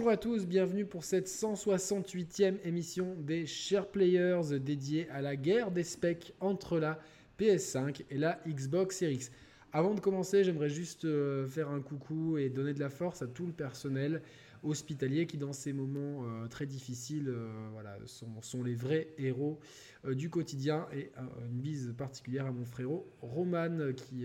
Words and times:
bonjour 0.00 0.12
à 0.12 0.16
tous, 0.16 0.46
bienvenue 0.46 0.86
pour 0.86 1.04
cette 1.04 1.28
168e 1.28 2.56
émission 2.64 3.14
des 3.18 3.44
Share 3.44 3.86
Players 3.86 4.58
dédiée 4.58 5.06
à 5.10 5.20
la 5.20 5.36
guerre 5.36 5.70
des 5.70 5.84
specs 5.84 6.32
entre 6.40 6.78
la 6.78 6.98
PS5 7.38 8.04
et 8.08 8.16
la 8.16 8.40
Xbox 8.48 8.96
Series 8.96 9.16
X. 9.16 9.30
Avant 9.72 9.92
de 9.92 10.00
commencer, 10.00 10.42
j'aimerais 10.42 10.70
juste 10.70 11.04
euh, 11.04 11.46
faire 11.46 11.68
un 11.68 11.82
coucou 11.82 12.38
et 12.38 12.48
donner 12.48 12.72
de 12.72 12.80
la 12.80 12.88
force 12.88 13.20
à 13.20 13.26
tout 13.26 13.44
le 13.44 13.52
personnel 13.52 14.22
hospitalier 14.62 15.26
qui, 15.26 15.36
dans 15.36 15.52
ces 15.52 15.74
moments 15.74 16.24
euh, 16.24 16.46
très 16.46 16.64
difficiles, 16.64 17.28
euh, 17.28 17.50
voilà, 17.72 17.98
sont, 18.06 18.62
les 18.62 18.74
vrais 18.74 19.08
héros 19.18 19.60
du 20.08 20.30
quotidien. 20.30 20.86
Et 20.94 21.12
une 21.44 21.60
bise 21.60 21.92
particulière 21.98 22.46
à 22.46 22.52
mon 22.52 22.64
frérot 22.64 23.06
Roman 23.20 23.92
qui, 23.94 24.24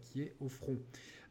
qui 0.00 0.22
est 0.22 0.34
au 0.40 0.48
front. 0.48 0.78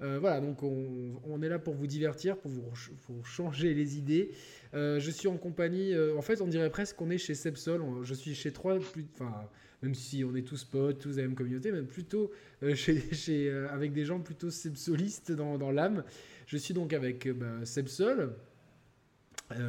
Voilà, 0.02 0.42
donc 0.42 0.64
on, 0.64 1.42
est 1.44 1.50
là 1.50 1.60
pour 1.60 1.76
vous 1.76 1.88
divertir, 1.88 2.38
pour 2.38 2.50
vous 2.50 2.64
pour 3.06 3.26
changer 3.26 3.74
les 3.74 3.98
idées. 3.98 4.32
je 4.74 5.12
suis 5.12 5.28
en 5.28 5.38
compagnie, 5.38 5.94
en 6.18 6.22
fait, 6.22 6.42
on 6.42 6.48
dirait 6.48 6.70
presque 6.70 6.96
qu'on 6.96 7.10
est 7.10 7.18
chez 7.18 7.36
Sepsol. 7.36 7.82
Je 8.04 8.14
suis 8.14 8.34
chez 8.34 8.52
trois, 8.52 8.78
enfin 8.78 9.48
même 9.82 9.96
si 9.96 10.24
on 10.24 10.36
est 10.36 10.44
tous 10.44 10.64
potes, 10.64 11.00
tous 11.00 11.18
à 11.18 11.22
la 11.22 11.28
même 11.28 11.36
communauté, 11.36 11.72
mais 11.72 11.82
plutôt 11.82 12.32
euh, 12.64 12.76
chez, 12.76 13.50
euh, 13.50 13.68
avec 13.72 13.94
des 13.94 14.06
gens 14.06 14.20
plutôt 14.20 14.50
sepsolistes 14.50 15.32
dans, 15.32 15.58
dans 15.58 15.72
l'âme. 15.72 16.04
Je 16.46 16.58
suis 16.58 16.74
donc 16.74 16.94
avec 16.94 17.26
euh, 17.26 17.34
bah, 17.34 17.66
Sepsol. 17.66 18.36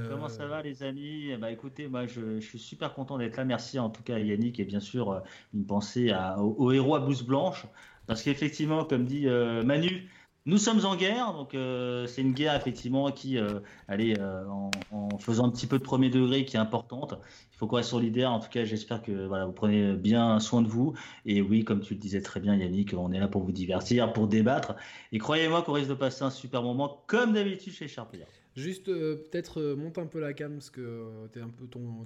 Comment 0.09 0.29
ça 0.29 0.47
va 0.47 0.63
les 0.63 0.85
amis? 0.85 1.37
Bah 1.41 1.51
écoutez, 1.51 1.89
moi 1.89 2.07
je, 2.07 2.39
suis 2.39 2.61
super 2.61 2.95
content 2.95 3.19
d'être 3.19 3.37
là. 3.37 3.45
Merci 3.45 3.81
en 3.81 3.91
tout 3.91 4.05
cas 4.05 4.15
à 4.15 4.21
Yannick 4.21 4.61
et 4.61 4.65
bien 4.65 4.79
sûr 4.79 5.25
une 5.53 5.67
pensée 5.67 6.15
au, 6.39 6.71
héros 6.71 6.95
à 6.95 7.01
blouse 7.01 7.25
blanche 7.25 7.67
parce 8.07 8.23
qu'effectivement, 8.23 8.85
comme 8.85 9.07
dit 9.07 9.27
Manu, 9.27 10.09
nous 10.45 10.59
sommes 10.59 10.85
en 10.85 10.97
guerre, 10.97 11.33
donc 11.35 11.55
euh, 11.55 12.07
c'est 12.09 12.21
une 12.21 12.33
guerre 12.33 12.57
effectivement 12.57 13.13
qui, 13.13 13.39
euh, 13.39 13.61
allez, 13.87 14.17
euh, 14.19 14.45
en, 14.91 15.17
faisant 15.19 15.47
un 15.47 15.51
petit 15.51 15.69
peu 15.69 15.79
de 15.79 15.85
premier 15.85 16.11
degré, 16.11 16.45
qui 16.45 16.57
est 16.57 16.61
importante. 16.61 17.15
Il 17.53 17.57
faut 17.57 17.69
qu'on 17.69 17.77
reste 17.77 17.91
solidaire. 17.91 18.33
En 18.33 18.41
tout 18.41 18.49
cas, 18.49 18.65
j'espère 18.65 19.03
que 19.03 19.27
voilà, 19.27 19.47
vous 19.47 19.53
prenez 19.53 19.93
bien 19.93 20.41
soin 20.41 20.63
de 20.63 20.67
vous. 20.67 20.95
Et 21.27 21.43
oui, 21.43 21.65
comme 21.65 21.81
tu 21.81 21.95
le 21.95 22.01
disais 22.01 22.23
très 22.23 22.41
bien, 22.41 22.57
Yannick, 22.57 22.93
on 22.97 23.13
est 23.13 23.21
là 23.21 23.29
pour 23.29 23.43
vous 23.43 23.53
divertir, 23.53 24.13
pour 24.13 24.27
débattre. 24.27 24.75
Et 25.13 25.19
croyez-moi 25.19 25.63
qu'on 25.63 25.75
risque 25.75 25.91
de 25.91 25.95
passer 25.95 26.25
un 26.25 26.31
super 26.31 26.63
moment, 26.63 27.05
comme 27.07 27.33
d'habitude 27.35 27.73
chez 27.73 27.87
Sharpier. 27.87 28.25
Juste 28.57 28.87
peut-être 28.87 29.63
monte 29.75 29.99
un 29.99 30.07
peu 30.07 30.19
la 30.19 30.33
cam 30.35 30.55
parce 30.55 30.71
que 30.71 31.29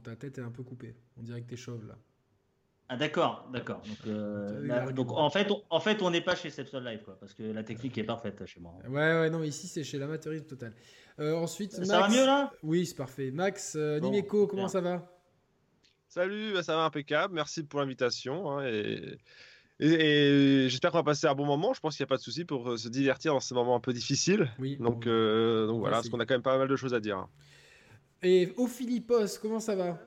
ta 0.02 0.14
tête 0.14 0.38
est 0.38 0.42
un 0.42 0.50
peu 0.50 0.62
coupée. 0.62 0.94
On 1.18 1.22
dirait 1.22 1.40
que 1.40 1.48
t'es 1.48 1.56
chauve 1.56 1.86
là. 1.86 1.96
Ah 2.88 2.96
d'accord, 2.96 3.48
d'accord. 3.52 3.82
Donc, 3.82 3.98
euh, 4.06 4.92
donc, 4.92 5.10
en 5.12 5.28
fait, 5.30 5.50
on, 5.50 5.62
en 5.70 5.80
fait, 5.80 6.02
on 6.02 6.10
n'est 6.10 6.20
pas 6.20 6.36
chez 6.36 6.50
Sepsol 6.50 6.84
Live, 6.84 7.02
quoi, 7.04 7.18
parce 7.18 7.34
que 7.34 7.42
la 7.42 7.64
technique 7.64 7.98
est 7.98 8.04
parfaite 8.04 8.44
chez 8.46 8.60
moi. 8.60 8.74
Ouais, 8.88 8.94
ouais, 8.94 9.30
non, 9.30 9.42
ici 9.42 9.66
c'est 9.66 9.82
chez 9.82 9.98
l'amateurisme 9.98 10.46
total. 10.46 10.72
Euh, 11.18 11.34
ensuite, 11.34 11.72
ça 11.72 12.00
va 12.00 12.08
mieux 12.08 12.24
là? 12.24 12.52
Oui, 12.62 12.86
c'est 12.86 12.94
parfait. 12.94 13.30
Max, 13.32 13.74
euh, 13.76 13.98
Nimeco, 13.98 14.46
comment 14.46 14.68
ça 14.68 14.80
va? 14.80 15.12
Salut, 16.08 16.52
bah, 16.52 16.62
ça 16.62 16.76
va 16.76 16.84
impeccable. 16.84 17.34
Merci 17.34 17.64
pour 17.64 17.80
l'invitation. 17.80 18.50
Hein, 18.50 18.66
et, 18.66 19.18
et, 19.80 20.68
j'espère 20.68 20.92
qu'on 20.92 20.98
va 20.98 21.04
passer 21.04 21.26
un 21.26 21.34
bon 21.34 21.44
moment. 21.44 21.74
Je 21.74 21.80
pense 21.80 21.96
qu'il 21.96 22.04
n'y 22.04 22.08
a 22.08 22.10
pas 22.10 22.16
de 22.16 22.22
souci 22.22 22.44
pour 22.44 22.78
se 22.78 22.88
divertir 22.88 23.32
dans 23.32 23.40
ces 23.40 23.54
moments 23.54 23.74
un 23.74 23.80
peu 23.80 23.92
difficiles. 23.92 24.48
Oui. 24.60 24.76
Donc, 24.76 25.06
donc 25.06 25.80
voilà, 25.80 25.96
parce 25.96 26.08
qu'on 26.08 26.20
a 26.20 26.26
quand 26.26 26.34
même 26.34 26.42
pas 26.42 26.56
mal 26.56 26.68
de 26.68 26.76
choses 26.76 26.94
à 26.94 27.00
dire. 27.00 27.18
Hein. 27.18 27.28
Et 28.22 28.52
au 28.56 28.66
Philippos, 28.66 29.38
comment 29.42 29.60
ça 29.60 29.74
va? 29.74 29.98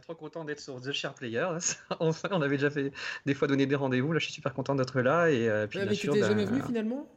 Trop 0.00 0.14
content 0.14 0.44
d'être 0.44 0.60
sur 0.60 0.80
The 0.80 0.92
Share 0.92 1.14
Player. 1.14 1.46
enfin, 2.00 2.28
on 2.32 2.42
avait 2.42 2.56
déjà 2.56 2.70
fait 2.70 2.92
des 3.26 3.34
fois 3.34 3.48
donné 3.48 3.66
des 3.66 3.76
rendez-vous. 3.76 4.12
Là, 4.12 4.18
je 4.18 4.24
suis 4.24 4.34
super 4.34 4.54
content 4.54 4.74
d'être 4.74 5.00
là. 5.00 5.30
Et, 5.30 5.48
euh, 5.48 5.66
puis, 5.66 5.78
mais 5.78 5.94
tu 5.94 6.08
t'es 6.08 6.20
jamais 6.20 6.44
venu 6.44 6.62
finalement? 6.62 7.08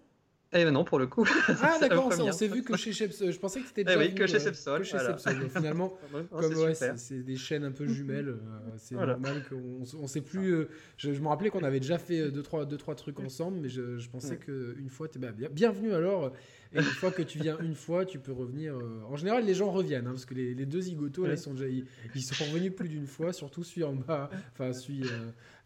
Eh 0.57 0.63
ben 0.63 0.71
non, 0.71 0.85
pour 0.85 0.99
le 0.99 1.07
coup. 1.07 1.27
Ah 1.61 1.77
d'accord, 1.81 2.09
on 2.17 2.31
s'est 2.31 2.47
vu 2.47 2.63
que 2.63 2.77
chez 2.77 2.93
Sepsol. 2.93 3.31
Je 3.31 3.39
pensais 3.39 3.59
que 3.59 3.67
c'était 3.67 3.83
déjà 3.83 4.01
eh 4.01 4.07
oui, 4.07 4.15
que 4.15 4.25
chez 4.25 4.39
Sepsol. 4.39 4.79
Que 4.79 4.85
chez 4.85 4.99
Sepsol. 4.99 5.49
finalement, 5.49 5.97
comme 6.31 6.53
ouais, 6.55 6.73
c'est 6.73 7.23
des 7.23 7.35
chaînes 7.35 7.65
un 7.65 7.71
peu 7.71 7.85
jumelles, 7.87 8.29
euh, 8.29 8.37
c'est 8.77 8.95
normal 8.95 9.43
qu'on 9.49 9.83
on 10.01 10.07
sait 10.07 10.21
plus. 10.21 10.53
Euh, 10.53 10.69
je, 10.97 11.11
me 11.11 11.27
rappelais 11.27 11.49
qu'on 11.49 11.63
avait 11.63 11.81
déjà 11.81 11.97
fait 11.97 12.31
deux 12.31 12.43
trois, 12.43 12.65
deux, 12.65 12.77
trois 12.77 12.95
trucs 12.95 13.19
ensemble, 13.19 13.57
mais 13.61 13.69
je, 13.69 13.97
je 13.97 14.09
pensais 14.09 14.37
qu'une 14.37 14.89
fois, 14.89 15.09
tu 15.09 15.19
bah, 15.19 15.31
bien, 15.31 15.49
bienvenue 15.49 15.93
alors. 15.93 16.31
Et 16.75 16.79
une 16.79 16.83
fois 16.83 17.11
que 17.11 17.21
tu 17.21 17.39
viens 17.39 17.57
une 17.59 17.75
fois, 17.75 18.05
tu 18.05 18.19
peux 18.19 18.31
revenir. 18.31 18.75
Euh, 18.75 19.01
en 19.09 19.15
général, 19.15 19.45
les 19.45 19.53
gens 19.53 19.71
reviennent, 19.71 20.07
hein, 20.07 20.11
parce 20.11 20.25
que 20.25 20.33
les, 20.33 20.53
les 20.53 20.65
deux 20.65 20.81
zigotos, 20.81 21.25
là, 21.25 21.33
ils 21.33 21.37
sont 21.37 21.53
déjà, 21.53 21.67
ils, 21.69 22.21
sont 22.21 22.45
revenus 22.45 22.73
plus 22.75 22.89
d'une 22.89 23.07
fois, 23.07 23.33
surtout 23.33 23.63
celui 23.63 23.83
en 23.83 23.93
bas, 23.93 24.29
enfin 24.53 24.73
celui 24.73 25.03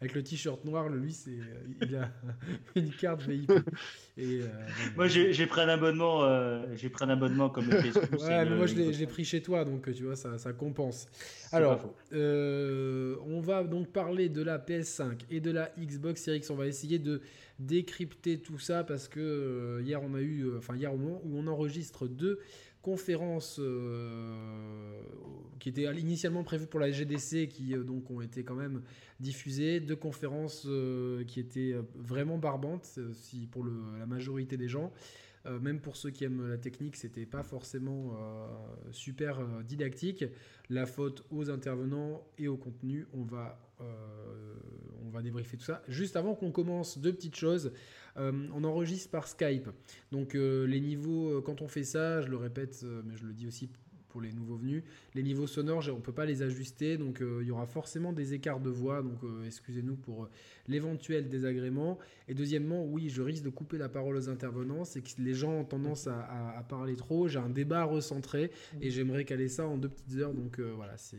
avec 0.02 0.14
le 0.14 0.24
t-shirt 0.24 0.64
noir, 0.64 0.88
lui, 0.88 1.12
c'est, 1.12 1.38
il 1.82 1.96
a 1.96 2.10
une 2.76 2.90
carte 2.92 3.22
VIP. 3.24 3.52
Et, 4.18 4.40
Moi, 4.96 5.08
j'ai 5.08 5.46
pris 5.46 5.62
un 5.62 5.68
abonnement, 5.68 6.24
euh, 6.24 6.66
j'ai 6.76 6.90
pris 6.90 7.04
un 7.04 7.10
abonnement 7.10 7.50
comme 7.50 7.70
le 7.70 7.82
Facebook. 7.82 8.22
ouais, 8.22 8.46
mais 8.46 8.56
moi 8.56 8.66
je 8.66 8.76
l'ai 8.76 9.08
pris 9.08 9.26
chez 9.26 9.42
toi, 9.42 9.66
donc 9.66 9.92
tu 9.94 10.04
vois, 10.04 10.16
ça, 10.16 10.38
ça 10.38 10.54
compense. 10.54 11.08
Alors, 11.52 11.94
euh, 12.14 13.16
on 13.28 13.42
va 13.42 13.64
donc 13.64 13.88
parler 13.88 14.30
de 14.30 14.42
la 14.42 14.58
PS5 14.58 15.20
et 15.30 15.42
de 15.42 15.52
la 15.52 15.72
Xbox 15.78 16.22
Series 16.22 16.38
X. 16.38 16.50
On 16.50 16.56
va 16.56 16.68
essayer 16.68 17.00
de 17.00 17.22
décrypter 17.60 18.40
tout 18.40 18.60
ça 18.60 18.84
parce 18.84 19.08
que 19.08 19.20
euh, 19.20 19.82
hier 19.84 20.02
on 20.02 20.14
a 20.14 20.22
eu, 20.22 20.56
enfin 20.58 20.76
hier 20.76 20.94
au 20.94 20.98
moment 20.98 21.22
où 21.24 21.38
on 21.38 21.48
enregistre 21.48 22.08
deux 22.08 22.40
conférences 22.82 23.60
qui 25.60 25.68
étaient 25.68 25.84
initialement 26.00 26.46
prévues 26.46 26.68
pour 26.68 26.80
la 26.80 26.92
GDC, 26.92 27.50
qui 27.50 27.74
donc 27.74 28.10
ont 28.10 28.22
été 28.22 28.46
quand 28.46 28.56
même 28.56 28.82
diffusées, 29.20 29.82
deux 29.82 29.98
conférences 29.98 30.66
qui 31.28 31.42
étaient 31.42 31.76
vraiment 31.96 32.38
barbantes, 32.38 32.98
si 33.12 33.48
pour 33.48 33.66
la 33.66 34.06
majorité 34.06 34.56
des 34.56 34.70
gens. 34.70 34.94
Euh, 35.46 35.60
même 35.60 35.80
pour 35.80 35.96
ceux 35.96 36.10
qui 36.10 36.24
aiment 36.24 36.50
la 36.50 36.58
technique, 36.58 36.96
c'était 36.96 37.26
pas 37.26 37.44
forcément 37.44 38.14
euh, 38.14 38.48
super 38.92 39.40
euh, 39.40 39.64
didactique. 39.64 40.26
La 40.70 40.86
faute 40.86 41.24
aux 41.32 41.50
intervenants 41.50 42.24
et 42.38 42.48
au 42.48 42.58
contenu, 42.58 43.08
on 43.14 43.24
va, 43.24 43.60
on 43.80 45.10
va 45.10 45.22
débriefer 45.22 45.58
tout 45.58 45.64
ça. 45.64 45.82
Juste 45.88 46.16
avant 46.16 46.36
qu'on 46.36 46.52
commence, 46.52 47.00
deux 47.00 47.14
petites 47.14 47.36
choses. 47.36 47.72
on 48.16 48.64
enregistre 48.64 49.10
par 49.10 49.28
Skype. 49.28 49.70
Donc 50.12 50.34
les 50.36 50.80
niveaux, 50.80 51.42
quand 51.42 51.64
on 51.64 51.68
fait 51.68 51.84
ça, 51.84 52.22
je 52.22 52.28
le 52.28 52.38
répète, 52.38 52.86
mais 53.06 53.16
je 53.16 53.26
le 53.26 53.34
dis 53.34 53.48
aussi 53.48 53.72
pour 54.20 54.28
les 54.28 54.34
nouveaux 54.34 54.58
venus. 54.58 54.84
Les 55.16 55.24
niveaux 55.24 55.48
sonores, 55.48 55.86
on 55.90 55.96
ne 55.96 56.02
peut 56.02 56.12
pas 56.12 56.26
les 56.26 56.42
ajuster, 56.42 56.98
donc 56.98 57.22
euh, 57.22 57.40
il 57.42 57.48
y 57.48 57.52
aura 57.52 57.66
forcément 57.66 58.12
des 58.12 58.34
écarts 58.34 58.60
de 58.60 58.70
voix, 58.70 59.02
donc 59.02 59.24
euh, 59.24 59.46
excusez-nous 59.46 59.96
pour 59.96 60.24
euh, 60.24 60.30
l'éventuel 60.68 61.30
désagrément. 61.30 61.98
Et 62.28 62.34
deuxièmement, 62.34 62.86
oui, 62.86 63.10
je 63.10 63.22
risque 63.22 63.44
de 63.44 63.50
couper 63.50 63.78
la 63.78 63.88
parole 63.88 64.18
aux 64.18 64.28
intervenants, 64.30 64.84
c'est 64.84 65.02
que 65.02 65.10
les 65.20 65.34
gens 65.34 65.54
ont 65.54 65.64
tendance 65.64 66.08
à, 66.08 66.66
parler 66.68 66.98
trop, 66.98 67.30
j'ai 67.30 67.40
un 67.40 67.50
débat 67.50 67.86
recentré, 67.86 68.52
et 68.82 68.92
j'aimerais 68.92 69.24
caler 69.24 69.48
ça 69.48 69.66
en 69.66 69.78
deux 69.78 69.90
petites 69.90 70.18
heures, 70.18 70.34
donc 70.34 70.60
voilà, 70.60 70.98
c'est, 70.98 71.18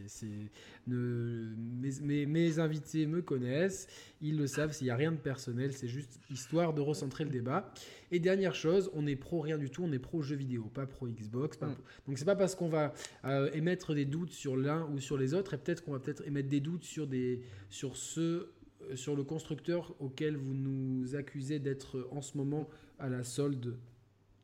mes, 0.86 2.26
mes, 2.26 2.58
invités 2.58 3.06
me 3.06 3.22
connaissent, 3.22 3.88
ils 4.20 4.36
le 4.36 4.46
savent, 4.46 4.72
s'il 4.72 4.86
n'y 4.86 4.90
a 4.90 4.96
rien 4.96 5.12
de 5.12 5.16
personnel, 5.16 5.72
c'est 5.72 5.88
juste 5.88 6.20
histoire 6.30 6.74
de 6.74 6.80
recentrer 6.80 7.24
le 7.24 7.30
débat. 7.30 7.72
Et 8.10 8.18
dernière 8.18 8.54
chose, 8.54 8.90
on 8.94 9.06
est 9.06 9.16
pro 9.16 9.40
rien 9.40 9.58
du 9.58 9.70
tout, 9.70 9.82
on 9.82 9.92
est 9.92 9.98
pro 9.98 10.22
jeux 10.22 10.36
vidéo, 10.36 10.64
pas 10.64 10.86
pro 10.86 11.08
Xbox, 11.08 11.56
pas 11.56 11.68
mm. 11.68 11.76
donc 12.06 12.18
c'est 12.18 12.24
pas 12.24 12.36
parce 12.36 12.54
qu'on 12.54 12.68
va 12.68 12.92
euh, 13.24 13.50
émettre 13.52 13.94
des 13.94 14.04
doutes 14.04 14.32
sur 14.32 14.56
l'un 14.56 14.86
ou 14.86 14.98
sur 14.98 15.16
les 15.16 15.34
autres, 15.34 15.54
et 15.54 15.58
peut-être 15.58 15.84
qu'on 15.84 15.92
va 15.92 16.00
peut-être 16.00 16.26
émettre 16.26 16.48
des 16.48 16.60
doutes 16.60 16.84
sur, 16.84 17.06
des, 17.06 17.40
sur 17.68 17.96
ceux 17.96 18.52
euh, 18.82 18.96
sur 18.96 19.16
le 19.16 19.24
constructeur 19.24 19.94
auquel 20.00 20.36
vous 20.36 20.54
nous 20.54 21.14
accusez 21.14 21.58
d'être 21.58 22.08
en 22.10 22.20
ce 22.20 22.36
moment 22.36 22.68
à 22.98 23.08
la 23.08 23.24
solde 23.24 23.76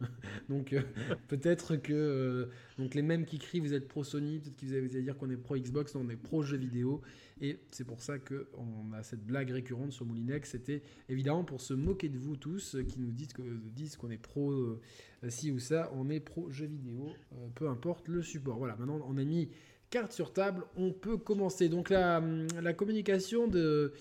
donc 0.48 0.72
euh, 0.72 0.82
peut-être 1.28 1.76
que 1.76 1.92
euh, 1.92 2.46
donc 2.78 2.94
les 2.94 3.02
mêmes 3.02 3.24
qui 3.24 3.38
crient 3.38 3.60
vous 3.60 3.74
êtes 3.74 3.88
pro 3.88 4.04
Sony, 4.04 4.38
peut-être 4.38 4.56
qu'ils 4.56 4.74
allaient 4.74 5.02
dire 5.02 5.16
qu'on 5.16 5.30
est 5.30 5.36
pro 5.36 5.56
Xbox, 5.56 5.94
non, 5.94 6.02
on 6.06 6.10
est 6.10 6.16
pro 6.16 6.42
jeux 6.42 6.56
vidéo 6.56 7.00
et 7.40 7.58
c'est 7.70 7.84
pour 7.84 8.02
ça 8.02 8.18
que 8.18 8.48
on 8.54 8.92
a 8.92 9.02
cette 9.02 9.24
blague 9.24 9.50
récurrente 9.50 9.92
sur 9.92 10.06
Moulinex, 10.06 10.50
c'était 10.50 10.82
évidemment 11.08 11.44
pour 11.44 11.60
se 11.60 11.74
moquer 11.74 12.08
de 12.08 12.18
vous 12.18 12.36
tous 12.36 12.74
euh, 12.74 12.82
qui 12.82 13.00
nous 13.00 13.10
disent 13.10 13.96
qu'on 13.96 14.10
est 14.10 14.16
pro 14.18 14.80
ci 15.28 15.50
ou 15.50 15.58
ça, 15.58 15.90
on 15.94 16.10
est 16.10 16.20
pro 16.20 16.50
jeux 16.50 16.66
vidéo, 16.66 17.08
peu 17.54 17.68
importe 17.68 18.08
le 18.08 18.22
support. 18.22 18.58
Voilà, 18.58 18.76
maintenant 18.76 19.00
on 19.08 19.16
a 19.16 19.24
mis 19.24 19.48
carte 19.90 20.12
sur 20.12 20.32
table, 20.32 20.64
on 20.76 20.92
peut 20.92 21.16
commencer. 21.16 21.68
Donc 21.68 21.90
la, 21.90 22.22
la 22.60 22.72
communication 22.74 23.48
de 23.48 23.92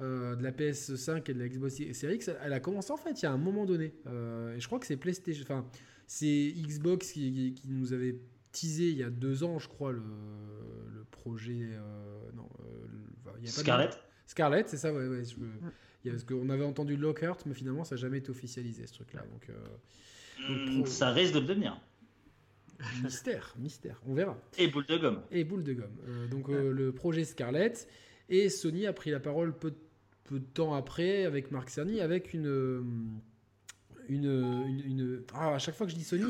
euh, 0.00 0.36
de 0.36 0.44
la 0.44 0.52
PS5 0.52 1.28
et 1.28 1.34
de 1.34 1.40
la 1.40 1.48
Xbox 1.48 1.74
Series 1.92 2.14
X, 2.14 2.30
elle 2.44 2.52
a 2.52 2.60
commencé 2.60 2.92
en 2.92 2.96
fait 2.96 3.20
il 3.20 3.24
y 3.24 3.26
a 3.26 3.32
un 3.32 3.38
moment 3.38 3.66
donné. 3.66 3.92
Euh, 4.06 4.54
et 4.54 4.60
je 4.60 4.66
crois 4.68 4.78
que 4.78 4.86
c'est 4.86 4.96
PlayStation, 4.96 5.42
enfin 5.42 5.66
c'est 6.06 6.54
Xbox 6.56 7.10
qui, 7.10 7.60
nous 7.66 7.92
avait 7.92 8.16
teasé 8.52 8.90
il 8.90 8.96
y 8.96 9.02
a 9.02 9.10
deux 9.10 9.42
ans, 9.42 9.58
je 9.58 9.66
crois, 9.66 9.90
le, 9.90 10.00
projet. 11.10 11.70
Euh, 11.72 12.30
non, 12.36 12.48
Scarlett. 13.44 13.98
Scarlett, 14.26 14.68
c'est 14.68 14.76
ça, 14.76 14.92
ouais, 14.92 15.08
ouais. 15.08 15.22
parce 16.04 16.22
qu'on 16.22 16.48
avait 16.48 16.64
entendu 16.64 16.96
Lockhart, 16.96 17.38
mais 17.46 17.54
finalement 17.54 17.82
ça 17.82 17.96
n'a 17.96 18.00
jamais 18.00 18.18
été 18.18 18.30
officialisé 18.30 18.86
ce 18.86 18.94
truc-là. 18.94 19.24
Donc, 19.32 19.50
hmm, 20.48 20.86
ça 20.86 21.10
risque 21.10 21.34
de 21.34 21.40
le 21.40 21.46
devenir. 21.46 21.80
Mystère, 23.02 23.52
mystère, 23.58 24.00
on 24.06 24.14
verra. 24.14 24.38
Et 24.56 24.68
boule 24.68 24.86
de 24.86 24.96
gomme. 24.96 25.22
Et 25.32 25.42
boule 25.42 25.64
de 25.64 25.72
gomme. 25.72 26.28
donc 26.30 26.46
le 26.46 26.92
projet 26.92 27.24
Scarlett. 27.24 27.88
Et 28.28 28.50
Sony 28.50 28.86
a 28.86 28.92
pris 28.92 29.10
la 29.10 29.20
parole 29.20 29.58
peu 29.58 29.70
de 29.70 29.87
peu 30.28 30.38
de 30.38 30.44
temps 30.44 30.74
après 30.74 31.24
avec 31.24 31.50
Marc 31.50 31.70
Cerny, 31.70 32.00
avec 32.00 32.34
une, 32.34 33.10
une, 34.08 34.82
une, 34.84 35.22
Ah, 35.32 35.54
à 35.54 35.58
chaque 35.58 35.74
fois 35.74 35.86
que 35.86 35.92
je 35.92 35.96
dis 35.96 36.04
Sony. 36.04 36.24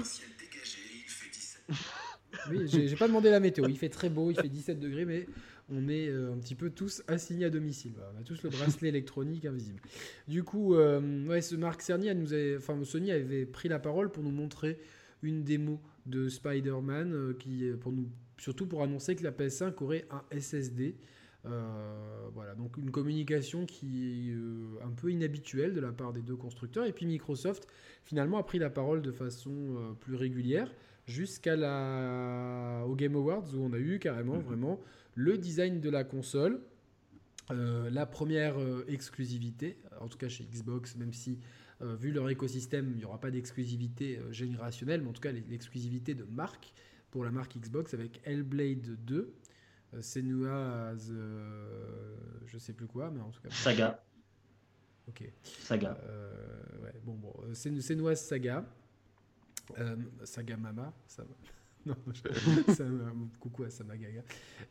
Oui, 2.51 2.69
j'ai 2.69 2.97
pas 2.97 3.09
demandé 3.09 3.31
la 3.31 3.41
météo. 3.41 3.67
Il 3.69 3.79
fait 3.79 3.89
très 3.89 4.09
beau, 4.09 4.31
il 4.31 4.37
fait 4.37 4.49
17 4.49 4.79
degrés, 4.79 5.05
mais 5.05 5.27
on 5.71 5.89
est 5.89 6.09
euh, 6.09 6.33
un 6.33 6.39
petit 6.39 6.55
peu 6.55 6.71
tous 6.71 7.03
assignés 7.09 7.47
à 7.47 7.51
domicile. 7.51 7.93
On 8.15 8.21
a 8.21 8.23
tous 8.23 8.43
le 8.43 8.51
bracelet 8.51 8.89
électronique 8.89 9.45
invisible. 9.45 9.81
Du 10.27 10.45
coup, 10.45 10.75
euh, 10.75 11.27
ouais, 11.27 11.41
ce 11.41 11.57
Marc 11.57 11.83
Cerny, 11.83 12.15
nous 12.15 12.33
avait, 12.33 12.57
enfin, 12.57 12.79
Sony 12.85 13.11
avait 13.11 13.47
pris 13.47 13.69
la 13.69 13.79
parole 13.79 14.11
pour 14.11 14.23
nous 14.23 14.31
montrer 14.31 14.79
une 15.23 15.43
démo 15.43 15.81
de 16.07 16.29
Spider-Man, 16.29 17.13
euh, 17.13 17.35
qui, 17.35 17.71
pour 17.81 17.93
nous, 17.93 18.09
surtout 18.39 18.67
pour 18.67 18.83
annoncer 18.83 19.17
que 19.17 19.25
la 19.25 19.33
PS5 19.33 19.83
aurait 19.83 20.07
un 20.11 20.23
SSD. 20.39 20.95
Voilà, 21.45 22.55
donc 22.57 22.77
une 22.77 22.91
communication 22.91 23.65
qui 23.65 24.31
est 24.31 24.85
un 24.85 24.91
peu 24.91 25.11
inhabituelle 25.11 25.75
de 25.75 25.81
la 25.81 25.93
part 25.93 26.13
des 26.13 26.23
deux 26.23 26.37
constructeurs. 26.37 26.85
Et 26.85 26.93
puis 26.93 27.07
Microsoft, 27.07 27.67
finalement, 28.05 28.39
a 28.39 28.43
pris 28.43 28.59
la 28.59 28.71
parole 28.71 29.03
de 29.03 29.13
façon 29.13 29.97
plus 30.01 30.15
régulière 30.15 30.71
jusqu'à 31.09 31.57
la 31.57 32.85
au 32.87 32.95
Game 32.95 33.17
Awards 33.17 33.55
où 33.55 33.61
on 33.61 33.73
a 33.73 33.79
eu 33.79 33.99
carrément 33.99 34.37
mhm. 34.37 34.43
vraiment 34.43 34.81
le 35.15 35.37
design 35.37 35.81
de 35.81 35.91
la 35.91 36.05
console, 36.05 36.61
euh, 37.51 37.91
la 37.91 38.07
première 38.07 38.59
euh, 38.61 38.85
exclusivité, 38.87 39.79
en 40.01 40.07
tout 40.07 40.19
cas 40.19 40.29
chez 40.29 40.45
Xbox, 40.45 40.97
même 40.97 41.13
si 41.13 41.41
euh, 41.81 41.97
vu 41.97 42.13
leur 42.13 42.29
écosystème, 42.29 42.91
il 42.93 42.99
n'y 42.99 43.05
aura 43.05 43.19
pas 43.19 43.33
d'exclusivité 43.33 44.21
générationnelle, 44.31 45.01
mais 45.01 45.09
en 45.09 45.13
tout 45.13 45.23
cas 45.23 45.33
l'exclusivité 45.33 46.15
de 46.15 46.25
marque 46.25 46.73
pour 47.11 47.25
la 47.25 47.33
marque 47.33 47.59
Xbox 47.59 47.95
avec 47.95 48.21
Hellblade 48.25 48.97
2, 49.07 49.33
Senua, 50.01 50.95
je 50.97 52.59
sais 52.59 52.73
plus 52.73 52.87
quoi, 52.87 53.11
mais 53.11 53.21
en 53.21 53.31
tout 53.31 53.41
cas. 53.41 53.51
Saga. 53.51 54.03
Ok. 55.09 55.25
Saga. 55.43 55.99
ouais, 56.83 56.95
bon, 57.05 57.15
bon, 57.15 57.35
Senua 57.55 58.15
Saga. 58.15 58.65
Saga 60.25 60.57
Mama, 60.57 60.93
ça 61.07 61.25
non, 61.87 61.97
coucou 63.41 63.65
à 63.65 63.71
Samagaga. 63.71 64.23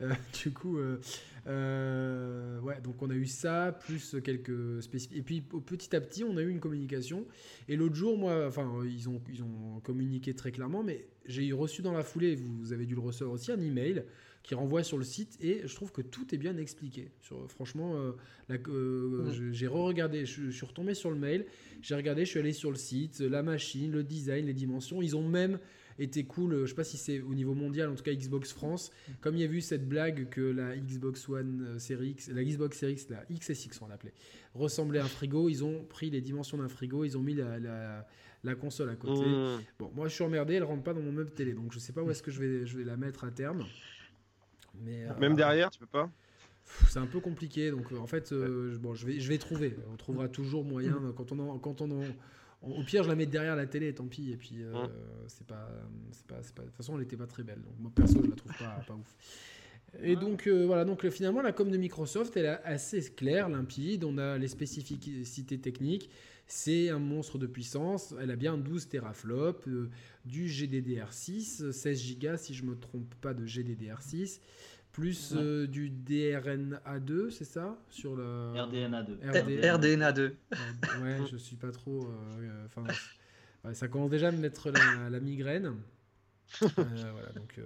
Euh, 0.02 0.14
du 0.44 0.52
coup, 0.52 0.78
euh, 0.78 1.00
euh, 1.48 2.60
ouais, 2.62 2.80
donc 2.82 3.02
on 3.02 3.10
a 3.10 3.16
eu 3.16 3.26
ça, 3.26 3.78
plus 3.80 4.16
quelques 4.24 4.84
spécifiques. 4.84 5.18
Et 5.18 5.22
puis 5.22 5.42
petit 5.42 5.96
à 5.96 6.02
petit, 6.02 6.24
on 6.24 6.38
a 6.38 6.42
eu 6.42 6.50
une 6.50 6.60
communication. 6.60 7.26
Et 7.68 7.76
l'autre 7.76 7.96
jour, 7.96 8.18
moi, 8.18 8.46
enfin, 8.48 8.82
ils 8.86 9.10
ont, 9.10 9.22
ils 9.30 9.44
ont 9.44 9.80
communiqué 9.84 10.34
très 10.34 10.52
clairement, 10.52 10.84
mais 10.84 11.08
j'ai 11.26 11.52
reçu 11.52 11.82
dans 11.82 11.94
la 11.94 12.04
foulée, 12.04 12.36
vous 12.36 12.74
avez 12.74 12.86
dû 12.86 12.96
le 12.96 13.02
recevoir 13.02 13.36
aussi, 13.36 13.52
un 13.52 13.60
email 13.60 14.04
qui 14.48 14.56
renvoie 14.56 14.82
sur 14.82 14.98
le 14.98 15.04
site 15.04 15.38
et 15.42 15.62
je 15.68 15.76
trouve 15.76 15.92
que 15.92 16.02
tout 16.02 16.34
est 16.34 16.38
bien 16.38 16.58
expliqué. 16.58 17.12
Sur, 17.22 17.52
franchement, 17.52 17.96
j'ai 18.50 19.68
re-regardé, 19.68 20.26
je, 20.26 20.50
suis 20.50 20.66
retombé 20.66 20.94
sur 20.94 21.12
le 21.12 21.18
mail, 21.18 21.46
j'ai 21.82 21.96
regardé, 21.96 22.26
je 22.26 22.32
suis 22.32 22.40
allé 22.40 22.54
sur 22.54 22.72
le 22.72 22.78
site, 22.78 23.20
la 23.20 23.44
machine, 23.44 23.92
le 23.92 24.04
design, 24.04 24.46
les 24.46 24.54
dimensions. 24.54 25.02
Ils 25.02 25.16
ont 25.16 25.28
même 25.28 25.60
était 26.00 26.24
cool. 26.24 26.54
Euh, 26.54 26.62
je 26.66 26.70
sais 26.70 26.76
pas 26.76 26.84
si 26.84 26.98
c'est 26.98 27.22
au 27.22 27.34
niveau 27.34 27.54
mondial, 27.54 27.90
en 27.90 27.96
tout 27.96 28.04
cas 28.04 28.14
Xbox 28.14 28.52
France. 28.54 28.92
Comme 29.22 29.36
il 29.36 29.42
y 29.42 29.44
a 29.44 29.52
eu 29.52 29.62
cette 29.62 29.88
blague 29.88 30.30
que 30.30 30.42
la 30.42 30.76
Xbox 30.78 31.28
One 31.30 31.66
euh, 31.68 31.80
Series 31.80 32.12
X, 32.12 32.30
la 32.30 32.44
Xbox 32.44 32.78
Series 32.78 32.94
X, 32.94 33.10
la 33.10 33.26
XSX 33.26 33.82
on 33.82 33.88
l'appelait, 33.88 34.14
ressemblait 34.54 35.00
à 35.00 35.06
un 35.06 35.08
frigo. 35.08 35.50
Ils 35.50 35.64
ont 35.64 35.84
pris 35.84 36.10
les 36.10 36.22
dimensions 36.22 36.58
d'un 36.58 36.70
frigo, 36.70 37.04
ils 37.04 37.18
ont 37.18 37.22
mis 37.22 37.36
la, 37.36 37.60
la, 38.44 38.56
console 38.56 38.90
à 38.90 38.96
côté. 38.96 39.26
Mmh. 39.26 39.62
Bon, 39.80 39.92
moi 39.96 40.08
je 40.08 40.14
suis 40.14 40.24
emmerdé, 40.24 40.56
elle 40.56 40.64
rentre 40.64 40.84
pas 40.84 40.94
dans 40.94 41.02
mon 41.02 41.12
meuble 41.12 41.32
télé, 41.32 41.54
donc 41.54 41.74
je 41.74 41.80
sais 41.80 41.94
pas 41.94 42.02
où 42.02 42.10
est-ce 42.12 42.24
que 42.24 42.32
je 42.32 42.40
vais, 42.40 42.66
je 42.66 42.78
vais 42.78 42.86
la 42.86 42.96
mettre 42.96 43.26
à 43.26 43.32
terme. 43.32 43.66
Mais, 44.84 45.06
euh, 45.06 45.20
Même 45.20 45.36
derrière, 45.36 45.70
tu 45.70 45.80
peux 45.80 45.86
pas 45.86 46.10
c'est 46.90 47.00
un 47.00 47.06
peu 47.06 47.22
compliqué, 47.22 47.72
donc 47.72 47.94
en 47.94 48.08
fait, 48.08 48.34
bon, 48.34 48.94
je 48.94 49.06
vais, 49.06 49.22
je 49.22 49.30
vais 49.30 49.38
trouver. 49.38 49.78
On 49.90 49.96
trouvera 49.96 50.28
toujours 50.28 50.66
moyen 50.66 51.00
quand 51.16 51.32
on 51.32 51.40
en, 51.40 51.58
quand 51.60 51.80
on 51.80 51.90
en, 51.92 52.04
au 52.62 52.84
pire, 52.84 53.04
je 53.04 53.10
la 53.10 53.16
mets 53.16 53.26
derrière 53.26 53.56
la 53.56 53.66
télé, 53.66 53.94
tant 53.94 54.08
pis. 54.08 54.32
Et 54.32 54.38
puis, 54.38 54.64
euh, 54.64 54.88
c'est 55.28 55.46
pas, 55.46 55.70
c'est 56.12 56.26
pas, 56.26 56.36
pas, 56.36 56.62
De 56.64 56.68
toute 56.68 56.76
façon, 56.76 56.98
elle 56.98 57.04
était 57.04 57.18
pas 57.18 57.28
très 57.28 57.44
belle. 57.44 57.62
Donc, 57.62 57.74
moi, 57.80 57.92
perso, 57.94 58.22
je 58.24 58.30
la 58.30 58.36
trouve 58.36 58.58
pas, 58.58 58.84
pas 58.88 58.94
ouf. 58.94 59.16
Et 60.02 60.16
donc, 60.16 60.48
euh, 60.48 60.66
voilà. 60.66 60.84
Donc, 60.84 61.08
finalement, 61.10 61.42
la 61.42 61.52
com 61.52 61.70
de 61.70 61.78
Microsoft, 61.78 62.36
elle 62.36 62.46
est 62.46 62.60
assez 62.64 63.02
claire, 63.14 63.50
limpide. 63.50 64.04
On 64.04 64.18
a 64.18 64.38
les 64.38 64.48
spécificités 64.48 65.60
techniques. 65.60 66.10
C'est 66.48 66.90
un 66.90 67.00
monstre 67.00 67.38
de 67.38 67.46
puissance. 67.46 68.14
Elle 68.20 68.32
a 68.32 68.36
bien 68.36 68.58
12 68.58 68.88
teraflops, 68.88 69.68
euh, 69.68 69.90
du 70.26 70.48
GDDR6, 70.48 71.72
16 71.72 72.20
Go, 72.20 72.38
si 72.38 72.54
je 72.54 72.64
me 72.64 72.78
trompe 72.78 73.14
pas, 73.16 73.34
de 73.34 73.46
GDDR6 73.46 74.40
plus 74.98 75.36
euh, 75.38 75.68
du 75.68 75.92
DRNA2, 75.92 77.30
c'est 77.30 77.46
ça? 77.46 77.78
Sur 77.88 78.16
le 78.16 78.54
RDNA2. 78.56 79.20
RDNA2. 79.62 80.32
ouais, 81.04 81.20
je 81.32 81.38
suis 81.38 81.56
pas 81.56 81.72
trop. 81.72 82.10
Euh, 82.10 82.66
enfin, 82.66 82.84
ça 83.74 83.88
commence 83.90 84.10
déjà 84.10 84.30
à 84.30 84.32
me 84.32 84.40
mettre 84.40 84.72
la, 84.72 85.20
migraine. 85.20 85.76
Euh, 86.64 87.12
voilà, 87.12 87.30
donc. 87.36 87.60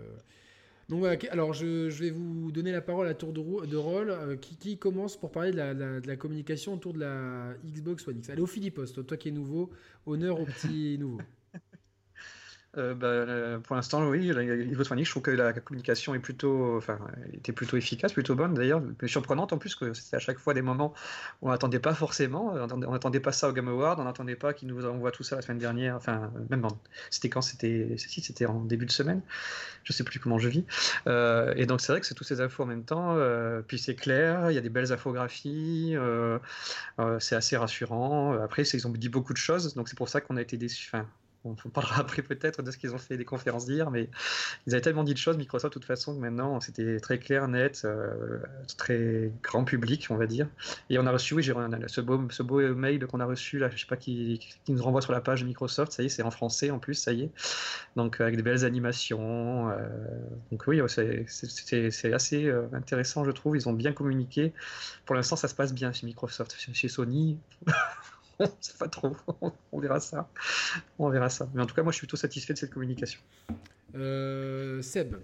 Donc 0.91 1.05
alors 1.31 1.53
je, 1.53 1.89
vais 1.89 2.09
vous 2.09 2.51
donner 2.51 2.73
la 2.73 2.81
parole 2.81 3.07
à 3.07 3.13
tour 3.13 3.31
de, 3.31 3.77
rôle. 3.77 4.13
qui, 4.41 4.57
qui, 4.57 4.77
commence 4.77 5.15
pour 5.15 5.31
parler 5.31 5.51
de 5.51 5.55
la, 5.55 5.73
de 5.73 6.05
la, 6.05 6.17
communication 6.17 6.73
autour 6.73 6.91
de 6.91 6.99
la 6.99 7.53
Xbox 7.65 8.05
One 8.05 8.17
X 8.17 8.29
Allez, 8.29 8.41
au 8.41 8.45
Philippos, 8.45 8.87
toi, 8.87 9.01
toi 9.05 9.15
qui 9.15 9.29
es 9.29 9.31
nouveau, 9.31 9.69
honneur 10.05 10.41
au 10.41 10.45
petit 10.45 10.97
nouveau. 10.99 11.21
Euh, 12.77 12.93
bah, 12.93 13.07
euh, 13.07 13.59
pour 13.59 13.75
l'instant, 13.75 14.07
oui, 14.07 14.31
One 14.31 14.99
X, 14.99 15.07
je 15.07 15.09
trouve 15.09 15.23
que 15.23 15.31
la 15.31 15.51
communication 15.51 16.15
est 16.15 16.19
plutôt, 16.19 16.77
enfin, 16.77 16.99
était 17.33 17.51
plutôt 17.51 17.75
efficace, 17.75 18.13
plutôt 18.13 18.33
bonne 18.35 18.53
d'ailleurs, 18.53 18.81
mais 19.01 19.09
surprenante 19.09 19.51
en 19.51 19.57
plus 19.57 19.75
que 19.75 19.93
c'était 19.93 20.15
à 20.15 20.19
chaque 20.19 20.39
fois 20.39 20.53
des 20.53 20.61
moments 20.61 20.93
où 21.41 21.49
on 21.49 21.51
n'attendait 21.51 21.79
pas 21.79 21.93
forcément, 21.93 22.53
on 22.53 22.91
n'attendait 22.91 23.19
pas 23.19 23.33
ça 23.33 23.49
au 23.49 23.51
Game 23.51 23.67
Award, 23.67 23.99
on 23.99 24.05
n'attendait 24.05 24.37
pas 24.37 24.53
qu'ils 24.53 24.69
nous 24.69 24.85
envoient 24.85 25.11
tout 25.11 25.23
ça 25.23 25.35
la 25.35 25.41
semaine 25.41 25.57
dernière, 25.57 25.97
enfin, 25.97 26.31
même 26.49 26.65
c'était 27.09 27.29
quand 27.29 27.41
c'était, 27.41 27.95
c'était 27.97 28.45
en 28.45 28.61
début 28.61 28.85
de 28.85 28.91
semaine, 28.91 29.21
je 29.83 29.91
sais 29.91 30.05
plus 30.05 30.19
comment 30.19 30.39
je 30.39 30.47
vis, 30.47 30.65
euh, 31.07 31.53
et 31.57 31.65
donc 31.65 31.81
c'est 31.81 31.91
vrai 31.91 31.99
que 31.99 32.07
c'est 32.07 32.15
tous 32.15 32.23
ces 32.23 32.39
infos 32.39 32.63
en 32.63 32.67
même 32.67 32.85
temps, 32.85 33.17
puis 33.67 33.79
c'est 33.79 33.95
clair, 33.95 34.49
il 34.49 34.53
y 34.55 34.57
a 34.57 34.61
des 34.61 34.69
belles 34.69 34.93
infographies, 34.93 35.95
c'est 37.19 37.35
assez 37.35 37.57
rassurant. 37.57 38.33
Après, 38.41 38.63
ils 38.63 38.87
ont 38.87 38.91
dit 38.91 39.09
beaucoup 39.09 39.33
de 39.33 39.37
choses, 39.37 39.73
donc 39.73 39.89
c'est 39.89 39.97
pour 39.97 40.07
ça 40.07 40.21
qu'on 40.21 40.37
a 40.37 40.41
été 40.41 40.55
déçus. 40.55 40.91
On 41.43 41.55
parlera 41.73 41.99
après 41.99 42.21
peut-être 42.21 42.61
de 42.61 42.71
ce 42.71 42.77
qu'ils 42.77 42.93
ont 42.93 42.97
fait 42.97 43.17
des 43.17 43.25
conférences 43.25 43.65
d'hier, 43.65 43.91
mais 43.91 44.09
ils 44.67 44.73
avaient 44.73 44.81
tellement 44.81 45.03
dit 45.03 45.13
de 45.13 45.17
choses, 45.19 45.37
Microsoft, 45.37 45.73
de 45.73 45.79
toute 45.79 45.85
façon, 45.85 46.15
que 46.15 46.19
maintenant 46.19 46.59
c'était 46.59 46.99
très 46.99 47.19
clair, 47.19 47.47
net, 47.47 47.81
euh, 47.85 48.39
très 48.77 49.31
grand 49.43 49.63
public, 49.63 50.07
on 50.09 50.15
va 50.15 50.27
dire. 50.27 50.47
Et 50.89 50.99
on 50.99 51.05
a 51.05 51.11
reçu, 51.11 51.33
oui, 51.33 51.43
j'ai 51.43 51.53
ce 51.87 52.01
beau, 52.01 52.21
ce 52.29 52.43
beau 52.43 52.61
mail 52.75 53.05
qu'on 53.07 53.19
a 53.19 53.25
reçu, 53.25 53.57
là, 53.57 53.69
je 53.69 53.77
sais 53.77 53.87
pas, 53.87 53.97
qui, 53.97 54.39
qui, 54.65 54.71
nous 54.71 54.83
renvoie 54.83 55.01
sur 55.01 55.11
la 55.11 55.21
page 55.21 55.41
de 55.41 55.47
Microsoft, 55.47 55.91
ça 55.91 56.03
y 56.03 56.05
est, 56.05 56.09
c'est 56.09 56.23
en 56.23 56.31
français 56.31 56.71
en 56.71 56.79
plus, 56.79 56.95
ça 56.95 57.13
y 57.13 57.23
est. 57.23 57.31
Donc 57.95 58.21
avec 58.21 58.35
des 58.35 58.43
belles 58.43 58.65
animations. 58.65 59.69
Euh, 59.69 59.87
donc 60.51 60.63
oui, 60.67 60.81
c'est 60.87 62.13
assez 62.13 62.45
euh, 62.45 62.67
intéressant, 62.73 63.23
je 63.23 63.31
trouve. 63.31 63.55
Ils 63.55 63.67
ont 63.67 63.73
bien 63.73 63.93
communiqué. 63.93 64.53
Pour 65.05 65.15
l'instant, 65.15 65.35
ça 65.35 65.47
se 65.47 65.55
passe 65.55 65.73
bien 65.73 65.91
chez 65.91 66.05
Microsoft. 66.05 66.55
Chez 66.73 66.87
Sony, 66.87 67.37
c'est 68.59 68.77
pas 68.77 68.87
trop. 68.87 69.15
On 69.71 69.79
verra 69.79 69.99
ça. 69.99 70.29
On 70.99 71.09
verra 71.09 71.29
ça. 71.29 71.49
Mais 71.53 71.61
en 71.61 71.65
tout 71.65 71.75
cas, 71.75 71.83
moi, 71.83 71.91
je 71.91 71.97
suis 71.97 72.07
plutôt 72.07 72.17
satisfait 72.17 72.53
de 72.53 72.57
cette 72.57 72.71
communication. 72.71 73.19
Euh, 73.95 74.81
Seb. 74.81 75.15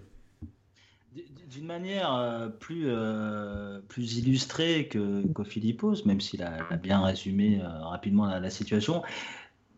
D'une 1.48 1.66
manière 1.66 2.14
euh, 2.14 2.48
plus, 2.48 2.84
euh, 2.86 3.80
plus 3.88 4.18
illustrée 4.18 4.88
que, 4.88 5.26
que 5.32 5.44
Philippos, 5.44 6.04
même 6.04 6.20
s'il 6.20 6.42
a, 6.42 6.76
bien 6.76 7.02
résumé 7.02 7.60
rapidement 7.62 8.26
la, 8.26 8.50
situation, 8.50 9.02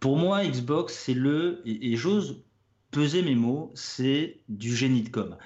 pour 0.00 0.16
moi, 0.16 0.44
Xbox, 0.44 0.94
c'est 0.94 1.14
le, 1.14 1.62
et, 1.64 1.92
et 1.92 1.97
j'ose 1.97 2.42
peser 2.90 3.23
mes 3.23 3.37
mots, 3.37 3.70
c'est 3.75 4.40
du 4.49 4.75
génie 4.75 5.02
de 5.02 5.11
com. 5.11 5.37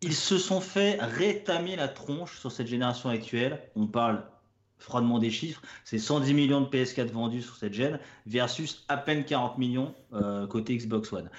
Ils 0.00 0.14
se 0.14 0.38
sont 0.38 0.60
fait 0.60 0.98
rétamer 1.00 1.76
la 1.76 1.88
tronche 1.88 2.38
sur 2.38 2.50
cette 2.50 2.66
génération 2.66 3.10
actuelle. 3.10 3.60
On 3.76 3.86
parle 3.86 4.24
froidement 4.84 5.18
des 5.18 5.30
chiffres, 5.30 5.62
c'est 5.84 5.98
110 5.98 6.34
millions 6.34 6.60
de 6.60 6.66
PS4 6.66 7.06
vendus 7.06 7.42
sur 7.42 7.56
cette 7.56 7.72
gêne 7.72 7.98
versus 8.26 8.84
à 8.88 8.98
peine 8.98 9.24
40 9.24 9.56
millions 9.58 9.94
euh, 10.12 10.46
côté 10.46 10.76
Xbox 10.76 11.12
One. 11.12 11.30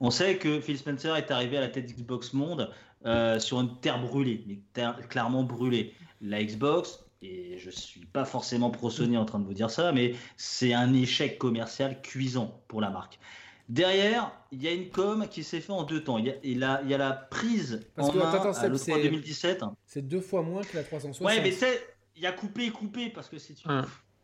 On 0.00 0.10
sait 0.10 0.38
que 0.38 0.60
Phil 0.60 0.78
Spencer 0.78 1.14
est 1.16 1.30
arrivé 1.30 1.58
à 1.58 1.60
la 1.60 1.68
tête 1.68 1.86
d'Xbox 1.86 2.32
Monde 2.32 2.70
euh, 3.04 3.38
sur 3.38 3.60
une 3.60 3.78
terre 3.80 4.00
brûlée, 4.00 4.44
mais 4.46 4.58
clairement 5.08 5.42
brûlée. 5.42 5.92
La 6.22 6.42
Xbox, 6.42 7.04
et 7.20 7.58
je 7.58 7.70
suis 7.70 8.06
pas 8.06 8.24
forcément 8.24 8.70
pro 8.70 8.88
Sony 8.88 9.18
en 9.18 9.26
train 9.26 9.38
de 9.38 9.44
vous 9.44 9.52
dire 9.52 9.70
ça, 9.70 9.92
mais 9.92 10.14
c'est 10.38 10.72
un 10.72 10.94
échec 10.94 11.36
commercial 11.36 12.00
cuisant 12.00 12.62
pour 12.68 12.80
la 12.80 12.88
marque. 12.88 13.18
Derrière, 13.68 14.30
il 14.52 14.62
y 14.62 14.68
a 14.68 14.72
une 14.72 14.88
com 14.88 15.26
qui 15.30 15.42
s'est 15.42 15.60
fait 15.60 15.72
en 15.72 15.84
deux 15.84 16.04
temps. 16.04 16.18
Il 16.18 16.26
y 16.26 16.30
a, 16.30 16.34
il 16.42 16.62
a, 16.64 16.80
il 16.84 16.90
y 16.90 16.94
a 16.94 16.98
la 16.98 17.12
prise 17.12 17.86
Parce 17.94 18.08
en 18.08 18.12
que, 18.12 18.18
main 18.18 18.30
attends, 18.30 18.52
à 18.52 18.68
2017. 18.68 19.64
C'est 19.86 20.06
deux 20.06 20.20
fois 20.20 20.42
moins 20.42 20.62
que 20.62 20.76
la 20.76 20.82
360. 20.82 21.26
Ouais, 21.26 21.40
mais 21.42 21.50
c'est 21.50 21.80
il 22.16 22.22
y 22.22 22.26
a 22.26 22.32
coupé 22.32 22.70
coupé 22.70 23.10
parce 23.10 23.28
que 23.28 23.38
c'est. 23.38 23.54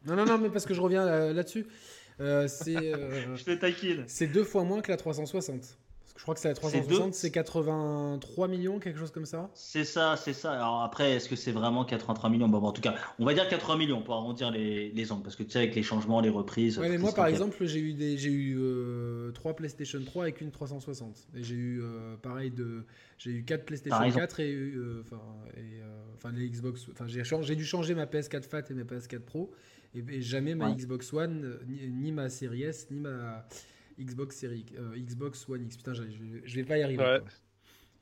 Non, 0.06 0.16
non, 0.16 0.24
non, 0.24 0.38
mais 0.38 0.48
parce 0.48 0.64
que 0.64 0.72
je 0.72 0.80
reviens 0.80 1.04
là-dessus. 1.34 1.66
Euh, 2.20 2.48
c'est. 2.48 2.76
Euh, 2.76 3.36
je 3.36 3.44
te 3.44 3.50
taquine. 3.50 4.04
C'est 4.06 4.26
deux 4.26 4.44
fois 4.44 4.64
moins 4.64 4.80
que 4.80 4.90
la 4.90 4.96
360. 4.96 5.78
Je 6.20 6.24
crois 6.24 6.34
que 6.34 6.40
c'est 6.42 6.48
la 6.48 6.54
360, 6.54 7.14
c'est 7.14 7.30
83 7.30 8.46
millions, 8.46 8.78
quelque 8.78 8.98
chose 8.98 9.10
comme 9.10 9.24
ça. 9.24 9.48
C'est 9.54 9.86
ça, 9.86 10.16
c'est 10.18 10.34
ça. 10.34 10.52
Alors 10.52 10.82
après, 10.82 11.12
est-ce 11.12 11.30
que 11.30 11.34
c'est 11.34 11.50
vraiment 11.50 11.86
83 11.86 12.28
millions? 12.28 12.46
Bon, 12.46 12.58
En 12.58 12.72
tout 12.72 12.82
cas, 12.82 12.94
on 13.18 13.24
va 13.24 13.32
dire 13.32 13.48
80 13.48 13.78
millions 13.78 14.02
pour 14.02 14.12
arrondir 14.12 14.50
les, 14.50 14.90
les 14.90 15.12
angles, 15.12 15.22
parce 15.22 15.34
que 15.34 15.44
tu 15.44 15.52
sais, 15.52 15.60
avec 15.60 15.74
les 15.74 15.82
changements, 15.82 16.20
les 16.20 16.28
reprises. 16.28 16.78
Ouais, 16.78 16.90
mais 16.90 16.98
moi, 16.98 17.14
par 17.14 17.26
exemple, 17.26 17.64
j'ai 17.64 17.80
eu 17.80 17.94
des, 17.94 18.18
j'ai 18.18 18.28
eu 18.28 18.58
euh, 18.60 19.32
3 19.32 19.56
PlayStation 19.56 19.98
3 20.04 20.24
avec 20.24 20.42
une 20.42 20.50
360. 20.50 21.28
Et 21.36 21.42
j'ai 21.42 21.54
eu 21.54 21.80
euh, 21.80 22.18
pareil 22.20 22.50
de, 22.50 22.84
j'ai 23.16 23.30
eu 23.30 23.42
4 23.42 23.64
PlayStation 23.64 24.10
4 24.10 24.40
et, 24.40 24.52
euh, 24.52 25.00
enfin, 25.00 25.22
euh, 25.56 26.32
les 26.34 26.50
Xbox. 26.50 26.86
Enfin, 26.92 27.06
j'ai, 27.06 27.22
j'ai 27.24 27.56
dû 27.56 27.64
changer 27.64 27.94
ma 27.94 28.04
PS4 28.04 28.42
Fat 28.42 28.64
et 28.68 28.74
ma 28.74 28.82
PS4 28.82 29.20
Pro, 29.20 29.50
et, 29.94 30.20
jamais 30.20 30.54
ma 30.54 30.70
Xbox 30.72 31.14
One, 31.14 31.60
ni, 31.66 31.88
ni, 31.88 32.12
ma 32.12 32.28
Series 32.28 32.64
S, 32.64 32.88
ni 32.90 33.00
ma 33.00 33.46
Xbox 34.00 34.36
Series, 34.36 34.66
euh, 34.78 34.96
Xbox 34.96 35.48
One 35.48 35.64
X. 35.64 35.76
Putain, 35.76 35.94
je, 35.94 36.02
je, 36.44 36.56
vais 36.56 36.64
pas 36.64 36.78
y 36.78 36.82
arriver. 36.82 37.18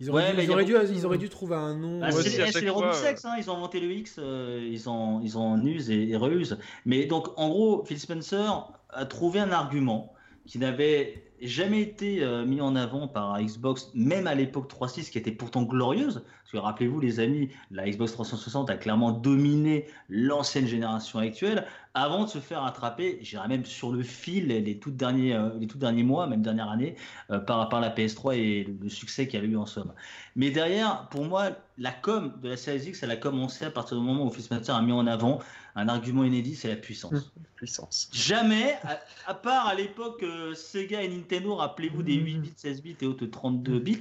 Ils 0.00 0.10
auraient, 0.10 0.32
dû, 0.32 0.42
ils, 0.42 0.50
auraient 0.52 0.64
dû, 0.64 0.74
ils 0.92 1.06
auraient 1.06 1.18
dû 1.18 1.28
trouver 1.28 1.56
un 1.56 1.74
nom. 1.74 2.00
Bah, 2.00 2.12
c'est 2.12 2.60
les 2.60 2.70
ronds 2.70 2.92
sexe, 2.92 3.24
hein, 3.24 3.34
ils 3.36 3.50
ont 3.50 3.56
inventé 3.56 3.80
le 3.80 3.90
X, 3.90 4.16
euh, 4.18 4.64
ils, 4.70 4.88
ont, 4.88 5.20
ils 5.20 5.36
ont 5.36 5.60
use 5.60 5.90
et, 5.90 6.10
et 6.10 6.16
reuse. 6.16 6.56
Mais 6.84 7.06
donc, 7.06 7.26
en 7.36 7.48
gros, 7.48 7.84
Phil 7.84 7.98
Spencer 7.98 8.70
a 8.90 9.06
trouvé 9.06 9.40
un 9.40 9.50
argument 9.50 10.14
qui 10.46 10.60
n'avait 10.60 11.28
jamais 11.42 11.82
été 11.82 12.22
euh, 12.22 12.44
mis 12.44 12.60
en 12.60 12.74
avant 12.74 13.08
par 13.08 13.40
Xbox, 13.40 13.90
même 13.94 14.26
à 14.26 14.34
l'époque 14.34 14.72
3.6, 14.72 15.10
qui 15.10 15.18
était 15.18 15.32
pourtant 15.32 15.62
glorieuse. 15.62 16.24
Parce 16.42 16.52
que 16.52 16.56
rappelez-vous, 16.58 17.00
les 17.00 17.20
amis, 17.20 17.50
la 17.70 17.88
Xbox 17.88 18.12
360 18.12 18.70
a 18.70 18.76
clairement 18.76 19.12
dominé 19.12 19.86
l'ancienne 20.08 20.66
génération 20.66 21.18
actuelle 21.18 21.66
avant 21.98 22.24
de 22.24 22.28
se 22.28 22.38
faire 22.38 22.64
attraper, 22.64 23.18
j'irais 23.22 23.48
même 23.48 23.64
sur 23.64 23.92
le 23.92 24.02
fil 24.02 24.46
les, 24.46 24.78
tout 24.78 24.90
derniers, 24.90 25.34
euh, 25.34 25.50
les 25.58 25.66
tout 25.66 25.78
derniers 25.78 26.02
mois, 26.02 26.26
même 26.26 26.42
dernière 26.42 26.70
année, 26.70 26.96
euh, 27.30 27.38
par, 27.38 27.68
par 27.68 27.80
la 27.80 27.90
PS3 27.90 28.36
et 28.36 28.64
le, 28.80 28.88
succès 28.88 29.26
qu'elle 29.26 29.44
a 29.44 29.46
eu 29.46 29.56
en 29.56 29.66
somme. 29.66 29.92
Mais 30.36 30.50
derrière, 30.50 31.08
pour 31.08 31.24
moi, 31.24 31.50
la 31.76 31.92
com 31.92 32.32
de 32.42 32.48
la 32.48 32.56
Series 32.56 32.88
X, 32.88 33.02
elle 33.02 33.10
a 33.10 33.16
commencé 33.16 33.64
à 33.64 33.70
partir 33.70 33.98
du 33.98 34.04
moment 34.04 34.26
où 34.26 34.32
Spencer 34.32 34.74
a 34.74 34.82
mis 34.82 34.92
en 34.92 35.06
avant 35.06 35.40
un 35.74 35.88
argument 35.88 36.24
inédit, 36.24 36.56
c'est 36.56 36.68
la 36.68 36.76
puissance. 36.76 37.12
Mmh, 37.12 37.40
puissance. 37.54 38.08
Jamais, 38.12 38.76
à, 39.26 39.34
part 39.34 39.68
à 39.68 39.74
l'époque 39.74 40.22
euh, 40.22 40.54
Sega 40.54 41.02
et 41.02 41.08
Nintendo, 41.08 41.54
rappelez-vous 41.56 42.02
des 42.02 42.14
8 42.14 42.38
bits, 42.38 42.52
16 42.56 42.82
bits 42.82 42.96
et 43.00 43.06
autres 43.06 43.26
32 43.26 43.78
bits, 43.78 44.00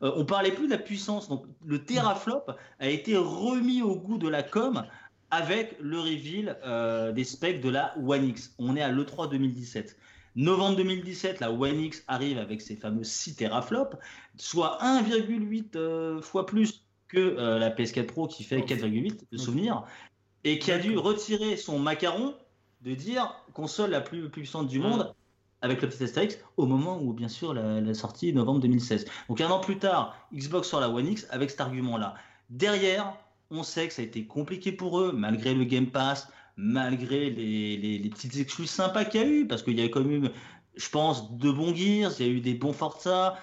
on 0.00 0.24
parlait 0.24 0.52
plus 0.52 0.66
de 0.66 0.72
la 0.72 0.78
puissance. 0.78 1.28
Donc 1.28 1.44
le 1.64 1.84
teraflop 1.84 2.44
a 2.80 2.88
été 2.88 3.16
remis 3.16 3.82
au 3.82 3.96
goût 3.96 4.18
de 4.18 4.28
la 4.28 4.42
com 4.42 4.84
avec 5.32 5.76
le 5.80 5.98
reveal 5.98 6.58
euh, 6.64 7.10
des 7.10 7.24
specs 7.24 7.62
de 7.62 7.70
la 7.70 7.94
One 7.98 8.28
X. 8.28 8.54
On 8.58 8.76
est 8.76 8.82
à 8.82 8.92
l'E3 8.92 9.30
2017. 9.30 9.96
Novembre 10.36 10.76
2017, 10.76 11.40
la 11.40 11.50
One 11.50 11.80
X 11.80 12.04
arrive 12.06 12.38
avec 12.38 12.60
ses 12.60 12.76
fameux 12.76 13.02
6 13.02 13.36
teraflops, 13.36 13.96
soit 14.36 14.78
1,8 14.82 15.76
euh, 15.76 16.20
fois 16.20 16.46
plus 16.46 16.84
que 17.08 17.18
euh, 17.18 17.58
la 17.58 17.70
PS4 17.70 18.06
Pro 18.06 18.28
qui 18.28 18.44
fait 18.44 18.60
4,8 18.60 19.20
de 19.32 19.36
souvenirs, 19.38 19.84
et 20.44 20.58
qui 20.58 20.70
a 20.70 20.78
dû 20.78 20.96
retirer 20.98 21.56
son 21.56 21.78
macaron 21.78 22.34
de 22.82 22.94
dire 22.94 23.34
console 23.54 23.90
la 23.90 24.00
plus, 24.02 24.28
puissante 24.28 24.68
du 24.68 24.78
monde 24.78 25.14
avec 25.62 25.80
le 25.80 25.88
petit 25.88 26.04
Astérix 26.04 26.38
au 26.56 26.66
moment 26.66 27.00
où 27.00 27.12
bien 27.12 27.28
sûr 27.28 27.54
la, 27.54 27.80
la 27.80 27.94
sortie 27.94 28.32
novembre 28.34 28.60
2016. 28.60 29.06
Donc 29.28 29.40
un 29.40 29.48
an 29.48 29.60
plus 29.60 29.78
tard, 29.78 30.16
Xbox 30.34 30.68
sur 30.68 30.80
la 30.80 30.90
One 30.90 31.06
X 31.06 31.26
avec 31.30 31.50
cet 31.50 31.60
argument-là. 31.60 32.16
Derrière, 32.50 33.14
on 33.52 33.62
sait 33.62 33.88
que 33.88 33.94
ça 33.94 34.02
a 34.02 34.04
été 34.04 34.24
compliqué 34.24 34.72
pour 34.72 35.00
eux, 35.00 35.12
malgré 35.12 35.54
le 35.54 35.64
Game 35.64 35.86
Pass, 35.86 36.28
malgré 36.56 37.30
les, 37.30 37.76
les, 37.98 38.10
petites 38.10 38.36
exclus 38.36 38.66
sympas 38.66 39.04
qu'il 39.04 39.20
y 39.20 39.24
a 39.24 39.26
eu, 39.26 39.46
parce 39.46 39.62
qu'il 39.62 39.78
y 39.78 39.82
a 39.82 39.88
quand 39.88 40.04
même, 40.04 40.30
je 40.74 40.88
pense, 40.88 41.36
de 41.36 41.50
bons 41.50 41.74
Gears, 41.74 42.12
il 42.18 42.26
y 42.26 42.28
a 42.28 42.32
eu 42.32 42.40
des 42.40 42.54
bons 42.54 42.72
Forza, 42.72 43.36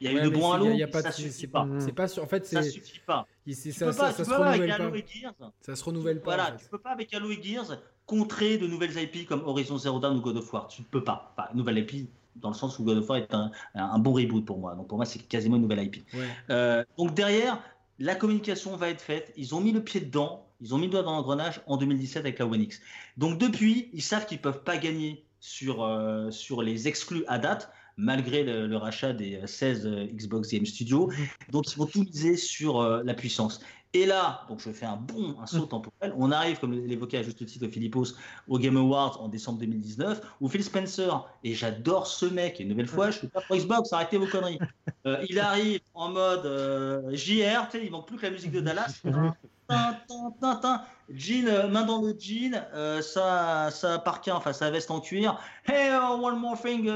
il 0.00 0.10
y 0.10 0.18
a 0.18 0.20
eu 0.20 0.24
de 0.24 0.30
bons 0.30 0.52
Halo, 0.52 0.66
ça 0.92 1.12
suffit 1.12 1.46
pas. 1.46 1.66
C'est 1.78 1.92
pas 1.92 2.18
en 2.18 2.26
fait, 2.26 2.46
ça 2.46 2.62
suffit 2.62 3.00
pas. 3.04 3.26
Ça, 3.50 3.92
ça, 3.92 4.12
ça, 4.12 4.24
se 4.24 4.30
renouvelle 4.30 4.68
pas. 4.68 4.96
Gears, 5.06 5.34
ça 5.60 5.76
se 5.76 5.84
renouvelle 5.84 6.20
pas. 6.20 6.36
Voilà, 6.36 6.52
tu 6.52 6.66
peux 6.68 6.78
pas 6.78 6.90
avec 6.90 7.12
Halo 7.12 7.30
et 7.30 7.42
Gears 7.42 7.78
contrer 8.06 8.58
de 8.58 8.66
nouvelles 8.66 8.96
IP 8.98 9.26
comme 9.26 9.42
Horizon 9.44 9.78
Zero 9.78 9.98
Dawn 10.00 10.16
ou 10.16 10.20
God 10.20 10.38
of 10.38 10.52
War. 10.52 10.68
Tu 10.68 10.82
ne 10.82 10.86
peux 10.86 11.04
pas. 11.04 11.32
Enfin, 11.36 11.48
nouvelle 11.54 11.78
IP 11.78 12.10
dans 12.36 12.48
le 12.48 12.54
sens 12.54 12.78
où 12.78 12.84
God 12.84 12.98
of 12.98 13.08
War 13.08 13.18
est 13.18 13.34
un, 13.34 13.50
un, 13.74 13.98
bon 13.98 14.12
reboot 14.12 14.44
pour 14.44 14.58
moi. 14.58 14.74
Donc 14.74 14.88
pour 14.88 14.96
moi, 14.96 15.04
c'est 15.04 15.20
quasiment 15.20 15.56
une 15.56 15.62
nouvelle 15.62 15.84
IP. 15.84 16.04
Euh, 16.48 16.84
donc 16.96 17.14
derrière, 17.14 17.62
la 18.00 18.14
communication 18.14 18.74
va 18.76 18.88
être 18.88 19.02
faite. 19.02 19.32
Ils 19.36 19.54
ont 19.54 19.60
mis 19.60 19.72
le 19.72 19.84
pied 19.84 20.00
dedans, 20.00 20.48
ils 20.60 20.74
ont 20.74 20.78
mis 20.78 20.86
le 20.86 20.92
doigt 20.92 21.02
dans 21.02 21.12
l'engrenage 21.12 21.60
en 21.66 21.76
2017 21.76 22.20
avec 22.20 22.38
la 22.38 22.46
One 22.46 22.62
X. 22.62 22.80
Donc 23.18 23.38
depuis, 23.38 23.90
ils 23.92 24.02
savent 24.02 24.26
qu'ils 24.26 24.40
peuvent 24.40 24.64
pas 24.64 24.78
gagner 24.78 25.24
sur, 25.38 25.84
euh, 25.84 26.30
sur 26.30 26.62
les 26.62 26.88
exclus 26.88 27.24
à 27.28 27.38
date, 27.38 27.70
malgré 27.96 28.42
le, 28.42 28.76
rachat 28.76 29.12
des 29.12 29.40
16 29.44 29.86
euh, 29.86 30.06
Xbox 30.06 30.50
Game 30.50 30.66
Studios. 30.66 31.10
Donc 31.50 31.72
ils 31.72 31.78
vont 31.78 31.86
tout 31.86 32.02
miser 32.02 32.36
sur 32.36 32.80
euh, 32.80 33.02
la 33.04 33.14
puissance. 33.14 33.60
Et 33.92 34.06
là, 34.06 34.44
donc 34.48 34.60
je 34.60 34.70
fais 34.70 34.86
un 34.86 34.94
bond, 34.94 35.34
un 35.40 35.46
saut 35.46 35.64
mm. 35.64 35.68
temporel. 35.68 36.14
On 36.16 36.30
arrive, 36.30 36.60
comme 36.60 36.72
l'évoquait 36.72 37.18
à 37.18 37.22
juste 37.24 37.44
titre 37.44 37.66
Philippos, 37.66 38.06
au 38.46 38.56
Game 38.56 38.76
Awards 38.76 39.20
en 39.20 39.28
décembre 39.28 39.58
2019, 39.58 40.20
où 40.40 40.48
Phil 40.48 40.62
Spencer, 40.62 41.26
et 41.42 41.54
j'adore 41.54 42.06
ce 42.06 42.26
mec, 42.26 42.60
et 42.60 42.62
une 42.62 42.68
nouvelle 42.68 42.86
fois, 42.86 43.10
je 43.10 43.18
suis 43.18 43.26
pas 43.26 43.40
pour 43.40 43.56
Xbox, 43.56 43.92
arrêtez 43.92 44.18
vos 44.18 44.26
conneries. 44.26 44.58
Euh, 45.06 45.24
il 45.30 45.38
arrive 45.38 45.80
en 45.94 46.10
mode 46.10 46.44
euh, 46.44 47.14
JR, 47.14 47.68
tu 47.70 47.78
sais, 47.78 47.86
il 47.86 47.90
manque 47.90 48.06
plus 48.06 48.18
que 48.18 48.26
la 48.26 48.32
musique 48.32 48.52
de 48.52 48.60
Dallas. 48.60 49.00
Jean, 51.12 51.46
euh, 51.48 51.68
main 51.68 51.84
dans 51.84 52.00
le 52.02 52.14
jean, 52.18 52.62
euh, 52.74 53.02
ça, 53.02 53.70
ça 53.70 54.02
enfin 54.32 54.52
sa 54.52 54.70
veste 54.70 54.90
en 54.90 55.00
cuir. 55.00 55.40
Hey, 55.66 55.90
uh, 55.90 56.22
one 56.22 56.38
more 56.38 56.60
thing, 56.60 56.90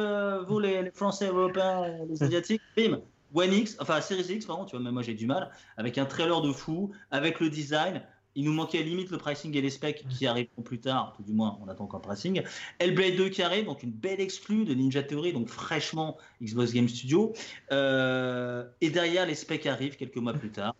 vous 0.47 0.59
les, 0.59 0.83
les, 0.83 0.90
Français, 0.90 1.28
Européens, 1.28 1.83
les 2.09 2.23
Asiatiques, 2.23 2.62
bim, 2.76 3.00
One 3.35 3.52
X, 3.52 3.76
enfin 3.80 4.00
Series 4.00 4.33
X, 4.33 4.47
pardon, 4.47 4.64
tu 4.64 4.76
vois, 4.76 4.85
même 4.85 4.94
moi 4.94 5.02
j'ai 5.02 5.14
du 5.14 5.26
mal, 5.26 5.50
avec 5.76 5.99
un 5.99 6.04
trailer 6.04 6.40
de 6.40 6.52
fou, 6.52 6.92
avec 7.11 7.40
le 7.40 7.50
design. 7.50 8.02
Il 8.37 8.44
nous 8.44 8.52
manquait 8.52 8.80
à 8.80 8.83
limite 8.83 9.11
le 9.11 9.18
pricing 9.18 9.56
et 9.56 9.61
les 9.61 9.71
specs 9.71 10.04
qui 10.09 10.26
arriveront 10.26 10.62
plus 10.62 10.80
tard, 10.80 11.14
tout 11.16 11.23
du 11.23 11.33
moins 11.33 11.56
on 11.64 11.68
attend 11.68 11.85
encore 11.85 12.00
le 12.00 12.09
pricing. 12.09 12.42
Hellblade 12.80 13.16
2 13.16 13.28
qui 13.28 13.42
arrive, 13.42 13.66
donc 13.66 13.85
une 13.85 13.92
belle 13.92 14.21
exclue 14.21 14.64
de 14.64 14.75
Ninja 14.75 15.04
Theory, 15.04 15.33
donc 15.33 15.49
fraîchement 15.49 16.16
Xbox 16.42 16.73
Game 16.73 16.88
Studio. 16.88 17.33
Euh, 17.71 18.64
et 18.80 18.90
derrière 18.90 19.26
les 19.26 19.37
specs 19.37 19.66
arrivent 19.66 19.97
quelques 19.97 20.16
mois 20.16 20.33
plus 20.33 20.50
tard. 20.50 20.75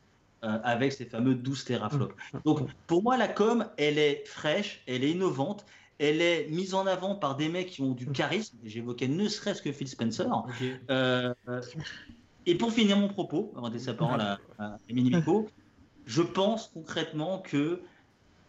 Euh, 0.45 0.59
avec 0.63 0.93
ces 0.93 1.07
fameux 1.07 1.35
12 1.35 1.65
teraflops. 1.65 2.15
Donc 2.45 2.69
pour 2.87 3.03
moi 3.03 3.17
la 3.17 3.29
com, 3.29 3.67
elle 3.79 3.99
est 3.99 4.27
fraîche, 4.27 4.83
elle 4.87 5.03
est 5.03 5.13
innovante, 5.13 5.65
elle 5.99 6.21
est 6.21 6.49
mise 6.51 6.75
en 6.75 6.87
avant 6.87 7.15
par 7.15 7.37
des 7.37 7.49
mecs 7.49 7.69
qui 7.69 7.81
ont 7.81 7.93
du 7.93 8.07
charisme. 8.09 8.59
J'évoquais 8.63 9.09
ne 9.09 9.27
serait-ce 9.27 9.63
que 9.63 9.73
Phil 9.73 9.89
Spencer. 9.89 10.27
Euh, 10.91 11.33
et 12.45 12.57
pour 12.57 12.73
finir 12.73 12.99
mon 12.99 13.09
propos, 13.09 13.55
avant 13.57 13.71
de 13.71 13.75
laisser 13.75 13.87
la 13.87 13.95
parole 13.95 14.21
à, 14.21 14.39
à 14.59 14.77
je 16.05 16.21
pense 16.21 16.69
concrètement 16.75 17.39
que, 17.39 17.81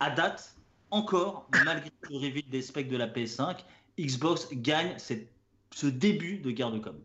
à 0.01 0.09
date, 0.09 0.57
encore, 0.91 1.47
malgré 1.63 1.91
le 2.09 2.17
reveal 2.17 2.49
des 2.49 2.61
specs 2.61 2.89
de 2.89 2.97
la 2.97 3.07
PS5, 3.07 3.59
Xbox 3.97 4.49
gagne 4.51 4.95
cette, 4.97 5.29
ce 5.73 5.87
début 5.87 6.39
de 6.39 6.51
guerre 6.51 6.71
de 6.71 6.79
com. 6.79 6.97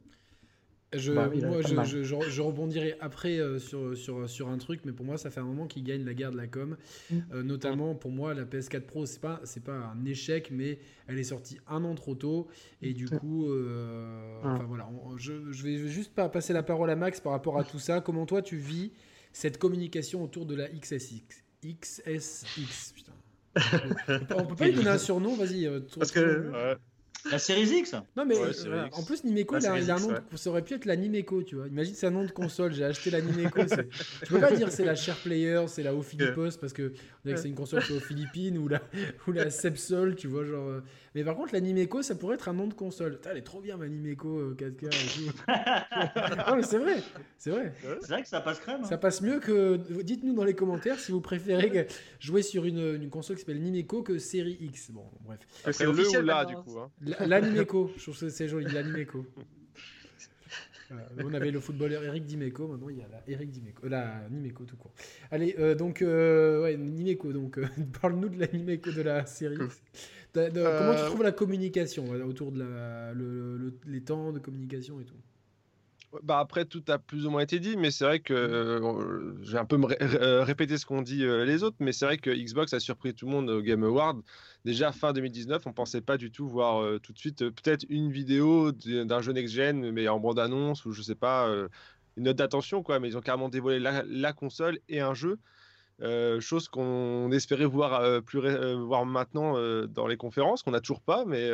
Je, 0.93 1.13
bah 1.13 1.31
moi, 1.33 1.85
je, 1.85 2.03
je, 2.03 2.43
rebondirai 2.43 2.97
après 3.01 3.39
euh, 3.39 3.61
sur, 3.61 3.97
sur, 3.97 4.29
sur, 4.29 4.49
un 4.49 4.59
truc, 4.59 4.81
mais 4.85 4.91
pour 4.91 5.07
moi, 5.07 5.19
ça 5.19 5.31
fait 5.31 5.39
un 5.39 5.45
moment 5.45 5.69
qu'il 5.69 5.85
gagne 5.85 6.05
la 6.05 6.15
guerre 6.15 6.33
de 6.33 6.37
la 6.37 6.49
com. 6.49 6.77
Mm. 7.11 7.19
Euh, 7.33 7.43
notamment, 7.45 7.95
pour 7.95 8.11
moi, 8.11 8.35
la 8.35 8.45
PS4 8.45 8.81
Pro, 8.81 9.07
c'est 9.07 9.21
pas, 9.21 9.41
c'est 9.45 9.63
pas 9.63 9.77
un 9.77 10.05
échec, 10.05 10.51
mais 10.51 10.81
elle 11.07 11.19
est 11.19 11.25
sortie 11.25 11.59
un 11.69 11.85
an 11.85 11.95
trop 11.95 12.17
tôt. 12.17 12.49
Et 12.83 12.93
du 12.93 13.09
coup, 13.09 13.53
euh, 13.53 14.41
enfin 14.43 14.65
voilà, 14.67 14.89
je, 15.17 15.33
vais 15.63 15.87
juste 15.87 16.13
pas 16.13 16.29
passer 16.29 16.53
la 16.53 16.65
parole 16.65 16.91
à 16.91 16.97
Max 16.97 17.21
par 17.21 17.33
rapport 17.33 17.57
à 17.57 17.63
tout 17.63 17.79
ça. 17.79 18.01
Comment 18.01 18.27
toi, 18.27 18.43
tu 18.43 18.57
vis 18.57 18.91
cette 19.33 19.59
communication 19.59 20.25
autour 20.25 20.45
de 20.45 20.57
la 20.57 20.69
XSX 20.69 21.23
XSX, 21.65 22.93
putain. 22.95 23.13
On 24.35 24.47
peut 24.47 24.57
pas 24.57 24.67
lui 24.67 24.75
donner 24.75 24.89
un 24.89 24.99
surnom, 24.99 25.37
vas-y. 25.37 25.71
Parce 25.97 26.11
que. 26.11 26.77
La 27.31 27.39
série 27.39 27.67
X 27.67 27.95
Non, 28.17 28.25
mais 28.25 28.37
euh, 28.37 28.87
en 28.93 29.03
plus, 29.03 29.25
Nimeco, 29.25 29.59
il 29.59 29.67
a, 29.67 29.73
un 29.73 30.01
nom. 30.01 30.15
Ça 30.35 30.51
aurait 30.51 30.63
pu 30.63 30.75
être 30.75 30.85
la 30.85 30.97
Nimeco, 30.97 31.43
tu 31.43 31.57
vois. 31.57 31.69
Imagine, 31.69 31.95
c'est 31.95 32.07
un 32.07 32.13
nom 32.13 32.25
de 32.25 32.31
console. 32.31 32.73
J'ai 32.73 32.85
acheté 32.85 33.11
la 33.11 33.21
Nimeco. 33.23 33.61
Tu 33.65 34.33
peux 34.33 34.41
pas 34.41 34.53
dire 34.53 34.71
c'est 34.71 34.85
la 34.85 34.95
Share 34.95 35.17
Player, 35.17 35.63
c'est 35.69 35.83
la 35.83 35.93
Philippos 36.03 36.57
parce 36.61 36.73
que 36.73 36.93
c'est 37.25 37.49
une 37.49 37.55
console 37.55 37.83
aux 37.95 38.01
Philippines 38.01 38.59
ou 38.59 38.69
la, 38.69 38.81
ou 39.27 39.33
la 39.33 39.51
Sepsol, 39.51 40.17
tu 40.17 40.29
vois. 40.29 40.45
genre. 40.45 40.81
Euh. 41.11 41.15
Mais 41.15 41.25
par 41.25 41.37
contre, 41.37 41.53
la 41.53 41.61
Nimeco, 41.61 42.03
ça 42.03 42.15
pourrait 42.15 42.37
être 42.37 42.49
un 42.49 42.53
nom 42.53 42.67
de 42.67 42.75
console. 42.75 43.21
elle 43.29 43.37
est 43.37 43.43
trop 43.43 43.61
bien, 43.61 43.77
ma 43.77 43.89
Nimeco 43.89 44.53
4K 44.53 44.85
euh, 44.85 44.89
et 44.89 45.09
tout. 45.15 45.33
non, 46.51 46.57
mais 46.57 46.63
c'est 46.63 46.79
vrai. 46.79 47.03
C'est 47.37 47.51
vrai. 47.51 47.73
C'est 48.01 48.09
vrai 48.09 48.23
que 48.23 48.29
ça 48.29 48.41
passe 48.41 48.61
crème. 48.61 48.81
Hein. 48.83 48.89
Ça 48.89 48.99
passe 48.99 49.21
mieux 49.21 49.41
que. 49.41 49.77
Dites-nous 50.03 50.35
dans 50.35 50.45
les 50.45 50.55
commentaires 50.55 50.99
si 50.99 51.13
vous 51.13 51.21
préférez 51.21 51.89
jouer 52.19 52.43
sur 52.43 52.65
une, 52.65 52.97
une 53.03 53.11
console 53.11 53.37
qui 53.37 53.43
s'appelle 53.43 53.61
Nimeco 53.61 54.03
que 54.03 54.19
série 54.19 54.57
X. 54.61 54.91
Bon, 54.91 55.05
bref. 55.25 55.41
C'est 55.73 55.85
le 55.85 55.91
ou 55.91 56.23
là, 56.23 56.45
du 56.45 56.55
coup. 56.57 56.79
Hein. 56.79 56.91
L'animeco, 57.27 57.91
je 57.97 58.03
trouve 58.03 58.19
que 58.19 58.29
c'est 58.29 58.49
joli, 58.49 58.73
l'animeco. 58.73 59.27
on 61.25 61.35
avait 61.35 61.51
le 61.51 61.61
footballeur 61.61 62.03
Eric 62.05 62.25
Dimeco, 62.25 62.67
maintenant 62.67 62.89
il 62.89 62.99
y 62.99 63.03
a 63.03 63.09
la 63.09 63.23
Eric 63.27 63.51
Dimeco, 63.51 63.89
la 63.89 64.29
Nimeco 64.31 64.65
tout 64.65 64.77
court. 64.77 64.93
Allez, 65.31 65.55
euh, 65.59 65.75
donc, 65.75 66.03
euh, 66.03 66.63
ouais, 66.63 66.77
Nimeco, 66.77 67.33
donc, 67.33 67.59
euh, 67.59 67.67
parle-nous 68.01 68.29
de 68.29 68.41
la 68.41 68.47
Nimeco 68.47 68.91
de 68.91 69.03
la 69.03 69.27
série. 69.27 69.59
Comment 70.35 70.95
tu 70.95 71.05
trouves 71.07 71.23
la 71.23 71.33
communication 71.33 72.11
autour 72.27 72.53
de 72.53 72.61
la, 72.61 73.13
le, 73.13 73.79
les 73.87 74.03
temps 74.03 74.33
de 74.33 74.39
communication 74.39 75.01
et 75.01 75.05
tout? 75.05 75.17
Bah 76.25 76.41
après, 76.41 76.65
tout 76.65 76.83
a 76.89 76.99
plus 76.99 77.27
ou 77.27 77.31
moins 77.31 77.43
été 77.43 77.61
dit, 77.61 77.77
mais 77.77 77.93
c'est 77.93 78.05
vrai 78.05 78.19
que 78.19 78.35
euh, 78.35 79.33
j'ai 79.43 79.59
un 79.59 79.65
peu 79.65 79.79
euh, 80.01 80.43
répété 80.43 80.77
ce 80.77 80.85
qu'ont 80.85 81.03
dit 81.03 81.25
euh, 81.25 81.45
les 81.45 81.63
autres, 81.63 81.77
mais 81.79 81.93
c'est 81.93 82.05
vrai 82.05 82.19
que 82.19 82.31
Xbox 82.31 82.73
a 82.73 82.81
surpris 82.81 83.15
tout 83.15 83.27
le 83.27 83.33
monde 83.33 83.49
au 83.49 83.63
Game 83.63 83.85
Award. 83.85 84.21
Déjà 84.65 84.91
fin 84.91 85.13
2019, 85.13 85.63
on 85.67 85.73
pensait 85.73 86.01
pas 86.01 86.17
du 86.17 86.33
tout 86.33 86.49
voir 86.49 87.01
tout 87.01 87.13
de 87.13 87.19
suite 87.19 87.49
peut-être 87.51 87.87
une 87.89 88.11
vidéo 88.11 88.73
d'un 88.73 89.21
jeu 89.21 89.33
next-gen, 89.33 89.93
mais 89.93 90.09
en 90.09 90.19
bande-annonce 90.19 90.85
ou 90.85 90.93
je 90.93 91.01
sais 91.01 91.15
pas, 91.15 91.49
une 92.17 92.25
note 92.25 92.37
d'attention 92.37 92.83
quoi. 92.83 92.99
Mais 92.99 93.09
ils 93.09 93.17
ont 93.17 93.23
carrément 93.23 93.49
dévoilé 93.49 93.79
la, 93.79 94.33
console 94.33 94.81
et 94.89 95.01
un 95.01 95.15
jeu. 95.15 95.39
Chose 96.41 96.69
qu'on 96.69 97.31
espérait 97.33 97.65
voir, 97.65 98.23
plus, 98.23 98.41
voir 98.75 99.05
maintenant 99.07 99.55
dans 99.87 100.07
les 100.07 100.17
conférences, 100.17 100.63
qu'on 100.63 100.71
n'a 100.71 100.81
toujours 100.81 101.03
pas, 101.03 101.25
mais 101.25 101.51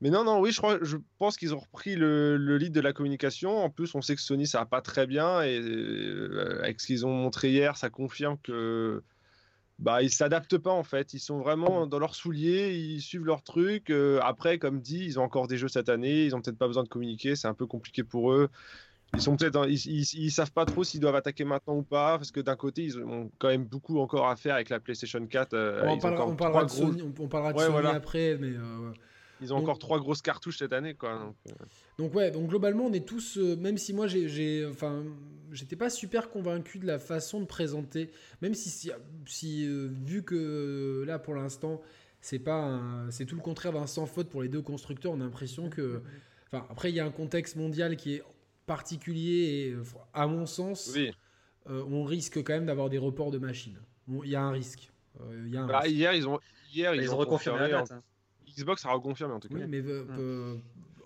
mais 0.00 0.10
non, 0.10 0.22
non, 0.22 0.38
oui, 0.40 0.52
je, 0.52 0.58
crois, 0.58 0.78
je 0.80 0.96
pense 1.18 1.36
qu'ils 1.36 1.54
ont 1.54 1.58
repris 1.58 1.96
le, 1.96 2.36
lead 2.56 2.72
de 2.72 2.80
la 2.80 2.92
communication. 2.92 3.56
En 3.58 3.70
plus, 3.70 3.94
on 3.96 4.02
sait 4.02 4.14
que 4.14 4.22
Sony, 4.22 4.46
ça 4.46 4.60
va 4.60 4.66
pas 4.66 4.80
très 4.80 5.06
bien. 5.06 5.42
Et 5.42 5.58
euh, 5.58 6.60
avec 6.62 6.80
ce 6.80 6.86
qu'ils 6.86 7.04
ont 7.04 7.12
montré 7.12 7.50
hier, 7.50 7.76
ça 7.76 7.90
confirme 7.90 8.38
que 8.42 9.02
bah, 9.80 10.02
ils 10.02 10.10
s'adaptent 10.10 10.58
pas 10.58 10.70
en 10.70 10.84
fait. 10.84 11.14
Ils 11.14 11.20
sont 11.20 11.38
vraiment 11.38 11.86
dans 11.88 11.98
leurs 11.98 12.14
souliers, 12.14 12.76
ils 12.76 13.00
suivent 13.00 13.24
leur 13.24 13.42
truc. 13.42 13.90
Euh, 13.90 14.20
après, 14.22 14.58
comme 14.58 14.80
dit, 14.80 15.04
ils 15.04 15.18
ont 15.18 15.24
encore 15.24 15.48
des 15.48 15.56
jeux 15.58 15.68
cette 15.68 15.88
année. 15.88 16.24
Ils 16.24 16.36
ont 16.36 16.42
peut-être 16.42 16.58
pas 16.58 16.68
besoin 16.68 16.84
de 16.84 16.88
communiquer. 16.88 17.34
C'est 17.34 17.48
un 17.48 17.54
peu 17.54 17.66
compliqué 17.66 18.04
pour 18.04 18.32
eux. 18.32 18.50
Ils 19.14 19.22
sont 19.22 19.36
peut-être, 19.36 19.66
ils, 19.68 20.30
savent 20.30 20.52
pas 20.52 20.66
trop 20.66 20.84
s'ils 20.84 21.00
doivent 21.00 21.14
attaquer 21.14 21.44
maintenant 21.44 21.76
ou 21.76 21.82
pas, 21.82 22.18
parce 22.18 22.30
que 22.30 22.40
d'un 22.40 22.56
côté, 22.56 22.84
ils 22.84 22.98
ont 22.98 23.30
quand 23.38 23.48
même 23.48 23.64
beaucoup 23.64 23.98
encore 24.00 24.28
à 24.28 24.36
faire 24.36 24.54
avec 24.54 24.68
la 24.68 24.80
PlayStation 24.80 25.26
4. 25.26 25.54
Euh, 25.54 25.82
on, 25.86 26.36
parlera, 26.36 26.64
de 26.64 26.70
Sony, 26.70 27.02
on, 27.02 27.26
parlera 27.26 27.52
de 27.54 27.58
Sony 27.58 27.86
après, 27.86 28.36
mais 28.38 28.52
ils 29.40 29.52
ont 29.52 29.56
encore 29.56 29.78
trois 29.78 29.98
grosses 29.98 30.22
cartouches 30.22 30.58
cette 30.58 30.72
année, 30.72 30.94
quoi. 30.94 31.18
Donc, 31.18 31.34
euh. 31.46 31.64
donc 31.98 32.14
ouais, 32.14 32.30
donc 32.30 32.48
globalement, 32.48 32.86
on 32.86 32.92
est 32.92 33.06
tous, 33.06 33.38
euh, 33.38 33.56
même 33.56 33.78
si 33.78 33.92
moi, 33.92 34.06
j'ai, 34.06 34.66
enfin, 34.66 35.04
j'étais 35.52 35.76
pas 35.76 35.90
super 35.90 36.30
convaincu 36.30 36.78
de 36.78 36.86
la 36.86 36.98
façon 36.98 37.40
de 37.40 37.46
présenter, 37.46 38.10
même 38.42 38.54
si, 38.54 38.90
si, 39.26 39.66
euh, 39.66 39.88
vu 40.04 40.22
que 40.22 41.04
là, 41.06 41.18
pour 41.18 41.34
l'instant, 41.34 41.80
c'est 42.20 42.40
pas, 42.40 42.80
c'est 43.10 43.26
tout 43.26 43.36
le 43.36 43.42
contraire 43.42 43.72
d'un 43.72 43.86
sans 43.86 44.06
faute 44.06 44.28
pour 44.28 44.42
les 44.42 44.48
deux 44.48 44.62
constructeurs. 44.62 45.12
On 45.12 45.20
a 45.20 45.24
l'impression 45.24 45.70
que, 45.70 46.02
enfin, 46.46 46.66
après, 46.68 46.90
il 46.90 46.96
y 46.96 47.00
a 47.00 47.06
un 47.06 47.12
contexte 47.12 47.54
mondial 47.54 47.96
qui 47.96 48.14
est 48.14 48.22
particulier 48.68 49.72
et, 49.72 49.76
à 50.14 50.28
mon 50.28 50.46
sens, 50.46 50.96
on 51.66 52.04
risque 52.04 52.38
quand 52.44 52.52
même 52.52 52.66
d'avoir 52.66 52.88
des 52.88 52.98
reports 52.98 53.32
de 53.32 53.38
machines. 53.38 53.78
Il 54.24 54.30
y 54.30 54.36
a 54.36 54.42
un 54.42 54.52
risque. 54.52 54.92
Y 55.46 55.56
a 55.56 55.62
un 55.62 55.66
bah, 55.66 55.88
Hier, 55.88 56.14
ils 56.14 56.28
ont, 56.28 56.38
hier, 56.72 56.94
ils, 56.94 57.12
ont 57.12 57.16
reconfirmé 57.16 57.60
la 57.60 57.68
date. 57.68 57.90
Hein. 57.90 57.98
Xbox 58.58 58.84
a 58.84 58.90
reconfirmé 58.90 59.34
en 59.34 59.40
tout 59.40 59.48
cas. 59.48 59.54
Oui, 59.54 59.64
mais 59.68 59.80
euh, 59.80 60.04
euh, 60.18 60.56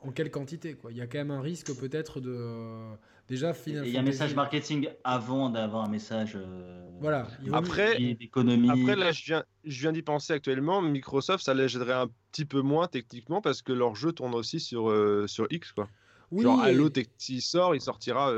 en 0.03 0.11
quelle 0.11 0.31
quantité 0.31 0.75
quoi? 0.75 0.91
Il 0.91 0.97
y 0.97 1.01
a 1.01 1.07
quand 1.07 1.19
même 1.19 1.31
un 1.31 1.41
risque 1.41 1.75
peut-être 1.79 2.21
de 2.21 2.95
déjà 3.29 3.53
Il 3.67 3.89
y 3.89 3.97
a 3.97 4.01
un 4.01 4.05
message 4.05 4.35
marketing 4.35 4.89
avant 5.05 5.51
d'avoir 5.51 5.85
un 5.85 5.89
message. 5.89 6.37
Euh, 6.37 6.89
voilà. 7.01 7.29
Après, 7.53 7.99
d'économie. 8.15 8.71
Après 8.71 8.97
là, 8.97 9.13
je 9.13 9.25
viens, 9.25 9.45
je 9.65 9.81
viens 9.81 9.93
d'y 9.93 10.03
penser 10.03 10.33
actuellement. 10.33 10.81
Microsoft, 10.81 11.45
ça 11.45 11.55
l'aiderait 11.55 11.93
un 11.93 12.09
petit 12.31 12.45
peu 12.45 12.63
moins 12.63 12.89
techniquement 12.89 13.41
parce 13.41 13.63
que 13.63 13.73
leur 13.73 13.95
jeu 13.95 14.13
tourne 14.13 14.35
aussi 14.35 14.61
sur 14.61 14.93
sur 15.27 15.47
X 15.51 15.73
quoi. 15.73 15.89
Oui, 16.33 16.43
Genre 16.43 16.61
Halo, 16.61 16.91
s'il 17.19 17.43
sort, 17.43 17.75
il 17.75 17.81
sortira 17.81 18.33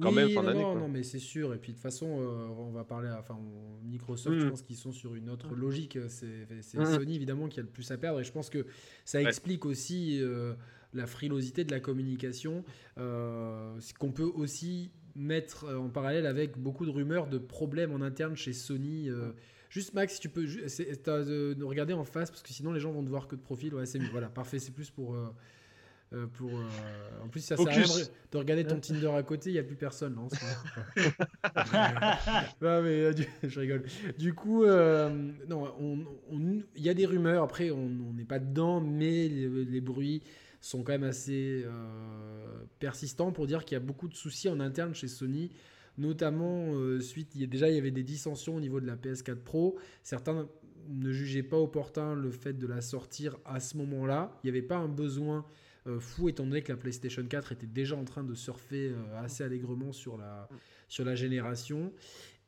quand 0.00 0.12
même 0.12 0.30
fin 0.30 0.42
d'année. 0.42 0.62
Non, 0.62 0.74
non, 0.74 0.88
mais 0.88 1.02
c'est 1.02 1.18
sûr. 1.18 1.54
Et 1.54 1.58
puis 1.58 1.72
de 1.72 1.76
toute 1.76 1.82
façon, 1.82 2.20
euh, 2.20 2.48
on 2.58 2.70
va 2.70 2.84
parler. 2.84 3.10
Enfin, 3.18 3.38
Microsoft, 3.84 4.38
je 4.38 4.46
mm. 4.46 4.50
pense 4.50 4.62
qu'ils 4.62 4.76
sont 4.76 4.92
sur 4.92 5.14
une 5.14 5.30
autre 5.30 5.54
mm. 5.54 5.60
logique. 5.60 5.98
C'est 6.08 6.78
mm. 6.78 6.84
Sony 6.84 7.14
évidemment 7.16 7.48
qui 7.48 7.60
a 7.60 7.62
le 7.62 7.68
plus 7.68 7.90
à 7.90 7.96
perdre. 7.96 8.20
Et 8.20 8.24
je 8.24 8.32
pense 8.32 8.50
que 8.50 8.66
ça 9.04 9.22
explique 9.22 9.64
aussi 9.64 10.20
euh, 10.20 10.54
la 10.92 11.06
frilosité 11.06 11.64
de 11.64 11.70
la 11.70 11.80
communication, 11.80 12.64
euh, 12.98 13.78
qu'on 13.98 14.12
peut 14.12 14.30
aussi 14.34 14.90
mettre 15.16 15.72
en 15.72 15.90
parallèle 15.90 16.26
avec 16.26 16.58
beaucoup 16.58 16.84
de 16.84 16.90
rumeurs 16.90 17.28
de 17.28 17.38
problèmes 17.38 17.92
en 17.92 18.00
interne 18.00 18.36
chez 18.36 18.52
Sony. 18.52 19.08
Juste 19.68 19.92
Max, 19.94 20.14
si 20.14 20.20
tu 20.20 20.28
peux 20.28 20.44
nous 21.56 21.68
regarder 21.68 21.94
en 21.94 22.04
face 22.04 22.30
parce 22.30 22.42
que 22.42 22.52
sinon 22.52 22.72
les 22.72 22.78
gens 22.78 22.92
vont 22.92 23.02
te 23.02 23.08
voir 23.08 23.26
que 23.26 23.34
de 23.34 23.40
profil. 23.40 23.74
Ouais, 23.74 23.86
c'est 23.86 23.98
Voilà, 24.10 24.28
parfait. 24.28 24.60
C'est 24.60 24.70
plus 24.70 24.90
pour 24.90 25.14
euh, 25.14 25.28
pour, 26.34 26.50
euh, 26.50 27.24
en 27.24 27.28
plus, 27.28 27.40
ça 27.40 27.56
sert 27.56 27.66
à 27.66 27.70
rien 27.70 27.84
de 28.32 28.38
regarder 28.38 28.64
ton 28.64 28.78
Tinder 28.78 29.10
à 29.16 29.22
côté, 29.22 29.50
il 29.50 29.54
n'y 29.54 29.58
a 29.58 29.64
plus 29.64 29.76
personne. 29.76 30.16
Non, 32.60 32.82
mais 32.82 33.04
euh, 33.04 33.12
je 33.42 33.60
rigole. 33.60 33.84
Du 34.18 34.34
coup, 34.34 34.64
non, 34.64 35.72
il 36.76 36.82
y 36.82 36.88
a 36.88 36.94
des 36.94 37.06
rumeurs. 37.06 37.42
Après, 37.42 37.70
on 37.70 37.88
n'est 37.88 38.24
pas 38.24 38.38
dedans, 38.38 38.80
mais 38.80 39.28
les, 39.28 39.80
bruits 39.80 40.22
sont 40.60 40.82
quand 40.82 40.92
même 40.92 41.04
assez 41.04 41.64
persistants 42.78 43.32
pour 43.32 43.46
dire 43.46 43.64
qu'il 43.64 43.74
y 43.74 43.80
a 43.80 43.84
beaucoup 43.84 44.08
de 44.08 44.14
soucis 44.14 44.48
en 44.48 44.60
interne 44.60 44.94
chez 44.94 45.08
Sony 45.08 45.50
notamment 45.96 46.74
suite, 47.00 47.36
il 47.36 47.42
y 47.42 47.44
a, 47.44 47.46
déjà 47.46 47.68
il 47.68 47.76
y 47.76 47.78
avait 47.78 47.92
des 47.92 48.02
dissensions 48.02 48.56
au 48.56 48.60
niveau 48.60 48.80
de 48.80 48.86
la 48.86 48.96
PS4 48.96 49.36
Pro. 49.36 49.78
Certains 50.02 50.48
ne 50.88 51.12
jugeaient 51.12 51.42
pas 51.42 51.58
opportun 51.58 52.14
le 52.14 52.30
fait 52.30 52.54
de 52.54 52.66
la 52.66 52.80
sortir 52.80 53.36
à 53.44 53.60
ce 53.60 53.76
moment-là. 53.76 54.38
Il 54.42 54.50
n'y 54.50 54.58
avait 54.58 54.66
pas 54.66 54.76
un 54.76 54.88
besoin 54.88 55.44
euh, 55.86 56.00
fou 56.00 56.30
étant 56.30 56.46
donné 56.46 56.62
que 56.62 56.72
la 56.72 56.78
PlayStation 56.78 57.22
4 57.22 57.52
était 57.52 57.66
déjà 57.66 57.94
en 57.94 58.04
train 58.04 58.24
de 58.24 58.34
surfer 58.34 58.88
euh, 58.88 59.22
assez 59.22 59.44
allègrement 59.44 59.92
sur 59.92 60.16
la, 60.16 60.48
sur 60.88 61.04
la 61.04 61.14
génération. 61.14 61.92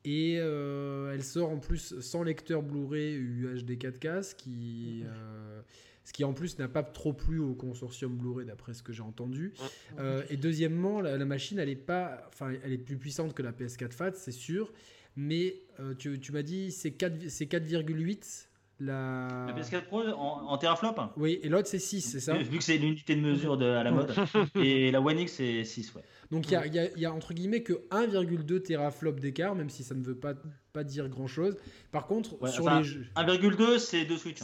Et 0.05 0.37
euh, 0.39 1.13
elle 1.13 1.23
sort 1.23 1.51
en 1.51 1.59
plus 1.59 1.99
sans 1.99 2.23
lecteur 2.23 2.63
Blu-ray 2.63 3.13
UHD 3.13 3.71
4K, 3.71 4.23
ce 4.23 4.35
qui, 4.35 5.03
ce 6.03 6.13
qui 6.13 6.23
en 6.23 6.33
plus 6.33 6.57
n'a 6.57 6.67
pas 6.67 6.81
trop 6.81 7.13
plu 7.13 7.39
au 7.39 7.53
consortium 7.53 8.15
Blu-ray 8.15 8.47
d'après 8.47 8.73
ce 8.73 8.81
que 8.81 8.93
j'ai 8.93 9.03
entendu. 9.03 9.53
et 10.29 10.37
deuxièmement, 10.37 11.01
la, 11.01 11.17
machine, 11.25 11.59
elle 11.59 11.69
est, 11.69 11.75
pas, 11.75 12.29
enfin, 12.29 12.53
elle 12.63 12.71
est 12.71 12.77
plus 12.77 12.97
puissante 12.97 13.33
que 13.33 13.43
la 13.43 13.51
PS4 13.51 13.91
FAT, 13.91 14.13
c'est 14.13 14.31
sûr. 14.31 14.71
Mais 15.17 15.55
tu, 15.97 16.19
tu 16.19 16.31
m'as 16.31 16.43
dit 16.43 16.71
c'est 16.71 16.91
4,8 16.91 18.47
la... 18.79 19.47
PS4 19.55 19.85
Pro 19.85 20.03
en, 20.03 20.57
teraflop 20.57 20.95
Oui, 21.17 21.39
et 21.41 21.49
l'autre 21.49 21.67
c'est 21.67 21.79
6, 21.79 22.01
c'est 22.01 22.19
ça 22.19 22.33
Vu 22.37 22.57
que 22.57 22.63
c'est 22.63 22.77
l'unité 22.77 23.15
de 23.15 23.21
mesure 23.21 23.57
de, 23.57 23.65
à 23.65 23.83
la 23.83 23.91
mode. 23.91 24.13
et 24.55 24.91
la 24.91 25.01
One 25.01 25.19
X 25.19 25.33
c'est 25.33 25.63
6, 25.63 25.95
ouais. 25.95 26.03
Donc 26.31 26.47
il 26.47 26.53
y 26.53 26.55
a, 26.55 26.65
y 26.67 27.05
a, 27.05 27.13
entre 27.13 27.33
guillemets 27.33 27.63
que 27.63 27.73
1,2 27.91 28.61
teraflop 28.61 29.13
d'écart, 29.13 29.55
même 29.55 29.69
si 29.69 29.83
ça 29.83 29.95
ne 29.95 30.03
veut 30.03 30.17
pas, 30.17 30.33
pas 30.73 30.83
dire 30.83 31.09
grand 31.09 31.27
chose. 31.27 31.57
Par 31.91 32.07
contre, 32.07 32.37
sur 32.49 32.69
les 32.69 32.83
jeux. 32.83 33.05
1,2 33.15 33.79
c'est 33.79 34.05
deux 34.05 34.17
Switch. 34.17 34.41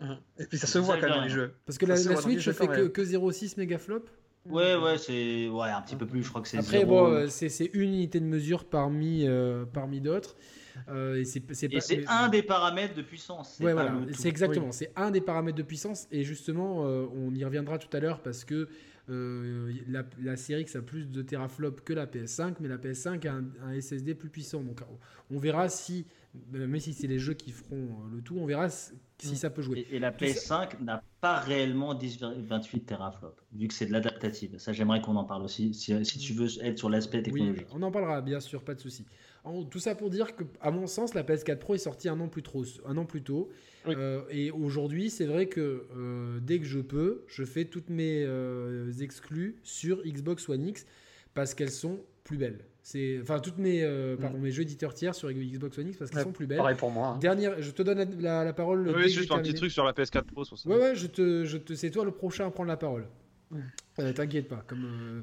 Hein. 0.00 0.18
Et 0.38 0.46
puis 0.46 0.58
ça 0.58 0.66
se 0.66 0.78
voit 0.78 0.98
quand 0.98 1.08
même 1.08 1.24
les 1.24 1.30
jeux. 1.30 1.54
Parce 1.66 1.78
que 1.78 1.86
la, 1.86 1.96
Switch 1.96 2.50
fait 2.50 2.66
que, 2.66 2.88
que 2.88 3.02
0,6 3.02 3.54
mégaflop 3.56 4.04
Ouais, 4.50 4.76
ouais, 4.76 4.98
c'est 4.98 5.48
ouais, 5.48 5.70
un 5.70 5.80
petit 5.80 5.96
peu 5.96 6.06
plus, 6.06 6.22
je 6.22 6.28
crois 6.28 6.42
que 6.42 6.48
c'est. 6.48 6.58
Après, 6.58 6.84
bon, 6.84 7.28
c'est 7.28 7.70
une 7.72 7.94
unité 7.94 8.20
de 8.20 8.26
mesure 8.26 8.64
parmi, 8.64 9.26
euh, 9.26 9.64
parmi 9.64 10.00
d'autres. 10.00 10.36
Euh, 10.88 11.20
et 11.20 11.24
c'est 11.24 12.04
un 12.08 12.28
des 12.28 12.42
paramètres 12.42 12.94
de 12.94 13.02
puissance. 13.02 13.60
C'est 14.12 14.28
exactement. 14.28 14.72
C'est 14.72 14.92
un 14.96 15.10
des 15.10 15.20
paramètres 15.20 15.58
de 15.58 15.62
puissance. 15.62 16.06
Et 16.10 16.24
justement, 16.24 16.86
euh, 16.86 17.06
on 17.14 17.34
y 17.34 17.44
reviendra 17.44 17.78
tout 17.78 17.94
à 17.96 18.00
l'heure 18.00 18.22
parce 18.22 18.44
que 18.44 18.68
euh, 19.10 19.72
la, 19.86 20.02
la, 20.22 20.36
série 20.36 20.62
X 20.62 20.76
a 20.76 20.82
plus 20.82 21.10
de 21.10 21.20
teraflops 21.20 21.82
que 21.82 21.92
la 21.92 22.06
PS5, 22.06 22.54
mais 22.60 22.68
la 22.68 22.78
PS5 22.78 23.28
a 23.28 23.34
un, 23.66 23.80
SSD 23.80 24.14
plus 24.14 24.30
puissant. 24.30 24.62
Donc 24.62 24.80
on 25.30 25.38
verra 25.38 25.68
si, 25.68 26.06
même 26.50 26.78
si 26.80 26.94
c'est 26.94 27.06
les 27.06 27.18
jeux 27.18 27.34
qui 27.34 27.50
feront 27.50 27.88
le 28.10 28.22
tout, 28.22 28.38
on 28.38 28.46
verra 28.46 28.70
si 28.70 28.92
mm. 29.22 29.34
ça 29.34 29.50
peut 29.50 29.60
jouer. 29.60 29.86
Et, 29.90 29.98
la 29.98 30.10
PS5 30.10 30.82
n'a 30.82 31.02
pas 31.20 31.40
réellement 31.40 31.94
10,28 31.94 32.84
teraflops, 32.86 33.42
vu 33.52 33.68
que 33.68 33.74
c'est 33.74 33.86
de 33.86 33.92
l'adaptative. 33.92 34.56
Ça, 34.58 34.72
j'aimerais 34.72 35.02
qu'on 35.02 35.16
en 35.16 35.24
parle 35.24 35.42
aussi, 35.42 35.74
si, 35.74 36.02
si, 36.04 36.18
tu 36.18 36.32
veux 36.32 36.48
être 36.64 36.78
sur 36.78 36.88
l'aspect 36.88 37.22
technologique. 37.22 37.66
Oui, 37.68 37.76
on 37.78 37.82
en 37.82 37.90
parlera, 37.90 38.22
bien 38.22 38.40
sûr, 38.40 38.64
pas 38.64 38.74
de 38.74 38.80
souci. 38.80 39.04
Tout 39.70 39.78
ça 39.78 39.94
pour 39.94 40.08
dire 40.08 40.36
que, 40.36 40.44
à 40.60 40.70
mon 40.70 40.86
sens, 40.86 41.14
la 41.14 41.22
PS4 41.22 41.58
Pro 41.58 41.74
est 41.74 41.78
sortie 41.78 42.08
un 42.08 42.18
an 42.20 42.28
plus, 42.28 42.42
trop, 42.42 42.64
un 42.86 42.96
an 42.96 43.04
plus 43.04 43.22
tôt. 43.22 43.50
Euh, 43.86 44.22
et 44.30 44.50
aujourd'hui, 44.50 45.10
c'est 45.10 45.26
vrai 45.26 45.46
que 45.46 45.86
euh, 45.94 46.38
dès 46.40 46.58
que 46.58 46.64
je 46.64 46.80
peux, 46.80 47.24
je 47.26 47.44
fais 47.44 47.66
toutes 47.66 47.90
mes 47.90 48.24
euh, 48.24 48.90
exclus 49.00 49.56
sur 49.62 50.02
Xbox 50.02 50.48
One 50.48 50.66
X 50.66 50.86
parce 51.34 51.54
qu'elles 51.54 51.70
sont 51.70 52.00
plus 52.24 52.38
belles. 52.38 52.64
C'est 52.82 53.18
enfin 53.20 53.38
toutes 53.38 53.58
mes 53.58 53.82
pardon, 54.20 54.38
mm. 54.38 54.42
mes 54.42 54.50
jeux 54.50 54.62
éditeurs 54.62 54.94
tiers 54.94 55.14
sur 55.14 55.30
Xbox 55.30 55.78
One 55.78 55.88
X 55.88 55.98
parce 55.98 56.10
qu'elles 56.10 56.22
sont 56.22 56.32
plus 56.32 56.46
belles. 56.46 56.58
Pareil 56.58 56.76
pour 56.76 56.90
moi. 56.90 57.08
Hein. 57.08 57.18
Dernière, 57.18 57.60
je 57.60 57.70
te 57.70 57.82
donne 57.82 58.20
la, 58.20 58.52
parole. 58.54 58.94
Oui, 58.96 59.10
juste 59.10 59.30
un 59.30 59.40
petit 59.40 59.54
truc 59.54 59.70
sur 59.70 59.84
la 59.84 59.92
PS4 59.92 60.24
Pro. 60.24 60.44
Sur 60.44 60.58
ça. 60.58 60.68
Ouais, 60.68 60.76
ouais, 60.76 60.94
je 60.94 61.06
te, 61.06 61.44
je 61.44 61.58
te, 61.58 61.74
c'est 61.74 61.90
toi 61.90 62.04
le 62.04 62.12
prochain 62.12 62.46
à 62.46 62.50
prendre 62.50 62.68
la 62.68 62.78
parole. 62.78 63.06
T'inquiète 63.96 64.48
pas, 64.48 64.64
comme 64.66 64.84
euh, 64.84 65.22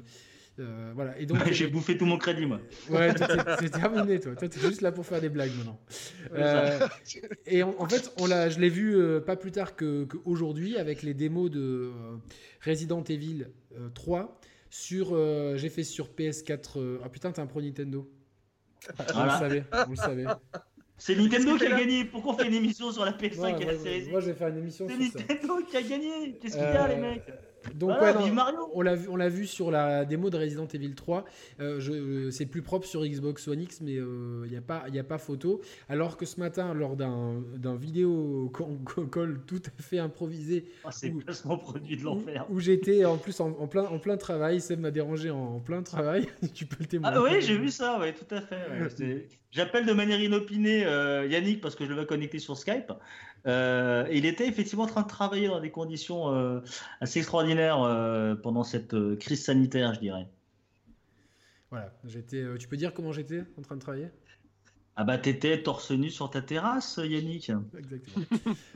voilà. 0.58 1.18
Et 1.18 1.26
donc 1.26 1.38
j'ai 1.52 1.66
bouffé 1.66 1.96
tout 1.96 2.06
mon 2.06 2.18
crédit 2.18 2.46
moi. 2.46 2.60
Ouais, 2.90 3.12
c'est 3.60 3.70
terminé 3.70 4.20
toi. 4.20 4.34
Toi 4.34 4.48
t'es 4.48 4.60
juste 4.60 4.80
là 4.80 4.92
pour 4.92 5.06
faire 5.06 5.20
des 5.20 5.28
blagues 5.28 5.52
maintenant. 5.56 5.80
Euh, 6.34 6.86
et 7.46 7.62
en, 7.62 7.88
fait, 7.88 8.12
on 8.18 8.26
l'a, 8.26 8.48
je 8.48 8.60
l'ai 8.60 8.68
vu 8.68 8.96
euh, 8.96 9.20
pas 9.20 9.36
plus 9.36 9.52
tard 9.52 9.76
qu'aujourd'hui 9.76 10.76
avec 10.76 11.02
les 11.02 11.14
démos 11.14 11.50
de 11.50 11.90
Resident 12.64 13.02
Evil 13.04 13.46
3 13.94 14.40
sur. 14.70 15.16
j'ai 15.56 15.68
fait 15.68 15.84
sur 15.84 16.08
PS4. 16.08 16.98
Ah 17.04 17.08
putain, 17.08 17.32
t'es 17.32 17.40
un 17.40 17.46
pro 17.46 17.60
Nintendo. 17.60 18.10
Vous 18.98 19.22
le 19.22 19.30
savez, 19.30 19.64
vous 19.86 19.92
le 19.92 19.96
savez. 19.96 20.26
C'est 20.98 21.16
Nintendo 21.16 21.56
qui 21.56 21.66
a 21.66 21.78
gagné. 21.78 22.04
Pourquoi 22.04 22.34
on 22.34 22.38
fait 22.38 22.46
une 22.46 22.54
émission 22.54 22.92
sur 22.92 23.04
la 23.04 23.10
PS5 23.10 23.60
et 23.60 23.64
la 23.64 23.76
série 23.76 24.08
Moi, 24.08 24.20
je 24.20 24.26
vais 24.26 24.34
faire 24.34 24.48
une 24.48 24.58
émission 24.58 24.88
sur 24.88 24.96
ça. 24.96 25.02
C'est 25.12 25.18
Nintendo 25.18 25.54
qui 25.68 25.76
a 25.76 25.82
gagné. 25.82 26.38
Qu'est-ce 26.40 26.54
qu'il 26.54 26.62
y 26.62 26.66
a, 26.66 26.88
les 26.88 26.96
mecs 26.96 27.28
Donc, 27.74 27.92
on 28.74 28.82
l'a 28.82 28.94
vu, 28.94 29.08
on 29.08 29.16
l'a 29.16 29.28
vu 29.28 29.46
sur 29.46 29.70
la 29.70 30.04
démo 30.04 30.30
de 30.30 30.38
Resident 30.38 30.66
Evil 30.66 30.94
3. 30.94 31.24
Euh, 31.60 31.80
je, 31.80 32.30
c'est 32.30 32.46
plus 32.46 32.62
propre 32.62 32.86
sur 32.86 33.04
Xbox 33.04 33.46
One 33.48 33.60
X, 33.60 33.80
mais 33.80 33.92
il 33.92 33.98
euh, 33.98 34.46
n'y 34.48 34.56
a 34.56 34.60
pas, 34.60 34.84
il 34.88 34.98
a 34.98 35.04
pas 35.04 35.18
photo. 35.18 35.60
Alors 35.88 36.16
que 36.16 36.26
ce 36.26 36.40
matin, 36.40 36.74
lors 36.74 36.96
d'un, 36.96 37.42
d'un 37.56 37.76
vidéo 37.76 38.52
call 39.12 39.40
tout 39.46 39.62
à 39.66 39.82
fait 39.82 39.98
improvisé, 39.98 40.66
oh, 40.84 40.88
c'est 40.90 41.10
où, 41.10 41.22
produit 41.58 41.96
de 41.96 42.04
l'enfer. 42.04 42.46
Où, 42.50 42.60
j'étais 42.60 43.04
en 43.04 43.16
plus 43.16 43.38
en, 43.40 43.52
plein, 43.66 43.84
en 43.84 43.98
plein 43.98 44.16
travail, 44.16 44.60
ça 44.60 44.76
m'a 44.76 44.90
dérangé 44.90 45.30
en, 45.30 45.60
plein 45.60 45.82
travail. 45.82 46.28
tu 46.54 46.66
peux 46.66 46.76
le 46.80 46.86
témoigner. 46.86 47.16
Ah 47.18 47.22
oui, 47.22 47.40
j'ai 47.40 47.56
vu 47.56 47.70
ça, 47.70 47.98
ouais, 47.98 48.12
tout 48.12 48.34
à 48.34 48.40
fait. 48.40 49.28
J'appelle 49.52 49.84
de 49.84 49.92
manière 49.92 50.18
inopinée 50.18 50.86
euh, 50.86 51.26
Yannick 51.26 51.60
parce 51.60 51.74
que 51.74 51.84
je 51.84 51.90
le 51.90 51.96
vais 52.00 52.06
connecter 52.06 52.38
sur 52.38 52.56
Skype. 52.56 52.90
Euh, 53.46 54.06
il 54.12 54.24
était 54.24 54.46
effectivement 54.46 54.84
en 54.84 54.88
train 54.88 55.02
de 55.02 55.08
travailler 55.08 55.48
dans 55.48 55.60
des 55.60 55.70
conditions 55.70 56.32
euh, 56.32 56.60
assez 57.00 57.18
extraordinaires 57.18 57.82
euh, 57.82 58.34
pendant 58.34 58.62
cette 58.62 58.94
crise 59.18 59.44
sanitaire, 59.44 59.94
je 59.94 60.00
dirais. 60.00 60.28
Voilà, 61.70 61.92
j'étais. 62.04 62.44
tu 62.58 62.68
peux 62.68 62.76
dire 62.76 62.92
comment 62.92 63.12
j'étais 63.12 63.44
en 63.58 63.62
train 63.62 63.76
de 63.76 63.80
travailler? 63.80 64.08
Ah 64.94 65.04
bah 65.04 65.16
t'étais 65.16 65.62
torse 65.62 65.90
nu 65.90 66.10
sur 66.10 66.28
ta 66.28 66.42
terrasse, 66.42 67.00
Yannick. 67.02 67.50
Exactement. 67.78 68.26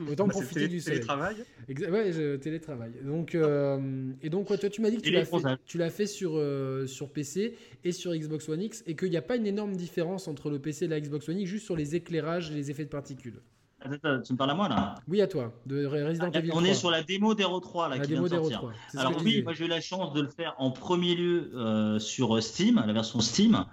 Autant 0.09 0.25
bah, 0.25 0.31
profiter 0.31 0.67
du 0.67 0.79
soleil. 0.79 1.01
Télétravail. 1.01 1.35
ouais, 1.69 2.11
je 2.11 2.37
télétravail. 2.37 2.91
Donc 3.03 3.35
et 3.35 4.29
donc 4.31 4.47
toi 4.47 4.57
tu 4.57 4.81
m'as 4.81 4.89
dit 4.89 4.97
que 4.97 5.03
tu 5.03 5.11
l'as 5.11 5.25
fait, 5.25 5.59
tu 5.67 5.77
l'as 5.77 5.91
fait 5.91 6.07
sur 6.07 6.41
sur 6.87 7.13
PC 7.13 7.55
et 7.83 7.91
sur 7.91 8.15
Xbox 8.15 8.49
One 8.49 8.63
X 8.63 8.83
et 8.87 8.95
qu'il 8.95 9.11
n'y 9.11 9.17
a 9.17 9.21
pas 9.21 9.35
une 9.35 9.45
énorme 9.45 9.75
différence 9.75 10.27
entre 10.27 10.49
le 10.49 10.57
PC 10.57 10.85
et 10.85 10.87
la 10.87 10.99
Xbox 10.99 11.29
One 11.29 11.37
X 11.37 11.51
juste 11.51 11.65
sur 11.65 11.75
les 11.75 11.95
éclairages 11.95 12.49
et 12.49 12.55
les 12.55 12.71
effets 12.71 12.85
de 12.85 12.89
particules. 12.89 13.39
Attends, 13.81 14.21
tu 14.21 14.33
me 14.33 14.37
parles 14.37 14.51
à 14.51 14.55
moi 14.55 14.69
là 14.69 14.95
Oui, 15.07 15.21
à 15.21 15.27
toi, 15.27 15.53
de 15.65 15.85
Resident 15.85 16.31
ah, 16.33 16.39
Evil 16.39 16.51
On 16.53 16.63
est 16.63 16.73
sur 16.73 16.89
la 16.89 17.03
démo 17.03 17.35
d'Hero 17.35 17.59
3 17.59 17.89
là, 17.89 17.97
la 17.97 18.05
qui 18.05 18.11
vient 18.11 18.23
de 18.23 18.27
sortir. 18.27 18.71
Alors 18.95 19.13
oui, 19.23 19.43
moi 19.43 19.53
j'ai 19.53 19.65
eu 19.65 19.67
la 19.67 19.81
chance 19.81 20.13
de 20.13 20.21
le 20.21 20.29
faire 20.29 20.55
en 20.57 20.71
premier 20.71 21.15
lieu 21.15 21.51
euh, 21.53 21.99
sur 21.99 22.41
Steam, 22.41 22.83
la 22.85 22.93
version 22.93 23.19
Steam, 23.19 23.65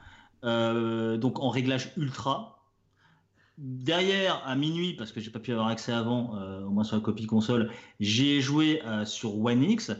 euh, 0.45 1.17
donc 1.17 1.41
en 1.41 1.49
réglage 1.49 1.93
ultra. 1.97 2.51
Derrière, 3.57 4.43
à 4.45 4.57
minuit, 4.57 4.95
parce 4.95 5.13
que 5.13 5.21
j'ai 5.21 5.31
pas 5.31 5.39
pu 5.39 5.53
avoir 5.53 5.69
accès 5.69 5.93
avant, 5.93 6.37
euh, 6.37 6.65
au 6.65 6.71
moins 6.71 6.85
sur 6.85 6.97
la 6.97 7.03
copie 7.03 7.27
console, 7.27 7.71
j'ai 8.01 8.41
joué 8.41 8.83
sur 9.07 9.39
One 9.39 9.63
X. 9.63 9.93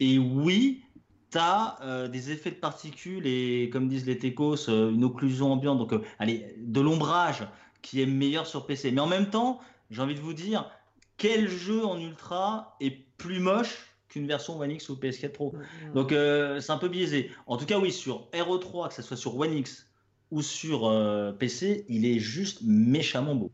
Et 0.00 0.18
oui, 0.18 0.82
tu 1.30 1.38
as 1.38 2.08
des 2.10 2.32
effets 2.32 2.50
de 2.50 2.56
particules 2.56 3.26
et, 3.26 3.70
comme 3.70 3.88
disent 3.88 4.06
les 4.06 4.18
techos, 4.18 4.68
une 4.68 5.04
occlusion 5.04 5.52
ambiante, 5.52 5.78
donc 5.78 5.94
allez, 6.18 6.56
de 6.58 6.80
l'ombrage 6.80 7.46
qui 7.82 8.00
est 8.00 8.06
meilleur 8.06 8.46
sur 8.46 8.66
PC. 8.66 8.92
Mais 8.92 9.00
en 9.00 9.06
même 9.06 9.28
temps, 9.28 9.60
j'ai 9.90 10.00
envie 10.00 10.14
de 10.14 10.20
vous 10.20 10.32
dire, 10.32 10.70
quel 11.16 11.48
jeu 11.48 11.84
en 11.84 12.00
ultra 12.00 12.76
est 12.80 13.04
plus 13.18 13.40
moche 13.40 13.94
qu'une 14.08 14.26
version 14.26 14.58
One 14.58 14.70
X 14.70 14.88
ou 14.88 14.94
PS4 14.94 15.28
Pro? 15.30 15.54
Donc 15.94 16.12
euh, 16.12 16.60
c'est 16.60 16.72
un 16.72 16.78
peu 16.78 16.88
biaisé. 16.88 17.30
En 17.46 17.56
tout 17.56 17.66
cas, 17.66 17.78
oui, 17.78 17.92
sur 17.92 18.28
RE3, 18.32 18.88
que 18.88 18.94
ce 18.94 19.02
soit 19.02 19.16
sur 19.16 19.36
One 19.36 19.52
X 19.54 19.88
ou 20.30 20.40
sur 20.40 20.86
euh, 20.86 21.32
PC, 21.32 21.84
il 21.88 22.06
est 22.06 22.18
juste 22.18 22.60
méchamment 22.62 23.34
beau. 23.34 23.52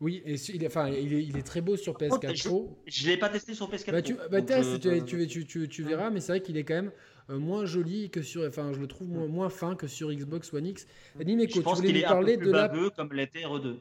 Oui, 0.00 0.22
et 0.24 0.34
il, 0.34 0.62
est, 0.62 0.68
enfin, 0.68 0.88
il, 0.88 1.36
est, 1.36 1.42
très 1.42 1.60
beau 1.60 1.76
sur 1.76 1.94
PS4 1.94 2.46
Pro. 2.46 2.78
Je 2.86 3.04
ne 3.04 3.10
l'ai 3.10 3.16
pas 3.16 3.28
testé 3.28 3.52
sur 3.54 3.68
PS4 3.68 3.90
bah, 3.90 4.02
tu, 4.02 4.16
Bah, 4.30 4.42
teste, 4.42 5.04
tu, 5.06 5.68
tu, 5.68 5.82
verras, 5.82 6.10
mais 6.10 6.20
c'est 6.20 6.32
vrai 6.32 6.40
qu'il 6.40 6.56
est 6.56 6.62
quand 6.62 6.74
même 6.74 6.92
moins 7.28 7.64
joli 7.64 8.10
que 8.10 8.22
sur. 8.22 8.46
Enfin, 8.46 8.72
je 8.72 8.80
le 8.80 8.86
trouve 8.86 9.08
moins, 9.08 9.26
moins 9.26 9.50
fin 9.50 9.74
que 9.74 9.86
sur 9.86 10.12
Xbox 10.12 10.52
One 10.52 10.66
X. 10.66 10.86
Nimeco, 11.24 11.54
je 11.56 11.60
pense 11.60 11.80
qu'il 11.80 11.96
est 11.96 12.02
parler 12.02 12.34
un 12.34 12.36
peu 12.36 12.42
plus 12.42 12.46
de 12.48 12.52
baveux 12.52 12.84
la... 12.84 12.90
comme 12.90 13.12
l'était 13.12 13.40
RE2. 13.40 13.76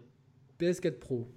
PS4 0.59 0.99
Pro. 0.99 1.27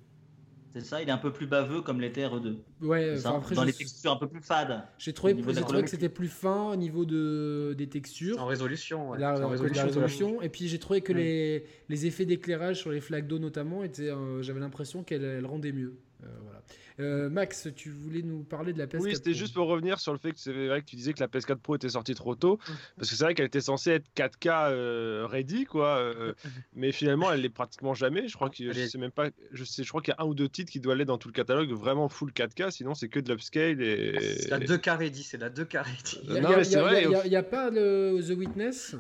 C'est 0.73 0.85
ça, 0.85 1.03
il 1.03 1.09
est 1.09 1.13
un 1.13 1.19
peu 1.19 1.33
plus 1.33 1.47
baveux 1.47 1.83
comme 1.83 2.01
l'était 2.01 2.25
RE2. 2.25 2.59
Ouais, 2.83 3.27
après, 3.27 3.57
dans 3.57 3.65
les 3.65 3.73
textures 3.73 4.13
un 4.13 4.17
peu 4.17 4.29
plus 4.29 4.41
fades. 4.41 4.85
J'ai 4.99 5.13
trouvé, 5.13 5.35
trouvé 5.37 5.83
que 5.83 5.91
c'était 5.91 6.09
plus 6.09 6.29
fin 6.29 6.71
au 6.71 6.77
niveau 6.77 7.05
de, 7.05 7.75
des 7.77 7.89
textures. 7.89 8.41
En 8.41 8.47
résolution. 8.47 9.15
La, 9.15 9.35
résolution, 9.49 10.41
Et 10.43 10.49
puis 10.49 10.69
j'ai 10.69 10.79
trouvé 10.79 11.01
que 11.01 11.13
les, 11.13 11.65
les, 11.89 12.07
effets 12.07 12.25
d'éclairage 12.25 12.79
sur 12.79 12.93
les 12.93 13.01
flaques 13.01 13.27
d'eau 13.27 13.41
notamment, 13.41 13.83
étaient, 13.83 14.11
euh, 14.11 14.43
j'avais 14.43 14.61
l'impression 14.61 15.03
qu'elles 15.03 15.45
rendaient 15.45 15.73
mieux. 15.73 15.97
Euh, 16.23 16.27
voilà. 16.43 16.63
Euh, 17.01 17.31
Max, 17.31 17.69
tu 17.75 17.91
voulais 17.91 18.23
nous 18.23 18.43
parler 18.43 18.73
de 18.73 18.79
la 18.79 18.87
PS4 18.87 19.01
Oui, 19.01 19.15
c'était 19.15 19.33
juste 19.33 19.55
pour 19.55 19.69
revenir 19.69 19.99
sur 20.01 20.13
le 20.13 20.19
fait 20.19 20.33
que 20.33 20.39
c'est 20.39 20.53
vrai 20.53 20.83
que 20.83 20.87
tu 20.87 20.97
disais 20.97 21.13
que 21.15 21.21
la 21.21 21.29
PS4 21.29 21.57
Pro 21.57 21.77
était 21.77 21.89
sortie 21.89 22.15
trop 22.15 22.35
tôt, 22.35 22.59
parce 22.97 23.09
que 23.11 23.17
c'est 23.17 23.25
vrai 23.25 23.35
qu'elle 23.35 23.47
était 23.47 23.61
censée 23.61 23.91
être 23.91 24.07
4K 24.15 24.71
euh, 24.71 25.27
ready, 25.27 25.65
quoi. 25.65 25.97
Euh, 25.97 26.35
mais 26.75 26.93
finalement, 26.93 27.33
elle 27.33 27.41
l'est 27.41 27.49
pratiquement 27.49 27.95
jamais. 27.95 28.29
Je 28.29 28.35
crois 28.35 28.51
que 28.51 28.73
je 28.73 28.87
sais 28.87 28.99
même 28.99 29.11
pas. 29.11 29.31
Je 29.53 29.65
sais, 29.65 29.83
je 29.83 29.89
crois 29.89 30.03
qu'il 30.03 30.13
y 30.13 30.21
a 30.21 30.23
un 30.23 30.27
ou 30.27 30.35
deux 30.35 30.49
titres 30.49 30.71
qui 30.71 30.81
doivent 30.81 30.97
aller 30.97 31.05
dans 31.05 31.19
tout 31.19 31.29
le 31.29 31.33
catalogue 31.33 31.71
vraiment 31.73 32.09
full 32.09 32.33
4K. 32.33 32.71
Sinon, 32.71 32.95
c'est 32.95 33.09
que 33.09 33.21
de 33.21 33.31
l'upscale 33.31 33.81
et. 33.81 34.39
C'est 34.41 34.51
la 34.51 34.59
2K 34.59 34.97
ready. 34.97 35.23
C'est 35.23 35.39
la 35.39 35.51
2K 35.51 35.83
ready. 35.83 36.41
Non, 36.43 36.51
mais 36.57 36.65
c'est 36.65 36.81
vrai. 36.81 37.05
Il 37.05 37.31
n'y 37.31 37.37
a, 37.37 37.43
pas 37.43 37.71
le 37.71 38.21
The 38.27 38.37
Witness. 38.37 38.97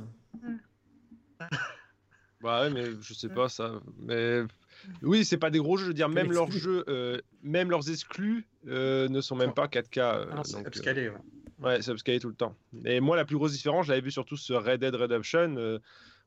Bah 2.42 2.62
ouais, 2.62 2.70
mais 2.70 2.86
je 3.02 3.12
sais 3.12 3.28
pas 3.28 3.48
ça. 3.50 3.80
Mais 3.98 4.42
oui, 5.02 5.24
c'est 5.24 5.38
pas 5.38 5.50
des 5.50 5.58
gros 5.58 5.76
jeux. 5.76 5.84
Je 5.84 5.88
veux 5.88 5.94
dire, 5.94 6.08
même 6.08 6.32
leurs 6.32 6.50
jeux, 6.50 6.84
euh, 6.88 7.18
même 7.42 7.70
leurs 7.70 7.90
exclus 7.90 8.46
euh, 8.68 9.08
ne 9.08 9.20
sont 9.20 9.36
même 9.36 9.52
pas 9.52 9.66
4K. 9.66 9.98
Euh, 9.98 10.26
ah, 10.32 10.42
c'est 10.44 10.60
upscalé, 10.60 11.08
ouais. 11.08 11.16
Ouais, 11.62 11.82
c'est 11.82 11.92
upscalé 11.92 12.20
tout 12.20 12.28
le 12.28 12.34
temps. 12.34 12.54
Et 12.84 13.00
moi, 13.00 13.16
la 13.16 13.24
plus 13.24 13.36
grosse 13.36 13.52
différence, 13.52 13.86
je 13.86 13.90
l'avais 13.90 14.02
vu 14.02 14.10
surtout 14.10 14.36
sur 14.36 14.64
Red 14.64 14.80
Dead 14.80 14.94
Redemption, 14.94 15.80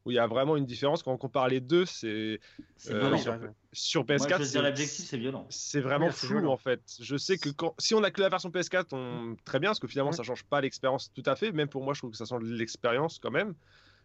où 0.06 0.12
il 0.12 0.16
y 0.16 0.20
a 0.20 0.28
vraiment 0.28 0.58
une 0.58 0.66
différence. 0.66 1.02
Quand 1.02 1.14
on 1.14 1.18
compare 1.18 1.48
les 1.48 1.60
deux, 1.60 1.86
c'est. 1.86 2.40
sur, 2.78 4.04
PS4. 4.04 4.62
l'objectif, 4.62 5.06
c'est 5.06 5.18
violent. 5.18 5.48
C'est 5.50 5.82
vraiment 5.82 6.12
flou, 6.12 6.48
en 6.48 6.58
fait. 6.58 6.82
Je 7.00 7.18
sais 7.18 7.38
que 7.38 7.50
quand, 7.50 7.74
si 7.80 7.96
on 7.96 8.04
a 8.04 8.12
que 8.12 8.22
la 8.22 8.30
version 8.30 8.50
PS4, 8.50 8.88
on... 8.92 9.36
très 9.44 9.60
bien, 9.60 9.70
parce 9.70 9.80
que 9.80 9.88
finalement, 9.88 10.12
ça 10.12 10.24
change 10.24 10.44
pas 10.44 10.62
l'expérience 10.62 11.12
tout 11.14 11.24
à 11.26 11.36
fait. 11.36 11.52
Même 11.52 11.68
pour 11.68 11.84
moi, 11.84 11.94
je 11.94 12.00
trouve 12.00 12.12
que 12.12 12.18
ça 12.18 12.26
change 12.26 12.44
l'expérience 12.44 13.18
quand 13.18 13.32
même 13.32 13.56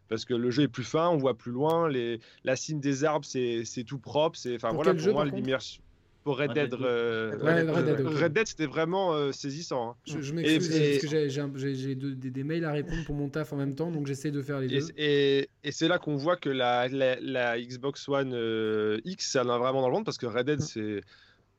parce 0.08 0.24
que 0.24 0.34
le 0.34 0.50
jeu 0.50 0.64
est 0.64 0.68
plus 0.68 0.84
fin, 0.84 1.08
on 1.08 1.16
voit 1.16 1.36
plus 1.36 1.52
loin, 1.52 1.88
les, 1.88 2.20
la 2.44 2.56
cime 2.56 2.80
des 2.80 3.04
arbres 3.04 3.26
c'est 3.26 3.84
tout 3.86 3.98
propre, 3.98 4.38
c'est 4.38 4.56
enfin 4.56 4.72
voilà 4.72 4.94
pour 4.94 5.12
moi 5.12 5.24
l'immersion 5.24 5.82
pour 6.28 6.38
Red 6.38 6.52
Dead, 6.52 6.74
Red, 6.74 8.32
Dead, 8.34 8.46
c'était 8.46 8.66
vraiment 8.66 9.14
euh, 9.14 9.32
saisissant. 9.32 9.90
Hein. 9.90 9.94
Je, 10.04 10.32
m'excuse 10.34 10.68
parce 10.68 11.52
que 11.52 11.74
j'ai 11.74 11.94
des, 11.94 12.44
mails 12.44 12.66
à 12.66 12.72
répondre 12.72 13.02
pour 13.06 13.14
mon 13.14 13.30
taf 13.30 13.54
en 13.54 13.56
même 13.56 13.74
temps, 13.74 13.90
donc 13.90 14.06
j'essaie 14.06 14.30
de 14.30 14.42
faire 14.42 14.60
les 14.60 14.68
deux. 14.68 14.88
Et, 14.98 15.48
et 15.64 15.72
c'est 15.72 15.88
là 15.88 15.98
qu'on 15.98 16.16
voit 16.16 16.36
que 16.36 16.50
la, 16.50 16.86
la, 16.88 17.58
Xbox 17.58 18.06
One 18.10 18.32
euh, 18.34 19.00
X, 19.06 19.32
ça 19.32 19.42
en 19.42 19.48
a 19.48 19.56
vraiment 19.56 19.80
dans 19.80 19.88
le 19.88 19.94
monde 19.94 20.04
parce 20.04 20.18
que 20.18 20.26
Red 20.26 20.44
Dead, 20.44 20.58
mm. 20.58 20.62
c'est 20.62 21.00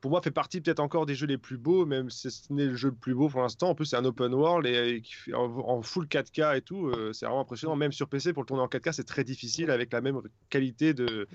pour 0.00 0.10
moi, 0.10 0.22
fait 0.22 0.30
partie 0.30 0.60
peut-être 0.60 0.80
encore 0.80 1.04
des 1.04 1.14
jeux 1.14 1.26
les 1.26 1.36
plus 1.36 1.58
beaux, 1.58 1.84
même 1.84 2.08
si 2.08 2.30
ce 2.30 2.52
n'est 2.52 2.66
le 2.66 2.74
jeu 2.74 2.88
le 2.88 2.94
plus 2.94 3.14
beau 3.14 3.28
pour 3.28 3.42
l'instant. 3.42 3.70
En 3.70 3.74
plus, 3.74 3.86
c'est 3.86 3.96
un 3.96 4.04
open 4.04 4.32
world 4.32 4.66
et, 4.66 5.02
en, 5.34 5.82
full 5.82 6.06
4K 6.06 6.56
et 6.56 6.62
tout, 6.62 6.86
euh, 6.86 7.12
c'est 7.12 7.26
vraiment 7.26 7.42
impressionnant. 7.42 7.76
Même 7.76 7.92
sur 7.92 8.08
PC, 8.08 8.32
pour 8.32 8.42
le 8.42 8.46
tourner 8.46 8.62
en 8.62 8.68
4K, 8.68 8.92
c'est 8.92 9.04
très 9.04 9.24
difficile 9.24 9.70
avec 9.70 9.92
la 9.92 10.00
même 10.00 10.20
qualité 10.48 10.94
de, 10.94 11.28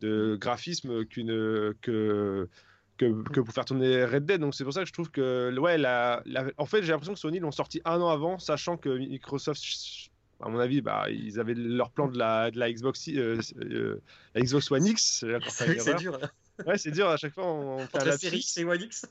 de 0.00 0.36
graphisme 0.40 1.04
qu'une 1.04 1.74
que, 1.82 2.48
que, 2.96 3.40
pour 3.40 3.54
faire 3.54 3.64
tourner 3.64 4.04
Red 4.04 4.26
Dead. 4.26 4.40
Donc 4.40 4.56
c'est 4.56 4.64
pour 4.64 4.72
ça 4.72 4.80
que 4.80 4.88
je 4.88 4.92
trouve 4.92 5.10
que 5.10 5.56
ouais, 5.56 5.78
la, 5.78 6.22
en 6.58 6.66
fait, 6.66 6.82
j'ai 6.82 6.90
l'impression 6.90 7.14
que 7.14 7.20
Sony 7.20 7.38
l'ont 7.38 7.52
sorti 7.52 7.80
un 7.84 8.00
an 8.00 8.08
avant, 8.08 8.38
sachant 8.40 8.76
que 8.76 8.88
Microsoft 8.88 9.62
à 10.40 10.48
mon 10.48 10.58
avis, 10.58 10.80
bah, 10.80 11.06
ils 11.10 11.38
avaient 11.38 11.54
leur 11.54 11.90
plan 11.90 12.08
de 12.08 12.18
la, 12.18 12.50
de 12.50 12.58
la 12.58 12.70
Xbox, 12.70 13.08
euh, 13.08 13.38
euh, 13.60 14.02
la 14.34 14.42
Xbox 14.42 14.70
One 14.70 14.84
X. 14.84 15.24
C'est 15.48 15.94
dur. 15.98 16.18
Là 16.18 16.28
ouais, 16.66 16.78
c'est 16.78 16.90
dur, 16.90 17.08
à 17.08 17.16
chaque 17.16 17.32
fois 17.32 17.46
on 17.46 17.78
fait 17.78 17.96
Entre 17.96 18.06
la 18.06 18.18
série 18.18 18.38
X 18.38 18.56
et 18.58 18.64
One 18.64 18.82
X. 18.82 19.06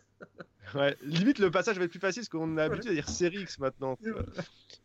ouais, 0.75 0.95
limite 1.03 1.39
le 1.39 1.51
passage 1.51 1.77
va 1.77 1.86
être 1.86 1.91
plus 1.91 1.99
facile 1.99 2.21
parce 2.21 2.29
qu'on 2.29 2.58
a 2.58 2.67
l'habitude 2.67 2.91
à 2.91 2.93
dire 2.93 3.10
série 3.10 3.41
X 3.41 3.60
maintenant. 3.60 3.97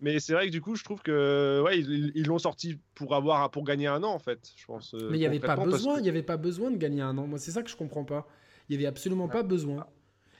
Mais 0.00 0.20
c'est 0.20 0.32
vrai 0.32 0.46
que 0.46 0.52
du 0.52 0.60
coup, 0.60 0.76
je 0.76 0.84
trouve 0.84 1.00
que 1.02 1.62
ouais, 1.64 1.80
ils 1.80 2.26
l'ont 2.26 2.38
sorti 2.38 2.78
pour 2.94 3.14
avoir 3.14 3.50
pour 3.50 3.64
gagner 3.64 3.86
un 3.86 4.02
an 4.02 4.12
en 4.12 4.18
fait, 4.18 4.52
je 4.56 4.66
pense. 4.66 4.94
Euh, 4.94 5.08
Mais 5.10 5.16
il 5.16 5.20
n'y 5.20 5.26
avait 5.26 5.40
pas 5.40 5.56
besoin, 5.56 5.98
il 5.98 6.06
y 6.06 6.08
avait 6.08 6.22
pas 6.22 6.36
besoin 6.36 6.70
de 6.70 6.76
gagner 6.76 7.02
un 7.02 7.16
an. 7.18 7.26
Moi, 7.26 7.38
c'est 7.38 7.50
ça 7.50 7.62
que 7.62 7.70
je 7.70 7.76
comprends 7.76 8.04
pas. 8.04 8.26
Il 8.68 8.74
y 8.74 8.78
avait 8.78 8.86
absolument 8.86 9.28
pas 9.28 9.42
besoin. 9.42 9.86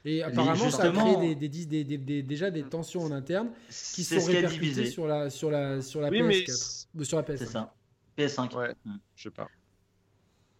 Et 0.04 0.22
apparemment, 0.22 0.70
ça 0.70 0.84
a 0.84 0.90
créé 0.90 1.34
des, 1.34 1.48
des, 1.48 1.84
des, 1.84 2.22
déjà 2.22 2.50
des 2.50 2.62
tensions 2.62 3.02
en 3.02 3.12
interne 3.12 3.50
qui 3.68 4.04
sont 4.04 4.24
répercutées 4.24 4.86
sur 4.86 5.06
la, 5.06 5.28
sur 5.28 5.50
la, 5.50 5.82
sur 5.82 6.00
la 6.00 6.10
PS4. 6.10 6.24
Mais... 6.94 7.04
Sur 7.04 7.18
la 7.18 7.22
PS5. 7.24 7.36
C'est 7.36 7.46
ça. 7.46 7.74
PS5. 8.16 8.56
Ouais, 8.56 8.74
mm. 8.84 8.96
je 9.16 9.22
sais 9.24 9.30
pas 9.30 9.48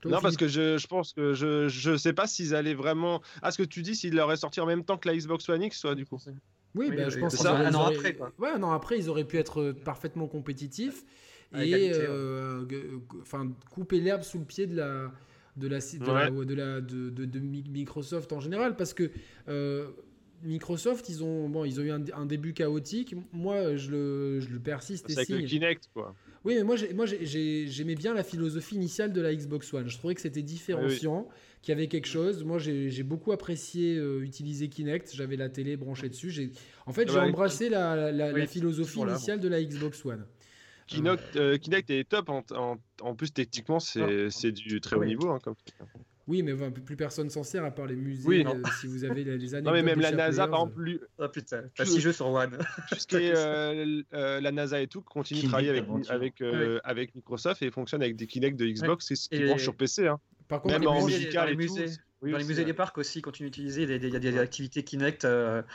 non, 0.05 0.21
parce 0.21 0.37
que 0.37 0.49
je, 0.49 0.79
je, 0.79 0.87
pense 0.87 1.13
que 1.13 1.35
je, 1.35 1.69
je 1.69 1.97
sais 1.97 2.13
pas 2.13 2.27
s'ils 2.27 2.55
allaient 2.55 2.75
vraiment. 2.75 3.21
Ah, 3.43 3.51
ce 3.51 3.59
que 3.59 3.67
tu 3.67 3.83
dis, 3.83 3.97
s'ils 3.97 4.15
l'auraient 4.15 4.37
sorti 4.37 4.61
en 4.61 4.67
même 4.67 4.85
temps 4.85 4.97
que 4.97 5.09
la 5.09 5.17
Xbox 5.17 5.49
One 5.49 5.63
X, 5.63 5.79
soit 5.79 5.95
du 5.95 6.07
coup. 6.07 6.19
Oui, 6.75 6.91
bah, 6.91 7.09
je 7.09 7.19
pense 7.19 7.37
ça, 7.37 7.57
un 7.57 7.75
an 7.75 7.87
après. 7.87 8.15
Quoi. 8.15 8.33
Ouais, 8.39 8.51
un 8.51 8.63
an 8.63 8.73
après, 8.73 8.99
ils 8.99 9.09
auraient 9.09 9.27
pu 9.27 9.39
être 9.39 9.73
parfaitement 9.85 10.29
compétitifs 10.29 11.05
et 11.55 11.93
euh, 11.95 12.67
enfin 13.23 13.51
couper 13.71 14.01
l'herbe 14.01 14.23
sous 14.23 14.39
le 14.39 14.45
pied 14.45 14.67
de 14.67 14.77
la 14.77 15.11
de 15.57 15.67
la, 15.67 15.79
de, 15.79 16.05
la, 16.13 16.31
de, 16.31 16.55
la 16.55 16.81
de, 16.81 17.11
de, 17.11 17.39
Microsoft 17.41 18.33
en 18.33 18.39
général, 18.39 18.77
parce 18.77 18.95
que 18.95 19.11
euh, 19.49 19.89
Microsoft, 20.45 21.09
ils 21.09 21.25
ont, 21.25 21.49
bon, 21.49 21.65
ils 21.65 21.81
ont 21.81 21.83
eu 21.83 21.91
un, 21.91 22.27
début 22.27 22.53
chaotique. 22.53 23.17
Moi, 23.33 23.75
je 23.75 23.91
le, 23.91 24.41
je 24.41 24.51
le 24.51 24.61
persiste. 24.61 25.07
C'est 25.09 25.19
avec 25.19 25.29
le 25.31 25.41
Kinect, 25.43 25.91
quoi. 25.93 26.15
Oui, 26.45 26.55
mais 26.57 26.63
moi, 26.63 26.77
moi 26.95 27.07
j'aimais 27.07 27.95
bien 27.95 28.15
la 28.15 28.23
philosophie 28.23 28.77
initiale 28.77 29.13
de 29.13 29.21
la 29.21 29.35
Xbox 29.35 29.73
One. 29.73 29.89
Je 29.89 29.99
trouvais 29.99 30.15
que 30.15 30.21
c'était 30.21 30.43
différenciant, 30.43 31.29
qu'il 31.63 31.73
y 31.73 31.77
avait 31.77 31.89
quelque 31.89 32.09
chose. 32.09 32.45
Moi, 32.45 32.59
j'ai 32.59 33.03
beaucoup 33.03 33.33
apprécié 33.33 33.97
euh, 33.97 34.23
utiliser 34.23 34.69
Kinect. 34.69 35.15
J'avais 35.15 35.37
la 35.37 35.49
télé 35.49 35.77
branchée 35.77 36.09
dessus. 36.09 36.53
En 36.87 36.93
fait, 36.93 37.11
j'ai 37.11 37.19
embrassé 37.19 37.69
la, 37.69 38.13
la, 38.13 38.47
philosophie 38.47 39.01
initiale 39.01 39.41
de 39.41 39.49
la 39.49 39.63
Xbox 39.63 40.05
One. 40.05 40.25
Kinect, 40.87 41.37
euh, 41.37 41.59
Kinect 41.59 41.91
est 41.91 42.09
top. 42.09 42.31
En, 42.31 42.79
en, 43.03 43.15
plus, 43.15 43.33
techniquement, 43.33 43.81
c'est 43.81 44.53
du 44.53 44.81
très 44.81 44.97
haut 44.97 45.05
niveau. 45.05 45.31
Hein, 45.31 45.39
comme... 45.43 45.55
Oui, 46.29 46.43
mais 46.43 46.55
plus 46.71 46.95
personne 46.95 47.31
s'en 47.31 47.43
sert 47.43 47.65
à 47.65 47.71
part 47.71 47.87
les 47.87 47.97
musées. 47.97 48.47
Euh, 48.47 48.63
si 48.81 48.87
vous 48.87 49.03
avez 49.05 49.25
les, 49.25 49.55
années. 49.55 49.65
Non, 49.65 49.73
mais 49.73 49.83
même 49.83 49.99
la 49.99 50.13
NASA, 50.13 50.47
par 50.47 50.61
exemple. 50.61 50.83
Lui... 50.83 51.01
Oh 51.17 51.27
putain, 51.29 51.63
t'as 51.75 51.87
6 51.87 52.01
jeux 52.01 52.13
sur 52.13 52.29
One. 52.29 52.59
euh, 53.15 54.03
euh, 54.13 54.39
la 54.39 54.53
NASA 54.53 54.83
et 54.83 54.89
tout 54.89 55.01
continue 55.01 55.41
de 55.41 55.49
travailler 55.49 55.71
avec, 55.71 55.87
avec, 56.11 56.41
euh, 56.43 56.81
avec 56.85 57.15
Microsoft 57.15 57.63
et 57.63 57.71
fonctionne 57.71 58.03
avec 58.03 58.17
des 58.17 58.27
Kinect 58.27 58.59
de 58.59 58.67
Xbox, 58.67 59.07
c'est 59.07 59.17
ce 59.17 59.31
qui 59.31 59.43
branche 59.43 59.63
sur 59.63 59.75
PC. 59.75 60.07
Hein. 60.07 60.21
Par 60.49 60.61
contre, 60.61 60.79
même 60.79 60.87
en 60.87 61.07
musical 61.07 61.49
et 61.49 61.57
musées. 61.57 61.87
tout. 61.87 61.93
Dans 62.23 62.39
les 62.39 62.45
musées 62.45 62.65
des 62.65 62.75
parcs 62.75 62.99
aussi, 62.99 63.23
continuent 63.23 63.49
d'utiliser, 63.49 63.83
il 63.85 63.91
y 63.91 64.17
a 64.17 64.19
des, 64.19 64.39
activités 64.39 64.83
Kinect, 64.83 65.27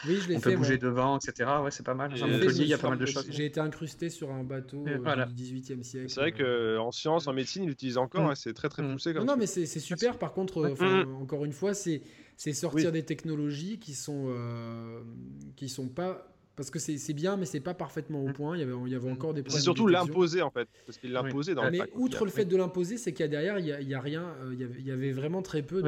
oui, 0.08 0.18
je 0.20 0.34
on 0.34 0.40
peut 0.40 0.56
bouger 0.56 0.78
devant, 0.78 1.18
etc. 1.18 1.50
Ouais, 1.64 1.72
c'est 1.72 1.86
pas 1.86 1.94
mal. 1.94 2.12
il 2.16 2.68
y 2.68 2.74
a 2.74 2.78
pas 2.78 2.90
mal 2.90 3.00
de 3.00 3.06
choses. 3.06 3.28
J'ai 3.30 3.46
été 3.46 3.60
incrusté 3.60 4.10
sur 4.10 4.32
un 4.32 4.44
bateau 4.44 4.84
du 4.84 5.62
18e 5.62 5.84
siècle. 5.84 6.10
C'est 6.10 6.20
vrai 6.20 6.32
qu'en 6.32 6.92
sciences, 6.92 7.28
en 7.28 7.34
médecine, 7.34 7.64
ils 7.64 7.70
l'utilisent 7.70 7.98
encore, 7.98 8.32
mm. 8.32 8.36
c'est 8.36 8.54
très 8.54 8.70
très 8.70 8.84
mm. 8.84 8.92
poussé. 8.92 9.14
Comme 9.14 9.26
non, 9.26 9.38
mais 9.38 9.48
c'est 9.48 9.66
super. 9.66 10.18
Par 10.18 10.34
contre, 10.34 10.70
mm. 10.70 11.16
encore 11.22 11.46
une 11.46 11.54
fois, 11.54 11.74
c'est 11.74 12.02
sortir 12.54 12.92
des 12.92 13.04
technologies 13.04 13.80
qui 13.80 13.94
sont, 13.94 14.26
euh, 14.28 15.02
qui 15.56 15.70
sont 15.70 15.90
pas 15.90 16.33
parce 16.56 16.70
que 16.70 16.78
c'est 16.78 17.14
bien, 17.14 17.36
mais 17.36 17.46
c'est 17.46 17.60
pas 17.60 17.74
parfaitement 17.74 18.24
au 18.24 18.32
point. 18.32 18.56
Il 18.56 18.60
y 18.60 18.64
avait, 18.64 18.74
il 18.86 18.92
y 18.92 18.96
avait 18.96 19.10
encore 19.10 19.34
des 19.34 19.42
problèmes. 19.42 19.60
C'est 19.60 19.64
surtout 19.64 19.88
l'imposer 19.88 20.42
en 20.44 20.52
fait, 20.52 20.68
parce 20.86 21.00
qu'il 21.00 21.12
l'imposait 21.12 21.56
dans 21.56 21.70
Mais 21.72 21.82
outre 21.96 22.26
le 22.26 22.32
fait 22.32 22.46
de 22.46 22.56
l'imposer, 22.56 22.98
c'est 22.98 23.12
qu'il 23.12 23.24
y 23.24 23.26
a 23.26 23.28
derrière, 23.28 23.58
il 23.60 23.88
y 23.88 23.94
a, 23.94 24.02
rien. 24.02 24.36
Euh, 24.44 24.54
il 24.54 24.86
y, 24.86 24.92
avait, 24.92 25.12
vraiment 25.12 25.42
très 25.42 25.64
peu 25.64 25.82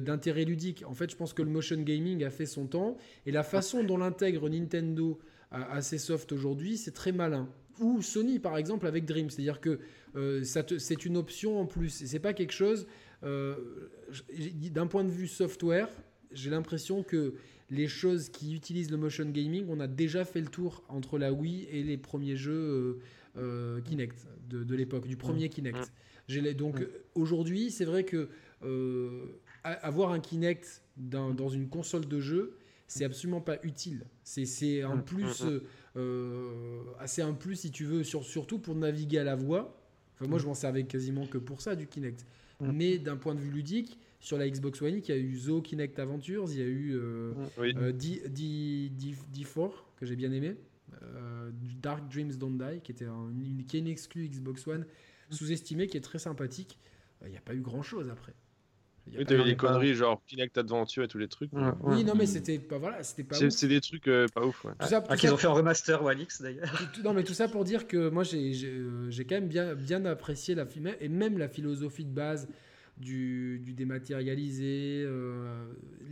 d'intérêt 0.00 0.44
ludique. 0.44 0.84
En 0.86 0.94
fait, 0.94 1.10
je 1.10 1.16
pense 1.16 1.32
que 1.34 1.42
le 1.42 1.50
motion 1.50 1.80
gaming 1.80 2.24
a 2.24 2.30
fait 2.30 2.46
son 2.46 2.66
temps 2.66 2.96
et 3.26 3.30
la 3.30 3.44
façon 3.44 3.84
dont 3.84 3.96
l'intègre 3.98 4.48
Nintendo 4.48 5.18
à, 5.52 5.82
ses 5.82 5.98
softs 5.98 6.32
aujourd'hui, 6.32 6.76
c'est 6.76 6.92
très 6.92 7.12
malin. 7.12 7.48
Ou 7.78 8.02
Sony 8.02 8.38
par 8.38 8.56
exemple 8.56 8.86
avec 8.86 9.04
Dream, 9.04 9.30
c'est-à-dire 9.30 9.60
que 9.60 9.78
euh, 10.16 10.42
c'est 10.42 11.04
une 11.04 11.16
option 11.16 11.60
en 11.60 11.66
plus. 11.66 12.02
Et 12.02 12.06
c'est 12.06 12.18
pas 12.18 12.32
quelque 12.32 12.52
chose. 12.52 12.86
Euh, 13.22 13.54
d'un 14.72 14.88
point 14.88 15.04
de 15.04 15.10
vue 15.10 15.28
software, 15.28 15.88
j'ai 16.32 16.50
l'impression 16.50 17.02
que 17.02 17.34
les 17.72 17.88
choses 17.88 18.28
qui 18.28 18.54
utilisent 18.54 18.90
le 18.90 18.98
motion 18.98 19.24
gaming, 19.24 19.64
on 19.70 19.80
a 19.80 19.86
déjà 19.86 20.26
fait 20.26 20.42
le 20.42 20.48
tour 20.48 20.84
entre 20.88 21.18
la 21.18 21.32
Wii 21.32 21.66
et 21.70 21.82
les 21.82 21.96
premiers 21.96 22.36
jeux 22.36 22.52
euh, 22.52 23.00
euh, 23.38 23.80
Kinect 23.80 24.26
de, 24.50 24.74
l'époque, 24.74 25.06
du 25.06 25.16
premier 25.16 25.46
mmh. 25.46 25.50
Kinect. 25.50 25.92
Donc 26.56 26.80
mmh. 26.80 26.86
aujourd'hui, 27.14 27.70
c'est 27.70 27.86
vrai 27.86 28.04
que 28.04 28.28
euh, 28.62 29.24
avoir 29.64 30.12
un 30.12 30.20
Kinect 30.20 30.82
dans, 30.98 31.48
une 31.48 31.70
console 31.70 32.06
de 32.06 32.20
jeu, 32.20 32.58
c'est 32.88 33.06
absolument 33.06 33.40
pas 33.40 33.56
utile. 33.62 34.04
C'est 34.22 34.82
un 34.82 34.98
plus, 34.98 35.42
un 35.96 37.32
plus 37.32 37.56
si 37.56 37.70
tu 37.70 37.84
veux, 37.84 38.04
surtout 38.04 38.58
pour 38.58 38.74
naviguer 38.74 39.18
à 39.18 39.24
la 39.24 39.34
voix. 39.34 39.80
Enfin, 40.14 40.28
moi, 40.28 40.38
je 40.38 40.44
m'en 40.44 40.54
servais 40.54 40.84
quasiment 40.84 41.26
que 41.26 41.38
pour 41.38 41.62
ça 41.62 41.74
du 41.74 41.86
Kinect. 41.86 42.26
Mais 42.60 42.98
d'un 42.98 43.16
point 43.16 43.34
de 43.34 43.40
vue 43.40 43.50
ludique, 43.50 43.98
sur 44.22 44.38
la 44.38 44.48
Xbox 44.48 44.80
One, 44.80 44.98
il 44.98 45.08
y 45.08 45.12
a 45.12 45.16
eu 45.16 45.36
Zo 45.36 45.60
Kinect 45.60 45.98
Adventures, 45.98 46.46
il 46.52 46.58
y 46.58 46.62
a 46.62 46.66
eu 46.66 46.94
euh, 46.94 47.32
euh, 47.58 47.92
D4 47.92 49.70
que 49.96 50.06
j'ai 50.06 50.14
bien 50.14 50.30
aimé, 50.30 50.54
euh, 51.02 51.50
Dark 51.82 52.08
Dreams 52.08 52.36
Don't 52.36 52.56
Die 52.56 52.80
qui 52.82 52.92
était 52.92 53.04
une, 53.04 53.64
qui 53.66 53.76
est 53.76 53.80
une 53.80 53.88
exclue 53.88 54.28
Xbox 54.28 54.64
One 54.68 54.86
sous-estimée 55.30 55.88
qui 55.88 55.96
est 55.96 56.02
très 56.02 56.20
sympathique. 56.20 56.78
Il 57.24 57.30
n'y 57.30 57.36
a 57.36 57.40
pas 57.40 57.54
eu 57.54 57.60
grand 57.60 57.82
chose 57.82 58.08
après. 58.10 58.32
Il 59.08 59.14
y 59.14 59.20
a 59.20 59.24
des 59.24 59.56
conneries 59.56 59.94
genre 59.94 60.22
Kinect 60.28 60.56
Adventure 60.56 61.02
et 61.02 61.08
tous 61.08 61.18
les 61.18 61.26
trucs. 61.26 61.50
oui, 61.82 62.04
non, 62.04 62.14
mais 62.14 62.26
c'était 62.26 62.60
pas 62.60 62.78
voilà, 62.78 63.02
c'était 63.02 63.24
pas. 63.24 63.34
C'est 63.34 63.66
des 63.66 63.80
trucs 63.80 64.04
pas 64.04 64.46
ouf. 64.46 64.64
Ouais. 64.64 64.72
ah, 64.78 65.16
qu'ils 65.16 65.32
ont 65.32 65.36
fait 65.36 65.48
en 65.48 65.54
remaster 65.54 66.00
ou 66.00 66.06
Alix 66.06 66.40
d'ailleurs. 66.40 66.70
Non, 67.02 67.12
mais 67.12 67.24
tout 67.24 67.34
ça 67.34 67.48
pour 67.48 67.64
dire 67.64 67.88
que 67.88 68.08
moi 68.08 68.22
j'ai 68.22 69.24
quand 69.28 69.34
même 69.34 69.48
bien 69.48 69.74
bien 69.74 70.04
apprécié 70.04 70.54
la 70.54 70.64
film 70.64 70.92
et 71.00 71.08
même 71.08 71.38
la 71.38 71.48
philosophie 71.48 72.04
de 72.04 72.14
base 72.14 72.46
du, 73.02 73.74
dématérialisé. 73.76 75.04
Euh, 75.06 75.66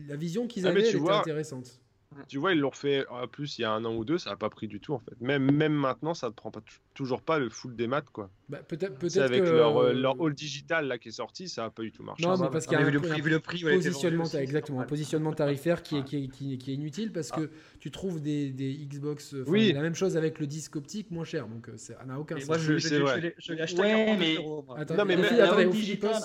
la 0.09 0.16
vision 0.16 0.46
qu'ils 0.46 0.66
ah, 0.66 0.70
avaient 0.70 0.88
était 0.88 1.11
intéressante. 1.11 1.81
Tu 2.26 2.38
vois, 2.38 2.53
ils 2.53 2.59
l'ont 2.59 2.72
fait 2.72 3.07
en 3.09 3.29
plus 3.29 3.59
il 3.59 3.62
y 3.62 3.64
a 3.64 3.70
un 3.70 3.85
an 3.85 3.94
ou 3.94 4.05
deux, 4.05 4.18
ça 4.18 4.31
n'a 4.31 4.37
pas 4.37 4.50
pris 4.50 4.66
du 4.66 4.81
tout 4.81 4.92
en 4.94 4.98
fait. 4.98 5.14
Même, 5.20 5.48
même 5.53 5.72
maintenant, 5.72 6.12
ça 6.12 6.26
ne 6.26 6.33
prend 6.33 6.50
pas, 6.50 6.61
toujours 6.92 7.22
pas 7.22 7.38
le 7.38 7.48
full 7.48 7.76
des 7.76 7.87
maths 7.87 8.11
quoi. 8.12 8.31
Bah, 8.48 8.59
peut-être 8.66 8.98
peut 8.98 9.09
avec 9.20 9.44
leur, 9.44 9.76
euh, 9.76 9.92
leur 9.92 10.20
hall 10.20 10.35
digital 10.35 10.88
là 10.88 10.98
qui 10.98 11.11
est 11.11 11.12
sorti, 11.12 11.48
ça 11.48 11.62
n'a 11.62 11.70
pas 11.70 11.83
du 11.83 11.92
tout 11.92 12.03
marché. 12.03 12.24
Non, 12.24 12.37
mais 12.37 12.50
parce 12.50 12.66
qu'il 12.66 12.76
y 12.76 12.83
a 12.83 12.85
un, 12.85 12.90
le 12.90 13.00
prix, 13.00 13.22
le 13.22 13.38
prix 13.38 13.62
positionnement, 13.62 14.24
exactement, 14.24 14.81
un 14.81 14.87
positionnement 14.87 15.33
tarifaire 15.33 15.85
qui 15.85 15.98
est, 15.98 16.05
qui, 16.05 16.24
est, 16.24 16.29
qui, 16.29 16.72
est, 16.72 16.74
inutile 16.74 17.12
parce 17.12 17.31
que 17.31 17.48
ah. 17.53 17.76
tu 17.79 17.92
trouves 17.92 18.20
des, 18.20 18.50
des 18.50 18.74
Xbox, 18.74 19.37
oui. 19.46 19.72
la 19.72 19.83
même 19.83 19.94
chose 19.94 20.16
avec 20.16 20.40
le 20.40 20.48
disque 20.48 20.74
optique 20.74 21.12
moins 21.12 21.24
cher, 21.24 21.46
donc 21.46 21.68
euh, 21.68 21.76
ça 21.76 21.94
n'a 22.07 22.18
aucun 22.18 22.40
sens. 22.40 22.48
Moi, 22.48 22.59
je, 22.59 22.76
je, 22.79 23.53
l'ai 23.53 23.61
acheté 23.61 23.83
à 23.83 24.07
49 24.07 24.37
euros. 24.38 24.66
Attends, 24.76 24.96
non, 24.96 25.05
mais, 25.05 25.16
mais, 25.16 25.66
digital. 25.66 26.20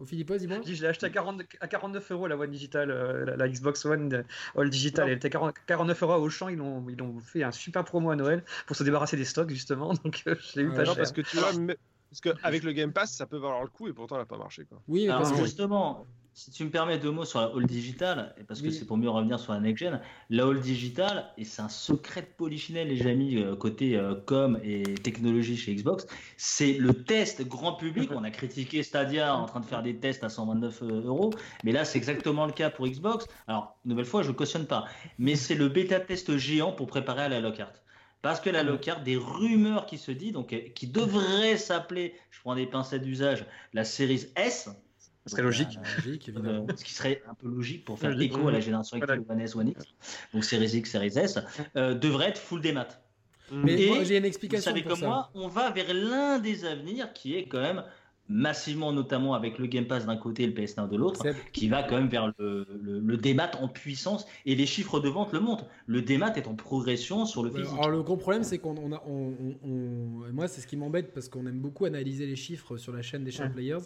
Au 0.00 0.06
Philippos, 0.06 0.38
dis-moi. 0.38 0.60
Je 0.64 0.80
l'ai 0.80 0.88
acheté 0.88 1.04
à, 1.04 1.10
40, 1.10 1.42
à 1.60 1.68
49 1.68 2.12
euros 2.12 2.26
la 2.26 2.36
One 2.38 2.50
Digital, 2.50 2.90
euh, 2.90 3.36
la, 3.36 3.48
Xbox 3.48 3.84
One 3.84 4.24
All 4.56 4.70
Digital. 4.70 5.08
Elle 5.08 5.16
était 5.16 5.28
49 5.28 6.02
euros 6.02 6.14
au 6.14 6.30
champ. 6.30 6.48
Ils 6.48 6.60
ont, 6.60 6.86
ils 6.88 7.00
ont 7.02 7.20
fait 7.20 7.42
un 7.42 7.52
super 7.52 7.84
promo 7.84 8.10
à 8.10 8.16
Noël 8.16 8.42
pour 8.66 8.76
se 8.76 8.82
débarrasser 8.82 9.18
des 9.18 9.26
stocks, 9.26 9.50
justement. 9.50 9.92
Donc, 10.04 10.22
euh, 10.26 10.34
je 10.40 10.60
l'ai 10.60 10.66
eu 10.66 10.70
pas 10.70 10.86
cher. 10.86 10.96
Parce 10.96 11.12
que 11.12 11.20
tu 11.20 11.36
vois, 11.36 11.50
parce 12.10 12.20
qu'avec 12.22 12.62
le 12.62 12.72
Game 12.72 12.92
Pass, 12.92 13.12
ça 13.12 13.26
peut 13.26 13.36
valoir 13.36 13.62
le 13.62 13.68
coup 13.68 13.88
et 13.88 13.92
pourtant, 13.92 14.16
elle 14.16 14.22
n'a 14.22 14.26
pas 14.26 14.38
marché. 14.38 14.64
Quoi. 14.64 14.80
Oui, 14.88 15.06
parce 15.06 15.32
que 15.32 15.38
justement, 15.38 16.06
si 16.40 16.50
tu 16.50 16.64
me 16.64 16.70
permets 16.70 16.96
deux 16.96 17.10
mots 17.10 17.26
sur 17.26 17.38
la 17.38 17.54
Hall 17.54 17.66
Digital, 17.66 18.34
parce 18.48 18.62
que 18.62 18.70
c'est 18.70 18.86
pour 18.86 18.96
mieux 18.96 19.10
revenir 19.10 19.38
sur 19.38 19.52
la 19.52 19.60
next 19.60 19.84
gen, 19.84 20.00
la 20.30 20.46
Hall 20.46 20.58
Digital, 20.58 21.30
et 21.36 21.44
c'est 21.44 21.60
un 21.60 21.68
secret 21.68 22.22
de 22.22 22.28
polichinelle, 22.28 22.88
les 22.88 23.06
amis, 23.06 23.36
euh, 23.36 23.54
côté 23.54 23.94
euh, 23.94 24.14
com 24.14 24.58
et 24.64 24.94
technologie 24.94 25.58
chez 25.58 25.74
Xbox, 25.74 26.06
c'est 26.38 26.72
le 26.72 26.94
test 26.94 27.46
grand 27.46 27.74
public. 27.74 28.10
On 28.14 28.24
a 28.24 28.30
critiqué 28.30 28.82
Stadia 28.82 29.36
en 29.36 29.44
train 29.44 29.60
de 29.60 29.66
faire 29.66 29.82
des 29.82 29.96
tests 29.96 30.24
à 30.24 30.30
129 30.30 30.82
euh, 30.82 31.02
euros, 31.04 31.30
mais 31.62 31.72
là, 31.72 31.84
c'est 31.84 31.98
exactement 31.98 32.46
le 32.46 32.52
cas 32.52 32.70
pour 32.70 32.88
Xbox. 32.88 33.26
Alors, 33.46 33.78
nouvelle 33.84 34.06
fois, 34.06 34.22
je 34.22 34.28
ne 34.28 34.34
cautionne 34.34 34.66
pas, 34.66 34.86
mais 35.18 35.36
c'est 35.36 35.54
le 35.54 35.68
bêta 35.68 36.00
test 36.00 36.38
géant 36.38 36.72
pour 36.72 36.86
préparer 36.86 37.24
à 37.24 37.28
la 37.28 37.40
Lockhart. 37.40 37.74
Parce 38.22 38.40
que 38.40 38.48
la 38.48 38.62
Lockhart, 38.62 39.02
des 39.02 39.16
rumeurs 39.18 39.84
qui 39.84 39.98
se 39.98 40.10
disent, 40.10 40.32
donc 40.32 40.54
qui 40.74 40.86
devrait 40.86 41.58
s'appeler, 41.58 42.14
je 42.30 42.40
prends 42.40 42.54
des 42.54 42.66
pincettes 42.66 43.02
d'usage, 43.02 43.44
la 43.74 43.84
série 43.84 44.26
S, 44.36 44.70
ce 45.30 45.36
serait 45.36 45.42
logique. 45.42 45.78
Euh, 46.34 46.66
ce 46.76 46.84
qui 46.84 46.92
serait 46.92 47.22
un 47.28 47.34
peu 47.34 47.48
logique 47.48 47.84
pour 47.84 47.98
faire 47.98 48.18
écho 48.20 48.48
à 48.48 48.52
la 48.52 48.60
génération 48.60 48.96
actuelle 48.96 49.22
One 49.28 49.40
S, 49.40 49.54
One 49.54 49.68
X, 49.68 49.84
donc 50.34 50.44
Series 50.44 50.76
X, 50.76 50.90
Series 50.90 51.18
S, 51.18 51.38
euh, 51.76 51.94
devrait 51.94 52.28
être 52.28 52.38
full 52.38 52.60
des 52.60 52.72
maths. 52.72 53.00
Mais 53.52 54.04
j'ai 54.04 54.18
une 54.18 54.24
explication. 54.24 54.72
Vous 54.72 54.78
savez 54.78 54.88
comme 54.88 55.00
moi, 55.00 55.30
on 55.34 55.48
va 55.48 55.70
vers 55.70 55.92
l'un 55.92 56.38
des 56.38 56.64
avenirs 56.64 57.12
qui 57.12 57.36
est 57.36 57.46
quand 57.46 57.60
même 57.60 57.84
massivement, 58.28 58.92
notamment 58.92 59.34
avec 59.34 59.58
le 59.58 59.66
Game 59.66 59.86
Pass 59.86 60.06
d'un 60.06 60.16
côté 60.16 60.44
et 60.44 60.46
le 60.46 60.52
PS1 60.52 60.88
de 60.88 60.96
l'autre, 60.96 61.26
qui 61.52 61.68
va 61.68 61.82
quand 61.82 61.96
même 61.96 62.08
vers 62.08 62.32
le, 62.38 62.66
le, 62.80 63.16
démat 63.16 63.50
en 63.60 63.66
puissance 63.66 64.24
et 64.46 64.54
les 64.54 64.66
chiffres 64.66 65.00
de 65.00 65.08
vente 65.08 65.32
le 65.32 65.40
montrent. 65.40 65.66
Le 65.86 66.00
démat 66.00 66.32
est 66.36 66.46
en 66.46 66.54
progression 66.54 67.26
sur 67.26 67.42
le 67.42 67.50
physique. 67.50 67.72
Alors 67.72 67.90
le 67.90 68.02
gros 68.02 68.16
problème, 68.16 68.44
c'est 68.44 68.58
qu'on 68.58 68.92
a, 68.92 69.02
on, 69.04 69.34
moi 70.32 70.46
c'est 70.46 70.60
ce 70.60 70.68
qui 70.68 70.76
m'embête 70.76 71.12
parce 71.12 71.28
qu'on 71.28 71.44
aime 71.46 71.58
beaucoup 71.58 71.86
analyser 71.86 72.24
les 72.24 72.36
chiffres 72.36 72.76
sur 72.76 72.92
la 72.92 73.02
chaîne 73.02 73.24
des 73.24 73.32
Champ 73.32 73.50
Players 73.50 73.82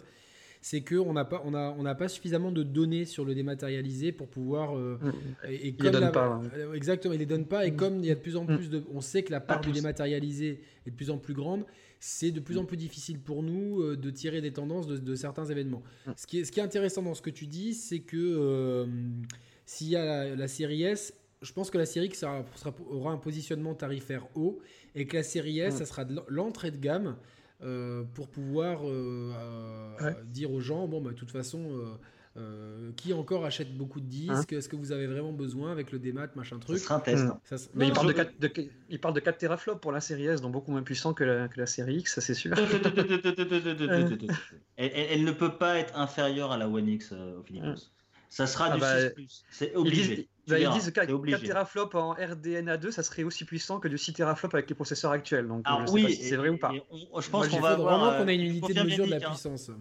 c'est 0.67 0.81
qu'on 0.81 1.13
n'a 1.13 1.25
pas, 1.25 1.43
on 1.45 1.53
a, 1.53 1.75
on 1.77 1.83
pas 1.93 2.07
suffisamment 2.07 2.51
de 2.51 2.63
données 2.63 3.05
sur 3.05 3.23
le 3.23 3.35
dématérialisé 3.35 4.11
pour 4.11 4.27
pouvoir. 4.27 4.75
Euh, 4.75 4.97
mm. 4.99 5.11
et, 5.47 5.75
comme 5.75 5.85
les 5.85 5.91
donne 5.91 6.11
pas. 6.11 6.41
Euh, 6.57 6.73
exactement, 6.73 7.13
il 7.13 7.19
les 7.19 7.27
donne 7.27 7.45
pas. 7.45 7.67
Et 7.67 7.71
mm. 7.71 7.75
comme 7.75 7.99
il 7.99 8.07
y 8.07 8.09
a 8.09 8.15
de 8.15 8.19
plus 8.19 8.35
en 8.35 8.45
mm. 8.45 8.57
plus 8.57 8.69
de, 8.71 8.83
on 8.91 8.99
sait 8.99 9.21
que 9.21 9.31
la 9.31 9.41
part 9.41 9.61
du 9.61 9.71
dématérialisé 9.71 10.63
est 10.87 10.89
de 10.89 10.95
plus 10.95 11.11
en 11.11 11.19
plus 11.19 11.35
grande, 11.35 11.65
c'est 11.99 12.31
de 12.31 12.39
plus 12.39 12.57
en 12.57 12.65
plus 12.65 12.77
difficile 12.77 13.19
pour 13.19 13.43
nous 13.43 13.79
euh, 13.79 13.95
de 13.95 14.09
tirer 14.09 14.41
des 14.41 14.53
tendances 14.53 14.87
de, 14.87 15.15
certains 15.15 15.45
événements. 15.45 15.83
Ce 16.15 16.25
qui, 16.25 16.39
est, 16.39 16.45
ce 16.45 16.51
qui 16.51 16.59
est 16.59 16.63
intéressant 16.63 17.03
dans 17.03 17.13
ce 17.13 17.21
que 17.21 17.29
tu 17.29 17.45
dis, 17.45 17.75
c'est 17.75 17.99
que 17.99 18.87
s'il 19.67 19.89
y 19.89 19.95
a 19.95 20.35
la, 20.35 20.47
série 20.47 20.81
S, 20.81 21.13
je 21.43 21.53
pense 21.53 21.69
que 21.69 21.77
la 21.77 21.85
série 21.85 22.07
X 22.07 22.25
aura 22.89 23.11
un 23.11 23.17
positionnement 23.17 23.75
tarifaire 23.75 24.27
haut 24.33 24.57
et 24.95 25.05
que 25.05 25.15
la 25.15 25.23
série 25.23 25.59
S, 25.59 25.75
ça 25.75 25.85
sera 25.85 26.05
l'entrée 26.27 26.71
de 26.71 26.77
gamme. 26.77 27.17
Euh, 27.65 28.03
pour 28.13 28.27
pouvoir 28.27 28.87
euh, 28.87 29.33
euh, 30.01 30.11
dire 30.25 30.51
aux 30.51 30.59
gens 30.59 30.87
bon, 30.87 31.01
bah, 31.01 31.09
de 31.11 31.15
toute 31.15 31.31
façon. 31.31 31.97
qui 32.95 33.13
encore 33.13 33.45
achète 33.45 33.75
beaucoup 33.75 33.99
de 33.99 34.05
disques? 34.05 34.53
Hein 34.53 34.57
Est-ce 34.57 34.69
que 34.69 34.75
vous 34.75 34.91
avez 34.91 35.07
vraiment 35.07 35.33
besoin 35.33 35.71
avec 35.71 35.91
le 35.91 35.97
démat, 35.97 36.27
machin 36.35 36.59
truc? 36.59 36.77
Ce 36.77 36.83
sera 36.83 36.95
un 36.95 36.99
test. 36.99 37.25
Hmm. 37.25 37.39
Mais 37.73 37.87
il, 37.87 37.93
parle 37.93 38.07
de 38.07 38.13
4, 38.13 38.33
il 38.89 38.99
parle 38.99 39.15
de 39.15 39.19
4 39.19 39.37
teraflops 39.37 39.81
pour 39.81 39.91
la 39.91 40.01
série 40.01 40.25
S, 40.25 40.41
donc 40.41 40.51
beaucoup 40.51 40.71
moins 40.71 40.83
puissant 40.83 41.13
que 41.13 41.23
la, 41.23 41.47
que 41.47 41.59
la 41.59 41.65
série 41.65 41.97
X, 41.97 42.13
ça 42.15 42.21
c'est 42.21 42.35
sûr. 42.35 42.53
elle, 44.77 45.23
ne 45.23 45.31
peut 45.31 45.57
pas 45.57 45.77
être 45.77 45.97
inférieure 45.97 46.51
à 46.51 46.57
la 46.57 46.69
One 46.69 46.87
X 46.87 47.13
au 47.13 47.41
Philippines. 47.43 47.77
Ça 48.29 48.47
sera 48.47 48.71
ah 48.71 48.75
du 48.75 48.81
6 48.81 48.81
bah, 48.81 48.97
C'est 49.49 49.75
obligé. 49.75 50.29
Bah, 50.47 50.59
ils 50.59 50.69
disent 50.69 50.91
4, 50.91 51.25
4 51.25 51.43
teraflops 51.43 51.95
en 51.95 52.13
RDNA2, 52.13 52.91
ça 52.91 53.03
serait 53.03 53.23
aussi 53.23 53.45
puissant 53.45 53.79
que 53.79 53.87
de 53.87 53.97
6 53.97 54.13
teraflops 54.13 54.53
avec 54.53 54.69
les 54.69 54.75
processeurs 54.75 55.11
actuels. 55.11 55.47
Donc, 55.47 55.61
Alors, 55.65 55.91
oui, 55.91 56.13
si 56.13 56.23
c'est 56.23 56.35
vrai 56.35 56.49
ou 56.49 56.57
pas. 56.57 56.71
je 56.71 57.29
pense 57.29 57.47
qu'on 57.47 57.59
va 57.59 57.71
avoir, 57.71 57.99
vraiment 57.99 58.17
qu'on 58.17 58.27
a 58.27 58.33
une 58.33 58.41
euh, 58.41 58.51
unité 58.51 58.73
de 58.73 58.83
mesure 58.83 59.05
de 59.05 59.11
la 59.11 59.17
hein. 59.17 59.29
puissance. 59.29 59.71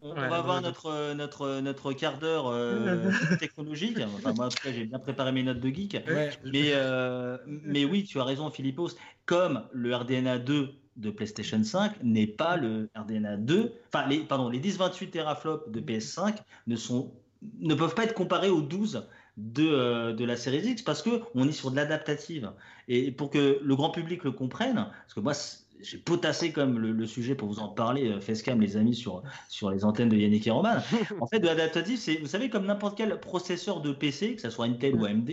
On, 0.00 0.12
va 0.12 0.36
avoir 0.36 0.60
notre, 0.60 1.14
notre, 1.14 1.60
notre 1.60 1.92
quart 1.94 2.18
d'heure 2.18 2.48
euh, 2.48 3.10
technologique. 3.38 3.98
Enfin, 4.16 4.34
moi, 4.34 4.46
en 4.46 4.48
tout 4.50 4.58
cas, 4.62 4.70
j'ai 4.70 4.84
bien 4.84 4.98
préparé 4.98 5.32
mes 5.32 5.42
notes 5.42 5.60
de 5.60 5.68
geek. 5.68 5.96
mais, 6.44 6.72
euh, 6.74 7.38
mais 7.46 7.86
oui, 7.86 8.04
tu 8.04 8.20
as 8.20 8.24
raison, 8.24 8.50
Philippos. 8.50 8.90
Comme 9.24 9.62
le 9.72 9.96
RDNA 9.96 10.38
2 10.40 10.68
de 10.96 11.10
PlayStation 11.10 11.62
5 11.62 12.02
n'est 12.02 12.26
pas 12.26 12.56
le 12.56 12.90
RDNA 12.94 13.38
2, 13.38 13.72
enfin, 13.92 14.06
les, 14.06 14.20
pardon, 14.20 14.50
les 14.50 14.60
10-28 14.60 15.10
teraflops 15.10 15.70
de 15.70 15.80
PS5 15.80 16.36
ne, 16.66 16.76
sont, 16.76 17.12
ne 17.58 17.74
peuvent 17.74 17.94
pas 17.94 18.04
être 18.04 18.14
comparés 18.14 18.50
aux 18.50 18.62
12 18.62 19.06
de, 19.36 19.66
euh, 19.66 20.12
de 20.12 20.24
la 20.24 20.36
série 20.36 20.58
X 20.58 20.82
parce 20.82 21.02
qu'on 21.02 21.48
est 21.48 21.52
sur 21.52 21.70
de 21.70 21.76
l'adaptative. 21.76 22.52
Et 22.88 23.10
pour 23.10 23.30
que 23.30 23.60
le 23.62 23.76
grand 23.76 23.90
public 23.90 24.24
le 24.24 24.32
comprenne, 24.32 24.74
parce 24.74 25.14
que 25.14 25.20
moi, 25.20 25.32
j'ai 25.80 25.98
potassé 25.98 26.52
comme 26.52 26.78
le, 26.78 27.06
sujet 27.06 27.34
pour 27.34 27.48
vous 27.48 27.58
en 27.58 27.68
parler, 27.68 28.08
euh, 28.08 28.20
Facecam, 28.20 28.60
les 28.60 28.76
amis, 28.76 28.94
sur, 28.94 29.22
sur 29.48 29.70
les 29.70 29.84
antennes 29.84 30.08
de 30.08 30.16
Yannick 30.16 30.46
et 30.46 30.50
Roman. 30.50 30.76
En 31.20 31.26
fait, 31.26 31.40
de 31.40 31.46
l'adaptative, 31.46 31.98
c'est, 31.98 32.16
vous 32.16 32.26
savez, 32.26 32.48
comme 32.48 32.66
n'importe 32.66 32.96
quel 32.96 33.18
processeur 33.20 33.80
de 33.80 33.92
PC, 33.92 34.36
que 34.36 34.42
ce 34.42 34.50
soit 34.50 34.66
Intel 34.66 34.94
ou 34.94 35.04
AMD, 35.04 35.30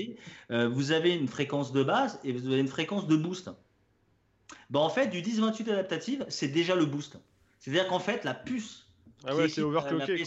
euh, 0.51 0.67
vous 0.67 0.91
avez 0.91 1.13
une 1.13 1.27
fréquence 1.27 1.71
de 1.71 1.83
base 1.83 2.19
et 2.23 2.31
vous 2.31 2.47
avez 2.47 2.59
une 2.59 2.67
fréquence 2.67 3.07
de 3.07 3.15
boost. 3.15 3.49
Bah, 4.69 4.79
en 4.79 4.89
fait, 4.89 5.07
du 5.07 5.21
10-28 5.21 5.71
adaptative, 5.71 6.25
c'est 6.29 6.47
déjà 6.47 6.75
le 6.75 6.85
boost. 6.85 7.17
C'est-à-dire 7.59 7.87
qu'en 7.87 7.99
fait, 7.99 8.23
la 8.23 8.33
puce. 8.33 8.87
Ah 9.23 9.35
ouais, 9.35 9.47
c'est 9.47 9.61
overclocké. 9.61 10.23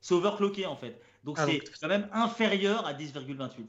c'est 0.00 0.14
overclocké 0.14 0.66
en 0.66 0.76
fait. 0.76 1.00
Donc 1.26 1.36
ah, 1.40 1.46
c'est 1.46 1.60
quand 1.80 1.88
même 1.88 2.08
inférieur 2.12 2.86
à 2.86 2.94
10,28. 2.94 3.66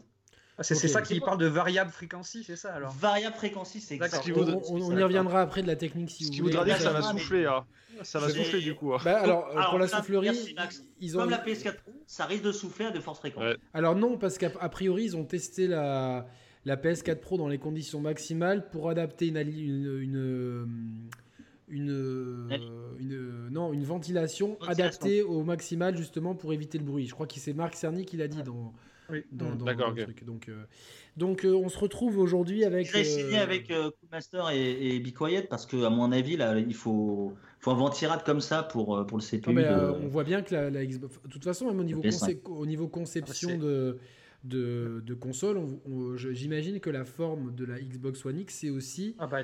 Ah, 0.60 0.64
c'est 0.64 0.76
ça 0.76 1.02
qui 1.02 1.20
parle 1.20 1.40
de 1.40 1.48
variable 1.48 1.92
fréquency, 1.92 2.44
c'est 2.44 2.56
ça 2.56 2.74
alors? 2.74 2.94
Variable 2.94 3.36
fréquency, 3.36 3.82
c'est 3.82 3.96
exactement. 3.96 4.62
On, 4.70 4.82
on, 4.82 4.98
y 4.98 5.04
reviendra 5.04 5.42
après 5.42 5.64
de 5.64 5.68
la 5.68 5.76
technique 5.76 6.12
si 6.12 6.26
Ce 6.26 6.32
qui 6.32 6.42
voudra 6.42 6.64
dire 6.64 6.78
que 6.78 6.84
ça 6.84 6.94
va 6.94 7.02
souffler. 7.02 7.46
Hein. 7.46 7.66
Ça 8.04 8.20
va 8.20 8.30
souffler 8.30 8.62
du 8.62 8.76
coup. 8.76 8.94
Hein. 8.94 9.00
Bah, 9.04 9.20
alors, 9.22 9.70
pour 9.70 9.80
la 9.80 9.88
soufflerie, 9.88 10.56
ils 11.00 11.18
ont... 11.18 11.22
comme 11.22 11.32
la 11.32 11.44
PS4 11.44 11.76
ça 12.06 12.26
risque 12.26 12.44
de 12.44 12.52
souffler 12.52 12.86
à 12.86 12.92
de 12.92 13.00
fortes 13.00 13.18
fréquences. 13.18 13.56
Alors 13.74 13.96
non, 13.96 14.18
parce 14.18 14.38
qu'à 14.38 14.50
priori, 14.70 15.06
ils 15.06 15.18
ont 15.18 15.26
testé 15.26 15.68
la, 15.68 16.28
la 16.66 16.76
PS4 16.76 17.20
Pro 17.20 17.38
dans 17.38 17.48
les 17.48 17.58
conditions 17.58 18.02
maximales 18.02 18.70
pour 18.70 18.90
adapter 18.90 19.28
une, 19.28 19.38
une, 19.38 20.00
une, 20.02 21.10
une, 21.68 23.50
non, 23.52 23.74
une 23.74 23.84
ventilation, 23.84 24.58
adaptée 24.62 25.22
au 25.22 25.44
maximal 25.44 25.96
justement 25.98 26.36
pour 26.36 26.54
éviter 26.54 26.78
le 26.78 26.84
bruit. 26.84 27.08
Je 27.08 27.14
crois 27.14 27.28
que 27.28 27.40
c'est 27.40 27.54
Marc 27.54 27.76
Cerny 27.76 28.06
qui 28.06 28.18
l'a 28.18 28.28
dit 28.28 28.42
dans, 28.44 28.74
dans, 29.32 29.50
le 29.92 30.04
truc. 30.04 30.24
Donc, 30.24 30.50
euh, 30.50 30.64
donc 31.16 31.46
euh, 31.46 31.54
on 31.54 31.70
se 31.70 31.78
retrouve 31.78 32.18
aujourd'hui 32.18 32.64
avec. 32.64 32.92
J'ai 32.92 33.04
signé 33.04 33.40
euh, 33.40 33.44
avec 33.44 33.68
Coolmaster 33.68 34.50
et, 34.52 34.96
et 34.96 35.00
Be 35.00 35.12
Quiet 35.14 35.48
parce 35.50 35.66
que 35.66 35.84
à 35.84 35.90
mon 35.90 36.12
avis 36.12 36.38
là, 36.38 36.58
il 36.58 36.76
faut, 36.76 37.34
faut 37.60 37.72
un 37.72 37.76
ventirad 37.76 38.24
comme 38.24 38.42
ça 38.42 38.64
pour, 38.64 39.06
pour 39.06 39.18
le 39.18 39.24
CPU. 39.24 39.54
mais, 39.54 39.70
on 39.70 40.08
voit 40.08 40.24
bien 40.24 40.42
que 40.42 40.56
la, 40.56 40.70
de 40.70 41.08
toute 41.30 41.44
façon, 41.44 41.68
même 41.68 41.80
au 41.80 41.84
niveau, 41.84 42.02
au 42.46 42.66
niveau 42.66 42.88
conception 42.88 43.52
ah, 43.54 43.58
de 43.58 44.00
de, 44.44 45.02
de 45.06 45.14
console, 45.14 45.60
j'imagine 46.16 46.80
que 46.80 46.90
la 46.90 47.06
forme 47.06 47.54
de 47.56 47.66
la 47.66 47.80
Xbox 47.80 48.26
One 48.26 48.40
X, 48.40 48.60
c'est 48.60 48.70
aussi 48.70 49.16
ah, 49.20 49.28
bah, 49.28 49.44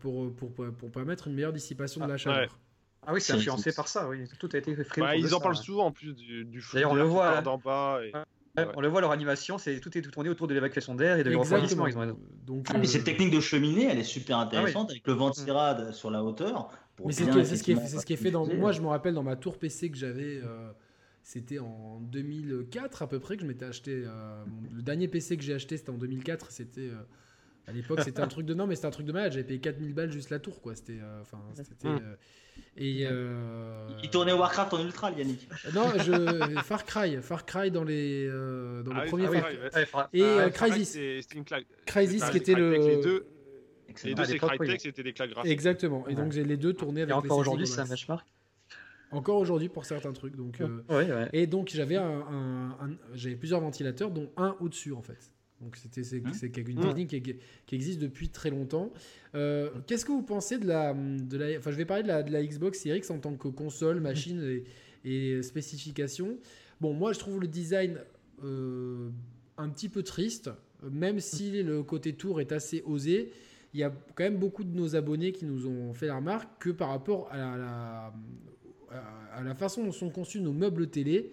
pour, 0.00 0.34
pour, 0.34 0.52
pour, 0.52 0.90
permettre 0.90 1.28
une 1.28 1.34
meilleure 1.34 1.52
dissipation 1.52 2.04
de 2.04 2.10
la 2.10 2.16
chaleur. 2.16 2.58
Ah 3.06 3.12
oui, 3.12 3.20
c'est 3.20 3.32
influencé 3.32 3.72
par 3.72 3.88
ça, 3.88 4.08
oui. 4.08 4.24
Tout 4.38 4.48
a 4.52 4.58
été 4.58 4.74
fait. 4.74 5.00
Bah, 5.00 5.16
ils 5.16 5.34
en 5.34 5.40
parlent 5.40 5.56
souvent 5.56 5.86
en 5.86 5.92
plus 5.92 6.14
du, 6.14 6.44
du 6.44 6.62
D'ailleurs, 6.72 6.92
on 6.92 6.96
le 6.96 7.02
voit 7.02 7.40
d'en 7.40 7.58
bas. 7.58 8.00
Et... 8.04 8.12
On 8.74 8.80
le 8.80 8.88
voit, 8.88 9.00
leur 9.00 9.12
animation, 9.12 9.58
c'est 9.58 9.80
tout 9.80 9.96
est 9.96 10.02
tout 10.02 10.10
tourné 10.10 10.28
autour 10.28 10.46
de 10.48 10.54
l'évacuation 10.54 10.94
d'air 10.94 11.18
et 11.18 11.24
de 11.24 11.34
refroidissement. 11.34 11.86
Donc, 12.44 12.66
ah, 12.70 12.78
mais 12.78 12.86
cette 12.86 13.04
technique 13.04 13.30
de 13.30 13.40
cheminée, 13.40 13.84
elle 13.84 13.98
est 13.98 14.04
super 14.04 14.38
intéressante 14.38 14.90
avec 14.90 15.06
le 15.06 15.12
vent 15.12 15.30
tirade 15.30 15.92
sur 15.92 16.10
la 16.10 16.24
hauteur. 16.24 16.70
Mais 17.04 17.12
c'est 17.12 17.24
ce, 17.24 17.62
qui 17.62 17.72
est, 17.72 17.86
ce 17.86 18.04
qui 18.04 18.12
est 18.12 18.16
fait 18.16 18.30
dans. 18.30 18.46
Moi, 18.46 18.72
je 18.72 18.80
me 18.80 18.88
rappelle 18.88 19.14
dans 19.14 19.22
ma 19.22 19.36
tour 19.36 19.58
PC 19.58 19.90
que 19.90 19.96
j'avais. 19.96 20.40
Euh, 20.42 20.72
c'était 21.22 21.58
en 21.58 22.00
2004 22.00 23.02
à 23.02 23.06
peu 23.06 23.20
près 23.20 23.36
que 23.36 23.42
je 23.42 23.46
m'étais 23.46 23.66
acheté. 23.66 24.02
Euh, 24.04 24.44
le 24.74 24.82
dernier 24.82 25.06
PC 25.08 25.36
que 25.36 25.42
j'ai 25.42 25.54
acheté, 25.54 25.76
c'était 25.76 25.90
en 25.90 25.98
2004. 25.98 26.50
C'était. 26.50 26.90
Euh, 27.68 27.70
à 27.70 27.72
l'époque, 27.72 28.00
c'était 28.02 28.20
un 28.20 28.28
truc 28.28 28.46
de 28.46 28.54
non, 28.54 28.66
mais 28.66 28.74
c'était 28.74 28.88
un 28.88 28.92
truc 28.92 29.06
de 29.06 29.12
malade. 29.12 29.32
J'avais 29.32 29.44
payé 29.44 29.60
4000 29.60 29.94
balles 29.94 30.10
juste 30.10 30.30
la 30.30 30.38
tour, 30.38 30.60
quoi. 30.60 30.74
C'était, 30.74 31.00
enfin, 31.20 31.38
c'était. 31.54 31.88
Et 32.76 33.06
euh... 33.06 33.88
Il 34.02 34.10
tournait 34.10 34.32
Warcraft 34.32 34.74
en 34.74 34.84
ultra, 34.84 35.10
Yannick. 35.10 35.48
Non, 35.74 35.92
je... 35.98 36.60
Far 36.62 36.84
Cry, 36.84 37.18
Far 37.22 37.44
Cry 37.44 37.70
dans 37.70 37.84
les 37.84 38.26
euh, 38.28 38.82
dans 38.82 38.92
ah 38.92 39.04
le 39.04 39.08
premier 39.08 39.26
ah 39.72 39.86
Far... 39.86 40.08
et 40.12 40.22
ah, 40.22 40.50
Crysis. 40.50 40.96
Crysis 41.86 42.24
qui 42.30 42.36
était 42.36 42.54
le 42.54 42.76
les 42.76 43.02
deux. 43.02 43.26
Les 44.04 44.14
deux, 44.14 44.24
c'est 44.24 44.38
Crytek, 44.38 44.80
c'était 44.80 45.02
des 45.02 45.12
claques 45.12 45.30
graphiques. 45.30 45.50
Exactement. 45.50 46.06
Et 46.08 46.14
donc 46.14 46.32
j'ai 46.32 46.44
les 46.44 46.56
deux 46.56 46.72
tournés 46.72 47.02
avec. 47.02 47.12
Et 47.12 47.18
encore 47.18 47.38
aujourd'hui, 47.38 47.66
c'est 47.66 47.80
un 47.80 47.86
benchmark. 47.86 48.26
Encore 49.10 49.38
aujourd'hui 49.38 49.70
pour 49.70 49.86
certains 49.86 50.12
trucs. 50.12 50.36
Donc, 50.36 50.60
euh... 50.60 50.82
ouais, 50.90 51.10
ouais. 51.10 51.28
Et 51.32 51.46
donc 51.46 51.70
j'avais 51.72 51.96
un, 51.96 52.02
un, 52.04 52.70
un... 52.72 52.90
j'avais 53.14 53.36
plusieurs 53.36 53.60
ventilateurs, 53.60 54.10
dont 54.10 54.30
un 54.36 54.54
au-dessus 54.60 54.92
en 54.92 55.00
fait. 55.00 55.32
Donc 55.60 55.76
c'était 55.76 56.04
c'est 56.04 56.18
hein 56.24 56.30
une 56.66 56.78
mmh. 56.78 56.94
technique 56.94 57.38
qui, 57.66 57.74
existe 57.74 57.98
depuis 57.98 58.28
très 58.28 58.50
longtemps. 58.50 58.92
Euh, 59.34 59.70
qu'est-ce 59.86 60.04
que 60.04 60.12
vous 60.12 60.22
pensez 60.22 60.58
de 60.58 60.66
la, 60.66 60.94
de 60.94 61.36
la, 61.36 61.58
enfin 61.58 61.72
je 61.72 61.76
vais 61.76 61.84
parler 61.84 62.04
de 62.04 62.08
la, 62.08 62.22
de 62.22 62.32
la 62.32 62.44
Xbox 62.44 62.78
Series 62.80 62.98
X 62.98 63.10
en 63.10 63.18
tant 63.18 63.34
que 63.34 63.48
console, 63.48 64.00
machine 64.00 64.40
et, 65.04 65.36
et 65.36 65.42
spécifications. 65.42 66.38
Bon, 66.80 66.92
moi 66.92 67.12
je 67.12 67.18
trouve 67.18 67.40
le 67.40 67.48
design 67.48 67.98
euh, 68.44 69.10
un 69.56 69.68
petit 69.68 69.88
peu 69.88 70.04
triste, 70.04 70.50
même 70.88 71.18
si 71.18 71.62
le 71.62 71.82
côté 71.82 72.12
tour 72.12 72.40
est 72.40 72.52
assez 72.52 72.82
osé. 72.86 73.32
Il 73.74 73.80
y 73.80 73.82
a 73.82 73.92
quand 74.14 74.24
même 74.24 74.38
beaucoup 74.38 74.62
de 74.62 74.74
nos 74.74 74.94
abonnés 74.94 75.32
qui 75.32 75.44
nous 75.44 75.66
ont 75.66 75.92
fait 75.92 76.06
la 76.06 76.16
remarque 76.16 76.48
que 76.60 76.70
par 76.70 76.90
rapport 76.90 77.28
à 77.32 77.36
la, 77.36 78.14
à 79.32 79.42
la 79.42 79.54
façon 79.54 79.84
dont 79.84 79.92
sont 79.92 80.10
conçus 80.10 80.40
nos 80.40 80.52
meubles 80.52 80.88
télé, 80.88 81.32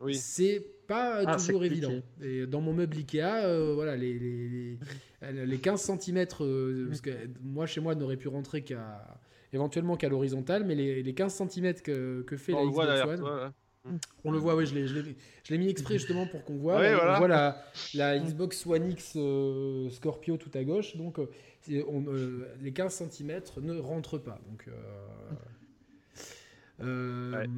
oui. 0.00 0.14
c'est 0.14 0.64
pas 0.86 1.22
ah, 1.26 1.36
toujours 1.36 1.64
évident. 1.64 1.92
Et 2.22 2.46
dans 2.46 2.60
mon 2.60 2.72
meuble 2.72 2.96
Ikea, 2.96 3.20
euh, 3.22 3.74
voilà, 3.74 3.96
les, 3.96 4.18
les, 4.18 5.46
les, 5.46 5.58
15 5.58 5.80
cm, 5.80 6.26
euh, 6.40 6.86
parce 6.88 7.00
que 7.00 7.10
moi 7.42 7.66
chez 7.66 7.80
moi 7.80 7.94
n'aurait 7.94 8.16
pu 8.16 8.28
rentrer 8.28 8.62
qu'à 8.62 9.20
éventuellement 9.52 9.96
qu'à 9.96 10.08
l'horizontale, 10.08 10.64
mais 10.64 10.74
les, 10.74 11.14
15 11.14 11.48
cm 11.48 11.74
que, 11.82 12.22
que 12.22 12.36
fait 12.36 12.52
la 12.52 12.64
Xbox 12.64 13.20
One. 13.22 13.52
On 14.22 14.30
le 14.30 14.38
voit, 14.38 14.54
oui, 14.54 14.64
je 14.64 14.74
l'ai 15.50 15.58
mis 15.58 15.68
exprès 15.68 15.94
justement 15.94 16.26
pour 16.26 16.44
qu'on 16.44 16.56
voit. 16.56 16.76
on 16.76 17.18
voit 17.18 17.28
la, 17.28 17.64
la, 17.94 18.18
Xbox 18.18 18.64
One 18.64 18.90
X 18.92 19.14
euh, 19.16 19.90
Scorpio 19.90 20.36
tout 20.36 20.52
à 20.54 20.62
gauche, 20.62 20.96
donc 20.96 21.18
on, 21.18 22.04
les 22.60 22.72
15 22.72 23.08
cm 23.10 23.40
ne 23.62 23.78
rentrent 23.78 24.18
pas. 24.18 24.40
Donc, 24.48 24.68
euh, 24.68 24.72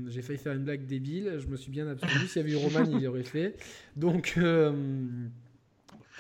j'ai 0.09 0.23
failli 0.23 0.39
faire 0.39 0.53
une 0.53 0.65
blague 0.65 0.87
débile, 0.87 1.37
je 1.39 1.47
me 1.47 1.57
suis 1.57 1.71
bien 1.71 1.89
abstenu. 1.89 2.27
S'il 2.27 2.43
y 2.43 2.45
avait 2.45 2.53
eu 2.53 2.57
Roman, 2.57 2.85
il 2.99 3.07
aurait 3.07 3.23
fait. 3.23 3.57
Donc, 3.97 4.35
euh, 4.37 4.73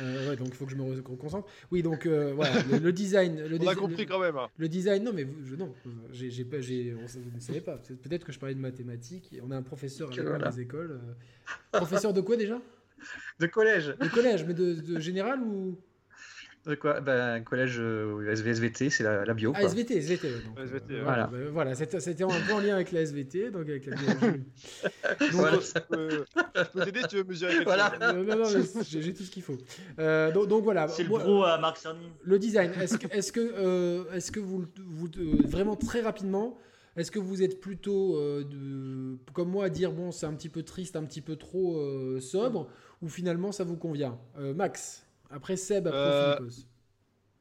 euh, 0.01 0.31
ouais, 0.31 0.37
donc 0.37 0.49
il 0.49 0.55
faut 0.55 0.64
que 0.64 0.73
je 0.73 0.77
me 0.77 1.01
concentre. 1.03 1.49
Oui, 1.71 1.83
donc 1.83 2.07
voilà, 2.07 2.62
le, 2.81 2.93
design. 2.93 3.47
Le 3.47 3.59
on 3.61 3.67
a 3.67 3.75
compris 3.75 4.07
quand 4.07 4.21
même. 4.21 4.37
Hein. 4.37 4.49
Le 4.57 4.69
design, 4.69 5.05
non, 5.05 5.12
mais 5.12 5.27
je, 5.45 5.55
non, 5.55 5.73
j'ai, 6.12 6.31
j'ai, 6.31 6.47
j'ai, 6.61 6.95
on, 6.95 7.07
vous 7.07 7.37
ne 7.37 7.40
savez 7.40 7.61
pas. 7.61 7.79
Peut-être 7.79 8.25
que 8.25 8.33
je 8.33 8.38
parlais 8.38 8.55
de 8.55 8.61
mathématiques. 8.61 9.35
On 9.43 9.51
a 9.51 9.57
un 9.57 9.62
professeur 9.62 10.11
à 10.11 10.51
les 10.51 10.61
écoles. 10.61 11.01
professeur 11.73 12.12
de 12.12 12.21
quoi 12.21 12.37
déjà? 12.37 12.61
De 13.38 13.47
collège. 13.47 13.95
De 14.01 14.09
collège, 14.09 14.45
mais 14.45 14.55
de, 14.55 14.75
de 14.75 14.99
général 15.01 15.40
ou? 15.43 15.77
De 16.66 16.74
quoi 16.77 17.00
ben, 17.00 17.42
collège 17.42 17.77
euh, 17.79 18.33
SVT, 18.33 18.88
c'est 18.88 19.05
la, 19.05 19.24
la, 19.24 19.35
bio. 19.35 19.53
Ah, 19.55 19.62
SVT, 19.62 19.96
SVT. 19.98 20.29
Donc, 20.46 20.59
SVT 20.64 21.00
voilà, 21.03 21.27
ben, 21.27 21.48
voilà 21.50 21.74
c'était 21.74 22.24
un 22.24 22.29
peu 22.29 22.53
en 22.55 22.61
lien 22.61 22.74
avec 22.74 22.90
la 22.92 23.03
SVT, 23.03 23.51
donc 23.51 23.68
avec 23.68 23.86
la 23.86 23.97
biologie. 23.97 24.20
donc, 25.20 25.30
voilà. 25.32 25.59
je 25.61 25.80
peux, 26.72 26.84
t'aider 26.84 27.03
tu 27.09 27.16
veux 27.16 27.24
mesurer. 27.24 27.64
Voilà. 27.64 27.93
Euh, 28.01 28.24
non, 28.24 28.36
non, 28.36 28.45
j'ai 28.49 29.12
tout 29.12 29.24
ce 29.24 29.30
qu'il 29.30 29.43
faut. 29.43 29.59
Euh, 29.99 30.32
donc, 30.32 30.49
donc, 30.49 30.64
voilà. 30.64 30.89
C'est 30.89 31.03
le 31.03 31.11
gros 31.11 31.45
à 31.45 31.59
Marc 31.59 31.76
Cerny. 31.76 32.07
Le 32.22 32.39
design, 32.39 32.72
est-ce 32.80 32.97
que, 32.97 33.07
est-ce 33.14 33.32
que, 33.32 33.41
euh, 33.41 34.05
est-ce 34.12 34.32
que 34.32 34.41
vous, 34.41 34.64
vous 34.86 35.09
vraiment 35.47 35.76
très 35.76 36.01
rapidement, 36.01 36.57
est-ce 36.97 37.11
que 37.11 37.18
vous 37.18 37.43
êtes 37.43 37.61
plutôt 37.61 38.18
de, 38.18 39.16
comme 39.34 39.51
moi 39.51 39.66
à 39.66 39.68
dire 39.68 39.93
bon, 39.93 40.12
c'est 40.12 40.26
un 40.26 40.34
petit 40.34 40.49
peu 40.49 40.62
triste, 40.62 40.97
un 40.97 41.05
petit 41.05 41.20
peu 41.20 41.36
trop 41.36 42.20
sobre, 42.20 42.68
ou 43.03 43.09
finalement 43.09 43.53
ça 43.53 43.64
vous 43.64 43.76
convient? 43.76 44.18
Max 44.39 45.03
après 45.35 45.57
Seb, 45.57 45.87
après 45.89 45.99
euh, 45.99 46.39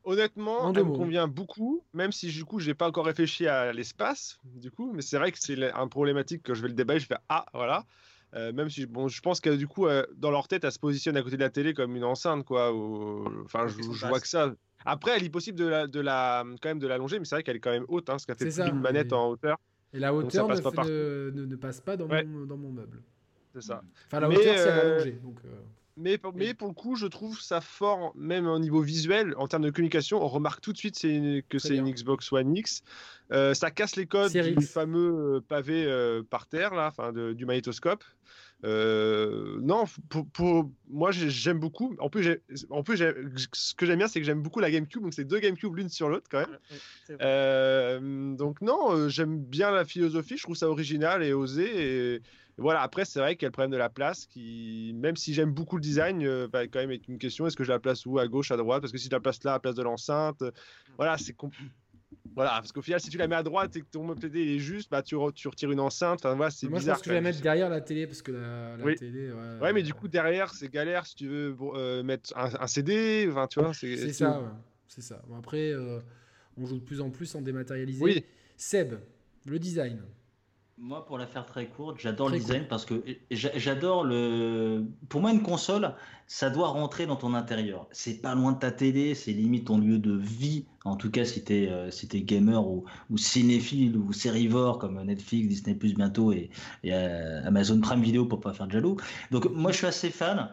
Honnêtement, 0.03 0.73
elle 0.73 0.83
me 0.83 0.91
convient 0.91 1.27
beaucoup, 1.27 1.85
même 1.93 2.11
si 2.11 2.27
du 2.27 2.43
coup, 2.43 2.59
j'ai 2.59 2.73
pas 2.73 2.87
encore 2.87 3.05
réfléchi 3.05 3.47
à 3.47 3.71
l'espace, 3.71 4.37
du 4.43 4.69
coup, 4.69 4.91
mais 4.93 5.01
c'est 5.01 5.17
vrai 5.17 5.31
que 5.31 5.37
c'est 5.39 5.71
un 5.71 5.87
problématique 5.87 6.43
que 6.43 6.53
je 6.53 6.61
vais 6.61 6.67
le 6.67 6.73
débattre, 6.73 6.99
je 7.01 7.07
vais 7.07 7.15
ah, 7.29 7.45
voilà. 7.53 7.85
Euh, 8.33 8.51
même 8.51 8.69
si 8.69 8.85
bon, 8.87 9.07
je 9.07 9.21
pense 9.21 9.39
que 9.39 9.51
du 9.51 9.67
coup, 9.67 9.87
euh, 9.87 10.05
dans 10.17 10.31
leur 10.31 10.47
tête, 10.47 10.63
elle 10.63 10.71
se 10.71 10.79
positionne 10.79 11.15
à 11.15 11.21
côté 11.21 11.37
de 11.37 11.41
la 11.41 11.51
télé 11.51 11.73
comme 11.73 11.95
une 11.95 12.03
enceinte, 12.03 12.43
quoi. 12.43 12.73
Enfin, 13.45 13.67
je, 13.67 14.07
vois 14.07 14.19
que 14.19 14.27
ça. 14.27 14.53
Après, 14.85 15.11
elle 15.15 15.23
est 15.23 15.29
possible 15.29 15.57
de 15.57 15.65
la, 15.65 15.87
de 15.87 15.99
la, 15.99 16.43
quand 16.61 16.69
même 16.69 16.79
de 16.79 16.87
l'allonger, 16.87 17.19
mais 17.19 17.25
c'est 17.25 17.35
vrai 17.35 17.43
qu'elle 17.43 17.57
est 17.57 17.61
quand 17.61 17.71
même 17.71 17.85
haute, 17.87 18.09
hein, 18.09 18.13
parce 18.13 18.25
qu'elle 18.25 18.37
fait 18.37 18.45
plus 18.45 18.67
une 18.67 18.81
manette 18.81 19.13
en 19.13 19.29
hauteur. 19.29 19.57
Et 19.93 19.99
la 19.99 20.13
hauteur 20.13 20.49
ne, 20.49 20.55
ne, 21.29 21.55
passe 21.55 21.79
pas 21.79 21.95
dans, 21.95 22.07
mon, 22.07 22.45
dans 22.45 22.57
mon 22.57 22.71
meuble. 22.71 23.03
C'est 23.53 23.61
ça. 23.61 23.83
Enfin, 24.07 24.19
la 24.19 24.29
hauteur, 24.29 24.57
c'est 24.57 24.69
allongé. 24.69 25.11
Donc, 25.11 25.37
mais, 25.95 26.19
mais 26.33 26.53
pour 26.53 26.67
le 26.67 26.73
coup, 26.73 26.95
je 26.95 27.05
trouve 27.05 27.39
ça 27.39 27.61
fort, 27.61 28.13
même 28.15 28.47
au 28.47 28.59
niveau 28.59 28.81
visuel, 28.81 29.33
en 29.37 29.47
termes 29.47 29.63
de 29.63 29.69
communication. 29.69 30.23
On 30.23 30.27
remarque 30.27 30.61
tout 30.61 30.73
de 30.73 30.77
suite 30.77 30.99
que 31.49 31.59
c'est 31.59 31.75
une 31.75 31.91
Xbox 31.91 32.31
One 32.31 32.55
X. 32.55 32.83
Euh, 33.31 33.53
ça 33.53 33.71
casse 33.71 33.95
les 33.95 34.05
codes 34.05 34.31
du 34.31 34.65
fameux 34.65 35.35
euh, 35.35 35.41
pavé 35.41 35.85
euh, 35.85 36.23
par 36.27 36.47
terre, 36.47 36.73
là, 36.73 36.93
du 37.33 37.45
magnétoscope. 37.45 38.03
Non, 38.63 39.85
pour, 40.33 40.69
moi 40.89 41.11
j'aime 41.11 41.59
beaucoup. 41.59 41.95
En 41.99 42.09
plus, 42.09 42.37
en 42.69 42.83
plus 42.83 43.03
ce 43.53 43.73
que 43.75 43.85
j'aime 43.85 43.99
bien, 43.99 44.07
c'est 44.07 44.19
que 44.19 44.25
j'aime 44.25 44.41
beaucoup 44.41 44.59
la 44.59 44.71
GameCube. 44.71 45.03
Donc 45.03 45.13
c'est 45.13 45.25
deux 45.25 45.39
GameCube 45.39 45.75
l'une 45.75 45.89
sur 45.89 46.09
l'autre 46.09 46.27
quand 46.29 46.45
même. 47.19 48.35
donc 48.35 48.61
non, 48.61 49.09
j'aime 49.09 49.39
bien 49.39 49.71
la 49.71 49.85
philosophie. 49.85 50.37
Je 50.37 50.43
trouve 50.43 50.55
ça 50.55 50.69
original 50.69 51.23
et 51.23 51.33
osé. 51.33 52.15
Et, 52.15 52.21
voilà, 52.57 52.81
après, 52.81 53.03
c'est 53.05 53.19
vrai 53.19 53.35
qu'elle 53.35 53.51
prennent 53.51 53.71
de 53.71 53.77
la 53.77 53.89
place, 53.89 54.27
qui, 54.27 54.93
même 54.95 55.15
si 55.15 55.33
j'aime 55.33 55.51
beaucoup 55.51 55.75
le 55.75 55.81
design, 55.81 56.23
euh, 56.23 56.47
va 56.51 56.67
quand 56.67 56.79
même 56.79 56.91
être 56.91 57.07
une 57.07 57.17
question 57.17 57.47
est-ce 57.47 57.55
que 57.55 57.63
je 57.63 57.71
la 57.71 57.79
place 57.79 58.05
où? 58.05 58.19
À 58.19 58.27
gauche, 58.27 58.51
à 58.51 58.57
droite? 58.57 58.81
Parce 58.81 58.91
que 58.91 58.97
si 58.99 59.07
je 59.07 59.11
la 59.11 59.19
place 59.19 59.43
là, 59.43 59.51
à 59.51 59.55
la 59.55 59.59
place 59.59 59.75
de 59.75 59.81
l'enceinte, 59.81 60.41
euh, 60.43 60.51
voilà, 60.97 61.17
c'est 61.17 61.33
Voilà, 62.35 62.51
parce 62.51 62.71
qu'au 62.71 62.81
final, 62.81 62.99
si 62.99 63.09
tu 63.09 63.17
la 63.17 63.27
mets 63.27 63.35
à 63.35 63.43
droite 63.43 63.75
et 63.75 63.81
que 63.81 63.85
ton 63.91 64.03
mode 64.03 64.23
est 64.23 64.59
juste, 64.59 64.89
bah, 64.89 65.01
tu, 65.03 65.15
tu 65.35 65.47
retires 65.47 65.71
une 65.71 65.79
enceinte. 65.79 66.19
Enfin, 66.25 66.35
voilà, 66.35 66.51
c'est 66.51 66.67
Moi, 66.67 66.79
bizarre. 66.79 66.95
je 66.95 66.99
pense 66.99 67.03
que 67.03 67.09
je 67.09 67.13
vais 67.13 67.21
la 67.21 67.21
mettre 67.21 67.41
derrière 67.41 67.69
la 67.69 67.81
télé 67.81 68.07
parce 68.07 68.21
que 68.21 68.31
la, 68.31 68.75
oui. 68.83 68.95
télé. 68.95 69.31
Ouais, 69.61 69.73
mais 69.73 69.83
du 69.83 69.93
coup, 69.93 70.07
derrière, 70.07 70.53
c'est 70.53 70.71
galère 70.71 71.05
si 71.05 71.15
tu 71.15 71.27
veux 71.27 71.55
euh, 71.75 72.03
mettre 72.03 72.33
un, 72.35 72.67
CD. 72.67 73.27
Enfin, 73.29 73.47
tu 73.47 73.59
vois, 73.59 73.73
c'est 73.73 74.13
ça. 74.13 74.41
C'est 74.87 75.01
ça. 75.01 75.21
Bon, 75.27 75.37
après, 75.37 75.73
on 76.57 76.65
joue 76.65 76.77
de 76.77 76.83
plus 76.83 77.01
en 77.01 77.09
plus 77.09 77.35
en 77.35 77.41
dématérialisé. 77.41 78.03
Oui. 78.03 78.25
Seb, 78.57 78.95
le 79.45 79.59
design. 79.59 80.01
Moi, 80.79 81.05
pour 81.05 81.19
la 81.19 81.27
faire 81.27 81.45
très 81.45 81.67
courte, 81.67 81.97
j'adore 81.99 82.29
le 82.29 82.39
design 82.39 82.65
parce 82.67 82.83
que 82.83 83.03
j'adore 83.29 84.03
le. 84.03 84.83
Pour 85.07 85.21
moi, 85.21 85.31
une 85.31 85.43
console, 85.43 85.93
ça 86.25 86.49
doit 86.49 86.69
rentrer 86.69 87.05
dans 87.05 87.15
ton 87.15 87.35
intérieur. 87.35 87.87
C'est 87.91 88.21
pas 88.21 88.33
loin 88.33 88.53
de 88.53 88.57
ta 88.57 88.71
télé, 88.71 89.13
c'est 89.13 89.33
limite 89.33 89.67
ton 89.67 89.77
lieu 89.77 89.99
de 89.99 90.15
vie. 90.15 90.65
En 90.83 90.95
tout 90.95 91.11
cas, 91.11 91.25
si 91.25 91.43
t'es 91.43 91.69
euh, 91.69 91.91
si 91.91 92.07
gamer 92.07 92.67
ou, 92.67 92.85
ou, 93.11 93.17
cinéphile 93.17 93.95
ou 93.97 94.13
sérivore 94.13 94.79
comme 94.79 94.99
Netflix, 95.03 95.47
Disney 95.47 95.75
Plus 95.75 95.93
bientôt 95.93 96.31
et, 96.31 96.49
euh, 96.85 97.45
Amazon 97.45 97.79
Prime 97.79 98.01
Video 98.01 98.25
pour 98.25 98.39
pas 98.39 98.51
faire 98.51 98.65
de 98.65 98.71
jaloux. 98.71 98.97
Donc, 99.29 99.45
moi, 99.51 99.71
je 99.71 99.77
suis 99.77 99.87
assez 99.87 100.09
fan 100.09 100.49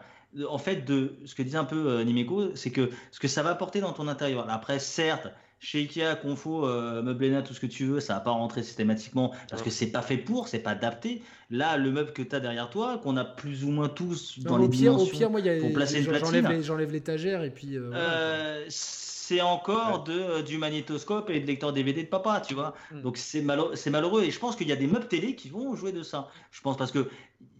en 0.47 0.57
fait 0.57 0.85
de 0.85 1.17
ce 1.25 1.35
que 1.35 1.43
disait 1.43 1.57
un 1.57 1.65
peu 1.65 1.89
euh, 1.89 2.51
c'est 2.55 2.71
que 2.71 2.89
ce 3.11 3.19
que 3.19 3.27
ça 3.27 3.43
va 3.43 3.49
apporter 3.49 3.81
dans 3.81 3.91
ton 3.91 4.07
intérieur. 4.07 4.49
Après, 4.49 4.79
certes, 4.79 5.27
chez 5.61 5.81
Ikea, 5.81 6.15
Confo, 6.19 6.65
euh, 6.65 7.03
Meublena, 7.03 7.43
tout 7.43 7.53
ce 7.53 7.59
que 7.59 7.67
tu 7.67 7.85
veux, 7.85 7.99
ça 7.99 8.15
va 8.15 8.19
pas 8.19 8.31
rentrer 8.31 8.63
systématiquement 8.63 9.31
parce 9.47 9.61
que 9.61 9.69
c'est 9.69 9.91
pas 9.91 10.01
fait 10.01 10.17
pour, 10.17 10.47
c'est 10.47 10.59
pas 10.59 10.71
adapté. 10.71 11.21
Là, 11.51 11.77
le 11.77 11.91
meuble 11.91 12.13
que 12.13 12.23
tu 12.23 12.35
as 12.35 12.39
derrière 12.39 12.69
toi, 12.71 12.97
qu'on 12.97 13.15
a 13.15 13.23
plus 13.23 13.63
ou 13.63 13.69
moins 13.69 13.87
tous 13.87 14.39
dans 14.39 14.57
les 14.57 14.67
pire, 14.67 14.93
dimensions, 14.93 15.05
au 15.05 15.17
pire, 15.17 15.29
moi, 15.29 15.39
y 15.39 15.49
a, 15.49 15.59
pour 15.59 15.71
placer 15.71 15.99
une 15.99 16.07
platine. 16.07 16.63
J'enlève 16.63 16.91
l'étagère 16.91 17.43
et 17.43 17.51
puis. 17.51 17.77
Euh, 17.77 17.91
euh, 17.93 18.65
c'est 18.69 19.41
encore 19.41 20.03
de, 20.03 20.41
du 20.41 20.57
magnétoscope 20.57 21.29
et 21.29 21.39
de 21.39 21.45
lecteur 21.45 21.71
DVD 21.71 22.03
de 22.03 22.09
papa, 22.09 22.41
tu 22.45 22.55
vois. 22.55 22.73
Hmm. 22.91 23.01
Donc 23.03 23.17
c'est 23.17 23.41
malheureux, 23.41 23.75
malheureux. 23.91 24.23
Et 24.23 24.31
je 24.31 24.39
pense 24.39 24.55
qu'il 24.55 24.67
y 24.67 24.71
a 24.71 24.75
des 24.75 24.87
meubles 24.87 25.07
télé 25.07 25.35
qui 25.35 25.49
vont 25.49 25.75
jouer 25.75 25.91
de 25.91 26.01
ça. 26.01 26.29
Je 26.49 26.59
pense 26.61 26.75
parce 26.75 26.91
que 26.91 27.07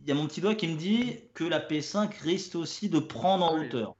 il 0.03 0.09
y 0.09 0.11
a 0.11 0.15
mon 0.15 0.25
petit 0.25 0.41
doigt 0.41 0.55
qui 0.55 0.67
me 0.67 0.75
dit 0.75 1.17
que 1.35 1.43
la 1.43 1.59
P5 1.59 2.09
risque 2.23 2.55
aussi 2.55 2.89
de 2.89 2.97
prendre 2.97 3.45
en 3.45 3.55
ah 3.55 3.61
hauteur 3.61 3.95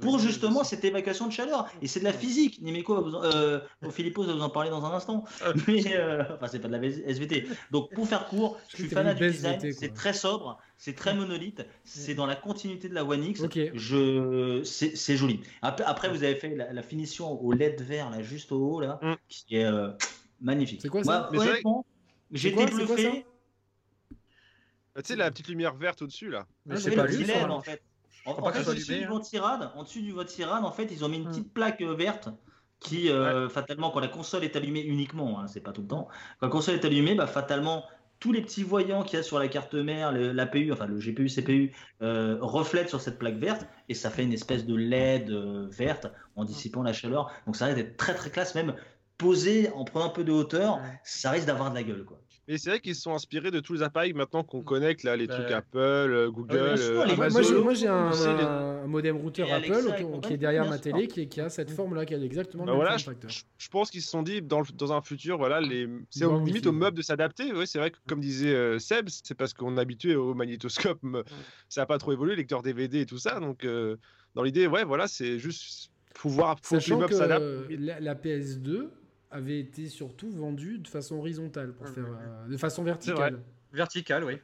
pour 0.00 0.18
justement 0.18 0.64
cette 0.64 0.84
évacuation 0.84 1.26
de 1.26 1.32
chaleur. 1.32 1.70
Et 1.82 1.86
c'est 1.86 2.00
de 2.00 2.04
la 2.04 2.12
physique. 2.12 2.60
Nimeco, 2.62 3.22
euh, 3.24 3.60
Philippos 3.90 4.24
va 4.24 4.32
vous 4.32 4.40
en 4.40 4.50
parler 4.50 4.70
dans 4.70 4.84
un 4.84 4.92
instant. 4.92 5.24
Ah, 5.42 5.52
Mais, 5.68 5.96
euh, 5.96 6.22
enfin, 6.34 6.48
c'est 6.48 6.58
pas 6.58 6.68
de 6.68 6.76
la 6.76 6.82
SVT. 6.82 7.46
Donc, 7.70 7.92
pour 7.92 8.08
faire 8.08 8.26
court, 8.28 8.58
je 8.70 8.76
suis 8.76 8.88
fan 8.88 9.14
du 9.14 9.30
design. 9.30 9.60
C'est 9.72 9.92
très 9.92 10.12
sobre, 10.12 10.58
c'est 10.78 10.94
très 10.94 11.14
monolithe, 11.14 11.66
c'est 11.84 12.14
dans 12.14 12.26
la 12.26 12.36
continuité 12.36 12.88
de 12.88 12.94
la 12.94 13.04
One 13.04 13.24
X. 13.24 13.42
Je... 13.74 14.62
C'est 14.64 15.16
joli. 15.16 15.40
Après, 15.62 16.08
vous 16.08 16.22
avez 16.22 16.36
fait 16.36 16.54
la, 16.54 16.82
finition 16.82 17.40
au 17.42 17.52
LED 17.52 17.80
vert, 17.82 18.10
là, 18.10 18.22
juste 18.22 18.52
au 18.52 18.74
haut, 18.74 18.80
là, 18.80 18.98
mm. 19.02 19.14
qui 19.28 19.56
est 19.56 19.64
euh, 19.64 19.90
magnifique. 20.40 20.80
C'est 20.82 20.88
quoi 20.88 21.04
ça 21.04 21.30
Honnêtement, 21.32 21.86
j'ai 22.30 22.50
été 22.50 22.66
bluffé. 22.66 23.26
Tu 24.96 25.02
sais, 25.02 25.16
la 25.16 25.30
petite 25.30 25.48
lumière 25.48 25.74
verte 25.74 26.02
au-dessus, 26.02 26.30
là. 26.30 26.46
Mais 26.66 26.76
c'est 26.76 26.92
pas 26.92 27.06
lui, 27.06 27.26
en 27.32 27.60
fait. 27.60 27.82
En, 28.26 28.52
fait, 28.52 28.68
au-dessus 28.68 28.98
du 28.98 29.06
Votirad, 29.06 29.70
en 29.74 29.82
dessus 29.82 30.02
du 30.02 30.14
en 30.14 30.72
fait, 30.72 30.88
ils 30.90 31.04
ont 31.04 31.08
mis 31.08 31.18
une 31.18 31.24
hmm. 31.24 31.30
petite 31.30 31.52
plaque 31.52 31.80
euh, 31.82 31.94
verte 31.94 32.28
qui, 32.80 33.10
euh, 33.10 33.48
fatalement, 33.48 33.90
quand 33.90 34.00
la 34.00 34.08
console 34.08 34.44
est 34.44 34.56
allumée 34.56 34.82
uniquement, 34.82 35.40
hein, 35.40 35.46
c'est 35.46 35.60
pas 35.60 35.72
tout 35.72 35.82
le 35.82 35.88
temps, 35.88 36.08
quand 36.40 36.46
la 36.46 36.52
console 36.52 36.74
est 36.74 36.84
allumée, 36.84 37.14
bah, 37.14 37.26
fatalement, 37.26 37.84
tous 38.20 38.32
les 38.32 38.42
petits 38.42 38.62
voyants 38.62 39.02
qu'il 39.02 39.18
y 39.18 39.20
a 39.20 39.22
sur 39.22 39.38
la 39.38 39.48
carte 39.48 39.74
mère, 39.74 40.12
l'APU, 40.12 40.72
enfin 40.72 40.86
le 40.86 40.98
GPU, 40.98 41.28
CPU, 41.28 41.74
euh, 42.00 42.38
reflètent 42.40 42.88
sur 42.88 43.00
cette 43.00 43.18
plaque 43.18 43.36
verte 43.36 43.66
et 43.88 43.94
ça 43.94 44.08
fait 44.08 44.22
une 44.22 44.32
espèce 44.32 44.64
de 44.64 44.74
LED 44.74 45.30
verte 45.70 46.06
en 46.36 46.44
dissipant 46.44 46.82
la 46.82 46.94
chaleur. 46.94 47.30
Donc 47.44 47.56
ça 47.56 47.66
risque 47.66 47.76
d'être 47.76 47.96
très 47.98 48.14
très 48.14 48.30
classe, 48.30 48.54
même 48.54 48.74
posé 49.18 49.70
en 49.70 49.84
prenant 49.84 50.06
un 50.06 50.10
peu 50.10 50.24
de 50.24 50.32
hauteur, 50.32 50.80
ça 51.02 51.30
risque 51.30 51.46
d'avoir 51.46 51.70
de 51.70 51.74
la 51.74 51.82
gueule. 51.82 52.04
Quoi. 52.04 52.18
Mais 52.46 52.58
c'est 52.58 52.70
vrai 52.70 52.80
qu'ils 52.80 52.94
sont 52.94 53.14
inspirés 53.14 53.50
de 53.50 53.60
tous 53.60 53.72
les 53.74 53.82
appareils 53.82 54.12
maintenant 54.12 54.44
qu'on 54.44 54.60
mm. 54.60 54.64
connecte, 54.64 55.02
là, 55.02 55.16
les 55.16 55.26
trucs 55.26 55.50
Apple, 55.50 55.78
euh, 55.78 56.30
Google, 56.30 56.74
euh, 56.78 57.02
Amazon. 57.02 57.62
Moi, 57.62 57.74
j'ai 57.74 57.88
un, 57.88 58.86
modem 58.86 59.16
routeur 59.16 59.50
Apple 59.52 60.20
qui 60.22 60.32
est 60.34 60.36
derrière 60.36 60.68
ma 60.68 60.78
télé 60.78 61.06
qui, 61.08 61.40
a 61.40 61.48
cette 61.48 61.70
mm. 61.70 61.74
forme-là, 61.74 62.04
qui 62.04 62.14
a 62.14 62.18
exactement 62.18 62.64
le 62.64 62.72
bah 62.72 62.78
même 62.78 62.82
voilà, 62.82 62.96
je, 62.98 63.68
pense 63.68 63.90
qu'ils 63.90 64.02
se 64.02 64.10
sont 64.10 64.22
dit, 64.22 64.42
dans, 64.42 64.62
dans 64.74 64.92
un 64.92 65.00
futur, 65.00 65.38
voilà, 65.38 65.60
les... 65.60 65.88
c'est 66.10 66.26
limite 66.26 66.66
au 66.66 66.72
meuble 66.72 66.96
de 66.96 67.02
s'adapter. 67.02 67.52
Oui, 67.52 67.66
c'est 67.66 67.78
vrai 67.78 67.90
que, 67.90 67.96
comme 68.06 68.20
disait 68.20 68.54
euh, 68.54 68.78
Seb, 68.78 69.08
c'est 69.08 69.34
parce 69.34 69.54
qu'on 69.54 69.76
est 69.76 69.80
habitué 69.80 70.14
au 70.14 70.34
magnétoscope, 70.34 71.00
ça 71.68 71.82
n'a 71.82 71.86
pas 71.86 71.98
trop 71.98 72.12
évolué, 72.12 72.36
lecteur 72.36 72.62
DVD 72.62 73.00
et 73.00 73.06
tout 73.06 73.18
ça. 73.18 73.40
Donc, 73.40 73.66
dans 74.34 74.42
l'idée, 74.42 74.66
ouais, 74.66 74.84
voilà, 74.84 75.08
c'est 75.08 75.38
juste. 75.38 75.90
Faut 76.16 76.28
voir, 76.28 76.56
faut 76.62 76.78
que 76.78 76.90
les 76.90 76.96
meubles 76.96 77.12
s'adaptent. 77.12 77.70
la 77.70 78.14
PS2 78.14 78.88
avait 79.34 79.58
été 79.58 79.88
surtout 79.88 80.30
vendu 80.30 80.78
de 80.78 80.86
façon 80.88 81.16
horizontale, 81.16 81.72
pour 81.74 81.88
faire, 81.88 82.06
euh, 82.06 82.48
de 82.48 82.56
façon 82.56 82.84
verticale. 82.84 83.40
Verticale, 83.72 84.22
oui. 84.22 84.34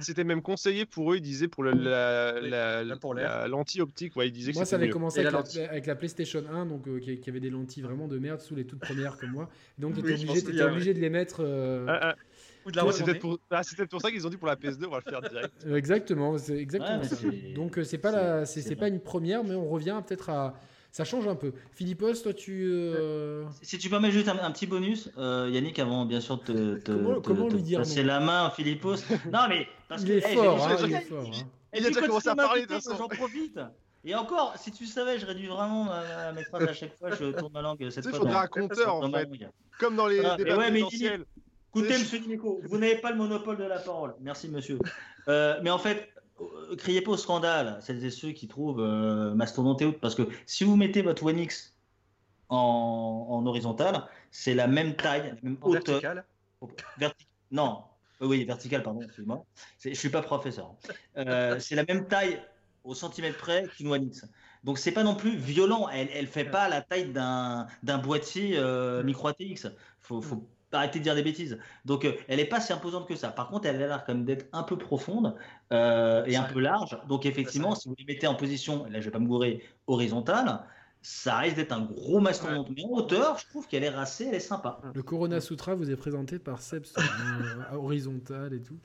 c'était 0.00 0.24
même, 0.24 0.42
conseillé 0.42 0.84
pour 0.84 1.12
eux, 1.12 1.18
ils 1.18 1.22
disaient 1.22 1.46
pour 1.46 1.62
la, 1.62 2.40
la, 2.40 3.46
lentille 3.46 3.80
optique. 3.80 4.16
Ouais, 4.16 4.26
ils 4.26 4.32
disaient 4.32 4.52
moi, 4.52 4.64
ça 4.64 4.74
avait 4.74 4.88
commencé 4.88 5.24
avec 5.24 5.86
la, 5.86 5.94
PlayStation 5.94 6.42
1, 6.52 6.66
donc, 6.66 6.88
euh, 6.88 6.98
qui, 6.98 7.30
avait 7.30 7.38
des 7.38 7.50
lentilles 7.50 7.84
vraiment 7.84 8.08
de 8.08 8.18
merde 8.18 8.40
sous 8.40 8.56
les 8.56 8.64
toutes 8.64 8.80
premières 8.80 9.16
comme 9.16 9.30
moi. 9.30 9.48
Donc, 9.78 9.94
tu 9.94 10.00
étais 10.00 10.28
obligé, 10.28 10.62
obligé 10.62 10.92
de 10.92 10.98
les 10.98 11.10
mettre. 11.10 11.44
Euh, 11.44 11.86
ah, 11.88 11.98
ah. 12.02 12.16
C'est 12.92 13.04
peut-être 13.04 13.20
pour, 13.20 13.38
ah, 13.50 13.62
pour, 13.88 14.00
ça 14.00 14.10
qu'ils 14.10 14.26
ont 14.26 14.30
dit 14.30 14.36
pour 14.36 14.48
la 14.48 14.56
PS2, 14.56 14.86
on 14.86 14.90
va 14.90 15.00
le 15.04 15.10
faire 15.10 15.22
direct. 15.22 15.66
exactement, 15.72 16.36
c'est 16.36 16.58
exactement 16.58 17.04
ça. 17.04 17.16
Donc 17.54 17.78
c'est 17.84 17.98
pas 17.98 18.44
c'est 18.44 18.76
pas 18.76 18.88
une 18.88 19.00
première, 19.00 19.44
mais 19.44 19.54
on 19.54 19.68
revient 19.68 20.02
peut-être 20.04 20.30
à, 20.30 20.60
ça 20.92 21.04
change 21.04 21.28
un 21.28 21.36
peu. 21.36 21.52
Philippos, 21.72 22.14
toi, 22.14 22.34
tu. 22.34 22.68
Euh, 22.68 23.44
si 23.62 23.78
tu 23.78 23.88
permets 23.88 24.10
juste 24.10 24.28
un, 24.28 24.50
petit 24.50 24.66
bonus, 24.66 25.10
euh, 25.18 25.48
Yannick, 25.52 25.78
avant 25.78 26.04
bien 26.04 26.20
sûr 26.20 26.38
de 26.38 26.76
te, 26.84 27.20
comment, 27.20 27.48
lui 27.48 27.62
dire 27.62 27.80
passer 27.80 28.02
la 28.02 28.20
main, 28.20 28.50
Philippos. 28.50 28.96
non, 29.32 29.46
mais. 29.48 29.68
Parce 29.88 30.02
il, 30.02 30.12
est 30.12 30.20
fort, 30.20 30.66
hein, 30.66 30.76
il 30.84 30.92
est 30.92 31.00
fort, 31.00 31.24
hein. 31.26 31.46
il 31.74 31.86
a 31.86 31.88
déjà 31.88 32.00
commencé 32.02 32.28
à 32.28 32.36
parler 32.36 32.66
de 32.66 32.74
J'en 32.96 33.08
profite. 33.08 33.58
Et 34.02 34.14
encore, 34.14 34.54
si 34.56 34.72
tu 34.72 34.86
savais, 34.86 35.18
je 35.18 35.26
réduis 35.26 35.48
vraiment 35.48 35.84
ma, 35.84 36.32
mes 36.32 36.42
phrases 36.44 36.68
à 36.68 36.72
chaque 36.72 36.96
fois, 36.96 37.10
je 37.10 37.32
tourne 37.32 37.52
ma 37.52 37.60
langue 37.60 37.90
cette 37.90 38.04
fois. 38.04 38.12
Il 38.14 38.18
faudrait 38.18 38.36
un 38.36 38.46
compteur 38.46 38.94
en 38.94 39.12
fait. 39.12 39.28
Comme 39.78 39.96
dans 39.96 40.06
les 40.06 40.22
débats 40.38 40.56
ouais, 40.56 40.70
présidentiels. 40.70 41.24
Écoutez, 41.74 41.98
monsieur 41.98 42.18
Nico, 42.18 42.60
vous 42.64 42.78
n'avez 42.78 42.96
pas 42.96 43.12
le 43.12 43.16
monopole 43.16 43.56
de 43.56 43.64
la 43.64 43.78
parole. 43.78 44.14
Merci, 44.20 44.48
monsieur. 44.48 44.78
Euh, 45.28 45.60
mais 45.62 45.70
en 45.70 45.78
fait, 45.78 46.09
criez 46.76 47.00
pas 47.02 47.12
au 47.12 47.16
scandale, 47.16 47.78
celles 47.82 48.04
et 48.04 48.10
ceux 48.10 48.32
qui 48.32 48.48
trouvent 48.48 48.80
euh, 48.80 49.34
mastodonte 49.34 49.82
et 49.82 49.92
parce 49.92 50.14
que 50.14 50.28
si 50.46 50.64
vous 50.64 50.76
mettez 50.76 51.02
votre 51.02 51.24
One 51.24 51.38
X 51.38 51.76
en, 52.48 53.26
en 53.30 53.46
horizontal, 53.46 54.04
c'est 54.30 54.54
la 54.54 54.66
même 54.66 54.94
taille, 54.96 55.34
la 55.42 55.48
même 55.48 55.58
hauteur. 55.62 56.00
Vertical 56.98 57.26
Non, 57.50 57.84
euh, 58.22 58.26
oui, 58.26 58.44
vertical, 58.44 58.82
pardon, 58.82 59.02
excuse-moi. 59.02 59.44
Je 59.84 59.94
suis 59.94 60.10
pas 60.10 60.22
professeur. 60.22 60.74
Euh, 61.16 61.58
c'est 61.60 61.74
la 61.74 61.84
même 61.84 62.06
taille 62.06 62.40
au 62.84 62.94
centimètre 62.94 63.38
près 63.38 63.66
qu'une 63.76 63.88
One 63.88 64.06
X. 64.06 64.26
Donc 64.64 64.78
c'est 64.78 64.92
pas 64.92 65.04
non 65.04 65.14
plus 65.14 65.36
violent. 65.36 65.88
Elle, 65.88 66.08
elle 66.12 66.26
fait 66.26 66.44
pas 66.44 66.68
la 66.68 66.82
taille 66.82 67.12
d'un 67.12 67.98
boîtier 67.98 68.60
micro 69.04 69.28
ATX. 69.28 69.68
Faut, 70.00 70.20
faut 70.20 70.46
arrêter 70.72 70.98
de 70.98 71.04
dire 71.04 71.14
des 71.14 71.22
bêtises. 71.22 71.58
Donc, 71.84 72.04
euh, 72.04 72.12
elle 72.28 72.36
n'est 72.36 72.44
pas 72.44 72.60
si 72.60 72.72
imposante 72.72 73.08
que 73.08 73.16
ça. 73.16 73.28
Par 73.28 73.48
contre, 73.48 73.66
elle 73.66 73.76
a 73.76 73.86
l'air 73.86 74.04
quand 74.04 74.14
même 74.14 74.24
d'être 74.24 74.46
un 74.52 74.62
peu 74.62 74.76
profonde 74.76 75.34
euh, 75.72 76.24
et 76.26 76.36
un 76.36 76.44
peu 76.44 76.60
large. 76.60 76.98
Donc, 77.08 77.26
effectivement, 77.26 77.74
si 77.74 77.88
vous 77.88 77.94
les 77.98 78.04
mettez 78.04 78.26
en 78.26 78.34
position, 78.34 78.86
là, 78.90 79.00
je 79.00 79.06
vais 79.06 79.10
pas 79.10 79.18
me 79.18 79.28
gourer, 79.28 79.62
horizontale, 79.86 80.60
ça 81.02 81.38
risque 81.38 81.56
d'être 81.56 81.72
un 81.72 81.82
gros 81.82 82.20
mastodonte. 82.20 82.68
Mais 82.76 82.84
en 82.84 82.90
hauteur, 82.90 83.38
je 83.38 83.46
trouve 83.46 83.66
qu'elle 83.66 83.84
est 83.84 83.90
racée, 83.90 84.26
elle 84.28 84.34
est 84.34 84.40
sympa. 84.40 84.80
Le 84.94 85.02
Corona 85.02 85.40
Sutra 85.40 85.74
vous 85.74 85.90
est 85.90 85.96
présenté 85.96 86.38
par 86.38 86.60
Seb, 86.60 86.84
euh, 86.98 87.76
horizontal 87.76 88.52
et 88.52 88.62
tout. 88.62 88.78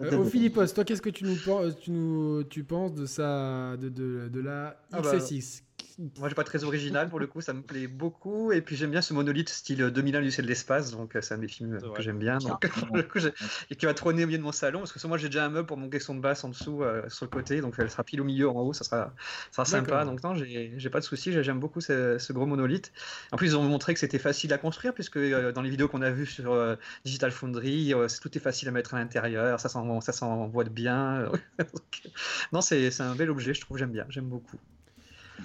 Euh, 0.00 0.24
Philippos, 0.24 0.66
toi, 0.68 0.84
qu'est-ce 0.84 1.02
que 1.02 1.10
tu 1.10 1.24
nous, 1.24 1.36
tu 1.78 1.90
nous 1.90 2.42
tu 2.44 2.64
penses 2.64 2.94
de, 2.94 3.04
ça, 3.04 3.76
de, 3.76 3.90
de, 3.90 4.28
de 4.28 4.40
la 4.40 4.80
XSX 4.92 4.92
ah 4.92 5.00
bah, 5.02 5.69
Moi, 6.18 6.28
j'ai 6.30 6.34
pas 6.34 6.44
très 6.44 6.64
original 6.64 7.08
pour 7.10 7.20
le 7.20 7.26
coup, 7.26 7.40
ça 7.40 7.52
me 7.52 7.60
plaît 7.60 7.86
beaucoup. 7.86 8.52
Et 8.52 8.62
puis 8.62 8.76
j'aime 8.76 8.90
bien 8.90 9.02
ce 9.02 9.12
monolithe 9.12 9.50
style 9.50 9.78
2001 9.78 10.22
du 10.22 10.30
ciel 10.30 10.46
de 10.46 10.50
l'espace, 10.50 10.92
donc 10.92 11.16
c'est 11.20 11.34
un 11.34 11.38
des 11.38 11.48
films 11.48 11.78
que 11.94 12.02
j'aime 12.02 12.18
bien. 12.18 12.38
Donc, 12.38 12.64
et 13.70 13.76
qui 13.76 13.86
va 13.86 13.92
trôner 13.92 14.24
au 14.24 14.26
milieu 14.26 14.38
de 14.38 14.42
mon 14.42 14.52
salon, 14.52 14.80
parce 14.80 14.92
que 14.92 15.06
moi 15.06 15.18
j'ai 15.18 15.28
déjà 15.28 15.44
un 15.44 15.50
meuble 15.50 15.66
pour 15.66 15.76
mon 15.76 15.90
caisson 15.90 16.14
de 16.14 16.20
basse 16.20 16.42
en 16.44 16.48
dessous, 16.48 16.82
sur 17.08 17.26
le 17.26 17.30
côté, 17.30 17.60
donc 17.60 17.74
elle 17.78 17.90
sera 17.90 18.02
pile 18.02 18.20
au 18.20 18.24
milieu 18.24 18.48
en 18.48 18.54
haut, 18.60 18.72
ça 18.72 18.84
sera, 18.84 19.12
ça 19.50 19.64
sera 19.64 19.64
sympa. 19.66 20.04
Donc 20.04 20.22
non, 20.22 20.34
j'ai 20.34 20.90
pas 20.90 21.00
de 21.00 21.04
souci, 21.04 21.32
j'aime 21.42 21.60
beaucoup 21.60 21.80
ce, 21.80 22.32
gros 22.32 22.46
monolithe. 22.46 22.92
En 23.32 23.36
plus, 23.36 23.48
ils 23.48 23.56
ont 23.56 23.62
montré 23.62 23.92
que 23.92 24.00
c'était 24.00 24.18
facile 24.18 24.52
à 24.52 24.58
construire, 24.58 24.94
puisque 24.94 25.18
dans 25.18 25.62
les 25.62 25.70
vidéos 25.70 25.88
qu'on 25.88 26.02
a 26.02 26.10
vues 26.10 26.26
sur 26.26 26.76
Digital 27.04 27.30
Foundry, 27.30 27.92
tout 28.22 28.36
est 28.36 28.40
facile 28.40 28.68
à 28.68 28.70
mettre 28.70 28.94
à 28.94 28.98
l'intérieur, 28.98 29.60
ça 29.60 29.68
s'envoie 29.68 30.64
de 30.64 30.70
bien. 30.70 31.30
non, 32.52 32.62
c'est 32.62 33.00
un 33.00 33.14
bel 33.14 33.30
objet, 33.30 33.52
je 33.52 33.60
trouve, 33.60 33.76
j'aime 33.76 33.92
bien, 33.92 34.06
j'aime 34.08 34.28
beaucoup. 34.28 34.58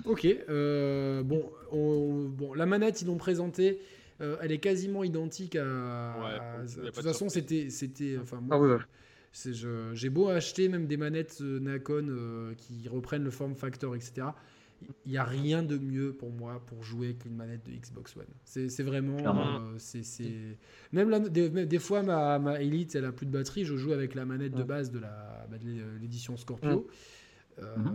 Ok, 0.06 0.26
euh, 0.26 1.24
bon, 1.24 1.52
bon, 1.72 2.54
la 2.54 2.66
manette, 2.66 3.02
ils 3.02 3.08
l'ont 3.08 3.18
présentée. 3.18 3.80
Euh, 4.22 4.38
elle 4.42 4.52
est 4.52 4.60
quasiment 4.60 5.04
identique 5.04 5.56
à. 5.56 6.64
de 6.64 6.90
toute 6.90 7.04
façon, 7.04 7.30
c'était, 7.30 7.70
c'était, 7.70 8.18
enfin, 8.22 8.42
ah 8.50 8.60
j'ai 9.34 10.10
beau 10.10 10.30
acheter 10.30 10.70
même 10.70 10.88
des 10.88 10.96
manettes 10.96 11.40
euh, 11.42 11.60
Nacon 11.60 12.56
qui 12.58 12.88
reprennent 12.88 13.26
le 13.26 13.32
form 13.32 13.56
factor, 13.56 13.96
etc. 13.96 14.28
Il 15.06 15.12
n'y 15.12 15.18
a 15.18 15.24
rien 15.24 15.64
de 15.64 15.78
mieux 15.78 16.14
pour 16.14 16.32
moi 16.32 16.62
pour 16.66 16.84
jouer 16.84 17.16
qu'une 17.16 17.36
manette 17.36 17.66
de 17.66 17.72
Xbox 17.72 18.16
One. 18.16 18.26
C'est, 18.44 18.84
vraiment, 18.84 19.18
c'est, 19.78 20.04
même 20.92 21.30
des, 21.30 21.80
fois 21.80 22.04
ma, 22.04 22.40
ma, 22.40 22.62
Elite, 22.62 22.96
elle 22.96 23.06
a 23.06 23.12
plus 23.12 23.26
de 23.26 23.32
batterie, 23.32 23.66
je 23.66 23.76
joue 23.76 23.94
avec 23.94 24.16
la 24.16 24.26
manette 24.26 24.54
de 24.54 24.64
base 24.64 24.92
de 24.92 25.00
la, 25.00 25.48
bah, 25.50 25.58
l'édition 26.00 26.38
Scorpio. 26.38 26.88
Mm 27.58 27.90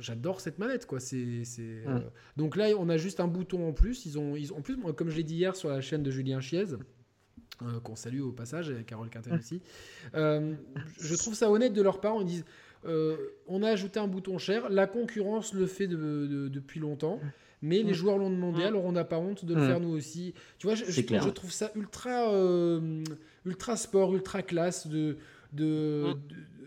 j'adore 0.00 0.40
cette 0.40 0.58
manette 0.58 0.86
quoi. 0.86 1.00
C'est 1.00 1.42
euh, 1.58 2.00
donc 2.36 2.56
là 2.56 2.68
on 2.78 2.88
a 2.88 2.96
juste 2.96 3.20
un 3.20 3.28
bouton 3.28 3.68
en 3.68 3.72
plus. 3.72 4.06
Ils 4.06 4.18
ont 4.18 4.36
ils 4.36 4.52
ont 4.52 4.58
en 4.58 4.62
plus 4.62 4.76
comme 4.94 5.10
je 5.10 5.16
l'ai 5.16 5.22
dit 5.22 5.36
hier 5.36 5.56
sur 5.56 5.68
la 5.68 5.80
chaîne 5.80 6.02
de 6.02 6.10
Julien 6.10 6.40
Chiez 6.40 6.64
euh, 7.62 7.80
qu'on 7.80 7.94
salue 7.94 8.20
au 8.20 8.32
passage 8.32 8.70
et 8.70 8.82
Carole 8.84 9.10
Quintet 9.10 9.30
mm. 9.30 9.38
aussi 9.38 9.62
euh, 10.14 10.54
je 11.00 11.14
trouve 11.14 11.34
ça 11.34 11.50
honnête 11.50 11.72
de 11.72 11.82
leur 11.82 12.00
part. 12.00 12.16
Ils 12.20 12.26
disent 12.26 12.44
on 13.46 13.62
a 13.62 13.70
ajouté 13.70 13.98
un 13.98 14.08
bouton 14.08 14.36
cher. 14.38 14.68
La 14.68 14.86
concurrence 14.86 15.54
le 15.54 15.66
fait 15.66 15.86
depuis 15.86 16.80
longtemps. 16.80 17.20
Mais 17.62 17.82
les 17.82 17.94
joueurs 17.94 18.18
l'ont 18.18 18.28
demandé, 18.28 18.62
alors 18.62 18.84
on 18.84 18.92
n'a 18.92 19.04
pas 19.04 19.16
honte 19.16 19.46
de 19.46 19.54
le 19.54 19.66
faire 19.66 19.80
nous 19.80 19.96
aussi. 19.96 20.34
Tu 20.58 20.66
vois, 20.66 20.74
je, 20.76 20.84
je, 20.84 21.30
trouve 21.30 21.50
ça 21.50 21.70
ultra, 21.74 22.30
ultra 23.46 23.76
sport, 23.78 24.14
ultra 24.14 24.42
classe 24.42 24.86
de, 24.86 25.16
de, 25.54 26.14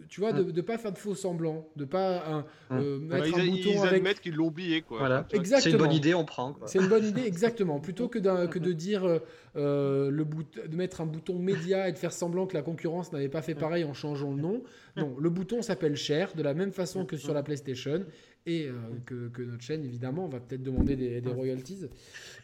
tu 0.07 0.21
vois, 0.21 0.33
de 0.33 0.51
ne 0.51 0.61
pas 0.61 0.77
faire 0.77 0.91
de 0.91 0.97
faux 0.97 1.15
semblants, 1.15 1.67
de 1.75 1.85
pas 1.85 2.45
euh, 2.71 2.99
mettre 2.99 3.37
un 3.37 3.45
bouton 3.45 3.69
ils 3.71 3.77
avec. 3.77 3.93
admettent 3.93 4.19
qu'ils 4.21 4.35
l'ont 4.35 4.47
oublié, 4.47 4.81
quoi. 4.81 4.99
Voilà. 4.99 5.27
Exactement. 5.31 5.59
C'est 5.61 5.71
une 5.71 5.77
bonne 5.77 5.91
idée, 5.91 6.13
on 6.13 6.25
prend. 6.25 6.55
C'est 6.65 6.79
une 6.79 6.87
bonne 6.87 7.05
idée, 7.05 7.21
exactement. 7.25 7.79
Plutôt 7.79 8.07
que, 8.07 8.19
que 8.47 8.59
de 8.59 8.71
dire 8.73 9.05
euh, 9.05 9.19
euh, 9.55 10.09
le 10.11 10.25
de 10.67 10.75
mettre 10.75 11.01
un 11.01 11.05
bouton 11.05 11.39
média 11.39 11.89
et 11.89 11.91
de 11.91 11.97
faire 11.97 12.13
semblant 12.13 12.45
que 12.45 12.53
la 12.53 12.61
concurrence 12.61 13.11
n'avait 13.11 13.29
pas 13.29 13.41
fait 13.41 13.55
pareil 13.55 13.83
en 13.83 13.93
changeant 13.93 14.31
le 14.31 14.41
nom. 14.41 14.63
Non, 14.95 15.15
le 15.19 15.29
bouton 15.29 15.61
s'appelle 15.61 15.95
Share 15.95 16.33
de 16.35 16.43
la 16.43 16.53
même 16.53 16.71
façon 16.71 17.05
que 17.05 17.17
sur 17.17 17.33
la 17.33 17.43
PlayStation 17.43 18.05
et 18.47 18.69
que, 19.05 19.27
que, 19.27 19.41
notre 19.43 19.61
chaîne 19.61 19.83
évidemment 19.83 20.25
on 20.25 20.29
va 20.29 20.39
peut-être 20.39 20.63
demander 20.63 20.95
des, 20.95 21.21
royalties. 21.29 21.85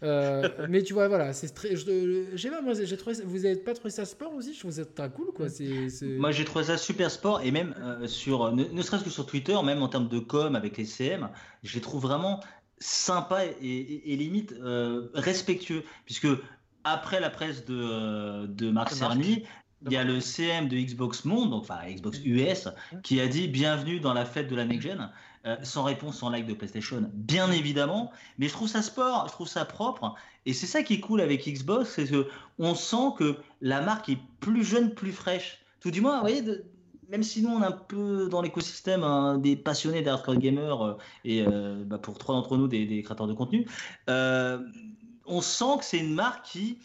Mais 0.02 0.84
tu 0.84 0.94
vois 0.94 1.08
voilà 1.08 1.34
c'est 1.34 1.50
très 1.54 1.76
j'ai 1.76 2.50
moi 2.50 2.74
j'ai 2.74 2.98
trouvé 2.98 3.16
vous 3.24 3.40
n'avez 3.40 3.56
pas 3.56 3.74
trouvé 3.74 3.90
ça 3.90 4.06
sport 4.06 4.34
aussi? 4.34 4.54
Je 4.54 4.60
trouve 4.60 4.72
ça 4.72 4.86
très 4.86 5.10
cool 5.10 5.32
quoi 5.34 5.50
c'est 5.50 5.88
moi 6.18 6.32
j'ai 6.32 6.46
trouvé 6.46 6.66
ça 6.66 6.78
super 6.78 7.10
sport 7.10 7.42
et 7.42 7.52
même 7.52 7.74
euh, 7.80 8.08
sur, 8.08 8.52
ne, 8.54 8.82
serait-ce 8.82 9.04
que 9.04 9.10
sur 9.10 9.26
Twitter, 9.26 9.56
même 9.64 9.82
en 9.82 9.88
termes 9.88 10.10
de 10.10 10.20
com 10.20 10.56
avec 10.56 10.78
les 10.78 10.86
CM, 10.86 11.30
je 11.64 11.76
les 11.76 11.82
trouve 11.82 12.02
vraiment 12.02 12.42
sympas 12.80 13.46
et, 13.62 14.16
limite 14.18 14.54
euh, 14.54 15.10
respectueux, 15.14 15.84
puisque 16.06 16.28
après 16.84 17.20
la 17.20 17.30
presse 17.30 17.66
de, 17.66 17.76
euh, 17.76 18.48
de 18.48 18.70
Marc 18.70 18.92
Cerny, 18.92 19.44
il 19.86 19.92
y 19.92 19.98
a 19.98 20.04
le 20.04 20.20
CM 20.20 20.68
de 20.68 20.78
Xbox 20.78 21.26
Monde, 21.26 21.50
donc, 21.50 21.64
enfin 21.64 21.80
Xbox 21.88 22.20
US, 22.24 22.70
qui 23.04 23.20
a 23.20 23.28
dit 23.28 23.48
bienvenue 23.48 24.00
dans 24.00 24.14
la 24.14 24.26
fête 24.26 24.48
de 24.50 24.56
la 24.56 24.66
next 24.66 24.88
gen. 24.88 25.10
sans 25.64 25.84
réponse, 25.84 26.20
sans 26.20 26.30
like 26.30 26.46
de 26.46 26.54
PlayStation, 26.54 27.10
bien 27.14 27.52
évidemment. 27.52 28.12
Mais 28.38 28.48
je 28.48 28.54
trouve 28.54 28.70
ça 28.70 28.82
sport, 28.82 29.26
je 29.28 29.34
trouve 29.34 29.48
ça 29.48 29.66
propre. 29.66 30.16
Et 30.46 30.54
c'est 30.54 30.68
ça 30.68 30.84
qui 30.84 30.96
est 30.96 31.00
cool 31.00 31.22
avec 31.22 31.48
Xbox, 31.48 31.92
c'est 31.96 32.06
que 32.06 32.28
on 32.60 32.76
sent 32.76 33.14
que 33.18 33.36
la 33.62 33.82
marque 33.82 34.10
est 34.10 34.20
plus 34.40 34.64
jeune, 34.64 34.94
plus 34.94 35.12
fraîche. 35.12 35.60
Tout 35.80 35.92
du 35.92 36.02
moins, 36.02 36.16
vous 36.16 36.22
voyez, 36.22 36.44
même 37.10 37.24
si 37.24 37.42
nous 37.44 37.50
on 37.50 37.62
est 37.62 37.66
un 37.66 37.72
peu 37.72 38.28
dans 38.28 38.42
l'écosystème 38.42 39.04
hein, 39.04 39.38
des 39.38 39.56
passionnés 39.56 40.02
des 40.02 40.10
hardcore 40.10 40.38
gamers 40.38 40.82
euh, 40.82 40.98
et 41.26 41.46
euh, 41.46 41.84
bah, 41.86 41.98
pour 42.00 42.18
trois 42.18 42.36
d'entre 42.36 42.58
nous 42.58 42.68
des, 42.68 43.04
créateurs 43.04 43.28
de 43.28 43.34
contenu, 43.34 43.68
euh, 44.10 44.60
on 45.26 45.42
sent 45.42 45.78
que 45.80 45.86
c'est 45.86 46.00
une 46.00 46.16
marque 46.16 46.46
qui 46.46 46.80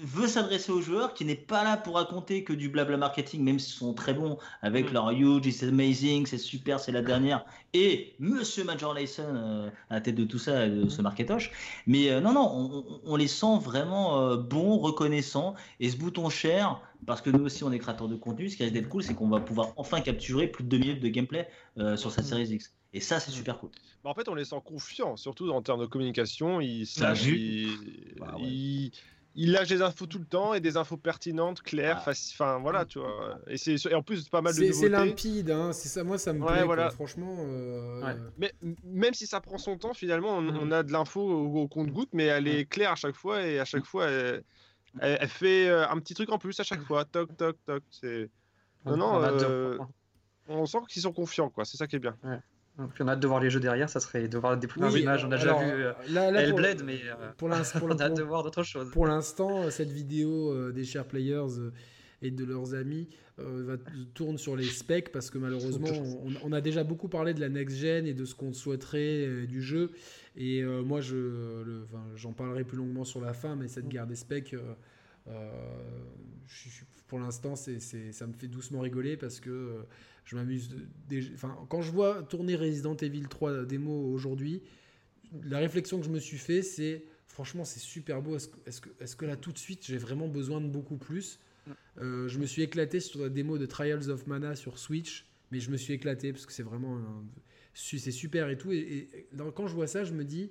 veut 0.00 0.26
s'adresser 0.26 0.72
aux 0.72 0.80
joueurs, 0.80 1.14
qui 1.14 1.24
n'est 1.24 1.34
pas 1.34 1.64
là 1.64 1.76
pour 1.76 1.96
raconter 1.96 2.44
que 2.44 2.52
du 2.52 2.68
blabla 2.68 2.96
marketing, 2.96 3.42
même 3.42 3.58
s'ils 3.58 3.74
sont 3.74 3.94
très 3.94 4.14
bons 4.14 4.38
avec 4.62 4.90
mm. 4.90 4.94
leur 4.94 5.10
huge, 5.10 5.46
it's 5.46 5.62
amazing, 5.62 6.26
c'est 6.26 6.38
super, 6.38 6.80
c'est 6.80 6.92
la 6.92 7.02
dernière, 7.02 7.44
et 7.74 8.14
Monsieur 8.18 8.64
Major 8.64 8.94
Layson 8.94 9.24
euh, 9.26 9.70
à 9.90 9.94
la 9.94 10.00
tête 10.00 10.14
de 10.14 10.24
tout 10.24 10.38
ça, 10.38 10.68
de 10.68 10.88
ce 10.88 11.00
mm. 11.00 11.04
marketoche. 11.04 11.52
Mais 11.86 12.10
euh, 12.10 12.20
non, 12.20 12.32
non, 12.32 13.00
on, 13.04 13.16
les 13.16 13.28
sent 13.28 13.58
vraiment 13.60 14.20
euh, 14.20 14.36
bons, 14.36 14.78
reconnaissants, 14.78 15.54
et 15.80 15.90
ce 15.90 15.96
bouton 15.96 16.28
cher, 16.30 16.80
parce 17.06 17.20
que 17.20 17.30
nous 17.30 17.44
aussi 17.44 17.64
on 17.64 17.72
est 17.72 17.78
créateurs 17.78 18.08
de 18.08 18.16
contenu, 18.16 18.48
ce 18.48 18.56
qui 18.56 18.62
risque 18.62 18.74
d'être 18.74 18.88
cool, 18.88 19.02
c'est 19.02 19.14
qu'on 19.14 19.28
va 19.28 19.40
pouvoir 19.40 19.72
enfin 19.76 20.00
capturer 20.00 20.48
plus 20.48 20.64
de 20.64 20.68
2 20.68 20.78
minutes 20.78 21.02
de 21.02 21.08
gameplay 21.08 21.48
sur 21.96 22.10
sa 22.10 22.22
mm. 22.22 22.24
série 22.24 22.44
X. 22.44 22.74
Et 22.94 23.00
ça, 23.00 23.20
c'est 23.20 23.30
super 23.30 23.58
cool. 23.58 23.70
Bah, 24.04 24.10
en 24.10 24.14
fait, 24.14 24.28
on 24.28 24.34
les 24.34 24.44
sent 24.44 24.60
confiants, 24.64 25.16
surtout 25.16 25.50
en 25.50 25.62
termes 25.62 25.80
de 25.80 25.86
communication. 25.86 26.60
Ils, 26.60 26.86
bah, 26.98 27.14
bah, 28.18 28.36
il 29.34 29.52
lâche 29.52 29.68
des 29.68 29.80
infos 29.80 30.06
tout 30.06 30.18
le 30.18 30.24
temps 30.24 30.54
et 30.54 30.60
des 30.60 30.76
infos 30.76 30.96
pertinentes, 30.96 31.62
claires, 31.62 32.02
ah. 32.06 32.10
enfin 32.10 32.58
voilà, 32.58 32.84
tu 32.84 32.98
vois. 32.98 33.38
Et, 33.46 33.56
c'est, 33.56 33.94
en 33.94 34.02
plus, 34.02 34.28
pas 34.28 34.42
mal 34.42 34.54
de 34.54 34.60
nouveautés. 34.60 34.78
C'est 34.78 34.88
limpide, 34.88 35.50
hein, 35.50 35.72
c'est 35.72 35.88
ça, 35.88 36.04
moi 36.04 36.18
ça 36.18 36.32
me 36.32 36.46
plaît, 36.46 36.64
voilà. 36.64 36.90
franchement. 36.90 37.36
Euh, 37.40 38.14
mais 38.38 38.52
même 38.84 39.14
si 39.14 39.26
ça 39.26 39.40
prend 39.40 39.58
son 39.58 39.78
temps, 39.78 39.94
finalement, 39.94 40.36
on, 40.36 40.66
mm. 40.66 40.72
a 40.72 40.82
de 40.82 40.92
l'info 40.92 41.20
au, 41.20 41.68
compte-goutte, 41.68 42.10
mais 42.12 42.24
elle 42.24 42.46
est 42.46 42.66
claire 42.66 42.92
à 42.92 42.96
chaque 42.96 43.16
fois 43.16 43.42
et 43.42 43.58
à 43.58 43.64
chaque 43.64 43.86
fois, 43.86 44.08
elle, 45.00 45.28
fait 45.28 45.68
euh, 45.68 45.88
un 45.88 45.98
petit 45.98 46.14
truc 46.14 46.30
en 46.30 46.38
plus 46.38 46.58
à 46.60 46.64
chaque 46.64 46.82
fois. 46.82 47.04
Toc, 47.04 47.34
toc, 47.36 47.56
toc. 47.64 47.82
C'est... 47.90 48.28
Non, 48.84 48.96
non, 48.96 49.22
euh, 49.22 49.78
on 50.48 50.66
sent 50.66 50.78
qu'ils 50.88 51.02
sont 51.02 51.12
confiants, 51.12 51.48
quoi. 51.48 51.64
C'est 51.64 51.76
ça 51.76 51.86
qui 51.86 51.96
est 51.96 52.00
bien. 52.00 52.16
Donc, 52.82 52.90
on 52.98 53.06
a 53.06 53.12
hâte 53.12 53.20
de 53.20 53.26
voir 53.28 53.40
les 53.40 53.48
jeux 53.48 53.60
derrière, 53.60 53.88
ça 53.88 54.00
serait 54.00 54.26
de 54.26 54.38
voir 54.38 54.56
des 54.56 54.66
premières 54.66 54.96
images. 54.96 55.24
On 55.24 55.30
a 55.30 55.36
déjà 55.36 55.54
vu 55.54 55.70
euh, 55.70 55.92
Hellblade, 56.34 56.82
mais 56.84 56.98
euh, 57.04 57.30
pour 57.36 57.48
l'instant, 57.48 57.78
on 57.82 57.90
a 57.96 58.02
hâte 58.02 58.16
de 58.16 58.22
voir 58.22 58.42
d'autres 58.42 58.64
choses. 58.64 58.90
Pour 58.90 59.06
l'instant, 59.06 59.70
cette 59.70 59.92
vidéo 59.92 60.52
euh, 60.52 60.72
des 60.72 60.84
chers 60.84 61.04
players 61.04 61.70
et 62.22 62.32
de 62.32 62.44
leurs 62.44 62.74
amis 62.74 63.08
va, 63.38 63.74
tourne 64.14 64.36
sur 64.36 64.56
les 64.56 64.66
specs 64.66 65.12
parce 65.12 65.30
que 65.30 65.38
malheureusement, 65.38 65.88
on, 66.44 66.52
a 66.52 66.60
déjà 66.60 66.84
beaucoup 66.84 67.08
parlé 67.08 67.34
de 67.34 67.40
la 67.40 67.48
next 67.48 67.76
gen 67.76 68.06
et 68.06 68.14
de 68.14 68.24
ce 68.24 68.34
qu'on 68.34 68.52
souhaiterait 68.52 69.46
du 69.46 69.62
jeu. 69.62 69.90
Et 70.36 70.62
moi, 70.62 71.00
je, 71.00 71.82
j'en 72.14 72.32
parlerai 72.32 72.62
plus 72.62 72.78
longuement 72.78 73.04
sur 73.04 73.20
la 73.20 73.32
fin, 73.32 73.56
mais 73.56 73.66
cette 73.66 73.88
guerre 73.88 74.06
des 74.06 74.14
specs. 74.14 74.54
pour 77.08 77.18
l'instant, 77.18 77.56
c'est, 77.56 77.80
ça 77.80 78.26
me 78.28 78.32
fait 78.32 78.48
doucement 78.48 78.80
rigoler 78.80 79.16
parce 79.16 79.40
que 79.40 79.84
je 80.24 80.36
m'amuse. 80.36 80.70
Enfin, 81.34 81.56
quand 81.68 81.82
je 81.82 81.90
vois 81.90 82.22
tourner 82.22 82.56
Resident 82.56 82.96
Evil 82.96 83.26
3 83.28 83.64
démo 83.64 84.12
aujourd'hui, 84.12 84.62
la 85.44 85.58
réflexion 85.58 85.98
que 85.98 86.06
je 86.06 86.10
me 86.10 86.18
suis 86.18 86.38
fait, 86.38 86.62
c'est 86.62 87.04
franchement, 87.26 87.64
c'est 87.64 87.80
super 87.80 88.22
beau. 88.22 88.36
Est-ce 88.36 88.48
que, 88.48 88.58
est 88.66 88.80
que, 88.80 89.04
est 89.04 89.16
que, 89.16 89.24
là, 89.24 89.36
tout 89.36 89.52
de 89.52 89.58
suite, 89.58 89.84
j'ai 89.84 89.96
vraiment 89.96 90.28
besoin 90.28 90.60
de 90.60 90.68
beaucoup 90.68 90.96
plus? 90.96 91.38
Euh, 92.00 92.28
Je 92.28 92.38
me 92.38 92.46
suis 92.46 92.62
éclaté 92.62 93.00
sur 93.00 93.20
la 93.20 93.28
démo 93.28 93.58
de 93.58 93.66
Trials 93.66 94.10
of 94.10 94.26
Mana 94.26 94.54
sur 94.54 94.78
Switch, 94.78 95.26
mais 95.50 95.60
je 95.60 95.70
me 95.70 95.76
suis 95.76 95.94
éclaté 95.94 96.32
parce 96.32 96.46
que 96.46 96.52
c'est 96.52 96.62
vraiment. 96.62 97.00
C'est 97.74 98.10
super 98.10 98.50
et 98.50 98.58
tout. 98.58 98.72
Et, 98.72 99.08
quand 99.54 99.66
je 99.66 99.74
vois 99.74 99.86
ça, 99.86 100.04
je 100.04 100.12
me 100.12 100.24
dis. 100.24 100.50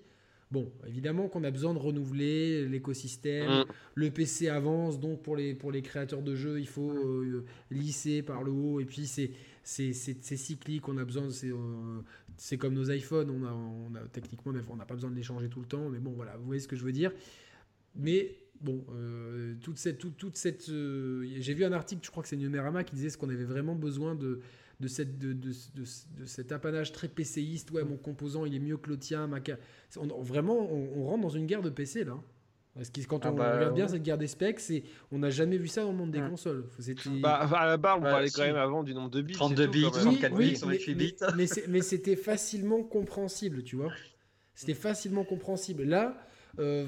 Bon, 0.49 0.69
évidemment 0.85 1.29
qu'on 1.29 1.45
a 1.45 1.49
besoin 1.51 1.73
de 1.73 1.79
renouveler 1.79 2.67
l'écosystème. 2.67 3.61
Mm. 3.61 3.65
Le 3.95 4.11
PC 4.11 4.49
avance, 4.49 4.99
donc 4.99 5.21
pour 5.21 5.37
les, 5.37 5.53
pour 5.53 5.71
les 5.71 5.81
créateurs 5.81 6.21
de 6.21 6.35
jeux, 6.35 6.59
il 6.59 6.67
faut 6.67 6.91
euh, 6.91 7.45
lisser 7.69 8.21
par 8.21 8.43
le 8.43 8.51
haut. 8.51 8.81
Et 8.81 8.85
puis, 8.85 9.07
c'est 9.07 9.31
c'est 9.63 9.93
cyclique, 9.93 10.87
on 10.87 10.97
a 10.97 11.05
besoin, 11.05 11.27
euh, 11.43 12.01
c'est 12.37 12.57
comme 12.57 12.73
nos 12.73 12.89
iPhones, 12.89 13.29
on 13.29 13.45
a, 13.45 13.51
on 13.51 13.95
a 13.95 14.07
techniquement, 14.11 14.53
on 14.69 14.75
n'a 14.75 14.85
pas 14.85 14.95
besoin 14.95 15.11
de 15.11 15.15
les 15.15 15.23
changer 15.23 15.49
tout 15.49 15.59
le 15.59 15.67
temps, 15.67 15.89
mais 15.89 15.99
bon, 15.99 16.11
voilà, 16.11 16.37
vous 16.37 16.45
voyez 16.45 16.61
ce 16.61 16.67
que 16.67 16.75
je 16.75 16.83
veux 16.83 16.91
dire. 16.91 17.11
Mais 17.95 18.35
bon, 18.61 18.83
euh, 18.93 19.55
toute 19.61 19.77
cette, 19.77 19.99
toute, 20.17 20.37
cette, 20.37 20.69
euh, 20.69 21.25
j'ai 21.39 21.53
vu 21.53 21.65
un 21.65 21.73
article, 21.73 22.01
je 22.03 22.11
crois 22.11 22.23
que 22.23 22.29
c'est 22.29 22.37
Numerama 22.37 22.83
qui 22.83 22.95
disait 22.95 23.09
ce 23.09 23.17
qu'on 23.17 23.29
avait 23.29 23.43
vraiment 23.43 23.75
besoin 23.75 24.15
de, 24.15 24.41
de 24.79 24.87
cette, 24.87 25.19
de, 25.19 25.33
de, 25.33 25.51
de, 25.75 26.25
cet 26.25 26.51
apanage 26.51 26.91
très 26.91 27.07
PCiste. 27.07 27.71
Ouais, 27.71 27.83
mon 27.83 27.97
composant 27.97 28.45
il 28.45 28.55
est 28.55 28.59
mieux 28.59 28.77
que 28.77 28.89
le 28.89 28.97
tien. 28.97 29.27
Ma... 29.27 29.39
vraiment, 30.21 30.71
on, 30.71 31.05
rentre 31.05 31.21
dans 31.21 31.29
une 31.29 31.45
guerre 31.45 31.61
de 31.61 31.69
PC 31.69 32.03
là. 32.03 32.19
Parce 32.75 32.89
que 32.89 33.01
quand 33.01 33.25
ah 33.25 33.31
on 33.31 33.35
bah, 33.35 33.55
regarde 33.55 33.75
bien 33.75 33.87
cette 33.87 34.01
guerre 34.01 34.17
des 34.17 34.27
specs, 34.27 34.59
c'est 34.59 34.83
on 35.11 35.19
n'a 35.19 35.29
jamais 35.29 35.57
vu 35.57 35.67
ça 35.67 35.83
dans 35.83 35.91
le 35.91 35.97
monde 35.97 36.11
des 36.11 36.21
consoles. 36.21 36.65
Bah, 37.21 37.35
à 37.35 37.65
la 37.65 37.77
barre, 37.77 37.99
on 37.99 38.01
parlait 38.01 38.29
quand 38.29 38.43
même 38.43 38.55
avant 38.55 38.83
du 38.83 38.93
nombre 38.93 39.09
de 39.09 39.21
bits. 39.21 39.33
32 39.33 39.67
bits, 39.67 39.81
64 39.81 40.35
bits, 40.35 40.55
128 40.55 40.95
bits. 40.95 41.15
Mais, 41.35 41.45
mais 41.67 41.81
c'était 41.81 42.15
facilement 42.15 42.83
compréhensible, 42.83 43.63
tu 43.63 43.75
vois. 43.75 43.91
C'était 44.55 44.73
facilement 44.73 45.23
compréhensible. 45.23 45.83
Là, 45.83 46.15
euh, 46.59 46.85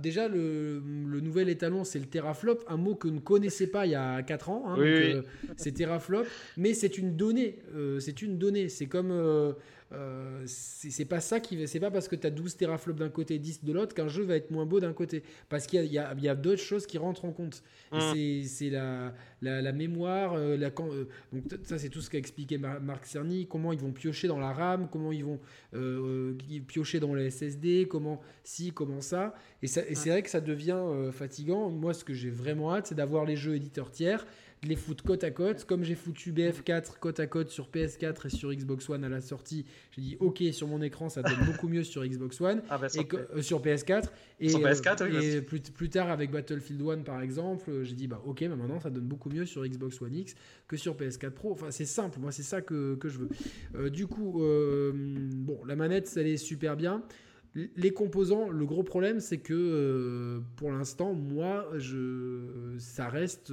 déjà, 0.00 0.28
le, 0.28 0.80
nouvel 0.80 1.48
étalon, 1.48 1.84
c'est 1.84 1.98
le 1.98 2.06
teraflop, 2.06 2.60
un 2.68 2.76
mot 2.76 2.94
que 2.94 3.08
ne 3.08 3.18
connaissait 3.18 3.66
pas 3.66 3.86
il 3.86 3.92
y 3.92 3.94
a 3.94 4.22
4 4.22 4.50
ans. 4.50 4.64
Hein, 4.66 4.78
euh, 4.78 5.22
c'est 5.56 5.72
teraflop, 5.72 6.24
mais 6.56 6.74
c'est 6.74 6.98
une 6.98 7.16
donnée. 7.16 7.58
Euh, 7.74 8.00
c'est 8.00 8.22
une 8.22 8.38
donnée. 8.38 8.68
C'est 8.68 8.86
comme 8.86 9.54
euh, 9.92 10.42
c'est 10.46 11.06
pas 11.06 11.20
ça 11.20 11.40
qui 11.40 11.66
c'est 11.66 11.80
pas 11.80 11.90
parce 11.90 12.08
que 12.08 12.16
tu 12.16 12.26
as 12.26 12.30
12 12.30 12.56
teraflops 12.56 12.98
d'un 12.98 13.08
côté 13.08 13.36
et 13.36 13.38
10 13.38 13.64
de 13.64 13.72
l'autre 13.72 13.94
qu'un 13.94 14.08
jeu 14.08 14.22
va 14.22 14.36
être 14.36 14.50
moins 14.50 14.66
beau 14.66 14.80
d'un 14.80 14.92
côté. 14.92 15.22
Parce 15.48 15.66
qu'il 15.66 15.86
y 15.86 15.98
a, 15.98 16.10
a, 16.10 16.34
d'autres 16.34 16.62
choses 16.62 16.86
qui 16.86 16.98
rentrent 16.98 17.24
en 17.24 17.32
compte. 17.32 17.62
Mmh. 17.90 18.44
c'est 18.44 18.68
la, 18.68 19.14
la, 19.40 19.72
mémoire 19.72 20.34
euh, 20.34 20.58
la, 20.58 20.66
euh, 20.80 21.06
donc 21.32 21.44
ça 21.62 21.78
c'est 21.78 21.88
tout 21.88 22.02
ce 22.02 22.10
qu'a 22.10 22.18
expliqué 22.18 22.58
Marc 22.58 23.06
Cerny. 23.06 23.46
Comment 23.46 23.72
ils 23.72 23.78
vont 23.78 23.92
piocher 23.92 24.28
dans 24.28 24.38
la 24.38 24.52
RAM 24.52 24.88
comment 24.90 25.10
ils 25.10 25.24
vont 25.24 25.40
piocher 26.66 27.00
dans 27.00 27.14
le 27.14 27.30
SSD 27.30 27.88
comment 27.88 28.20
si 28.44 28.72
comment 28.72 29.00
ça. 29.00 29.34
Et, 29.62 29.66
ça, 29.66 29.80
et 29.88 29.94
c'est 29.94 30.10
vrai 30.10 30.22
que 30.22 30.30
ça 30.30 30.42
devient 30.42 30.82
fatigant. 31.12 31.70
Moi 31.70 31.94
ce 31.94 32.04
que 32.04 32.12
j'ai 32.12 32.30
vraiment 32.30 32.74
hâte 32.74 32.88
c'est 32.88 32.94
d'avoir 32.94 33.24
les 33.24 33.36
jeux 33.36 33.54
éditeurs 33.54 33.90
tiers 33.90 34.26
de 34.62 34.68
les 34.68 34.76
foutre 34.76 35.04
côte 35.04 35.24
à 35.24 35.30
côte. 35.30 35.64
Comme 35.64 35.84
j'ai 35.84 35.94
foutu 35.94 36.32
BF4 36.32 36.98
côte 36.98 37.20
à 37.20 37.26
côte 37.26 37.50
sur 37.50 37.68
PS4 37.68 38.26
et 38.26 38.30
sur 38.30 38.52
Xbox 38.52 38.88
One 38.88 39.04
à 39.04 39.08
la 39.08 39.20
sortie, 39.20 39.64
j'ai 39.92 40.02
dit 40.02 40.16
ok 40.20 40.42
sur 40.52 40.66
mon 40.66 40.82
écran 40.82 41.08
ça 41.08 41.22
donne 41.22 41.44
beaucoup 41.46 41.68
mieux 41.68 41.84
sur 41.84 42.04
Xbox 42.04 42.40
One 42.40 42.62
ah 42.68 42.78
bah, 42.78 42.88
et 42.94 43.06
euh, 43.14 43.42
sur 43.42 43.62
PS4 43.62 44.04
et, 44.40 44.48
sur 44.48 44.60
PS4, 44.60 45.22
et 45.22 45.42
plus, 45.42 45.60
plus, 45.60 45.88
tard 45.88 46.10
avec 46.10 46.30
Battlefield 46.30 46.82
1 46.82 46.98
par 46.98 47.20
exemple, 47.20 47.82
j'ai 47.82 47.94
dit 47.94 48.06
bah 48.06 48.22
ok 48.24 48.42
maintenant 48.42 48.80
ça 48.80 48.90
donne 48.90 49.06
beaucoup 49.06 49.30
mieux 49.30 49.46
sur 49.46 49.64
Xbox 49.66 50.00
One 50.00 50.14
X 50.14 50.34
que 50.66 50.76
sur 50.76 50.96
PS4 50.96 51.30
Pro. 51.30 51.52
Enfin 51.52 51.70
c'est 51.70 51.84
simple, 51.84 52.18
moi 52.18 52.32
c'est 52.32 52.42
ça 52.42 52.60
que, 52.60 52.94
que, 52.96 53.08
je 53.08 53.18
veux. 53.18 53.28
Euh, 53.76 53.90
du 53.90 54.06
coup 54.06 54.42
euh, 54.42 54.92
bon 54.94 55.60
la 55.66 55.76
manette 55.76 56.06
ça 56.06 56.20
allait 56.20 56.36
super 56.36 56.76
bien. 56.76 57.02
Les 57.76 57.92
composants, 57.92 58.50
le 58.50 58.66
gros 58.66 58.84
problème, 58.84 59.18
c'est 59.18 59.38
que 59.38 60.40
pour 60.54 60.70
l'instant, 60.70 61.14
moi, 61.14 61.66
je, 61.76 62.76
ça 62.78 63.08
reste 63.08 63.52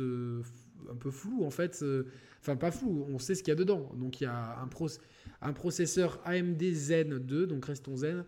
un 0.91 0.95
peu 0.95 1.11
flou 1.11 1.45
en 1.45 1.49
fait. 1.49 1.79
Euh, 1.81 2.05
enfin, 2.41 2.55
pas 2.55 2.71
flou, 2.71 3.05
on 3.09 3.19
sait 3.19 3.35
ce 3.35 3.43
qu'il 3.43 3.51
y 3.51 3.53
a 3.53 3.55
dedans. 3.55 3.91
Donc, 3.95 4.21
il 4.21 4.25
y 4.25 4.27
a 4.27 4.59
un, 4.59 4.69
un 5.41 5.53
processeur 5.53 6.21
AMD 6.25 6.61
Zen 6.73 7.19
2, 7.19 7.47
donc 7.47 7.65
restons 7.65 7.97
zen. 7.97 8.23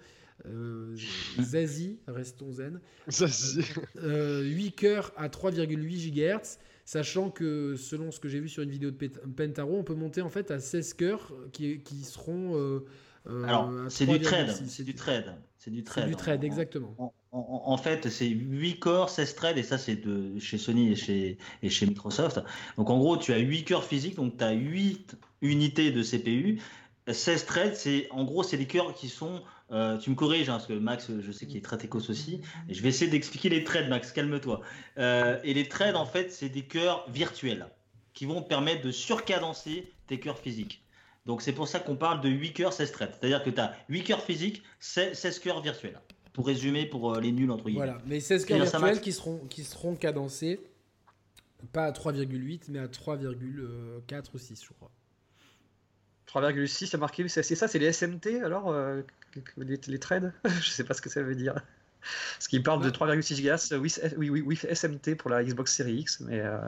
Euh, 0.45 0.95
Zazie, 1.41 1.99
restons 2.07 2.51
zen. 2.51 2.79
Zazie. 3.09 3.61
8 3.95 4.03
euh, 4.03 4.69
cœurs 4.75 5.11
à 5.17 5.29
3,8 5.29 6.11
GHz, 6.11 6.59
sachant 6.85 7.31
que 7.31 7.75
selon 7.75 8.11
ce 8.11 8.19
que 8.19 8.27
j'ai 8.27 8.39
vu 8.39 8.49
sur 8.49 8.63
une 8.63 8.71
vidéo 8.71 8.91
de 8.91 9.07
Pentaro, 9.35 9.77
on 9.77 9.83
peut 9.83 9.95
monter 9.95 10.21
en 10.21 10.29
fait 10.29 10.51
à 10.51 10.59
16 10.59 10.93
cœurs 10.93 11.33
qui, 11.51 11.79
qui 11.79 12.03
seront. 12.03 12.81
Alors, 13.27 13.71
c'est 13.89 14.05
du 14.05 14.19
trade. 14.19 14.55
C'est 14.67 14.83
du 14.83 14.95
trade. 14.95 15.35
C'est 15.57 15.71
du 15.71 15.83
trade. 15.83 16.07
du 16.07 16.15
trade, 16.15 16.43
exactement 16.43 17.13
en, 17.37 17.77
fait, 17.77 18.09
c'est 18.09 18.27
8 18.27 18.79
corps, 18.79 19.09
16 19.09 19.35
threads, 19.35 19.57
et 19.57 19.63
ça, 19.63 19.77
c'est 19.77 19.95
de 19.95 20.39
chez 20.39 20.57
Sony 20.57 20.91
et 20.91 20.95
chez, 20.95 21.37
et 21.61 21.69
chez 21.69 21.85
Microsoft. 21.85 22.41
Donc, 22.77 22.89
en 22.89 22.97
gros, 22.97 23.17
tu 23.17 23.33
as 23.33 23.37
8 23.37 23.63
cœurs 23.65 23.83
physiques, 23.83 24.15
donc 24.15 24.37
tu 24.37 24.43
as 24.43 24.51
8 24.51 25.17
unités 25.41 25.91
de 25.91 26.03
CPU. 26.03 26.59
16 27.09 27.45
threads, 27.45 27.75
c'est 27.75 28.07
en 28.11 28.23
gros, 28.23 28.43
c'est 28.43 28.57
les 28.57 28.67
cœurs 28.67 28.93
qui 28.93 29.07
sont. 29.07 29.41
Euh, 29.71 29.97
tu 29.97 30.09
me 30.09 30.15
corriges, 30.15 30.49
hein, 30.49 30.53
parce 30.53 30.67
que 30.67 30.73
Max, 30.73 31.11
je 31.19 31.31
sais 31.31 31.45
qu'il 31.45 31.57
est 31.57 31.61
très 31.61 31.77
écos 31.77 32.09
aussi. 32.09 32.41
Et 32.69 32.73
je 32.73 32.81
vais 32.81 32.89
essayer 32.89 33.09
d'expliquer 33.11 33.49
les 33.49 33.63
threads, 33.63 33.89
Max, 33.89 34.11
calme-toi. 34.11 34.61
Euh, 34.97 35.39
et 35.43 35.53
les 35.53 35.67
threads, 35.67 35.95
en 35.95 36.05
fait, 36.05 36.31
c'est 36.31 36.49
des 36.49 36.63
cœurs 36.63 37.05
virtuels 37.09 37.67
qui 38.13 38.25
vont 38.25 38.41
permettre 38.41 38.81
de 38.81 38.91
surcadencer 38.91 39.91
tes 40.07 40.19
cœurs 40.19 40.39
physiques. 40.39 40.81
Donc, 41.27 41.41
c'est 41.41 41.51
pour 41.51 41.67
ça 41.67 41.79
qu'on 41.79 41.97
parle 41.97 42.21
de 42.21 42.29
8 42.29 42.53
cœurs, 42.53 42.73
16 42.73 42.91
threads. 42.91 43.11
C'est-à-dire 43.19 43.43
que 43.43 43.49
tu 43.49 43.59
as 43.59 43.75
8 43.89 44.03
cœurs 44.03 44.23
physiques, 44.23 44.63
16 44.79 45.39
cœurs 45.39 45.61
virtuels 45.61 45.99
pour 46.31 46.47
résumer 46.47 46.85
pour 46.85 47.15
euh, 47.15 47.19
les 47.19 47.31
nuls 47.31 47.51
entre 47.51 47.65
guillemets. 47.65 47.85
Voilà, 47.85 47.97
mais 48.05 48.19
16 48.19 48.45
cœurs 48.45 48.61
virtuels 48.61 49.01
qui 49.01 49.11
seront, 49.11 49.39
qui 49.49 49.63
seront 49.63 49.95
cadencés, 49.95 50.61
pas 51.73 51.85
à 51.85 51.91
3,8, 51.91 52.65
mais 52.69 52.79
à 52.79 52.87
3,4 52.87 54.23
ou 54.33 54.37
6, 54.37 54.63
je 54.63 54.73
crois. 54.73 54.91
3,6, 56.27 56.85
c'est 56.85 56.97
marqué, 56.97 57.27
c'est 57.27 57.43
ça, 57.43 57.67
c'est 57.67 57.79
les 57.79 57.91
SMT 57.91 58.43
alors 58.43 58.69
euh, 58.69 59.01
les, 59.57 59.99
trades? 59.99 60.33
Je 60.61 60.69
sais 60.69 60.83
pas 60.83 60.93
ce 60.93 61.01
que 61.01 61.09
ça 61.09 61.23
veut 61.23 61.35
dire. 61.35 61.55
Parce 62.35 62.47
qu'il 62.47 62.63
parle 62.63 62.83
de 62.83 62.89
3,6 62.89 63.41
GHz, 63.41 63.77
oui, 63.77 64.29
oui, 64.29 64.41
oui, 64.41 64.55
SMT 64.55 65.15
pour 65.15 65.29
la 65.29 65.43
Xbox 65.43 65.75
Series 65.75 66.01
X, 66.01 66.19
mais 66.19 66.39
euh, 66.39 66.59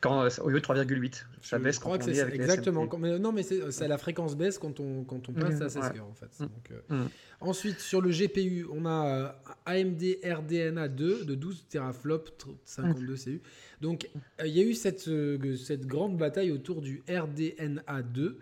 quand, 0.00 0.28
au 0.42 0.48
lieu 0.48 0.60
de 0.60 0.64
3,8. 0.64 1.24
Ça 1.42 1.58
baisse 1.58 1.78
quand 1.78 1.90
on 1.90 2.08
est 2.08 2.20
avec 2.20 2.34
Exactement. 2.34 2.88
mais, 2.98 3.18
non, 3.18 3.32
mais 3.32 3.42
c'est 3.42 3.88
la 3.88 3.98
fréquence 3.98 4.36
baisse 4.36 4.58
quand 4.58 4.80
on, 4.80 5.04
quand 5.04 5.28
on 5.28 5.32
passe 5.32 5.60
à 5.60 5.68
16 5.68 5.82
ouais. 5.82 6.00
en 6.00 6.14
fait. 6.14 6.40
Mm. 6.40 6.42
Donc, 6.42 6.70
euh, 6.70 7.04
mm. 7.04 7.08
Ensuite, 7.40 7.80
sur 7.80 8.00
le 8.00 8.10
GPU, 8.10 8.66
on 8.72 8.86
a 8.86 9.06
euh, 9.06 9.28
AMD 9.66 10.02
RDNA 10.24 10.88
2 10.88 11.24
de 11.24 11.34
12 11.34 11.66
teraflops, 11.68 12.46
52 12.64 13.12
mm. 13.12 13.16
CU. 13.18 13.42
Donc, 13.80 14.08
euh, 14.40 14.46
il 14.46 14.56
y 14.56 14.60
a 14.60 14.64
eu 14.64 14.74
cette, 14.74 15.08
cette 15.56 15.86
grande 15.86 16.16
bataille 16.16 16.52
autour 16.52 16.80
du 16.80 17.02
RDNA 17.08 18.02
2. 18.02 18.38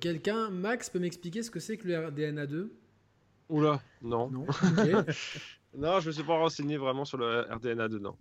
Quelqu'un, 0.00 0.50
Max, 0.50 0.90
peut 0.90 0.98
m'expliquer 0.98 1.42
ce 1.42 1.50
que 1.50 1.60
c'est 1.60 1.76
que 1.76 1.88
le 1.88 2.06
RDNA 2.06 2.46
2 2.46 2.72
Oula, 3.48 3.80
non. 4.00 4.30
Non, 4.30 4.46
non 5.76 5.98
je 5.98 6.04
ne 6.04 6.06
me 6.06 6.12
suis 6.12 6.22
pas 6.22 6.38
renseigné 6.38 6.76
vraiment 6.76 7.04
sur 7.04 7.18
le 7.18 7.40
RDNA 7.50 7.88
2, 7.88 7.98
non. 7.98 8.14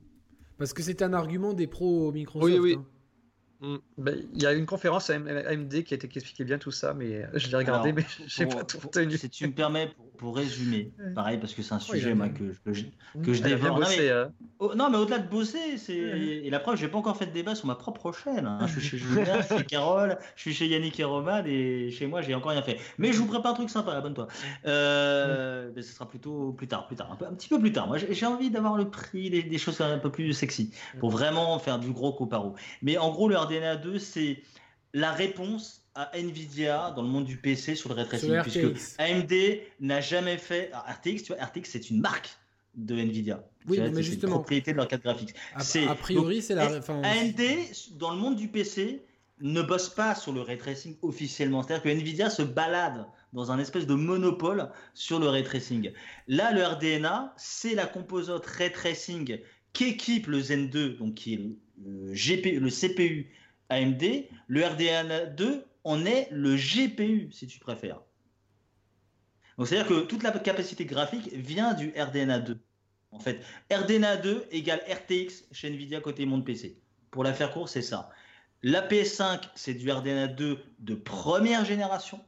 Parce 0.59 0.73
que 0.73 0.83
c'est 0.83 1.01
un 1.01 1.13
argument 1.13 1.53
des 1.53 1.67
pros 1.67 2.11
Microsoft. 2.11 2.53
Oui, 2.53 2.59
oui. 2.59 2.75
Hein. 2.77 2.85
Mm. 3.61 3.75
Ben, 3.97 4.15
il 4.33 4.41
y 4.41 4.45
a 4.45 4.53
une 4.53 4.65
conférence 4.65 5.09
à 5.09 5.15
AMD 5.15 5.83
qui, 5.83 5.93
a 5.93 5.95
été, 5.95 6.07
qui 6.07 6.19
expliquait 6.19 6.45
bien 6.45 6.57
tout 6.57 6.71
ça, 6.71 6.93
mais 6.93 7.25
je 7.33 7.49
l'ai 7.49 7.57
regardé, 7.57 7.91
mais 7.91 8.05
je 8.27 8.43
n'ai 8.43 8.49
pas 8.49 8.63
tout 8.63 8.79
retenu. 8.79 9.17
Si 9.17 9.29
tu 9.29 9.47
me 9.47 9.53
permets, 9.53 9.91
pour, 10.17 10.35
résumer, 10.35 10.91
pareil, 11.15 11.37
parce 11.37 11.53
que 11.53 11.61
c'est 11.61 11.73
un 11.73 11.79
sujet 11.79 12.13
que, 12.13 12.53
que, 12.65 12.73
je, 12.73 12.85
que 13.23 13.33
je 13.33 13.41
développe. 13.41 13.81
Hein. 13.83 14.31
Non, 14.75 14.89
mais, 14.89 14.97
au-delà 14.97 15.19
de 15.19 15.29
bosser, 15.29 15.77
c'est 15.77 15.95
et 15.95 16.49
la 16.49 16.59
preuve, 16.59 16.77
j'ai 16.77 16.89
pas 16.89 16.97
encore 16.97 17.17
fait 17.17 17.25
de 17.25 17.31
débat 17.31 17.55
sur 17.55 17.67
ma 17.67 17.75
propre 17.75 18.11
chaîne. 18.11 18.45
Hein. 18.45 18.59
Je 18.67 18.79
suis 18.79 18.81
chez 18.81 18.97
Julien, 18.97 19.41
chez 19.41 19.63
Carole, 19.65 20.17
je 20.35 20.41
suis 20.41 20.53
chez 20.53 20.67
Yannick 20.67 20.99
et 20.99 21.05
Roman, 21.05 21.43
et 21.45 21.89
chez 21.91 22.05
moi, 22.05 22.21
j'ai 22.21 22.35
encore 22.35 22.51
rien 22.51 22.61
fait. 22.61 22.77
Mais 22.97 23.13
je 23.13 23.19
vous 23.19 23.27
prépare 23.27 23.51
un 23.51 23.55
truc 23.55 23.69
sympa, 23.69 23.93
abonne-toi. 23.93 24.27
Euh, 24.65 25.71
ce 25.75 25.81
sera 25.81 26.07
plutôt 26.07 26.51
plus 26.51 26.67
tard, 26.67 26.87
plus 26.87 26.97
tard, 26.97 27.09
un, 27.11 27.15
peu, 27.15 27.25
un 27.25 27.33
petit 27.33 27.47
peu 27.47 27.59
plus 27.59 27.71
tard. 27.71 27.87
Moi, 27.87 27.97
j'ai 27.97 28.25
envie 28.25 28.49
d'avoir 28.49 28.75
le 28.75 28.89
prix 28.89 29.29
des, 29.29 29.43
des, 29.43 29.57
choses 29.57 29.79
un 29.81 29.97
peu 29.97 30.11
plus 30.11 30.33
sexy 30.33 30.71
pour 30.99 31.09
vraiment 31.11 31.57
faire 31.59 31.79
du 31.79 31.91
gros 31.91 32.11
coparo. 32.11 32.55
Mais 32.81 32.97
en 32.97 33.11
gros, 33.11 33.29
le 33.29 33.37
RDNA 33.49 33.75
2, 33.77 33.99
c'est 33.99 34.41
la 34.93 35.11
réponse 35.11 35.83
à 35.95 36.11
Nvidia 36.17 36.91
dans 36.95 37.01
le 37.01 37.07
monde 37.07 37.25
du 37.25 37.37
PC 37.37 37.75
sur 37.75 37.89
le 37.89 37.95
ray 37.95 38.05
tracing, 38.05 38.41
puisque 38.41 38.99
AMD 38.99 39.33
n'a 39.79 40.01
jamais 40.01 40.37
fait 40.37 40.71
RTX. 40.73 41.23
Tu 41.23 41.33
vois, 41.33 41.43
RTX 41.43 41.65
c'est 41.65 41.89
une 41.89 41.99
marque 41.99 42.29
de 42.75 42.95
Nvidia. 42.95 43.43
Oui, 43.67 43.79
mais 43.79 44.01
justement, 44.01 44.33
une 44.33 44.39
propriété 44.39 44.71
de 44.71 44.77
leur 44.77 44.87
carte 44.87 45.03
graphique. 45.03 45.33
A, 45.55 45.95
priori, 45.95 46.41
c'est 46.41 46.55
la. 46.55 46.67
AMD 46.67 47.41
dans 47.97 48.11
le 48.11 48.17
monde 48.17 48.35
du 48.35 48.47
PC 48.47 49.03
ne 49.41 49.61
bosse 49.61 49.89
pas 49.89 50.15
sur 50.15 50.33
le 50.33 50.41
ray 50.41 50.57
tracing 50.57 50.95
officiellement. 51.01 51.63
C'est-à-dire 51.63 51.83
que 51.83 51.89
Nvidia 51.89 52.29
se 52.29 52.41
balade 52.41 53.05
dans 53.33 53.51
un 53.51 53.59
espèce 53.59 53.87
de 53.87 53.93
monopole 53.93 54.69
sur 54.93 55.19
le 55.19 55.29
ray 55.29 55.43
tracing. 55.43 55.91
Là, 56.27 56.51
le 56.51 56.63
RDNA, 56.63 57.33
c'est 57.37 57.75
la 57.75 57.85
composante 57.85 58.45
ray 58.45 58.71
tracing 58.71 59.39
qu'équipe 59.73 60.27
le 60.27 60.41
Zen 60.41 60.69
2, 60.69 60.95
donc 60.95 61.15
qui 61.15 61.33
est 61.35 61.41
le, 61.85 62.13
GP, 62.13 62.59
le 62.59 62.69
CPU 62.69 63.29
AMD, 63.69 64.03
le 64.47 64.65
RDNA 64.65 65.25
2 65.27 65.65
en 65.83 66.05
est 66.05 66.27
le 66.31 66.55
GPU, 66.55 67.29
si 67.31 67.47
tu 67.47 67.59
préfères. 67.59 68.01
Donc 69.57 69.67
c'est-à-dire 69.67 69.87
que 69.87 70.01
toute 70.05 70.23
la 70.23 70.31
capacité 70.31 70.85
graphique 70.85 71.31
vient 71.33 71.73
du 71.73 71.93
RDNA 71.97 72.39
2. 72.39 72.59
En 73.11 73.19
fait, 73.19 73.41
RDNA 73.71 74.17
2 74.17 74.47
égale 74.51 74.81
RTX 74.89 75.45
chez 75.51 75.69
Nvidia 75.69 75.99
côté 75.99 76.25
monde 76.25 76.45
PC. 76.45 76.77
Pour 77.11 77.23
la 77.23 77.33
faire 77.33 77.51
court, 77.51 77.69
c'est 77.69 77.81
ça. 77.81 78.09
La 78.61 78.85
PS5, 78.85 79.41
c'est 79.55 79.73
du 79.73 79.89
RDNA 79.89 80.27
2 80.27 80.59
de 80.79 80.95
première 80.95 81.65
génération, 81.65 82.19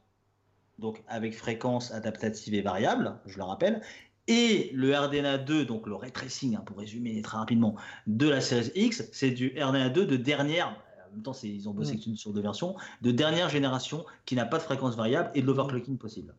donc 0.79 1.03
avec 1.07 1.35
fréquence 1.35 1.91
adaptative 1.91 2.53
et 2.53 2.61
variable, 2.61 3.19
je 3.25 3.37
le 3.37 3.43
rappelle. 3.43 3.81
Et 4.27 4.71
le 4.73 4.97
RDNA 4.97 5.37
2, 5.39 5.65
donc 5.65 5.87
le 5.87 5.95
ray 5.95 6.11
tracing, 6.11 6.55
hein, 6.55 6.63
pour 6.65 6.77
résumer 6.77 7.21
très 7.21 7.37
rapidement, 7.37 7.75
de 8.07 8.29
la 8.29 8.39
série 8.39 8.71
X, 8.75 9.03
c'est 9.11 9.31
du 9.31 9.53
RDNA 9.57 9.89
2 9.89 10.05
de 10.05 10.15
dernière 10.15 10.75
en 11.11 11.15
même 11.15 11.23
temps, 11.23 11.33
ils 11.43 11.67
ont 11.67 11.73
bossé 11.73 11.95
mm. 11.95 12.15
sur 12.15 12.31
deux 12.31 12.41
versions, 12.41 12.75
de 13.01 13.11
dernière 13.11 13.49
génération 13.49 14.05
qui 14.25 14.35
n'a 14.35 14.45
pas 14.45 14.57
de 14.57 14.63
fréquence 14.63 14.95
variable 14.95 15.29
et 15.35 15.41
de 15.41 15.47
l'overclocking 15.47 15.97
possible. 15.97 16.33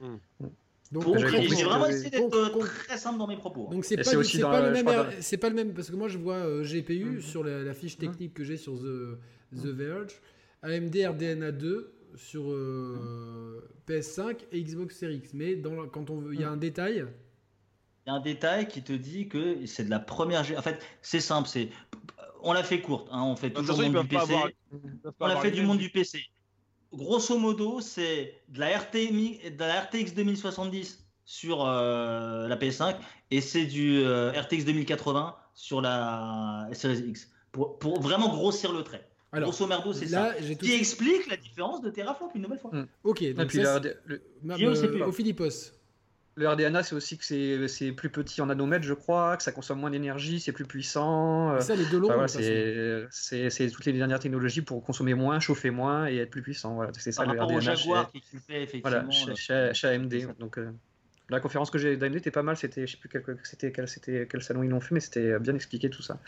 Mm. 0.00 0.16
Donc, 0.92 1.18
j'ai 1.18 1.64
vraiment 1.64 1.86
essayé 1.86 2.10
d'être 2.10 2.58
très 2.86 2.98
simple 2.98 3.18
dans 3.18 3.26
mes 3.26 3.36
propos. 3.36 3.68
Donc 3.70 3.84
c'est 3.84 3.96
pas, 3.96 4.04
pas, 4.04 4.60
le 4.60 4.70
même, 4.70 4.86
c'est 5.20 5.38
pas 5.38 5.48
le 5.48 5.54
même 5.54 5.72
parce 5.72 5.90
que 5.90 5.96
moi 5.96 6.08
je 6.08 6.18
vois 6.18 6.36
euh, 6.36 6.62
GPU 6.62 7.16
mm. 7.16 7.20
sur 7.20 7.42
la, 7.42 7.74
fiche 7.74 7.96
technique 7.96 8.34
que 8.34 8.44
j'ai 8.44 8.56
sur 8.56 8.74
The, 8.74 9.18
The 9.56 9.66
Verge, 9.66 10.20
AMD 10.62 10.94
RDNA 10.94 11.52
2 11.52 11.92
sur 12.16 12.50
euh, 12.50 13.68
PS5 13.88 14.36
et 14.52 14.62
Xbox 14.62 14.96
Series 14.96 15.16
X. 15.16 15.34
Mais 15.34 15.56
dans, 15.56 15.86
quand 15.88 16.10
on 16.10 16.30
il 16.30 16.40
y 16.40 16.44
a 16.44 16.50
un 16.50 16.56
détail. 16.56 17.06
Il 18.06 18.10
y 18.10 18.12
a 18.12 18.14
un 18.14 18.20
détail 18.20 18.68
qui 18.68 18.82
te 18.82 18.92
dit 18.92 19.28
que 19.28 19.64
c'est 19.66 19.84
de 19.84 19.90
la 19.90 20.00
première. 20.00 20.42
En 20.56 20.62
fait, 20.62 20.78
c'est 21.00 21.20
simple. 21.20 21.48
C'est 21.48 21.70
on 22.44 22.52
l'a 22.52 22.62
fait 22.62 22.80
courte. 22.80 23.08
Hein, 23.10 23.22
on 23.22 23.36
fait 23.36 23.50
toujours 23.50 23.80
monde 23.80 24.02
du 24.02 24.08
PC. 24.08 24.34
on 25.20 25.26
l'a 25.26 25.36
fait 25.36 25.50
du 25.50 25.62
monde 25.62 25.78
du 25.78 25.90
PC. 25.90 26.20
grosso 26.92 27.38
modo, 27.38 27.80
c'est 27.80 28.42
de 28.48 28.60
la, 28.60 28.78
de 28.78 29.58
la 29.58 29.80
RTX 29.80 30.14
2070 30.14 31.04
sur 31.24 31.64
euh, 31.64 32.46
la 32.46 32.56
PS5 32.56 32.96
et 33.30 33.40
c'est 33.40 33.64
du 33.64 34.02
euh, 34.04 34.30
RTX 34.32 34.64
2080 34.64 35.34
sur 35.54 35.80
la 35.80 36.68
Series 36.72 37.08
X. 37.08 37.30
Pour, 37.52 37.78
pour 37.78 38.00
vraiment 38.00 38.28
grossir 38.28 38.72
le 38.72 38.82
trait. 38.82 39.08
Alors, 39.32 39.50
Grosso 39.50 39.66
merdo, 39.66 39.92
c'est 39.92 40.06
ça. 40.06 40.32
Qui 40.60 40.74
explique 40.74 41.26
la 41.28 41.36
différence 41.36 41.80
de 41.80 41.90
teraflop 41.90 42.30
une 42.34 42.42
nouvelle 42.42 42.58
fois. 42.58 42.70
Hmm. 42.72 42.86
Ok, 43.02 43.24
donc 43.32 43.48
puis 43.48 43.62
ça, 43.62 43.80
le, 43.80 44.22
le, 44.44 45.06
au 45.06 45.12
Philippos. 45.12 45.72
Le 46.36 46.48
RDNA, 46.48 46.82
c'est 46.82 46.96
aussi 46.96 47.16
que 47.16 47.68
c'est 47.68 47.92
plus 47.92 48.10
petit 48.10 48.40
en 48.40 48.46
nanomètres, 48.46 48.84
je 48.84 48.94
crois, 48.94 49.36
que 49.36 49.42
ça 49.42 49.52
consomme 49.52 49.78
moins 49.78 49.90
d'énergie, 49.90 50.40
c'est 50.40 50.52
plus 50.52 50.64
puissant. 50.64 51.52
Euh, 51.52 51.60
ça, 51.60 51.76
les 51.76 51.84
deux 51.86 52.02
enfin, 52.04 52.26
c'est 52.26 53.70
toutes 53.70 53.84
les 53.84 53.92
dernières 53.92 54.18
technologies 54.18 54.62
pour 54.62 54.82
consommer 54.82 55.14
moins, 55.14 55.38
chauffer 55.38 55.70
moins 55.70 56.08
et 56.08 56.16
être 56.16 56.30
plus 56.30 56.42
puissant. 56.42 56.74
Voilà, 56.74 56.90
c'est 56.98 57.12
ça 57.12 57.24
le 57.24 57.40
RDNA. 57.40 57.60
Jaguar 57.60 58.10
chez, 58.12 58.20
qui 58.20 58.38
fait, 58.38 58.62
effectivement. 58.64 59.02
Voilà, 59.02 59.34
chez, 59.36 59.70
chez, 59.74 59.86
AMD. 59.86 60.38
Donc, 60.40 60.58
euh, 60.58 60.72
la 61.30 61.40
conférence 61.40 61.70
que 61.70 61.78
j'ai 61.78 61.96
d'AMD 61.96 62.16
était 62.16 62.30
pas 62.30 62.42
mal. 62.42 62.56
C'était, 62.56 62.86
je 62.86 62.92
sais 62.92 62.98
plus 62.98 63.08
quel, 63.08 63.22
c'était 63.44 63.72
quel, 63.72 63.88
c'était 63.88 64.26
quel 64.28 64.42
salon 64.42 64.62
ils 64.62 64.70
l'ont 64.70 64.80
fait, 64.80 64.94
mais 64.94 65.00
c'était 65.00 65.38
bien 65.38 65.54
expliqué 65.54 65.88
tout 65.88 66.02
ça. 66.02 66.18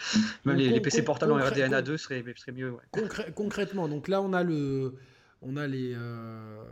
Même 0.44 0.56
les, 0.56 0.80
PC 0.80 1.02
portables 1.02 1.32
en 1.32 1.36
RDNA 1.36 1.82
2 1.82 1.96
seraient, 1.96 2.24
serait 2.36 2.52
mieux. 2.52 2.74
concrètement, 3.34 3.88
donc 3.88 4.08
là, 4.08 4.22
on 4.22 4.32
a 4.32 4.42
le, 4.42 4.94
on 5.42 5.56
a 5.56 5.66
les. 5.66 5.92
Euh, 5.94 6.62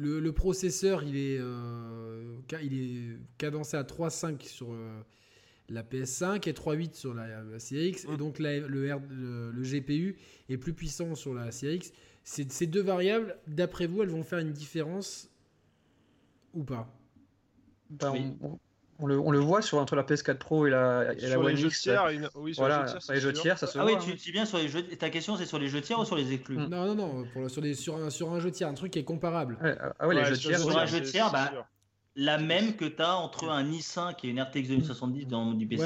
le, 0.00 0.32
processeur, 0.32 1.02
il 1.02 1.16
est, 1.16 1.38
euh, 1.38 2.36
il 2.62 2.74
est 2.74 3.18
cadencé 3.38 3.76
à 3.76 3.82
3.5 3.82 4.42
sur 4.42 4.72
euh, 4.72 5.00
la 5.68 5.82
PS5 5.82 6.48
et 6.48 6.52
3.8 6.52 6.94
sur 6.94 7.14
la, 7.14 7.26
CX. 7.58 8.06
Et 8.12 8.16
donc 8.16 8.38
le, 8.38 8.66
le, 8.66 9.62
GPU 9.62 10.16
est 10.48 10.56
plus 10.56 10.72
puissant 10.72 11.14
sur 11.14 11.34
la 11.34 11.50
CX. 11.50 11.92
Ces 12.24 12.66
deux 12.66 12.82
variables, 12.82 13.36
d'après 13.46 13.86
vous, 13.86 14.02
elles 14.02 14.10
vont 14.10 14.24
faire 14.24 14.38
une 14.40 14.52
différence 14.52 15.30
ou 16.54 16.64
pas? 16.64 16.92
Ben, 17.90 18.36
on, 18.40 18.58
le, 19.06 19.18
on, 19.18 19.30
le, 19.30 19.38
voit 19.38 19.62
sur, 19.62 19.78
entre 19.78 19.96
la 19.96 20.02
PS4 20.02 20.36
Pro 20.36 20.66
et 20.66 20.70
la, 20.70 21.12
et 21.18 21.28
la 21.28 21.38
One 21.38 21.58
X. 21.58 21.82
Tiers, 21.82 22.04
oui, 22.34 22.54
sur 22.54 22.62
voilà, 22.62 22.86
les 23.08 23.20
jeux 23.20 23.32
tiers, 23.32 23.58
ça 23.58 23.66
se 23.66 23.78
ah 23.78 23.82
voit. 23.82 23.92
Ah 23.94 23.98
oui, 24.00 24.12
tu, 24.12 24.16
dis 24.16 24.32
bien 24.32 24.44
sur 24.44 24.58
les 24.58 24.68
jeux. 24.68 24.82
Ta 24.82 25.10
question, 25.10 25.36
c'est 25.36 25.46
sur 25.46 25.58
les 25.58 25.68
jeux 25.68 25.80
tiers 25.80 25.98
ou 25.98 26.04
sur 26.04 26.16
les 26.16 26.32
exclus 26.32 26.56
Non, 26.56 26.68
non, 26.68 26.94
non, 26.94 27.24
pour, 27.32 27.50
sur, 27.50 27.62
sur, 27.74 27.96
un, 27.96 28.10
sur 28.10 28.30
un 28.32 28.40
jeu 28.40 28.50
tiers, 28.50 28.68
un 28.68 28.74
truc 28.74 28.92
qui 28.92 28.98
est 28.98 29.04
comparable. 29.04 29.58
ah 29.98 30.06
ouais, 30.06 30.14
les 30.14 30.24
jeux 30.24 30.36
tiers. 30.36 30.58
Sur 30.58 30.78
un 30.78 30.86
jeu 30.86 31.02
tiers, 31.02 31.30
bah, 31.30 31.50
la 32.16 32.38
même 32.38 32.74
que 32.76 32.84
tu 32.84 33.00
as 33.00 33.16
entre 33.16 33.48
un 33.48 33.64
i5 33.64 34.16
et 34.24 34.28
une 34.28 34.40
RTX 34.40 34.68
2070 34.68 35.26
dans 35.26 35.54
du 35.54 35.66
PC 35.66 35.84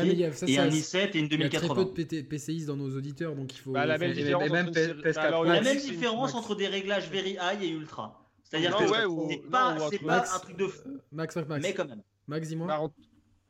et 0.48 0.58
un 0.58 0.68
i7 0.68 1.10
et 1.14 1.18
une 1.18 1.28
2080. 1.28 1.36
Il 1.36 1.52
y 1.52 1.56
a 1.56 1.60
très 1.60 1.68
peu 1.68 2.04
de 2.04 2.22
PCIs 2.22 2.66
dans 2.66 2.76
nos 2.76 2.96
auditeurs, 2.96 3.34
donc 3.34 3.54
il 3.54 3.58
faut. 3.58 3.72
Bah, 3.72 3.86
la 3.86 3.98
même 3.98 4.12
différence, 4.12 4.50
même 4.50 4.70
PS4 4.70 5.44
la 5.46 5.60
même 5.60 5.78
différence 5.78 6.34
entre 6.34 6.54
des 6.54 6.66
réglages 6.66 7.10
very 7.10 7.32
high 7.40 7.62
et 7.62 7.68
ultra. 7.68 8.20
C'est-à-dire 8.42 8.76
que 8.76 8.86
c'est 8.86 9.50
pas, 9.50 9.76
pas 10.06 10.34
un 10.34 10.38
truc 10.38 10.56
de 10.56 10.66
fou. 10.66 11.00
Max, 11.12 11.34
Max, 11.36 11.48
Max. 11.48 11.62
Mais 11.62 11.74
quand 11.74 11.88
même. 11.88 12.02
Max, 12.26 12.48
dis-moi. 12.48 12.66
Bah, 12.66 12.80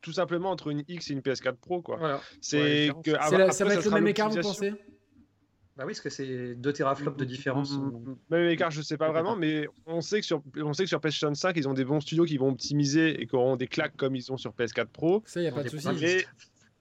tout 0.00 0.12
simplement 0.12 0.50
entre 0.50 0.68
une 0.68 0.84
X 0.86 1.10
et 1.10 1.14
une 1.14 1.20
PS4 1.20 1.56
Pro, 1.56 1.80
quoi. 1.80 1.96
Voilà. 1.96 2.20
C'est 2.40 2.90
que 3.02 3.12
ça 3.12 3.64
va 3.64 3.74
être 3.74 3.84
le 3.84 3.90
même 3.90 4.06
écart, 4.06 4.28
vous 4.28 4.40
pensez? 4.40 4.74
Bah 5.76 5.82
oui, 5.84 5.92
parce 5.92 6.02
que 6.02 6.10
c'est 6.10 6.54
2 6.54 6.72
teraflops 6.72 7.16
de 7.16 7.24
différence. 7.24 7.72
Mm, 7.72 7.82
mm, 7.82 8.10
mm, 8.10 8.16
même 8.30 8.48
écart, 8.48 8.70
je 8.70 8.80
sais 8.80 8.96
pas 8.96 9.10
vraiment, 9.10 9.34
mais 9.34 9.66
on 9.86 10.00
sait 10.02 10.20
que 10.20 10.26
sur 10.26 10.40
on 10.56 10.72
sait 10.72 10.84
que 10.84 10.88
sur 10.88 11.00
PlayStation 11.00 11.34
5, 11.34 11.56
ils 11.56 11.68
ont 11.68 11.74
des 11.74 11.84
bons 11.84 11.98
studios 11.98 12.24
qui 12.24 12.36
vont 12.36 12.50
optimiser 12.50 13.20
et 13.20 13.26
qui 13.26 13.34
auront 13.34 13.56
des 13.56 13.66
claques 13.66 13.96
comme 13.96 14.14
ils 14.14 14.30
ont 14.30 14.36
sur 14.36 14.52
PS4 14.52 14.86
Pro. 14.86 15.24
Ça, 15.26 15.40
y 15.40 15.48
a 15.48 15.52
pas 15.52 15.64
de 15.64 15.68
souci. 15.68 15.88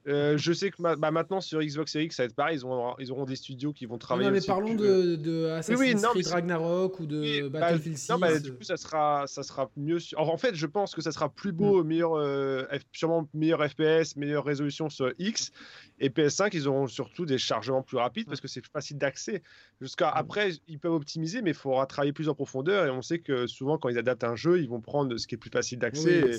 Euh, 0.06 0.36
je 0.36 0.52
sais 0.52 0.70
que 0.70 0.82
bah, 0.82 1.10
maintenant 1.10 1.40
sur 1.40 1.60
Xbox 1.60 1.92
Series 1.92 2.06
X, 2.06 2.16
ça 2.16 2.24
va 2.24 2.26
être 2.26 2.34
pareil. 2.34 2.58
Ils, 2.58 2.66
ont, 2.66 2.94
ils 2.98 3.10
auront 3.10 3.24
des 3.24 3.36
studios 3.36 3.72
qui 3.72 3.86
vont 3.86 3.96
travailler. 3.96 4.28
Non, 4.28 4.34
mais 4.34 4.42
parlons 4.42 4.74
de, 4.74 5.16
de, 5.16 5.46
Assassin's 5.46 6.02
Creed 6.02 6.26
Ragnarok 6.26 7.00
ou 7.00 7.06
de 7.06 7.48
bah, 7.48 7.60
Battlefield 7.60 7.96
6. 7.96 8.10
Non, 8.10 8.18
bah, 8.18 8.38
du 8.38 8.52
coup, 8.52 8.62
ça 8.62 8.76
sera, 8.76 9.26
ça 9.26 9.42
sera 9.42 9.70
mieux. 9.76 9.98
en 10.16 10.36
fait, 10.36 10.54
je 10.54 10.66
pense 10.66 10.94
que 10.94 11.00
ça 11.00 11.10
sera 11.10 11.30
plus 11.30 11.52
beau, 11.52 11.82
mm. 11.82 11.86
meilleur, 11.86 12.14
euh, 12.16 12.64
sûrement 12.92 13.28
meilleur 13.32 13.66
FPS, 13.66 14.16
meilleure 14.16 14.44
résolution 14.44 14.90
sur 14.90 15.10
X. 15.18 15.52
Et 15.98 16.10
PS5, 16.10 16.50
ils 16.52 16.68
auront 16.68 16.86
surtout 16.86 17.24
des 17.24 17.38
chargements 17.38 17.82
plus 17.82 17.96
rapides 17.96 18.26
parce 18.26 18.42
que 18.42 18.48
c'est 18.48 18.66
facile 18.66 18.98
d'accès. 18.98 19.42
Jusqu'à 19.80 20.08
mm. 20.08 20.16
après, 20.16 20.50
ils 20.68 20.78
peuvent 20.78 20.92
optimiser, 20.92 21.40
mais 21.40 21.50
il 21.50 21.56
faudra 21.56 21.86
travailler 21.86 22.12
plus 22.12 22.28
en 22.28 22.34
profondeur. 22.34 22.84
Et 22.84 22.90
on 22.90 23.00
sait 23.00 23.20
que 23.20 23.46
souvent, 23.46 23.78
quand 23.78 23.88
ils 23.88 23.98
adaptent 23.98 24.24
un 24.24 24.36
jeu, 24.36 24.60
ils 24.60 24.68
vont 24.68 24.82
prendre 24.82 25.16
ce 25.16 25.26
qui 25.26 25.34
est 25.34 25.38
plus 25.38 25.50
facile 25.50 25.78
d'accès. 25.78 26.32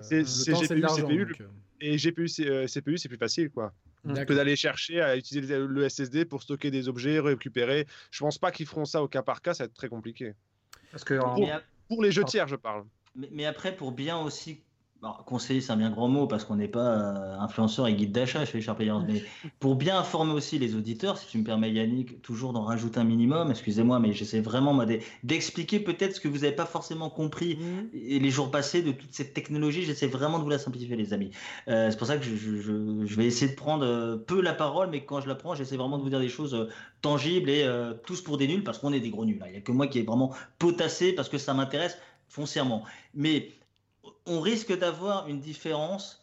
c'est 0.00 0.22
GPU, 0.22 0.82
CPU. 0.82 1.36
Et 1.80 1.96
GPU, 1.96 2.26
CPU, 2.26 2.98
c'est 2.98 3.08
plus 3.08 3.18
facile, 3.18 3.50
quoi. 3.50 3.72
Que 4.04 4.32
d'aller 4.32 4.56
chercher 4.56 5.00
à 5.00 5.16
utiliser 5.16 5.58
le 5.58 5.88
SSD 5.88 6.24
pour 6.24 6.42
stocker 6.42 6.70
des 6.70 6.88
objets, 6.88 7.20
récupérer. 7.20 7.86
Je 8.10 8.20
pense 8.20 8.38
pas 8.38 8.50
qu'ils 8.50 8.66
feront 8.66 8.86
ça 8.86 9.02
au 9.02 9.08
cas 9.08 9.22
par 9.22 9.42
cas, 9.42 9.54
ça 9.54 9.64
va 9.64 9.66
être 9.66 9.74
très 9.74 9.88
compliqué. 9.88 10.34
Parce 10.90 11.04
que 11.04 11.18
pour, 11.88 12.02
les 12.02 12.12
jeux 12.12 12.24
tiers, 12.24 12.48
je 12.48 12.56
parle. 12.56 12.84
Mais, 13.14 13.28
mais, 13.32 13.44
après, 13.44 13.74
pour 13.74 13.92
bien 13.92 14.18
aussi 14.18 14.62
conseiller, 15.26 15.60
c'est 15.60 15.72
un 15.72 15.76
bien 15.76 15.90
grand 15.90 16.08
mot 16.08 16.26
parce 16.26 16.44
qu'on 16.44 16.56
n'est 16.56 16.68
pas 16.68 16.80
euh, 16.80 17.38
influenceur 17.38 17.86
et 17.86 17.94
guide 17.94 18.12
d'achat 18.12 18.44
chez 18.44 18.60
Sharp. 18.60 18.80
Mais 18.80 19.22
pour 19.58 19.76
bien 19.76 19.98
informer 19.98 20.32
aussi 20.32 20.58
les 20.58 20.74
auditeurs, 20.74 21.16
si 21.16 21.26
tu 21.26 21.38
me 21.38 21.44
permets, 21.44 21.70
Yannick, 21.70 22.20
toujours 22.22 22.52
d'en 22.52 22.62
rajouter 22.62 23.00
un 23.00 23.04
minimum, 23.04 23.50
excusez-moi, 23.50 23.98
mais 23.98 24.12
j'essaie 24.12 24.40
vraiment 24.40 24.78
d'expliquer 25.24 25.80
peut-être 25.80 26.16
ce 26.16 26.20
que 26.20 26.28
vous 26.28 26.38
n'avez 26.38 26.52
pas 26.54 26.66
forcément 26.66 27.08
compris 27.08 27.56
mmh. 27.56 27.96
et 27.96 28.18
les 28.18 28.30
jours 28.30 28.50
passés 28.50 28.82
de 28.82 28.92
toute 28.92 29.12
cette 29.12 29.32
technologie. 29.32 29.82
J'essaie 29.82 30.06
vraiment 30.06 30.38
de 30.38 30.44
vous 30.44 30.50
la 30.50 30.58
simplifier, 30.58 30.96
les 30.96 31.12
amis. 31.12 31.30
Euh, 31.68 31.90
c'est 31.90 31.96
pour 31.96 32.06
ça 32.06 32.18
que 32.18 32.24
je, 32.24 32.36
je, 32.36 33.16
vais 33.16 33.26
essayer 33.26 33.50
de 33.50 33.56
prendre 33.56 33.84
euh, 33.84 34.16
peu 34.16 34.40
la 34.40 34.52
parole, 34.52 34.90
mais 34.90 35.04
quand 35.04 35.20
je 35.20 35.28
la 35.28 35.34
prends, 35.34 35.54
j'essaie 35.54 35.76
vraiment 35.76 35.98
de 35.98 36.02
vous 36.02 36.10
dire 36.10 36.20
des 36.20 36.28
choses 36.28 36.68
tangibles 37.00 37.48
et 37.48 37.66
tous 38.04 38.20
pour 38.20 38.36
des 38.36 38.46
nuls 38.46 38.62
parce 38.62 38.78
qu'on 38.78 38.92
est 38.92 39.00
des 39.00 39.10
gros 39.10 39.24
nuls. 39.24 39.42
Il 39.46 39.52
n'y 39.52 39.58
a 39.58 39.60
que 39.60 39.72
moi 39.72 39.86
qui 39.86 39.98
est 39.98 40.02
vraiment 40.02 40.34
potassé 40.58 41.12
parce 41.14 41.28
que 41.28 41.38
ça 41.38 41.54
m'intéresse 41.54 41.96
foncièrement. 42.28 42.84
Mais 43.14 43.59
on 44.30 44.40
risque 44.40 44.76
d'avoir 44.78 45.26
une 45.26 45.40
différence 45.40 46.22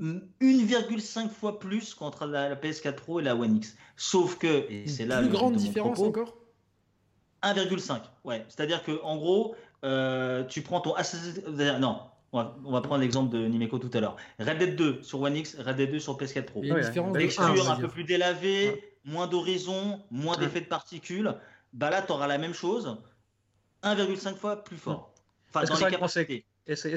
1,5 0.00 1.28
fois 1.28 1.58
plus 1.58 1.94
qu'entre 1.94 2.26
la, 2.26 2.54
PS4 2.54 2.94
Pro 2.94 3.20
et 3.20 3.22
la 3.24 3.34
One 3.34 3.56
X. 3.56 3.76
Sauf 3.96 4.38
que, 4.38 4.70
et 4.70 4.86
c'est 4.86 5.04
là. 5.04 5.18
Plus 5.18 5.28
grande 5.28 5.56
différence 5.56 5.98
encore? 5.98 6.36
1,5. 7.42 8.00
Ouais. 8.24 8.46
C'est-à-dire 8.48 8.84
que, 8.84 9.02
en 9.02 9.16
gros, 9.16 9.56
euh, 9.84 10.44
tu 10.44 10.62
prends 10.62 10.80
ton 10.80 10.94
Non, 11.80 12.00
on 12.32 12.70
va, 12.70 12.80
prendre 12.80 13.00
l'exemple 13.00 13.32
de 13.32 13.46
Nimeco 13.46 13.78
tout 13.78 13.90
à 13.92 14.00
l'heure. 14.00 14.16
Red 14.38 14.58
Dead 14.58 14.76
2 14.76 15.02
sur 15.02 15.20
One 15.20 15.36
X, 15.36 15.56
Red 15.58 15.76
Dead 15.76 15.90
2 15.90 15.98
sur 15.98 16.16
PS4 16.16 16.44
Pro. 16.44 16.62
Différence 16.62 17.18
Texture 17.18 17.70
un, 17.70 17.76
peu 17.76 17.88
plus 17.88 18.04
délavée, 18.04 18.94
moins 19.04 19.26
d'horizon, 19.26 20.00
moins 20.10 20.36
d'effets 20.36 20.60
de 20.60 20.66
particules. 20.66 21.34
Bah 21.72 21.90
là, 21.90 22.00
tu 22.00 22.12
auras 22.12 22.28
la 22.28 22.38
même 22.38 22.54
chose, 22.54 22.96
1,5 23.82 24.36
fois 24.36 24.62
plus 24.62 24.76
fort. 24.76 25.12
Enfin, 25.48 25.64
dans 25.64 25.84
les 25.84 25.90
capacités. 25.90 26.44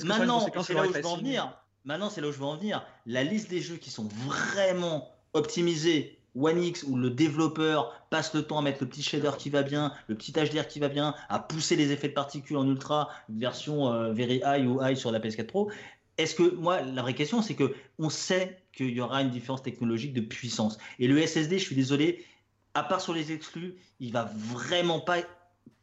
Maintenant, 0.03 0.39
c'est 0.63 0.73
là 0.73 0.83
où 0.83 0.93
je 0.93 0.99
veux 0.99 1.05
en 1.05 1.17
venir. 1.17 1.57
Maintenant, 1.85 2.09
c'est 2.09 2.21
là 2.21 2.27
où 2.27 2.31
je 2.31 2.37
veux 2.37 2.45
en 2.45 2.57
venir. 2.57 2.85
La 3.05 3.23
liste 3.23 3.49
des 3.49 3.61
jeux 3.61 3.75
qui 3.75 3.89
sont 3.89 4.07
vraiment 4.25 5.09
optimisés 5.33 6.17
One 6.35 6.63
X 6.63 6.83
où 6.83 6.95
le 6.95 7.09
développeur 7.09 8.07
passe 8.09 8.33
le 8.33 8.43
temps 8.43 8.57
à 8.57 8.61
mettre 8.61 8.79
le 8.81 8.89
petit 8.89 9.03
shader 9.03 9.31
qui 9.37 9.49
va 9.49 9.61
bien, 9.61 9.93
le 10.07 10.15
petit 10.15 10.31
HDR 10.31 10.67
qui 10.67 10.79
va 10.79 10.89
bien, 10.89 11.13
à 11.29 11.39
pousser 11.39 11.75
les 11.75 11.91
effets 11.91 12.09
de 12.09 12.13
particules 12.13 12.57
en 12.57 12.67
ultra, 12.67 13.09
version 13.29 13.91
euh, 13.93 14.13
very 14.13 14.41
high 14.43 14.67
ou 14.67 14.81
high 14.81 14.95
sur 14.95 15.11
la 15.11 15.19
PS4 15.19 15.45
Pro. 15.45 15.71
Est-ce 16.17 16.35
que 16.35 16.55
moi, 16.55 16.81
la 16.81 17.01
vraie 17.01 17.15
question, 17.15 17.41
c'est 17.41 17.55
que 17.55 17.75
on 17.99 18.09
sait 18.09 18.63
qu'il 18.71 18.89
y 18.89 19.01
aura 19.01 19.21
une 19.21 19.31
différence 19.31 19.63
technologique 19.63 20.13
de 20.13 20.21
puissance. 20.21 20.77
Et 20.99 21.07
le 21.07 21.25
SSD, 21.25 21.59
je 21.59 21.65
suis 21.65 21.75
désolé, 21.75 22.25
à 22.73 22.83
part 22.83 23.01
sur 23.01 23.13
les 23.13 23.31
exclus, 23.31 23.75
il 23.99 24.11
va 24.11 24.31
vraiment 24.35 24.99
pas 24.99 25.17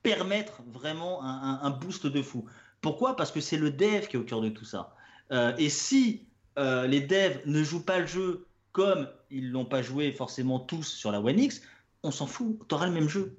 permettre 0.03 0.62
vraiment 0.72 1.22
un 1.22 1.70
boost 1.70 2.07
de 2.07 2.22
fou. 2.22 2.47
Pourquoi? 2.81 3.16
Parce 3.16 3.31
que 3.31 3.41
c'est 3.41 3.57
le 3.57 3.70
dev 3.70 4.07
qui 4.07 4.16
est 4.16 4.18
au 4.18 4.24
cœur 4.24 4.41
de 4.41 4.49
tout 4.49 4.64
ça. 4.64 4.95
Euh, 5.33 5.55
et 5.59 5.68
si 5.68 6.26
euh, 6.59 6.87
les 6.87 7.01
devs 7.01 7.41
ne 7.47 7.62
jouent 7.62 7.85
pas 7.85 7.99
le 7.99 8.07
jeu 8.07 8.47
comme 8.72 9.09
ils 9.31 9.51
l'ont 9.51 9.64
pas 9.64 9.83
joué 9.83 10.12
forcément 10.12 10.61
tous 10.61 10.85
sur 10.85 11.12
la 11.12 11.20
One 11.20 11.39
X, 11.39 11.62
on 12.03 12.11
s'en 12.11 12.26
fout, 12.26 12.59
tu 12.68 12.74
auras 12.74 12.87
le 12.87 12.93
même 12.93 13.09
jeu. 13.09 13.37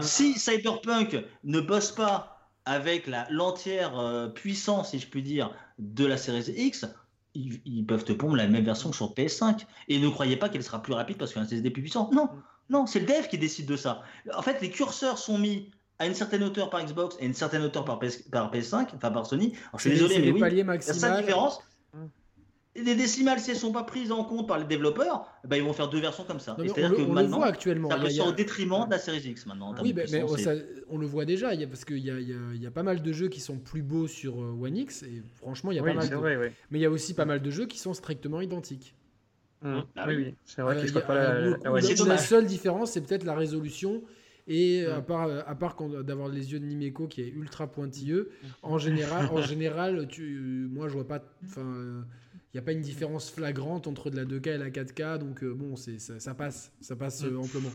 Si 0.00 0.38
Cyberpunk 0.38 1.24
ne 1.42 1.60
bosse 1.60 1.90
pas 1.90 2.48
avec 2.64 3.08
l'entière 3.30 3.98
euh, 3.98 4.28
puissance, 4.28 4.90
si 4.90 5.00
je 5.00 5.08
puis 5.08 5.22
dire, 5.22 5.52
de 5.78 6.06
la 6.06 6.16
série 6.16 6.44
X, 6.52 6.86
ils, 7.34 7.84
peuvent 7.86 8.04
te 8.04 8.12
pomper 8.12 8.36
la 8.36 8.46
même 8.46 8.64
version 8.64 8.90
que 8.90 8.96
sur 8.96 9.12
PS5. 9.12 9.66
Et 9.88 9.98
ne 9.98 10.08
croyez 10.08 10.36
pas 10.36 10.48
qu'elle 10.48 10.62
sera 10.62 10.82
plus 10.82 10.92
rapide 10.92 11.18
parce 11.18 11.32
qu'un 11.32 11.44
SSD 11.44 11.70
plus 11.70 11.82
puissant. 11.82 12.10
Non, 12.12 12.28
non, 12.70 12.86
c'est 12.86 13.00
le 13.00 13.06
dev 13.06 13.26
qui 13.28 13.38
décide 13.38 13.66
de 13.66 13.76
ça. 13.76 14.02
En 14.34 14.42
fait, 14.42 14.60
les 14.60 14.70
curseurs 14.70 15.18
sont 15.18 15.38
mis 15.38 15.70
à 16.02 16.06
une 16.06 16.14
certaine 16.14 16.42
hauteur 16.42 16.68
par 16.68 16.84
Xbox 16.84 17.16
et 17.20 17.26
une 17.26 17.34
certaine 17.34 17.62
hauteur 17.62 17.84
par, 17.84 18.00
PS, 18.00 18.16
par 18.30 18.52
PS5, 18.52 18.88
enfin 18.96 19.10
par 19.10 19.24
Sony. 19.24 19.52
Alors, 19.68 19.78
je 19.78 19.88
suis 19.88 19.90
désolé, 19.90 20.18
mais 20.18 20.32
oui, 20.32 20.42
il 20.50 20.58
y 20.58 20.60
a 20.60 20.80
cette 20.80 21.16
différence. 21.16 21.60
Les 22.74 22.94
décimales, 22.94 23.38
si 23.38 23.50
elles 23.50 23.58
sont 23.58 23.70
pas 23.70 23.82
prises 23.82 24.10
en 24.10 24.24
compte 24.24 24.48
par 24.48 24.58
les 24.58 24.64
développeurs, 24.64 25.26
bah, 25.44 25.58
ils 25.58 25.62
vont 25.62 25.74
faire 25.74 25.90
deux 25.90 26.00
versions 26.00 26.24
comme 26.24 26.40
ça. 26.40 26.56
C'est-à-dire 26.58 26.94
que 26.94 27.02
maintenant, 27.02 27.20
le 27.20 27.26
voit 27.26 27.46
actuellement. 27.46 27.90
ça 27.90 27.98
peut 27.98 28.20
au 28.22 28.32
détriment 28.32 28.86
de 28.86 28.90
la 28.90 28.98
série 28.98 29.20
X 29.20 29.46
maintenant. 29.46 29.74
Oui, 29.82 29.94
mais, 29.94 30.24
on 30.88 30.98
le 30.98 31.06
voit 31.06 31.26
déjà, 31.26 31.54
y 31.54 31.62
a, 31.62 31.66
parce 31.66 31.84
qu'il 31.84 31.98
y 31.98 32.10
a, 32.10 32.18
y 32.18 32.66
a, 32.66 32.70
pas 32.70 32.82
mal 32.82 33.02
de 33.02 33.12
jeux 33.12 33.28
qui 33.28 33.40
sont 33.40 33.58
plus 33.58 33.82
beaux 33.82 34.08
sur 34.08 34.42
euh, 34.42 34.56
One 34.60 34.76
X, 34.76 35.02
et 35.02 35.22
franchement, 35.36 35.70
il 35.70 35.76
y 35.76 35.80
a 35.80 35.82
pas 35.82 35.92
mal 35.92 36.08
de... 36.08 36.16
Mais 36.70 36.78
il 36.78 36.82
y 36.82 36.86
a 36.86 36.90
aussi 36.90 37.12
pas 37.14 37.26
mal 37.26 37.42
de 37.42 37.50
jeux 37.50 37.66
qui 37.66 37.78
sont 37.78 37.92
strictement 37.92 38.40
identiques. 38.40 38.96
Mmh. 39.60 39.80
Ah 39.94 40.04
oui, 40.08 40.16
oui. 40.16 40.34
c'est 40.44 40.62
vrai 40.62 40.76
euh, 40.76 41.00
pas 41.02 41.14
la, 41.14 41.40
la, 41.40 41.56
la, 41.62 42.04
la 42.06 42.18
seule 42.18 42.46
différence, 42.46 42.92
c'est 42.92 43.02
peut-être 43.02 43.22
la 43.22 43.34
résolution 43.34 44.02
Et 44.54 44.84
à 44.86 45.00
part, 45.00 45.30
à 45.46 45.54
part 45.54 45.76
d'avoir 46.04 46.28
les 46.28 46.52
yeux 46.52 46.60
de 46.60 46.66
Nimeco 46.66 47.06
qui 47.08 47.22
est 47.22 47.28
ultra 47.28 47.66
pointilleux, 47.66 48.30
en 48.62 48.76
général, 48.76 49.26
en 49.32 49.40
général 49.42 50.06
tu, 50.08 50.68
moi 50.70 50.88
je 50.88 50.94
vois 50.94 51.08
pas. 51.08 51.22
Enfin, 51.44 52.04
il 52.52 52.56
n'y 52.56 52.60
a 52.60 52.62
pas 52.62 52.72
une 52.72 52.82
différence 52.82 53.30
flagrante 53.30 53.86
entre 53.86 54.10
de 54.10 54.16
la 54.16 54.24
2K 54.26 54.48
et 54.50 54.58
la 54.58 54.68
4K, 54.68 55.18
donc 55.18 55.42
bon, 55.42 55.74
c'est 55.76 55.98
ça, 55.98 56.34
passe, 56.34 56.70
ça 56.82 56.96
passe 56.96 57.24
amplement. 57.24 57.70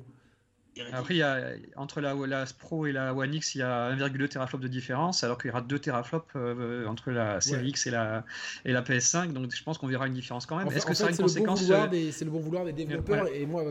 Après, 0.94 1.16
il 1.16 1.18
y 1.18 1.24
a, 1.24 1.54
entre 1.76 2.02
la, 2.02 2.14
la 2.14 2.46
Pro 2.58 2.86
et 2.86 2.92
la 2.92 3.14
One 3.14 3.34
X, 3.34 3.56
il 3.56 3.60
y 3.60 3.62
a 3.62 3.96
1,2 3.96 4.28
teraflops 4.28 4.62
de 4.62 4.68
différence, 4.68 5.24
alors 5.24 5.38
qu'il 5.38 5.50
y 5.50 5.52
aura 5.52 5.62
2 5.62 5.80
teraflops 5.80 6.26
euh, 6.36 6.86
entre 6.86 7.12
la 7.12 7.42
Série 7.42 7.70
X 7.70 7.88
et 7.88 7.92
la, 7.92 8.26
et 8.66 8.74
la 8.74 8.82
PS5. 8.82 9.34
Donc 9.34 9.52
je 9.54 9.64
pense 9.64 9.78
qu'on 9.78 9.88
verra 9.88 10.08
une 10.08 10.14
différence 10.14 10.46
quand 10.46 10.58
même. 10.58 10.68
Est-ce 10.68 10.86
que 10.86 10.94
ça 10.94 11.08
a 11.08 11.10
une 11.10 11.18
conséquence 11.18 11.64
C'est 11.64 12.26
le 12.26 12.32
bon 12.32 12.40
vouloir 12.40 12.66
des 12.66 12.74
développeurs. 12.74 13.28
Et 13.34 13.46
moi, 13.46 13.64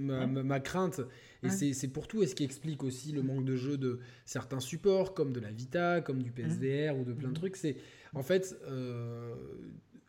ma, 0.00 0.26
ma, 0.26 0.60
crainte, 0.60 1.00
et 1.42 1.72
c'est 1.72 1.88
pour 1.88 2.08
tout, 2.08 2.22
et 2.22 2.26
ce 2.26 2.34
qui 2.34 2.44
explique 2.44 2.82
aussi 2.82 3.12
le 3.12 3.22
manque 3.22 3.44
de 3.44 3.56
jeu 3.56 3.78
de 3.78 4.00
certains 4.24 4.60
supports, 4.60 5.14
comme 5.14 5.32
de 5.32 5.40
la 5.40 5.50
Vita, 5.50 6.00
comme 6.00 6.22
du 6.22 6.30
PSVR 6.30 6.98
ou 6.98 7.04
de 7.04 7.12
plein 7.12 7.30
de 7.30 7.34
trucs, 7.34 7.56
c'est 7.56 7.76
en 8.14 8.22
fait 8.22 8.56
euh, 8.68 9.34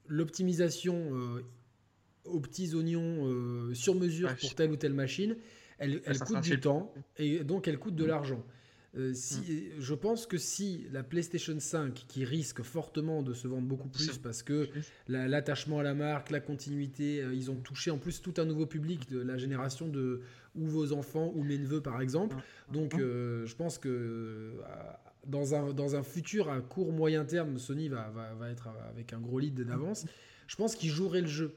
l'optimisation 0.07 1.09
euh, 1.13 1.41
aux 2.25 2.39
petits 2.39 2.75
oignons 2.75 3.73
sur 3.73 3.95
mesure 3.95 4.36
pour 4.36 4.55
telle 4.55 4.71
ou 4.71 4.75
telle 4.75 4.93
machine 4.93 5.36
elle, 5.82 6.19
coûte 6.19 6.41
du 6.41 6.59
temps 6.59 6.93
et 7.17 7.43
donc 7.43 7.67
elle 7.67 7.79
coûte 7.79 7.95
de 7.95 8.03
mm. 8.03 8.07
l'argent. 8.07 8.45
Euh, 8.97 9.13
si, 9.13 9.39
mm. 9.39 9.79
Je 9.79 9.93
pense 9.93 10.25
que 10.25 10.38
si 10.38 10.86
la 10.91 11.01
PlayStation 11.01 11.57
5, 11.57 11.93
qui 11.93 12.25
risque 12.25 12.61
fortement 12.61 13.23
de 13.23 13.34
se 13.34 13.47
vendre 13.47 13.67
beaucoup 13.67 13.88
plus 13.88 14.17
parce 14.17 14.43
que 14.43 14.69
l'attachement 15.07 15.79
à 15.79 15.84
la 15.84 15.93
marque, 15.93 16.29
la 16.29 16.41
continuité, 16.41 17.21
euh, 17.21 17.34
ils 17.34 17.49
ont 17.49 17.55
touché 17.55 17.89
en 17.89 17.97
plus 17.97 18.21
tout 18.21 18.34
un 18.38 18.45
nouveau 18.45 18.65
public 18.65 19.09
de 19.09 19.19
la 19.19 19.38
génération 19.38 19.88
de 19.88 20.21
ou 20.55 20.65
vos 20.65 20.93
enfants 20.93 21.31
ou 21.35 21.43
mes 21.43 21.57
neveux 21.57 21.81
par 21.81 22.01
exemple. 22.01 22.35
Mm. 22.35 22.73
Donc 22.73 22.93
euh, 22.95 23.45
je 23.45 23.55
pense 23.55 23.77
que 23.77 24.53
dans 25.27 25.55
un, 25.55 25.73
dans 25.73 25.95
un 25.95 26.03
futur 26.03 26.49
à 26.49 26.61
court 26.61 26.91
moyen 26.91 27.25
terme, 27.25 27.57
Sony 27.57 27.89
va, 27.89 28.09
va, 28.09 28.33
va 28.33 28.49
être 28.49 28.69
avec 28.89 29.13
un 29.13 29.19
gros 29.19 29.39
lead 29.39 29.61
d'avance. 29.61 30.05
Je 30.47 30.55
pense 30.55 30.75
qu'ils 30.75 30.89
joueraient 30.89 31.21
le 31.21 31.27
jeu. 31.27 31.55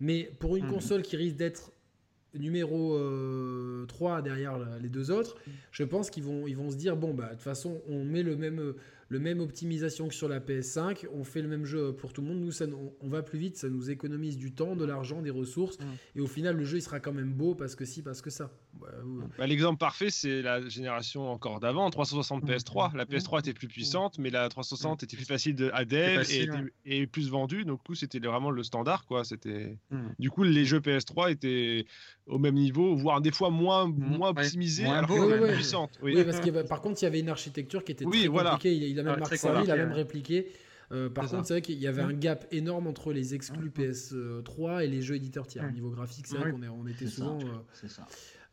Mais 0.00 0.30
pour 0.40 0.56
une 0.56 0.66
console 0.66 1.02
qui 1.02 1.16
risque 1.16 1.36
d'être 1.36 1.72
numéro 2.34 2.98
3 3.86 4.18
euh, 4.18 4.22
derrière 4.22 4.58
les 4.80 4.88
deux 4.88 5.10
autres, 5.10 5.36
je 5.70 5.84
pense 5.84 6.10
qu'ils 6.10 6.24
vont, 6.24 6.46
ils 6.46 6.56
vont 6.56 6.70
se 6.70 6.76
dire 6.76 6.96
bon, 6.96 7.14
bah, 7.14 7.28
de 7.28 7.30
toute 7.32 7.40
façon, 7.40 7.80
on 7.88 8.04
met 8.04 8.22
le 8.22 8.36
même, 8.36 8.74
le 9.08 9.18
même 9.18 9.40
optimisation 9.40 10.08
que 10.08 10.14
sur 10.14 10.28
la 10.28 10.40
PS5, 10.40 11.06
on 11.12 11.24
fait 11.24 11.42
le 11.42 11.48
même 11.48 11.64
jeu 11.64 11.92
pour 11.92 12.12
tout 12.12 12.22
le 12.22 12.28
monde. 12.28 12.40
Nous, 12.40 12.52
ça, 12.52 12.64
on, 13.00 13.08
va 13.08 13.22
plus 13.22 13.38
vite, 13.38 13.56
ça 13.56 13.68
nous 13.68 13.90
économise 13.90 14.36
du 14.36 14.52
temps, 14.52 14.74
de 14.74 14.84
l'argent, 14.84 15.22
des 15.22 15.30
ressources. 15.30 15.78
Et 16.14 16.20
au 16.20 16.26
final, 16.26 16.56
le 16.56 16.64
jeu, 16.64 16.78
il 16.78 16.82
sera 16.82 16.98
quand 16.98 17.12
même 17.12 17.32
beau 17.32 17.54
parce 17.54 17.76
que 17.76 17.84
si, 17.84 18.02
parce 18.02 18.20
que 18.20 18.30
ça. 18.30 18.50
Bah, 18.74 19.46
L'exemple 19.46 19.78
parfait, 19.78 20.10
c'est 20.10 20.42
la 20.42 20.66
génération 20.68 21.30
encore 21.30 21.60
d'avant, 21.60 21.88
360 21.88 22.44
PS3. 22.44 22.96
La 22.96 23.04
PS3 23.04 23.40
était 23.40 23.54
plus 23.54 23.68
puissante, 23.68 24.18
mais 24.18 24.30
la 24.30 24.48
360 24.48 25.04
était 25.04 25.16
plus 25.16 25.26
facile 25.26 25.70
à 25.72 25.84
dev 25.84 26.24
et, 26.84 27.06
plus 27.06 27.30
vendue. 27.30 27.64
Donc, 27.64 27.82
coup, 27.84 27.94
c'était 27.94 28.18
vraiment 28.18 28.50
le 28.50 28.62
standard. 28.62 29.06
Quoi. 29.06 29.24
C'était... 29.24 29.78
Du 30.18 30.30
coup, 30.30 30.42
les 30.42 30.64
jeux 30.64 30.80
PS3 30.80 31.30
étaient 31.30 31.86
au 32.26 32.38
même 32.38 32.54
niveau, 32.54 32.96
voire 32.96 33.20
des 33.20 33.30
fois 33.30 33.50
moins, 33.50 33.86
moins 33.86 34.30
optimisés, 34.30 34.84
alors 34.86 35.08
plus 35.08 35.54
puissantes. 35.54 35.98
Oui. 36.02 36.22
parce 36.24 36.40
que 36.40 36.62
par 36.62 36.80
contre, 36.80 37.02
il 37.02 37.04
y 37.04 37.08
avait 37.08 37.20
une 37.20 37.28
architecture 37.28 37.84
qui 37.84 37.92
était 37.92 38.04
très 38.04 38.26
compliquée. 38.26 38.74
Il, 38.74 38.98
a 38.98 39.02
même 39.02 39.22
ah, 39.22 39.62
il 39.64 39.70
a 39.70 39.76
même 39.76 39.92
répliqué. 39.92 40.48
Euh, 40.92 41.08
par 41.08 41.28
contre, 41.28 41.46
c'est 41.46 41.54
vrai 41.54 41.62
qu'il 41.62 41.78
y 41.78 41.86
avait 41.86 42.02
un 42.02 42.12
gap 42.12 42.46
énorme 42.52 42.86
entre 42.86 43.12
les 43.12 43.34
exclus 43.34 43.70
PS3 43.70 44.84
et 44.84 44.86
les 44.86 45.02
jeux 45.02 45.16
éditeurs 45.16 45.46
tiers. 45.46 45.64
Au 45.64 45.72
niveau 45.72 45.90
graphique, 45.90 46.26
c'est 46.26 46.36
vrai 46.36 46.52
qu'on 46.52 46.62
on 46.62 46.86
était 46.86 47.06
souvent. 47.06 47.38
Euh, 47.40 47.58
c'est 47.72 47.90
ça. 47.90 48.06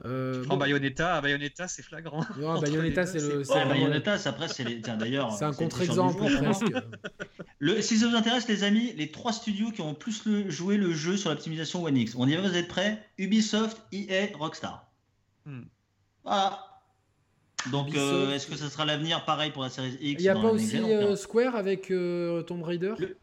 Euh, 0.06 0.44
bon. 0.46 0.58
Bayonetta, 0.58 1.22
Bayonetta 1.22 1.68
c'est 1.68 1.82
flagrant. 1.82 2.26
Non, 2.38 2.60
Bayonetta 2.60 3.06
c'est 3.06 3.20
le. 3.20 3.50
Ouais, 3.50 3.66
Bayonetta, 3.66 4.18
après 4.26 4.48
c'est 4.50 4.64
les... 4.64 4.76
d'ailleurs. 4.80 5.32
C'est 5.32 5.46
un 5.46 5.54
contre-exemple 5.54 6.24
presque. 6.42 6.66
le... 7.60 7.82
Si 7.82 7.98
ça 7.98 8.08
vous 8.08 8.16
intéresse 8.16 8.48
les 8.48 8.64
amis, 8.64 8.94
les 8.98 9.12
trois 9.12 9.32
studios 9.32 9.72
qui 9.72 9.82
ont 9.82 9.94
plus 9.94 10.26
le... 10.26 10.50
joué 10.50 10.78
le 10.78 10.94
jeu 10.94 11.16
sur 11.16 11.30
l'optimisation 11.30 11.84
One 11.84 11.96
X. 11.96 12.16
On 12.18 12.28
y 12.28 12.36
va, 12.36 12.42
vous 12.42 12.56
êtes 12.56 12.68
prêts? 12.68 13.02
Ubisoft, 13.18 13.82
EA, 13.94 14.28
Rockstar. 14.38 14.92
Hmm. 15.46 15.64
Voilà. 16.24 16.74
Donc, 17.72 17.96
euh, 17.96 18.34
est-ce 18.34 18.48
que 18.48 18.56
ce 18.56 18.68
sera 18.68 18.86
l'avenir 18.86 19.24
pareil 19.26 19.52
pour 19.52 19.64
la 19.64 19.70
série 19.70 19.98
X 20.02 20.22
Il 20.22 20.24
n'y 20.24 20.30
a 20.30 20.36
pas 20.36 20.52
aussi 20.52 20.78
euh, 20.78 21.16
Square 21.16 21.56
avec 21.56 21.92
euh, 21.92 22.42
Tomb 22.44 22.62
Raider? 22.64 22.94
Le, 22.98 23.18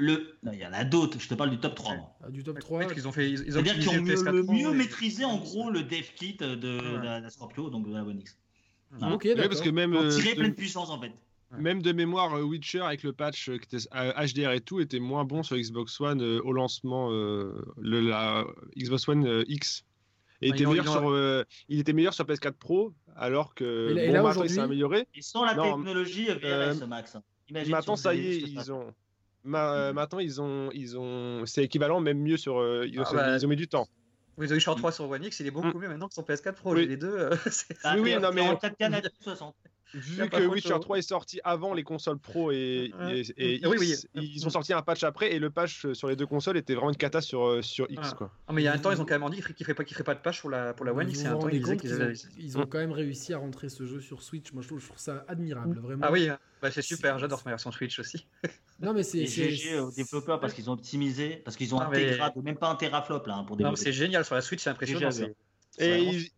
il 0.00 0.58
y 0.58 0.66
en 0.66 0.72
a 0.72 0.84
d'autres, 0.84 1.20
je 1.20 1.28
te 1.28 1.34
parle 1.34 1.50
du 1.50 1.58
top 1.58 1.74
3. 1.74 2.18
Ah, 2.22 2.30
du 2.30 2.42
top 2.42 2.58
3. 2.58 2.92
Ils 2.94 3.08
ont 3.08 3.12
fait, 3.12 3.30
ils, 3.30 3.40
ont 3.40 3.44
C'est-à-dire 3.52 3.74
qu'ils 3.74 3.88
ont 3.90 4.02
mieux, 4.02 4.24
le 4.24 4.42
mieux 4.42 4.72
maîtrisé 4.72 5.24
en 5.24 5.38
gros 5.38 5.70
le 5.70 5.82
dev 5.82 6.06
kit 6.16 6.36
de, 6.36 7.02
la, 7.02 7.28
Scorpio, 7.30 7.70
donc 7.70 7.88
de 7.88 7.94
la 7.94 8.02
One 8.02 8.20
X. 8.20 8.36
Ok, 9.00 9.26
d'accord. 9.26 9.48
parce 9.48 9.60
que 9.60 9.70
même. 9.70 10.08
tirer 10.10 10.34
pleine 10.34 10.54
puissance 10.54 10.90
en 10.90 11.00
fait. 11.00 11.12
Même 11.58 11.82
de 11.82 11.92
mémoire, 11.92 12.32
Witcher 12.44 12.80
avec 12.80 13.02
le 13.02 13.12
patch 13.12 13.46
qui 13.46 13.76
était 13.76 13.88
HDR 13.92 14.52
et 14.52 14.60
tout 14.60 14.80
était 14.80 15.00
moins 15.00 15.24
bon 15.24 15.42
sur 15.42 15.56
Xbox 15.56 16.00
One 16.00 16.22
au 16.22 16.52
lancement, 16.52 17.10
le, 17.10 18.00
la 18.00 18.46
Xbox 18.76 19.08
One 19.08 19.44
X. 19.48 19.84
Et 20.42 20.48
était 20.48 20.64
meilleur 20.64 20.88
sur, 20.88 21.44
il 21.68 21.80
était 21.80 21.92
meilleur 21.92 22.14
sur 22.14 22.24
PS4 22.24 22.52
Pro 22.52 22.94
alors 23.16 23.54
que 23.54 23.94
et 23.96 24.10
là, 24.10 24.22
bon, 24.22 24.42
il 24.42 24.50
s'est 24.50 24.60
amélioré. 24.60 25.06
Et 25.14 25.22
sans 25.22 25.44
la 25.44 25.54
technologie 25.54 26.26
VRS, 26.26 26.82
euh, 26.82 26.86
Max. 26.86 27.16
Imagine 27.48 27.72
maintenant, 27.72 27.96
ça 27.96 28.14
y 28.14 28.26
est, 28.26 28.40
ils 28.40 28.72
ont. 28.72 28.94
Euh, 29.46 29.92
maintenant, 29.92 30.18
ils 30.18 30.40
ont, 30.40 30.70
ils 30.72 30.98
ont, 30.98 31.44
c'est 31.46 31.64
équivalent, 31.64 32.00
même 32.00 32.18
mieux 32.18 32.36
sur. 32.36 32.58
Euh, 32.58 32.86
ils, 32.86 33.00
ont, 33.00 33.04
ah 33.06 33.14
bah, 33.14 33.36
ils, 33.36 33.46
ont, 33.46 33.48
mis 33.48 33.56
du 33.56 33.68
temps. 33.68 33.86
Vous 34.36 34.44
avez 34.44 34.54
Witcher 34.54 34.72
3 34.76 34.92
sur 34.92 35.08
One 35.08 35.24
X, 35.24 35.40
il 35.40 35.46
est 35.46 35.50
beaucoup 35.50 35.78
mm. 35.78 35.80
mieux 35.80 35.88
maintenant 35.88 36.08
que 36.08 36.14
sur 36.14 36.22
PS4 36.24 36.52
Pro. 36.54 36.74
Oui. 36.74 36.86
Les 36.86 36.96
deux. 36.96 37.30
Ah, 37.84 37.94
oui, 37.96 38.02
oui, 38.02 38.20
non, 38.20 38.30
mais. 38.32 38.42
En 38.42 38.54
4K 38.54 39.10
60. 39.20 39.54
Vu 39.94 40.28
que 40.28 40.46
Witcher 40.46 40.76
3 40.80 40.98
est 40.98 41.02
sorti 41.02 41.40
avant 41.44 41.74
les 41.74 41.82
consoles 41.82 42.18
Pro 42.18 42.52
et, 42.52 42.92
et, 43.36 43.60
oui, 43.66 43.94
ils 44.14 44.46
ont 44.46 44.50
sorti 44.50 44.72
un 44.72 44.82
patch 44.82 45.04
après 45.04 45.32
et 45.32 45.38
le 45.38 45.50
patch 45.50 45.92
sur 45.92 46.08
les 46.08 46.16
deux 46.16 46.26
consoles 46.26 46.56
était 46.56 46.74
vraiment 46.74 46.90
une 46.90 46.96
cata 46.96 47.20
sur, 47.20 47.46
euh, 47.46 47.62
sur 47.62 47.90
X. 47.90 48.14
Quoi. 48.14 48.30
Ah, 48.46 48.52
mais 48.52 48.62
il 48.62 48.64
y 48.64 48.68
a 48.68 48.72
un 48.72 48.78
temps, 48.78 48.92
ils 48.92 49.00
ont 49.00 49.04
quand 49.04 49.18
même 49.18 49.30
dit 49.30 49.42
qu'il 49.42 49.54
ne 49.58 49.64
ferait, 49.64 49.74
pas, 49.74 49.84
ferait 49.84 50.04
pas 50.04 50.14
de 50.14 50.20
patch 50.20 50.40
pour 50.40 50.50
la, 50.50 50.74
pour 50.74 50.86
la 50.86 50.92
One 50.92 51.08
X. 51.08 51.22
Ils, 51.22 51.28
ont, 51.28 51.48
ils 52.38 52.58
ont 52.58 52.66
quand 52.66 52.78
même 52.78 52.92
réussi 52.92 53.32
à 53.32 53.38
rentrer 53.38 53.68
ce 53.68 53.86
jeu 53.86 54.00
sur 54.00 54.22
Switch. 54.22 54.52
Moi, 54.52 54.62
je 54.62 54.68
trouve, 54.68 54.82
ça 54.96 55.24
admirable, 55.28 55.78
vraiment. 55.80 56.06
Ah 56.06 56.12
oui, 56.12 56.28
bah, 56.62 56.70
c'est 56.70 56.82
super, 56.82 57.18
j'adore 57.18 57.42
ma 57.44 57.52
version 57.52 57.72
Switch 57.72 57.98
aussi. 57.98 58.26
non, 58.80 58.92
mais 58.92 59.02
c'est. 59.02 59.26
GG 59.26 59.80
aux 59.80 59.90
développeurs 59.90 60.40
parce 60.40 60.52
qu'ils 60.52 60.68
ont 60.70 60.74
optimisé, 60.74 61.36
parce 61.44 61.56
qu'ils 61.56 61.74
ont 61.74 61.80
intégré, 61.80 62.18
même 62.42 62.56
pas 62.56 62.70
un 62.70 62.76
teraflop 62.76 63.26
là, 63.26 63.36
hein, 63.36 63.44
pour 63.44 63.56
développer. 63.56 63.80
C'est 63.80 63.92
génial, 63.92 64.24
sur 64.24 64.34
la 64.34 64.42
Switch, 64.42 64.62
c'est 64.62 64.70
impressionnant. 64.70 65.10
Et 65.78 66.02
ils 66.02 66.30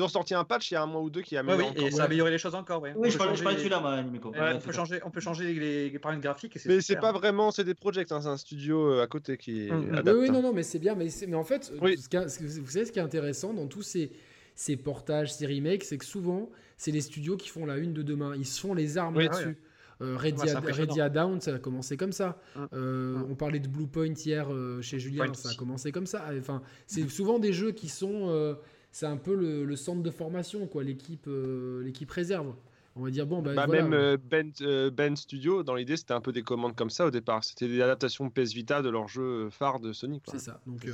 ont 0.00 0.08
sorti 0.08 0.34
un 0.34 0.44
patch 0.44 0.70
il 0.70 0.74
y 0.74 0.76
a 0.76 0.82
un 0.82 0.86
mois 0.86 1.00
ou 1.00 1.10
deux 1.10 1.22
qui 1.22 1.36
a 1.36 1.40
amélioré. 1.40 1.72
oui, 1.76 1.84
et 1.84 1.90
ça 1.90 2.02
a 2.02 2.04
amélioré 2.06 2.30
les 2.30 2.38
choses 2.38 2.54
encore. 2.54 2.82
Oui, 2.96 3.10
je, 3.10 3.18
parlais, 3.18 3.32
de 3.32 3.38
celui-là, 3.38 3.80
moi, 3.80 4.02
on, 4.24 4.58
peut 4.60 4.72
changer, 4.72 5.00
on 5.04 5.10
peut 5.10 5.20
changer 5.20 5.52
les, 5.52 5.98
paramètres 5.98 6.22
graphiques. 6.22 6.58
mais 6.66 6.80
c'est 6.80 6.96
pas 6.96 7.12
vraiment, 7.12 7.50
c'est 7.50 7.64
des 7.64 7.74
projects, 7.74 8.10
hein, 8.12 8.20
c'est 8.22 8.28
un 8.28 8.36
studio 8.36 8.92
euh, 8.92 9.02
à 9.02 9.06
côté 9.06 9.36
qui 9.36 9.66
est. 9.66 9.70
Mmh. 9.70 10.02
Oui, 10.06 10.30
non, 10.30 10.42
non, 10.42 10.52
mais 10.52 10.62
c'est 10.62 10.78
bien. 10.78 10.94
Mais, 10.94 11.08
mais 11.28 11.36
en 11.36 11.44
fait, 11.44 11.72
vous 11.78 11.88
savez 11.96 12.86
ce 12.86 12.92
qui 12.92 12.98
est 12.98 13.02
intéressant 13.02 13.52
dans 13.52 13.66
tous 13.66 13.82
ces, 13.82 14.12
ces 14.54 14.76
portages, 14.76 15.32
ces 15.32 15.46
remakes, 15.46 15.84
c'est 15.84 15.98
que 15.98 16.04
souvent, 16.04 16.48
c'est 16.76 16.90
les 16.90 17.00
studios 17.00 17.36
qui 17.36 17.48
font 17.48 17.66
la 17.66 17.76
une 17.76 17.92
de 17.92 18.02
demain. 18.02 18.34
Ils 18.36 18.46
se 18.46 18.60
font 18.60 18.74
les 18.74 18.98
armes 18.98 19.18
là-dessus. 19.18 19.58
Euh, 20.00 20.16
Redia, 20.16 21.08
Down, 21.08 21.40
ça 21.40 21.54
a 21.54 21.58
commencé 21.58 21.96
comme 21.96 22.12
ça. 22.12 22.40
Mmh. 22.56 22.60
Euh, 22.72 23.16
mmh. 23.18 23.26
On 23.30 23.34
parlait 23.34 23.60
de 23.60 23.68
Blue 23.68 23.86
Point 23.86 24.14
hier 24.14 24.48
chez 24.80 24.98
Julien, 24.98 25.32
ça 25.34 25.50
a 25.50 25.54
commencé 25.54 25.92
comme 25.92 26.06
ça. 26.06 26.24
Enfin, 26.38 26.62
c'est 26.86 27.08
souvent 27.08 27.38
des 27.38 27.52
jeux 27.52 27.72
qui 27.72 27.88
sont 27.88 28.56
c'est 28.92 29.06
un 29.06 29.16
peu 29.16 29.34
le, 29.34 29.74
centre 29.74 30.02
de 30.02 30.10
formation, 30.10 30.66
quoi, 30.66 30.84
l'équipe, 30.84 31.26
euh, 31.26 31.82
l'équipe 31.82 32.10
réserve. 32.10 32.54
On 32.94 33.02
va 33.02 33.10
dire 33.10 33.26
bon, 33.26 33.40
bah, 33.40 33.54
bah 33.54 33.66
même 33.66 33.94
euh, 33.94 34.18
ben, 34.22 34.52
euh, 34.60 34.90
ben, 34.90 35.16
Studio, 35.16 35.62
dans 35.62 35.74
l'idée, 35.74 35.96
c'était 35.96 36.12
un 36.12 36.20
peu 36.20 36.30
des 36.30 36.42
commandes 36.42 36.76
comme 36.76 36.90
ça 36.90 37.06
au 37.06 37.10
départ. 37.10 37.42
C'était 37.42 37.66
des 37.66 37.80
adaptations 37.80 38.28
PS 38.28 38.52
Vita 38.52 38.82
de 38.82 38.90
leur 38.90 39.08
jeu 39.08 39.48
phare 39.48 39.80
de 39.80 39.94
Sony. 39.94 40.20
C'est 40.30 40.38
ça. 40.38 40.60
Donc, 40.66 40.86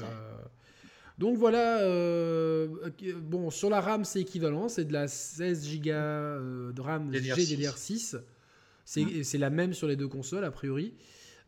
donc 1.18 1.36
voilà. 1.36 1.80
bon, 3.22 3.50
sur 3.50 3.68
la 3.68 3.80
RAM, 3.80 4.04
c'est 4.04 4.20
équivalent. 4.20 4.68
C'est 4.68 4.84
de 4.84 4.92
la 4.92 5.08
16 5.08 5.76
Go 5.78 5.90
de 5.90 6.80
RAM 6.80 7.10
GDDR6. 7.10 8.20
C'est, 8.84 9.02
mmh. 9.02 9.24
c'est 9.24 9.38
la 9.38 9.50
même 9.50 9.74
sur 9.74 9.88
les 9.88 9.96
deux 9.96 10.08
consoles, 10.08 10.44
a 10.44 10.52
priori. 10.52 10.94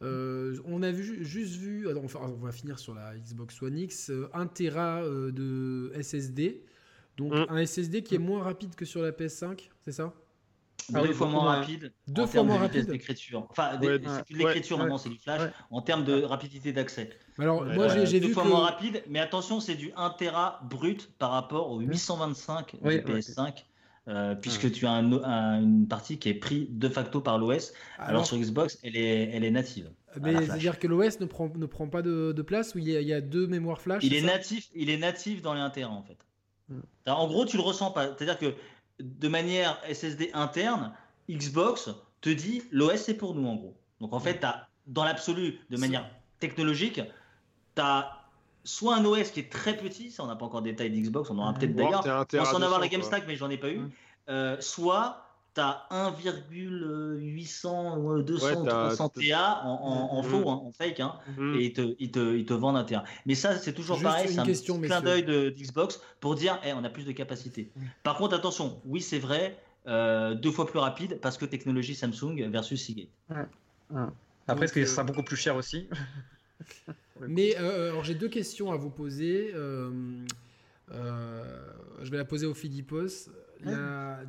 Euh, 0.03 0.57
on 0.65 0.83
a 0.83 0.91
vu, 0.91 1.25
juste 1.25 1.57
vu, 1.57 1.87
enfin, 2.05 2.21
on 2.23 2.45
va 2.45 2.53
finir 2.53 2.79
sur 2.79 2.95
la 2.95 3.15
Xbox 3.17 3.61
One 3.61 3.79
X, 3.79 4.11
1 4.11 4.13
euh, 4.13 4.45
Tera 4.47 5.03
euh, 5.03 5.31
de 5.31 5.93
SSD. 6.01 6.65
Donc 7.17 7.35
mm. 7.35 7.47
un 7.51 7.67
SSD 7.67 8.03
qui 8.03 8.15
est 8.15 8.19
moins 8.19 8.43
rapide 8.43 8.75
que 8.75 8.87
sur 8.87 9.03
la 9.03 9.13
PS5, 9.13 9.69
c'est 9.83 9.93
ça? 9.93 10.15
Ah 10.95 11.03
deux 11.03 11.13
fois 11.13 11.29
moins 11.29 11.57
rapide. 11.57 11.93
Deux 12.09 12.27
fois 12.27 12.43
moins 12.43 12.59
rapide. 12.59 12.87
d'écriture. 12.87 13.47
Enfin, 13.51 13.79
c'est 13.81 14.31
l'écriture 14.31 14.79
maintenant, 14.79 14.97
c'est 14.97 15.11
du 15.11 15.19
flash. 15.19 15.53
En 15.71 15.83
termes 15.83 16.05
de 16.05 16.23
rapidité 16.23 16.73
d'accès. 16.73 17.11
Alors, 17.39 17.65
moi, 17.65 17.89
j'ai 17.89 18.19
vu. 18.19 18.29
Deux 18.29 18.33
fois 18.33 18.45
moins 18.45 18.61
rapide, 18.61 19.03
mais 19.07 19.21
attention, 19.21 19.61
c'est 19.61 19.75
du 19.75 19.93
1 19.97 20.11
Tera 20.11 20.61
brut 20.71 21.11
par 21.19 21.33
rapport 21.33 21.71
au 21.71 21.81
825 21.81 22.77
de 22.83 22.91
PS5. 22.91 23.65
Euh, 24.11 24.35
puisque 24.35 24.73
tu 24.73 24.87
as 24.87 24.91
une 24.91 25.87
partie 25.89 26.19
qui 26.19 26.31
est 26.31 26.35
prise 26.35 26.67
de 26.69 26.89
facto 26.89 27.21
par 27.21 27.39
l'OS. 27.39 27.73
Alors, 27.97 28.27
sur 28.27 28.37
Xbox, 28.37 28.79
elle 28.83 28.97
est, 28.97 29.31
elle 29.33 29.45
est 29.45 29.53
native. 29.53 29.89
Mais 30.21 30.35
c'est-à-dire 30.35 30.81
que 30.81 30.89
l'OS 30.89 31.21
ne 31.21 31.27
prend, 31.27 31.49
ne 31.55 31.67
prend 31.67 31.87
pas 31.87 32.03
de, 32.03 32.43
place 32.43 32.75
où 32.75 32.79
il 32.79 32.89
y, 32.89 33.13
a, 33.13 33.21
deux 33.21 33.47
mémoires 33.47 33.81
flash 33.81 34.03
il 34.03 34.15
est, 34.15 34.23
natif, 34.23 34.69
il 34.75 34.91
est 34.91 34.97
natif 34.97 35.43
dans 35.43 35.55
les 35.55 35.61
1 35.61 35.87
en 35.87 36.03
fait. 36.03 36.17
En 37.07 37.29
gros, 37.29 37.45
tu 37.45 37.57
le 37.57 37.63
ressens 37.63 37.93
pas. 37.93 38.09
C'est-à-dire 38.17 38.39
que 38.39 38.55
de 38.99 39.29
manière 39.29 39.81
SSD 39.93 40.31
interne, 40.35 40.93
Xbox 41.31 41.91
te 42.21 42.31
dit 42.31 42.63
l'OS 42.73 42.97
c'est 42.97 43.15
pour 43.15 43.37
nous 43.37 43.47
en 43.47 43.55
gros. 43.55 43.77
Donc 44.01 44.13
en 44.13 44.21
fait, 44.21 44.43
as, 44.43 44.69
dans 44.89 45.05
l'absolu, 45.05 45.61
de 45.71 45.77
manière 45.77 46.11
technologique, 46.41 47.01
tu 47.77 47.83
as 47.83 48.20
soit 48.65 48.97
un 48.97 49.05
OS 49.05 49.31
qui 49.31 49.41
est 49.41 49.51
très 49.51 49.77
petit, 49.77 50.11
ça 50.11 50.23
on 50.23 50.27
n'a 50.27 50.37
pas 50.37 50.47
encore 50.47 50.63
de 50.63 50.71
détails 50.71 50.91
d'Xbox, 50.91 51.29
on 51.31 51.39
aura 51.39 51.53
peut-être 51.55 51.75
d'ailleurs. 51.75 52.05
On 52.33 52.45
s'en 52.45 52.63
avoir 52.63 52.81
la 52.81 52.89
GameStack, 52.89 53.25
mais 53.27 53.37
j'en 53.37 53.51
ai 53.51 53.59
pas 53.59 53.71
eu. 53.71 53.83
Euh, 54.29 54.57
soit 54.61 55.27
tu 55.55 55.61
as 55.61 55.87
1,800 55.91 58.19
200 58.21 58.65
300 58.65 59.09
TA 59.09 59.63
en, 59.65 60.11
en, 60.13 60.23
faux, 60.23 60.49
hein, 60.49 60.63
en 60.65 60.71
fake, 60.71 61.01
hein, 61.01 61.17
mm-hmm. 61.37 61.57
et 61.57 61.65
ils 61.65 61.73
te, 61.73 61.97
ils, 61.99 62.13
te, 62.13 62.37
ils 62.37 62.47
te, 62.47 62.55
vendent 62.55 62.77
un 62.77 62.85
TA. 62.85 63.03
Mais 63.27 63.35
ça, 63.35 63.57
c'est 63.57 63.73
toujours 63.73 64.01
pareil, 64.01 64.29
c'est 64.29 64.39
un 64.39 64.45
question, 64.45 64.81
clin 64.81 65.01
d'œil 65.01 65.25
d'Xbox 65.25 66.01
pour 66.21 66.37
dire 66.37 66.61
hey, 66.63 66.73
on 66.73 66.85
a 66.85 66.91
plus 66.91 67.05
de 67.05 67.13
capacité. 67.13 67.73
Par 68.05 68.17
contre, 68.17 68.37
attention, 68.37 68.81
oui, 68.85 69.01
c'est 69.01 69.19
vrai, 69.19 69.59
euh, 69.87 70.35
deux 70.35 70.53
fois 70.53 70.67
plus 70.67 70.79
rapide 70.79 71.19
parce 71.21 71.37
que 71.37 71.47
technologie 71.47 71.97
Samsung 71.97 72.49
versus 72.51 72.85
Seagate. 72.85 73.09
Après, 74.47 74.67
est-ce 74.67 74.73
que 74.73 74.85
ce 74.85 74.93
sera 74.93 75.03
beaucoup 75.05 75.25
plus 75.25 75.37
cher 75.37 75.57
aussi? 75.57 75.89
Mais 77.29 77.57
euh, 77.59 77.91
alors 77.91 78.05
j'ai 78.05 78.15
deux 78.15 78.29
questions 78.29 78.73
à 78.73 78.77
vous 78.77 78.91
poser. 78.91 79.53
Euh, 79.55 80.25
je 82.03 82.11
vais 82.11 82.17
la 82.17 82.25
poser 82.25 82.47
au 82.47 82.55
Philippos. 82.55 83.31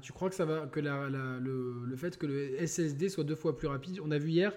tu 0.01 0.11
crois 0.13 0.29
que 0.29 0.35
ça 0.35 0.45
va 0.45 0.67
que 0.67 0.79
le, 0.79 1.95
fait 1.95 2.17
que 2.17 2.25
le 2.25 2.65
SSD 2.65 3.09
soit 3.09 3.23
deux 3.23 3.35
fois 3.35 3.57
plus 3.57 3.67
rapide 3.67 3.99
On 4.03 4.11
a 4.11 4.17
vu 4.17 4.29
hier 4.29 4.53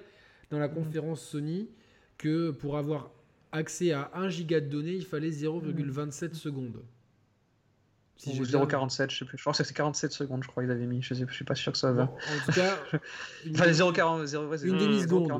dans 0.50 0.58
la 0.58 0.68
conférence 0.68 1.22
Sony 1.22 1.70
que 2.18 2.50
pour 2.50 2.76
avoir 2.76 3.10
accès 3.52 3.92
à 3.92 4.10
1 4.14 4.28
giga 4.28 4.60
de 4.60 4.68
données, 4.68 4.94
il 4.94 5.04
fallait 5.04 5.30
0,27 5.30 6.34
secondes. 6.34 6.82
Si 8.16 8.30
0,47, 8.40 9.10
je 9.10 9.18
sais 9.18 9.24
plus. 9.24 9.36
Je 9.36 9.42
crois 9.42 9.52
que 9.52 9.64
c'est 9.64 9.74
47 9.74 10.12
secondes, 10.12 10.42
je 10.42 10.48
crois 10.48 10.62
qu'il 10.62 10.70
avait 10.70 10.86
mis. 10.86 11.02
Je 11.02 11.14
sais, 11.14 11.26
je 11.28 11.34
suis 11.34 11.44
pas 11.44 11.54
sûr 11.54 11.72
que 11.72 11.78
ça 11.78 11.92
va. 11.92 12.04
en 12.04 12.46
tout 12.46 12.52
cas, 12.52 12.78
une, 13.44 13.54
enfin, 13.54 13.70
0,40, 13.70 14.66
une 14.66 14.78
demi-seconde. 14.78 15.32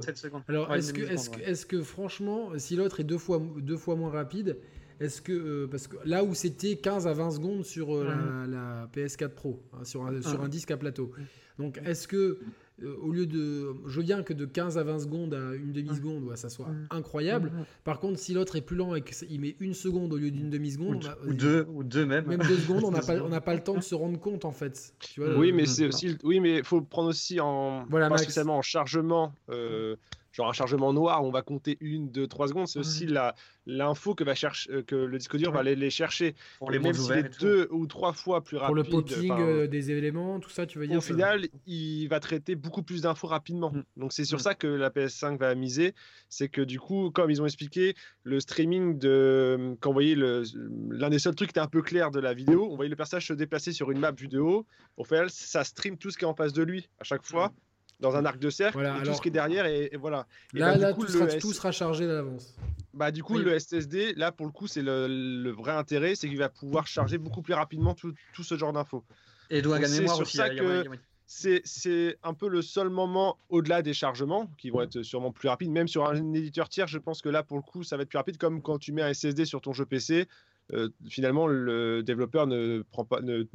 Alors, 0.48 0.74
est-ce 0.74 0.92
que, 0.92 1.02
est 1.02 1.30
que, 1.30 1.40
est 1.40 1.66
que, 1.66 1.82
franchement, 1.82 2.50
si 2.58 2.76
l'autre 2.76 3.00
est 3.00 3.04
deux 3.04 3.18
fois, 3.18 3.40
deux 3.58 3.76
fois 3.76 3.94
moins 3.94 4.10
rapide, 4.10 4.58
est-ce 5.00 5.22
que. 5.22 5.32
Euh, 5.32 5.66
parce 5.68 5.86
que 5.86 5.96
là 6.04 6.24
où 6.24 6.34
c'était 6.34 6.76
15 6.76 7.06
à 7.06 7.12
20 7.12 7.30
secondes 7.32 7.64
sur 7.64 7.94
euh, 7.94 8.46
la, 8.46 8.88
PS4 8.94 9.28
Pro, 9.28 9.62
hein, 9.72 9.84
sur, 9.84 10.04
un, 10.04 10.20
sur 10.20 10.42
un 10.42 10.48
disque 10.48 10.70
à 10.70 10.76
plateau. 10.76 11.12
Donc, 11.58 11.80
est-ce 11.84 12.08
que 12.08 12.40
euh, 12.82 12.96
au 13.02 13.12
lieu 13.12 13.26
de. 13.26 13.72
Je 13.86 13.96
veux 13.98 14.02
bien 14.02 14.22
que 14.22 14.32
de 14.32 14.46
15 14.46 14.78
à 14.78 14.82
20 14.82 14.98
secondes 15.00 15.34
à 15.34 15.54
une 15.54 15.72
demi-seconde, 15.72 16.36
ça 16.36 16.48
soit 16.48 16.68
incroyable. 16.90 17.52
Par 17.84 18.00
contre, 18.00 18.18
si 18.18 18.34
l'autre 18.34 18.56
est 18.56 18.62
plus 18.62 18.76
lent 18.76 18.94
et 18.94 19.02
qu'il 19.02 19.40
met 19.40 19.56
une 19.60 19.74
seconde 19.74 20.12
au 20.12 20.16
lieu 20.16 20.30
d'une 20.30 20.50
demi-seconde. 20.50 21.16
Ou, 21.26 21.34
deux, 21.34 21.66
ou 21.72 21.84
deux 21.84 22.04
même. 22.04 22.26
Même 22.26 22.42
deux 22.42 22.56
secondes, 22.56 22.84
on 22.84 22.90
n'a 22.90 23.00
pas, 23.30 23.40
pas 23.40 23.54
le 23.54 23.62
temps 23.62 23.76
de 23.76 23.82
se 23.82 23.94
rendre 23.94 24.18
compte 24.18 24.44
en 24.44 24.52
fait. 24.52 24.94
oui, 25.18 25.52
mais 25.52 25.66
c'est 25.66 25.86
aussi. 25.86 26.16
Oui, 26.24 26.40
mais 26.40 26.58
il 26.58 26.64
faut 26.64 26.80
prendre 26.80 27.10
aussi 27.10 27.40
en. 27.40 27.86
Voilà, 27.88 28.08
pas 28.08 28.18
spécialement 28.18 28.58
en 28.58 28.62
chargement. 28.62 29.32
Euh, 29.50 29.96
genre 30.34 30.48
un 30.48 30.52
chargement 30.52 30.92
noir, 30.92 31.24
on 31.24 31.30
va 31.30 31.42
compter 31.42 31.78
une, 31.80 32.10
deux, 32.10 32.26
trois 32.26 32.48
secondes. 32.48 32.66
C'est 32.66 32.80
aussi 32.80 33.06
la, 33.06 33.34
l'info 33.66 34.14
que, 34.14 34.24
va 34.24 34.34
chercher, 34.34 34.70
euh, 34.72 34.82
que 34.82 34.96
le 34.96 35.16
disque 35.18 35.36
dur 35.36 35.52
va 35.52 35.60
aller 35.60 35.76
les 35.76 35.90
chercher. 35.90 36.34
Pour 36.58 36.70
les 36.70 36.80
même 36.80 36.92
s'il 36.92 37.30
deux 37.40 37.68
ou 37.70 37.86
trois 37.86 38.12
fois 38.12 38.42
plus 38.42 38.56
rapide. 38.56 38.66
Pour 38.66 38.74
le 38.74 38.84
popping 38.84 39.32
euh, 39.32 39.66
des 39.68 39.92
éléments, 39.92 40.40
tout 40.40 40.50
ça, 40.50 40.66
tu 40.66 40.78
veux 40.78 40.88
dire 40.88 40.98
Au 40.98 41.00
final, 41.00 41.46
il 41.66 42.08
va 42.08 42.18
traiter 42.18 42.56
beaucoup 42.56 42.82
plus 42.82 43.02
d'infos 43.02 43.28
rapidement. 43.28 43.70
Mm. 43.70 43.84
Donc 43.96 44.12
c'est 44.12 44.24
sur 44.24 44.38
mm. 44.38 44.42
ça 44.42 44.54
que 44.54 44.66
la 44.66 44.90
PS5 44.90 45.38
va 45.38 45.54
miser. 45.54 45.94
C'est 46.28 46.48
que 46.48 46.60
du 46.60 46.80
coup, 46.80 47.10
comme 47.12 47.30
ils 47.30 47.40
ont 47.40 47.46
expliqué, 47.46 47.94
le 48.24 48.40
streaming 48.40 48.98
de. 48.98 49.76
Quand 49.80 49.90
vous 49.90 49.94
voyez 49.94 50.16
l'un 50.16 51.10
des 51.10 51.20
seuls 51.20 51.36
trucs 51.36 51.50
qui 51.50 51.52
était 51.52 51.60
un 51.60 51.68
peu 51.68 51.82
clair 51.82 52.10
de 52.10 52.18
la 52.18 52.34
vidéo, 52.34 52.68
on 52.70 52.74
voyait 52.74 52.90
le 52.90 52.96
personnage 52.96 53.28
se 53.28 53.34
déplacer 53.34 53.70
sur 53.70 53.92
une 53.92 54.00
map 54.00 54.10
vidéo. 54.10 54.66
Au 54.96 55.04
final, 55.04 55.30
ça 55.30 55.62
stream 55.62 55.96
tout 55.96 56.10
ce 56.10 56.18
qui 56.18 56.24
est 56.24 56.28
en 56.28 56.34
face 56.34 56.52
de 56.52 56.62
lui 56.64 56.88
à 56.98 57.04
chaque 57.04 57.24
fois. 57.24 57.52
Dans 58.00 58.16
un 58.16 58.24
arc 58.24 58.38
de 58.38 58.50
cercle, 58.50 58.80
et 58.80 59.06
tout 59.06 59.14
ce 59.14 59.20
qui 59.20 59.28
est 59.28 59.30
derrière, 59.30 59.66
et, 59.66 59.90
voilà. 59.98 60.26
là, 60.52 60.76
bah, 60.76 60.92
tout, 60.92 61.06
sera, 61.06 61.26
tout, 61.26 61.52
sera, 61.52 61.72
chargé 61.72 62.06
d'avance. 62.06 62.54
Bah, 62.92 63.10
du 63.10 63.22
coup, 63.22 63.38
le 63.38 63.58
SSD, 63.58 64.14
là, 64.14 64.32
pour 64.32 64.46
le 64.46 64.52
coup, 64.52 64.66
c'est 64.66 64.82
le, 64.82 65.50
vrai 65.50 65.72
intérêt, 65.72 66.14
c'est 66.14 66.28
qu'il 66.28 66.38
va 66.38 66.48
pouvoir 66.48 66.86
charger 66.86 67.18
beaucoup 67.18 67.42
plus 67.42 67.54
rapidement 67.54 67.94
tout, 67.94 68.12
tout 68.32 68.42
ce 68.42 68.56
genre 68.56 68.72
d'infos. 68.72 69.04
Et 69.50 69.62
doit 69.62 69.78
gagner 69.78 70.00
mémoire 70.00 70.20
aussi. 70.20 70.36
Ça 70.36 70.50
que 70.50 70.84
c'est 71.26 72.18
un 72.22 72.34
peu 72.34 72.48
le 72.48 72.62
seul 72.62 72.90
moment 72.90 73.38
au-delà 73.48 73.82
des 73.82 73.94
chargements 73.94 74.48
qui 74.58 74.70
vont 74.70 74.82
être 74.82 75.02
sûrement 75.02 75.32
plus 75.32 75.48
rapides. 75.48 75.70
Même 75.70 75.88
sur 75.88 76.06
un 76.08 76.34
éditeur 76.34 76.68
tiers, 76.68 76.86
je 76.86 76.98
pense 76.98 77.22
que 77.22 77.28
là, 77.28 77.42
pour 77.42 77.56
le 77.56 77.62
coup, 77.62 77.82
ça 77.82 77.96
va 77.96 78.02
être 78.02 78.08
plus 78.08 78.18
rapide, 78.18 78.38
comme 78.38 78.62
quand 78.62 78.78
tu 78.78 78.92
mets 78.92 79.02
un 79.02 79.12
SSD 79.12 79.44
sur 79.44 79.60
ton 79.60 79.72
jeu 79.72 79.86
PC. 79.86 80.28
Euh, 80.72 80.88
finalement, 81.08 81.46
le 81.46 82.02
développeur 82.02 82.46
ne, 82.46 82.82
prend 82.90 83.04
pas, 83.04 83.20
ne, 83.20 83.46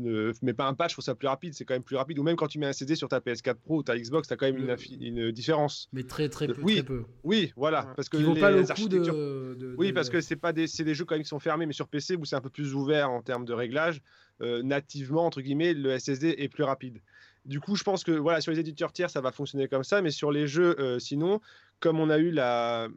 met 0.43 0.53
pas 0.53 0.68
un 0.68 0.76
patch 0.76 0.93
pour 0.93 1.03
ça 1.03 1.16
plus 1.16 1.28
rapide, 1.28 1.55
c'est 1.55 1.66
quand 1.66 1.74
même 1.74 1.84
plus 1.84 1.95
rapide. 1.95 2.20
Ou 2.20 2.24
même 2.24 2.36
quand 2.36 2.47
tu 2.47 2.60
mets 2.60 2.68
un 2.68 2.74
CD 2.74 2.95
sur 2.95 3.10
ta 3.10 3.20
PS4 3.20 3.55
Pro 3.55 3.78
ou 3.78 3.84
ta 3.84 3.97
Xbox, 3.97 4.28
tu 4.28 4.34
as 4.34 4.38
quand 4.38 4.45
même 4.45 4.57
une, 4.57 4.76
une, 5.01 5.32
différence. 5.32 5.89
Mais 5.91 6.03
très 6.03 6.30
très 6.30 6.47
peu. 6.47 6.62
Oui, 6.62 6.76
très 6.76 6.84
peu. 6.84 7.03
oui 7.24 7.51
voilà. 7.55 7.91
Parce 7.95 8.10
que 8.10 8.18
les, 8.18 8.39
pas 8.39 8.51
le 8.51 8.70
architectures. 8.70 9.14
De, 9.14 9.76
oui, 9.78 9.91
parce 9.91 10.10
que 10.10 10.22
c'est 10.22 10.36
pas 10.36 10.53
des, 10.53 10.66
des 10.68 10.93
jeux 10.93 11.05
quand 11.05 11.16
même 11.16 11.24
qui 11.24 11.30
sont 11.30 11.39
fermés, 11.39 11.66
mais 11.66 11.74
sur 11.74 11.88
PC 11.88 12.16
où 12.16 12.26
c'est 12.26 12.36
un 12.36 12.41
peu 12.41 12.51
plus 12.51 12.76
ouvert 12.76 13.10
en 13.10 13.24
termes 13.24 13.45
de 13.45 13.53
réglage, 13.53 14.01
euh, 14.41 14.62
nativement, 14.62 15.26
entre 15.26 15.41
guillemets, 15.41 15.74
le 15.74 15.97
SSD 15.97 16.36
est 16.38 16.47
plus 16.47 16.64
rapide. 16.64 17.01
Du 17.45 17.60
coup, 17.60 17.76
je 17.76 17.84
pense 17.84 18.03
que 18.03 18.12
voilà, 18.12 18.41
sur 18.41 18.51
les 18.51 18.60
éditeurs 18.60 18.93
tiers, 18.93 19.10
ça 19.10 19.22
va 19.22 19.32
fonctionner 19.32 19.68
comme 19.68 19.84
ça, 19.84 20.01
mais 20.01 20.12
sur 20.12 20.32
les 20.32 20.47
jeux, 20.47 20.76
euh, 20.80 20.99
sinon, 20.99 21.41
comme 21.80 21.99
on 21.99 22.12
a 22.12 22.20
eu 22.20 22.30
la, 22.30 22.88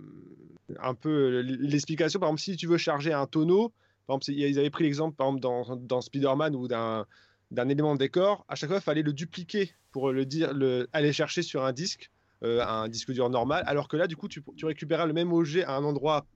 un 0.80 0.94
peu 0.94 1.40
l'explication, 1.40 2.20
par 2.20 2.28
exemple, 2.28 2.42
si 2.42 2.56
tu 2.56 2.66
veux 2.66 2.76
charger 2.76 3.12
un 3.12 3.26
tonneau, 3.26 3.72
par 4.06 4.16
exemple, 4.16 4.38
ils 4.38 4.58
avaient 4.58 4.70
pris 4.70 4.84
l'exemple, 4.84 5.16
par 5.16 5.28
exemple, 5.28 5.40
dans, 5.40 5.76
dans 5.76 6.00
Spider-Man 6.00 6.56
ou 6.56 6.68
d'un 6.68 7.06
d'un 7.52 7.68
élément 7.68 7.92
de 7.94 7.98
décor, 7.98 8.44
à 8.48 8.54
chaque 8.54 8.70
fois, 8.70 8.78
il 8.78 8.82
fallait 8.82 9.02
le 9.02 9.12
dupliquer 9.12 9.74
pour 9.90 10.10
le 10.10 10.24
dire, 10.24 10.54
le, 10.54 10.88
aller 10.92 11.12
chercher 11.12 11.42
sur 11.42 11.64
un 11.64 11.72
disque, 11.72 12.10
euh, 12.42 12.64
un 12.64 12.88
disque 12.88 13.12
dur 13.12 13.28
normal, 13.28 13.62
alors 13.66 13.88
que 13.88 13.96
là, 13.96 14.06
du 14.06 14.16
coup, 14.16 14.26
tu, 14.26 14.42
tu 14.56 14.64
récupéras 14.64 15.04
le 15.04 15.12
même 15.12 15.32
objet 15.32 15.62
à 15.64 15.76
un 15.76 15.84
endroit 15.84 16.26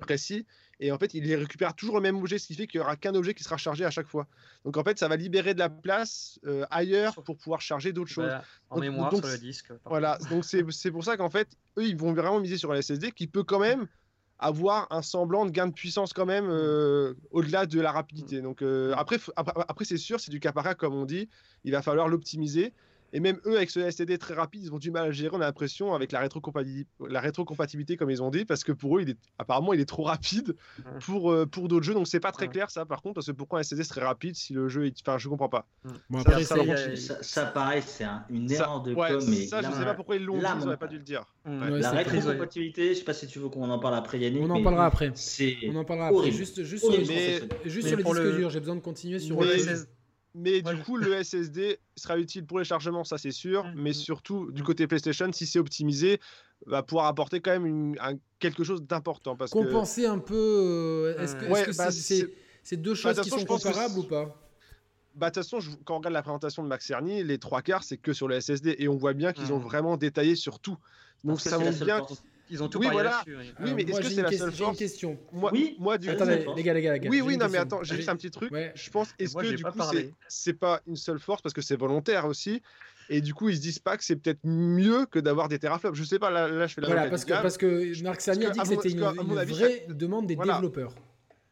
précis, 0.00 0.44
et 0.80 0.90
en 0.90 0.98
fait, 0.98 1.14
il 1.14 1.34
récupère 1.36 1.74
toujours 1.74 1.94
le 1.94 2.02
même 2.02 2.16
objet, 2.16 2.38
ce 2.38 2.48
qui 2.48 2.54
fait 2.54 2.66
qu'il 2.66 2.80
n'y 2.80 2.84
aura 2.84 2.96
qu'un 2.96 3.14
objet 3.14 3.34
qui 3.34 3.44
sera 3.44 3.56
chargé 3.56 3.84
à 3.84 3.90
chaque 3.90 4.08
fois. 4.08 4.26
Donc 4.64 4.76
en 4.76 4.82
fait, 4.82 4.98
ça 4.98 5.06
va 5.06 5.14
libérer 5.14 5.54
de 5.54 5.60
la 5.60 5.70
place 5.70 6.40
euh, 6.44 6.66
ailleurs 6.70 7.14
pour 7.22 7.36
pouvoir 7.36 7.60
charger 7.60 7.92
d'autres 7.92 8.10
choses. 8.10 8.32
en 8.70 8.80
mémoire 8.80 9.14
sur 9.14 9.24
le 9.24 9.38
disque. 9.38 9.72
Voilà, 9.84 10.18
donc 10.30 10.44
c'est 10.44 10.90
pour 10.90 11.04
ça 11.04 11.16
qu'en 11.16 11.30
fait, 11.30 11.48
eux, 11.78 11.86
ils 11.86 11.96
vont 11.96 12.12
vraiment 12.12 12.40
miser 12.40 12.58
sur 12.58 12.72
la 12.72 12.82
SSD 12.82 13.12
qui 13.12 13.28
peut 13.28 13.44
quand 13.44 13.60
même 13.60 13.86
avoir 14.38 14.88
un 14.90 15.02
semblant 15.02 15.46
de 15.46 15.50
gain 15.50 15.68
de 15.68 15.72
puissance 15.72 16.12
quand 16.12 16.26
même 16.26 16.46
euh, 16.48 17.14
au-delà 17.30 17.66
de 17.66 17.80
la 17.80 17.92
rapidité. 17.92 18.40
Donc 18.40 18.62
euh, 18.62 18.92
après, 18.96 19.16
après, 19.36 19.84
c'est 19.84 19.96
sûr, 19.96 20.20
c'est 20.20 20.30
du 20.30 20.40
cas 20.40 20.52
par 20.52 20.64
cas 20.64 20.74
comme 20.74 20.94
on 20.94 21.04
dit. 21.04 21.28
Il 21.64 21.72
va 21.72 21.82
falloir 21.82 22.08
l'optimiser. 22.08 22.72
Et 23.14 23.20
même 23.20 23.38
eux, 23.46 23.56
avec 23.56 23.70
ce 23.70 23.78
SSD 23.88 24.18
très 24.18 24.34
rapide, 24.34 24.64
ils 24.64 24.74
ont 24.74 24.78
du 24.78 24.90
mal 24.90 25.04
à 25.04 25.12
gérer, 25.12 25.30
on 25.32 25.40
a 25.40 25.44
l'impression, 25.44 25.94
avec 25.94 26.10
la, 26.10 26.18
rétrocompatibilité, 26.18 26.90
la 27.08 27.20
rétrocompatibilité, 27.20 27.96
comme 27.96 28.10
ils 28.10 28.20
ont 28.20 28.30
dit, 28.30 28.44
parce 28.44 28.64
que 28.64 28.72
pour 28.72 28.98
eux, 28.98 29.02
il 29.02 29.10
est, 29.10 29.18
apparemment, 29.38 29.72
il 29.72 29.78
est 29.78 29.84
trop 29.88 30.02
rapide 30.02 30.56
pour, 30.98 31.30
euh, 31.30 31.46
pour 31.46 31.68
d'autres 31.68 31.84
jeux. 31.84 31.94
Donc, 31.94 32.08
c'est 32.08 32.18
pas 32.18 32.32
très 32.32 32.48
clair, 32.48 32.72
ça, 32.72 32.84
par 32.84 33.02
contre, 33.02 33.14
parce 33.14 33.28
que 33.28 33.32
pourquoi 33.32 33.60
un 33.60 33.62
SSD 33.62 33.84
serait 33.84 34.04
rapide 34.04 34.34
si 34.34 34.52
le 34.52 34.68
jeu 34.68 34.86
est. 34.86 34.96
Enfin, 35.00 35.16
je 35.16 35.28
comprends 35.28 35.48
pas. 35.48 35.68
ça, 36.44 37.22
ça, 37.22 37.46
pareil, 37.46 37.82
c'est 37.86 38.04
une 38.30 38.50
erreur 38.50 38.82
de 38.82 38.92
com. 38.94 39.24
Mais 39.28 39.46
ça, 39.46 39.62
je 39.62 39.70
sais 39.70 39.84
pas 39.84 39.94
pourquoi 39.94 40.16
ils 40.16 40.24
l'ont 40.24 40.38
dit, 40.38 40.44
ils 40.44 40.64
n'auraient 40.64 40.76
pas 40.76 40.88
dû 40.88 40.98
le 40.98 41.04
dire. 41.04 41.24
la 41.44 41.90
rétrocompatibilité, 41.92 42.94
je 42.94 42.98
sais 42.98 43.04
pas 43.04 43.14
si 43.14 43.28
tu 43.28 43.38
veux 43.38 43.48
qu'on 43.48 43.70
en 43.70 43.78
parle 43.78 43.94
après, 43.94 44.18
Yannick. 44.18 44.42
On 44.42 44.50
en 44.50 44.62
parlera 44.62 44.86
après. 44.86 45.12
On 45.68 45.76
en 45.76 45.84
parlera 45.84 46.08
après. 46.08 46.32
Juste, 46.32 46.64
juste 46.64 46.84
sur, 46.84 46.92
les 46.92 47.04
disques 47.04 48.36
durs, 48.36 48.50
j'ai 48.50 48.60
besoin 48.60 48.74
de 48.74 48.80
continuer 48.80 49.20
sur 49.20 49.40
le 49.40 49.86
mais 50.34 50.62
du 50.62 50.76
coup, 50.82 50.96
le 50.96 51.22
SSD 51.22 51.78
sera 51.96 52.18
utile 52.18 52.44
pour 52.44 52.58
les 52.58 52.64
chargements, 52.64 53.04
ça 53.04 53.18
c'est 53.18 53.30
sûr. 53.30 53.64
Mm, 53.64 53.72
mais 53.76 53.90
mm. 53.90 53.94
surtout, 53.94 54.50
du 54.50 54.62
mm. 54.62 54.64
côté 54.64 54.86
PlayStation, 54.86 55.30
si 55.32 55.46
c'est 55.46 55.60
optimisé, 55.60 56.20
va 56.66 56.82
pouvoir 56.82 57.06
apporter 57.06 57.40
quand 57.40 57.58
même 57.58 57.94
quelque 58.40 58.64
chose 58.64 58.82
d'important. 58.82 59.36
Parce 59.36 59.52
Compenser 59.52 60.06
un 60.06 60.18
peu. 60.18 60.34
Euh, 60.34 61.22
est-ce 61.22 61.36
que 61.36 61.76
bah, 61.76 61.90
c'est 62.62 62.76
deux 62.76 62.92
bah, 62.92 62.96
choses 62.96 63.20
qui 63.20 63.30
sont 63.30 63.44
comparables 63.44 63.98
ou 63.98 64.04
pas? 64.04 64.40
Bah, 65.14 65.30
de 65.30 65.34
toute 65.34 65.48
façon, 65.48 65.60
quand 65.84 65.94
on 65.94 65.98
regarde 65.98 66.14
la 66.14 66.22
présentation 66.22 66.64
de 66.64 66.68
Max 66.68 66.86
Cerny, 66.86 67.22
les 67.22 67.38
trois 67.38 67.62
quarts, 67.62 67.84
c'est 67.84 67.96
que 67.96 68.12
sur 68.12 68.26
le 68.26 68.40
SSD. 68.40 68.74
Et 68.78 68.88
on 68.88 68.96
voit 68.96 69.12
bien 69.12 69.32
qu'ils 69.32 69.52
ont 69.52 69.58
vraiment 69.58 69.96
détaillé 69.96 70.34
sur 70.34 70.58
tout. 70.58 70.76
Donc 71.22 71.40
ça 71.40 71.58
montre 71.58 71.84
bien. 71.84 72.04
Ils 72.50 72.62
ont 72.62 72.68
tout 72.68 72.78
oui, 72.78 72.88
voilà. 72.90 73.24
Oui, 73.60 73.72
mais 73.74 73.82
est-ce 73.82 74.00
que 74.00 74.08
c'est 74.08 74.22
la 74.22 74.30
seule 74.30 74.52
force 74.52 74.72
une 74.72 74.76
question. 74.76 75.18
Moi, 75.32 75.50
oui. 75.52 75.76
moi 75.78 75.98
du 75.98 76.10
Attendez, 76.10 76.46
les 76.56 76.62
gars, 76.62 76.74
les 76.74 76.82
gars, 76.82 76.92
les 76.92 77.00
gars. 77.00 77.10
Oui, 77.10 77.20
oui, 77.20 77.36
non, 77.36 77.48
mais 77.50 77.58
attends, 77.58 77.82
j'ai 77.82 77.96
juste 77.96 78.08
un 78.08 78.16
petit 78.16 78.30
truc. 78.30 78.52
Je 78.74 78.90
pense, 78.90 79.14
est-ce 79.18 79.34
que 79.34 79.54
du 79.54 79.64
coup, 79.64 79.78
c'est 80.28 80.54
pas 80.54 80.80
une 80.86 80.96
seule 80.96 81.18
force 81.18 81.42
parce 81.42 81.54
que 81.54 81.62
c'est 81.62 81.76
volontaire 81.76 82.26
aussi 82.26 82.62
et 83.10 83.20
du 83.20 83.34
coup, 83.34 83.48
ils 83.48 83.56
se 83.56 83.60
disent 83.60 83.78
pas 83.78 83.96
que 83.96 84.04
c'est 84.04 84.16
peut-être 84.16 84.40
mieux 84.44 85.06
que 85.06 85.18
d'avoir 85.18 85.48
des 85.48 85.58
teraflops. 85.58 85.96
Je 85.96 86.04
sais 86.04 86.18
pas, 86.18 86.30
là, 86.30 86.48
là 86.48 86.66
je 86.66 86.74
fais 86.74 86.80
la 86.80 86.86
Voilà, 86.86 87.10
parce 87.10 87.24
que, 87.24 87.32
parce 87.32 87.58
que 87.58 88.02
Marc 88.02 88.26
a 88.28 88.34
dit 88.34 88.58
que 88.58 88.66
c'était 88.66 88.90
une, 88.90 89.00
vraie 89.00 89.86
demande 89.90 90.26
des 90.26 90.36
développeurs. 90.36 90.94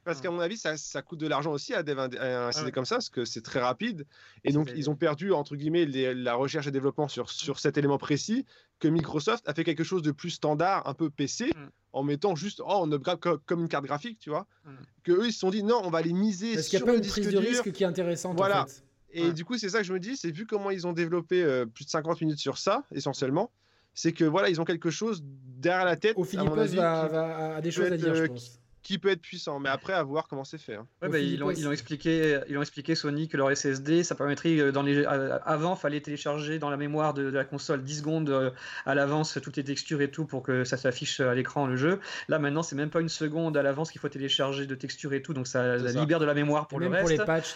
Parce 0.05 0.21
qu'à 0.21 0.31
mon 0.31 0.41
avis, 0.41 0.57
ça, 0.57 0.77
ça, 0.77 1.03
coûte 1.03 1.21
de 1.21 1.27
l'argent 1.27 1.53
aussi 1.53 1.75
à, 1.75 1.83
un 1.87 2.53
CD 2.53 2.73
comme 2.73 2.85
ça, 2.85 2.97
parce 2.97 3.11
que 3.11 3.25
c'est 3.25 3.43
très 3.43 3.61
rapide. 3.61 4.07
Et 4.45 4.53
donc, 4.53 4.73
ils 4.75 4.91
ont 4.91 4.97
perdu, 4.97 5.33
entre 5.33 5.57
guillemets, 5.57 5.85
la 5.87 6.35
recherche 6.35 6.67
et 6.67 6.71
développement 6.71 7.09
sur, 7.09 7.31
sur 7.31 7.61
cet 7.61 7.79
élément 7.79 7.99
précis, 7.99 8.45
que 8.81 8.89
Microsoft 8.89 9.49
a 9.49 9.55
fait 9.55 9.65
quelque 9.65 9.85
chose 9.85 10.03
de 10.03 10.11
plus 10.11 10.31
standard, 10.31 10.87
un 10.89 10.95
peu 10.95 11.09
PC, 11.09 11.47
mm. 11.47 11.69
en 11.93 12.03
mettant 12.03 12.35
juste, 12.35 12.61
oh, 12.61 12.81
on 12.83 12.91
upgrade 12.93 13.21
comme 13.47 13.61
une 13.61 13.69
carte 13.69 13.85
graphique, 13.85 14.19
tu 14.19 14.31
vois. 14.31 14.47
Mm. 14.65 14.71
Que 15.05 15.13
eux, 15.13 15.27
ils 15.27 15.33
se 15.33 15.39
sont 15.39 15.51
dit, 15.51 15.63
non, 15.63 15.81
on 15.85 15.91
va 15.91 16.03
les 16.03 16.13
miser 16.13 16.55
parce 16.55 16.67
sur 16.67 16.81
qu'il 16.81 16.87
y 16.87 16.91
a 16.91 16.93
pas 16.93 16.99
une 16.99 17.09
prise 17.09 17.29
de 17.29 17.39
risque 17.39 17.71
qui 17.73 17.85
est 17.85 17.87
intéressante, 17.87 18.37
voilà. 18.37 18.65
En 18.65 18.67
fait. 18.67 18.83
Et 19.13 19.33
du 19.33 19.45
coup, 19.45 19.59
c'est 19.59 19.69
ça 19.69 19.79
que 19.79 19.85
je 19.85 19.93
me 19.93 20.01
dis, 20.01 20.17
c'est 20.17 20.31
vu 20.31 20.47
comment 20.47 20.71
ils 20.71 20.87
ont 20.87 20.93
développé 20.93 21.43
euh, 21.43 21.67
plus 21.67 21.85
de 21.85 21.91
50 21.91 22.21
minutes 22.23 22.39
sur 22.39 22.57
ça, 22.59 22.83
essentiellement, 22.93 23.53
c'est 23.95 24.13
que 24.13 24.25
voilà, 24.25 24.49
ils 24.49 24.61
ont 24.61 24.65
quelque 24.65 24.91
chose 24.91 25.23
derrière 25.25 25.85
la 25.85 25.97
tête. 25.97 26.17
Au 26.17 26.25
Philippe 26.25 26.49
va, 26.49 27.09
va, 27.09 27.57
a 27.57 27.61
des 27.61 27.71
choses 27.71 27.93
à 27.93 27.97
dire, 27.97 28.15
je 28.15 28.23
euh, 28.23 28.29
pense 28.29 28.49
qui 28.49 28.62
peut 28.99 29.11
être 29.11 29.23
puissant, 29.23 29.59
mais 29.61 29.69
après 29.69 29.93
à 29.93 30.03
voir 30.03 30.29
comment 30.29 30.45
c'est 30.45 30.59
fait. 30.59 30.75
Hein. 30.75 30.87
Ouais, 31.03 31.09
bah, 31.09 31.19
ils, 31.19 31.43
ont, 31.43 31.51
ils, 31.51 31.67
ont, 31.67 31.73
expliqué, 31.73 32.41
ils 32.49 32.59
ont 32.59 32.63
expliqué 32.63 32.95
Sony 32.95 33.29
que 33.29 33.37
leur 33.37 33.57
SSD, 33.57 34.03
ça 34.03 34.15
permettrait 34.15 34.59
euh, 34.59 34.73
dans 34.73 34.83
les 34.83 34.99
euh, 34.99 35.39
avant 35.45 35.77
fallait 35.77 36.01
télécharger 36.01 36.59
dans 36.59 36.71
la 36.71 36.77
mémoire 36.77 37.15
de, 37.15 37.23
la 37.23 37.45
console 37.45 37.83
10 37.83 37.99
secondes 37.99 38.31
euh, 38.31 38.51
à 38.87 38.95
l'avance 38.95 39.39
toutes 39.43 39.57
les 39.57 39.65
textures 39.65 40.03
et 40.03 40.11
tout 40.11 40.25
pour 40.25 40.43
que 40.43 40.65
ça 40.65 40.77
s'affiche 40.77 41.21
à 41.21 41.35
l'écran 41.35 41.67
le 41.67 41.77
jeu. 41.77 42.01
Là 42.29 42.39
maintenant 42.39 42.63
c'est 42.63 42.77
même 42.77 42.91
pas 42.91 43.01
une 43.01 43.09
seconde 43.09 43.57
à 43.57 43.63
l'avance 43.63 43.91
qu'il 43.91 44.01
faut 44.01 44.09
télécharger 44.09 44.67
de 44.67 44.75
textures 44.75 45.13
et 45.13 45.23
tout, 45.23 45.35
donc 45.35 45.47
ça, 45.47 45.77
libère 45.77 46.19
de 46.19 46.25
la 46.25 46.35
mémoire 46.35 46.69
pour 46.69 46.81
le 46.81 46.89
reste. 46.89 47.01
Pour 47.01 47.11
les 47.11 47.19
patchs, 47.19 47.55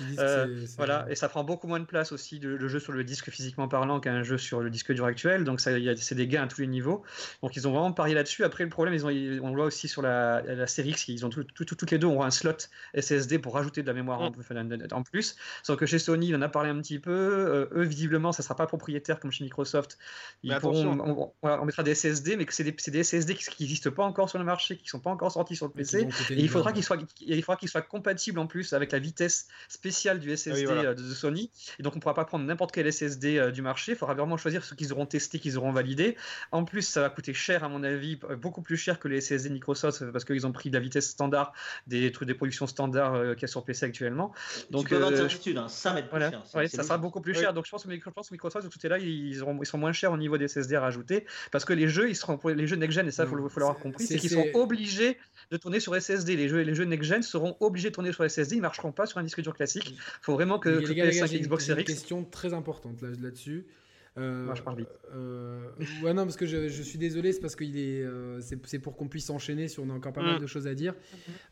voilà, 0.76 1.06
et 1.10 1.14
ça 1.14 1.28
prend 1.28 1.44
beaucoup 1.44 1.66
moins 1.66 1.80
de 1.80 1.84
place 1.84 2.12
aussi 2.12 2.38
de, 2.38 2.50
le 2.50 2.68
jeu 2.68 2.78
sur 2.78 2.92
le 2.92 3.04
disque 3.04 3.30
physiquement 3.30 3.68
parlant 3.68 4.00
qu'un 4.00 4.22
jeu 4.22 4.38
sur 4.38 4.60
le 4.60 4.70
disque 4.70 4.92
dur 4.92 5.04
actuel, 5.04 5.44
donc 5.44 5.60
ça 5.60 5.72
c'est 5.96 6.14
des 6.14 6.28
gains 6.28 6.44
à 6.44 6.46
tous 6.46 6.60
les 6.60 6.66
niveaux. 6.66 7.02
Donc 7.42 7.56
ils 7.56 7.66
ont 7.66 7.72
vraiment 7.72 7.92
parié 7.92 8.14
là-dessus. 8.14 8.44
Après 8.44 8.64
le 8.64 8.70
problème 8.70 8.94
ils 8.94 9.04
ont, 9.04 9.44
on 9.44 9.50
le 9.50 9.56
voit 9.56 9.66
aussi 9.66 9.88
sur 9.88 10.02
la, 10.02 10.42
la 10.42 10.66
série 10.66 10.90
X, 10.90 11.15
ils 11.16 11.24
ont 11.24 11.30
tout, 11.30 11.44
tout, 11.44 11.64
toutes 11.64 11.90
les 11.90 11.98
deux 11.98 12.06
ont 12.06 12.22
un 12.22 12.30
slot 12.30 12.68
SSD 12.94 13.38
pour 13.38 13.54
rajouter 13.54 13.82
de 13.82 13.86
la 13.86 13.94
mémoire 13.94 14.20
en, 14.20 14.30
mm. 14.30 15.04
plus. 15.04 15.36
Sauf 15.62 15.78
que 15.78 15.86
chez 15.86 15.98
Sony, 15.98 16.28
il 16.28 16.36
en 16.36 16.42
a 16.42 16.48
parlé 16.48 16.70
un 16.70 16.80
petit 16.80 16.98
peu. 16.98 17.10
Euh, 17.10 17.68
eux, 17.74 17.84
visiblement, 17.84 18.32
ça 18.32 18.42
ne 18.42 18.44
sera 18.44 18.56
pas 18.56 18.66
propriétaire 18.66 19.18
comme 19.18 19.32
chez 19.32 19.44
Microsoft. 19.44 19.98
Ils 20.42 20.54
pourront, 20.56 21.32
on, 21.42 21.64
mettra 21.64 21.82
des 21.82 21.94
SSD, 21.94 22.36
mais 22.36 22.44
que 22.44 22.54
c'est 22.54 22.64
des, 22.64 23.02
SSD 23.02 23.34
qui 23.34 23.62
n'existent 23.62 23.90
pas 23.90 24.04
encore 24.04 24.28
sur 24.28 24.38
le 24.38 24.44
marché, 24.44 24.76
qui 24.76 24.84
ne 24.84 24.88
sont 24.88 25.00
pas 25.00 25.10
encore 25.10 25.32
sortis 25.32 25.56
sur 25.56 25.66
le 25.66 25.72
PC. 25.72 26.08
Et 26.30 26.34
il 26.40 26.48
faudra 26.48 26.72
qu'ils 26.72 26.84
soient, 26.84 26.98
il 27.20 27.42
faudra 27.42 27.56
qu'ils 27.56 27.68
soient 27.68 27.82
compatibles 27.82 28.38
en 28.38 28.46
plus 28.46 28.72
avec 28.72 28.92
la 28.92 28.98
vitesse 28.98 29.48
spéciale 29.68 30.20
du 30.20 30.36
SSD 30.36 30.66
ah 30.68 30.72
euh, 30.72 30.94
de 30.94 31.14
Sony. 31.14 31.50
Et 31.78 31.82
donc, 31.82 31.94
on 31.94 31.96
ne 31.96 32.00
pourra 32.00 32.14
pas 32.14 32.24
prendre 32.24 32.44
n'importe 32.44 32.72
quel 32.72 32.92
SSD 32.92 33.38
euh, 33.38 33.50
du 33.50 33.62
marché. 33.62 33.92
Il 33.92 33.98
faudra 33.98 34.14
vraiment 34.14 34.36
choisir 34.36 34.64
ceux 34.64 34.76
qu'ils 34.76 34.92
auront 34.92 35.06
testé, 35.06 35.38
qu'ils 35.38 35.56
auront 35.56 35.72
validé. 35.72 36.16
En 36.52 36.64
plus, 36.64 36.82
ça 36.82 37.00
va 37.00 37.10
coûter 37.10 37.34
cher, 37.34 37.64
à 37.64 37.68
mon 37.68 37.82
avis, 37.82 38.18
beaucoup 38.40 38.62
plus 38.62 38.76
cher 38.76 38.98
que 38.98 39.08
les 39.08 39.20
SSD 39.20 39.50
Microsoft 39.50 40.04
parce 40.12 40.24
qu'ils 40.24 40.46
ont 40.46 40.52
pris 40.52 40.70
de 40.70 40.76
la 40.76 40.80
vitesse 40.80 41.05
standard 41.10 41.52
des 41.86 42.12
trucs 42.12 42.28
des 42.28 42.34
productions 42.34 42.66
standards 42.66 43.14
euh, 43.14 43.34
qu'il 43.34 43.42
y 43.42 43.44
a 43.44 43.48
sur 43.48 43.64
PC 43.64 43.86
actuellement. 43.86 44.32
Donc, 44.70 44.88
tu 44.88 44.94
peux 44.94 45.04
euh, 45.04 45.16
certitude, 45.16 45.58
hein, 45.58 45.68
ça 45.68 45.92
va 45.92 46.00
être 46.00 46.10
plus 46.10 46.20
cher. 46.20 46.42
Ça, 46.44 46.66
ça 46.68 46.82
sera 46.82 46.98
beaucoup 46.98 47.20
plus 47.20 47.34
cher. 47.34 47.52
Donc 47.52 47.66
je 47.66 47.70
pense 47.70 47.84
que 47.84 47.88
Microsoft, 47.88 48.66
de 48.66 48.70
tout 48.70 48.88
là, 48.88 48.98
ils, 48.98 49.42
auront, 49.42 49.58
ils 49.62 49.66
sont 49.66 49.78
moins 49.78 49.92
chers 49.92 50.12
au 50.12 50.16
niveau 50.16 50.38
des 50.38 50.48
SSD 50.48 50.76
à 50.76 50.80
rajouter 50.80 51.26
parce 51.50 51.64
que 51.64 51.72
les 51.72 51.88
jeux, 51.88 52.08
ils 52.08 52.16
seront 52.16 52.38
pour 52.38 52.50
les 52.50 52.66
jeux 52.66 52.76
next-gen, 52.76 53.06
et 53.06 53.10
ça, 53.10 53.24
il 53.24 53.28
faut, 53.28 53.48
faut 53.48 53.60
l'avoir 53.60 53.78
compris, 53.78 54.06
c'est 54.06 54.18
qu'ils 54.18 54.30
sont 54.30 54.46
obligés 54.54 55.18
de 55.50 55.56
tourner 55.56 55.80
sur 55.80 55.94
SSD. 55.94 56.36
Les 56.36 56.48
jeux, 56.48 56.60
les 56.60 56.74
jeux 56.74 56.84
next-gen 56.84 57.22
seront 57.22 57.56
obligés 57.60 57.90
de 57.90 57.94
tourner 57.94 58.12
sur 58.12 58.28
SSD, 58.28 58.56
ils 58.56 58.58
ne 58.58 58.62
marcheront 58.62 58.92
pas 58.92 59.06
sur 59.06 59.18
un 59.18 59.22
disque 59.22 59.40
dur 59.40 59.54
classique. 59.54 59.90
Il 59.90 60.22
faut 60.22 60.34
vraiment 60.34 60.58
que 60.58 60.68
les 60.68 60.94
PS5 60.94 61.34
et 61.34 61.40
Xbox 61.40 61.66
Series. 61.66 61.80
une 61.80 61.86
question 61.86 62.24
très 62.24 62.54
importante 62.54 63.02
là-dessus. 63.02 63.66
Euh, 63.66 63.85
Moi, 64.16 64.54
je 64.54 64.62
parle 64.62 64.78
vite. 64.78 64.98
Euh, 65.14 65.60
ouais, 66.02 66.14
non, 66.14 66.24
parce 66.24 66.36
que 66.36 66.46
je, 66.46 66.68
je 66.68 66.82
suis 66.82 66.98
désolé, 66.98 67.32
c'est 67.32 67.40
parce 67.40 67.56
que 67.56 67.64
est, 67.64 68.02
euh, 68.02 68.40
c'est 68.40 68.78
pour 68.78 68.96
qu'on 68.96 69.08
puisse 69.08 69.28
enchaîner 69.30 69.68
si 69.68 69.80
on 69.80 69.90
a 69.90 69.92
encore 69.92 70.12
pas 70.12 70.22
mal 70.22 70.38
mm. 70.38 70.42
de 70.42 70.46
choses 70.46 70.66
à 70.66 70.74
dire. 70.74 70.94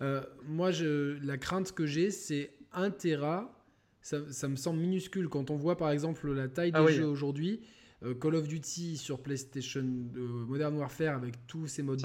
Euh, 0.00 0.22
moi, 0.46 0.70
je, 0.70 1.18
la 1.24 1.36
crainte 1.36 1.72
que 1.72 1.86
j'ai, 1.86 2.10
c'est 2.10 2.50
1 2.72 2.90
Tera. 2.90 3.60
Ça, 4.00 4.18
ça, 4.30 4.48
me 4.48 4.56
semble 4.56 4.80
minuscule 4.80 5.28
quand 5.28 5.50
on 5.50 5.56
voit 5.56 5.78
par 5.78 5.90
exemple 5.90 6.30
la 6.30 6.46
taille 6.48 6.72
ah 6.74 6.84
des 6.84 6.92
jeux 6.92 7.06
aujourd'hui. 7.06 7.62
Euh, 8.02 8.14
Call 8.14 8.34
of 8.34 8.48
Duty 8.48 8.98
sur 8.98 9.20
PlayStation 9.20 9.82
Modern 9.82 10.76
Warfare 10.76 11.16
avec 11.16 11.46
tous 11.46 11.66
ces 11.68 11.82
modes 11.82 12.00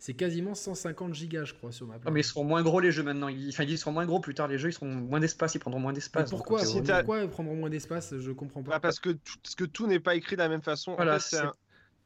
c'est 0.00 0.14
quasiment 0.14 0.54
150 0.54 1.14
gigas, 1.14 1.44
je 1.44 1.52
crois, 1.52 1.72
sur 1.72 1.86
ma 1.86 1.96
ah, 2.06 2.10
mais 2.10 2.20
ils 2.20 2.24
seront 2.24 2.42
moins 2.42 2.62
gros 2.62 2.80
les 2.80 2.90
jeux 2.90 3.02
maintenant. 3.02 3.28
Ils, 3.28 3.50
enfin, 3.50 3.64
ils 3.64 3.76
seront 3.76 3.92
moins 3.92 4.06
gros 4.06 4.18
plus 4.18 4.32
tard. 4.32 4.48
Les 4.48 4.56
jeux, 4.56 4.70
ils 4.70 4.72
seront 4.72 4.88
moins 4.88 5.20
d'espace, 5.20 5.54
ils 5.54 5.58
prendront 5.58 5.78
moins 5.78 5.92
d'espace. 5.92 6.30
Pourquoi, 6.30 6.62
pourquoi 6.62 7.20
ils 7.20 7.28
prendront 7.28 7.54
moins 7.54 7.68
d'espace 7.68 8.14
Je 8.18 8.30
comprends 8.32 8.62
pas. 8.62 8.72
Bah, 8.72 8.80
parce 8.80 8.98
que 8.98 9.10
tout, 9.10 9.36
que 9.58 9.64
tout 9.64 9.86
n'est 9.86 10.00
pas 10.00 10.14
écrit 10.14 10.36
de 10.36 10.40
la 10.40 10.48
même 10.48 10.62
façon. 10.62 10.94
Voilà, 10.94 11.20
c'est 11.20 11.36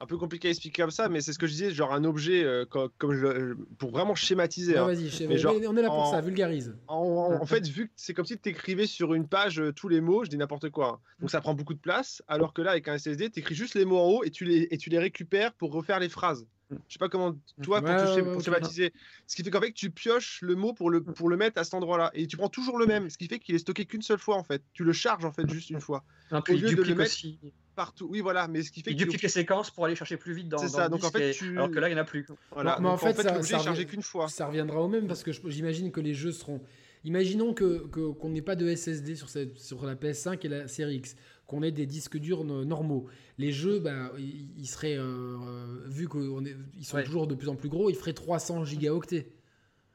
un, 0.00 0.06
peu 0.06 0.18
compliqué 0.18 0.48
à 0.48 0.50
expliquer 0.50 0.82
comme 0.82 0.90
ça, 0.90 1.08
mais 1.08 1.20
c'est 1.20 1.32
ce 1.32 1.38
que 1.38 1.46
je 1.46 1.52
disais, 1.52 1.70
genre 1.70 1.94
un 1.94 2.02
objet 2.02 2.42
euh, 2.42 2.64
comme, 2.66 3.64
pour 3.78 3.92
vraiment 3.92 4.16
schématiser. 4.16 4.76
Hein. 4.76 4.86
Vas-y, 4.86 5.24
on 5.46 5.76
est 5.76 5.82
là 5.82 5.88
pour 5.88 6.10
ça, 6.10 6.20
vulgarise. 6.20 6.74
En, 6.88 7.46
fait, 7.46 7.64
vu 7.68 7.86
que 7.86 7.92
c'est 7.94 8.12
comme 8.12 8.26
si 8.26 8.36
tu 8.36 8.48
écrivais 8.48 8.86
sur 8.88 9.14
une 9.14 9.28
page 9.28 9.60
euh, 9.60 9.72
tous 9.72 9.88
les 9.88 10.00
mots, 10.00 10.24
je 10.24 10.30
dis 10.30 10.36
n'importe 10.36 10.68
quoi. 10.70 10.88
Hein. 10.88 10.98
Donc 11.20 11.30
ça 11.30 11.40
prend 11.40 11.54
beaucoup 11.54 11.74
de 11.74 11.78
place, 11.78 12.24
alors 12.26 12.52
que 12.52 12.60
là, 12.60 12.72
avec 12.72 12.88
un 12.88 12.98
SSD, 12.98 13.30
tu 13.30 13.38
écris 13.38 13.54
juste 13.54 13.76
les 13.76 13.84
mots 13.84 13.98
en 13.98 14.08
haut 14.08 14.24
et 14.24 14.30
tu 14.30 14.44
les, 14.44 14.66
et 14.72 14.78
tu 14.78 14.90
les 14.90 14.98
récupères 14.98 15.52
pour 15.52 15.72
refaire 15.72 16.00
les 16.00 16.08
phrases. 16.08 16.44
Je 16.70 16.76
sais 16.94 16.98
pas 16.98 17.08
comment 17.08 17.36
toi 17.62 17.82
pour, 17.82 18.42
schématiser. 18.42 18.92
Ce 19.26 19.36
qui 19.36 19.44
fait 19.44 19.50
qu'en 19.50 19.60
fait 19.60 19.72
tu 19.72 19.90
pioches 19.90 20.40
le 20.42 20.54
mot 20.54 20.72
pour 20.72 20.90
le 20.90 21.02
pour 21.02 21.28
le 21.28 21.36
mettre 21.36 21.60
à 21.60 21.64
cet 21.64 21.74
endroit-là 21.74 22.10
et 22.14 22.26
tu 22.26 22.36
prends 22.36 22.48
toujours 22.48 22.78
le 22.78 22.86
même. 22.86 23.10
Ce 23.10 23.18
qui 23.18 23.26
fait 23.26 23.38
qu'il 23.38 23.54
est 23.54 23.58
stocké 23.58 23.84
qu'une 23.84 24.02
seule 24.02 24.18
fois 24.18 24.36
en 24.36 24.44
fait. 24.44 24.62
Tu 24.72 24.84
le 24.84 24.92
charges 24.92 25.24
en 25.24 25.32
fait 25.32 25.48
juste 25.48 25.70
une 25.70 25.80
fois. 25.80 26.04
Un 26.30 26.40
peu, 26.40 26.54
Au 26.54 26.56
lieu 26.56 26.74
de 26.74 26.82
le 26.82 26.94
mettre 26.94 27.10
aussi. 27.10 27.38
partout. 27.74 28.08
Oui 28.10 28.20
voilà, 28.20 28.48
mais 28.48 28.62
ce 28.62 28.70
qui 28.70 28.82
fait 28.82 28.92
il 28.92 28.96
duplique 28.96 29.22
les 29.22 29.28
séquences 29.28 29.70
pour 29.70 29.84
aller 29.84 29.94
chercher 29.94 30.16
plus 30.16 30.34
vite 30.34 30.48
dans. 30.48 30.58
C'est 30.58 30.68
ça. 30.68 30.88
donc 30.88 31.04
en 31.04 31.10
fait, 31.10 31.32
tu... 31.32 31.50
alors 31.50 31.70
que 31.70 31.78
là 31.78 31.88
il 31.88 31.94
n'y 31.94 31.98
en 31.98 32.02
a 32.02 32.06
plus. 32.06 32.26
Voilà. 32.50 32.78
Mais 32.80 32.88
en 32.88 32.96
fait, 32.96 33.14
ça, 33.14 33.42
ça, 33.42 33.84
qu'une 33.84 34.02
fois. 34.02 34.28
Ça 34.28 34.46
reviendra 34.46 34.80
au 34.80 34.88
même 34.88 35.06
parce 35.06 35.22
que 35.22 35.32
j'imagine 35.48 35.92
que 35.92 36.00
les 36.00 36.14
jeux 36.14 36.32
seront. 36.32 36.60
Imaginons 37.04 37.52
que 37.52 37.84
qu'on 38.12 38.30
n'ait 38.30 38.40
pas 38.40 38.56
de 38.56 38.74
SSD 38.74 39.14
sur, 39.14 39.28
cette, 39.28 39.58
sur 39.58 39.84
la 39.84 39.94
PS5 39.94 40.38
et 40.42 40.48
la 40.48 40.68
série 40.68 40.96
X 40.96 41.16
qu'on 41.46 41.62
ait 41.62 41.72
des 41.72 41.86
disques 41.86 42.18
durs 42.18 42.44
normaux. 42.44 43.06
Les 43.38 43.52
jeux, 43.52 43.78
bah, 43.78 44.12
ils 44.18 44.66
seraient, 44.66 44.96
euh, 44.98 45.36
vu 45.86 46.08
qu'ils 46.08 46.84
sont 46.84 47.02
toujours 47.02 47.26
de 47.26 47.34
plus 47.34 47.48
en 47.48 47.56
plus 47.56 47.68
gros, 47.68 47.90
ils 47.90 47.96
feraient 47.96 48.12
300 48.12 48.64
gigaoctets. 48.64 49.28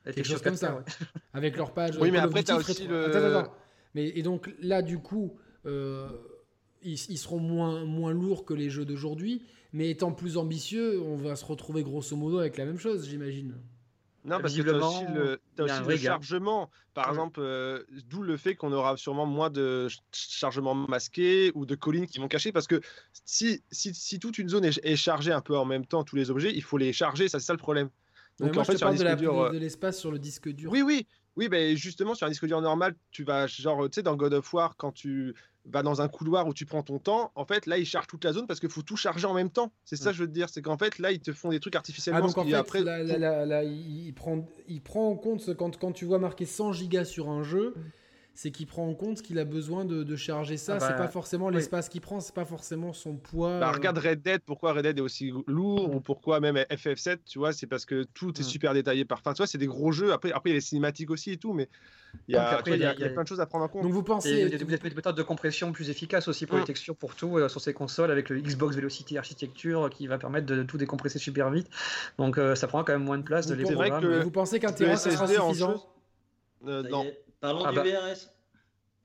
Quelque 0.06 0.24
chose 0.24 0.42
comme 0.42 0.56
ça. 0.56 0.84
Avec 1.34 1.58
leur 1.58 1.74
page. 1.74 1.98
Oui, 2.00 2.12
mais 2.12 2.20
après, 2.20 2.44
tu 2.44 2.52
as 2.52 2.58
aussi 2.58 2.88
le... 2.88 3.44
Mais, 3.96 4.08
et 4.08 4.22
donc 4.22 4.54
là, 4.60 4.84
du 4.84 5.00
coup, 5.00 5.38
euh, 5.66 6.08
ils, 6.84 7.00
ils, 7.10 7.18
seront 7.18 7.40
moins, 7.40 7.86
moins 7.86 8.14
lourds 8.14 8.46
que 8.46 8.54
les 8.54 8.70
jeux 8.70 8.86
d'aujourd'hui. 8.86 9.44
Mais 9.74 9.90
étant 9.90 10.12
plus 10.12 10.38
ambitieux, 10.38 11.02
on 11.02 11.16
va 11.16 11.36
se 11.36 11.46
retrouver 11.46 11.84
grosso 11.84 12.16
modo 12.16 12.40
avec 12.40 12.58
la 12.58 12.66
même 12.66 12.78
chose, 12.78 13.08
j'imagine. 13.08 13.56
Non, 14.30 14.40
parce 14.40 14.56
que 14.56 14.62
tu 14.62 14.70
as 14.70 14.76
aussi 14.76 15.06
le, 15.14 15.40
le 15.58 15.98
chargement. 15.98 16.70
Par 16.94 17.10
exemple, 17.10 17.40
euh, 17.42 17.84
d'où 18.10 18.22
le 18.22 18.38
fait 18.38 18.56
qu'on 18.56 18.72
aura 18.72 18.96
sûrement 18.98 19.26
moins 19.26 19.50
de 19.50 19.88
chargement 20.12 20.76
masqué 20.76 21.52
ou 21.56 21.66
de 21.66 21.76
collines 21.76 22.08
qui 22.08 22.20
vont 22.20 22.28
cacher. 22.28 22.52
Parce 22.52 22.68
que 22.68 22.82
si, 23.26 23.64
si, 23.72 23.94
si 23.94 24.20
toute 24.20 24.38
une 24.38 24.50
zone 24.50 24.66
est, 24.66 24.96
chargée 24.96 25.32
un 25.32 25.42
peu 25.42 25.58
en 25.58 25.66
même 25.66 25.86
temps, 25.86 26.04
tous 26.04 26.16
les 26.16 26.30
objets, 26.30 26.54
il 26.54 26.62
faut 26.62 26.78
les 26.78 26.94
charger. 26.94 27.28
Ça, 27.28 27.40
c'est 27.40 27.46
ça 27.48 27.54
le 27.54 27.60
problème. 27.60 27.90
Donc, 28.40 28.56
en 28.56 28.64
fait, 28.64 28.78
je 28.78 29.52
de 29.52 29.58
l'espace 29.58 30.00
sur 30.00 30.12
le 30.12 30.20
disque 30.20 30.50
dur. 30.50 30.72
Oui, 30.72 30.82
oui. 30.82 31.08
Oui, 31.36 31.50
ben 31.50 31.76
justement, 31.76 32.16
sur 32.16 32.28
un 32.28 32.30
disque 32.30 32.46
dur 32.46 32.62
normal, 32.62 32.96
tu 33.12 33.24
vas, 33.24 33.48
genre, 33.48 33.90
tu 33.90 33.96
sais, 33.96 34.04
dans 34.04 34.16
God 34.16 34.34
of 34.34 34.54
War, 34.54 34.76
quand 34.78 34.92
tu 34.92 35.34
vas 35.66 35.84
dans 35.84 36.02
un 36.02 36.08
couloir 36.08 36.48
où 36.48 36.54
tu 36.54 36.66
prends 36.66 36.84
ton 36.84 37.00
temps, 37.00 37.32
en 37.36 37.46
fait, 37.46 37.66
là, 37.66 37.78
ils 37.78 37.86
chargent 37.86 38.08
toute 38.08 38.24
la 38.24 38.34
zone 38.34 38.48
parce 38.48 38.60
qu'il 38.60 38.70
faut 38.70 38.82
tout 38.82 38.98
charger 38.98 39.26
en 39.26 39.34
même 39.34 39.50
temps. 39.50 39.72
C'est 39.86 39.96
ça, 39.96 40.12
je 40.12 40.22
veux 40.22 40.28
te 40.28 40.34
dire. 40.34 40.50
C'est 40.50 40.62
qu'en 40.62 40.78
fait, 40.78 41.00
là, 41.00 41.12
ils 41.12 41.20
te 41.20 41.32
font 41.32 41.50
des 41.50 41.60
trucs 41.60 41.76
artificiellement. 41.76 42.24
Ah, 42.24 42.28
donc 42.28 42.38
en 42.38 42.46
fait, 42.46 42.54
après... 42.54 42.84
là, 42.84 43.64
il, 43.64 44.14
prend, 44.14 44.48
il 44.68 44.82
prend 44.82 45.10
en 45.10 45.16
compte, 45.16 45.56
quand, 45.56 45.78
quand 45.78 45.92
tu 45.92 46.06
vois 46.06 46.20
marqué 46.20 46.46
100 46.46 46.74
gigas 46.74 47.06
sur 47.06 47.30
un 47.30 47.44
jeu, 47.44 47.76
c'est 48.42 48.52
qu'il 48.52 48.68
prend 48.68 48.88
en 48.88 48.94
compte 48.94 49.22
qu'il 49.22 49.38
a 49.38 49.44
besoin 49.44 49.84
de, 49.84 50.16
charger 50.16 50.56
ça. 50.56 50.76
Ah 50.76 50.80
c'est 50.80 50.90
bah, 50.92 50.94
pas 50.94 51.08
forcément 51.10 51.50
l'espace 51.50 51.90
qu'il 51.90 52.00
prend, 52.00 52.22
c'est 52.22 52.34
pas 52.34 52.46
forcément 52.46 52.94
son 52.94 53.18
poids. 53.18 53.60
Bah, 53.60 53.74
regarde 53.74 53.98
Red 53.98 54.22
Dead, 54.22 54.40
pourquoi 54.46 54.72
Red 54.72 54.84
Dead 54.84 54.98
est 54.98 55.02
aussi 55.02 55.34
lourd, 55.46 55.94
ou 55.94 56.00
pourquoi 56.00 56.40
même 56.40 56.56
FF7, 56.56 57.18
tu 57.26 57.38
vois, 57.38 57.52
c'est 57.52 57.68
parce 57.68 57.86
que 57.86 58.04
tout 58.14 58.40
est 58.40 58.44
super 58.44 58.74
détaillé 58.74 59.04
par. 59.04 59.18
Enfin, 59.18 59.34
tu 59.34 59.40
vois, 59.40 59.48
c'est 59.48 59.58
des 59.58 59.68
gros 59.68 59.92
jeux. 59.92 60.14
Après, 60.14 60.32
après, 60.32 60.52
il 60.52 60.54
y 60.54 60.56
a 60.56 60.60
les 60.60 60.62
cinématiques 60.62 61.12
aussi 61.12 61.32
et 61.32 61.38
tout, 61.38 61.52
mais 61.52 61.68
il 62.30 62.36
y 62.36 62.38
a, 62.38 62.62
il 62.66 62.78
y 62.78 62.86
a, 62.86 63.10
plein 63.10 63.24
de 63.24 63.28
choses 63.28 63.42
à 63.42 63.46
prendre 63.46 63.66
en 63.66 63.68
compte. 63.68 63.84
Donc 63.84 63.92
vous 63.92 64.04
pensez. 64.04 64.32
Il 64.32 64.50
y 64.50 64.56
a 64.56 64.58
des 64.58 64.96
méthodes 64.96 65.18
de 65.18 65.24
compression 65.24 65.74
plus 65.74 65.90
efficaces 65.90 66.30
aussi 66.30 66.46
pour 66.46 66.56
les 66.56 66.64
mm. 66.64 66.68
textures, 66.68 66.96
pour 66.96 67.16
tout, 67.16 67.38
euh, 67.38 67.50
sur 67.50 67.60
ces 67.60 67.74
consoles, 67.74 68.10
avec 68.10 68.30
le 68.30 68.40
Xbox 68.40 68.74
Velocity 68.78 69.18
Architecture 69.18 69.90
qui 69.90 70.08
va 70.08 70.18
permettre 70.18 70.46
de, 70.46 70.64
tout 70.64 70.78
décompresser 70.78 71.20
super 71.20 71.50
vite. 71.50 71.68
Donc 72.18 72.38
euh, 72.38 72.56
ça 72.56 72.68
prend 72.68 72.86
quand 72.86 72.94
même 72.94 73.04
moins 73.04 73.18
de 73.18 73.24
place 73.24 73.48
de 73.48 73.56
les 73.56 73.66
Que 73.66 74.24
vous 74.24 74.32
pensez 74.32 74.62
qu'un 74.62 74.72
Tera 74.72 74.96
sera 74.96 75.28
suffisant? 75.28 75.84
euh, 76.66 76.84
Non. 76.84 77.06
Parlons 77.42 77.64
ah 77.66 77.72
du 77.72 77.80
VRS. 77.80 78.26
Bah, 78.26 78.40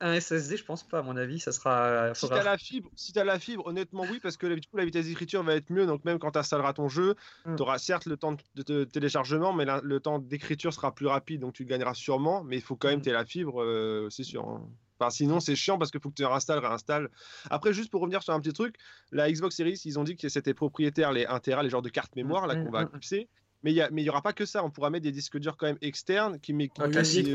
un 0.01 0.21
SSD, 0.21 0.57
je 0.57 0.65
pense 0.65 0.83
pas, 0.83 0.99
à 0.99 1.03
mon 1.03 1.17
avis, 1.17 1.41
ça 1.41 1.53
sera. 1.53 2.13
Si 2.15 2.29
t'as 2.29 2.43
la 2.43 2.59
fibre, 2.59 2.91
si 2.97 3.19
as 3.19 3.25
la 3.25 3.39
fibre, 3.39 3.67
honnêtement 3.67 4.03
oui, 4.03 4.19
parce 4.21 4.37
que 4.37 4.47
du 4.47 4.67
coup 4.67 4.77
la 4.77 4.85
vitesse 4.85 5.07
d'écriture 5.07 5.43
va 5.43 5.55
être 5.55 5.71
mieux, 5.71 5.87
donc 5.87 6.05
même 6.05 6.19
quand 6.19 6.33
tu 6.33 6.39
installeras 6.39 6.73
ton 6.73 6.89
jeu, 6.89 7.15
mm. 7.47 7.57
tu 7.57 7.63
auras 7.63 7.79
certes 7.79 8.07
le 8.07 8.17
temps 8.17 8.37
de, 8.55 8.85
téléchargement, 8.85 9.53
mais 9.53 9.65
le 9.83 10.01
temps 10.01 10.19
d'écriture 10.19 10.73
sera 10.73 10.95
plus 10.95 11.07
rapide, 11.07 11.41
donc 11.41 11.55
tu 11.55 11.65
gagneras 11.65 11.95
sûrement, 11.95 12.45
mais 12.45 12.57
il 12.57 12.63
faut 12.63 12.77
quand 12.77 12.89
même 12.89 13.01
que 13.01 13.09
mm. 13.09 13.13
tu 13.13 13.13
la 13.13 13.25
fibre, 13.25 13.63
euh, 13.63 14.09
c'est 14.11 14.25
sûr. 14.25 14.47
Hein. 14.47 14.69
Enfin, 14.99 15.11
sinon, 15.11 15.41
c'est 15.41 15.57
chiant 15.57 15.79
parce 15.79 15.91
qu'il 15.91 16.01
faut 16.01 16.11
que 16.11 16.15
tu 16.15 16.25
réinstalles, 16.25 16.61
réinstalles. 16.61 17.09
Après, 17.51 17.73
juste 17.73 17.91
pour 17.91 18.01
revenir 18.01 18.23
sur 18.23 18.33
un 18.33 18.41
petit 18.41 18.53
truc, 18.53 18.77
la 19.11 19.31
Xbox 19.31 19.57
Series, 19.57 19.81
ils 19.85 19.99
ont 19.99 20.05
dit 20.05 20.17
que 20.17 20.29
c'était 20.29 20.55
propriétaire 20.55 21.13
les 21.13 21.27
1 21.27 21.41
Tera, 21.41 21.63
les 21.63 21.71
genres 21.71 21.83
de 21.83 21.89
cartes 21.89 22.15
mémoire 22.15 22.47
là 22.47 22.55
mm, 22.57 22.65
qu'on 22.65 22.71
va 22.71 22.85
clipser. 22.85 23.29
Mais 23.63 23.73
il 23.73 23.89
n'y 23.93 24.09
aura 24.11 24.21
pas 24.21 24.35
que 24.35 24.45
ça. 24.45 24.63
On 24.63 24.71
pourra 24.71 24.91
mettre 24.91 25.05
des 25.05 25.13
disques 25.13 25.39
durs 25.39 25.57
quand 25.57 25.67
même 25.67 25.79
externes 25.81 26.39
qui, 26.39 26.53
qui, 26.53 26.69
qui, 26.69 27.35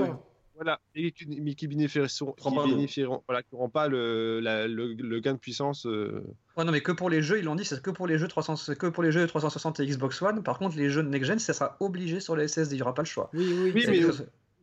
voilà, 0.60 0.82
et 0.94 1.14
qui, 1.14 1.26
mais 1.26 1.56
qui 1.56 1.70
bénéficieront, 1.70 2.34
qui 2.34 2.50
bénéficieront 2.50 3.24
voilà, 3.30 3.44
qui 3.44 3.56
n'auront 3.56 3.70
pas 3.70 3.88
le, 3.88 4.42
le, 4.42 5.20
gain 5.22 5.34
de 5.34 5.40
puissance. 5.40 5.86
Euh. 5.86 6.22
Ouais, 6.58 6.66
non, 6.66 6.74
mais 6.74 6.82
que 6.82 6.92
pour 6.92 7.10
les 7.10 7.22
jeux, 7.22 7.40
ils 7.40 7.46
l'ont 7.46 7.56
dit, 7.56 7.64
c'est 7.64 7.82
que 7.82 7.92
pour 7.92 8.08
les 8.08 8.18
jeux 8.18 8.28
300, 8.28 8.74
que 8.78 8.88
pour 8.88 9.02
les 9.02 9.14
jeux 9.14 9.26
360 9.26 9.80
et 9.80 9.86
Xbox 9.86 10.22
One. 10.22 10.44
Par 10.44 10.60
contre, 10.60 10.76
les 10.76 10.90
jeux 10.90 11.02
next-gen, 11.02 11.40
ça 11.40 11.54
sera 11.54 11.78
obligé 11.80 12.20
sur 12.20 12.36
le 12.36 12.46
SSD, 12.46 12.76
il 12.76 12.80
n'y 12.80 12.82
aura 12.82 12.94
pas 12.94 13.04
le 13.04 13.08
choix. 13.08 13.30
Oui, 13.34 13.46
oui, 13.48 13.72
oui 13.74 13.86
mais, 13.88 14.06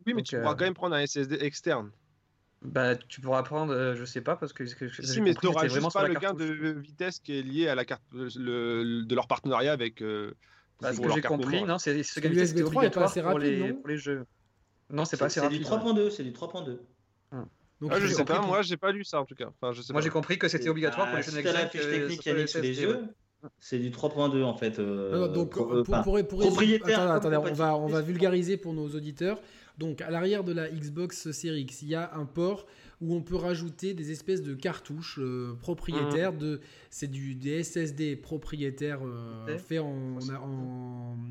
oui, 0.05 0.13
mais 0.13 0.21
tu 0.21 0.37
pourras 0.37 0.51
euh, 0.51 0.55
quand 0.55 0.65
même 0.65 0.75
prendre 0.75 0.95
un 0.95 1.03
SSD 1.03 1.39
externe. 1.41 1.89
Bah, 2.61 2.95
tu 2.95 3.19
pourras 3.19 3.41
prendre, 3.41 3.73
euh, 3.73 3.95
je 3.95 4.05
sais 4.05 4.21
pas, 4.21 4.35
parce 4.35 4.53
que. 4.53 4.67
si, 4.67 5.21
mais 5.21 5.33
tu 5.33 5.47
n'auras 5.47 5.65
vraiment 5.65 5.89
pas 5.89 6.07
le 6.07 6.13
gain 6.13 6.35
de 6.35 6.45
vitesse 6.45 7.19
qui 7.19 7.39
est 7.39 7.41
lié 7.41 7.69
à 7.69 7.73
la 7.73 7.85
carte 7.85 8.03
le, 8.13 9.01
de 9.01 9.15
leur 9.15 9.27
partenariat 9.27 9.71
avec. 9.71 10.03
Parce 10.79 10.95
ce 10.95 11.01
que 11.01 11.11
j'ai 11.11 11.21
compris, 11.21 11.63
non, 11.63 11.79
c'est 11.79 12.03
ce 12.03 12.19
gain 12.19 12.29
de 12.29 12.35
vitesse 12.35 12.53
qui 12.53 12.59
est 12.59 12.63
obligatoire 12.63 13.11
pour, 13.11 13.39
les, 13.39 13.73
pour 13.73 13.87
les 13.87 13.97
jeux. 13.97 14.27
Non, 14.89 15.05
c'est 15.05 15.17
pas 15.17 15.25
assez 15.25 15.39
rapide. 15.39 15.65
C'est 15.65 15.77
du 15.77 15.85
3.2, 15.85 16.09
c'est 16.09 16.23
du 16.23 16.31
3.2. 16.31 16.77
Ah. 17.31 17.45
Donc, 17.81 17.91
ah, 17.93 17.99
je 17.99 18.07
sais 18.07 18.25
pas, 18.25 18.41
moi 18.41 18.61
j'ai 18.63 18.77
pas 18.77 18.91
lu 18.91 19.03
ça 19.03 19.21
en 19.21 19.25
tout 19.25 19.35
cas. 19.35 19.49
Enfin, 19.61 19.71
je 19.71 19.81
sais 19.81 19.93
moi 19.93 20.01
j'ai 20.01 20.09
compris 20.09 20.39
que 20.39 20.47
c'était 20.47 20.69
obligatoire 20.69 21.07
pour 21.07 21.17
les 21.17 21.23
jeux 21.23 21.31
next 21.31 21.53
la 21.53 21.67
fiche 21.67 21.81
technique 21.81 22.25
Yannick 22.25 22.49
sur 22.49 22.61
les 22.61 22.73
jeux, 22.73 23.05
c'est 23.59 23.77
du 23.77 23.91
3.2 23.91 24.43
en 24.43 24.55
fait. 24.55 24.79
Euh, 24.79 25.27
donc 25.27 25.51
pour, 25.51 25.71
euh, 25.71 25.83
pour, 25.83 26.01
pour, 26.03 26.39
propriétaire. 26.39 27.19
On 27.23 27.53
va, 27.53 27.75
on 27.75 27.87
va 27.87 28.01
vulgariser 28.01 28.57
pour 28.57 28.73
nos 28.73 28.87
auditeurs. 28.89 29.39
Donc 29.77 30.01
à 30.01 30.09
l'arrière 30.09 30.43
de 30.43 30.53
la 30.53 30.69
Xbox 30.69 31.31
Series 31.31 31.61
X, 31.61 31.81
il 31.83 31.89
y 31.89 31.95
a 31.95 32.13
un 32.15 32.25
port 32.25 32.65
où 32.99 33.13
on 33.13 33.21
peut 33.21 33.35
rajouter 33.35 33.93
des 33.93 34.11
espèces 34.11 34.41
de 34.41 34.55
cartouches 34.55 35.19
euh, 35.19 35.53
propriétaires. 35.59 36.33
Mmh. 36.33 36.37
De, 36.37 36.61
c'est 36.89 37.07
du, 37.07 37.35
des 37.35 37.63
SSD 37.63 38.15
propriétaires 38.15 39.01
euh, 39.05 39.57
fait 39.59 39.77
en, 39.77 40.17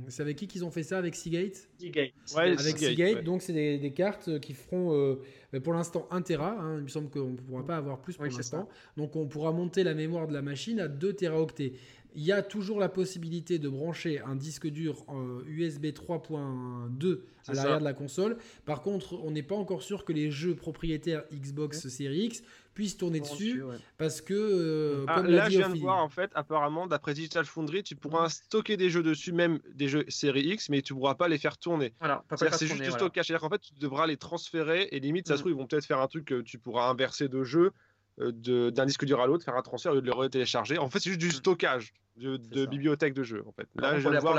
C'est 0.09 0.23
avec 0.23 0.37
qui 0.37 0.47
qu'ils 0.47 0.65
ont 0.65 0.71
fait 0.71 0.85
ça? 0.85 0.99
Avec 0.99 1.17
Seagate? 1.17 1.69
Seagate. 1.79 2.13
avec 2.37 2.79
Seagate. 2.79 3.25
Donc 3.25 3.43
c'est 3.43 3.53
des, 3.53 3.93
cartes 3.93 4.39
qui 4.39 4.55
feront 4.55 4.95
euh, 4.95 5.61
pour 5.61 5.73
l'instant 5.73 6.07
1 6.13 6.23
Tera. 6.23 6.57
Hein. 6.61 6.77
il 6.79 6.85
me 6.85 6.89
semble 6.89 7.11
qu'on 7.11 7.31
ne 7.31 7.37
pourra 7.37 7.65
pas 7.65 7.77
avoir 7.77 8.01
plus 8.01 8.17
pour 8.17 8.27
l'instant. 8.27 8.69
Donc 8.97 9.17
on 9.17 9.27
pourra 9.27 9.51
monter 9.51 9.83
la 9.83 9.95
mémoire 9.95 10.29
de 10.29 10.35
la 10.35 10.43
machine 10.43 10.79
à 10.79 10.87
2 10.87 11.15
Teraoctets. 11.15 11.73
Il 12.17 12.25
y 12.25 12.33
a 12.33 12.43
toujours 12.43 12.81
la 12.81 12.89
possibilité 12.89 13.59
de 13.59 13.69
brancher 13.69 14.21
un 14.21 14.37
disque 14.37 14.67
dur 14.67 15.05
USB 15.47 15.87
3.2 15.87 17.21
à 17.47 17.53
l'arrière 17.53 17.79
de 17.79 17.85
la 17.85 17.93
console. 17.93 18.39
Par 18.65 18.81
contre, 18.81 19.15
on 19.23 19.31
n'est 19.31 19.43
pas 19.43 19.55
encore 19.55 19.83
sûr 19.83 20.05
que 20.05 20.13
les 20.13 20.31
jeux 20.31 20.55
propriétaires 20.55 21.25
Xbox 21.31 21.89
Series 21.89 22.25
X 22.25 22.43
puissent 22.77 22.97
tourner 22.97 23.21
dessus, 23.21 23.63
parce 23.97 24.21
que 24.21 24.35
euh, 24.35 25.05
ah, 25.09 25.23
là 25.23 25.49
je 25.49 25.57
viens 25.57 25.71
de 25.71 25.79
voir 25.79 25.97
en 25.97 26.11
fait 26.11 26.31
apparemment 26.35 26.87
d'après 26.87 27.15
Digital 27.15 27.47
Foundry 27.47 27.83
tu 27.83 27.97
pourras 27.97 28.29
stocker 28.29 28.77
des 28.77 28.91
jeux 28.91 29.03
dessus 29.03 29.33
même 29.33 29.61
des 29.75 29.89
jeux 29.89 30.05
série 30.09 30.43
X 30.43 30.69
mais 30.69 30.83
tu 30.83 30.93
pourras 30.93 31.15
pas 31.15 31.27
les 31.27 31.39
faire 31.39 31.57
tourner. 31.57 31.95
C'est 32.37 32.67
juste 32.67 32.83
du 32.83 32.91
stockage. 32.91 33.27
C'est-à-dire 33.27 33.41
qu'en 33.41 33.49
fait 33.49 33.63
tu 33.63 33.73
devras 33.81 34.07
les 34.07 34.19
transférer 34.19 34.89
et 34.93 35.01
limite 35.01 35.27
ça 35.27 35.35
se 35.35 35.39
mm. 35.39 35.41
trouve 35.41 35.53
ils 35.53 35.59
vont 35.59 35.67
peut-être 35.67 35.87
faire 35.87 36.01
un 36.01 36.07
truc 36.07 36.27
que 36.27 36.43
tu 36.43 36.59
pourras 36.59 36.91
inverser 36.91 37.29
de 37.29 37.45
jeux 37.45 37.73
euh, 37.73 37.86
d'un 38.19 38.87
disque 38.87 39.05
dur 39.05 39.21
à 39.21 39.27
l'autre 39.27 39.45
faire 39.45 39.57
un 39.57 39.63
transfert 39.63 39.93
au 39.93 39.97
lieu 39.97 40.01
de 40.01 40.11
le 40.11 40.29
télécharger 40.29 40.79
en 40.79 40.89
fait 40.89 41.01
c'est 41.01 41.11
juste 41.11 41.21
du 41.21 41.29
mm. 41.29 41.33
stockage 41.33 41.93
de, 42.17 42.67
bibliothèque 42.67 43.13
de 43.15 43.23
jeux 43.23 43.45
en 43.47 43.53
fait 43.53 43.69
là 43.77 43.99
je 43.99 44.09
de 44.09 44.19
voir 44.19 44.35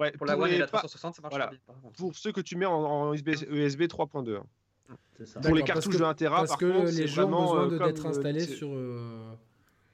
Ouais, 0.00 0.12
pour, 0.12 0.24
la 0.24 0.38
One 0.38 0.50
et 0.50 0.56
la 0.56 0.66
360, 0.66 1.14
ça 1.14 1.20
marche 1.20 1.34
voilà. 1.34 1.50
Pour 1.98 2.16
ceux 2.16 2.32
que 2.32 2.40
tu 2.40 2.56
mets 2.56 2.64
en, 2.64 3.12
USB, 3.12 3.82
3.2. 3.82 4.36
Hein. 4.36 4.96
Pour 5.42 5.54
les 5.54 5.62
cartouches 5.62 5.98
de 5.98 6.02
1 6.02 6.14
Tera, 6.14 6.38
parce 6.38 6.56
que 6.56 6.90
les 6.96 7.06
gens 7.06 7.30
ont 7.30 7.66
besoin 7.68 7.82
euh, 7.82 7.86
d'être 7.86 8.06
euh, 8.06 8.08
installés 8.08 8.46
sur. 8.46 8.70
Euh, 8.72 9.34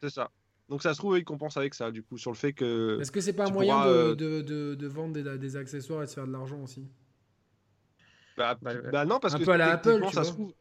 c'est 0.01 0.11
ça. 0.11 0.31
Donc 0.69 0.83
ça 0.83 0.95
se 0.95 0.99
trouve, 0.99 1.19
ils 1.19 1.25
compensent 1.25 1.59
avec 1.59 1.75
ça, 1.75 1.91
du 1.91 2.05
coup, 2.05 2.19
sur 2.19 2.31
le 2.31 2.37
fait 2.37 2.53
que. 2.53 3.01
Est-ce 3.01 3.11
que 3.11 3.21
c'est 3.21 3.33
pas 3.33 3.49
un 3.49 3.51
moyen 3.51 3.85
de, 3.85 4.15
de, 4.15 4.77
de, 4.77 4.87
vendre 4.87 5.13
des, 5.13 5.39
des, 5.39 5.57
accessoires 5.57 6.03
et 6.03 6.05
de 6.05 6.11
se 6.11 6.15
faire 6.15 6.27
de 6.29 6.33
l'argent 6.33 6.63
aussi? 6.63 6.87
Bah, 8.37 8.57
bah, 8.63 8.75
bah, 8.93 9.05
non, 9.05 9.19
parce 9.19 9.35
un 9.35 9.39
que. 9.41 9.45
Peu 9.45 9.53
à 9.53 9.57
la 9.57 9.73
Apple, 9.73 10.05
ça 10.13 10.23
se 10.23 10.31
trouve 10.31 10.55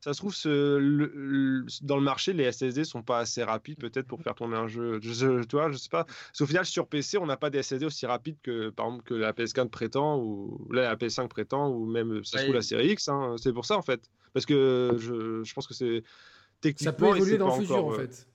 ça 0.00 0.12
se 0.14 0.18
trouve, 0.18 0.34
ce, 0.34 1.64
dans 1.84 1.96
le 1.96 2.02
marché, 2.02 2.32
les 2.32 2.50
SSD 2.50 2.84
sont 2.84 3.02
pas 3.02 3.18
assez 3.18 3.42
rapides 3.42 3.78
peut-être 3.78 4.06
pour 4.06 4.22
faire 4.22 4.34
tourner 4.34 4.56
un 4.56 4.68
jeu. 4.68 5.00
Je, 5.02 5.12
je, 5.12 5.42
je 5.42 5.76
sais 5.76 5.88
pas. 5.88 6.04
Parce 6.04 6.40
au 6.40 6.46
final, 6.46 6.64
sur 6.64 6.86
PC, 6.86 7.18
on 7.18 7.26
n'a 7.26 7.36
pas 7.36 7.50
des 7.50 7.62
SSD 7.62 7.84
aussi 7.84 8.06
rapides 8.06 8.36
que, 8.42 8.70
par 8.70 8.86
exemple, 8.86 9.04
que 9.04 9.14
la 9.14 9.32
PS4 9.32 9.68
prétend, 9.68 10.18
ou 10.18 10.68
là, 10.72 10.82
la 10.82 10.96
PS5 10.96 11.28
prétend, 11.28 11.68
ou 11.70 11.86
même, 11.86 12.24
ça 12.24 12.38
se 12.38 12.44
trouve, 12.44 12.54
la 12.54 12.62
série 12.62 12.90
X. 12.90 13.08
Hein. 13.08 13.34
C'est 13.38 13.52
pour 13.52 13.64
ça, 13.64 13.76
en 13.76 13.82
fait. 13.82 14.08
Parce 14.32 14.46
que 14.46 14.96
je, 14.98 15.42
je 15.42 15.54
pense 15.54 15.66
que 15.66 15.74
c'est 15.74 16.04
techniquement. 16.60 16.92
Ça 16.92 16.92
peut 16.92 17.16
évoluer 17.16 17.38
dans 17.38 17.56
le 17.56 17.60
futur, 17.60 17.84
en 17.84 17.92
euh, 17.92 17.96
fait. 17.96 18.28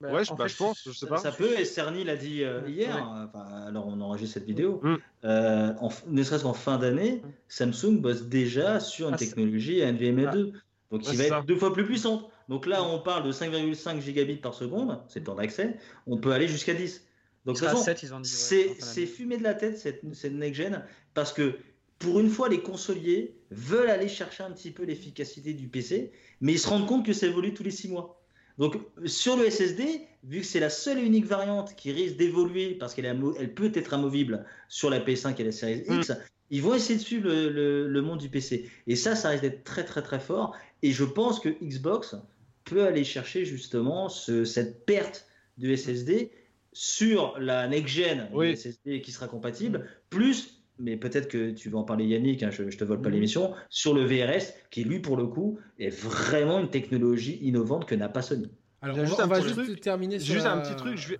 Bah, 0.00 0.12
ouais, 0.12 0.24
je, 0.24 0.34
bah, 0.34 0.46
je, 0.46 0.56
pense, 0.56 0.82
je 0.84 0.92
sais 0.92 1.06
pas. 1.06 1.18
Ça 1.18 1.30
peut, 1.30 1.58
et 1.58 1.64
Cerny 1.64 2.04
l'a 2.04 2.16
dit 2.16 2.42
euh, 2.42 2.62
hier, 2.66 2.96
enfin, 3.28 3.44
alors 3.66 3.86
on 3.86 4.00
enregistre 4.00 4.34
cette 4.34 4.46
vidéo, 4.46 4.80
mm. 4.82 4.96
euh, 5.24 5.72
ne 6.08 6.22
serait-ce 6.22 6.42
qu'en 6.42 6.54
fin 6.54 6.78
d'année. 6.78 7.22
Samsung 7.48 8.00
bosse 8.00 8.22
déjà 8.22 8.80
sur 8.80 9.08
une 9.08 9.14
ah, 9.14 9.18
technologie 9.18 9.80
NVMe 9.80 10.30
2. 10.32 10.52
Donc 10.90 11.06
il 11.10 11.16
va 11.16 11.24
être 11.24 11.44
deux 11.44 11.56
fois 11.56 11.72
plus 11.72 11.84
puissante. 11.84 12.28
Donc 12.48 12.66
là, 12.66 12.82
on 12.82 12.98
parle 12.98 13.24
de 13.24 13.32
5,5 13.32 14.00
gigabits 14.00 14.36
par 14.36 14.54
seconde, 14.54 15.00
c'est 15.08 15.20
le 15.20 15.24
temps 15.24 15.36
d'accès. 15.36 15.76
On 16.06 16.16
peut 16.18 16.32
aller 16.32 16.48
jusqu'à 16.48 16.74
10. 16.74 17.06
Donc 17.46 17.58
c'est 17.58 19.06
fumé 19.06 19.38
de 19.38 19.42
la 19.42 19.54
tête 19.54 19.78
cette, 19.78 20.02
cette 20.14 20.34
next-gen 20.34 20.84
parce 21.14 21.32
que 21.32 21.58
pour 21.98 22.18
une 22.18 22.30
fois, 22.30 22.48
les 22.48 22.62
consoliers 22.62 23.36
veulent 23.50 23.90
aller 23.90 24.08
chercher 24.08 24.42
un 24.42 24.50
petit 24.50 24.70
peu 24.70 24.84
l'efficacité 24.84 25.52
du 25.52 25.68
PC, 25.68 26.12
mais 26.40 26.54
ils 26.54 26.58
se 26.58 26.68
rendent 26.68 26.86
compte 26.86 27.04
que 27.04 27.12
ça 27.12 27.26
évolue 27.26 27.52
tous 27.52 27.62
les 27.62 27.70
6 27.70 27.88
mois. 27.88 28.20
Donc 28.58 28.76
sur 29.06 29.36
le 29.36 29.48
SSD, 29.48 30.06
vu 30.24 30.40
que 30.40 30.46
c'est 30.46 30.60
la 30.60 30.70
seule 30.70 30.98
et 30.98 31.02
unique 31.02 31.26
variante 31.26 31.74
qui 31.76 31.92
risque 31.92 32.16
d'évoluer 32.16 32.74
parce 32.74 32.94
qu'elle 32.94 33.06
elle 33.06 33.54
peut 33.54 33.72
être 33.74 33.94
amovible 33.94 34.44
sur 34.68 34.90
la 34.90 35.00
PS5 35.00 35.40
et 35.40 35.44
la 35.44 35.52
Series 35.52 35.84
X, 35.88 36.10
mm. 36.10 36.16
Ils 36.50 36.62
vont 36.62 36.74
essayer 36.74 36.98
de 36.98 37.04
suivre 37.04 37.28
le, 37.28 37.88
le, 37.88 38.02
monde 38.02 38.18
du 38.18 38.28
PC. 38.28 38.68
Et 38.86 38.96
ça, 38.96 39.14
ça 39.14 39.30
risque 39.30 39.42
d'être 39.42 39.64
très 39.64 39.84
très 39.84 40.02
très 40.02 40.18
fort. 40.18 40.56
Et 40.82 40.92
je 40.92 41.04
pense 41.04 41.40
que 41.40 41.48
Xbox 41.62 42.16
peut 42.64 42.84
aller 42.84 43.04
chercher 43.04 43.44
justement 43.44 44.08
cette 44.08 44.84
perte 44.84 45.26
de 45.58 45.74
SSD 45.74 46.30
sur 46.72 47.38
la 47.38 47.68
next-gen 47.68 48.28
SSD 48.54 49.00
qui 49.02 49.12
sera 49.12 49.28
compatible, 49.28 49.88
plus, 50.08 50.62
mais 50.78 50.96
peut-être 50.96 51.28
que 51.28 51.50
tu 51.50 51.68
vas 51.68 51.78
en 51.78 51.84
parler 51.84 52.06
Yannick, 52.06 52.42
hein, 52.42 52.50
je, 52.50 52.62
ne 52.62 52.70
te 52.70 52.84
vole 52.84 53.02
pas 53.02 53.08
mhm. 53.08 53.16
l'émission, 53.16 53.54
sur 53.68 53.94
le 53.94 54.04
VRS 54.04 54.52
qui 54.70 54.84
lui 54.84 55.00
pour 55.00 55.16
le 55.16 55.26
coup 55.26 55.58
est 55.78 55.90
vraiment 55.90 56.60
une 56.60 56.70
technologie 56.70 57.38
innovante 57.42 57.86
que 57.86 57.94
n'a 57.94 58.08
pas 58.08 58.22
Sony. 58.22 58.50
Alors 58.82 58.96
on 58.98 59.26
va, 59.26 59.40
juste, 59.42 59.80
terminer 59.80 60.18
sur 60.18 60.34
juste 60.34 60.46
un 60.46 60.58
petit 60.58 60.74
truc, 60.74 60.96
je 60.96 61.14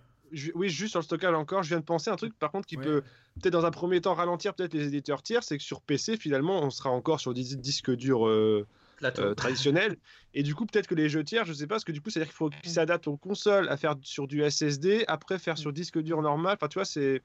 oui, 0.54 0.68
juste 0.68 0.90
sur 0.90 1.00
le 1.00 1.04
stockage 1.04 1.34
encore, 1.34 1.62
je 1.62 1.68
viens 1.68 1.80
de 1.80 1.84
penser 1.84 2.10
un 2.10 2.16
truc 2.16 2.38
par 2.38 2.50
contre 2.50 2.66
qui 2.66 2.76
peut 2.76 3.02
peut-être 3.40 3.52
dans 3.52 3.66
un 3.66 3.70
premier 3.70 4.00
temps 4.00 4.14
ralentir 4.14 4.54
peut-être 4.54 4.74
les 4.74 4.86
éditeurs 4.86 5.22
tiers, 5.22 5.42
c'est 5.42 5.58
que 5.58 5.64
sur 5.64 5.80
PC 5.80 6.16
finalement 6.16 6.62
on 6.62 6.70
sera 6.70 6.90
encore 6.90 7.20
sur 7.20 7.34
des 7.34 7.42
disques 7.42 7.90
durs 7.94 8.26
euh, 8.26 8.66
euh, 9.02 9.34
traditionnel. 9.34 9.96
Et 10.34 10.42
du 10.42 10.54
coup, 10.54 10.64
peut-être 10.66 10.86
que 10.86 10.94
les 10.94 11.08
jeux 11.08 11.24
tiers, 11.24 11.44
je 11.44 11.52
sais 11.52 11.66
pas, 11.66 11.74
parce 11.74 11.84
que 11.84 11.92
du 11.92 12.00
coup, 12.00 12.10
c'est-à-dire 12.10 12.28
qu'il 12.28 12.36
faut 12.36 12.50
qu'ils 12.50 12.70
s'adaptent 12.70 13.08
aux 13.08 13.16
consoles 13.16 13.68
à 13.68 13.76
faire 13.76 13.96
sur 14.02 14.28
du 14.28 14.48
SSD, 14.48 15.04
après 15.08 15.38
faire 15.38 15.58
sur 15.58 15.72
disque 15.72 15.98
dur 15.98 16.22
normal. 16.22 16.54
Enfin, 16.54 16.68
tu 16.68 16.74
vois, 16.74 16.84
c'est. 16.84 17.22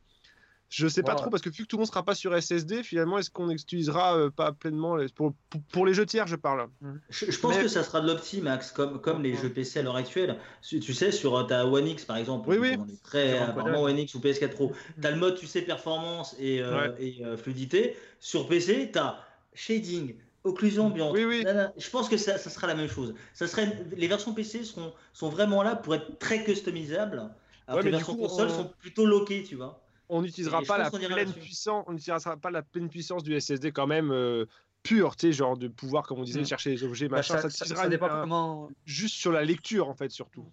Je 0.70 0.88
sais 0.88 1.04
pas 1.04 1.16
trop 1.16 1.30
parce 1.30 1.42
que 1.42 1.50
vu 1.50 1.64
que 1.64 1.68
tout 1.68 1.78
le 1.78 1.82
monde 1.82 1.88
sera 1.88 2.04
pas 2.04 2.16
sur 2.16 2.36
SSD, 2.36 2.84
finalement, 2.84 3.18
est-ce 3.18 3.30
qu'on 3.30 3.50
utilisera 3.50 4.18
euh, 4.18 4.30
pas 4.30 4.52
pleinement 4.52 4.98
pour, 5.16 5.34
pour, 5.72 5.86
les 5.86 5.94
jeux 5.94 6.06
tiers, 6.06 6.28
je 6.28 6.36
parle. 6.36 6.68
Je, 7.10 7.40
pense 7.40 7.58
que 7.58 7.68
ça 7.68 7.84
sera 7.84 8.02
de 8.02 8.08
l'opti, 8.08 8.42
Max, 8.42 8.72
comme, 8.72 9.00
comme 9.00 9.22
les 9.22 9.36
jeux 9.36 9.50
PC 9.50 9.80
à 9.80 9.84
l'heure 9.84 9.96
actuelle. 9.96 10.38
Tu 10.62 10.82
sais, 10.94 11.12
sur 11.12 11.38
euh, 11.38 11.44
ta 11.44 11.66
One 11.66 11.88
X 11.88 12.06
par 12.06 12.18
exemple, 12.18 12.50
oui, 12.50 12.58
oui. 12.58 12.78
on 12.80 12.88
est 12.88 13.04
très 13.04 13.38
apparemment 13.38 13.84
One 13.84 14.00
X 14.00 14.16
ou 14.16 14.20
PS4 14.20 14.50
Pro. 14.50 14.74
Tu 15.00 15.08
as 15.08 15.12
le 15.12 15.18
mode, 15.18 15.36
tu 15.38 15.48
sais, 15.48 15.62
performance 15.62 16.36
et, 16.40 16.62
et 17.00 17.24
fluidité. 17.38 17.96
Sur 18.20 18.48
PC, 18.48 18.90
tu 18.92 19.00
as 19.00 19.20
shading, 19.54 20.16
occlusion 20.44 20.88
ambiante. 20.88 21.14
Oui, 21.14 21.26
oui. 21.26 21.46
je 21.78 21.90
pense 21.90 22.10
que 22.10 22.18
ça, 22.18 22.38
ça, 22.38 22.50
sera 22.50 22.68
la 22.68 22.76
même 22.76 22.90
chose. 22.90 23.14
Ça 23.34 23.48
serait, 23.48 23.86
les 23.96 24.08
versions 24.08 24.34
PC 24.34 24.64
seront, 24.64 24.94
sont 25.14 25.30
vraiment 25.30 25.64
là 25.64 25.76
pour 25.76 25.96
être 25.96 26.18
très 26.20 26.44
customisables. 26.44 27.30
Alors 27.68 27.82
que 27.82 27.86
les 27.86 27.92
versions 27.92 28.16
console 28.16 28.50
sont 28.50 28.72
plutôt 28.80 29.06
loquées, 29.06 29.44
tu 29.44 29.56
vois. 29.56 29.82
On 30.10 30.22
n'utilisera 30.22 30.61
pas 30.61 30.77
la 30.77 30.91
pleine 30.91 31.34
puissance, 31.34 31.84
on 31.88 31.94
n'utilisera 31.94 32.38
pas 32.38 32.52
la 32.52 32.61
pleine 32.61 32.90
puissance 32.90 33.23
du 33.23 33.40
SSD 33.40 33.72
quand 33.72 33.88
même 33.88 34.11
euh, 34.11 34.45
pur, 34.84 35.15
tu 35.15 35.27
sais, 35.27 35.34
genre 35.34 35.57
de 35.57 35.68
pouvoir, 35.68 36.03
comme 36.03 36.19
on 36.19 36.23
disait, 36.23 36.41
mm. 36.41 36.45
chercher 36.45 36.69
les 36.72 36.84
objets, 36.84 37.07
bah, 37.07 37.18
machin. 37.18 37.38
ça, 37.38 37.49
ça, 37.49 37.65
ça, 37.65 37.76
ça 37.76 38.68
juste 38.86 39.15
sur 39.15 39.32
la 39.32 39.44
lecture 39.44 39.90
en 39.90 39.95
fait, 39.95 40.11
surtout. 40.11 40.45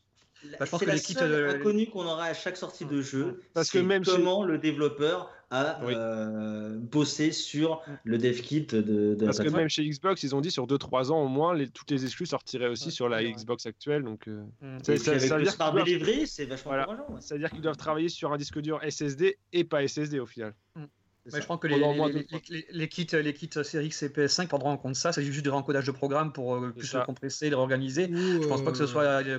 Bah, 0.58 0.64
je 0.64 0.70
pense 0.70 0.80
c'est 0.80 0.86
que 0.86 0.90
la 0.90 0.98
seule 0.98 1.50
inconnue 1.50 1.88
qu'on 1.88 2.04
aura 2.04 2.24
à 2.24 2.34
chaque 2.34 2.56
sortie 2.56 2.84
de 2.84 3.00
jeu. 3.00 3.40
Parce 3.54 3.70
que 3.70 3.78
même 3.78 4.04
comment 4.04 4.44
le 4.44 4.58
développeur 4.58 5.30
euh, 5.52 6.78
bossé 6.78 7.32
sur 7.32 7.82
le 8.04 8.18
dev 8.18 8.40
kit 8.40 8.62
de, 8.62 9.16
Parce 9.24 9.38
que 9.38 9.48
même 9.48 9.68
chez 9.68 9.88
Xbox, 9.88 10.22
ils 10.22 10.34
ont 10.34 10.40
dit 10.40 10.50
sur 10.50 10.66
2-3 10.66 11.10
ans 11.10 11.22
au 11.22 11.28
moins, 11.28 11.54
les, 11.54 11.68
toutes 11.68 11.90
les 11.90 12.04
exclus 12.04 12.26
sortiraient 12.26 12.68
aussi 12.68 12.90
sur 12.90 13.08
la 13.08 13.22
Xbox 13.22 13.66
actuelle. 13.66 14.02
Donc, 14.02 14.28
euh, 14.28 14.42
mm. 14.60 14.78
ça, 14.82 14.96
ça, 14.96 15.18
ça, 15.18 15.70
veut 15.70 15.82
dire 15.84 16.26
c'est 16.26 16.46
vachement 16.46 16.72
voilà. 16.72 17.06
Ça 17.20 17.34
veut 17.34 17.40
dire 17.40 17.50
qu'ils 17.50 17.60
doivent 17.60 17.76
travailler 17.76 18.08
sur 18.08 18.32
un 18.32 18.36
disque 18.36 18.60
dur 18.60 18.80
SSD 18.88 19.38
et 19.52 19.64
pas 19.64 19.86
SSD 19.86 20.20
au 20.20 20.26
final. 20.26 20.54
Mm. 20.76 20.84
Mais 21.26 21.40
je 21.40 21.46
pense 21.46 21.60
que 21.60 21.68
les, 21.68 21.78
les, 21.78 22.66
les, 22.70 22.88
kits, 22.88 23.06
les 23.12 23.32
kits 23.32 23.48
Series 23.62 23.86
X 23.86 24.02
et 24.02 24.08
PS5 24.08 24.48
prendront 24.48 24.70
en 24.70 24.76
compte 24.76 24.96
ça. 24.96 25.12
C'est 25.12 25.22
juste 25.22 25.44
du 25.44 25.50
encodage 25.50 25.86
de 25.86 25.92
programme 25.92 26.32
pour 26.32 26.56
euh, 26.56 26.70
plus 26.70 26.92
le 26.94 27.04
compresser, 27.04 27.48
le 27.48 27.56
réorganiser. 27.56 28.08
je 28.12 28.46
pense 28.48 28.62
pas 28.62 28.72
que 28.72 28.78
ce 28.78 28.86
soit, 28.86 29.04
euh, 29.04 29.38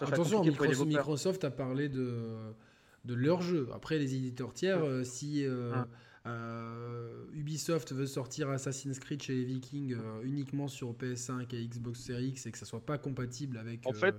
attention, 0.00 0.42
Microsoft, 0.42 1.44
a 1.44 1.50
parlé 1.50 1.88
de 1.90 2.54
de 3.08 3.14
leur 3.14 3.42
jeu. 3.42 3.68
Après, 3.74 3.98
les 3.98 4.14
éditeurs 4.14 4.52
tiers, 4.52 4.82
si 5.04 5.44
Ubisoft 7.34 7.92
veut 7.92 8.06
sortir 8.06 8.50
Assassin's 8.50 8.98
Creed 8.98 9.22
chez 9.22 9.34
les 9.34 9.44
Vikings 9.44 9.96
uniquement 10.22 10.68
sur 10.68 10.92
PS5 10.92 11.54
et 11.54 11.66
Xbox 11.66 12.00
Series 12.00 12.28
X 12.28 12.46
et 12.46 12.52
que 12.52 12.58
ça 12.58 12.66
soit 12.66 12.84
pas 12.84 12.98
compatible 12.98 13.58
avec. 13.58 13.86
En 13.86 13.92
fait, 13.92 14.14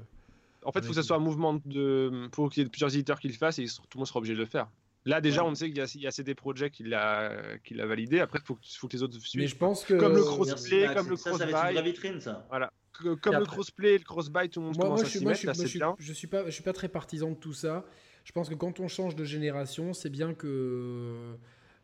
en 0.64 0.72
fait, 0.72 0.80
il 0.80 0.84
faut 0.84 0.90
que 0.90 0.96
ce 0.96 1.02
soit 1.04 1.18
un 1.18 1.22
mouvement 1.22 1.60
de, 1.66 2.28
pour 2.32 2.50
qu'il 2.50 2.64
y 2.64 2.66
ait 2.66 2.70
plusieurs 2.70 2.94
éditeurs 2.94 3.20
qui 3.20 3.28
le 3.28 3.34
fassent 3.34 3.60
et 3.60 3.66
tout 3.66 3.82
le 3.96 4.00
monde 4.00 4.08
sera 4.08 4.20
obligé 4.20 4.34
de 4.34 4.40
le 4.40 4.46
faire. 4.46 4.68
Là, 5.06 5.22
déjà, 5.22 5.46
on 5.46 5.56
sait 5.56 5.72
qu'il 5.72 5.78
y, 6.02 6.08
a 6.08 6.12
CD 6.12 6.36
Projekt 6.36 6.76
qui 6.76 6.84
l'a 6.84 7.32
validé. 7.72 8.20
Après, 8.20 8.40
il 8.42 8.46
faut, 8.46 8.58
faut, 8.62 8.88
que 8.88 8.94
les 8.94 9.04
autres 9.04 9.18
suivent. 9.20 9.42
Mais 9.42 9.48
je 9.48 9.56
pense 9.56 9.86
que. 9.86 9.94
Comme 9.94 10.14
le 10.14 10.24
crossplay, 10.24 10.94
comme 10.94 11.10
le 11.10 11.16
crossbuy. 11.16 11.52
Ça, 11.52 11.74
ça 11.74 11.82
vitrine, 11.82 12.20
ça. 12.20 12.46
Voilà. 12.50 12.74
Comme 13.22 13.38
le 13.38 13.46
crossplay, 13.46 13.98
le 13.98 14.04
crossbuy, 14.04 14.50
tout 14.50 14.60
le 14.60 14.68
monde 14.68 14.76
moi, 14.76 14.86
commence 14.86 15.00
moi, 15.00 15.08
à 15.08 15.10
s'y 15.10 15.26
mettre. 15.26 15.40
Je, 15.40 15.68
suis, 15.68 15.80
je, 16.00 16.14
suis 16.14 16.28
pas, 16.28 16.46
je 16.46 16.52
suis 16.52 16.64
pas 16.64 16.74
très 16.74 16.90
partisan 16.90 17.32
de 17.32 17.36
tout 17.36 17.54
ça. 17.54 17.86
Je 18.30 18.32
pense 18.32 18.48
que 18.48 18.54
quand 18.54 18.80
on 18.80 18.88
change 18.88 19.16
de 19.16 19.24
génération, 19.24 19.92
c'est 19.92 20.12
bien 20.12 20.36
que 20.36 21.36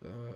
euh, 0.06 0.32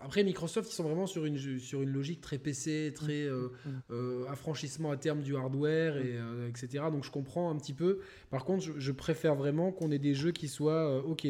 après, 0.00 0.24
Microsoft, 0.24 0.68
ils 0.68 0.74
sont 0.74 0.82
vraiment 0.82 1.06
sur 1.06 1.26
une, 1.26 1.60
sur 1.60 1.80
une 1.80 1.90
logique 1.90 2.20
très 2.20 2.38
PC, 2.38 2.92
très 2.92 3.22
euh, 3.22 3.52
mm. 3.64 3.70
euh, 3.92 4.26
affranchissement 4.28 4.90
à 4.90 4.96
terme 4.96 5.20
du 5.20 5.36
hardware, 5.36 5.98
et, 5.98 6.18
etc. 6.48 6.86
Donc 6.90 7.04
je 7.04 7.12
comprends 7.12 7.50
un 7.50 7.56
petit 7.56 7.72
peu. 7.72 8.00
Par 8.30 8.44
contre, 8.44 8.64
je, 8.76 8.90
préfère 8.90 9.36
vraiment 9.36 9.70
qu'on 9.70 9.92
ait 9.92 10.00
des 10.00 10.14
jeux 10.14 10.32
qui 10.32 10.48
soient 10.48 11.04
OK, 11.04 11.24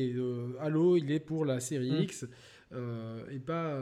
Halo, 0.59 0.97
il 0.97 1.12
est 1.12 1.21
pour 1.21 1.45
la 1.45 1.61
série 1.61 1.93
mm. 1.93 2.03
X. 2.03 2.27
et 3.31 3.41
pas. 3.41 3.77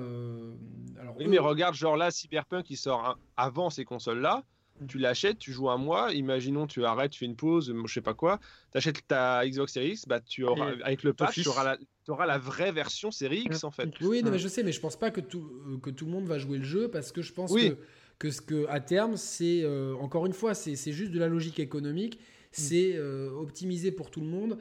alors, 1.01 1.17
oui, 1.21 1.29
mais 1.29 1.39
regarde, 1.39 1.77
genre 1.77 1.97
là, 1.97 2.11
Cyberpunk, 2.11 2.69
il 2.69 2.77
sort 2.77 3.17
avant 3.37 3.71
ces 3.71 3.85
consoles-là 3.85 4.43
tu 4.87 4.99
l'achètes, 4.99 5.39
tu 5.39 5.53
joues 5.53 5.71
un 5.71 5.77
mois, 5.77 6.13
imaginons 6.13 6.67
tu 6.67 6.85
arrêtes, 6.85 7.13
tu 7.13 7.21
fais 7.21 7.27
une 7.27 7.37
pause, 7.37 7.75
je 7.87 7.93
sais 7.93 8.01
pas 8.01 8.15
quoi, 8.15 8.39
tu 8.71 8.79
achètes 8.79 9.07
ta 9.07 9.47
Xbox 9.47 9.73
Series 9.73 9.93
X, 9.93 10.07
bah, 10.07 10.21
tu 10.21 10.45
auras, 10.45 10.73
avec 10.83 11.03
le 11.03 11.13
patch, 11.13 11.43
tu 11.43 11.49
auras, 11.49 11.65
la, 11.65 11.79
auras 12.09 12.27
la 12.27 12.39
vraie 12.39 12.73
version 12.73 13.11
Series 13.11 13.45
X 13.47 13.65
en 13.65 13.71
fait. 13.71 13.89
Oui, 14.01 14.23
non, 14.23 14.31
mais 14.31 14.39
je 14.39 14.49
sais, 14.49 14.63
mais 14.63 14.73
je 14.73 14.81
pense 14.81 14.97
pas 14.97 15.11
que 15.11 15.21
tout, 15.21 15.51
euh, 15.69 15.79
que 15.79 15.91
tout 15.91 16.07
le 16.07 16.11
monde 16.11 16.27
va 16.27 16.39
jouer 16.39 16.59
le 16.59 16.65
jeu 16.65 16.89
parce 16.89 17.13
que 17.13 17.23
je 17.23 17.33
pense 17.33 17.53
que, 17.53 17.77
que, 18.19 18.31
ce 18.31 18.41
que 18.41 18.67
à 18.69 18.81
terme, 18.81 19.17
c'est 19.17 19.63
euh, 19.63 19.95
encore 19.97 20.27
une 20.27 20.33
fois, 20.33 20.55
c'est 20.55 20.93
juste 20.93 21.13
de 21.13 21.19
la 21.19 21.29
logique 21.29 21.61
économique, 21.61 22.19
c'est 22.51 22.93
euh, 22.97 23.31
optimisé 23.31 23.93
pour 23.93 24.11
tout 24.11 24.21
le 24.21 24.29
monde. 24.29 24.59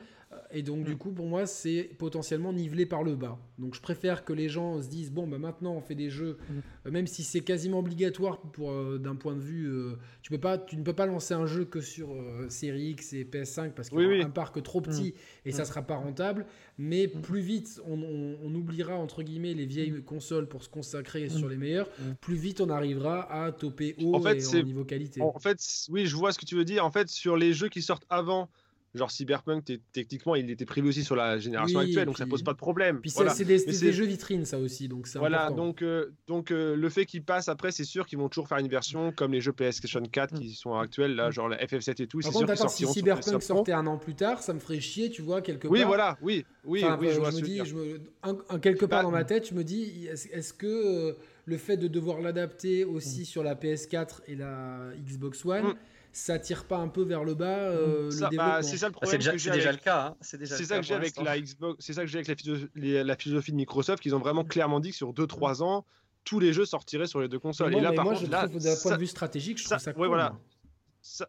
Et 0.53 0.63
donc, 0.63 0.83
du 0.83 0.93
mm. 0.93 0.97
coup, 0.97 1.11
pour 1.11 1.27
moi, 1.27 1.45
c'est 1.45 1.89
potentiellement 1.97 2.53
nivelé 2.53 2.85
par 2.85 3.03
le 3.03 3.15
bas. 3.15 3.37
Donc, 3.57 3.75
je 3.75 3.81
préfère 3.81 4.25
que 4.25 4.33
les 4.33 4.49
gens 4.49 4.81
se 4.81 4.87
disent 4.87 5.11
bon, 5.11 5.27
bah, 5.27 5.37
maintenant, 5.37 5.73
on 5.73 5.81
fait 5.81 5.95
des 5.95 6.09
jeux, 6.09 6.37
mm. 6.49 6.53
euh, 6.87 6.91
même 6.91 7.07
si 7.07 7.23
c'est 7.23 7.41
quasiment 7.41 7.79
obligatoire 7.79 8.39
pour 8.39 8.71
euh, 8.71 8.97
d'un 8.97 9.15
point 9.15 9.35
de 9.35 9.41
vue. 9.41 9.67
Euh, 9.67 9.95
tu, 10.21 10.29
peux 10.29 10.39
pas, 10.39 10.57
tu 10.57 10.77
ne 10.77 10.83
peux 10.83 10.93
pas 10.93 11.05
lancer 11.05 11.33
un 11.33 11.45
jeu 11.45 11.65
que 11.65 11.81
sur 11.81 12.09
Série 12.49 12.91
X 12.91 13.13
et 13.13 13.23
PS5 13.23 13.71
parce 13.71 13.89
qu'il 13.89 13.99
y 13.99 14.21
a 14.21 14.25
un 14.25 14.29
parc 14.29 14.61
trop 14.63 14.81
petit 14.81 15.13
mm. 15.13 15.49
et 15.49 15.51
ça 15.51 15.65
sera 15.65 15.81
pas 15.81 15.95
rentable. 15.95 16.45
Mais 16.77 17.07
plus 17.07 17.41
vite 17.41 17.81
on, 17.87 18.55
oubliera, 18.55 18.95
entre 18.95 19.23
guillemets, 19.23 19.53
les 19.53 19.65
vieilles 19.65 20.03
consoles 20.03 20.47
pour 20.47 20.63
se 20.63 20.69
consacrer 20.69 21.29
sur 21.29 21.47
les 21.47 21.57
meilleurs, 21.57 21.89
plus 22.21 22.35
vite 22.35 22.61
on 22.61 22.69
arrivera 22.69 23.31
à 23.31 23.51
toper 23.51 23.95
haut 24.01 24.15
en 24.15 24.21
fait, 24.21 24.39
et 24.53 24.63
niveau 24.63 24.83
qualité. 24.83 25.21
En 25.21 25.39
fait, 25.39 25.59
oui, 25.89 26.05
je 26.05 26.15
vois 26.15 26.31
ce 26.31 26.39
que 26.39 26.45
tu 26.45 26.55
veux 26.55 26.65
dire. 26.65 26.85
En 26.85 26.91
fait, 26.91 27.09
sur 27.09 27.37
les 27.37 27.53
jeux 27.53 27.69
qui 27.69 27.81
sortent 27.81 28.05
avant 28.09 28.49
Genre 28.93 29.09
Cyberpunk, 29.09 29.63
techniquement, 29.93 30.35
il 30.35 30.49
était 30.51 30.65
prévu 30.65 30.89
aussi 30.89 31.05
sur 31.05 31.15
la 31.15 31.39
génération 31.39 31.79
actuelle, 31.79 32.05
donc 32.05 32.17
ça 32.17 32.25
pose 32.25 32.43
pas 32.43 32.51
de 32.51 32.57
problème. 32.57 32.99
Puis 32.99 33.09
c'est 33.09 33.45
des, 33.45 33.93
jeux 33.93 34.05
vitrines, 34.05 34.43
ça 34.43 34.59
aussi, 34.59 34.89
donc 34.89 35.07
Voilà, 35.15 35.49
donc, 35.49 35.81
euh, 35.81 36.11
donc 36.27 36.51
euh, 36.51 36.75
le 36.75 36.89
fait 36.89 37.05
qu'ils 37.05 37.23
passent 37.23 37.47
après, 37.47 37.71
c'est 37.71 37.85
sûr 37.85 38.05
qu'ils 38.05 38.17
vont 38.17 38.27
toujours 38.27 38.49
faire 38.49 38.57
une 38.57 38.67
version 38.67 39.13
comme 39.13 39.31
les 39.31 39.39
jeux 39.39 39.53
PlayStation 39.53 40.01
4 40.01 40.37
qui 40.37 40.49
sont 40.49 40.75
actuels, 40.75 41.15
là, 41.15 41.31
genre 41.31 41.47
la 41.47 41.57
FF7 41.63 42.03
et 42.03 42.07
tout. 42.07 42.19
Par 42.19 42.33
contre, 42.33 42.69
si 42.69 42.85
Cyberpunk 42.85 43.41
sortait 43.41 43.71
un 43.71 43.87
an 43.87 43.97
plus 43.97 44.15
tard, 44.15 44.43
ça 44.43 44.53
me 44.53 44.59
ferait 44.59 44.81
chier, 44.81 45.09
tu 45.09 45.21
vois, 45.21 45.41
quelque 45.41 45.67
part. 45.67 45.71
Oui, 45.71 45.83
voilà, 45.85 46.17
oui, 46.21 46.45
oui, 46.65 46.83
oui, 46.99 47.09
je, 47.13 47.19
me 47.21 47.41
dis, 47.41 47.61
je 47.63 48.57
quelque 48.57 48.85
part 48.85 48.99
bah, 48.99 49.03
dans 49.03 49.11
ma 49.11 49.23
tête, 49.23 49.47
je 49.47 49.53
me 49.53 49.63
dis, 49.63 50.07
est-ce 50.07 50.53
que 50.53 50.67
euh, 50.67 51.13
le 51.45 51.57
fait 51.57 51.77
de 51.77 51.87
devoir 51.87 52.19
l'adapter 52.19 52.83
aussi 52.83 53.21
mm. 53.21 53.25
sur 53.25 53.43
la 53.43 53.55
PS4 53.55 54.21
et 54.27 54.35
la 54.35 54.79
Xbox 55.05 55.45
One. 55.45 55.67
Mm 55.67 55.75
ça 56.13 56.39
tire 56.39 56.65
pas 56.65 56.77
un 56.77 56.87
peu 56.87 57.03
vers 57.03 57.23
le 57.23 57.35
bas 57.35 57.45
euh, 57.45 58.09
le 58.11 58.35
bah, 58.35 58.61
C'est 58.61 58.77
ça 58.77 58.87
le 58.87 58.93
problème. 58.93 59.21
C'est 59.21 59.51
déjà, 59.51 59.71
le 59.71 59.77
cas. 59.77 60.07
Hein. 60.07 60.17
C'est 60.21 60.45
ça 60.45 60.77
que 60.77 60.83
j'ai 60.83 60.93
avec 60.93 61.17
la 61.17 61.39
Xbox. 61.39 61.83
C'est 61.83 61.93
ça 61.93 62.01
que 62.01 62.07
j'ai 62.07 62.17
avec 62.17 62.27
la 62.27 63.15
philosophie, 63.15 63.51
de 63.51 63.57
Microsoft, 63.57 64.01
qu'ils 64.01 64.15
ont 64.15 64.19
vraiment 64.19 64.43
clairement 64.43 64.79
dit 64.79 64.91
que 64.91 64.97
sur 64.97 65.13
2-3 65.13 65.63
ans, 65.63 65.85
tous 66.23 66.39
les 66.39 66.53
jeux 66.53 66.65
sortiraient 66.65 67.07
sur 67.07 67.21
les 67.21 67.27
deux 67.27 67.39
consoles. 67.39 67.73
et 67.75 67.81
là, 67.81 67.93
par 67.93 68.05
contre, 68.05 68.27
d'un 68.27 68.47
point 68.47 68.93
de 68.93 68.99
vue 68.99 69.07
stratégique, 69.07 69.57
je 69.57 69.65
trouve 69.65 69.77
ça, 69.77 69.93
cool. 69.93 70.07
voilà. 70.07 70.37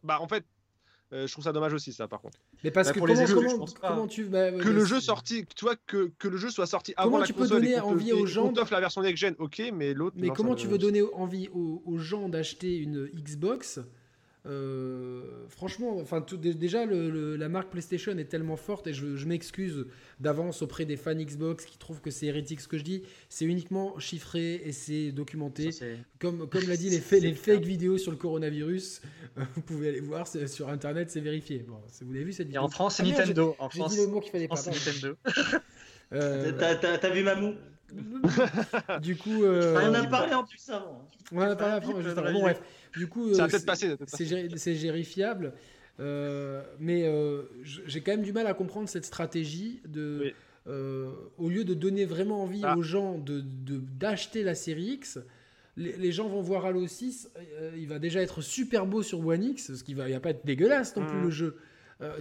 bah, 0.02 0.18
en 0.20 0.28
fait, 0.28 0.44
euh, 1.12 1.26
je 1.26 1.32
trouve 1.32 1.44
ça 1.44 1.52
dommage 1.52 1.74
aussi, 1.74 1.92
ça, 1.92 2.08
par 2.08 2.20
contre. 2.20 2.38
Mais 2.64 2.70
parce 2.70 2.88
bah, 2.88 2.94
que 2.94 3.00
comment, 3.00 3.66
comment, 3.80 4.08
tu 4.08 4.24
bah, 4.24 4.50
que 4.50 4.68
le 4.68 4.84
jeu 4.84 5.00
sorti, 5.00 5.44
tu 5.54 5.64
vois, 5.64 5.76
que, 5.86 6.10
que 6.18 6.26
le 6.26 6.38
jeu 6.38 6.50
soit 6.50 6.66
sorti 6.66 6.94
avant 6.96 7.18
la 7.18 7.26
tu 7.26 7.34
console 7.34 7.60
peux 7.60 7.66
donner 7.66 7.78
envie 7.80 8.12
aux 8.12 8.26
gens 8.26 8.52
la 8.70 8.80
version 8.80 9.02
next 9.02 9.18
gen, 9.18 9.34
ok, 9.38 9.70
mais 9.74 9.94
l'autre. 9.94 10.16
Mais 10.18 10.30
comment 10.30 10.54
tu 10.54 10.66
veux 10.66 10.78
donner 10.78 11.02
envie 11.14 11.48
aux 11.52 11.98
gens 11.98 12.28
d'acheter 12.28 12.76
une 12.76 13.06
Xbox 13.14 13.80
euh, 14.44 15.22
franchement, 15.48 15.98
enfin, 16.00 16.24
déjà, 16.32 16.84
la 16.84 17.48
marque 17.48 17.70
PlayStation 17.70 18.16
est 18.18 18.24
tellement 18.24 18.56
forte 18.56 18.88
et 18.88 18.92
je, 18.92 19.26
m'excuse 19.26 19.86
d'avance 20.18 20.62
auprès 20.62 20.84
des 20.84 20.96
fans 20.96 21.14
Xbox 21.14 21.64
qui 21.64 21.78
trouvent 21.78 22.00
que 22.00 22.10
c'est 22.10 22.26
hérétique 22.26 22.60
ce 22.60 22.68
que 22.68 22.76
je 22.76 22.82
dis. 22.82 23.02
C'est 23.28 23.44
uniquement 23.44 23.98
chiffré 23.98 24.54
et 24.64 24.72
c'est 24.72 25.12
documenté. 25.12 25.70
comme 26.18 26.48
comme 26.48 26.66
l'a 26.68 26.76
dit 26.76 26.90
les, 27.12 27.20
les 27.20 27.34
fake 27.34 27.62
vidéos 27.62 27.98
sur 27.98 28.10
le 28.10 28.16
coronavirus, 28.16 29.02
vous 29.54 29.60
pouvez 29.62 29.88
aller 29.88 30.00
voir 30.00 30.26
sur 30.26 30.68
internet, 30.68 31.10
c'est 31.10 31.20
vérifié. 31.20 31.64
Bon, 31.66 31.78
vous 32.00 32.14
avez 32.14 32.24
vu 32.24 32.32
cette 32.32 32.48
vidéo. 32.48 32.62
Et 32.62 32.64
en 32.64 32.68
France, 32.68 32.96
c'est 32.96 33.04
ah, 33.04 33.06
Nintendo. 33.06 33.54
En 33.58 33.68
France, 33.68 33.94
dit 33.94 34.00
le 34.00 34.08
mot 34.08 34.20
qu'il 34.20 34.32
fallait 34.32 34.48
pas. 34.48 34.56
Nintendo. 34.56 35.16
Euh, 36.14 36.52
T'as 36.58 37.08
vu 37.08 37.22
Mamou? 37.22 37.54
du 39.00 39.16
coup, 39.16 39.44
euh... 39.44 39.78
on 39.82 39.94
a 39.94 40.06
parlé 40.06 40.34
en 40.34 40.44
plus 40.44 40.68
avant. 40.68 41.08
On 41.32 41.40
a 41.40 41.56
parlé 41.56 41.74
avant. 41.74 42.32
Bon, 42.32 42.40
bref. 42.42 42.60
Du 42.96 43.06
coup, 43.06 43.32
ça 43.34 43.46
euh, 43.46 43.96
c'est 44.06 44.74
gérifiable. 44.74 45.52
Euh, 46.00 46.62
mais 46.80 47.04
euh, 47.04 47.42
j'ai 47.64 48.00
quand 48.00 48.12
même 48.12 48.22
du 48.22 48.32
mal 48.32 48.46
à 48.46 48.54
comprendre 48.54 48.88
cette 48.88 49.04
stratégie 49.04 49.80
de, 49.86 50.32
au 50.66 51.48
lieu 51.48 51.64
de 51.64 51.74
donner 51.74 52.04
vraiment 52.04 52.42
envie 52.42 52.62
ah. 52.64 52.76
aux 52.76 52.82
gens 52.82 53.18
de 53.18 53.40
d'acheter 53.40 54.42
la 54.42 54.54
série 54.54 54.94
X, 54.94 55.18
les, 55.76 56.12
gens 56.12 56.28
vont 56.28 56.42
voir 56.42 56.66
Halo 56.66 56.86
6, 56.86 57.30
il 57.76 57.88
va 57.88 57.98
déjà 57.98 58.20
être 58.20 58.42
super 58.42 58.86
beau 58.86 59.02
sur 59.02 59.26
One 59.26 59.42
X, 59.42 59.74
ce 59.74 59.84
qui 59.84 59.94
va, 59.94 60.08
il 60.08 60.12
va 60.12 60.20
pas 60.20 60.30
être 60.30 60.44
dégueulasse 60.44 60.96
non 60.96 61.06
plus 61.06 61.18
mmh. 61.18 61.24
le 61.24 61.30
jeu. 61.30 61.56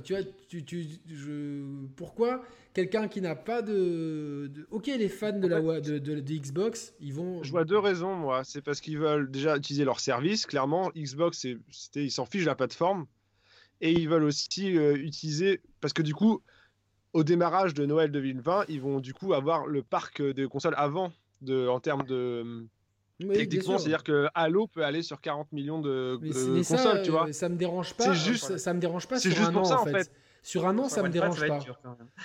Tu 0.03 0.13
vois, 0.13 0.23
tu, 0.47 0.63
tu, 0.63 0.85
je, 1.07 1.85
pourquoi 1.95 2.43
quelqu'un 2.73 3.07
qui 3.07 3.21
n'a 3.21 3.35
pas 3.35 3.61
de, 3.61 4.51
Ok, 4.71 4.87
les 4.87 5.09
fans 5.09 5.37
de, 5.37 5.47
la, 5.47 5.61
de, 5.81 5.97
de, 5.97 6.21
Xbox, 6.21 6.93
ils 6.99 7.13
vont. 7.13 7.43
Je 7.43 7.51
vois 7.51 7.65
deux 7.65 7.77
raisons, 7.77 8.15
moi. 8.15 8.43
C'est 8.43 8.61
parce 8.61 8.81
qu'ils 8.81 8.97
veulent 8.97 9.29
déjà 9.29 9.57
utiliser 9.57 9.85
leur 9.85 9.99
service. 9.99 10.45
Clairement, 10.45 10.91
Xbox, 10.95 11.45
ils 11.95 12.11
s'en 12.11 12.25
fichent 12.25 12.43
de 12.43 12.47
la 12.47 12.55
plateforme. 12.55 13.05
Et 13.81 13.91
ils 13.91 14.07
veulent 14.07 14.23
aussi 14.23 14.77
euh, 14.77 14.95
utiliser. 14.95 15.61
Parce 15.79 15.93
que 15.93 16.01
du 16.01 16.13
coup, 16.13 16.41
au 17.13 17.23
démarrage 17.23 17.73
de 17.73 17.85
Noël 17.85 18.11
2020, 18.11 18.65
ils 18.69 18.81
vont 18.81 18.99
du 18.99 19.13
coup 19.13 19.33
avoir 19.33 19.65
le 19.65 19.81
parc 19.81 20.21
de 20.21 20.45
consoles 20.45 20.75
avant, 20.77 21.11
de, 21.41 21.67
en 21.67 21.79
termes 21.79 22.05
de. 22.05 22.67
Techniquement, 23.33 23.77
c'est-à-dire 23.77 24.03
que 24.03 24.27
Halo 24.33 24.67
peut 24.67 24.83
aller 24.83 25.01
sur 25.01 25.21
40 25.21 25.51
millions 25.51 25.79
de, 25.79 26.19
consoles, 26.67 27.01
tu 27.03 27.11
vois. 27.11 27.31
Ça 27.33 27.49
me 27.49 27.55
dérange 27.55 27.93
pas. 27.93 28.05
C'est 28.05 28.13
juste, 28.13 28.57
ça 28.57 28.73
me 28.73 28.79
dérange 28.79 29.07
pas. 29.07 29.19
C'est 29.19 29.31
juste 29.31 29.51
pour 29.51 29.65
ça, 29.65 29.81
en 29.81 29.85
fait. 29.85 30.11
Sur 30.43 30.67
un 30.67 30.77
an, 30.79 30.89
ça, 30.89 31.03
me 31.03 31.09
dérange 31.09 31.45
pas. 31.47 31.59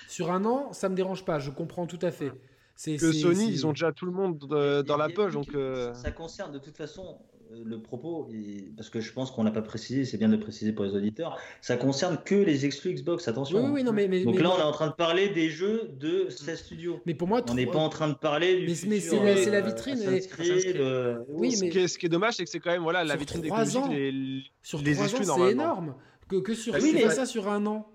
Sur 0.08 0.32
un 0.32 0.44
an, 0.44 0.72
ça 0.72 0.88
me 0.88 0.94
dérange 0.94 1.24
pas. 1.24 1.38
Je 1.38 1.50
comprends 1.50 1.86
tout 1.86 1.98
à 2.02 2.10
fait. 2.10 2.32
C'est 2.74 2.96
que 2.96 3.10
Sony, 3.10 3.48
ils 3.48 3.66
ont 3.66 3.72
déjà 3.72 3.92
tout 3.92 4.06
le 4.06 4.12
monde 4.12 4.38
dans 4.38 4.96
la 4.96 5.08
poche, 5.08 5.32
donc. 5.32 5.54
Euh, 5.54 5.94
ça 5.94 6.10
concerne 6.10 6.52
de 6.52 6.58
toute 6.58 6.76
façon 6.76 7.18
euh, 7.18 7.35
le 7.52 7.80
propos, 7.80 8.28
parce 8.76 8.90
que 8.90 9.00
je 9.00 9.12
pense 9.12 9.30
qu'on 9.30 9.44
l'a 9.44 9.50
pas 9.50 9.62
précisé, 9.62 10.04
c'est 10.04 10.18
bien 10.18 10.28
de 10.28 10.36
préciser 10.36 10.72
pour 10.72 10.84
les 10.84 10.94
auditeurs, 10.94 11.38
ça 11.60 11.76
concerne 11.76 12.18
que 12.24 12.34
les 12.34 12.66
exclus 12.66 12.94
Xbox, 12.94 13.28
attention. 13.28 13.72
Oui, 13.72 13.82
non, 13.82 13.92
mais, 13.92 14.08
Donc 14.24 14.40
là, 14.40 14.50
on 14.50 14.58
est 14.58 14.62
en 14.62 14.72
train 14.72 14.88
de 14.88 14.92
parler 14.92 15.28
des 15.28 15.48
jeux 15.48 15.90
de 15.98 16.28
16 16.30 16.58
studios. 16.58 17.00
Mais 17.06 17.14
pour 17.14 17.28
moi, 17.28 17.42
on 17.48 17.54
n'est 17.54 17.66
pas 17.66 17.78
en 17.78 17.88
train 17.88 18.08
de 18.08 18.14
parler 18.14 18.60
du. 18.60 18.66
Mais, 18.86 19.00
c'est 19.00 19.50
la, 19.50 19.60
vitrine. 19.60 19.98
Oui, 21.28 21.56
mais... 21.60 21.88
ce, 21.88 21.98
qui 21.98 22.06
est, 22.06 22.08
dommage, 22.08 22.34
c'est 22.34 22.44
que 22.44 22.50
c'est 22.50 22.60
quand 22.60 22.70
même 22.70 22.82
voilà, 22.82 23.04
la 23.04 23.16
vitrine 23.16 23.40
des 23.40 23.50
les, 23.50 24.42
sur 24.62 24.80
les 24.82 25.02
exclus, 25.02 25.24
C'est 25.24 25.50
énorme. 25.52 25.94
Que, 26.28 26.36
que 26.36 26.54
sur, 26.54 26.72
bah 26.72 27.10
ça 27.10 27.24
sur 27.24 27.48
un 27.48 27.66
an? 27.66 27.88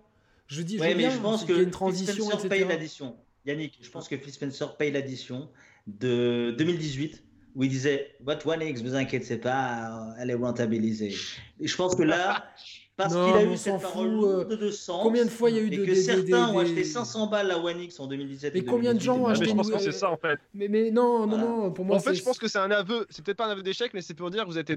Je 0.47 0.61
dis, 0.61 0.77
mais 0.77 1.09
je 1.09 1.19
pense 1.19 1.43
que 1.43 1.53
y 1.53 1.59
a 1.59 1.61
une 1.61 1.71
transition, 1.71 2.13
Phil 2.13 2.23
Spencer 2.23 2.49
paye 2.49 2.65
l'addition. 2.65 3.15
Yannick, 3.45 3.79
je 3.81 3.89
pense 3.89 4.07
que 4.07 4.17
Phil 4.17 4.31
Spencer 4.31 4.77
paye 4.77 4.91
l'addition 4.91 5.49
de 5.87 6.53
2018 6.57 7.23
où 7.55 7.63
il 7.63 7.69
disait 7.69 8.15
What 8.25 8.39
One 8.45 8.61
X, 8.61 8.81
vous 8.81 8.95
inquiétez 8.95 9.37
pas, 9.37 10.13
elle 10.19 10.29
est 10.29 10.35
rentabilisée. 10.35 11.15
Et 11.59 11.67
je 11.67 11.75
pense 11.75 11.95
que 11.95 12.03
là, 12.03 12.45
parce 12.97 13.13
qu'il 13.13 13.21
a 13.21 13.43
eu 13.43 13.57
cette 13.57 13.81
parole 13.81 14.19
euh, 14.23 14.43
de 14.45 14.55
200, 14.55 14.99
combien 15.01 15.25
de 15.25 15.29
fois 15.29 15.49
il 15.49 15.55
y 15.55 15.59
a 15.59 15.61
eu 15.61 15.67
et 15.71 15.77
de, 15.77 15.85
que 15.85 15.95
certains 15.95 16.49
ont 16.49 16.59
acheté 16.59 16.83
500 16.83 17.27
balles 17.27 17.47
la 17.47 17.59
One 17.59 17.79
X 17.81 17.99
en 17.99 18.07
2017 18.07 18.53
Mais 18.53 18.63
combien 18.63 18.93
de 18.93 18.99
gens 18.99 19.17
ont 19.17 19.27
acheté 19.27 19.45
Je 19.45 19.55
pense 19.55 19.69
que 19.69 19.79
c'est 19.79 19.91
ça 19.91 20.11
en 20.11 20.17
fait. 20.17 20.39
Mais, 20.53 20.67
mais 20.67 20.91
non, 20.91 21.27
non, 21.27 21.37
non, 21.37 21.71
pour 21.71 21.85
moi. 21.85 21.97
En 21.97 21.99
fait, 21.99 22.13
je 22.13 22.23
pense 22.23 22.37
que 22.37 22.47
c'est 22.47 22.59
un 22.59 22.71
aveu, 22.71 23.05
c'est 23.09 23.23
peut-être 23.23 23.37
pas 23.37 23.47
un 23.47 23.51
aveu 23.51 23.63
d'échec, 23.63 23.93
mais 23.93 24.01
c'est 24.01 24.13
pour 24.13 24.29
dire 24.29 24.43
que 24.43 24.49
vous, 24.49 24.57
êtes, 24.57 24.71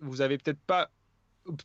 vous 0.00 0.20
avez 0.20 0.38
peut-être 0.38 0.58
peut 0.58 0.64
pas 0.66 0.90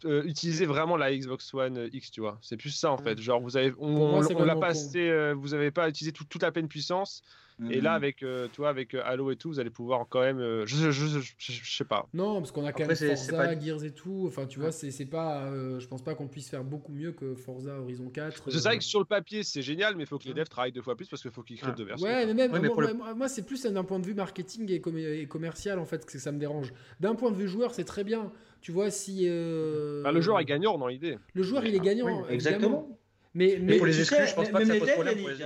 euh, 0.06 0.24
utiliser 0.24 0.66
vraiment 0.66 0.96
la 0.96 1.16
Xbox 1.16 1.54
One 1.54 1.90
X, 1.92 2.12
tu 2.12 2.22
vois. 2.22 2.38
C'est 2.42 2.58
plus 2.58 2.70
ça 2.70 2.92
en 2.92 2.98
fait. 2.98 3.20
Genre, 3.20 3.42
vous 3.42 3.58
avez, 3.58 3.74
on, 3.80 4.22
l'a 4.22 4.56
passé, 4.56 5.10
euh, 5.10 5.34
vous 5.34 5.50
n'avez 5.50 5.72
pas 5.72 5.90
utilisé 5.90 6.12
toute 6.12 6.42
la 6.42 6.52
pleine 6.52 6.68
puissance. 6.68 7.22
Et 7.70 7.82
là, 7.82 7.92
mhm. 7.92 7.96
avec, 7.96 8.24
euh, 8.24 8.48
tu 8.52 8.66
avec 8.66 8.94
Halo 8.96 9.32
et 9.32 9.36
tout, 9.36 9.50
vous 9.50 9.60
allez 9.60 9.70
pouvoir 9.70 10.06
quand 10.10 10.22
même. 10.22 10.40
je, 10.66 10.92
je, 10.92 11.20
je, 11.38 11.72
sais 11.72 11.86
pas. 11.86 12.08
Non, 12.14 12.40
parce 12.40 12.52
qu'on 12.52 12.66
a 12.66 12.72
quand 12.72 12.88
même 12.88 12.96
Forza, 12.96 13.38
pas... 13.38 13.60
Gears 13.60 13.84
et 13.84 13.92
tout. 13.92 14.26
Enfin, 14.28 14.46
tu 14.46 14.60
vois, 14.60 14.72
c'est 14.72 15.06
pas. 15.06 15.52
je 15.80 15.86
pense 15.88 16.04
pas 16.04 16.16
qu'on 16.16 16.28
puisse 16.28 16.50
faire 16.50 16.64
beaucoup 16.64 16.92
mieux 16.92 17.12
que 17.12 17.36
Forza 17.36 17.80
Horizon 17.80 18.10
4. 18.10 18.52
C'est 18.52 18.64
vrai 18.64 18.78
que 18.78 18.84
sur 18.84 19.00
le 19.00 19.06
papier, 19.06 19.44
c'est 19.44 19.62
génial, 19.62 19.96
mais 19.96 20.04
il 20.04 20.08
faut 20.08 20.18
que 20.18 20.28
les 20.28 20.34
devs 20.34 20.50
travaillent 20.50 20.72
deux 20.72 20.82
fois 20.82 20.96
plus 20.96 21.08
parce 21.08 21.22
qu'il 21.22 21.32
faut 21.32 21.44
qu'ils 21.44 21.60
créent 21.60 21.74
deux 21.74 21.86
versions. 21.86 22.08
Ouais, 22.08 22.26
mais 22.26 22.34
même. 22.34 22.52
moi, 22.52 23.14
moi 23.14 23.28
c'est 23.28 23.46
plus 23.46 23.64
d'un 23.64 23.84
point 23.84 24.00
de 24.00 24.06
vue 24.06 24.14
marketing 24.14 24.70
et, 24.72 25.22
et 25.22 25.26
commercial 25.28 25.80
en 25.80 25.86
fait 25.86 26.06
que 26.06 26.18
ça 26.18 26.32
me 26.32 26.40
dérange. 26.40 26.74
D'un 27.00 27.16
point 27.16 27.32
de 27.32 27.36
vue 27.38 27.48
joueur, 27.48 27.74
c'est 27.74 27.86
très 27.86 28.04
bien. 28.04 28.32
Tu 28.62 28.72
vois, 28.72 28.92
si. 28.92 29.26
Euh, 29.28 30.04
bah, 30.04 30.12
le 30.12 30.22
joueur 30.22 30.40
est 30.40 30.46
gagnant 30.46 30.78
dans 30.78 30.88
l'idée. 30.88 31.18
Le 31.34 31.44
joueur, 31.44 31.66
il 31.66 31.76
est 31.76 31.80
gagnant. 31.80 32.28
exactement. 32.28 32.98
Mais, 33.34 33.58
mais, 33.62 33.78
pour 33.78 33.86
les 33.86 34.00
exclus, 34.00 34.28
je 34.28 34.36
pense 34.36 34.50
pas 34.50 34.60
que 34.60 34.66
ça 34.66 34.76
pose 34.76 34.92
problème 34.92 35.18
pour 35.18 35.30
les. 35.30 35.46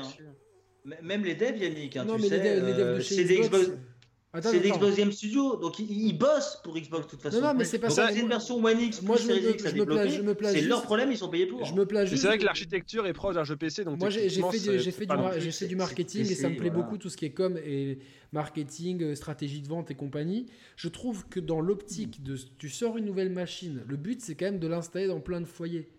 Même 1.02 1.24
les 1.24 1.36
devs, 1.36 1.57
Yannick. 1.57 1.98
Hein, 1.98 2.06
non, 2.06 2.16
tu 2.16 2.24
mais 2.24 2.30
sais, 2.30 2.38
les, 2.38 2.62
devs, 2.62 2.66
les 2.66 2.74
devs 2.74 2.78
de 2.78 2.84
euh, 2.84 3.02
chez 3.02 3.24
Xbox. 3.24 3.72
C'est 4.41 4.60
l'Xbox 4.60 4.98
Game 4.98 5.12
Studio, 5.12 5.56
donc 5.56 5.80
ils, 5.80 6.14
bossent 6.14 6.60
pour 6.64 6.78
Xbox 6.78 7.06
de 7.06 7.12
toute 7.12 7.22
façon. 7.22 7.40
Non, 7.40 7.48
non 7.48 7.53
mais 7.53 7.64
c'est 7.64 7.80
pas 7.80 7.90
ça. 7.90 8.10
C'est 8.12 8.20
une 8.20 8.28
version 8.28 8.64
One 8.64 8.80
X, 8.80 9.02
moi 9.02 9.18
je 9.18 9.28
me, 9.28 10.34
place, 10.34 10.53
C'est 10.53 10.62
leur 10.62 10.84
problème, 10.84 11.12
ils 11.12 11.18
sont 11.18 11.30
payés 11.30 11.45
pour. 11.45 11.64
Je 11.64 11.74
me 11.74 11.86
place 11.86 12.10
C'est 12.10 12.28
vrai 12.28 12.38
que 12.38 12.45
l'architecture 12.45 13.07
est 13.07 13.14
proche 13.14 13.36
d'un 13.36 13.44
jeu 13.44 13.56
PC, 13.56 13.84
donc 13.84 13.99
moi 13.99 14.10
j'ai 14.10 14.30
fait, 14.30 15.68
du, 15.68 15.76
marketing 15.76 16.30
et 16.30 16.36
ça 16.36 16.49
me 16.49 16.57
plaît 16.57 16.70
beaucoup 16.70 16.98
tout 16.98 17.10
ce 17.10 17.18
qui 17.18 17.26
est 17.26 17.32
com 17.32 17.57
et 17.57 17.99
marketing, 18.34 19.02
euh, 19.03 19.16
stratégie 19.16 19.62
de 19.62 19.68
vente 19.68 19.91
et 19.91 19.95
compagnie. 19.95 20.48
Je 20.76 20.90
trouve 20.90 21.26
que 21.28 21.40
dans 21.40 21.62
l'optique 21.62 22.22
de 22.24 22.38
tu 22.57 22.70
sors 22.70 22.98
une 22.98 23.06
nouvelle 23.06 23.30
machine, 23.30 23.84
le 23.88 23.95
but 23.95 24.22
c'est 24.22 24.36
quand 24.36 24.45
même 24.45 24.60
de 24.60 24.68
l'installer 24.68 25.07
dans 25.07 25.22
plein 25.22 25.40
de 25.40 25.45
foyers. 25.45 25.90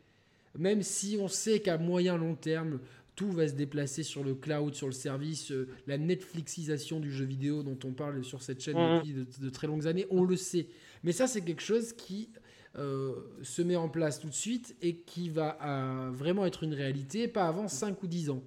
Même 0.58 0.82
si 0.82 1.18
on 1.20 1.28
sait 1.28 1.60
qu'à 1.60 1.76
moyen 1.78 2.16
long 2.16 2.34
terme, 2.34 2.80
tout 3.16 3.32
va 3.32 3.48
se 3.48 3.54
déplacer 3.54 4.02
sur 4.02 4.22
le 4.22 4.34
cloud, 4.34 4.74
sur 4.74 4.86
le 4.86 4.92
service, 4.92 5.50
euh, 5.50 5.68
la 5.86 5.98
Netflixisation 5.98 7.00
du 7.00 7.10
jeu 7.10 7.24
vidéo 7.24 7.62
dont 7.62 7.78
on 7.84 7.92
parle 7.92 8.22
sur 8.22 8.42
cette 8.42 8.60
chaîne 8.60 8.76
mmh. 8.76 8.98
depuis 8.98 9.14
de, 9.40 9.50
très 9.50 9.66
longues 9.66 9.86
années, 9.86 10.06
on 10.10 10.22
le 10.22 10.36
sait. 10.36 10.68
Mais 11.02 11.12
ça, 11.12 11.26
c'est 11.26 11.40
quelque 11.40 11.62
chose 11.62 11.94
qui 11.94 12.28
euh, 12.76 13.14
se 13.42 13.62
met 13.62 13.76
en 13.76 13.88
place 13.88 14.20
tout 14.20 14.28
de 14.28 14.34
suite 14.34 14.76
et 14.82 14.96
qui 14.96 15.30
va 15.30 16.10
vraiment 16.12 16.44
être 16.44 16.62
une 16.62 16.74
réalité, 16.74 17.26
pas 17.26 17.48
avant 17.48 17.68
5 17.68 18.02
ou 18.02 18.06
10 18.06 18.30
ans. 18.30 18.44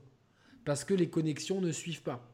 Parce 0.66 0.84
que 0.84 0.94
les 0.94 1.10
connexions 1.10 1.62
ne 1.62 1.72
suivent 1.72 2.04
pas. 2.04 2.32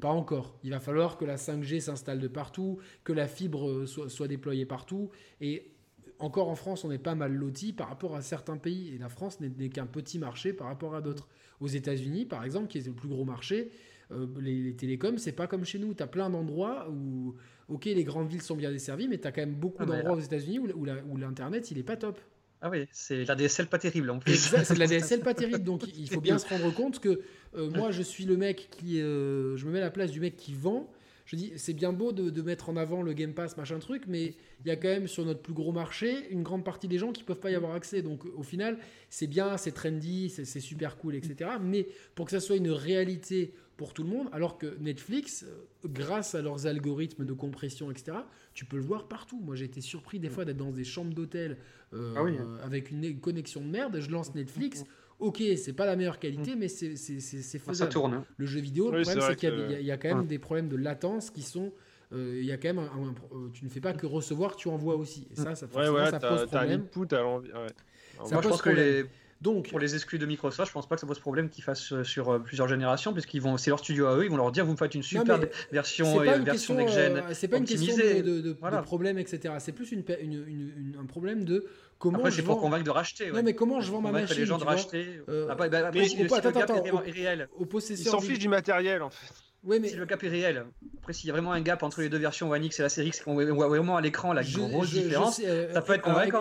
Pas 0.00 0.10
encore. 0.10 0.56
Il 0.62 0.70
va 0.70 0.78
falloir 0.78 1.16
que 1.16 1.24
la 1.24 1.36
5G 1.36 1.80
s'installe 1.80 2.20
de 2.20 2.28
partout, 2.28 2.78
que 3.02 3.12
la 3.12 3.26
fibre 3.26 3.68
euh, 3.68 3.86
soit, 3.86 4.08
soit 4.08 4.28
déployée 4.28 4.66
partout. 4.66 5.10
Et 5.40 5.72
encore 6.18 6.48
en 6.48 6.54
France, 6.54 6.84
on 6.84 6.90
est 6.90 6.98
pas 6.98 7.14
mal 7.14 7.32
loti 7.32 7.72
par 7.72 7.88
rapport 7.88 8.16
à 8.16 8.22
certains 8.22 8.56
pays. 8.56 8.94
Et 8.94 8.98
la 8.98 9.08
France 9.08 9.38
n'est 9.40 9.68
qu'un 9.68 9.86
petit 9.86 10.18
marché 10.18 10.52
par 10.52 10.66
rapport 10.66 10.94
à 10.94 11.00
d'autres. 11.00 11.28
Aux 11.60 11.68
États-Unis, 11.68 12.24
par 12.24 12.44
exemple, 12.44 12.68
qui 12.68 12.78
est 12.78 12.86
le 12.86 12.92
plus 12.92 13.08
gros 13.08 13.24
marché, 13.24 13.72
euh, 14.12 14.26
les, 14.40 14.74
télécoms, 14.74 15.18
c'est 15.18 15.32
pas 15.32 15.46
comme 15.46 15.64
chez 15.64 15.78
nous. 15.78 15.92
Tu 15.92 16.02
as 16.02 16.06
plein 16.06 16.30
d'endroits 16.30 16.88
où, 16.88 17.34
ok, 17.68 17.86
les 17.86 18.04
grandes 18.04 18.28
villes 18.28 18.42
sont 18.42 18.56
bien 18.56 18.70
desservies, 18.70 19.08
mais 19.08 19.18
tu 19.18 19.26
as 19.26 19.32
quand 19.32 19.42
même 19.42 19.56
beaucoup 19.56 19.82
ah, 19.82 19.86
d'endroits 19.86 20.16
aux 20.16 20.20
États-Unis 20.20 20.60
où, 20.60 21.16
l'Internet, 21.16 21.70
il 21.70 21.78
est 21.78 21.82
pas 21.82 21.96
top. 21.96 22.20
Ah 22.60 22.70
oui, 22.70 22.86
c'est 22.90 23.24
la 23.24 23.36
DSL 23.36 23.68
pas 23.68 23.78
terrible 23.78 24.10
en 24.10 24.18
plus. 24.18 24.34
C'est 24.34 24.78
la 24.78 24.86
DSL 24.88 25.20
pas 25.20 25.34
terrible, 25.34 25.62
donc 25.62 25.82
il 25.96 26.10
faut 26.10 26.20
bien 26.20 26.38
se 26.38 26.48
rendre 26.48 26.74
compte 26.74 26.98
que 26.98 27.20
euh, 27.54 27.70
moi 27.70 27.92
je 27.92 28.02
suis 28.02 28.24
le 28.24 28.36
mec 28.36 28.68
qui, 28.72 29.00
euh, 29.00 29.56
je 29.56 29.64
me 29.64 29.70
mets 29.70 29.78
à 29.78 29.82
la 29.82 29.92
place 29.92 30.10
du 30.10 30.18
mec 30.18 30.36
qui 30.36 30.54
vend 30.54 30.90
je 31.28 31.36
dis, 31.36 31.52
c'est 31.56 31.74
bien 31.74 31.92
beau 31.92 32.10
de, 32.12 32.40
mettre 32.40 32.70
en 32.70 32.76
avant 32.78 33.02
le 33.02 33.12
Game 33.12 33.34
Pass, 33.34 33.58
machin 33.58 33.78
truc, 33.80 34.04
mais 34.08 34.34
il 34.64 34.66
y 34.66 34.70
a 34.70 34.76
quand 34.76 34.88
même 34.88 35.06
sur 35.06 35.26
notre 35.26 35.42
plus 35.42 35.52
gros 35.52 35.72
marché 35.72 36.26
une 36.30 36.42
grande 36.42 36.64
partie 36.64 36.88
des 36.88 36.96
gens 36.96 37.12
qui 37.12 37.22
peuvent 37.22 37.38
pas 37.38 37.50
y 37.50 37.54
avoir 37.54 37.74
accès. 37.74 38.00
Donc 38.00 38.24
au 38.24 38.42
final, 38.42 38.78
c'est 39.10 39.26
bien, 39.26 39.58
c'est 39.58 39.72
trendy, 39.72 40.30
c'est 40.30 40.60
super 40.60 40.96
cool, 40.96 41.14
etc. 41.14 41.50
Mais 41.60 41.86
pour 42.14 42.24
que 42.24 42.30
ça 42.30 42.40
soit 42.40 42.56
une 42.56 42.70
réalité 42.70 43.52
pour 43.76 43.92
tout 43.92 44.04
le 44.04 44.08
monde, 44.08 44.28
alors 44.32 44.56
que 44.56 44.78
Netflix, 44.80 45.44
euh, 45.46 45.88
grâce 45.88 46.34
à 46.34 46.40
leurs 46.40 46.66
algorithmes 46.66 47.26
de 47.26 47.32
compression, 47.34 47.90
etc., 47.90 48.16
tu 48.54 48.64
peux 48.64 48.78
le 48.78 48.82
voir 48.82 49.06
partout. 49.06 49.38
Moi, 49.38 49.54
j'ai 49.54 49.66
été 49.66 49.82
surpris 49.82 50.18
des 50.18 50.30
fois 50.30 50.46
d'être 50.46 50.56
dans 50.56 50.72
des 50.72 50.82
chambres 50.82 51.12
d'hôtel 51.12 51.58
euh, 51.92 52.14
ah 52.16 52.64
avec 52.64 52.90
une 52.90 53.20
connexion 53.20 53.60
de 53.60 53.68
merde. 53.68 54.00
Je 54.00 54.10
lance 54.10 54.34
Netflix. 54.34 54.84
Ok, 55.18 55.42
c'est 55.56 55.72
pas 55.72 55.86
la 55.86 55.96
meilleure 55.96 56.18
qualité, 56.18 56.54
mm. 56.54 56.58
mais 56.58 56.68
c'est 56.68 56.94
faisable. 56.94 57.74
Ça 57.74 57.86
tourne. 57.86 58.14
Hein. 58.14 58.24
Le 58.36 58.46
jeu 58.46 58.60
vidéo, 58.60 58.90
le 58.90 59.02
problème, 59.02 59.24
c'est 59.26 59.36
qu'il 59.36 59.80
y, 59.82 59.90
a 59.90 59.96
quand 59.96 60.08
même 60.08 60.26
des 60.26 60.38
problèmes 60.38 60.68
de 60.68 60.76
latence 60.76 61.30
qui 61.30 61.42
sont. 61.42 61.72
Euh, 62.12 62.38
il 62.40 62.46
y 62.46 62.52
a 62.52 62.56
quand 62.56 62.72
même 62.72 62.78
euh, 62.78 63.48
tu 63.52 63.66
ne 63.66 63.70
fais 63.70 63.80
pas 63.80 63.92
que 63.92 64.06
recevoir, 64.06 64.56
tu 64.56 64.68
envoies 64.68 64.96
aussi. 64.96 65.28
Et 65.30 65.34
ça, 65.34 65.54
ça, 65.54 65.66
ouais, 65.66 65.88
ouais, 65.90 66.10
ça 66.10 66.18
pose 66.18 66.46
problème. 66.46 66.80
Input, 66.80 67.00
ouais. 67.00 67.08
Ça 67.10 68.32
Moi, 68.32 68.40
pose 68.40 68.42
je 68.42 68.48
pense 68.48 68.62
que 68.62 68.70
les 68.70 69.04
donc, 69.40 69.68
pour 69.68 69.78
les 69.78 69.94
exclus 69.94 70.18
de 70.18 70.26
Microsoft, 70.26 70.68
je 70.68 70.72
pense 70.72 70.88
pas 70.88 70.96
que 70.96 71.00
ça 71.00 71.06
pose 71.06 71.20
problème 71.20 71.48
qu'ils 71.48 71.62
fassent 71.62 71.92
euh, 71.92 72.02
sur 72.02 72.30
euh, 72.30 72.38
plusieurs 72.40 72.66
générations, 72.66 73.12
puisqu'ils 73.12 73.40
vont, 73.40 73.56
c'est 73.56 73.70
leur 73.70 73.78
studio 73.78 74.06
à 74.06 74.16
eux, 74.16 74.24
ils 74.24 74.30
vont 74.30 74.36
leur 74.36 74.50
dire 74.50 74.64
vous 74.64 74.72
me 74.72 74.76
faites 74.76 74.96
une 74.96 75.04
super 75.04 75.38
version, 75.70 76.20
euh, 76.20 76.38
version 76.38 76.74
next 76.74 76.94
gen. 76.94 77.22
c'est 77.32 77.46
pas 77.46 77.58
une 77.58 77.64
question 77.64 77.96
de, 77.96 78.40
de, 78.40 78.80
problème, 78.82 79.16
etc. 79.18 79.54
C'est 79.60 79.72
plus 79.72 79.92
une, 79.92 80.02
une, 80.20 80.96
un 81.00 81.06
problème 81.06 81.44
de 81.44 81.66
comment. 82.00 82.18
Après, 82.18 82.32
c'est 82.32 82.42
pour 82.42 82.60
convaincre 82.60 82.84
de 82.84 82.90
racheter. 82.90 83.30
Non, 83.30 83.42
mais 83.44 83.54
comment 83.54 83.80
je 83.80 83.92
vends 83.92 84.00
ma 84.00 84.10
machine 84.10 84.36
les 84.36 84.46
gens 84.46 84.58
de 84.58 84.64
racheter. 84.64 85.20
Euh, 85.28 85.48
après, 85.48 85.70
bah, 85.70 85.86
après, 85.86 86.08
si, 86.08 86.20
attends, 86.22 86.60
attends, 86.60 87.02
est 87.04 87.10
réel. 87.10 87.48
Ils 87.90 87.96
s'en 87.98 88.20
fichent 88.20 88.40
du 88.40 88.48
matériel 88.48 89.02
en 89.02 89.10
fait. 89.10 89.32
Oui, 89.64 89.80
mais 89.80 89.88
si 89.88 89.96
le 89.96 90.04
gap 90.04 90.22
est 90.22 90.28
réel. 90.28 90.64
Après, 90.98 91.12
s'il 91.12 91.26
y 91.26 91.30
a 91.30 91.32
vraiment 91.32 91.52
un 91.52 91.60
gap 91.60 91.82
entre 91.82 92.00
les 92.00 92.08
deux 92.08 92.18
versions 92.18 92.50
One 92.50 92.64
X 92.64 92.78
et 92.78 92.82
la 92.82 92.88
série 92.88 93.08
X, 93.08 93.20
qu'on 93.22 93.34
voit 93.34 93.68
vraiment 93.68 93.96
à 93.96 94.00
l'écran 94.00 94.32
la 94.32 94.44
grosse 94.44 94.92
différence, 94.92 95.40
euh, 95.44 95.72
ça 95.72 95.82
peut 95.82 95.94
être 95.94 96.02
convaincant. 96.02 96.40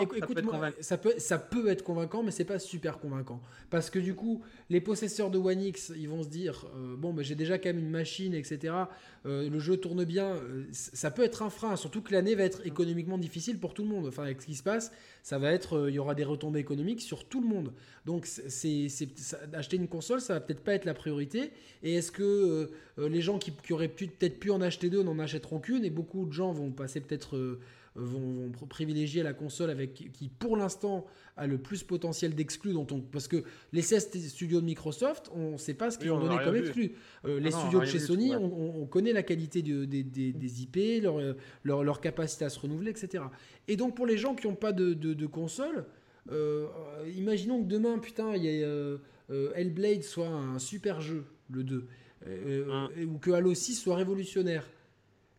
ça, 0.82 0.98
peut 0.98 1.14
ça, 1.18 1.40
peut, 1.40 1.68
être 1.68 1.84
convaincant, 1.84 2.22
mais 2.22 2.30
c'est 2.30 2.46
pas 2.46 2.60
super 2.60 3.00
convaincant. 3.00 3.42
Parce 3.72 3.90
que 3.90 3.98
du 3.98 4.14
coup, 4.14 4.44
les 4.70 4.80
possesseurs 4.80 5.32
de 5.32 5.40
One 5.40 5.62
X, 5.62 5.92
ils 5.98 6.08
vont 6.08 6.22
se 6.22 6.30
dire 6.30 6.68
euh, 6.76 6.96
bon, 6.96 7.12
mais 7.12 7.24
j'ai 7.24 7.34
déjà 7.34 7.58
quand 7.58 7.70
même 7.70 7.80
une 7.80 7.90
machine, 7.90 8.36
etc. 8.36 8.74
Euh, 9.26 9.50
le 9.50 9.60
jeu 9.60 9.78
tourne 9.78 10.06
bien. 10.06 10.36
ça 10.72 11.10
peut 11.10 11.24
être 11.24 11.42
un 11.42 11.50
frein, 11.50 11.76
surtout 11.76 12.02
que 12.02 12.14
l'année 12.14 12.36
va 12.36 12.44
être 12.44 12.66
économiquement 12.68 13.18
difficile 13.18 13.58
pour 13.60 13.74
tout 13.74 13.84
le 13.84 13.90
monde. 13.90 14.06
Enfin, 14.06 14.24
avec 14.24 14.42
ce 14.42 14.46
qui 14.46 14.56
se 14.56 14.64
passe, 14.64 14.92
ça 15.24 15.40
va 15.40 15.52
être, 15.52 15.90
il 15.90 15.96
y 15.96 16.00
aura 16.00 16.14
des 16.14 16.24
retombées 16.24 16.60
économiques 16.60 17.02
sur 17.02 17.26
tout 17.26 17.42
le 17.42 17.48
monde. 17.48 17.74
Donc, 18.06 18.26
c'est, 18.28 18.88
acheter 19.54 19.76
une 19.76 19.88
console, 19.88 20.22
ça 20.22 20.36
va 20.36 20.40
peut-être 20.40 20.64
pas 20.64 20.74
être 20.74 20.86
la 20.86 20.94
priorité. 20.94 21.52
Et 21.84 21.96
est-ce 21.96 22.12
que 22.12 22.70
les 23.10 23.22
gens 23.22 23.40
qui, 23.40 23.52
auraient 23.72 23.88
peut-être 23.88 24.40
pu 24.40 24.52
en 24.52 24.62
acheter 24.62 24.90
deux 24.90 25.04
n'en 25.04 25.20
achèteront 25.20 25.60
qu'une 25.60 25.86
et 25.86 25.90
beaucoup 25.90 26.26
de 26.26 26.32
gens 26.32 26.52
vont 26.52 26.72
passer 26.72 27.02
peut-être 27.02 27.36
euh, 27.36 27.60
vont, 27.96 28.52
privilégier 28.70 29.24
la 29.24 29.34
console 29.34 29.70
avec 29.70 29.94
qui 29.94 30.30
pour 30.30 30.58
l'instant 30.58 31.06
a 31.36 31.48
le 31.48 31.58
plus 31.58 31.84
potentiel 31.84 32.36
d'exclus 32.36 32.74
dont 32.74 32.88
on 32.92 33.02
parce 33.02 33.28
que 33.28 33.44
les 33.74 33.82
16 33.82 34.28
studios 34.28 34.62
de 34.62 34.66
Microsoft 34.66 35.30
on 35.34 35.54
ne 35.54 35.58
sait 35.58 35.74
pas 35.74 35.92
ce 35.92 35.98
qu'ils 35.98 36.12
ont 36.12 36.20
donné 36.20 36.38
comme 36.44 36.56
exclus. 36.56 36.94
Euh, 37.26 37.40
les 37.40 37.52
studios 37.52 37.80
de 37.80 37.86
chez 37.86 38.00
Sony 38.00 38.36
on, 38.36 38.86
connaît 38.86 39.14
la 39.14 39.24
qualité 39.24 39.62
des, 39.62 40.62
IP 40.62 41.04
leur, 41.04 41.84
leur, 41.84 42.02
capacité 42.02 42.46
à 42.46 42.50
se 42.50 42.60
renouveler 42.60 42.92
etc 42.92 43.24
et 43.68 43.76
donc 43.76 43.96
pour 43.96 44.06
les 44.06 44.18
gens 44.18 44.36
qui 44.36 44.48
n'ont 44.48 44.56
pas 44.56 44.72
de, 44.72 45.26
console 45.26 45.86
euh, 46.32 46.68
imaginons 47.16 47.64
que 47.64 47.68
demain 47.68 48.00
putain 48.00 48.36
il 48.36 48.44
y 48.46 48.64
a 48.64 48.98
Hellblade 49.56 50.04
soit 50.04 50.28
un 50.28 50.60
super 50.60 51.02
jeu 51.02 51.26
le 51.50 51.64
2 51.64 51.88
euh, 52.26 52.88
euh, 52.98 53.06
ou 53.06 53.18
que 53.20 53.32
Halo 53.32 53.54
6 53.54 53.76
soit 53.76 53.96
révolutionnaire. 53.96 54.64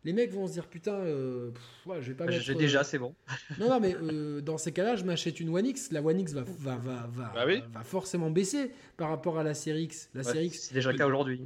Les 0.05 0.13
mecs 0.13 0.31
vont 0.31 0.47
se 0.47 0.53
dire 0.53 0.67
putain, 0.67 0.93
euh, 0.93 1.51
je 1.85 2.07
vais 2.07 2.13
pas 2.13 2.25
bah, 2.25 2.31
mettre. 2.31 2.43
J'ai 2.43 2.55
déjà, 2.55 2.85
c'est 2.85 2.97
bon. 2.97 3.13
non, 3.59 3.69
non, 3.69 3.79
mais 3.81 3.95
dans 4.41 4.57
ces 4.57 4.71
cas-là, 4.71 4.95
je 4.95 5.03
m'achète 5.03 5.39
une 5.41 5.49
One 5.49 5.65
X. 5.65 5.91
La 5.91 6.01
One 6.01 6.19
X 6.21 6.33
va, 6.33 6.43
va, 6.43 6.77
va, 6.77 7.09
va, 7.11 7.33
bah 7.35 7.45
va 7.45 7.83
forcément 7.83 8.29
baisser 8.29 8.71
par 8.95 9.09
rapport 9.09 9.37
à 9.37 9.43
la 9.43 9.53
série 9.53 9.83
X. 9.83 10.09
La 10.13 10.23
série 10.23 10.47
X. 10.47 10.67
C'est 10.69 10.73
déjà 10.73 10.91
le 10.91 10.97
cas 10.97 11.05
aujourd'hui. 11.05 11.41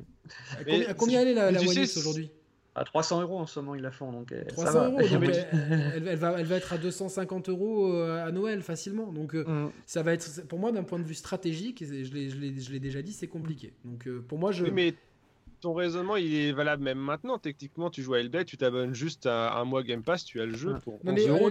À 0.87 0.93
combien, 0.93 1.21
elle 1.21 1.29
est 1.29 1.33
la, 1.33 1.47
One 1.47 1.77
X 1.77 1.97
aujourd'hui? 1.97 2.29
À 2.75 2.83
300 2.83 3.21
euros 3.21 3.37
en 3.37 3.45
ce 3.45 3.59
moment, 3.59 3.75
ils 3.75 3.83
la 3.83 3.91
font. 3.91 4.11
Donc, 4.11 4.33
300 4.47 4.85
euros, 4.85 4.97
donc 4.99 5.07
elle, 5.51 6.15
va, 6.15 6.39
elle 6.39 6.45
va 6.47 6.55
être 6.55 6.73
à 6.73 6.79
250 6.79 7.49
euros 7.49 7.91
à 7.91 8.31
Noël 8.31 8.61
facilement. 8.61 9.11
Donc, 9.11 9.33
mm. 9.33 9.71
ça 9.87 10.03
va 10.03 10.13
être, 10.13 10.47
pour 10.47 10.59
moi, 10.59 10.71
d'un 10.71 10.83
point 10.83 10.99
de 10.99 11.05
vue 11.05 11.15
stratégique, 11.15 11.83
je 11.83 12.71
l'ai 12.71 12.79
déjà 12.79 13.01
dit, 13.01 13.13
c'est 13.13 13.27
compliqué. 13.27 13.73
Donc, 13.83 14.07
pour 14.27 14.37
moi, 14.37 14.51
je 14.51 14.65
ton 15.63 15.73
raisonnement, 15.73 16.17
il 16.17 16.35
est 16.35 16.51
valable 16.51 16.83
même 16.83 16.97
maintenant. 16.97 17.37
Techniquement, 17.37 17.89
tu 17.89 18.03
joues 18.03 18.15
à 18.15 18.19
Hellblade, 18.19 18.45
tu 18.45 18.57
t'abonnes 18.57 18.93
juste 18.93 19.25
à 19.25 19.55
un 19.55 19.63
mois 19.63 19.81
Game 19.81 20.03
Pass, 20.03 20.25
tu 20.25 20.41
as 20.41 20.45
le 20.45 20.55
jeu 20.55 20.75
pour 20.83 20.99
mais, 21.03 21.25
euros, 21.25 21.49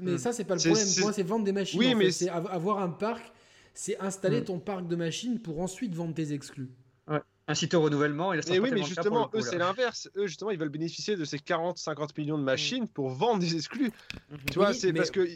mais 0.00 0.16
ça, 0.16 0.32
c'est 0.32 0.44
pas 0.44 0.54
le 0.54 0.60
problème. 0.60 0.86
Pour 0.94 1.02
moi, 1.02 1.12
c'est 1.12 1.22
vendre 1.24 1.44
des 1.44 1.52
machines. 1.52 1.80
Oui, 1.80 1.94
mais 1.96 2.12
c'est 2.12 2.28
avoir 2.28 2.78
un 2.78 2.88
parc, 2.88 3.32
c'est 3.74 3.98
installer 3.98 4.42
hmm. 4.42 4.44
ton 4.44 4.58
parc 4.60 4.86
de 4.86 4.94
machines 4.94 5.40
pour 5.40 5.60
ensuite 5.60 5.92
vendre 5.92 6.14
tes 6.14 6.32
exclus. 6.32 6.70
Ouais. 7.08 7.18
Inciter 7.48 7.76
au 7.76 7.82
renouvellement. 7.82 8.32
Et, 8.32 8.60
oui, 8.60 8.70
mais 8.72 8.84
justement, 8.84 9.28
eux, 9.34 9.40
c'est 9.40 9.58
l'inverse. 9.58 10.08
Eux, 10.16 10.28
justement, 10.28 10.52
ils 10.52 10.58
veulent 10.58 10.68
bénéficier 10.68 11.16
de 11.16 11.24
ces 11.24 11.38
40-50 11.38 12.10
millions 12.16 12.38
de 12.38 12.44
machines 12.44 12.84
hmm. 12.84 12.88
pour 12.88 13.08
vendre 13.08 13.40
des 13.40 13.56
exclus. 13.56 13.90
Hmm. 14.30 14.36
Tu 14.52 14.58
vois, 14.60 14.72
c'est 14.72 14.92
parce 14.92 15.10
que 15.10 15.28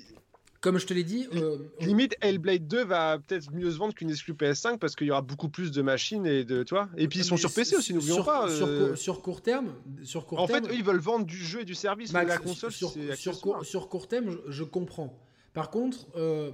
comme 0.63 0.79
je 0.79 0.87
te 0.87 0.95
l'ai 0.95 1.03
dit. 1.03 1.27
Euh, 1.35 1.59
limite, 1.81 2.15
Hellblade 2.21 2.69
2 2.69 2.85
va 2.85 3.19
peut-être 3.19 3.53
mieux 3.53 3.71
se 3.71 3.77
vendre 3.77 3.95
qu'une 3.95 4.11
exclue 4.11 4.33
PS5 4.33 4.79
parce 4.79 4.95
qu'il 4.95 5.09
y 5.09 5.11
aura 5.11 5.21
beaucoup 5.21 5.49
plus 5.49 5.73
de 5.73 5.83
machines 5.83 6.25
et 6.25 6.45
de. 6.45 6.63
Tu 6.63 6.75
et 6.97 7.09
puis 7.09 7.19
ils 7.19 7.25
sont 7.25 7.37
sur 7.37 7.53
PC 7.53 7.77
aussi, 7.77 7.93
n'oublions 7.93 8.23
pas. 8.23 8.49
Euh. 8.49 8.95
Sur, 8.95 9.21
court 9.21 9.43
terme. 9.43 9.75
Sur 10.05 10.25
court 10.25 10.39
en 10.39 10.47
fait, 10.47 10.65
eux, 10.65 10.75
ils 10.75 10.85
veulent 10.85 11.01
vendre 11.01 11.27
du 11.27 11.37
jeu 11.37 11.63
et 11.63 11.65
du 11.65 11.75
service, 11.75 12.13
mais 12.13 12.25
la 12.25 12.39
console, 12.39 12.71
sur, 12.71 12.95
sur, 13.17 13.41
court, 13.41 13.65
sur 13.65 13.89
court 13.89 14.07
terme, 14.07 14.39
je, 14.49 14.63
comprends. 14.63 15.19
Par 15.53 15.71
contre, 15.71 16.07
euh, 16.15 16.53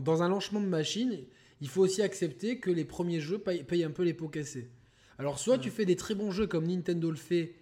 dans 0.00 0.24
un 0.24 0.28
lancement 0.28 0.60
de 0.60 0.66
machine, 0.66 1.20
il 1.60 1.68
faut 1.68 1.82
aussi 1.82 2.02
accepter 2.02 2.58
que 2.58 2.70
les 2.72 2.84
premiers 2.84 3.20
jeux 3.20 3.38
payent, 3.38 3.84
un 3.84 3.90
peu 3.92 4.02
les 4.02 4.12
pots 4.12 4.28
cassés. 4.28 4.68
Alors, 5.18 5.38
soit 5.38 5.58
tu 5.58 5.70
fais 5.70 5.84
des 5.84 5.96
très 5.96 6.16
bons 6.16 6.32
jeux 6.32 6.48
comme 6.48 6.66
Nintendo 6.66 7.10
le 7.10 7.16
fait, 7.16 7.54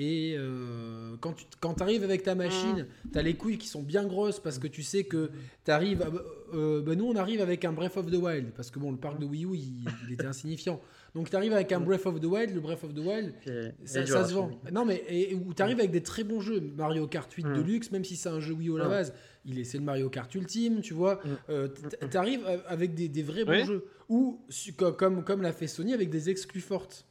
et 0.00 0.36
euh, 0.38 1.16
quand 1.20 1.32
tu 1.32 1.44
quand 1.58 1.82
arrives 1.82 2.04
avec 2.04 2.22
ta 2.22 2.36
machine, 2.36 2.86
tu 3.12 3.18
as 3.18 3.22
les 3.22 3.34
couilles 3.34 3.58
qui 3.58 3.66
sont 3.66 3.82
bien 3.82 4.04
grosses 4.04 4.38
parce 4.38 4.60
que 4.60 4.68
tu 4.68 4.84
sais 4.84 5.02
que 5.02 5.28
tu 5.64 5.72
arrives. 5.72 6.08
Euh, 6.54 6.80
ben 6.82 6.96
nous, 6.96 7.06
on 7.06 7.16
arrive 7.16 7.40
avec 7.40 7.64
un 7.64 7.72
Breath 7.72 7.96
of 7.96 8.08
the 8.08 8.14
Wild 8.14 8.52
parce 8.52 8.70
que 8.70 8.78
bon, 8.78 8.92
le 8.92 8.96
parc 8.96 9.18
de 9.18 9.24
Wii 9.26 9.44
U, 9.44 9.56
il 9.56 10.12
était 10.12 10.26
insignifiant. 10.26 10.80
Donc 11.16 11.30
tu 11.30 11.34
arrives 11.34 11.52
avec 11.52 11.72
un 11.72 11.80
Breath 11.80 12.06
of 12.06 12.20
the 12.20 12.26
Wild, 12.26 12.54
le 12.54 12.60
Breath 12.60 12.84
of 12.84 12.94
the 12.94 13.00
Wild, 13.00 13.34
ça, 13.84 14.06
se 14.06 14.32
vend. 14.32 14.52
Non 14.70 14.84
mais 14.84 15.02
tu 15.56 15.62
arrives 15.62 15.80
avec 15.80 15.90
des 15.90 16.02
très 16.02 16.22
bons 16.22 16.40
jeux, 16.40 16.60
Mario 16.76 17.08
Kart 17.08 17.32
8 17.32 17.42
de 17.42 17.60
luxe, 17.60 17.90
même 17.90 18.04
si 18.04 18.14
c'est 18.14 18.28
un 18.28 18.38
jeu 18.38 18.54
Wii 18.54 18.68
U 18.68 18.76
à 18.76 18.84
la 18.84 18.88
base, 18.88 19.12
il 19.44 19.58
est 19.58 19.64
c'est 19.64 19.78
le 19.78 19.84
Mario 19.84 20.10
Kart 20.10 20.32
Ultime, 20.32 20.80
tu 20.80 20.94
vois. 20.94 21.20
Euh, 21.50 21.66
tu 22.08 22.16
arrives 22.16 22.46
avec 22.68 22.94
des, 22.94 23.08
des 23.08 23.24
vrais 23.24 23.44
bons 23.44 23.64
jeux 23.64 23.84
ou 24.08 24.38
comme 24.76 25.24
comme 25.24 25.42
l'a 25.42 25.52
fait 25.52 25.66
Sony 25.66 25.92
avec 25.92 26.08
des 26.08 26.30
exclus 26.30 26.60
fortes. 26.60 27.04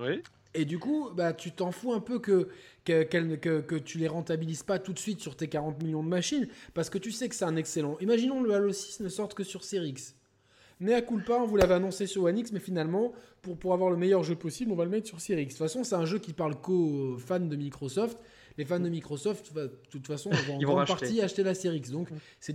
Oui. 0.00 0.20
Et 0.54 0.64
du 0.64 0.78
coup, 0.78 1.10
bah, 1.14 1.32
tu 1.32 1.52
t'en 1.52 1.70
fous 1.70 1.92
un 1.92 2.00
peu 2.00 2.18
que, 2.18 2.48
que, 2.84 3.04
que, 3.04 3.60
que, 3.60 3.74
tu 3.76 3.98
les 3.98 4.08
rentabilises 4.08 4.64
pas 4.64 4.78
tout 4.78 4.92
de 4.92 4.98
suite 4.98 5.20
sur 5.20 5.36
tes 5.36 5.48
40 5.48 5.80
millions 5.82 6.02
de 6.02 6.08
machines, 6.08 6.48
parce 6.74 6.90
que 6.90 6.98
tu 6.98 7.12
sais 7.12 7.28
que 7.28 7.36
c'est 7.36 7.44
un 7.44 7.56
excellent. 7.56 7.96
Imaginons 8.00 8.42
le 8.42 8.52
Halo 8.52 8.72
6 8.72 9.00
ne 9.00 9.08
sorte 9.08 9.34
que 9.34 9.44
sur 9.44 9.62
Series 9.62 9.90
X. 9.90 10.16
Coup 11.06 11.20
pas, 11.24 11.38
on 11.40 11.46
vous 11.46 11.56
l'avait 11.56 11.74
annoncé 11.74 12.06
sur 12.06 12.24
One 12.24 12.38
X, 12.38 12.52
mais 12.52 12.58
finalement, 12.58 13.12
pour, 13.42 13.58
pour 13.58 13.74
avoir 13.74 13.90
le 13.90 13.96
meilleur 13.96 14.24
jeu 14.24 14.34
possible, 14.34 14.72
on 14.72 14.76
va 14.76 14.84
le 14.84 14.90
mettre 14.90 15.06
sur 15.06 15.20
Series 15.20 15.42
X. 15.42 15.54
De 15.54 15.58
toute 15.58 15.66
façon, 15.66 15.84
c'est 15.84 15.94
un 15.94 16.06
jeu 16.06 16.18
qui 16.18 16.32
parle 16.32 16.60
qu'aux 16.60 17.16
fans 17.18 17.38
de 17.38 17.56
Microsoft. 17.56 18.18
Les 18.58 18.64
fans 18.64 18.80
de 18.80 18.88
Microsoft, 18.88 19.54
de 19.54 19.70
toute 19.90 20.06
façon, 20.06 20.30
vont 20.48 20.56
en 20.56 20.58
grande 20.58 20.86
partie 20.86 21.20
acheter 21.20 21.42
la 21.42 21.54
Series 21.54 21.78
X. 21.78 21.90
Donc, 21.90 22.08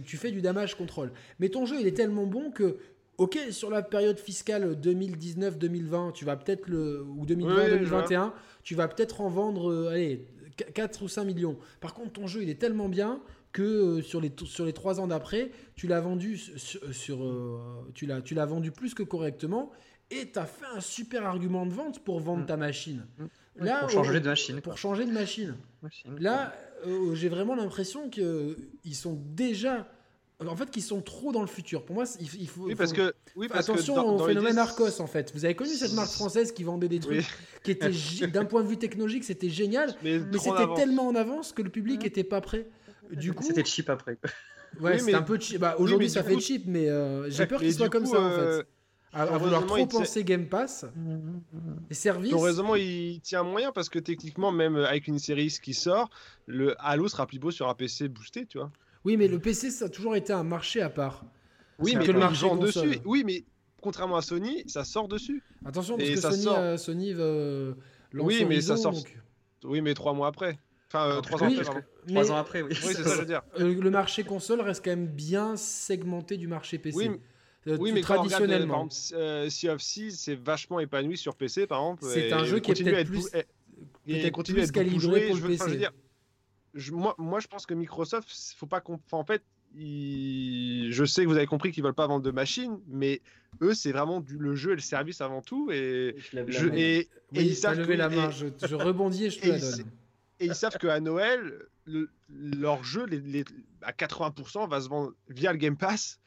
tu 0.04 0.18
fais 0.18 0.32
du 0.32 0.42
damage 0.42 0.76
control. 0.76 1.14
Mais 1.40 1.50
ton 1.50 1.66
jeu, 1.66 1.78
il 1.80 1.88
est 1.88 1.96
tellement 1.96 2.26
bon 2.26 2.52
que 2.52 2.78
Ok, 3.18 3.40
sur 3.52 3.70
la 3.70 3.82
période 3.82 4.20
fiscale 4.20 4.74
2019-2020, 4.74 6.12
tu 6.12 6.26
vas 6.26 6.36
peut-être 6.36 6.68
le 6.68 7.02
ou 7.02 7.26
2020-2021, 7.26 8.32
tu 8.64 8.76
vas 8.76 8.88
peut-être 8.90 9.22
en 9.22 9.30
vendre 9.30 9.72
euh, 9.72 9.90
allez 9.90 10.28
4 10.74 11.02
ou 11.02 11.08
5 11.08 11.24
millions. 11.24 11.58
Par 11.80 11.94
contre, 11.94 12.14
ton 12.14 12.28
jeu, 12.28 12.44
il 12.44 12.50
est 12.50 12.60
tellement 12.60 12.90
bien 12.90 13.22
que 13.54 13.62
euh, 13.62 14.02
sur 14.02 14.20
les 14.20 14.34
sur 14.46 14.66
les 14.66 14.74
3 14.74 15.00
ans 15.00 15.08
d'après, 15.08 15.52
tu 15.76 15.88
l'as 15.88 16.02
vendu 16.02 16.38
sur, 16.38 17.24
euh, 17.24 17.90
tu 17.94 18.06
l'as 18.06 18.22
tu 18.22 18.34
l'as 18.34 18.46
vendu 18.46 18.72
plus 18.72 18.94
que 18.94 19.04
correctement 19.04 19.72
et 20.12 20.30
tu 20.32 20.38
as 20.38 20.46
fait 20.46 20.66
un 20.76 20.82
super 20.82 21.26
argument 21.26 21.66
de 21.66 21.72
vente 21.72 22.04
pour 22.04 22.20
vendre 22.20 22.44
mm. 22.44 22.48
ta 22.48 22.58
machine. 22.58 23.06
Mm. 23.18 23.64
Là, 23.64 23.80
pour 23.80 23.92
changer 23.92 24.20
de 24.20 24.28
machine. 24.28 24.60
Pour 24.60 24.78
changer 24.78 25.06
de 25.06 25.12
machine. 25.12 25.56
Là, 26.20 26.54
j'ai 27.14 27.30
vraiment 27.30 27.56
l'impression 27.56 28.10
qu'ils 28.10 28.96
sont 28.96 29.18
déjà 29.30 29.88
en 30.40 30.56
fait, 30.56 30.70
qui 30.70 30.82
sont 30.82 31.02
trop 31.02 31.32
dans 31.32 31.42
le 31.42 31.48
futur. 31.48 31.84
Pour 31.86 31.96
moi, 31.96 32.06
il, 32.20 32.48
faut. 32.48 32.64
Oui, 32.64 32.76
parce 32.76 32.94
que. 32.94 33.14
Oui, 33.36 33.48
parce 33.48 33.70
attention 33.70 34.16
au 34.16 34.26
phénomène 34.26 34.58
Arcos, 34.58 35.00
en 35.00 35.08
fait. 35.08 35.32
Vous 35.34 35.46
avez 35.46 35.56
connu 35.56 35.72
cette 35.72 35.94
marque 35.94 36.12
française 36.12 36.52
qui 36.52 36.64
vendait 36.64 36.90
des 36.90 37.00
trucs 37.00 37.26
qui 37.64 37.72
étaient, 37.72 37.92
d'un 38.28 38.46
point 38.46 38.64
de 38.64 38.68
vue 38.68 38.78
technologique, 38.78 39.24
c'était 39.24 39.50
génial, 39.50 39.96
mais, 40.04 40.20
c'était 40.34 40.74
tellement 40.76 41.08
en 41.08 41.16
avance 41.16 41.52
que 41.52 41.62
le 41.62 41.70
public 41.70 42.04
n'était 42.04 42.24
pas 42.24 42.42
prêt. 42.42 42.68
Du 43.12 43.34
coup. 43.34 43.44
C'était 43.44 43.64
cheap 43.64 43.90
après. 43.90 44.18
Ouais, 44.80 44.98
c'était 44.98 45.14
un 45.14 45.22
peu 45.22 45.40
cheap. 45.40 45.60
Bah, 45.60 45.76
Aujourd'hui, 45.78 46.10
ça 46.10 46.24
fait 46.24 46.40
cheap, 46.40 46.64
mais 46.66 46.90
euh, 46.90 47.30
j'ai 47.30 47.46
peur 47.46 47.60
qu'il 47.60 47.74
soit 47.74 47.90
comme 47.90 48.06
ça, 48.06 48.20
en 48.20 48.30
fait. 48.32 48.40
Euh, 48.40 48.64
à, 49.14 49.38
vouloir 49.38 49.66
trop 49.66 49.86
penser 49.86 50.26
Game 50.26 50.48
Pass, 50.48 50.86
les 51.90 51.96
services. 51.96 52.32
Ton 52.32 52.42
raisonnement, 52.42 52.76
il 52.76 53.22
tient 53.22 53.44
moyen 53.44 53.72
parce 53.72 53.88
que 53.88 54.00
techniquement, 54.00 54.52
même 54.52 54.76
avec 54.76 55.08
une 55.08 55.20
série 55.20 55.58
qui 55.64 55.74
sort, 55.74 56.10
le 56.48 56.76
Halo 56.80 57.08
sera 57.08 57.26
plus 57.26 57.40
beau 57.40 57.50
sur 57.50 57.70
un 57.70 57.76
PC 57.76 58.10
boosté, 58.10 58.46
tu 58.46 58.58
vois. 58.58 58.72
Oui, 59.06 59.18
mais 59.18 59.28
le 59.28 59.40
PC, 59.40 59.70
ça 59.70 59.86
a 59.86 59.90
toujours 59.90 60.16
été 60.16 60.34
un 60.34 60.44
marché 60.44 60.82
à 60.82 60.90
part. 60.90 61.24
Oui, 61.80 61.96
mais 61.96 62.06
que 62.06 62.12
le 62.12 62.20
marché 62.20 62.48
dessus. 62.60 63.00
Oui, 63.06 63.24
mais 63.24 63.46
contrairement 63.82 64.18
à 64.18 64.22
Sony, 64.22 64.64
ça 64.68 64.84
sort 64.84 65.08
dessus. 65.08 65.44
Attention, 65.64 65.98
parce 65.98 66.10
que 66.10 66.16
Sony, 66.16 66.48
euh, 66.48 66.78
Sony 66.78 67.14
va 67.14 67.24
euh, 67.24 67.74
lancer 68.12 68.40
Oui, 68.40 68.46
mais 68.46 68.62
ça 68.62 68.78
sort. 68.78 68.96
Oui, 69.64 69.82
mais 69.82 69.94
trois 69.94 70.14
mois 70.14 70.28
après. 70.28 70.58
Enfin, 70.88 71.18
euh, 71.18 71.22
trois 71.22 71.44
ans 71.44 71.48
après. 71.48 71.86
Trois 72.08 72.32
ans 72.32 72.36
après, 72.36 72.62
oui. 72.62 72.70
oui, 72.72 72.94
c'est 72.96 73.04
ça, 73.04 73.16
je 73.16 73.20
veux 73.20 73.26
dire. 73.26 73.42
le 73.58 73.90
marché 73.90 74.24
console 74.24 74.62
reste 74.62 74.84
quand 74.84 74.92
même 74.92 75.08
bien 75.08 75.56
segmenté 75.56 76.38
du 76.38 76.48
marché 76.48 76.80
PC. 76.80 76.98
Oui, 76.98 77.12
oui, 77.80 77.92
mais 77.92 78.02
traditionnellement. 78.02 78.88
Regarde, 78.90 79.50
sea 79.50 79.74
of 79.74 79.82
Thieves, 79.82 80.14
c'est 80.14 80.36
vachement 80.36 80.80
épanoui 80.80 81.18
sur 81.18 81.36
PC, 81.36 81.68
par 81.68 81.80
exemple. 81.80 82.06
C'est 82.08 82.32
un 82.32 82.44
jeu 82.44 82.60
qui 82.60 82.72
est 82.72 82.84
peut-être 82.84 83.08
plus, 83.08 83.30
peut 83.30 84.54
plus 84.54 84.72
calibré 84.72 85.28
pour 85.28 85.36
le 85.36 85.42
PC 85.42 85.88
moi, 86.92 87.16
moi, 87.18 87.40
je 87.40 87.48
pense 87.48 87.66
que 87.66 87.74
Microsoft, 87.74 88.30
faut 88.58 88.66
pas 88.66 88.82
qu'on. 88.82 89.00
en 89.12 89.24
fait, 89.24 89.44
je 89.78 91.06
sais 91.06 91.24
que 91.24 91.30
vous 91.30 91.38
avez 91.38 91.48
compris 91.48 91.72
qu'ils 91.72 91.84
veulent 91.84 91.94
pas 91.94 92.08
vendre 92.08 92.24
de 92.24 92.32
machines, 92.32 92.80
mais 92.88 93.22
eux, 93.62 93.74
c'est 93.74 93.92
vraiment 93.92 94.22
du... 94.22 94.38
le 94.38 94.56
jeu 94.56 94.72
et 94.72 94.76
le 94.76 94.82
service 94.82 95.22
avant 95.22 95.42
tout. 95.42 95.70
Et, 95.72 96.16
je 96.48 96.68
et, 96.70 97.10
ils 97.32 97.56
savent 97.56 97.80
lever 97.80 97.96
la 97.96 98.10
main. 98.10 98.30
Je, 98.32 98.76
rebondis 98.76 99.26
et 99.26 99.30
je 99.30 99.40
te 99.42 99.48
la 99.48 99.60
donne. 99.60 99.86
Et 100.40 100.46
ils 100.46 100.56
savent 100.56 100.78
qu'à 100.78 101.00
Noël, 101.00 101.66
leur 102.30 102.84
jeu, 102.84 103.06
les, 103.06 103.46
à 103.82 103.92
80%, 103.92 104.70
va 104.70 104.82
se 104.82 104.90
vendre 104.90 105.14
via 105.30 105.52
le 105.52 105.58
Game 105.58 105.78
Pass 105.78 106.20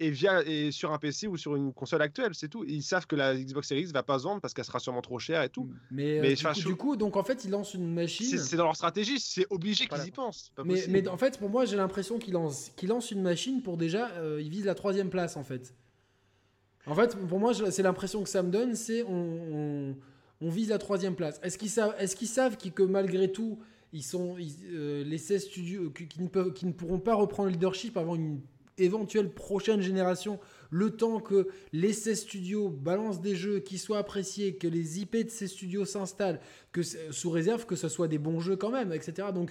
et 0.00 0.10
via 0.10 0.42
et 0.44 0.70
sur 0.70 0.92
un 0.92 0.98
PC 0.98 1.26
ou 1.26 1.36
sur 1.36 1.56
une 1.56 1.72
console 1.72 2.02
actuelle, 2.02 2.34
c'est 2.34 2.48
tout. 2.48 2.64
Ils 2.64 2.82
savent 2.82 3.06
que 3.06 3.16
la 3.16 3.34
Xbox 3.34 3.68
Series 3.68 3.82
X 3.82 3.92
va 3.92 4.02
pas 4.02 4.18
se 4.18 4.24
vendre 4.24 4.40
parce 4.40 4.54
qu'elle 4.54 4.64
sera 4.64 4.78
sûrement 4.78 5.02
trop 5.02 5.18
chère 5.18 5.42
et 5.42 5.48
tout. 5.48 5.68
Mais, 5.90 6.18
euh, 6.20 6.52
du, 6.52 6.76
coup, 6.76 6.96
donc 6.96 7.16
en 7.16 7.24
fait, 7.24 7.44
ils 7.44 7.50
lancent 7.50 7.74
une 7.74 7.92
machine. 7.92 8.38
C'est 8.38 8.56
dans 8.56 8.64
leur 8.64 8.76
stratégie, 8.76 9.18
c'est 9.18 9.46
obligé 9.50 9.86
qu'ils 9.86 10.06
y 10.06 10.10
pensent. 10.10 10.52
mais, 10.64 10.84
mais, 10.88 11.08
en 11.08 11.16
fait, 11.16 11.38
pour 11.38 11.50
moi, 11.50 11.64
j'ai 11.64 11.76
l'impression 11.76 12.18
qu'ils 12.18 12.34
lancent, 12.34 12.70
qu'ils 12.76 12.88
lancent 12.88 13.10
une 13.10 13.22
machine 13.22 13.62
pour 13.62 13.76
déjà, 13.76 14.10
euh, 14.12 14.40
ils 14.40 14.50
visent 14.50 14.66
la 14.66 14.74
troisième 14.74 15.10
place 15.10 15.36
en 15.36 15.44
fait. 15.44 15.74
En 16.86 16.94
fait, 16.94 17.16
pour 17.16 17.38
moi, 17.38 17.52
c'est 17.70 17.82
l'impression 17.82 18.22
que 18.22 18.28
ça 18.28 18.42
me 18.42 18.50
donne, 18.50 18.74
c'est 18.74 19.02
on, 19.02 19.94
on, 20.40 20.48
vise 20.48 20.70
la 20.70 20.78
troisième 20.78 21.14
place. 21.14 21.38
Est-ce 21.42 21.58
qu'ils 21.58 21.68
savent, 21.68 21.94
est-ce 21.98 22.16
qu'ils 22.16 22.28
savent 22.28 22.56
que 22.56 22.82
malgré 22.82 23.30
tout, 23.30 23.58
ils 23.92 24.02
sont 24.02 24.36
euh, 24.72 25.04
les 25.04 25.18
16 25.18 25.44
studios 25.44 25.90
qui, 25.90 26.22
ne 26.22 26.28
peuvent, 26.28 26.52
qui 26.54 26.64
ne 26.64 26.72
pourront 26.72 26.98
pas 26.98 27.14
reprendre 27.14 27.48
le 27.48 27.52
leadership 27.52 27.96
avant 27.96 28.14
une 28.14 28.40
éventuelle 28.78 29.30
prochaine 29.30 29.80
génération, 29.80 30.38
le 30.70 30.90
temps 30.90 31.20
que 31.20 31.48
les 31.72 31.92
16 31.92 32.20
studios 32.20 32.68
balancent 32.68 33.20
des 33.20 33.36
jeux 33.36 33.60
qui 33.60 33.78
soient 33.78 33.98
appréciés, 33.98 34.56
que 34.56 34.68
les 34.68 35.00
IP 35.00 35.16
de 35.24 35.30
ces 35.30 35.46
studios 35.46 35.84
s'installent, 35.84 36.40
que 36.72 36.82
sous 36.82 37.30
réserve 37.30 37.64
que 37.66 37.76
ce 37.76 37.88
soit 37.88 38.08
des 38.08 38.18
bons 38.18 38.40
jeux 38.40 38.56
quand 38.56 38.70
même, 38.70 38.92
etc. 38.92 39.28
Donc 39.34 39.50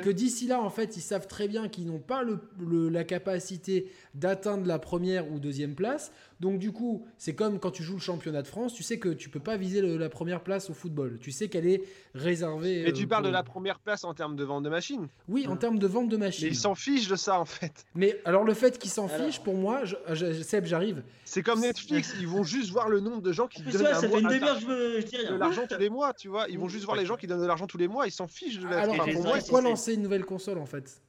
que 0.00 0.10
d'ici 0.10 0.46
là, 0.46 0.60
en 0.60 0.70
fait, 0.70 0.96
ils 0.96 1.02
savent 1.02 1.26
très 1.26 1.48
bien 1.48 1.68
qu'ils 1.68 1.86
n'ont 1.86 1.98
pas 1.98 2.22
le, 2.22 2.88
la 2.88 3.04
capacité 3.04 3.90
d'atteindre 4.14 4.66
la 4.66 4.78
première 4.78 5.30
ou 5.30 5.38
deuxième 5.38 5.74
place. 5.74 6.12
Donc 6.44 6.58
du 6.58 6.72
coup, 6.72 7.06
c'est 7.16 7.34
comme 7.34 7.58
quand 7.58 7.70
tu 7.70 7.82
joues 7.82 7.94
le 7.94 8.00
championnat 8.00 8.42
de 8.42 8.46
France, 8.46 8.74
tu 8.74 8.82
sais 8.82 8.98
que 8.98 9.08
tu 9.08 9.30
peux 9.30 9.40
pas 9.40 9.56
viser 9.56 9.80
la 9.80 10.10
première 10.10 10.42
place 10.42 10.68
au 10.68 10.74
football. 10.74 11.16
Tu 11.18 11.32
sais 11.32 11.48
qu'elle 11.48 11.66
est 11.66 11.80
réservée. 12.14 12.86
Et 12.86 12.92
tu 12.92 13.04
euh, 13.04 13.06
parles 13.06 13.24
de 13.24 13.30
la 13.30 13.42
première 13.42 13.78
place 13.80 14.04
en 14.04 14.12
termes 14.12 14.36
de 14.36 14.44
vente 14.44 14.62
de 14.62 14.68
machines 14.68 15.08
Oui, 15.26 15.46
en 15.48 15.56
termes 15.56 15.78
de 15.78 15.86
vente 15.86 16.10
de 16.10 16.18
machines. 16.18 16.48
Mais 16.48 16.52
ils 16.52 16.58
s'en 16.58 16.74
fichent 16.74 17.08
de 17.08 17.16
ça 17.16 17.40
en 17.40 17.46
fait. 17.46 17.86
Mais 17.94 18.20
alors 18.26 18.44
le 18.44 18.52
fait 18.52 18.78
qu'ils 18.78 18.90
s'en 18.90 19.08
fichent, 19.08 19.40
pour 19.40 19.54
moi, 19.54 19.84
je, 19.86 20.42
Seb, 20.42 20.66
j'arrive. 20.66 21.02
C'est 21.24 21.42
comme 21.42 21.60
Netflix, 21.60 22.14
ils 22.20 22.28
vont 22.28 22.44
juste 22.44 22.70
voir 22.70 22.90
le 22.90 23.00
nombre 23.00 23.22
de 23.22 23.32
gens 23.32 23.46
qui 23.46 23.62
donnent 23.62 23.72
ça 23.82 23.94
fait 23.94 24.20
une 24.20 24.28
demi-heure 24.28 24.60
je, 24.60 25.00
je 25.00 25.32
de 25.32 25.38
l'argent 25.38 25.62
tous 25.66 25.78
les 25.78 25.88
mois, 25.88 26.12
tu 26.12 26.28
vois. 26.28 26.46
Ils 26.50 26.58
vont 26.58 26.68
juste 26.68 26.84
voir 26.84 26.98
les 26.98 27.06
gens 27.06 27.16
qui 27.16 27.26
donnent 27.26 27.40
de 27.40 27.46
l'argent 27.46 27.66
tous 27.66 27.78
les 27.78 27.88
mois, 27.88 28.06
ils 28.06 28.12
s'en 28.12 28.26
fichent 28.26 28.58
de 28.58 28.68
la 28.68 28.80
Alors, 28.80 28.96
pour 28.96 29.22
moi, 29.22 29.38
pourquoi 29.38 29.62
lancer 29.62 29.94
une 29.94 30.02
nouvelle 30.02 30.26
console 30.26 30.58
en 30.58 30.66
fait 30.66 31.00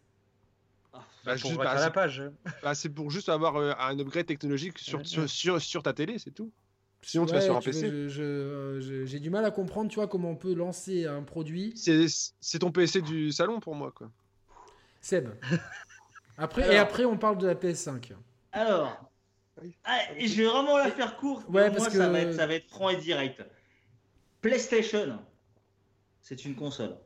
bah, 1.26 1.36
juste, 1.36 1.56
bah, 1.56 1.76
la 1.76 1.92
page. 1.92 2.24
Bah, 2.64 2.76
c'est 2.76 2.90
pour 2.90 3.10
juste 3.10 3.30
avoir 3.30 3.56
euh, 3.56 3.74
un 3.80 3.98
upgrade 4.00 4.26
technologique 4.26 4.80
sur, 4.80 5.06
sur, 5.06 5.62
sur, 5.62 5.84
ta 5.84 5.94
télé, 5.94 6.18
c'est 6.20 6.32
tout. 6.32 6.52
Sinon, 7.02 7.26
tu 7.26 7.34
vas 7.34 7.42
sur 7.42 7.56
un 7.56 7.62
PC. 7.62 7.88
Euh, 7.88 9.06
j'ai 9.06 9.20
du 9.20 9.30
mal 9.30 9.46
à 9.46 9.52
comprendre, 9.52 9.90
tu 9.90 9.96
vois, 9.96 10.08
comment 10.08 10.32
on 10.32 10.36
peut 10.36 10.54
lancer 10.54 11.06
un 11.06 11.24
produit. 11.24 11.74
C'est 11.76 12.60
ton 12.60 12.72
PC 12.72 13.02
du 13.02 13.32
salon 13.32 13.60
pour 13.60 13.76
moi, 13.76 13.92
quoi. 13.92 14.10
Seb. 15.02 15.30
Après, 16.38 16.74
et 16.74 16.78
après, 16.78 17.06
on 17.06 17.18
parle 17.18 17.38
de 17.38 17.48
la 17.48 17.56
PS5. 17.56 18.12
Alors, 18.52 19.10
ah, 19.86 20.00
je 20.20 20.36
vais 20.36 20.46
vraiment 20.46 20.78
la 20.78 20.92
faire 20.92 21.16
courte. 21.16 21.48
Ouais, 21.48 21.70
parce 21.70 21.80
moi, 21.80 21.88
que... 21.88 21.98
ça, 21.98 22.10
va 22.10 22.20
être, 22.20 22.34
ça 22.34 22.46
va 22.46 22.56
être 22.56 22.68
franc 22.68 22.90
et 22.90 22.98
direct. 22.98 23.42
PlayStation, 24.42 25.18
c'est 26.22 26.44
une 26.44 26.56
console. 26.56 26.98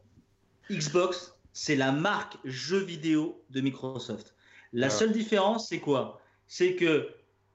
Xbox, 0.71 1.35
c'est 1.53 1.75
la 1.75 1.91
marque 1.91 2.37
jeu 2.45 2.79
vidéo 2.79 3.43
de 3.49 3.61
Microsoft. 3.61 4.35
La 4.73 4.87
ah. 4.87 4.89
seule 4.89 5.11
différence, 5.11 5.69
c'est 5.69 5.79
quoi? 5.79 6.21
C'est 6.47 6.75
que 6.75 7.09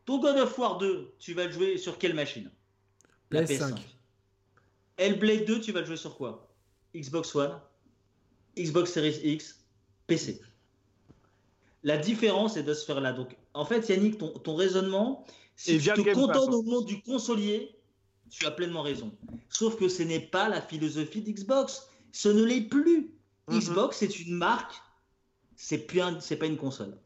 ton 0.05 0.19
God 0.19 0.37
of 0.37 0.59
War 0.59 0.79
2, 0.79 1.15
tu 1.19 1.35
vas 1.35 1.47
le 1.47 1.53
jouer 1.53 1.79
sur 1.79 1.99
quelle 1.99 2.15
machine? 2.15 2.51
La 3.31 3.45
PS5. 3.45 3.79
Hellblade 4.97 5.45
2, 5.45 5.61
tu 5.61 5.73
vas 5.73 5.81
le 5.81 5.87
jouer 5.87 5.97
sur 5.97 6.17
quoi? 6.17 6.49
Xbox 6.95 7.35
One, 7.35 7.59
Xbox 8.57 8.93
Series 8.93 9.21
X, 9.25 9.65
PC. 10.07 10.41
La 11.83 11.99
différence 11.99 12.57
est 12.57 12.63
de 12.63 12.73
se 12.73 12.85
faire 12.85 13.01
là. 13.01 13.13
Donc, 13.13 13.37
en 13.53 13.65
fait, 13.65 13.89
Yannick, 13.89 14.19
ton, 14.19 14.55
raisonnement, 14.55 15.25
si 15.57 15.79
tu 15.79 15.93
te 15.93 16.15
contentes 16.15 16.53
au 16.53 16.63
monde 16.63 16.87
du 16.87 17.03
consolier, 17.03 17.77
tu 18.31 18.47
as 18.47 18.51
pleinement 18.51 18.83
raison. 18.83 19.13
Sauf 19.49 19.77
que 19.77 19.89
ce 19.89 20.03
n'est 20.03 20.21
pas 20.21 20.49
la 20.49 20.61
philosophie 20.61 21.23
d'Xbox. 21.23 21.89
Ce 22.13 22.29
ne 22.29 22.43
l'est 22.43 22.63
plus. 22.63 23.14
Mhm. 23.49 23.59
Xbox 23.59 24.03
est 24.03 24.21
une 24.21 24.35
marque 24.35 24.75
c'est 25.57 25.87
c'est 26.21 26.37
pas 26.37 26.47
une 26.47 26.57
console. 26.57 26.97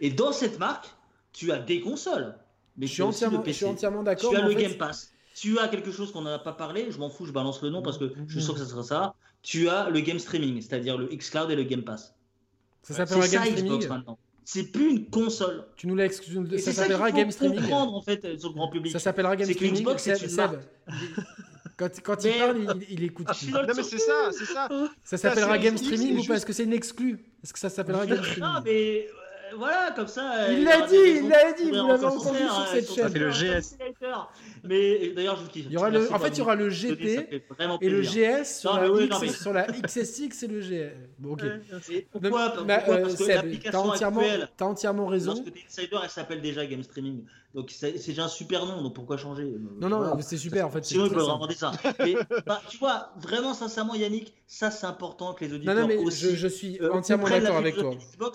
Et 0.00 0.10
dans 0.10 0.32
cette 0.32 0.58
marque, 0.58 0.88
tu 1.32 1.52
as 1.52 1.58
des 1.58 1.80
consoles. 1.80 2.36
Mais 2.76 2.86
je 2.86 2.92
suis, 2.92 3.02
entièrement, 3.02 3.42
je 3.44 3.50
suis 3.52 3.64
entièrement 3.64 4.02
d'accord. 4.02 4.30
Tu 4.30 4.36
as 4.36 4.46
le 4.46 4.54
Game 4.54 4.74
Pass. 4.74 5.12
Tu 5.34 5.58
as 5.58 5.68
quelque 5.68 5.90
chose 5.90 6.12
qu'on 6.12 6.22
n'a 6.22 6.38
pas 6.38 6.52
parlé, 6.52 6.90
je 6.90 6.98
m'en 6.98 7.08
fous, 7.08 7.24
je 7.24 7.32
balance 7.32 7.62
le 7.62 7.70
nom 7.70 7.82
parce 7.82 7.98
que 7.98 8.12
je 8.26 8.38
sens 8.40 8.54
que 8.54 8.60
ça 8.60 8.66
sera 8.66 8.82
ça. 8.82 9.14
Tu 9.42 9.68
as 9.68 9.88
le 9.88 10.00
game 10.00 10.18
streaming, 10.18 10.60
c'est-à-dire 10.60 10.98
le 10.98 11.06
xCloud 11.06 11.50
et 11.50 11.56
le 11.56 11.64
Game 11.64 11.82
Pass. 11.82 12.14
Ça 12.82 12.94
s'appellera 12.94 13.26
Game 13.28 13.44
Streaming 13.44 13.88
maintenant. 13.88 14.18
C'est 14.44 14.70
plus 14.70 14.90
une 14.90 15.08
console. 15.08 15.64
Tu 15.76 15.86
nous 15.86 15.94
l'as 15.94 16.04
exclu. 16.04 16.58
Ça 16.58 16.72
s'appellera 16.72 17.10
Game 17.12 17.30
Streaming. 17.30 17.60
comprendre 17.60 17.94
en 17.94 18.02
fait 18.02 18.38
sur 18.38 18.50
le 18.50 18.54
grand 18.54 18.68
public. 18.68 18.92
Ça 18.92 18.98
s'appellera 18.98 19.36
Game 19.36 19.50
Streaming. 19.50 19.80
Xbox, 19.80 20.02
c'est 20.02 20.22
une 20.22 20.34
marque. 20.34 20.58
Quand, 21.76 21.88
quand 22.02 22.24
il 22.24 22.38
parle, 22.38 22.58
il, 22.58 22.86
il 22.90 23.04
écoute. 23.04 23.26
Ah, 23.28 23.34
non, 23.52 23.74
mais 23.76 23.82
c'est 23.82 23.98
ça, 23.98 24.30
c'est 24.30 24.44
ça. 24.44 24.68
Ça 25.04 25.16
s'appellera 25.16 25.58
Game 25.58 25.76
Streaming 25.76 26.18
ou 26.18 26.24
pas 26.24 26.34
Est-ce 26.34 26.46
que 26.46 26.52
c'est 26.52 26.64
une 26.64 26.72
exclue? 26.72 27.18
Est-ce 27.42 27.52
que 27.52 27.58
ça 27.58 27.70
s'appellera 27.70 28.06
Game 28.06 28.22
Streaming? 28.22 28.40
Non, 28.40 28.60
mais 28.64 29.08
voilà, 29.56 29.92
comme 29.94 30.06
ça. 30.06 30.50
Il 30.52 30.64
l'a 30.64 30.86
dit, 30.86 30.94
il 30.96 31.28
l'a 31.28 31.52
dit, 31.52 31.70
vous 31.70 31.86
l'avez 31.88 32.04
entendu 32.04 32.38
sur 32.38 32.66
cette 32.68 32.88
chaîne. 32.92 33.04
Ça 33.04 33.10
fait 33.10 33.18
le 33.18 33.30
GS. 33.30 33.76
Mais 34.64 35.12
d'ailleurs, 35.14 35.36
je 35.36 35.50
kiffe. 35.50 35.66
Il 35.66 35.72
y 35.72 35.76
aura 35.76 35.90
le, 35.90 36.12
en 36.12 36.18
fait, 36.18 36.28
il 36.30 36.38
y 36.38 36.40
aura 36.40 36.54
le 36.54 36.68
GP 36.68 37.42
et 37.80 37.88
le 37.88 38.02
GS 38.02 38.44
sur, 38.44 38.74
la, 38.74 38.86
X, 38.86 39.42
sur 39.42 39.52
la 39.52 39.66
XSX 39.66 40.42
et 40.42 40.46
le 40.46 40.60
GS. 40.60 40.92
Bon, 41.18 41.32
ok. 41.32 41.42
pourquoi, 42.12 42.54
euh, 42.58 42.64
Parce 42.66 43.16
que 43.16 43.24
l'application 43.24 43.90
actuelle, 43.90 44.48
t'as 44.56 44.64
entièrement 44.64 45.06
raison. 45.06 45.34
Parce 45.34 45.50
que 45.50 45.58
Insider, 45.66 45.96
elle 46.02 46.10
s'appelle 46.10 46.40
déjà 46.40 46.64
Game 46.66 46.82
Streaming. 46.82 47.24
Donc 47.54 47.70
c'est 47.70 47.92
déjà 47.92 48.24
un 48.24 48.28
super 48.28 48.64
nom, 48.64 48.82
donc 48.82 48.94
pourquoi 48.94 49.18
changer? 49.18 49.44
Non, 49.80 49.88
non, 49.88 50.18
c'est 50.20 50.38
super 50.38 50.66
en 50.66 50.70
fait. 50.70 50.84
Sinon, 50.84 51.06
ils 51.06 51.12
peuvent 51.12 51.28
inventer 51.28 51.54
ça. 51.54 51.72
Bah, 52.46 52.62
tu 52.68 52.78
vois, 52.78 53.12
vraiment, 53.20 53.54
sincèrement, 53.54 53.94
Yannick, 53.94 54.32
ça 54.46 54.70
c'est 54.70 54.86
important 54.86 55.34
que 55.34 55.44
les 55.44 55.52
auditeurs 55.52 55.74
non, 55.74 55.82
non, 55.82 55.88
mais 55.88 55.96
aussi. 55.96 56.34
Je, 56.34 56.48
suis 56.48 56.78
euh, 56.80 56.92
entièrement 56.92 57.28
d'accord 57.28 57.56
avec 57.56 57.76
toi. 57.76 57.94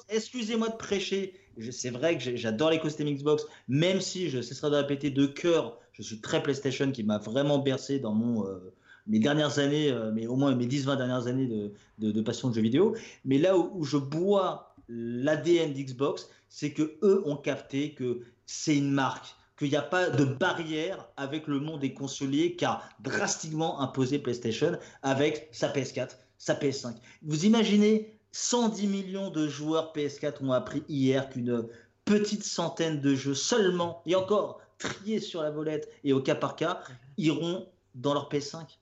Excusez-moi 0.10 0.70
de 0.70 0.76
prêcher. 0.76 1.34
C'est 1.72 1.90
vrai 1.90 2.18
que 2.18 2.36
j'adore 2.36 2.70
les 2.70 2.80
costumes 2.80 3.10
Xbox, 3.10 3.46
même 3.68 4.00
si 4.02 4.30
je 4.30 4.42
cesserai 4.42 4.70
de 4.70 4.76
répéter 4.76 5.10
de 5.10 5.26
cœur, 5.26 5.80
je 5.98 6.04
suis 6.04 6.22
très 6.22 6.44
PlayStation 6.44 6.92
qui 6.92 7.04
m'a 7.04 7.18
vraiment 7.18 7.60
bercé 7.60 8.00
dans 8.00 8.14
mon. 8.14 8.46
Euh, 8.46 8.74
mes 9.10 9.20
dernières 9.20 9.58
années, 9.58 9.90
euh, 9.90 10.12
mais 10.14 10.28
au 10.28 10.36
moins 10.36 10.54
mes 10.54 10.68
10-20 10.68 10.98
dernières 10.98 11.28
années 11.28 11.72
de, 11.98 12.22
passion 12.22 12.50
de 12.50 12.56
jeux 12.56 12.62
vidéo. 12.62 12.94
Mais 13.24 13.38
là 13.38 13.58
où, 13.58 13.72
où 13.74 13.86
je 13.86 13.96
bois 13.96 14.76
l'ADN 14.90 15.72
d'Xbox, 15.72 16.30
c'est 16.50 16.74
que 16.74 16.98
eux 17.04 17.24
ont 17.26 17.38
capté 17.38 17.94
que 17.94 18.22
c'est 18.46 18.76
une 18.76 18.92
marque, 18.92 19.28
qu'il 19.58 19.70
n'y 19.70 19.76
a 19.76 19.82
pas 19.82 20.10
de 20.10 20.26
barrière 20.26 21.08
avec 21.18 21.48
le 21.48 21.60
monde 21.60 21.80
des 21.80 21.94
consoliers 21.94 22.56
qu'a 22.56 22.82
drastiquement 23.00 23.80
imposé 23.80 24.20
PlayStation 24.20 24.78
avec 25.04 25.48
sa 25.52 25.70
PS4, 25.70 26.18
sa 26.38 26.54
PS5. 26.54 26.96
Vous 27.24 27.46
imaginez 27.46 28.14
110 28.34 28.88
millions 28.88 29.30
de 29.32 29.48
joueurs 29.48 29.94
PS4 29.96 30.44
ont 30.44 30.52
appris 30.52 30.84
hier 30.88 31.30
qu'une 31.30 31.66
petite 32.06 32.44
centaine 32.44 33.02
de 33.02 33.16
jeux 33.16 33.34
seulement, 33.34 34.02
et 34.06 34.16
encore 34.16 34.62
triés 34.78 35.20
sur 35.20 35.42
la 35.42 35.52
volette 35.52 35.90
et 36.04 36.14
au 36.14 36.22
cas 36.22 36.36
par 36.36 36.56
cas, 36.56 36.82
iront 37.18 37.68
dans 37.96 38.14
leur 38.14 38.30
PS5. 38.30 38.78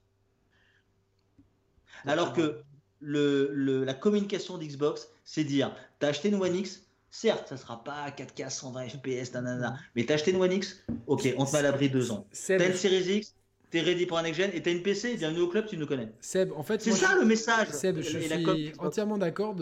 Alors 2.04 2.32
que 2.32 2.62
le, 3.00 3.84
la 3.84 3.94
communication 3.94 4.58
d'Xbox, 4.58 5.08
c'est 5.24 5.44
dire, 5.44 5.74
t'as 5.98 6.08
acheté 6.08 6.28
une 6.28 6.40
One 6.40 6.56
X, 6.56 6.82
Certes, 7.08 7.48
ça 7.48 7.56
sera 7.56 7.82
pas 7.82 8.10
4K 8.10 8.50
120 8.50 8.88
FPS, 8.88 9.32
nanana, 9.32 9.78
mais 9.94 10.04
t'as 10.04 10.14
acheté 10.14 10.32
une 10.32 10.36
One 10.42 10.52
X 10.52 10.84
Ok, 11.06 11.32
on 11.38 11.46
te 11.46 11.52
met 11.52 11.58
à 11.58 11.62
l'abri 11.62 11.88
deux 11.88 12.10
ans. 12.10 12.26
T'as 12.46 12.68
une 12.68 12.74
Series 12.74 13.18
X 13.18 13.34
T'es 13.70 13.80
ready 13.80 14.06
pour 14.06 14.18
un 14.18 14.22
next-gen 14.22 14.50
et 14.54 14.62
t'as 14.62 14.70
une 14.70 14.82
PC, 14.82 15.16
bienvenue 15.16 15.40
au 15.40 15.48
club, 15.48 15.66
tu 15.66 15.76
nous 15.76 15.86
connais. 15.86 16.12
Seb, 16.20 16.52
en 16.52 16.62
fait, 16.62 16.80
c'est 16.80 16.92
ça 16.92 17.16
le 17.16 17.24
message. 17.24 17.68
Seb, 17.70 18.00
je 18.00 18.18
suis 18.18 18.72
entièrement 18.78 19.18
d'accord 19.18 19.56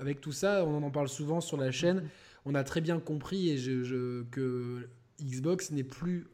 avec 0.00 0.20
tout 0.20 0.32
ça. 0.32 0.64
On 0.64 0.82
en 0.82 0.90
parle 0.90 1.08
souvent 1.08 1.40
sur 1.40 1.56
la 1.56 1.70
chaîne. 1.70 2.08
On 2.46 2.54
a 2.54 2.64
très 2.64 2.80
bien 2.80 2.98
compris 3.00 3.50
et 3.50 3.58
je, 3.58 4.22
que 4.30 4.88
Xbox 5.22 5.70
n'est 5.70 5.84
plus 5.84 6.26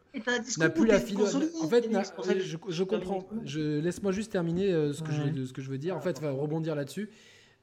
n'a 0.58 0.70
plus 0.70 0.86
la 0.86 1.00
philosophie. 1.00 1.46
En 1.62 1.68
fait, 1.68 1.88
je, 2.40 2.56
je, 2.68 2.82
comprends. 2.82 3.28
Je 3.44 3.78
laisse-moi 3.78 4.12
juste 4.12 4.32
terminer 4.32 4.72
euh, 4.72 4.92
ce 4.92 5.02
que, 5.02 5.12
je, 5.12 5.44
ce 5.44 5.52
que 5.52 5.62
je 5.62 5.70
veux 5.70 5.78
dire. 5.78 5.96
En 5.96 6.00
fait, 6.00 6.20
va 6.20 6.30
rebondir 6.32 6.74
là-dessus. 6.74 7.10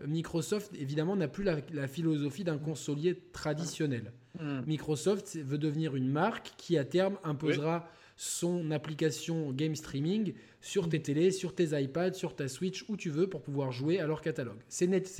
Microsoft, 0.06 0.72
évidemment, 0.80 1.16
n'a 1.16 1.28
plus 1.28 1.44
la, 1.44 1.88
philosophie 1.88 2.44
d'un 2.44 2.58
consolier 2.58 3.20
traditionnel. 3.34 4.14
Hmm. 4.40 4.62
Microsoft 4.68 5.38
veut 5.38 5.58
devenir 5.58 5.96
une 5.96 6.10
marque 6.10 6.54
qui, 6.58 6.78
à 6.78 6.86
terme, 6.86 7.18
imposera 7.24 7.90
son 8.16 8.72
application 8.72 9.52
game 9.52 9.76
streaming 9.76 10.34
sur 10.62 10.90
tes 10.90 11.02
télés, 11.02 11.32
sur 11.32 11.54
tes 11.54 11.80
iPads, 11.80 12.14
sur 12.14 12.36
ta 12.36 12.48
Switch, 12.48 12.86
où 12.90 12.98
tu 12.98 13.10
veux, 13.10 13.28
pour 13.28 13.42
pouvoir 13.42 13.72
jouer 13.72 14.00
à 14.00 14.08
leur 14.08 14.22
catalogue. 14.22 14.60
C'est 14.70 14.88
net, 14.88 15.12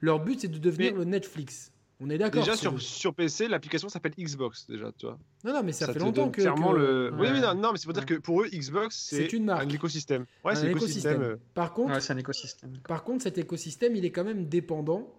leur 0.00 0.20
but, 0.20 0.40
c'est 0.40 0.48
de 0.48 0.58
devenir 0.58 0.94
le 0.94 1.04
Netflix. 1.04 1.71
On 2.02 2.10
est 2.10 2.18
d'accord. 2.18 2.42
Déjà 2.42 2.56
sur, 2.56 2.80
sur 2.82 3.14
PC, 3.14 3.46
l'application 3.46 3.88
s'appelle 3.88 4.12
Xbox 4.18 4.66
déjà, 4.68 4.90
tu 4.98 5.06
vois. 5.06 5.18
Non 5.44 5.52
non, 5.52 5.62
mais 5.62 5.72
ça, 5.72 5.92
fait 5.92 6.00
longtemps 6.00 6.30
que, 6.30 6.42
le. 6.42 7.12
Oui, 7.16 7.28
oui 7.32 7.40
non, 7.40 7.54
non 7.54 7.72
mais 7.72 7.78
c'est 7.78 7.84
pour 7.84 7.92
dire 7.92 8.06
que 8.06 8.14
pour 8.14 8.42
eux 8.42 8.48
Xbox 8.48 8.96
c'est 8.96 9.32
une 9.32 9.44
marque. 9.44 9.64
un 9.64 9.68
écosystème. 9.68 10.26
Ouais, 10.44 10.56
c'est 10.56 10.66
un 10.66 10.70
écosystème. 10.70 11.22
Euh. 11.22 11.36
Par 11.54 11.72
contre, 11.72 12.00
c'est 12.02 12.12
un 12.12 12.18
écosystème. 12.18 12.72
Par 12.88 13.04
contre, 13.04 13.22
cet 13.22 13.38
écosystème, 13.38 13.94
il 13.94 14.04
est 14.04 14.10
quand 14.10 14.24
même 14.24 14.46
dépendant 14.46 15.14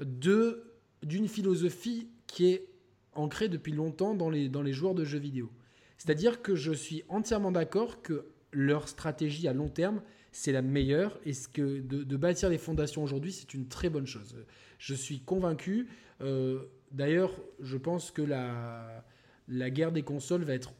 de 0.00 0.72
d'une 1.02 1.28
philosophie 1.28 2.08
qui 2.26 2.48
est 2.48 2.68
ancrée 3.12 3.48
depuis 3.48 3.72
longtemps 3.72 4.14
dans 4.14 4.30
les 4.30 4.48
dans 4.48 4.62
les 4.62 4.72
joueurs 4.72 4.94
de 4.94 5.04
jeux 5.04 5.18
vidéo. 5.18 5.50
C'est-à-dire 5.98 6.40
que 6.40 6.54
je 6.54 6.72
suis 6.72 7.04
entièrement 7.08 7.52
d'accord 7.52 8.00
que 8.00 8.26
leur 8.52 8.88
stratégie 8.88 9.48
à 9.48 9.52
long 9.52 9.68
terme, 9.68 10.00
c'est 10.32 10.52
la 10.52 10.62
meilleure 10.62 11.18
et 11.26 11.34
ce 11.34 11.48
que 11.48 11.80
de, 11.80 12.04
de 12.04 12.16
bâtir 12.16 12.48
les 12.48 12.58
fondations 12.58 13.02
aujourd'hui, 13.02 13.32
c'est 13.32 13.52
une 13.52 13.68
très 13.68 13.90
bonne 13.90 14.06
chose. 14.06 14.34
Je 14.78 14.94
suis 14.94 15.20
convaincu. 15.20 15.88
Euh, 16.20 16.64
d'ailleurs, 16.92 17.32
je 17.60 17.76
pense 17.76 18.10
que 18.10 18.22
la, 18.22 19.04
la 19.48 19.70
guerre 19.70 19.92
des 19.92 20.02
consoles 20.02 20.44
va 20.44 20.54
être 20.54 20.72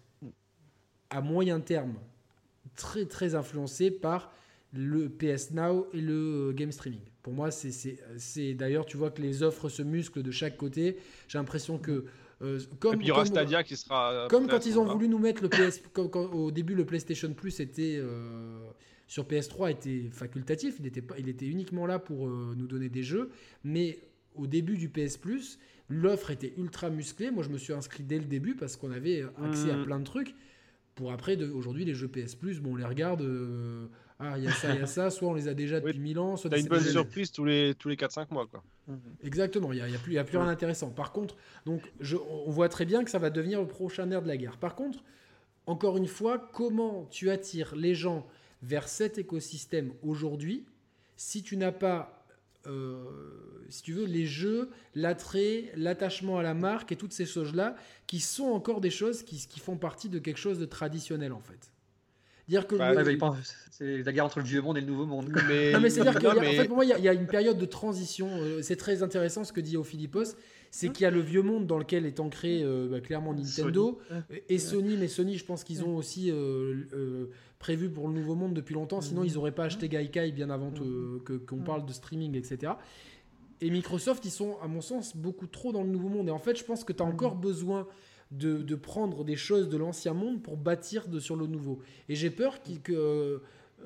à 1.10 1.20
moyen 1.20 1.60
terme 1.60 1.94
très 2.74 3.06
très 3.06 3.34
influencée 3.34 3.90
par 3.90 4.32
le 4.72 5.08
PS 5.08 5.52
Now 5.52 5.86
et 5.92 6.00
le 6.00 6.52
game 6.52 6.72
streaming. 6.72 7.00
Pour 7.22 7.32
moi, 7.32 7.50
c'est 7.50 8.54
d'ailleurs, 8.54 8.86
tu 8.86 8.96
vois 8.96 9.10
que 9.10 9.22
les 9.22 9.42
offres 9.42 9.68
se 9.68 9.82
musclent 9.82 10.22
de 10.22 10.30
chaque 10.30 10.56
côté. 10.56 10.98
J'ai 11.28 11.38
l'impression 11.38 11.78
que 11.78 12.04
euh, 12.42 12.60
comme, 12.80 12.94
et 12.94 12.96
puis 12.98 13.06
il 13.06 13.08
y 13.08 13.12
aura 13.12 13.24
Stadia 13.24 13.62
qui 13.62 13.76
sera. 13.76 14.26
Comme 14.28 14.46
quand 14.46 14.66
ils 14.66 14.78
ont 14.78 14.84
voulu 14.84 15.08
nous 15.08 15.18
mettre 15.18 15.42
le 15.42 15.48
PS. 15.48 15.80
au 16.14 16.50
début, 16.50 16.74
le 16.74 16.84
PlayStation 16.84 17.32
Plus 17.32 17.60
était. 17.60 17.96
Euh, 17.98 18.66
sur 19.08 19.24
PS3 19.24 19.70
était 19.70 20.08
facultatif, 20.10 20.78
il 20.80 20.86
était, 20.86 21.00
pas, 21.00 21.14
il 21.16 21.28
était 21.28 21.46
uniquement 21.46 21.86
là 21.86 22.00
pour 22.00 22.26
nous 22.26 22.66
donner 22.66 22.88
des 22.88 23.04
jeux, 23.04 23.30
mais 23.62 24.00
au 24.36 24.46
début 24.46 24.76
du 24.76 24.88
PS 24.88 25.16
Plus, 25.16 25.58
l'offre 25.88 26.30
était 26.30 26.52
ultra 26.56 26.90
musclée. 26.90 27.30
Moi, 27.30 27.42
je 27.42 27.48
me 27.48 27.58
suis 27.58 27.72
inscrit 27.72 28.02
dès 28.02 28.18
le 28.18 28.24
début 28.24 28.54
parce 28.54 28.76
qu'on 28.76 28.90
avait 28.90 29.24
accès 29.44 29.70
à 29.70 29.76
mm. 29.76 29.84
plein 29.84 29.98
de 29.98 30.04
trucs. 30.04 30.34
Pour 30.94 31.12
après, 31.12 31.40
aujourd'hui, 31.42 31.84
les 31.84 31.94
jeux 31.94 32.08
PS 32.08 32.34
Plus, 32.34 32.60
bon, 32.60 32.72
on 32.72 32.76
les 32.76 32.84
regarde. 32.84 33.22
Euh, 33.22 33.86
ah, 34.18 34.38
il 34.38 34.44
y 34.44 34.48
a 34.48 34.52
ça, 34.52 34.74
il 34.74 34.80
y 34.80 34.82
a 34.82 34.86
ça. 34.86 35.10
Soit 35.10 35.28
on 35.28 35.34
les 35.34 35.48
a 35.48 35.54
déjà 35.54 35.78
depuis 35.78 35.98
1000 35.98 36.18
ans. 36.18 36.36
Soit 36.36 36.50
T'as 36.50 36.58
une 36.58 36.68
bonne 36.68 36.80
surprise 36.80 37.30
tous 37.30 37.44
les, 37.44 37.74
tous 37.78 37.88
les 37.88 37.96
4-5 37.96 38.32
mois, 38.32 38.46
quoi. 38.46 38.62
Exactement, 39.24 39.72
il 39.72 39.76
n'y 39.76 39.82
a, 39.82 39.88
y 39.88 39.96
a, 39.96 39.98
plus, 39.98 40.12
y 40.14 40.18
a 40.18 40.24
plus 40.24 40.38
rien 40.38 40.46
d'intéressant. 40.46 40.90
Par 40.90 41.12
contre, 41.12 41.36
donc, 41.64 41.82
je, 42.00 42.16
on 42.16 42.50
voit 42.50 42.68
très 42.68 42.84
bien 42.84 43.02
que 43.02 43.10
ça 43.10 43.18
va 43.18 43.30
devenir 43.30 43.60
le 43.60 43.66
prochain 43.66 44.06
nerf 44.06 44.22
de 44.22 44.28
la 44.28 44.36
guerre. 44.36 44.58
Par 44.58 44.76
contre, 44.76 45.02
encore 45.66 45.96
une 45.96 46.06
fois, 46.06 46.38
comment 46.38 47.06
tu 47.10 47.30
attires 47.30 47.74
les 47.74 47.94
gens 47.94 48.26
vers 48.62 48.88
cet 48.88 49.18
écosystème 49.18 49.92
aujourd'hui 50.02 50.64
si 51.16 51.42
tu 51.42 51.56
n'as 51.56 51.72
pas 51.72 52.15
euh, 52.66 52.97
si 53.68 53.82
tu 53.82 53.93
veux, 53.93 54.05
les 54.05 54.26
jeux, 54.26 54.70
l'attrait, 54.94 55.72
l'attachement 55.76 56.38
à 56.38 56.43
la 56.43 56.55
marque 56.55 56.93
et 56.93 56.97
toutes 56.97 57.12
ces 57.12 57.26
choses-là, 57.26 57.76
qui 58.06 58.20
sont 58.20 58.47
encore 58.47 58.80
des 58.80 58.90
choses 58.90 59.22
qui, 59.22 59.47
qui, 59.48 59.60
font 59.60 59.76
partie 59.76 60.09
de 60.09 60.18
quelque 60.18 60.38
chose 60.38 60.59
de 60.59 60.66
traditionnel 60.66 61.32
en 61.32 61.40
fait. 61.40 61.72
Dire 62.48 62.68
que 62.68 62.76
bah, 62.76 62.93
c'est 63.72 64.02
la 64.05 64.12
guerre 64.12 64.24
entre 64.24 64.38
le 64.38 64.44
vieux 64.44 64.62
monde 64.62 64.78
et 64.78 64.80
le 64.80 64.86
nouveau 64.86 65.05
monde. 65.05 65.32
Mais... 65.48 65.72
non, 65.72 65.80
mais 65.80 65.90
c'est-à-dire 65.90 66.14
que, 66.20 66.26
en 66.26 66.40
fait, 66.40 66.66
pour 66.66 66.76
moi, 66.76 66.84
il 66.84 67.05
y, 67.05 67.09
a 67.09 67.12
une 67.12 67.26
période 67.26 67.59
de 67.59 67.66
transition. 67.66 68.28
Euh, 68.30 68.62
c'est 68.62 68.76
très 68.76 69.02
intéressant 69.02 69.43
ce 69.43 69.52
que 69.52 69.60
dit 69.60 69.76
Ophilippos 69.76 70.36
c'est 70.77 70.93
qu'il 70.93 71.05
y 71.05 71.07
a 71.07 71.11
le 71.11 71.20
vieux 71.20 71.43
monde 71.43 71.66
dans 71.66 71.78
lequel 71.78 72.05
est 72.05 72.20
ancré 72.20 72.62
euh, 72.62 72.89
bah, 72.89 73.01
clairement 73.01 73.32
Nintendo 73.32 73.98
et 74.48 74.59
Sony, 74.59 74.97
mais 74.97 75.09
Sony, 75.09 75.36
je 75.36 75.44
pense 75.44 75.65
qu'ils 75.65 75.85
ont 75.85 75.97
aussi 75.97 76.32
prévu 77.59 77.89
pour 77.89 78.09
le 78.09 78.15
nouveau 78.15 78.35
monde 78.35 78.55
depuis 78.55 78.74
longtemps, 78.74 79.01
sinon 79.01 79.24
ils 79.24 79.35
n'auraient 79.35 79.55
pas 79.55 79.65
acheté 79.65 79.89
Gaikai 79.89 80.32
bien 80.32 80.51
avant 80.51 80.73
qu'on 81.47 81.59
parle 81.59 81.86
de 81.86 81.93
streaming, 81.93 82.36
etc. 82.36 82.73
Et 83.62 83.70
Microsoft, 83.70 84.24
ils 84.27 84.31
sont, 84.31 84.59
à 84.62 84.69
mon 84.69 84.82
sens, 84.82 85.16
beaucoup 85.16 85.47
trop 85.47 85.73
dans 85.73 85.82
le 85.82 85.89
nouveau 85.89 86.11
monde. 86.11 86.28
Et 86.28 86.31
en 86.31 86.39
fait, 86.39 86.59
je 86.59 86.65
pense 86.65 86.85
que 86.85 86.93
tu 86.93 87.03
as 87.03 87.07
encore 87.07 87.36
besoin 87.36 87.86
de, 88.31 88.74
prendre 88.74 89.24
des 89.24 89.36
choses 89.36 89.69
de 89.69 89.78
l'ancien 89.78 90.12
monde 90.12 90.43
pour 90.43 90.57
bâtir 90.57 91.09
de, 91.09 91.20
sur 91.20 91.36
le 91.36 91.47
nouveau. 91.47 91.81
Et 92.09 92.15
j'ai 92.15 92.31
peur 92.31 92.61
qu'ils 92.62 92.81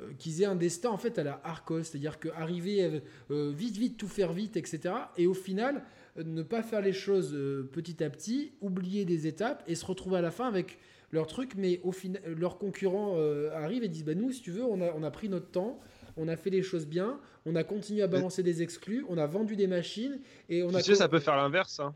euh, 0.00 0.12
qu'ils 0.18 0.40
aient 0.40 0.46
un 0.46 0.54
destin 0.54 0.90
en 0.90 0.96
fait 0.96 1.18
à 1.18 1.24
la 1.24 1.40
Arcos, 1.42 1.82
c'est-à-dire 1.82 2.20
qu'arriver 2.20 2.84
euh, 2.84 3.00
euh, 3.30 3.52
vite, 3.52 3.76
vite, 3.76 3.96
tout 3.96 4.06
faire 4.06 4.32
vite, 4.32 4.56
etc. 4.56 4.94
Et 5.16 5.26
au 5.26 5.34
final, 5.34 5.82
ne 6.16 6.42
pas 6.42 6.62
faire 6.62 6.80
les 6.80 6.92
choses 6.92 7.36
petit 7.72 8.02
à 8.02 8.10
petit, 8.10 8.52
oublier 8.60 9.04
des 9.04 9.26
étapes 9.26 9.62
et 9.66 9.74
se 9.74 9.86
retrouver 9.86 10.18
à 10.18 10.22
la 10.22 10.30
fin 10.30 10.46
avec 10.46 10.78
leur 11.12 11.26
truc, 11.26 11.52
mais 11.56 11.80
au 11.82 11.92
final, 11.92 12.22
leurs 12.24 12.58
concurrents 12.58 13.16
arrivent 13.54 13.84
et 13.84 13.88
disent 13.88 14.04
bah, 14.04 14.14
Nous, 14.14 14.32
si 14.32 14.42
tu 14.42 14.50
veux, 14.50 14.64
on 14.64 14.80
a, 14.80 14.92
on 14.92 15.02
a 15.02 15.10
pris 15.10 15.28
notre 15.28 15.50
temps, 15.50 15.80
on 16.16 16.28
a 16.28 16.36
fait 16.36 16.50
les 16.50 16.62
choses 16.62 16.86
bien, 16.86 17.18
on 17.46 17.56
a 17.56 17.64
continué 17.64 18.02
à 18.02 18.06
balancer 18.06 18.42
des 18.42 18.62
exclus, 18.62 19.04
on 19.08 19.18
a 19.18 19.26
vendu 19.26 19.56
des 19.56 19.66
machines 19.66 20.20
et 20.48 20.62
on 20.62 20.70
tu 20.70 20.76
a. 20.76 20.82
sais, 20.82 20.94
ça 20.94 21.08
peut 21.08 21.20
faire 21.20 21.36
l'inverse. 21.36 21.80
Hein. 21.80 21.94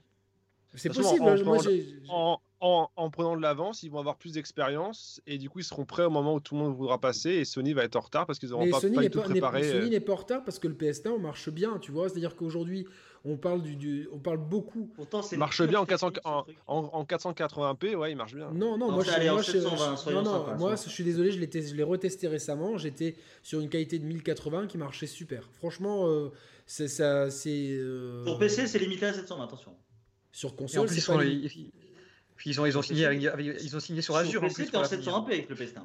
C'est 0.74 0.92
possible. 0.92 1.22
En, 1.22 1.44
moi, 1.44 1.58
en, 2.08 2.40
en, 2.60 2.90
en, 2.96 3.10
prenant 3.10 3.36
de 3.36 3.42
l'avance, 3.42 3.82
ils 3.82 3.90
vont 3.90 4.00
avoir 4.00 4.16
plus 4.16 4.32
d'expérience 4.32 5.20
et 5.26 5.38
du 5.38 5.48
coup, 5.48 5.60
ils 5.60 5.64
seront 5.64 5.84
prêts 5.84 6.04
au 6.04 6.10
moment 6.10 6.34
où 6.34 6.40
tout 6.40 6.54
le 6.54 6.62
monde 6.62 6.74
voudra 6.74 7.00
passer 7.00 7.30
et 7.30 7.44
Sony 7.44 7.72
va 7.72 7.84
être 7.84 7.96
en 7.96 8.00
retard 8.00 8.26
parce 8.26 8.38
qu'ils 8.38 8.50
n'auront 8.50 8.68
pas, 8.70 8.80
Sony 8.80 8.96
pas, 8.96 9.08
tout 9.08 9.20
préparé. 9.20 9.70
Sony 9.70 9.86
euh. 9.86 9.90
n'est 9.90 10.00
pas 10.00 10.12
en 10.14 10.16
retard 10.16 10.42
parce 10.44 10.58
que 10.58 10.66
le 10.66 10.74
PS1 10.74 11.20
marche 11.20 11.48
bien, 11.50 11.78
tu 11.78 11.92
vois. 11.92 12.08
C'est-à-dire 12.08 12.34
qu'aujourd'hui, 12.34 12.86
on 13.26 13.36
parle 13.36 13.62
du, 13.62 14.06
on 14.12 14.18
parle 14.18 14.36
beaucoup. 14.36 14.90
Pourtant, 14.94 15.22
c'est 15.22 15.38
marche 15.38 15.62
bien 15.62 15.80
en, 15.80 15.86
400, 15.86 16.12
en, 16.24 16.44
en, 16.66 17.04
480p, 17.04 17.94
ouais, 17.94 18.12
il 18.12 18.16
marche 18.16 18.34
bien. 18.34 18.50
Non, 18.50 18.76
non, 18.76 18.92
moi, 18.92 19.02
je, 19.02 19.10
moi, 19.30 19.42
je, 19.42 20.10
non, 20.12 20.22
non, 20.22 20.56
moi, 20.58 20.74
je 20.76 20.90
suis 20.90 21.04
désolé, 21.04 21.30
je 21.30 21.74
l'ai 21.74 21.82
retesté 21.82 22.28
récemment. 22.28 22.76
J'étais 22.76 23.16
sur 23.42 23.60
une 23.60 23.70
qualité 23.70 23.98
de 23.98 24.04
1080 24.04 24.66
qui 24.66 24.76
marchait 24.76 25.06
super. 25.06 25.48
Franchement, 25.54 26.06
euh, 26.06 26.32
c'est 26.66 26.88
ça, 26.88 27.30
c'est. 27.30 27.70
Euh... 27.70 28.24
Pour 28.24 28.38
PC, 28.38 28.66
c'est 28.66 28.78
limité 28.78 29.06
à 29.06 29.14
720, 29.14 29.44
attention. 29.44 29.74
Sur 30.30 30.54
console, 30.54 30.88
c'est 30.90 31.06
pas. 31.06 31.18
Puis 32.36 32.50
ils 32.50 32.60
ont, 32.60 32.66
ils 32.66 32.76
ont, 32.76 32.82
signé, 32.82 33.08
ils 33.62 33.76
ont 33.76 33.80
signé 33.80 34.02
sur 34.02 34.16
Azure. 34.16 34.32
Sur 34.32 34.42
PC, 34.42 34.66
t'es 34.66 34.76
en 34.76 34.82
720p 34.82 35.26
avec 35.26 35.48
le 35.48 35.54
PS1. 35.54 35.80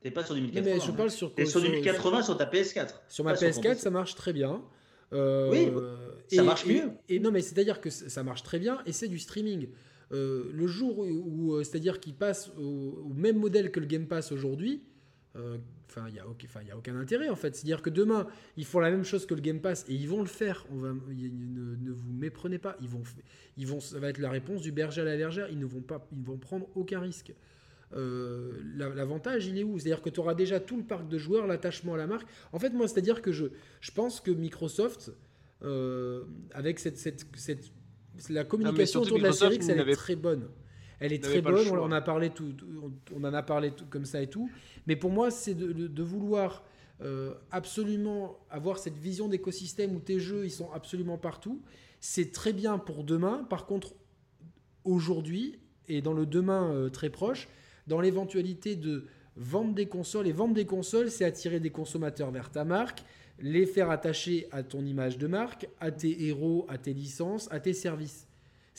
T'es 0.00 0.12
pas 0.12 0.24
sur 0.24 0.36
du 0.36 0.42
1080. 0.42 0.70
Mais 0.70 0.80
je 0.80 0.92
parle 0.92 1.10
sur. 1.10 1.34
T'es 1.34 1.44
sur 1.44 1.60
du 1.60 1.70
1080 1.70 2.22
sur 2.22 2.36
ta 2.36 2.44
PS4. 2.44 2.90
Sur 3.08 3.24
ma 3.24 3.32
PS4, 3.32 3.78
ça 3.78 3.90
marche 3.90 4.14
très 4.14 4.32
bien. 4.32 4.62
Euh, 5.12 5.48
oui, 5.50 6.36
ça 6.36 6.42
marche 6.42 6.66
mieux. 6.66 6.90
Et, 7.08 7.18
non, 7.18 7.30
mais 7.30 7.40
c'est-à-dire 7.40 7.80
que 7.80 7.90
ça 7.90 8.22
marche 8.22 8.42
très 8.42 8.58
bien 8.58 8.80
et 8.86 8.92
c'est 8.92 9.08
du 9.08 9.18
streaming. 9.18 9.68
Euh, 10.12 10.50
le 10.54 10.66
jour 10.66 10.98
où, 10.98 11.54
euh, 11.54 11.64
c'est-à-dire 11.64 12.00
qu'il 12.00 12.14
passe 12.14 12.50
au, 12.58 13.12
même 13.14 13.38
modèle 13.38 13.70
que 13.70 13.80
le 13.80 13.86
Game 13.86 14.06
Pass 14.06 14.32
aujourd'hui, 14.32 14.82
enfin, 15.34 16.06
il 16.08 16.14
n'y 16.14 16.18
a, 16.18 16.24
a, 16.24 16.76
aucun 16.76 16.96
intérêt 16.96 17.28
en 17.28 17.36
fait. 17.36 17.54
C'est-à-dire 17.54 17.82
que 17.82 17.90
demain, 17.90 18.26
ils 18.56 18.64
font 18.64 18.80
la 18.80 18.90
même 18.90 19.04
chose 19.04 19.26
que 19.26 19.34
le 19.34 19.40
Game 19.40 19.60
Pass 19.60 19.84
et 19.88 19.94
ils 19.94 20.08
vont 20.08 20.20
le 20.20 20.28
faire. 20.28 20.66
On 20.70 20.76
va, 20.76 20.92
ne, 20.92 21.76
ne, 21.76 21.90
vous 21.90 22.12
méprenez 22.12 22.58
pas. 22.58 22.76
Ils 22.80 22.88
vont, 22.88 23.02
ils 23.56 23.66
vont, 23.66 23.80
ça 23.80 23.98
va 23.98 24.08
être 24.08 24.18
la 24.18 24.30
réponse 24.30 24.62
du 24.62 24.72
berger 24.72 25.02
à 25.02 25.04
la 25.04 25.16
bergère. 25.16 25.48
Ils 25.50 25.58
ne 25.58 25.66
vont 25.66 25.82
pas, 25.82 26.06
ils 26.12 26.24
vont 26.24 26.38
prendre 26.38 26.68
aucun 26.74 27.00
risque. 27.00 27.32
Euh, 27.94 28.52
l'avantage, 28.76 29.46
il 29.46 29.58
est 29.58 29.64
où? 29.64 29.78
C'est-à-dire 29.78 30.02
que 30.02 30.10
tu 30.10 30.20
auras 30.20 30.34
déjà 30.34 30.60
tout 30.60 30.76
le 30.76 30.82
parc 30.82 31.08
de 31.08 31.18
joueurs, 31.18 31.46
l'attachement 31.46 31.94
à 31.94 31.96
la 31.96 32.06
marque. 32.06 32.26
En 32.52 32.58
fait, 32.58 32.70
moi, 32.70 32.86
c'est-à-dire 32.86 33.22
que 33.22 33.32
je, 33.32 33.46
je 33.80 33.90
pense 33.92 34.20
que 34.20 34.30
Microsoft, 34.30 35.12
euh, 35.62 36.24
avec 36.52 36.78
cette, 36.78 36.98
cette, 36.98 37.26
cette, 37.36 37.72
la 38.28 38.44
communication 38.44 39.00
autour 39.00 39.18
de 39.18 39.22
la 39.22 39.32
série, 39.32 39.58
elle 39.68 39.88
est 39.88 39.94
très 39.94 40.16
bonne. 40.16 40.48
Elle 41.00 41.12
est 41.12 41.22
très 41.22 41.40
bonne, 41.40 41.68
on 41.70 41.80
en 41.80 41.92
a 41.92 42.00
parlé 42.00 42.30
tout, 42.30 42.52
on 43.14 43.22
en 43.22 43.32
a 43.32 43.42
parlé 43.42 43.70
tout, 43.70 43.86
comme 43.88 44.04
ça 44.04 44.20
et 44.20 44.26
tout. 44.26 44.50
Mais 44.88 44.96
pour 44.96 45.12
moi, 45.12 45.30
c'est 45.30 45.54
de, 45.54 45.72
de, 45.72 46.02
vouloir 46.02 46.64
euh, 47.02 47.34
absolument 47.52 48.40
avoir 48.50 48.78
cette 48.78 48.98
vision 48.98 49.28
d'écosystème 49.28 49.94
où 49.94 50.00
tes 50.00 50.18
jeux, 50.18 50.44
ils 50.44 50.50
sont 50.50 50.72
absolument 50.72 51.16
partout. 51.16 51.62
C'est 52.00 52.32
très 52.32 52.52
bien 52.52 52.78
pour 52.78 53.04
demain. 53.04 53.46
Par 53.48 53.64
contre, 53.64 53.94
aujourd'hui 54.82 55.60
et 55.86 56.02
dans 56.02 56.12
le 56.12 56.26
demain 56.26 56.90
très 56.92 57.10
proche, 57.10 57.48
dans 57.88 58.00
l'éventualité 58.00 58.76
de 58.76 59.06
vendre 59.36 59.74
des 59.74 59.86
consoles. 59.86 60.28
Et 60.28 60.32
vendre 60.32 60.54
des 60.54 60.66
consoles, 60.66 61.10
c'est 61.10 61.24
attirer 61.24 61.58
des 61.58 61.70
consommateurs 61.70 62.30
vers 62.30 62.50
ta 62.50 62.64
marque, 62.64 63.02
les 63.40 63.66
faire 63.66 63.90
attacher 63.90 64.46
à 64.52 64.62
ton 64.62 64.84
image 64.84 65.18
de 65.18 65.26
marque, 65.26 65.68
à 65.80 65.90
tes 65.90 66.26
héros, 66.26 66.66
à 66.68 66.78
tes 66.78 66.92
licences, 66.92 67.50
à 67.50 67.60
tes 67.60 67.72
services. 67.72 68.26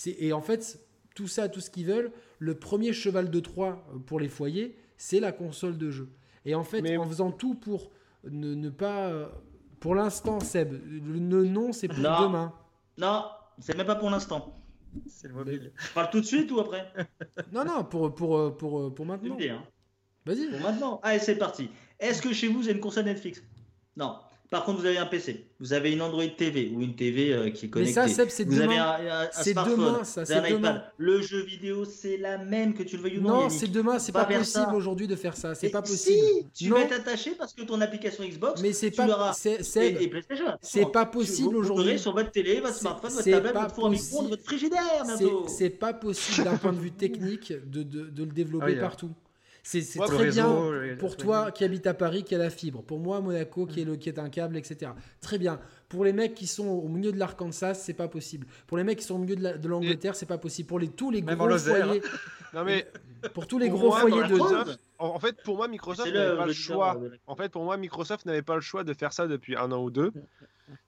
Et 0.05 0.31
en 0.31 0.41
fait, 0.41 0.79
tout 1.15 1.27
ça, 1.27 1.49
tout 1.49 1.59
ce 1.59 1.69
qu'ils 1.69 1.85
veulent, 1.85 2.11
le 2.37 2.55
premier 2.55 2.93
cheval 2.93 3.29
de 3.29 3.39
Troie 3.39 3.83
pour 4.05 4.19
les 4.19 4.29
foyers, 4.29 4.77
c'est 4.97 5.19
la 5.19 5.31
console 5.31 5.77
de 5.77 5.91
jeu. 5.91 6.09
Et 6.45 6.55
en 6.55 6.63
fait, 6.63 6.97
en 6.97 7.05
faisant 7.05 7.31
tout 7.31 7.55
pour 7.55 7.89
ne, 8.23 8.69
pas... 8.69 9.31
Pour 9.79 9.95
l'instant, 9.95 10.41
Seb, 10.41 10.73
le 10.73 11.19
non, 11.19 11.71
c'est 11.71 11.87
pour 11.87 11.97
demain. 11.97 12.53
Non, 12.97 13.25
c'est 13.59 13.77
même 13.77 13.87
pas 13.87 13.95
pour 13.95 14.09
l'instant. 14.09 14.58
C'est 15.07 15.27
le 15.27 15.33
mobile. 15.33 15.71
Je 15.75 15.93
parle 15.93 16.09
tout 16.09 16.21
de 16.21 16.25
suite 16.25 16.51
ou 16.51 16.59
après 16.59 16.91
Non, 17.51 17.65
non, 17.65 17.83
pour, 17.83 18.13
pour, 18.13 18.55
pour, 18.57 18.93
pour 18.93 19.05
maintenant. 19.05 19.37
Hein. 19.39 19.63
Vas-y. 20.25 20.49
Pour 20.49 20.59
maintenant. 20.59 20.99
Allez, 21.03 21.19
c'est 21.19 21.35
parti. 21.35 21.69
Est-ce 21.99 22.21
que 22.21 22.33
chez 22.33 22.47
vous, 22.47 22.59
vous 22.59 22.65
avez 22.65 22.73
une 22.73 22.79
console 22.79 23.05
Netflix? 23.05 23.43
Non. 23.95 24.19
Par 24.49 24.65
contre, 24.65 24.79
vous 24.79 24.87
avez 24.87 24.97
un 24.97 25.05
PC, 25.05 25.45
vous 25.59 25.73
avez 25.73 25.91
une 25.91 26.01
Android 26.01 26.25
TV 26.25 26.71
ou 26.73 26.81
une 26.81 26.95
TV 26.95 27.33
euh, 27.33 27.51
qui 27.51 27.67
est 27.67 27.69
connectée. 27.69 28.01
Mais 28.01 28.07
ça, 28.07 28.27
c'est 28.29 28.45
vous 28.45 28.55
demain. 28.55 28.81
Avez 28.81 29.09
un, 29.09 29.29
c'est 29.31 29.53
demain, 29.53 30.03
ça. 30.03 30.25
C'est 30.25 30.51
demain. 30.51 30.83
Le 30.97 31.21
jeu 31.21 31.43
vidéo, 31.43 31.85
c'est 31.85 32.17
la 32.17 32.39
même 32.39 32.73
que 32.73 32.81
tu 32.81 32.97
le 32.97 33.03
veuilles 33.03 33.19
ou 33.19 33.21
non. 33.21 33.41
Non, 33.43 33.49
c'est 33.49 33.67
demain. 33.67 33.99
C'est 33.99 34.11
pas, 34.11 34.25
possible 34.25 34.73
aujourd'hui 34.73 35.05
de 35.05 35.15
faire 35.15 35.37
ça. 35.37 35.53
C'est 35.53 35.69
pas 35.69 35.83
possible. 35.83 36.17
Si, 36.51 36.65
tu 36.65 36.71
vas 36.71 36.85
t'attacher 36.85 37.31
parce 37.31 37.53
que 37.53 37.61
ton 37.61 37.79
application 37.79 38.23
Xbox, 38.23 38.59
mais 38.61 38.73
c'est 38.73 38.91
pas. 38.91 39.33
C'est, 39.33 39.59
et, 40.01 40.07
PlayStation. 40.07 40.45
C'est 40.61 40.91
pas 40.91 41.05
possible 41.05 41.55
aujourd'hui. 41.55 41.99
sur 41.99 42.13
votre 42.13 42.31
télé, 42.31 42.59
votre 42.59 42.75
smartphone, 42.75 43.11
votre 43.11 43.29
tablette, 43.29 43.53
votre 43.53 43.75
four 43.75 43.85
à 43.87 43.89
micro-ondes, 43.91 44.29
votre 44.29 44.43
frigidaire. 44.43 45.05
C'est 45.47 45.69
pas 45.69 45.93
possible 45.93 46.45
d'un 46.45 46.57
point 46.57 46.73
de 46.73 46.79
vue 46.79 46.91
technique 46.91 47.53
de, 47.53 47.83
de, 47.83 48.05
de 48.09 48.23
le 48.23 48.31
développer 48.31 48.75
ah 48.77 48.81
partout. 48.81 49.11
C'est 49.69 49.99
très 49.99 50.29
bien 50.29 50.95
pour 50.97 51.15
toi 51.15 51.51
qui 51.51 51.63
habites 51.63 51.85
à 51.85 51.93
Paris, 51.93 52.23
qui 52.23 52.33
a 52.33 52.39
la 52.39 52.49
fibre. 52.49 52.81
Pour 52.81 52.99
moi, 52.99 53.21
Monaco, 53.21 53.67
qui 53.67 53.81
est, 53.81 53.85
le, 53.85 53.97
qui 53.97 54.09
est 54.09 54.17
un 54.17 54.29
câble, 54.29 54.57
etc. 54.57 54.91
Très 55.21 55.37
bien. 55.37 55.59
Pour 55.89 56.05
les 56.05 56.13
mecs 56.13 56.35
qui 56.35 56.47
sont 56.47 56.67
au 56.67 56.87
milieu 56.87 57.11
de 57.11 57.17
l'Arkansas, 57.17 57.73
c'est 57.73 57.93
pas 57.93 58.07
possible. 58.07 58.47
Pour 58.67 58.77
les 58.77 58.83
mecs 58.83 58.99
qui 58.99 59.05
sont 59.05 59.15
au 59.15 59.19
milieu 59.19 59.35
de 59.35 59.67
l'Angleterre, 59.67 60.15
c'est 60.15 60.27
pas 60.27 60.37
possible. 60.37 60.67
Pour 60.67 60.79
les, 60.79 60.89
tous 60.89 61.09
les 61.09 61.21
gros 61.21 61.57
foyers. 61.57 62.01
non 62.53 62.63
mais 62.63 62.87
pour 63.33 63.47
tous 63.47 63.57
les 63.57 63.69
gros 63.69 63.91
foyers 63.91 64.27
de. 64.27 64.77
En 64.99 65.19
fait, 65.19 65.41
pour 65.43 65.55
moi, 65.55 65.67
Microsoft 65.67 66.13
n'avait 66.13 66.37
pas 66.37 66.45
le 66.45 66.53
choix. 66.53 66.99
En 67.25 67.35
fait, 67.35 67.49
pour 67.49 67.63
moi, 67.63 67.77
Microsoft 67.77 68.25
n'avait 68.25 68.41
pas 68.41 68.55
le 68.55 68.61
choix 68.61 68.83
de 68.83 68.93
faire 68.93 69.13
ça 69.13 69.27
depuis 69.27 69.55
un 69.55 69.71
an 69.71 69.81
ou 69.81 69.89
deux 69.89 70.11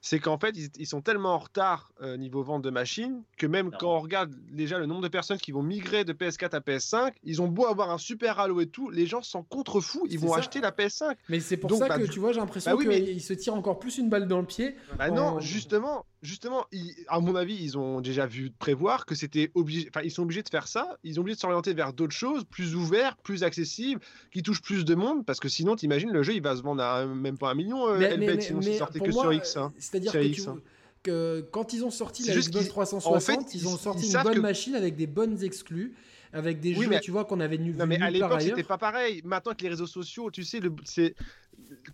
c'est 0.00 0.18
qu'en 0.18 0.38
fait, 0.38 0.54
ils, 0.76 0.86
sont 0.86 1.00
tellement 1.00 1.34
en 1.34 1.38
retard 1.38 1.90
euh, 2.02 2.16
niveau 2.16 2.42
vente 2.42 2.62
de 2.62 2.70
machines 2.70 3.22
que 3.36 3.46
même 3.46 3.70
quand 3.78 3.96
on 3.96 4.00
regarde 4.00 4.32
déjà 4.50 4.78
le 4.78 4.86
nombre 4.86 5.02
de 5.02 5.08
personnes 5.08 5.38
qui 5.38 5.52
vont 5.52 5.62
migrer 5.62 6.04
de 6.04 6.12
PS4 6.12 6.50
à 6.50 6.60
PS5, 6.60 7.12
ils 7.24 7.42
ont 7.42 7.48
beau 7.48 7.66
avoir 7.66 7.90
un 7.90 7.98
super 7.98 8.38
Halo 8.38 8.60
et 8.60 8.66
tout, 8.66 8.90
les 8.90 9.06
gens 9.06 9.22
s'en 9.22 9.42
contrefous, 9.42 10.06
ils 10.10 10.18
vont 10.18 10.32
acheter 10.34 10.60
la 10.60 10.70
PS5. 10.70 11.16
Mais 11.28 11.40
c'est 11.40 11.56
pour 11.56 11.70
ça 11.72 11.88
bah, 11.88 11.98
que 11.98 12.04
tu 12.04 12.20
vois, 12.20 12.32
j'ai 12.32 12.40
l'impression 12.40 12.76
bah 12.76 12.84
qu'ils 12.84 13.22
se 13.22 13.32
tirent 13.32 13.54
encore 13.54 13.78
plus 13.78 13.98
une 13.98 14.08
balle 14.08 14.28
dans 14.28 14.40
le 14.40 14.46
pied. 14.46 14.76
Bah 14.98 15.10
non, 15.10 15.40
justement, 15.40 16.04
justement, 16.22 16.66
à 17.08 17.20
mon 17.20 17.34
avis, 17.34 17.56
ils 17.60 17.78
ont 17.78 18.00
déjà 18.00 18.26
vu 18.26 18.50
prévoir 18.50 19.06
que 19.06 19.14
c'était 19.14 19.50
obligé. 19.54 19.88
Enfin, 19.88 20.02
ils 20.04 20.10
sont 20.10 20.22
obligés 20.22 20.42
de 20.42 20.48
faire 20.48 20.68
ça. 20.68 20.98
Ils 21.02 21.18
ont 21.18 21.22
obligé 21.22 21.36
de 21.36 21.40
s'orienter 21.40 21.74
vers 21.74 21.92
d'autres 21.92 22.14
choses, 22.14 22.44
plus 22.44 22.74
ouverts, 22.74 23.16
plus 23.16 23.42
accessibles, 23.42 24.00
qui 24.30 24.42
touchent 24.42 24.62
plus 24.62 24.84
de 24.84 24.94
monde, 24.94 25.24
parce 25.24 25.40
que 25.40 25.48
sinon, 25.48 25.76
t'imagines, 25.76 26.10
le 26.10 26.22
jeu, 26.22 26.34
il 26.34 26.42
va 26.42 26.56
se 26.56 26.62
vendre 26.62 26.82
à 26.82 27.06
même 27.06 27.38
pas 27.38 27.50
un 27.50 27.54
million. 27.54 27.88
Euh, 27.88 28.16
mais, 28.18 28.40
sinon, 28.40 28.62
c'est 28.62 28.78
sorti 28.78 29.00
que 29.00 29.10
sur 29.10 29.32
X. 29.32 29.56
Hein. 29.56 29.72
C'est-à-dire 29.78 30.12
que, 30.12 30.48
hein. 30.48 30.58
que, 31.02 31.46
quand 31.50 31.72
ils 31.72 31.84
ont 31.84 31.90
sorti 31.90 32.24
la 32.24 32.34
Xbox 32.34 32.68
360, 32.68 33.54
ils, 33.54 33.66
ont 33.68 33.76
sorti 33.76 34.12
une 34.12 34.22
bonne 34.22 34.40
machine 34.40 34.74
avec 34.74 34.96
des 34.96 35.06
bonnes 35.06 35.42
exclus 35.42 35.94
avec 36.32 36.60
des 36.60 36.74
jeux, 36.74 36.88
tu 37.02 37.10
vois, 37.10 37.24
qu'on 37.24 37.40
avait 37.40 37.58
nu. 37.58 37.74
Non, 37.74 37.86
mais 37.86 38.00
à 38.00 38.10
l'époque, 38.10 38.40
c'était 38.40 38.62
pas 38.62 38.78
pareil. 38.78 39.20
Maintenant 39.24 39.52
que 39.54 39.62
les 39.62 39.68
réseaux 39.68 39.86
sociaux, 39.86 40.30
tu 40.30 40.44
sais, 40.44 40.60
c'est 40.84 41.14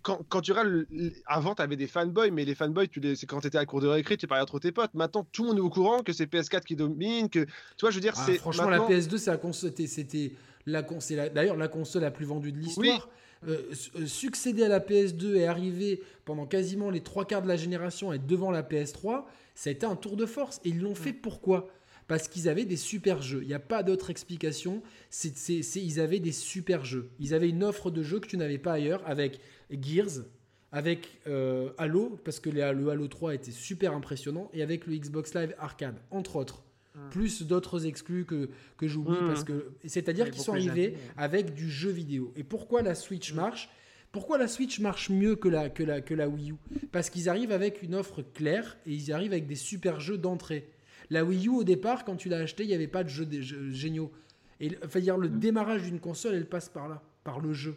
quand, 0.01 0.21
quand, 0.29 0.41
tu 0.41 0.51
regardes, 0.51 0.85
avant, 1.25 1.55
tu 1.55 1.61
avais 1.61 1.75
des 1.75 1.87
fanboys, 1.87 2.31
mais 2.31 2.45
les 2.45 2.55
fanboys, 2.55 2.87
tu 2.87 2.99
les, 2.99 3.15
c'est 3.15 3.25
quand 3.25 3.41
tu 3.41 3.47
étais 3.47 3.57
à 3.57 3.65
cour 3.65 3.81
de 3.81 3.87
récré, 3.87 4.17
tu 4.17 4.27
parlais 4.27 4.45
trop 4.45 4.59
tes 4.59 4.71
potes. 4.71 4.93
Maintenant, 4.93 5.25
tout 5.31 5.43
le 5.43 5.49
monde 5.49 5.57
est 5.57 5.61
au 5.61 5.69
courant 5.69 6.03
que 6.03 6.13
c'est 6.13 6.31
PS4 6.31 6.63
qui 6.63 6.75
domine, 6.75 7.29
que 7.29 7.43
tu 7.45 7.49
vois, 7.81 7.91
je 7.91 7.95
veux 7.95 8.01
dire, 8.01 8.13
ah, 8.17 8.23
c'est. 8.25 8.37
Franchement, 8.37 8.69
la 8.69 8.79
PS2, 8.79 9.17
c'est 9.17 9.31
la 9.31 9.37
console, 9.37 9.71
c'était 9.75 10.31
la, 10.65 10.83
c'est 10.99 11.33
d'ailleurs 11.33 11.55
la 11.55 11.67
console 11.67 12.03
la 12.03 12.11
plus 12.11 12.25
vendue 12.25 12.51
de 12.51 12.57
l'histoire. 12.57 13.09
Euh, 13.47 13.71
euh, 13.95 14.05
succéder 14.05 14.63
à 14.63 14.67
la 14.67 14.81
PS2 14.81 15.35
et 15.35 15.47
arriver 15.47 16.01
pendant 16.25 16.45
quasiment 16.45 16.89
les 16.89 16.99
trois 16.99 17.23
quarts 17.23 17.41
de 17.41 17.47
la 17.47 17.55
génération 17.55 18.11
et 18.11 18.19
devant 18.19 18.51
la 18.51 18.63
PS3, 18.63 19.23
ça 19.55 19.69
a 19.69 19.71
été 19.71 19.85
un 19.85 19.95
tour 19.95 20.17
de 20.17 20.25
force. 20.25 20.59
Et 20.65 20.69
ils 20.69 20.81
l'ont 20.81 20.95
fait 20.95 21.13
pourquoi? 21.13 21.69
Parce 22.09 22.27
qu'ils 22.27 22.49
avaient 22.49 22.65
des 22.65 22.75
super 22.75 23.21
jeux. 23.21 23.43
Il 23.43 23.47
n'y 23.47 23.53
a 23.53 23.59
pas 23.59 23.83
d'autre 23.83 24.09
explication. 24.09 24.81
C'est, 25.11 25.31
ils 25.75 25.99
avaient 25.99 26.19
des 26.19 26.31
super 26.31 26.83
jeux. 26.83 27.11
Ils 27.19 27.35
avaient 27.35 27.49
une 27.49 27.63
offre 27.63 27.91
de 27.91 28.01
jeux 28.01 28.19
que 28.19 28.27
tu 28.27 28.35
n'avais 28.35 28.57
pas 28.57 28.73
ailleurs 28.73 29.03
avec 29.05 29.39
Gears, 29.69 30.25
avec 30.71 31.19
euh, 31.27 31.69
Halo, 31.77 32.19
parce 32.25 32.39
que 32.39 32.49
le 32.49 32.63
Halo 32.63 33.07
3 33.07 33.35
était 33.35 33.51
super 33.51 33.93
impressionnant, 33.93 34.49
et 34.53 34.63
avec 34.63 34.87
le 34.87 34.95
Xbox 34.97 35.35
Live 35.35 35.53
Arcade, 35.59 36.01
entre 36.09 36.37
autres. 36.37 36.63
Hum. 36.95 37.09
Plus 37.11 37.43
d'autres 37.43 37.85
exclus 37.85 38.25
que, 38.25 38.49
que 38.77 38.87
j'oublie, 38.87 39.15
hum. 39.15 39.27
parce 39.27 39.43
que 39.43 39.69
c'est-à-dire 39.85 40.31
qu'ils 40.31 40.41
sont 40.41 40.53
arrivés 40.53 40.97
avec 41.15 41.53
du 41.53 41.69
jeu 41.69 41.91
vidéo. 41.91 42.33
Et 42.35 42.43
pourquoi 42.43 42.81
la 42.81 42.95
Switch 42.95 43.29
hum. 43.31 43.37
marche? 43.37 43.69
Pourquoi 44.11 44.39
la 44.39 44.47
Switch 44.47 44.79
marche 44.79 45.11
mieux 45.11 45.35
que 45.35 45.47
la, 45.47 45.69
que 45.69 45.83
la, 45.83 46.01
que 46.01 46.15
la 46.15 46.27
Wii 46.27 46.53
U? 46.53 46.55
Parce 46.91 47.11
qu'ils 47.11 47.29
arrivent 47.29 47.51
avec 47.51 47.83
une 47.83 47.93
offre 47.93 48.23
claire 48.23 48.79
et 48.87 48.93
ils 48.93 49.11
arrivent 49.13 49.33
avec 49.33 49.45
des 49.45 49.53
super 49.53 49.99
jeux 49.99 50.17
d'entrée. 50.17 50.67
La 51.09 51.23
Wii 51.23 51.47
U, 51.47 51.49
au 51.49 51.63
départ, 51.63 52.05
quand 52.05 52.15
tu 52.15 52.29
l'as 52.29 52.37
acheté, 52.37 52.63
il 52.63 52.67
n'y 52.67 52.75
avait 52.75 52.87
pas 52.87 53.03
de 53.03 53.09
jeux, 53.09 53.27
géniaux. 53.71 54.11
Et 54.59 54.77
enfin, 54.85 54.99
dire, 54.99 55.17
le 55.17 55.29
démarrage 55.29 55.83
d'une 55.83 55.99
console, 55.99 56.35
elle 56.35 56.47
passe 56.47 56.69
par 56.69 56.87
là, 56.87 57.01
par 57.23 57.39
le 57.39 57.53
jeu. 57.53 57.75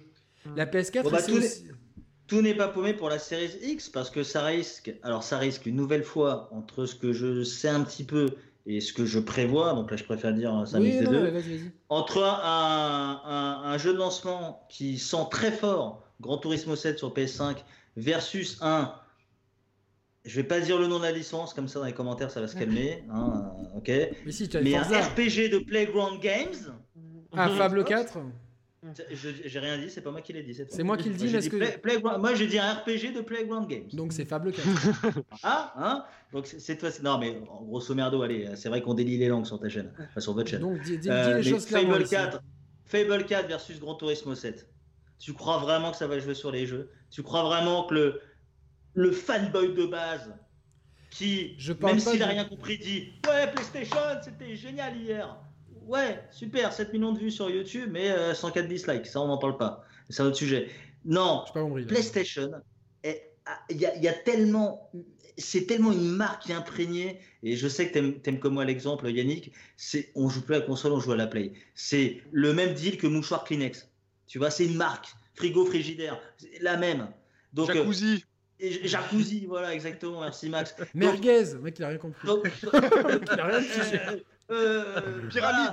La 0.56 0.66
PS4, 0.66 1.10
bah, 1.10 1.18
tout 2.26 2.40
n'est 2.40 2.54
pas 2.54 2.68
paumé 2.68 2.94
pour 2.94 3.08
la 3.08 3.18
série 3.18 3.50
X 3.62 3.88
parce 3.88 4.10
que 4.10 4.22
ça 4.22 4.44
risque, 4.44 4.94
alors 5.02 5.22
ça 5.22 5.38
risque 5.38 5.66
une 5.66 5.76
nouvelle 5.76 6.02
fois 6.02 6.48
entre 6.52 6.86
ce 6.86 6.94
que 6.94 7.12
je 7.12 7.44
sais 7.44 7.68
un 7.68 7.82
petit 7.82 8.04
peu 8.04 8.30
et 8.64 8.80
ce 8.80 8.92
que 8.92 9.04
je 9.04 9.18
prévois, 9.18 9.74
donc 9.74 9.90
là 9.90 9.96
je 9.96 10.04
préfère 10.04 10.32
dire 10.32 10.62
ça 10.66 10.80
oui, 10.80 10.98
entre 11.88 12.22
un, 12.22 13.60
un, 13.64 13.78
jeu 13.78 13.92
de 13.92 13.98
lancement 13.98 14.66
qui 14.70 14.98
sent 14.98 15.26
très 15.30 15.52
fort 15.52 16.02
Grand 16.22 16.38
Turismo 16.38 16.76
7 16.76 16.98
sur 16.98 17.12
PS5 17.12 17.56
versus 17.96 18.56
un. 18.62 18.94
Je 20.24 20.36
vais 20.36 20.46
pas 20.46 20.60
dire 20.60 20.78
le 20.78 20.86
nom 20.86 20.98
de 20.98 21.04
la 21.04 21.12
licence, 21.12 21.52
comme 21.52 21.68
ça 21.68 21.80
dans 21.80 21.86
les 21.86 21.92
commentaires 21.92 22.30
ça 22.30 22.40
va 22.40 22.48
se 22.48 22.56
calmer. 22.56 23.04
Hein, 23.10 23.52
ok. 23.76 23.90
Mais, 24.24 24.32
si, 24.32 24.48
Mais 24.62 24.76
un 24.76 24.82
RPG 24.82 25.50
de 25.50 25.58
Playground 25.58 26.20
Games. 26.20 26.72
Un 27.32 27.48
Fable 27.48 27.84
4 27.84 28.18
j'ai 29.12 29.60
rien 29.60 29.78
dit, 29.78 29.90
c'est 29.90 30.00
pas 30.00 30.10
moi 30.10 30.20
qui 30.20 30.32
l'ai 30.32 30.42
dit. 30.42 30.54
C'est 30.68 30.82
moi 30.82 30.96
qui 30.96 31.08
le 31.08 31.14
dis, 31.14 31.30
parce 31.30 31.48
que. 31.48 32.18
moi, 32.18 32.34
j'ai 32.34 32.48
dit 32.48 32.58
un 32.58 32.74
RPG 32.74 33.14
de 33.14 33.20
Playground 33.20 33.68
Games. 33.68 33.88
Donc 33.92 34.12
c'est 34.12 34.24
Fable 34.24 34.52
4. 34.52 34.66
ah, 35.44 35.72
hein? 35.76 36.04
Donc 36.32 36.46
c'est 36.46 36.76
toi. 36.76 36.88
Non, 37.02 37.18
mais 37.18 37.40
grosso 37.68 37.94
merdo, 37.94 38.22
allez, 38.22 38.48
c'est 38.56 38.68
vrai 38.68 38.82
qu'on 38.82 38.94
délie 38.94 39.18
les 39.18 39.28
langues 39.28 39.46
sur 39.46 39.60
ta 39.60 39.68
chaîne, 39.68 39.92
enfin, 39.98 40.20
sur 40.20 40.34
votre 40.34 40.50
chaîne. 40.50 40.62
Donc 40.62 40.80
dis, 40.82 40.98
dis, 40.98 41.08
euh, 41.08 41.38
les 41.38 41.48
choses 41.48 41.66
Fable 41.66 42.02
4, 42.08 42.42
Fable 42.84 43.24
4 43.24 43.46
versus 43.46 43.78
Gran 43.78 43.94
Turismo 43.94 44.34
7. 44.34 44.68
Tu 45.20 45.32
crois 45.32 45.58
vraiment 45.58 45.92
que 45.92 45.96
ça 45.96 46.08
va 46.08 46.18
jouer 46.18 46.34
sur 46.34 46.50
les 46.50 46.66
jeux? 46.66 46.90
Tu 47.10 47.22
crois 47.22 47.44
vraiment 47.44 47.84
que 47.84 47.94
le, 47.94 48.20
le 48.94 49.12
fanboy 49.12 49.74
de 49.74 49.86
base, 49.86 50.34
qui, 51.10 51.54
je 51.58 51.72
même 51.72 51.98
s'il 51.98 52.20
n'a 52.20 52.26
rien 52.26 52.44
compris, 52.44 52.78
dit 52.78 53.12
Ouais, 53.26 53.50
PlayStation, 53.52 53.98
c'était 54.22 54.56
génial 54.56 54.96
hier 54.96 55.36
ouais, 55.86 56.22
super, 56.30 56.72
7 56.72 56.92
millions 56.92 57.12
de 57.12 57.18
vues 57.18 57.30
sur 57.30 57.50
YouTube, 57.50 57.90
mais 57.92 58.34
104 58.34 58.64
euh, 58.64 58.68
dislikes, 58.68 59.06
ça 59.06 59.20
on 59.20 59.28
n'en 59.28 59.38
parle 59.38 59.56
pas. 59.56 59.84
C'est 60.08 60.22
un 60.22 60.26
autre 60.26 60.36
sujet. 60.36 60.68
Non, 61.04 61.44
PlayStation, 61.88 62.50
ah, 63.44 63.58
il 63.70 63.80
y, 63.80 64.08
a 64.08 64.12
tellement, 64.12 64.88
c'est 65.36 65.66
tellement 65.66 65.90
une 65.90 66.08
marque 66.08 66.48
imprégnée, 66.50 67.18
et 67.42 67.56
je 67.56 67.66
sais 67.66 67.90
que 67.90 67.98
tu 67.98 68.30
aimes 68.30 68.38
comme 68.38 68.54
moi 68.54 68.64
l'exemple, 68.64 69.10
Yannick, 69.10 69.52
c'est 69.76 70.12
on 70.14 70.28
joue 70.28 70.42
plus 70.42 70.54
à 70.54 70.60
la 70.60 70.64
console, 70.64 70.92
on 70.92 71.00
joue 71.00 71.10
à 71.10 71.16
la 71.16 71.26
Play. 71.26 71.52
C'est 71.74 72.22
le 72.30 72.54
même 72.54 72.74
deal 72.74 72.98
que 72.98 73.08
mouchoir 73.08 73.42
Kleenex. 73.42 73.88
Tu 74.28 74.38
vois, 74.38 74.50
c'est 74.50 74.64
une 74.64 74.76
marque, 74.76 75.08
frigo, 75.34 75.66
frigidaire, 75.66 76.20
la 76.60 76.76
même. 76.76 77.08
Donc, 77.52 77.70
euh, 77.70 77.84
Jacuzzi. 78.62 78.88
jacuzzi, 78.88 79.46
voilà, 79.46 79.74
exactement, 79.74 80.20
merci 80.20 80.48
Max. 80.48 80.74
Merguez, 80.94 81.54
mec, 81.60 81.78
il 81.78 81.84
a 81.84 81.88
rien 81.88 81.98
compris. 81.98 82.28
il 83.32 83.40
a 83.40 83.46
rien 83.46 83.60
euh, 84.50 85.28
Pyramide, 85.30 85.72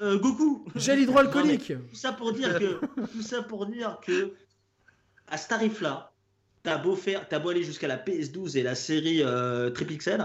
euh, 0.00 0.18
Goku. 0.18 0.64
Gel 0.76 1.00
hydroalcoolique. 1.00 1.72
tout 1.90 1.94
ça 1.96 2.12
pour 2.12 2.32
dire 2.32 2.58
que, 2.58 2.80
tout 3.06 3.22
ça 3.22 3.42
pour 3.42 3.66
dire 3.66 3.98
que, 4.04 4.34
à 5.28 5.36
ce 5.36 5.48
tarif-là, 5.48 6.12
t'as 6.62 6.78
beau 6.78 6.94
faire, 6.94 7.28
t'as 7.28 7.38
beau 7.38 7.50
aller 7.50 7.64
jusqu'à 7.64 7.88
la 7.88 7.96
PS12 7.96 8.56
et 8.56 8.62
la 8.62 8.74
série 8.74 9.22
euh, 9.22 9.70
Tripixel, 9.70 10.24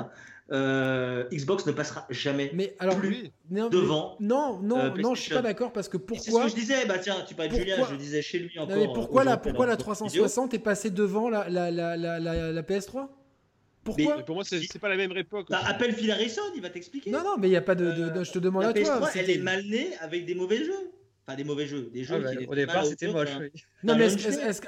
euh, 0.51 1.23
Xbox 1.31 1.65
ne 1.65 1.71
passera 1.71 2.05
jamais 2.09 2.51
mais 2.53 2.75
alors, 2.79 2.97
plus 2.97 3.31
devant. 3.49 4.17
Non, 4.19 4.59
non, 4.61 4.93
non, 4.95 5.15
je 5.15 5.21
suis 5.21 5.33
pas 5.33 5.41
d'accord 5.41 5.71
parce 5.71 5.87
que 5.87 5.97
pourquoi 5.97 6.23
C'est 6.23 6.31
ce 6.31 6.43
que 6.43 6.49
je 6.49 6.55
disais. 6.55 6.85
Bah 6.85 6.99
tiens, 6.99 7.23
tu 7.27 7.35
parles 7.35 7.49
de 7.49 7.55
Julien, 7.55 7.77
je 7.89 7.95
disais 7.95 8.21
chez 8.21 8.39
lui 8.39 8.59
encore. 8.59 8.75
mais 8.75 8.87
pourquoi 8.93 9.23
la, 9.23 9.37
pourquoi 9.37 9.65
la 9.65 9.77
360 9.77 10.53
est 10.53 10.59
passée 10.59 10.89
devant 10.89 11.29
la, 11.29 11.49
la, 11.49 11.71
la, 11.71 11.95
la, 11.97 12.19
la 12.19 12.61
PS3 12.61 13.07
pourquoi 13.83 14.17
mais 14.17 14.23
Pour 14.23 14.35
moi, 14.35 14.43
c'est 14.43 14.79
pas 14.79 14.89
la 14.89 14.97
même 14.97 15.15
époque. 15.17 15.47
Bah, 15.49 15.61
appelle 15.65 15.93
Phil 15.93 16.11
Harrison, 16.11 16.41
il 16.55 16.61
va 16.61 16.69
t'expliquer. 16.69 17.09
Non, 17.09 17.23
non, 17.23 17.37
mais 17.39 17.47
il 17.47 17.51
n'y 17.51 17.57
a 17.57 17.61
pas 17.61 17.75
de, 17.75 17.91
de, 18.09 18.23
Je 18.23 18.31
te 18.31 18.39
demande 18.39 18.65
à 18.65 18.73
toi. 18.73 19.09
Elle 19.15 19.29
est 19.29 19.39
mal 19.39 19.63
née 19.65 19.89
avec 20.01 20.25
des 20.25 20.35
mauvais 20.35 20.63
jeux. 20.63 20.91
Enfin, 21.27 21.37
des 21.37 21.43
mauvais 21.43 21.67
jeux. 21.67 21.89
Des 21.93 22.03
jeux 22.03 22.23
ah, 22.25 22.35
qui 22.35 22.45
au 22.45 22.55
départ, 22.55 22.85
c'était 22.85 23.11
moche. 23.11 23.29
Hein. 23.29 23.47
Non, 23.83 23.95
mais 23.95 24.09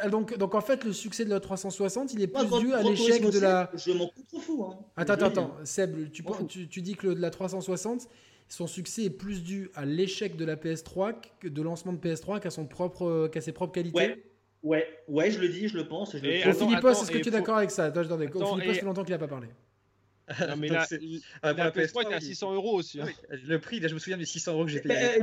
donc, 0.09 0.37
donc, 0.37 0.55
en 0.55 0.61
fait, 0.61 0.83
le 0.83 0.93
succès 0.93 1.25
de 1.25 1.29
la 1.29 1.39
360, 1.39 2.13
il 2.13 2.21
est 2.21 2.27
plus 2.27 2.59
dû 2.59 2.73
à 2.73 2.83
l'échec 2.83 3.27
de 3.29 3.39
la. 3.39 3.71
Je 3.75 3.91
m'en 3.91 4.11
fou. 4.39 4.63
Hein. 4.63 4.77
Attends, 4.95 5.13
attends, 5.13 5.25
attends. 5.27 5.55
Seb, 5.63 6.11
tu, 6.11 6.23
tu, 6.47 6.67
tu, 6.67 6.81
dis 6.81 6.95
que 6.95 7.07
le, 7.07 7.15
de 7.15 7.21
la 7.21 7.31
360, 7.31 8.07
son 8.47 8.67
succès 8.67 9.05
est 9.05 9.09
plus 9.09 9.43
dû 9.43 9.71
à 9.73 9.85
l'échec 9.85 10.35
de 10.35 10.45
la 10.45 10.55
PS3, 10.55 11.15
de 11.43 11.61
lancement 11.61 11.93
de 11.93 11.97
PS3, 11.97 12.39
qu'à 12.39 12.51
son 12.51 12.67
propre, 12.67 13.27
qu'à 13.31 13.41
ses 13.41 13.51
propres 13.51 13.73
qualités? 13.73 13.97
Ouais. 13.97 14.23
Ouais, 14.61 14.87
ouais, 15.09 15.29
je 15.29 15.39
le 15.41 15.49
dis, 15.49 15.67
je 15.67 15.75
le 15.75 15.89
pense. 15.89 16.15
Je 16.15 16.23
le 16.23 16.53
Philippos, 16.53 16.91
est-ce 16.91 17.11
que 17.11 17.17
tu 17.17 17.27
es 17.27 17.31
d'accord 17.31 17.57
avec 17.57 17.69
ça? 17.69 17.85
Attends, 17.85 18.17
Philippos, 18.17 18.45
ça 18.45 18.73
fait 18.73 18.81
longtemps 18.85 19.03
qu'il 19.03 19.11
n'a 19.11 19.19
pas 19.19 19.27
parlé. 19.27 19.47
Non, 20.47 20.55
mais 20.57 20.69
là, 20.69 20.85
la, 21.43 21.53
la 21.53 21.71
PS3 21.71 22.09
est 22.09 22.13
à 22.13 22.19
600 22.19 22.53
euros 22.53 22.77
aussi. 22.77 23.01
Hein. 23.01 23.07
Le 23.45 23.59
prix, 23.59 23.79
là, 23.79 23.87
je 23.87 23.93
me 23.93 23.99
souviens 23.99 24.17
des 24.17 24.25
600 24.25 24.53
euros 24.53 24.65
que 24.65 24.71
j'ai 24.71 24.79
payé. 24.79 24.95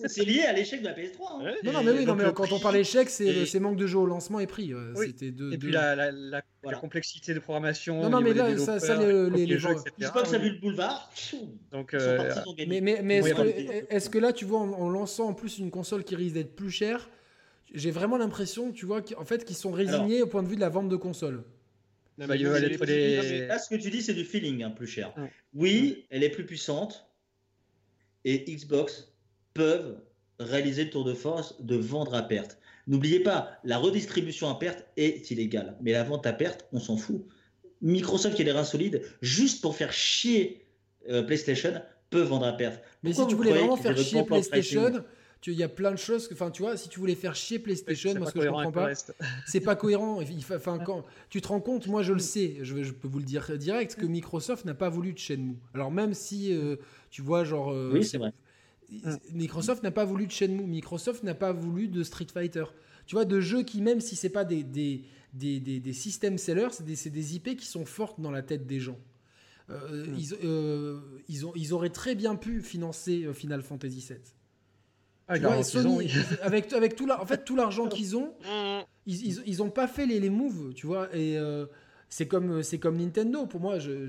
c'est 0.06 0.24
lié 0.24 0.42
à 0.42 0.52
l'échec 0.52 0.80
de 0.80 0.86
la 0.86 0.94
PS3. 0.94 1.46
Hein. 1.46 1.54
non, 1.64 1.72
non, 1.72 1.82
mais 1.82 1.92
oui, 1.92 2.04
non, 2.04 2.14
mais 2.14 2.32
quand 2.34 2.52
on 2.52 2.60
parle 2.60 2.74
d'échec, 2.74 3.08
c'est 3.08 3.60
manque 3.60 3.76
de 3.76 3.86
jeu 3.86 3.98
au 3.98 4.06
lancement 4.06 4.40
et 4.40 4.46
prix. 4.46 4.72
C'était 4.96 5.30
de, 5.30 5.52
et 5.52 5.58
puis 5.58 5.70
la, 5.70 5.94
la, 5.96 6.10
la, 6.12 6.42
complexité 6.74 7.34
de 7.34 7.38
programmation. 7.38 8.02
Non, 8.02 8.10
non, 8.10 8.20
mais 8.20 8.34
là, 8.34 8.56
ça, 8.58 8.78
ça 8.78 8.96
les, 8.96 9.46
les, 9.46 9.58
jeux. 9.58 9.74
Xbox 9.98 10.32
a 10.32 10.38
vu 10.38 10.50
le 10.50 10.58
boulevard. 10.58 11.10
Donc, 11.72 11.94
euh, 11.94 12.32
mais, 12.66 12.80
mais, 12.80 13.00
mais 13.02 13.16
est-ce 13.18 13.34
que, 13.34 13.94
est 13.94 14.10
que, 14.10 14.18
là, 14.18 14.32
tu 14.32 14.44
vois, 14.44 14.60
en, 14.60 14.88
lançant 14.90 15.28
en 15.28 15.34
plus 15.34 15.58
une 15.58 15.70
console 15.70 16.04
qui 16.04 16.16
risque 16.16 16.34
d'être 16.34 16.54
plus 16.54 16.70
chère, 16.70 17.08
j'ai 17.72 17.90
vraiment 17.90 18.16
l'impression, 18.16 18.72
tu 18.72 18.86
vois, 18.86 19.02
en 19.16 19.24
fait, 19.24 19.44
qu'ils 19.44 19.56
sont 19.56 19.72
résignés 19.72 20.22
au 20.22 20.26
point 20.26 20.42
de 20.42 20.48
vue 20.48 20.56
de 20.56 20.60
la 20.60 20.68
vente 20.68 20.88
de 20.88 20.96
consoles. 20.96 21.44
Bah, 22.26 22.36
là, 22.36 23.58
ce 23.58 23.68
que 23.68 23.76
tu 23.76 23.90
dis, 23.90 24.02
c'est 24.02 24.14
du 24.14 24.24
feeling 24.24 24.62
hein, 24.62 24.70
plus 24.70 24.86
cher. 24.86 25.14
Oui, 25.54 26.06
elle 26.10 26.22
est 26.22 26.30
plus 26.30 26.44
puissante 26.44 27.06
et 28.24 28.44
Xbox 28.44 29.12
peuvent 29.54 29.96
réaliser 30.38 30.84
le 30.84 30.90
tour 30.90 31.04
de 31.04 31.14
force 31.14 31.60
de 31.62 31.76
vendre 31.76 32.14
à 32.14 32.22
perte. 32.22 32.58
N'oubliez 32.86 33.20
pas, 33.20 33.58
la 33.64 33.78
redistribution 33.78 34.50
à 34.50 34.58
perte 34.58 34.84
est 34.96 35.30
illégale, 35.30 35.76
mais 35.80 35.92
la 35.92 36.02
vente 36.02 36.26
à 36.26 36.32
perte, 36.32 36.66
on 36.72 36.80
s'en 36.80 36.96
fout. 36.96 37.24
Microsoft 37.82 38.36
qui 38.36 38.42
a 38.42 38.44
les 38.44 38.52
reins 38.52 38.64
solides, 38.64 39.02
juste 39.22 39.62
pour 39.62 39.76
faire 39.76 39.92
chier 39.92 40.66
euh, 41.08 41.22
PlayStation, 41.22 41.80
peut 42.10 42.22
vendre 42.22 42.46
à 42.46 42.52
perte. 42.52 42.82
Mais 43.02 43.12
si 43.12 43.26
tu 43.26 43.34
voulais 43.34 43.52
vraiment 43.52 43.76
faire 43.76 43.96
chier 43.96 44.24
PlayStation, 44.24 45.04
il 45.46 45.54
y 45.54 45.62
a 45.62 45.68
plein 45.68 45.92
de 45.92 45.96
choses. 45.96 46.28
Enfin, 46.32 46.50
tu 46.50 46.62
vois, 46.62 46.76
si 46.76 46.88
tu 46.88 47.00
voulais 47.00 47.14
faire 47.14 47.34
chier 47.34 47.58
PlayStation, 47.58 48.14
moi, 48.14 48.28
ce 48.28 48.32
que 48.32 48.42
je 48.42 48.48
comprends 48.48 48.72
pas, 48.72 48.90
c'est 49.46 49.60
pas 49.60 49.76
cohérent. 49.76 50.20
Enfin, 50.52 50.78
quand 50.78 51.04
tu 51.30 51.40
te 51.40 51.48
rends 51.48 51.60
compte, 51.60 51.86
moi, 51.86 52.02
je 52.02 52.12
le 52.12 52.18
sais, 52.18 52.58
je, 52.62 52.82
je 52.82 52.92
peux 52.92 53.08
vous 53.08 53.18
le 53.18 53.24
dire 53.24 53.56
direct, 53.56 53.96
que 53.96 54.06
Microsoft 54.06 54.64
n'a 54.64 54.74
pas 54.74 54.88
voulu 54.88 55.12
de 55.12 55.18
Shenmue. 55.18 55.56
Alors, 55.74 55.90
même 55.90 56.14
si, 56.14 56.52
euh, 56.52 56.76
tu 57.10 57.22
vois, 57.22 57.44
genre. 57.44 57.70
Euh, 57.72 57.90
oui, 57.92 58.04
c'est 58.04 58.18
vrai. 58.18 58.32
Microsoft 59.32 59.82
n'a 59.82 59.92
pas 59.92 60.04
voulu 60.04 60.26
de 60.26 60.32
Shenmue. 60.32 60.64
Microsoft 60.64 61.22
n'a 61.22 61.34
pas 61.34 61.52
voulu 61.52 61.88
de 61.88 62.02
Street 62.02 62.26
Fighter. 62.32 62.64
Tu 63.06 63.14
vois, 63.14 63.24
de 63.24 63.40
jeux 63.40 63.62
qui, 63.62 63.80
même 63.80 64.00
si 64.00 64.16
c'est 64.16 64.30
pas 64.30 64.44
des, 64.44 64.62
des, 64.62 65.04
des, 65.32 65.58
des, 65.58 65.80
des 65.80 65.92
system 65.92 66.38
sellers, 66.38 66.68
c'est 66.72 66.84
des, 66.84 67.10
des 67.10 67.36
IP 67.36 67.56
qui 67.56 67.66
sont 67.66 67.86
fortes 67.86 68.20
dans 68.20 68.30
la 68.30 68.42
tête 68.42 68.66
des 68.66 68.78
gens. 68.78 68.98
Euh, 69.70 70.06
mm. 70.06 70.16
ils, 70.18 71.34
ils, 71.34 71.46
ont, 71.46 71.52
ils 71.54 71.72
auraient 71.72 71.90
très 71.90 72.14
bien 72.14 72.36
pu 72.36 72.60
financer 72.60 73.32
Final 73.32 73.62
Fantasy 73.62 74.04
VII. 74.06 74.18
Ah, 75.30 75.36
avec, 76.42 76.72
avec 76.72 76.96
tout, 76.96 77.06
la, 77.06 77.22
en 77.22 77.24
fait, 77.24 77.44
tout 77.44 77.54
l'argent 77.54 77.86
qu'ils 77.88 78.16
ont, 78.16 78.34
mm. 78.42 78.80
ils, 79.06 79.42
ils, 79.46 79.62
ont 79.62 79.70
pas 79.70 79.86
fait 79.86 80.04
les, 80.04 80.18
les 80.18 80.30
moves, 80.30 80.74
tu 80.74 80.88
vois. 80.88 81.08
Et 81.14 81.38
euh, 81.38 81.66
c'est 82.08 82.26
comme, 82.26 82.64
c'est 82.64 82.80
comme 82.80 82.96
Nintendo. 82.96 83.46
Pour 83.46 83.60
moi, 83.60 83.78
je, 83.78 84.08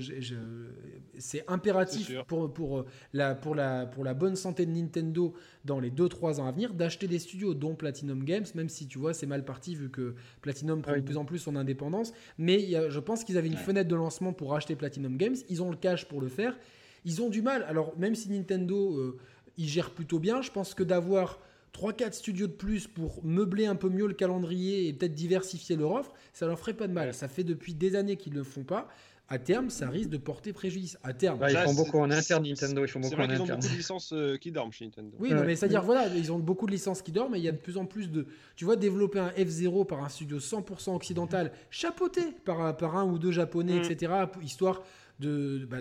c'est 1.18 1.44
impératif 1.46 2.12
pour, 2.26 2.52
pour, 2.52 2.86
la, 3.12 3.36
pour, 3.36 3.54
la, 3.54 3.86
pour 3.86 4.02
la 4.02 4.14
bonne 4.14 4.34
santé 4.34 4.66
de 4.66 4.72
Nintendo 4.72 5.32
dans 5.64 5.78
les 5.78 5.92
2-3 5.92 6.40
ans 6.40 6.46
à 6.46 6.50
venir 6.50 6.74
d'acheter 6.74 7.06
des 7.06 7.20
studios, 7.20 7.54
dont 7.54 7.76
Platinum 7.76 8.24
Games, 8.24 8.46
même 8.56 8.68
si 8.68 8.88
tu 8.88 8.98
vois, 8.98 9.14
c'est 9.14 9.26
mal 9.26 9.44
parti 9.44 9.76
vu 9.76 9.90
que 9.90 10.16
Platinum 10.40 10.82
prend 10.82 10.96
de 10.96 11.02
plus 11.02 11.18
en 11.18 11.24
plus 11.24 11.38
son 11.38 11.54
indépendance. 11.54 12.12
Mais 12.36 12.66
je 12.88 12.98
pense 12.98 13.22
qu'ils 13.22 13.38
avaient 13.38 13.46
une 13.46 13.56
fenêtre 13.56 13.88
de 13.88 13.96
lancement 13.96 14.32
pour 14.32 14.56
acheter 14.56 14.74
Platinum 14.74 15.16
Games. 15.16 15.36
Ils 15.48 15.62
ont 15.62 15.70
le 15.70 15.76
cash 15.76 16.06
pour 16.06 16.20
le 16.20 16.28
faire. 16.28 16.58
Ils 17.04 17.22
ont 17.22 17.28
du 17.28 17.42
mal. 17.42 17.62
Alors, 17.68 17.96
même 17.96 18.16
si 18.16 18.28
Nintendo. 18.28 18.96
Euh, 18.96 19.18
ils 19.58 19.68
gèrent 19.68 19.90
plutôt 19.90 20.18
bien. 20.18 20.42
Je 20.42 20.50
pense 20.50 20.74
que 20.74 20.82
d'avoir 20.82 21.38
3-4 21.74 22.12
studios 22.12 22.46
de 22.46 22.52
plus 22.52 22.86
pour 22.86 23.24
meubler 23.24 23.66
un 23.66 23.76
peu 23.76 23.88
mieux 23.88 24.06
le 24.06 24.14
calendrier 24.14 24.88
et 24.88 24.92
peut-être 24.92 25.14
diversifier 25.14 25.76
leur 25.76 25.92
offre, 25.92 26.12
ça 26.32 26.46
leur 26.46 26.58
ferait 26.58 26.74
pas 26.74 26.86
de 26.86 26.92
mal. 26.92 27.14
Ça 27.14 27.28
fait 27.28 27.44
depuis 27.44 27.74
des 27.74 27.96
années 27.96 28.16
qu'ils 28.16 28.32
ne 28.32 28.38
le 28.38 28.44
font 28.44 28.64
pas. 28.64 28.88
À 29.28 29.38
terme, 29.38 29.70
ça 29.70 29.88
risque 29.88 30.10
de 30.10 30.18
porter 30.18 30.52
préjudice. 30.52 30.98
À 31.02 31.14
terme. 31.14 31.38
ils 31.48 31.56
font 31.56 31.72
beaucoup 31.72 31.98
en 31.98 32.10
interne, 32.10 32.46
Nintendo. 32.46 32.84
Ils 32.84 32.88
font 32.88 33.00
beaucoup 33.00 33.14
en 33.14 33.20
interne. 33.20 33.34
Ils 33.34 33.40
ont 33.40 33.46
beaucoup 33.46 33.68
de 33.68 33.76
licences 33.76 34.12
euh, 34.12 34.36
qui 34.36 34.52
dorment 34.52 34.72
chez 34.72 34.84
Nintendo. 34.84 35.16
Oui, 35.18 35.32
mais 35.32 35.56
c'est-à-dire, 35.56 35.82
voilà, 35.82 36.08
ils 36.08 36.30
ont 36.32 36.38
beaucoup 36.38 36.66
de 36.66 36.72
licences 36.72 37.00
qui 37.00 37.12
dorment, 37.12 37.32
mais 37.32 37.38
il 37.38 37.44
y 37.44 37.48
a 37.48 37.52
de 37.52 37.56
plus 37.56 37.78
en 37.78 37.86
plus 37.86 38.10
de. 38.10 38.26
Tu 38.56 38.66
vois, 38.66 38.76
développer 38.76 39.20
un 39.20 39.30
F0 39.30 39.86
par 39.86 40.04
un 40.04 40.10
studio 40.10 40.38
100% 40.38 40.94
occidental, 40.94 41.52
chapeauté 41.70 42.20
par, 42.44 42.76
par 42.76 42.96
un 42.96 43.04
ou 43.04 43.18
deux 43.18 43.32
japonais, 43.32 43.78
mm. 43.78 43.90
etc., 43.90 44.12
histoire 44.42 44.82
de. 45.18 45.66
Bah, 45.70 45.78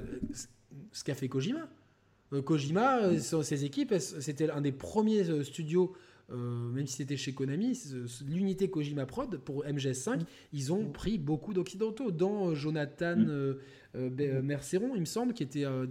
ce 0.93 1.03
qu'a 1.03 1.15
fait 1.15 1.27
Kojima. 1.27 1.67
Euh, 2.33 2.41
Kojima, 2.41 3.03
euh, 3.03 3.19
ses 3.19 3.65
équipes, 3.65 3.93
c'était 3.97 4.49
un 4.49 4.61
des 4.61 4.71
premiers 4.71 5.29
euh, 5.29 5.43
studios 5.43 5.93
même 6.33 6.87
si 6.87 6.95
c'était 6.95 7.17
chez 7.17 7.33
Konami, 7.33 7.77
l'unité 8.25 8.69
Kojima 8.69 9.05
Prod 9.05 9.35
pour 9.39 9.65
MGS5, 9.65 10.21
ils 10.53 10.71
ont 10.71 10.85
pris 10.85 11.17
beaucoup 11.17 11.53
d'occidentaux, 11.53 12.09
dans 12.09 12.55
Jonathan 12.55 13.17
Merceron, 13.93 14.93
il 14.95 15.01
me 15.01 15.05
semble, 15.05 15.33
qui 15.33 15.43
était 15.43 15.65
un 15.65 15.85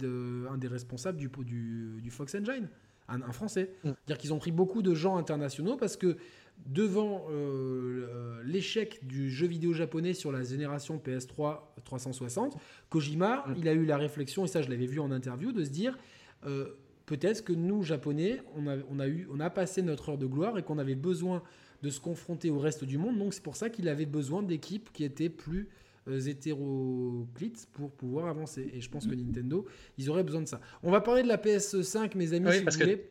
des 0.57 0.67
responsables 0.67 1.19
du, 1.19 1.29
du, 1.45 2.01
du 2.01 2.09
Fox 2.09 2.33
Engine, 2.33 2.69
un, 3.07 3.31
français. 3.31 3.75
C'est-à-dire 3.83 4.17
qu'ils 4.17 4.33
ont 4.33 4.39
pris 4.39 4.51
beaucoup 4.51 4.81
de 4.81 4.95
gens 4.95 5.15
internationaux 5.17 5.77
parce 5.77 5.95
que 5.95 6.17
devant 6.65 7.27
l'échec 8.43 9.05
du 9.05 9.29
jeu 9.29 9.45
vidéo 9.45 9.73
japonais 9.73 10.15
sur 10.15 10.31
la 10.31 10.41
génération 10.41 10.99
PS3 11.05 11.59
360, 11.83 12.57
Kojima, 12.89 13.45
il 13.59 13.67
a 13.67 13.73
eu 13.73 13.85
la 13.85 13.97
réflexion, 13.97 14.45
et 14.45 14.47
ça 14.47 14.63
je 14.63 14.71
l'avais 14.71 14.87
vu 14.87 14.99
en 14.99 15.11
interview, 15.11 15.51
de 15.51 15.63
se 15.63 15.69
dire 15.69 15.99
euh, 16.45 16.73
peut-être 17.05 17.43
que 17.43 17.53
nous, 17.53 17.83
Japonais, 17.83 18.41
on 18.55 18.67
a, 18.67 18.77
on, 18.89 18.99
a 18.99 19.07
eu, 19.07 19.27
on 19.31 19.39
a 19.39 19.49
passé 19.49 19.81
notre 19.81 20.09
heure 20.09 20.17
de 20.17 20.25
gloire 20.25 20.57
et 20.57 20.63
qu'on 20.63 20.77
avait 20.77 20.95
besoin 20.95 21.43
de 21.81 21.89
se 21.89 21.99
confronter 21.99 22.49
au 22.49 22.59
reste 22.59 22.83
du 22.83 22.97
monde. 22.97 23.17
Donc 23.17 23.33
c'est 23.33 23.43
pour 23.43 23.55
ça 23.55 23.69
qu'il 23.69 23.89
avait 23.89 24.05
besoin 24.05 24.43
d'équipes 24.43 24.89
qui 24.93 25.03
étaient 25.03 25.29
plus 25.29 25.67
euh, 26.07 26.19
hétéroclites 26.19 27.67
pour 27.73 27.91
pouvoir 27.91 28.27
avancer. 28.27 28.69
Et 28.73 28.81
je 28.81 28.89
pense 28.89 29.05
que 29.05 29.13
Nintendo, 29.13 29.65
ils 29.97 30.09
auraient 30.09 30.23
besoin 30.23 30.41
de 30.41 30.47
ça. 30.47 30.61
On 30.83 30.91
va 30.91 31.01
parler 31.01 31.23
de 31.23 31.27
la 31.27 31.37
PS5, 31.37 32.17
mes 32.17 32.33
amis, 32.33 32.51
si 32.51 32.63
vous 32.63 32.71
voulez. 32.71 33.10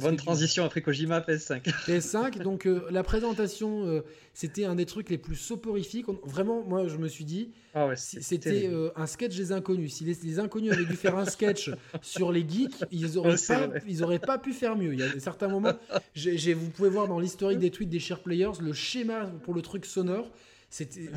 Bonne 0.00 0.16
transition 0.16 0.64
après 0.64 0.82
Kojima 0.82 1.20
PS5. 1.20 1.62
PS5, 1.86 2.42
donc 2.42 2.66
euh, 2.66 2.86
la 2.90 3.02
présentation, 3.02 3.86
euh, 3.86 4.00
c'était 4.32 4.64
un 4.64 4.74
des 4.74 4.86
trucs 4.86 5.10
les 5.10 5.18
plus 5.18 5.36
soporifiques. 5.36 6.06
vraiment, 6.24 6.62
moi, 6.62 6.88
je 6.88 6.96
me 6.96 7.08
suis 7.08 7.24
dit, 7.24 7.50
ah 7.74 7.90
c'était 7.96 8.68
euh, 8.68 8.90
un 8.96 9.06
sketch 9.06 9.36
des 9.36 9.52
inconnus. 9.52 9.94
Si 9.94 10.04
les, 10.04 10.38
inconnus 10.38 10.72
avaient 10.72 10.84
dû 10.84 10.96
faire 10.96 11.16
un 11.16 11.24
sketch 11.24 11.70
sur 12.02 12.32
les 12.32 12.46
geeks, 12.48 12.84
ils 12.90 13.18
auraient, 13.18 13.36
pas, 13.46 13.68
ils 13.86 14.02
auraient 14.02 14.18
pas 14.18 14.38
pu 14.38 14.52
faire 14.52 14.76
mieux. 14.76 14.92
Il 14.92 15.00
y 15.00 15.02
a 15.02 15.20
certains 15.20 15.48
moments, 15.48 15.74
vous 16.14 16.70
pouvez 16.70 16.90
voir 16.90 17.08
dans 17.08 17.18
l'historique 17.18 17.58
des 17.58 17.70
tweets 17.70 17.90
des 17.90 18.00
Share 18.00 18.20
Players 18.20 18.60
le 18.60 18.72
schéma 18.72 19.26
pour 19.44 19.54
le 19.54 19.62
truc 19.62 19.86
sonore. 19.86 20.30
C'était, 20.70 21.08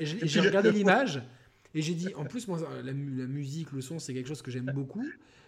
j'ai 0.00 0.40
regardé 0.40 0.72
l'image. 0.72 1.22
Et 1.74 1.82
j'ai 1.82 1.94
dit, 1.94 2.14
en 2.14 2.24
plus, 2.24 2.46
moi, 2.46 2.60
la, 2.84 2.92
musique, 2.92 3.72
le 3.72 3.80
son, 3.80 3.98
c'est 3.98 4.14
quelque 4.14 4.28
chose 4.28 4.42
que 4.42 4.50
j'aime 4.50 4.70
beaucoup. 4.72 5.04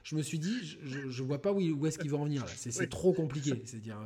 Je 0.07 0.15
me 0.15 0.23
suis 0.23 0.39
dit, 0.39 0.78
je, 0.85 1.11
je 1.11 1.23
vois 1.24 1.43
pas 1.43 1.53
où, 1.53 1.61
où 1.61 1.85
est-ce 1.85 1.99
qu'il 1.99 2.12
va 2.12 2.19
en 2.19 2.27
venir. 2.27 2.45
C'est 2.49 2.89
trop 2.89 3.12
compliqué. 3.12 3.61
C'est-à-dire, 3.65 3.99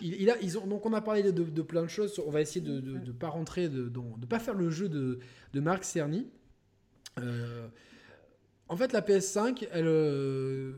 il, 0.00 0.20
il, 0.20 0.28
a, 0.28 0.36
ils 0.42 0.58
ont, 0.58 0.66
donc 0.66 0.84
on 0.84 0.92
a 0.92 1.00
parlé 1.00 1.22
de, 1.22 1.30
de, 1.30 1.62
plein 1.62 1.84
de 1.84 1.88
choses. 1.88 2.20
On 2.26 2.32
va 2.32 2.40
essayer 2.40 2.60
de 2.60 2.80
ne 2.80 3.12
pas 3.12 3.28
rentrer, 3.28 3.68
de 3.68 3.84
ne 3.84 4.26
pas 4.26 4.40
faire 4.40 4.54
le 4.54 4.70
jeu 4.70 4.88
de, 4.88 5.20
de 5.52 5.60
Marc 5.60 5.84
Cerny. 5.84 6.26
Euh, 7.20 7.68
en 8.68 8.76
fait, 8.76 8.92
la 8.92 9.02
PS5, 9.02 9.68
elle, 9.70 9.84
euh, 9.86 10.72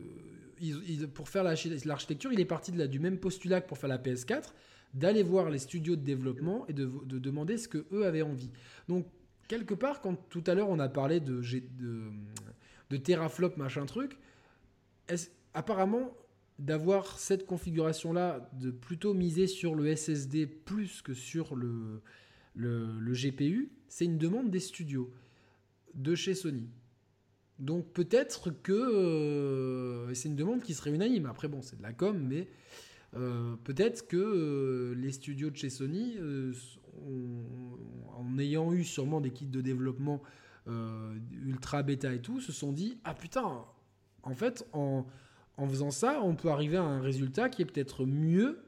pour 1.15 1.29
faire 1.29 1.43
l'architecture, 1.43 2.31
il 2.31 2.39
est 2.39 2.45
parti 2.45 2.71
de 2.71 2.77
la, 2.77 2.85
du 2.85 2.99
même 2.99 3.17
postulat 3.17 3.61
que 3.61 3.67
pour 3.67 3.79
faire 3.79 3.89
la 3.89 3.97
PS4, 3.97 4.53
d'aller 4.93 5.23
voir 5.23 5.49
les 5.49 5.57
studios 5.57 5.95
de 5.95 6.03
développement 6.03 6.67
et 6.67 6.73
de, 6.73 6.87
de 7.05 7.17
demander 7.17 7.57
ce 7.57 7.67
que 7.67 7.87
eux 7.91 8.05
avaient 8.05 8.21
envie. 8.21 8.51
Donc, 8.87 9.07
quelque 9.47 9.73
part, 9.73 9.99
quand 9.99 10.13
tout 10.29 10.43
à 10.45 10.53
l'heure 10.53 10.69
on 10.69 10.77
a 10.77 10.89
parlé 10.89 11.19
de, 11.19 11.41
de, 11.41 12.03
de 12.91 12.97
teraflop, 12.97 13.57
machin 13.57 13.87
truc, 13.87 14.19
apparemment, 15.53 16.13
d'avoir 16.59 17.17
cette 17.17 17.45
configuration-là, 17.45 18.49
de 18.53 18.69
plutôt 18.69 19.13
miser 19.13 19.47
sur 19.47 19.75
le 19.75 19.95
SSD 19.95 20.45
plus 20.45 21.01
que 21.01 21.13
sur 21.13 21.55
le, 21.55 22.01
GPU, 22.55 23.71
c'est 23.87 24.05
une 24.05 24.17
demande 24.17 24.51
des 24.51 24.59
studios 24.59 25.09
de 25.95 26.15
chez 26.15 26.35
Sony. 26.35 26.69
Donc 27.57 27.91
peut-être 27.93 28.51
que 28.51 28.73
euh, 28.73 30.13
c'est 30.13 30.29
une 30.29 30.35
demande 30.35 30.61
qui 30.61 30.73
serait 30.73 30.91
unanime. 30.91 31.25
Après 31.25 31.47
bon, 31.47 31.61
c'est 31.61 31.77
de 31.77 31.83
la 31.83 31.93
com, 31.93 32.17
mais 32.27 32.47
euh, 33.15 33.55
peut-être 33.63 34.07
que 34.07 34.17
euh, 34.17 34.95
les 34.95 35.11
studios 35.11 35.49
de 35.49 35.55
chez 35.55 35.69
Sony 35.69 36.17
en 38.17 38.37
ayant 38.37 38.73
eu 38.73 38.83
sûrement 38.83 39.21
des 39.21 39.31
kits 39.31 39.47
de 39.47 39.61
développement 39.61 40.21
ultra 41.31 41.81
bêta 41.83 42.13
et 42.13 42.21
tout, 42.21 42.41
se 42.41 42.51
sont 42.51 42.71
dit 42.71 42.99
ah 43.03 43.13
putain, 43.13 43.65
en 44.23 44.33
fait, 44.33 44.67
en, 44.73 45.05
en 45.57 45.67
faisant 45.67 45.91
ça, 45.91 46.21
on 46.23 46.35
peut 46.35 46.49
arriver 46.49 46.77
à 46.77 46.83
un 46.83 47.01
résultat 47.01 47.49
qui 47.49 47.61
est 47.61 47.65
peut-être 47.65 48.05
mieux 48.05 48.59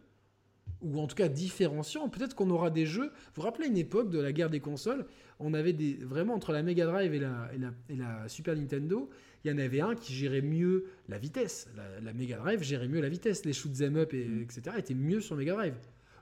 ou 0.82 1.00
en 1.00 1.08
tout 1.08 1.16
cas 1.16 1.28
différenciant. 1.28 2.10
Peut-être 2.10 2.36
qu'on 2.36 2.50
aura 2.50 2.70
des 2.70 2.86
jeux. 2.86 3.08
Vous 3.08 3.36
vous 3.36 3.42
rappelez 3.44 3.68
une 3.68 3.78
époque 3.78 4.10
de 4.10 4.20
la 4.20 4.32
guerre 4.32 4.50
des 4.50 4.60
consoles 4.60 5.06
On 5.40 5.54
avait 5.54 5.74
des 5.74 5.94
vraiment 6.02 6.34
entre 6.34 6.52
la 6.52 6.64
Mega 6.64 6.86
Drive 6.86 7.14
et 7.14 7.20
la, 7.20 7.50
et 7.90 7.96
la, 7.96 8.28
Super 8.28 8.56
Nintendo, 8.56 9.10
il 9.44 9.52
y 9.52 9.54
en 9.54 9.58
avait 9.58 9.82
un 9.82 9.96
qui 9.96 10.14
gérait 10.14 10.42
mieux 10.42 10.86
la 11.08 11.18
vitesse. 11.18 11.70
La, 12.02 12.14
Mega 12.14 12.38
Drive 12.38 12.64
gérait 12.64 12.88
mieux 12.88 13.02
la 13.02 13.10
vitesse. 13.10 13.46
Les 13.46 13.54
shoot 13.54 13.74
them 13.74 13.96
up 13.98 14.14
et, 14.14 14.26
mm. 14.26 14.42
etc. 14.42 14.62
étaient 14.78 14.94
mieux 14.94 15.22
sur 15.22 15.36
Mega 15.36 15.54
Drive. 15.54 15.76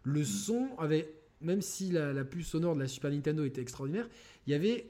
Le 0.04 0.22
mm. 0.22 0.26
son 0.26 0.70
avait 0.78 1.14
même 1.42 1.62
si 1.62 1.92
la, 1.92 2.26
puce 2.26 2.48
sonore 2.48 2.76
de 2.76 2.82
la 2.82 2.88
Super 2.88 3.12
Nintendo 3.12 3.46
était 3.46 3.62
extraordinaire, 3.62 4.10
il 4.46 4.52
y 4.52 4.54
avait 4.54 4.88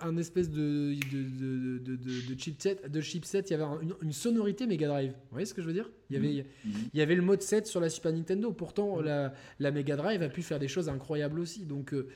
un 0.00 0.16
espèce 0.16 0.50
de, 0.50 0.94
de, 1.12 1.78
de, 1.78 1.96
de, 1.96 2.38
chipset, 2.38 2.80
de 2.88 3.00
chipset, 3.00 3.40
il 3.40 3.50
y 3.50 3.54
avait 3.54 3.64
une, 4.02 4.12
sonorité 4.12 4.66
Mega 4.66 4.88
Drive. 4.88 5.12
Vous 5.12 5.30
voyez 5.32 5.46
ce 5.46 5.54
que 5.54 5.62
je 5.62 5.66
veux 5.66 5.72
dire? 5.72 5.90
Il 6.10 6.16
y, 6.16 6.18
avait, 6.18 6.46
mhm. 6.64 6.72
il 6.92 6.98
y 6.98 7.02
avait 7.02 7.14
le 7.14 7.22
mode 7.22 7.42
7 7.42 7.66
sur 7.66 7.80
la 7.80 7.88
Super 7.88 8.12
Nintendo. 8.12 8.52
Pourtant, 8.52 8.98
mhm. 8.98 9.04
la, 9.04 9.34
la, 9.58 9.70
Mega 9.70 9.96
Drive 9.96 10.22
a 10.22 10.28
pu 10.28 10.42
faire 10.42 10.58
des 10.58 10.68
choses 10.68 10.88
incroyables 10.88 11.38
aussi. 11.38 11.64
Donc, 11.64 11.92
euh, 11.92 12.08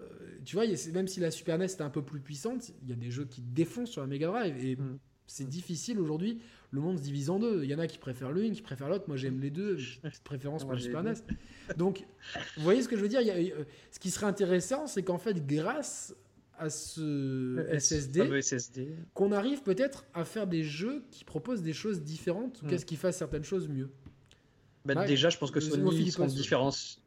euh, 0.00 0.04
tu 0.44 0.56
vois, 0.56 0.66
même 0.92 1.08
si 1.08 1.20
la 1.20 1.30
Super 1.30 1.58
NES 1.58 1.66
était 1.66 1.82
un 1.82 1.90
peu 1.90 2.02
plus 2.02 2.20
puissante, 2.20 2.70
il 2.82 2.90
y 2.90 2.92
a 2.92 2.96
des 2.96 3.10
jeux 3.10 3.24
qui 3.24 3.42
défoncent 3.42 3.90
sur 3.90 4.02
la 4.02 4.06
Mega 4.06 4.28
Drive. 4.28 4.64
Et 4.64 4.76
mhm. 4.76 4.98
c'est 5.26 5.48
difficile 5.48 5.98
aujourd'hui 5.98 6.40
le 6.74 6.80
monde 6.80 6.98
se 6.98 7.04
divise 7.04 7.30
en 7.30 7.38
deux. 7.38 7.62
Il 7.62 7.70
y 7.70 7.74
en 7.74 7.78
a 7.78 7.86
qui 7.86 7.98
préfèrent 7.98 8.32
l'une, 8.32 8.52
qui 8.52 8.60
préfèrent 8.60 8.88
l'autre. 8.88 9.04
Moi, 9.06 9.16
j'aime 9.16 9.40
les 9.40 9.50
deux. 9.50 9.78
préférence 10.24 10.64
pour 10.64 10.72
le 10.72 10.80
Super 10.80 11.04
NES. 11.04 11.14
Donc, 11.76 12.04
vous 12.56 12.64
voyez 12.64 12.82
ce 12.82 12.88
que 12.88 12.96
je 12.96 13.00
veux 13.02 13.08
dire? 13.08 13.20
Euh, 13.24 13.64
Ce 13.92 14.00
qui 14.00 14.10
serait 14.10 14.26
intéressant, 14.26 14.88
c'est 14.88 15.04
qu'en 15.04 15.18
fait, 15.18 15.46
grâce 15.46 16.16
à 16.58 16.70
ce 16.70 17.66
SSD, 17.72 18.96
qu'on 19.14 19.32
arrive 19.32 19.62
peut-être 19.62 20.04
à 20.14 20.24
faire 20.24 20.46
des 20.46 20.62
jeux 20.62 21.04
qui 21.10 21.24
proposent 21.24 21.62
des 21.62 21.72
choses 21.72 22.02
différentes 22.02 22.62
ou 22.62 22.66
mm. 22.66 22.68
qu'est-ce 22.70 22.86
qui 22.86 22.96
fasse 22.96 23.16
certaines 23.16 23.44
choses 23.44 23.68
mieux? 23.68 23.90
Bah, 24.84 25.06
déjà, 25.06 25.30
je 25.30 25.38
pense 25.38 25.50
que 25.50 25.60
Sony, 25.60 25.96
ils 25.96 26.12
sont, 26.12 26.28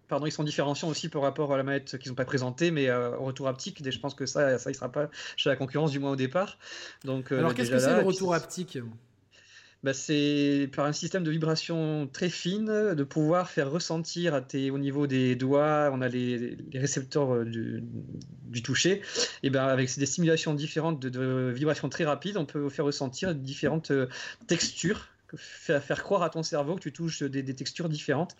Pardon, 0.07 0.25
ils 0.25 0.31
sont 0.31 0.43
différenciants 0.43 0.87
aussi 0.87 1.09
par 1.09 1.21
rapport 1.21 1.53
à 1.53 1.57
la 1.57 1.63
manette 1.63 1.97
qu'ils 1.97 2.11
n'ont 2.11 2.15
pas 2.15 2.25
présentée, 2.25 2.71
mais 2.71 2.87
euh, 2.87 3.15
au 3.17 3.25
retour 3.25 3.47
haptique, 3.47 3.87
je 3.87 3.99
pense 3.99 4.15
que 4.15 4.25
ça, 4.25 4.57
ça, 4.57 4.71
il 4.71 4.73
sera 4.73 4.89
pas 4.89 5.09
chez 5.35 5.49
la 5.49 5.57
concurrence, 5.57 5.91
du 5.91 5.99
moins 5.99 6.11
au 6.11 6.15
départ. 6.15 6.57
Donc, 7.03 7.31
euh, 7.31 7.39
Alors, 7.39 7.53
qu'est-ce 7.53 7.71
que 7.71 7.79
c'est 7.79 7.97
le 7.97 8.05
retour 8.05 8.33
haptique? 8.33 8.79
Bah, 9.83 9.93
c'est 9.93 10.69
par 10.75 10.85
un 10.85 10.91
système 10.91 11.23
de 11.23 11.31
vibration 11.31 12.09
très 12.11 12.29
fine, 12.29 12.93
de 12.95 13.03
pouvoir 13.03 13.49
faire 13.49 13.69
ressentir 13.71 14.33
à 14.33 14.41
tes, 14.41 14.71
au 14.71 14.77
niveau 14.77 15.07
des 15.07 15.35
doigts, 15.35 15.91
on 15.93 16.01
a 16.01 16.07
les, 16.07 16.57
récepteurs 16.73 17.33
euh, 17.33 17.45
du, 17.45 17.83
du, 18.47 18.63
toucher, 18.63 19.01
et 19.43 19.49
ben 19.49 19.65
avec 19.65 19.95
des 19.97 20.05
stimulations 20.05 20.53
différentes 20.53 20.99
de, 20.99 21.09
de 21.09 21.51
vibrations 21.55 21.89
très 21.89 22.05
rapides, 22.05 22.37
on 22.37 22.45
peut 22.45 22.69
faire 22.69 22.85
ressentir 22.85 23.35
différentes 23.35 23.91
euh, 23.91 24.07
textures 24.47 25.07
faire, 25.35 26.03
croire 26.03 26.23
à 26.23 26.29
ton 26.29 26.43
cerveau 26.43 26.75
que 26.75 26.81
tu 26.81 26.93
touches 26.93 27.23
des, 27.23 27.43
textures 27.55 27.89
différentes. 27.89 28.35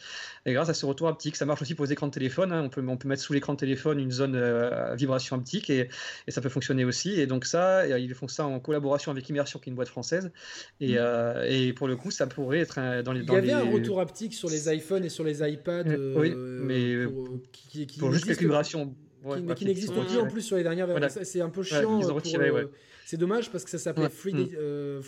Et 0.46 0.54
grâce 0.54 0.70
à 0.70 0.74
ce 0.74 0.86
retour 0.86 1.08
haptique, 1.08 1.36
ça 1.36 1.46
marche 1.46 1.62
aussi 1.62 1.76
pour 1.76 1.86
les 1.86 1.92
écrans 1.92 2.08
de 2.08 2.12
téléphone. 2.12 2.52
Hein. 2.52 2.64
On, 2.64 2.70
peut, 2.70 2.84
on 2.88 2.98
peut 2.98 3.08
mettre 3.08 3.22
sous 3.22 3.34
l'écran 3.34 3.54
de 3.54 3.60
téléphone 3.60 4.00
une 4.00 4.12
zone 4.12 4.36
euh, 4.36 4.92
à 4.94 4.96
vibration 4.96 5.36
haptique 5.36 5.70
et, 5.70 5.90
et, 6.28 6.32
ça 6.32 6.42
peut 6.42 6.50
fonctionner 6.50 6.86
aussi. 6.86 7.20
Et 7.20 7.28
donc 7.28 7.46
ça, 7.46 7.88
ils 7.98 8.14
font 8.14 8.28
ça 8.28 8.46
en 8.46 8.60
collaboration 8.60 9.12
avec 9.12 9.28
Immersion, 9.30 9.60
qui 9.60 9.70
est 9.70 9.72
une 9.72 9.76
boîte 9.76 9.90
française. 9.90 10.32
Et, 10.80 10.94
mm. 10.94 10.98
euh, 10.98 11.46
et 11.48 11.74
pour 11.74 11.88
le 11.88 11.96
coup, 11.96 12.12
ça 12.12 12.28
pourrait 12.28 12.60
être 12.60 13.02
dans 13.04 13.14
les. 13.14 13.22
Il 13.22 13.32
y 13.32 13.36
avait 13.36 13.52
un 13.52 13.72
retour 13.72 14.00
haptique 14.00 14.34
sur 14.34 14.50
les 14.50 14.74
iPhones 14.74 15.04
et 15.04 15.10
sur 15.10 15.24
les 15.24 15.42
iPads. 15.42 15.84
oui, 15.88 16.32
euh, 16.34 16.60
mais 16.64 17.06
pour, 17.06 17.28
qui, 17.52 17.88
qui 17.88 18.00
pour 18.00 18.14
juste 18.14 18.26
quelques 18.26 18.42
vibrations. 18.42 18.96
mais 19.26 19.56
qui 19.56 19.66
n'existe 19.66 19.94
plus 19.94 20.18
en 20.18 20.28
plus 20.28 20.42
sur 20.42 20.58
les 20.58 20.64
dernières 20.64 20.88
versions. 20.88 21.22
C'est 21.24 21.42
un 21.42 21.50
peu 21.50 21.64
chiant. 21.64 22.00
Ils 22.00 22.12
ont 22.12 22.16
retiré, 22.16 22.50
pour, 22.50 22.60
c'est 23.08 23.16
dommage 23.16 23.50
parce 23.52 23.64
que 23.64 23.70
ça 23.70 23.78
s'appelait 23.78 24.08
3D, 24.08 24.54
euh, 24.58 25.02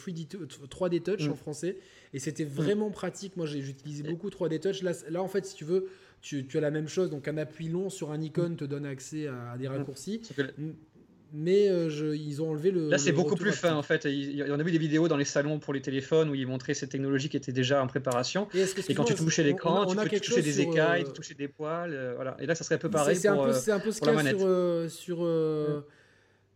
Touch 1.04 1.28
en 1.28 1.34
mm. 1.34 1.36
français 1.36 1.78
et 2.14 2.20
c'était 2.20 2.46
mm. 2.46 2.48
vraiment 2.48 2.92
pratique. 2.92 3.36
Moi, 3.36 3.46
j'ai 3.46 3.60
utilisé 3.60 4.04
beaucoup 4.04 4.30
3D 4.30 4.62
Touch. 4.62 4.84
Là, 4.84 4.94
là, 5.10 5.22
en 5.22 5.28
fait, 5.28 5.46
si 5.46 5.54
tu 5.54 5.66
veux, 5.66 5.90
tu, 6.22 6.46
as 6.56 6.62
la 6.62 6.72
même 6.72 6.88
chose. 6.88 7.10
Donc, 7.10 7.28
un 7.28 7.36
appui 7.36 7.68
long 7.68 7.90
sur 7.90 8.12
un 8.12 8.22
icône 8.22 8.56
te 8.56 8.64
donne 8.64 8.86
accès 8.86 9.28
à, 9.28 9.58
des 9.58 9.68
raccourcis. 9.68 10.22
Mais 11.34 11.68
euh, 11.68 12.16
ils 12.16 12.42
ont 12.42 12.52
enlevé 12.52 12.72
le. 12.72 12.90
Là, 12.90 12.98
c'est 12.98 13.12
beaucoup 13.12 13.36
plus 13.36 13.52
fin 13.52 13.76
en 13.76 13.84
fait. 13.84 14.06
Il 14.06 14.32
y 14.32 14.44
en 14.44 14.60
a 14.60 14.64
vu 14.64 14.72
des 14.72 14.78
vidéos 14.78 15.10
dans 15.10 15.18
les 15.18 15.26
salons 15.26 15.60
pour 15.60 15.74
les 15.74 15.82
téléphones 15.82 16.30
où 16.30 16.36
ils 16.36 16.48
montraient 16.48 16.74
cette 16.74 16.92
technologie 16.92 17.28
qui 17.28 17.36
était 17.36 17.52
déjà 17.52 17.84
en 17.84 17.88
préparation. 17.88 18.48
Et, 18.88 18.94
quand 18.96 19.04
tu 19.04 19.14
touchais 19.14 19.44
l'écran, 19.44 19.86
tu 19.86 19.98
peux 19.98 20.20
toucher 20.22 20.42
des 20.42 20.62
écailles, 20.62 21.04
euh, 21.04 21.12
toucher 21.12 21.34
des 21.34 21.50
poils. 21.50 22.14
voilà. 22.16 22.38
Et 22.40 22.46
là, 22.46 22.56
ça 22.56 22.64
serait 22.64 22.76
un 22.76 22.80
peu 22.80 22.90
pareil. 22.90 23.18
C'est 23.18 23.28
un, 23.28 23.36
peu, 23.36 23.52
un 23.52 23.80
peu 23.80 23.92
ce 23.92 24.00
qu'il 24.00 24.14
y 24.14 24.18
a 24.18 24.88
sur. 24.88 24.90
sur 24.90 25.24
mm. 25.24 25.84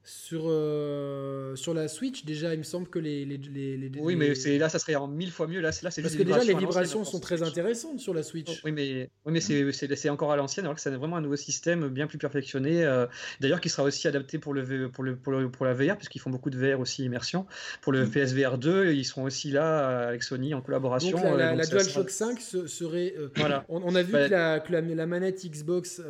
Sur, 0.06 0.44
euh, 0.48 1.56
sur 1.56 1.74
la 1.74 1.88
Switch, 1.88 2.26
déjà, 2.26 2.54
il 2.54 2.58
me 2.58 2.64
semble 2.64 2.90
que 2.90 3.00
les. 3.00 3.24
les, 3.24 3.38
les, 3.38 3.90
oui, 4.02 4.18
mais 4.18 4.34
là, 4.58 4.68
ça 4.68 4.78
serait 4.78 4.96
en 4.96 5.08
mille 5.08 5.32
fois 5.32 5.48
mieux. 5.48 5.62
Là, 5.62 5.72
là 5.82 5.92
c'est 5.92 6.02
Parce 6.02 6.18
que 6.18 6.24
déjà, 6.24 6.44
les 6.44 6.56
vibrations 6.56 7.06
sont 7.06 7.22
très 7.22 7.42
intéressantes 7.42 8.02
sur 8.02 8.14
la 8.14 8.22
Switch. 8.22 8.62
oui, 8.66 8.74
mais, 8.74 9.10
oui, 9.26 9.32
mais 9.32 9.72
c'est 9.72 10.10
encore 10.10 10.34
à 10.34 10.36
l'ancienne, 10.36 10.66
alors 10.66 10.76
que 10.76 10.82
c'est 10.82 10.90
vraiment 10.90 11.16
un 11.16 11.22
nouveau 11.22 11.38
système 11.38 11.88
bien 11.88 12.08
plus 12.08 12.18
perfectionné. 12.18 12.84
Euh, 12.84 13.06
d'ailleurs, 13.40 13.62
qui 13.62 13.70
sera 13.70 13.84
aussi 13.84 14.06
adapté 14.10 14.40
pour, 14.40 14.54
le, 14.54 14.90
pour, 14.90 15.06
le, 15.06 15.16
pour, 15.16 15.34
pour 15.52 15.66
la 15.66 15.74
VR, 15.74 15.96
puisqu'ils 15.96 16.20
font 16.20 16.32
beaucoup 16.32 16.50
de 16.50 16.58
VR 16.58 16.82
aussi 16.82 17.06
immersion. 17.06 17.46
Pour 17.82 17.94
le 17.94 18.06
mm. 18.06 18.12
PSVR 18.12 18.58
2, 18.58 18.92
ils 18.92 19.06
seront 19.06 19.24
aussi 19.24 19.52
là 19.52 19.90
euh, 19.90 20.10
avec 20.10 20.24
Sony 20.24 20.54
en 20.54 20.62
collaboration. 20.62 21.18
Donc, 21.18 21.38
la, 21.38 21.66
DualShock 21.66 22.10
5 22.10 22.42
serait. 22.42 23.16
voilà. 23.38 23.64
On, 23.70 23.96
a 23.96 24.04
vu 24.04 24.12
bah, 24.12 24.28
que, 24.28 24.32
la, 24.32 24.60
que 24.60 24.74
la, 24.74 25.06
manette 25.06 25.46
Xbox. 25.46 26.02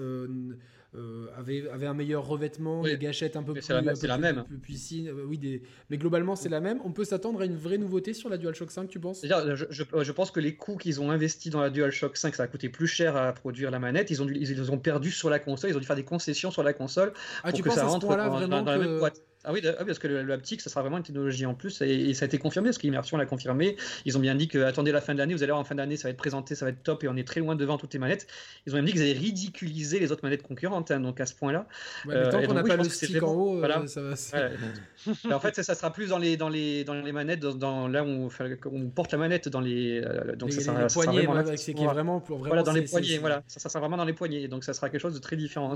Euh, 0.96 1.26
avait, 1.36 1.68
avait 1.70 1.88
un 1.88 1.96
meilleur 1.96 2.28
revêtement, 2.28 2.84
des 2.84 3.00
gâchettes 3.00 3.36
un 3.36 3.42
peu 3.42 3.54
plus, 3.54 3.68
la, 3.68 3.82
la 3.82 4.18
même. 4.20 4.46
Euh, 4.52 5.26
oui, 5.28 5.40
des... 5.40 5.64
mais 5.90 5.98
globalement 5.98 6.36
c'est 6.36 6.50
la 6.50 6.60
même. 6.60 6.80
On 6.86 6.92
peut 6.92 7.04
s'attendre 7.04 7.42
à 7.42 7.46
une 7.46 7.56
vraie 7.56 7.80
nouveauté 7.80 8.14
sur 8.14 8.30
la 8.30 8.38
DualShock 8.38 8.70
5, 8.70 8.88
tu 8.90 9.00
penses? 9.00 9.26
Je, 9.26 9.66
je, 9.70 10.12
pense 10.12 10.30
que 10.30 10.40
les 10.40 10.56
coûts 10.56 10.78
qu'ils 10.78 11.02
ont 11.02 11.10
investis 11.10 11.52
dans 11.52 11.62
la 11.62 11.72
DualShock 11.72 12.16
5, 12.16 12.36
ça 12.36 12.44
a 12.44 12.48
coûté 12.48 12.70
plus 12.70 12.86
cher 12.86 13.16
à 13.16 13.34
produire 13.34 13.72
la 13.72 13.80
manette. 13.80 14.12
Ils 14.12 14.22
ont, 14.22 14.26
dû, 14.26 14.38
ils, 14.40 14.72
ont 14.72 14.78
perdu 14.78 15.10
sur 15.10 15.32
la 15.32 15.40
console, 15.40 15.72
ils 15.72 15.76
ont 15.76 15.80
dû 15.80 15.88
faire 15.88 15.96
des 15.96 16.06
concessions 16.06 16.52
sur 16.52 16.62
la 16.62 16.74
console 16.74 17.12
ah, 17.44 17.52
pour 17.52 17.62
que 17.62 17.72
ça 17.72 17.86
rentre 17.86 18.06
dans, 18.06 18.48
la 18.48 18.78
même 18.78 19.00
boîte. 19.00 19.20
Ah 19.46 19.52
oui, 19.52 19.62
ah 19.66 19.84
parce 19.84 20.00
que 20.00 20.08
le, 20.08 20.32
haptique, 20.32 20.62
ça 20.62 20.70
sera 20.70 20.82
vraiment 20.82 20.98
une 20.98 21.04
technologie 21.04 21.46
en 21.46 21.54
plus 21.54 21.82
et, 21.82 22.14
ça 22.14 22.24
a 22.24 22.28
été 22.28 22.38
confirmé 22.38 22.70
parce 22.70 22.78
qu'Immersion 22.78 23.18
l'a 23.18 23.26
confirmé. 23.26 23.76
Ils 24.06 24.18
ont 24.18 24.22
bien 24.22 24.36
dit 24.36 24.48
que 24.48 24.60
attendez 24.60 24.92
la 24.92 25.02
fin 25.02 25.14
de 25.14 25.20
l'année, 25.20 25.34
vous 25.34 25.44
allez 25.44 25.52
voir 25.52 25.60
en 25.60 25.66
fin 25.66 25.76
d'année, 25.76 25.98
ça 25.98 26.08
va 26.08 26.12
être 26.12 26.18
présenté, 26.18 26.56
ça 26.56 26.66
va 26.66 26.72
être 26.72 26.84
top 26.84 27.04
et 27.04 27.08
on 27.10 27.16
est 27.18 27.28
très 27.28 27.42
loin 27.42 27.56
devant 27.56 27.78
toutes 27.78 27.94
les 27.94 28.00
manettes. 28.00 28.28
Ils 28.66 28.74
ont 28.74 28.78
même 28.78 28.86
dit 28.86 28.94
qu'ils 28.94 29.02
allaient 29.02 29.12
ridiculiser 29.14 30.00
les 30.00 30.12
autres 30.12 30.24
manettes 30.24 30.44
concurrentes, 30.44 30.92
hein, 30.92 31.00
donc 31.00 31.20
à 31.20 31.26
ce 31.26 31.34
point-là. 31.34 31.68
Ouais, 32.06 32.30
tant 32.30 32.42
qu'on 32.42 32.54
n'a 32.54 32.64
pas 32.64 32.78
le 32.78 32.84
stick 32.86 33.22
en 33.22 33.34
haut, 33.34 33.58
voilà. 33.58 33.86
ça 33.88 34.02
va. 34.02 34.14
en 35.36 35.40
fait, 35.40 35.62
ça, 35.62 35.76
sera 35.76 35.92
plus 35.92 36.08
dans 36.08 36.18
les, 36.18 36.38
dans 36.38 36.50
les, 36.50 36.84
dans 36.84 36.94
les 36.94 37.12
manettes, 37.12 37.42
dans, 37.42 37.88
là 37.88 38.04
où 38.04 38.30
on, 38.66 38.90
porte 38.90 39.12
la 39.12 39.18
manette 39.18 39.50
dans 39.50 39.62
les. 39.62 40.02
donc 40.38 40.54
ça 40.54 40.62
sera, 40.62 40.88
poignets, 40.88 41.28
c'est 41.58 41.74
qui 41.74 41.84
est 41.84 41.88
vraiment, 41.88 42.20
pour, 42.22 42.38
vraiment 42.38 42.56
Voilà, 42.56 42.64
dans 42.64 42.72
les 42.72 42.84
poignets, 42.84 43.18
voilà. 43.18 43.44
Ça, 43.48 43.70
sera 43.70 43.80
vraiment 43.82 43.98
dans 43.98 44.06
les 44.06 44.14
poignets. 44.14 44.48
Donc 44.48 44.64
ça 44.64 44.74
sera 44.74 44.90
quelque 44.90 45.02
chose 45.02 45.14
de 45.14 45.20
très 45.20 45.36
différent. 45.36 45.74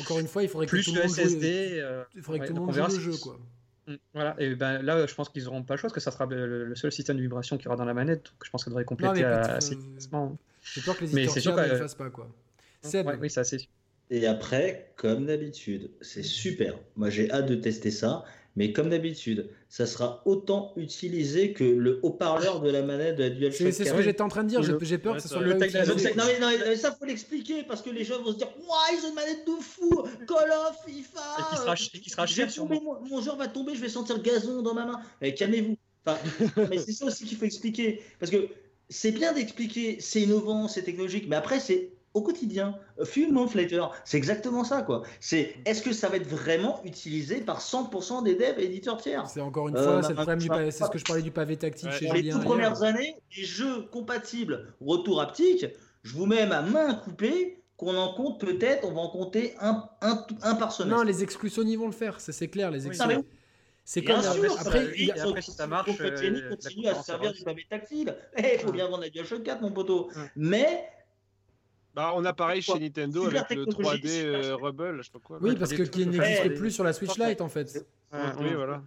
Encore 0.00 0.18
une 0.18 0.28
fois, 0.28 0.42
il 0.42 0.48
faudrait 0.48 0.66
que 0.66 0.76
tout 0.82 0.94
le 0.94 1.02
monde 1.02 1.10
SSD. 1.10 1.82
Le 2.54 2.60
monde 2.60 2.74
joue 2.74 2.86
le 2.86 3.00
jeu, 3.00 3.16
quoi. 3.16 3.38
Mm, 3.86 3.94
voilà, 4.14 4.34
et 4.38 4.54
ben 4.54 4.80
là, 4.82 5.06
je 5.06 5.14
pense 5.14 5.28
qu'ils 5.28 5.44
n'auront 5.44 5.62
pas 5.62 5.74
le 5.74 5.78
choix 5.78 5.88
parce 5.88 5.94
que 5.94 6.00
ça 6.00 6.10
sera 6.10 6.26
le, 6.26 6.74
seul 6.74 6.90
système 6.90 7.16
de 7.16 7.22
vibration 7.22 7.56
qu'il 7.56 7.66
y 7.66 7.68
aura 7.68 7.76
dans 7.76 7.84
la 7.84 7.94
manette. 7.94 8.24
Donc 8.24 8.44
je 8.44 8.50
pense 8.50 8.62
que 8.62 8.64
ça 8.66 8.70
devrait 8.70 8.84
compléter 8.84 9.24
assez 9.24 9.76
facilement. 9.76 10.36
J'ai 10.62 10.80
peur 10.80 10.96
que 10.96 11.04
les 11.04 11.18
éditeurs 11.18 11.56
ne 11.56 11.62
le 11.62 11.76
fassent 11.76 11.94
pas, 11.94 12.10
quoi. 12.10 12.30
Ouais, 12.84 13.18
oui, 13.20 13.30
ça 13.30 13.44
c'est 13.44 13.58
Et 14.10 14.26
après, 14.26 14.92
comme 14.96 15.26
d'habitude, 15.26 15.90
c'est 16.00 16.22
super. 16.22 16.78
Moi, 16.96 17.10
j'ai 17.10 17.30
hâte 17.30 17.46
de 17.46 17.54
tester 17.54 17.90
ça. 17.90 18.24
Mais 18.56 18.72
comme 18.72 18.88
d'habitude, 18.88 19.50
ça 19.68 19.84
sera 19.84 20.22
autant 20.26 20.72
utilisé 20.76 21.52
que 21.52 21.64
le 21.64 21.98
haut-parleur 22.02 22.60
de 22.60 22.70
la 22.70 22.82
manette 22.82 23.16
de 23.16 23.24
la 23.24 23.30
DualShock. 23.30 23.72
C'est 23.72 23.84
ce 23.84 23.92
que 23.92 24.02
j'étais 24.02 24.22
en 24.22 24.28
train 24.28 24.44
de 24.44 24.48
dire, 24.48 24.62
j'ai 24.62 24.98
peur 24.98 25.16
que 25.16 25.22
ce 25.22 25.28
soit 25.28 25.40
le 25.40 25.58
texte. 25.58 25.76
Non, 26.16 26.24
mais, 26.26 26.38
non, 26.38 26.48
mais 26.66 26.76
ça 26.76 26.92
faut 26.92 27.04
l'expliquer 27.04 27.64
parce 27.64 27.82
que 27.82 27.90
les 27.90 28.04
gens 28.04 28.22
vont 28.22 28.32
se 28.32 28.36
dire 28.38 28.48
Waouh, 28.60 28.98
ils 28.98 29.04
ont 29.06 29.08
une 29.08 29.14
manette 29.14 29.46
de 29.46 29.60
fou? 29.60 29.90
Call 30.28 30.50
of, 30.50 30.76
FIFA 30.86 31.20
Et 31.38 31.42
qui 31.50 31.56
sera, 31.56 31.74
qui 31.74 32.10
sera 32.10 32.26
cher 32.26 32.48
mon, 32.58 33.00
mon 33.02 33.20
joueur 33.20 33.36
va 33.36 33.48
tomber, 33.48 33.74
je 33.74 33.80
vais 33.80 33.88
sentir 33.88 34.22
gazon 34.22 34.62
dans 34.62 34.74
ma 34.74 34.86
main. 34.86 35.00
Eh, 35.20 35.34
calmez-vous. 35.34 35.76
Enfin, 36.06 36.18
mais 36.70 36.78
c'est 36.78 36.92
ça 36.92 37.06
aussi 37.06 37.24
qu'il 37.24 37.36
faut 37.36 37.46
expliquer. 37.46 38.02
Parce 38.20 38.30
que 38.30 38.48
c'est 38.88 39.12
bien 39.12 39.32
d'expliquer, 39.32 39.96
c'est 40.00 40.22
innovant, 40.22 40.68
c'est 40.68 40.82
technologique, 40.82 41.26
mais 41.28 41.36
après, 41.36 41.60
c'est 41.60 41.90
au 42.14 42.22
quotidien. 42.22 42.78
Few 43.02 43.30
months 43.30 43.54
later, 43.54 43.90
c'est 44.04 44.16
exactement 44.16 44.64
ça, 44.64 44.82
quoi. 44.82 45.02
C'est 45.20 45.56
est-ce 45.66 45.82
que 45.82 45.92
ça 45.92 46.08
va 46.08 46.16
être 46.16 46.28
vraiment 46.28 46.80
utilisé 46.84 47.40
par 47.40 47.60
100% 47.60 48.22
des 48.22 48.36
devs 48.36 48.58
et 48.58 48.64
éditeurs 48.64 48.98
tiers? 48.98 49.28
C'est 49.28 49.40
encore 49.40 49.68
une 49.68 49.76
fois, 49.76 50.02
c'est 50.02 50.14
ce 50.84 50.90
que 50.90 50.98
je 50.98 51.04
parlais 51.04 51.22
du 51.22 51.32
pavé 51.32 51.56
tactile 51.56 51.90
chez 51.90 52.06
Pour 52.06 52.14
les 52.14 52.30
toutes 52.30 52.44
premières 52.44 52.82
années, 52.82 53.16
les 53.36 53.44
jeux 53.44 53.82
compatibles 53.92 54.72
retour 54.80 55.20
haptique, 55.20 55.66
je 56.02 56.12
vous 56.14 56.26
mets 56.26 56.46
ma 56.46 56.62
main 56.62 56.94
coupée. 56.94 57.60
Qu'on 57.76 57.96
en 57.96 58.14
compte 58.14 58.38
peut-être, 58.38 58.86
on 58.86 58.92
va 58.92 59.00
en 59.00 59.08
compter 59.10 59.56
un, 59.60 59.84
un, 60.00 60.24
un 60.42 60.54
par 60.54 60.70
semaine. 60.70 60.96
Non, 60.96 61.02
les 61.02 61.24
exclus 61.24 61.50
Sony 61.50 61.74
vont 61.74 61.86
le 61.86 61.92
faire, 61.92 62.20
c'est 62.20 62.46
clair, 62.46 62.70
les 62.70 62.86
exclus. 62.86 63.16
C'est 63.84 64.02
comme 64.02 64.22
sûr, 64.22 64.60
après, 64.60 64.92
il 64.96 65.10
après, 65.10 65.42
si 65.42 65.50
ça 65.50 65.66
marche, 65.66 65.90
euh, 66.00 66.48
continue 66.48 66.86
à 66.86 66.94
se 66.94 67.04
servir 67.04 67.32
du 67.32 67.42
pavé 67.42 67.66
tactile. 67.68 68.16
Il 68.38 68.44
eh, 68.44 68.58
faut 68.58 68.72
bien 68.72 68.86
vendre 68.86 69.02
la 69.02 69.10
DualShock 69.10 69.42
4, 69.42 69.60
mon 69.60 69.72
poteau. 69.72 70.08
Mais 70.36 70.88
bah, 71.94 72.12
on 72.16 72.24
a 72.24 72.32
pareil 72.32 72.60
chez 72.60 72.78
Nintendo 72.78 73.26
avec 73.26 73.50
le 73.50 73.66
3D 73.66 74.24
euh, 74.24 74.56
Rebel, 74.56 74.96
je 74.98 75.02
sais 75.02 75.10
pas 75.12 75.20
quoi. 75.20 75.38
Oui, 75.40 75.54
parce 75.56 75.72
que 75.72 75.82
qui 75.82 76.06
n'existe 76.06 76.54
plus 76.54 76.70
sur 76.70 76.84
la 76.84 76.92
Switch 76.92 77.16
Lite 77.18 77.40
en 77.40 77.48
fait. 77.48 77.86
oui, 78.12 78.54
voilà. 78.54 78.82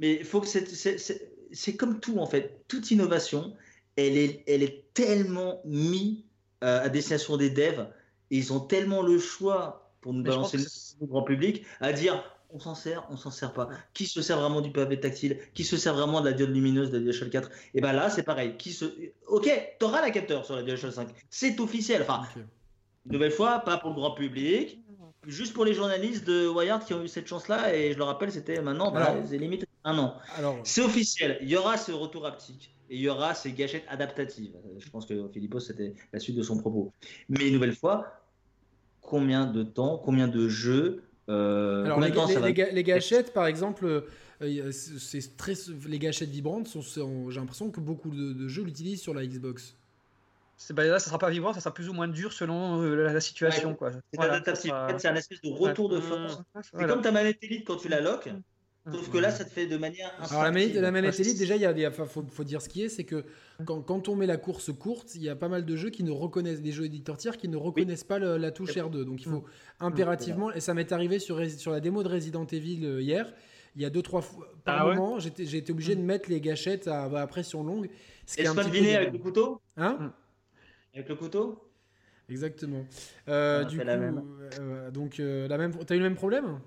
Mais 0.00 0.22
faut 0.24 0.40
que 0.40 0.46
c'est 0.46 1.76
comme 1.76 2.00
tout 2.00 2.18
en 2.18 2.26
fait, 2.26 2.64
toute 2.68 2.90
innovation, 2.90 3.54
elle 3.96 4.16
est, 4.16 4.44
elle 4.46 4.62
est 4.62 4.92
tellement 4.94 5.60
mise 5.64 6.18
euh, 6.62 6.84
à 6.84 6.88
destination 6.88 7.36
des 7.36 7.50
devs 7.50 7.86
et 8.30 8.36
ils 8.36 8.52
ont 8.52 8.60
tellement 8.60 9.02
le 9.02 9.18
choix 9.18 9.92
pour 10.00 10.12
nous 10.12 10.22
balancer 10.22 10.58
le 10.58 11.06
grand 11.06 11.22
public 11.22 11.64
à 11.80 11.92
dire 11.92 12.22
on 12.50 12.58
s'en 12.58 12.74
sert, 12.74 13.06
on 13.10 13.16
s'en 13.16 13.30
sert 13.30 13.52
pas. 13.52 13.68
Qui 13.94 14.06
se 14.06 14.22
sert 14.22 14.40
vraiment 14.40 14.60
du 14.60 14.70
pavé 14.70 14.98
tactile? 14.98 15.38
Qui 15.54 15.64
se 15.64 15.76
sert 15.76 15.94
vraiment 15.94 16.20
de 16.20 16.26
la 16.26 16.32
diode 16.32 16.50
lumineuse 16.50 16.90
de 16.90 16.98
la 16.98 17.04
DualShock 17.04 17.30
4 17.30 17.50
Et 17.74 17.80
ben 17.80 17.92
là, 17.92 18.10
c'est 18.10 18.22
pareil. 18.22 18.56
Qui 18.56 18.72
se... 18.72 18.86
Ok, 19.26 19.50
t'auras 19.78 20.00
la 20.00 20.10
capteur 20.10 20.44
sur 20.44 20.56
la 20.56 20.62
DualShock 20.62 20.92
5. 20.92 21.08
C'est 21.30 21.60
officiel. 21.60 22.02
Enfin, 22.02 22.22
une 23.06 23.12
nouvelle 23.12 23.32
fois, 23.32 23.60
pas 23.60 23.76
pour 23.78 23.90
le 23.90 23.96
grand 23.96 24.12
public, 24.12 24.78
juste 25.26 25.52
pour 25.52 25.64
les 25.64 25.74
journalistes 25.74 26.26
de 26.26 26.46
Wired 26.48 26.84
qui 26.84 26.94
ont 26.94 27.02
eu 27.02 27.08
cette 27.08 27.26
chance-là. 27.26 27.74
Et 27.74 27.92
je 27.92 27.98
le 27.98 28.04
rappelle, 28.04 28.32
c'était 28.32 28.60
maintenant, 28.62 28.92
c'est 29.26 29.38
limite 29.38 29.66
un 29.84 29.98
an. 29.98 30.14
C'est 30.64 30.82
officiel. 30.82 31.38
Il 31.42 31.48
y 31.48 31.56
aura 31.56 31.76
ce 31.76 31.92
retour 31.92 32.26
haptique. 32.26 32.74
Et 32.90 32.96
il 32.96 33.02
y 33.02 33.08
aura 33.10 33.34
ces 33.34 33.52
gâchettes 33.52 33.84
adaptatives. 33.88 34.56
Je 34.78 34.88
pense 34.88 35.04
que 35.04 35.28
Philippos, 35.28 35.60
c'était 35.60 35.94
la 36.12 36.18
suite 36.18 36.36
de 36.36 36.42
son 36.42 36.56
propos. 36.56 36.90
Mais 37.28 37.48
une 37.48 37.52
nouvelle 37.52 37.74
fois, 37.74 38.22
combien 39.02 39.44
de 39.44 39.62
temps, 39.62 39.98
combien 39.98 40.26
de 40.26 40.48
jeux 40.48 41.02
euh, 41.28 41.84
Alors, 41.84 42.00
les, 42.00 42.84
gâchettes, 42.84 43.32
par 43.32 43.46
exemple, 43.46 44.04
euh, 44.42 44.72
c'est 44.72 45.36
très, 45.36 45.54
les 45.86 45.98
gâchettes 45.98 46.30
vibrantes, 46.30 46.68
sont, 46.68 47.30
j'ai 47.30 47.40
l'impression 47.40 47.70
que 47.70 47.80
beaucoup 47.80 48.10
de, 48.10 48.48
jeux 48.48 48.64
l'utilisent 48.64 49.02
sur 49.02 49.14
la 49.14 49.26
Xbox. 49.26 49.74
Bah, 50.70 50.84
là, 50.84 50.98
ça 50.98 51.06
sera 51.06 51.18
pas 51.18 51.30
vibrant, 51.30 51.52
ça 51.52 51.60
sera 51.60 51.72
plus 51.72 51.88
ou 51.88 51.92
moins 51.92 52.08
dur 52.08 52.32
selon 52.32 52.82
euh, 52.82 53.12
la, 53.12 53.20
situation. 53.20 53.76
C'est 54.12 55.08
un 55.08 55.14
espèce 55.14 55.40
de 55.40 55.50
retour 55.50 55.88
de 55.88 56.00
force. 56.00 56.40
C'est 56.62 56.86
comme 56.86 57.02
ta 57.02 57.12
manette 57.12 57.38
Elite 57.42 57.66
quand 57.66 57.76
tu 57.76 57.88
la 57.88 58.00
loques. 58.00 58.28
Sauf 58.90 59.10
que 59.10 59.18
là, 59.18 59.30
ça 59.30 59.44
te 59.44 59.50
fait 59.50 59.66
de 59.66 59.76
manière. 59.76 60.12
Alors 60.30 60.42
la 60.42 60.50
manette, 60.50 60.74
la 60.74 60.90
manette 60.90 61.20
Elite, 61.20 61.38
déjà, 61.38 61.56
il 61.56 61.62
y 61.62 61.84
a, 61.84 61.90
faut, 61.90 62.24
faut, 62.30 62.44
dire 62.44 62.62
ce 62.62 62.68
qui 62.68 62.82
est, 62.82 62.88
c'est 62.88 63.04
que 63.04 63.24
quand, 63.64 63.82
quand, 63.82 64.08
on 64.08 64.16
met 64.16 64.26
la 64.26 64.36
course 64.36 64.72
courte, 64.72 65.14
il 65.14 65.22
y 65.22 65.28
a 65.28 65.36
pas 65.36 65.48
mal 65.48 65.64
de 65.64 65.76
jeux 65.76 65.90
qui 65.90 66.04
ne 66.04 66.10
reconnaissent, 66.10 66.62
des 66.62 66.72
jeux 66.72 66.86
éditeurs 66.86 67.18
tiers 67.18 67.36
qui 67.36 67.48
ne 67.48 67.56
reconnaissent 67.56 68.04
pas 68.04 68.18
la 68.18 68.50
touche 68.50 68.74
R2. 68.74 69.04
Donc 69.04 69.20
il 69.20 69.28
faut 69.28 69.40
mm. 69.40 69.84
impérativement, 69.84 70.52
et 70.52 70.60
ça 70.60 70.74
m'est 70.74 70.92
arrivé 70.92 71.18
sur, 71.18 71.44
sur 71.50 71.70
la 71.70 71.80
démo 71.80 72.02
de 72.02 72.08
Resident 72.08 72.46
Evil 72.46 72.84
euh, 72.84 73.02
hier, 73.02 73.32
il 73.76 73.82
y 73.82 73.84
a 73.84 73.90
deux 73.90 74.02
trois 74.02 74.22
fois 74.22 74.48
par 74.64 74.86
ah 74.86 74.94
moment, 74.94 75.18
j'ai 75.18 75.58
été 75.58 75.72
obligé 75.72 75.94
de 75.94 76.00
mettre 76.00 76.30
les 76.30 76.40
gâchettes 76.40 76.88
à, 76.88 77.26
pression 77.26 77.62
longue. 77.62 77.88
Est-ce 78.36 78.50
qu'on 78.50 78.54
deviner 78.54 78.96
avec 78.96 79.12
le 79.12 79.18
couteau 79.18 79.60
Hein. 79.76 80.12
Avec 80.94 81.08
le 81.08 81.14
couteau 81.14 81.62
Exactement. 82.28 82.84
Euh, 83.28 83.62
ah, 83.62 83.64
du 83.64 83.78
coup, 83.78 83.84
euh, 83.86 84.90
donc 84.90 85.18
la 85.18 85.58
même, 85.58 85.72
t'as 85.84 85.94
eu 85.94 85.98
le 85.98 86.04
même 86.04 86.16
problème? 86.16 86.60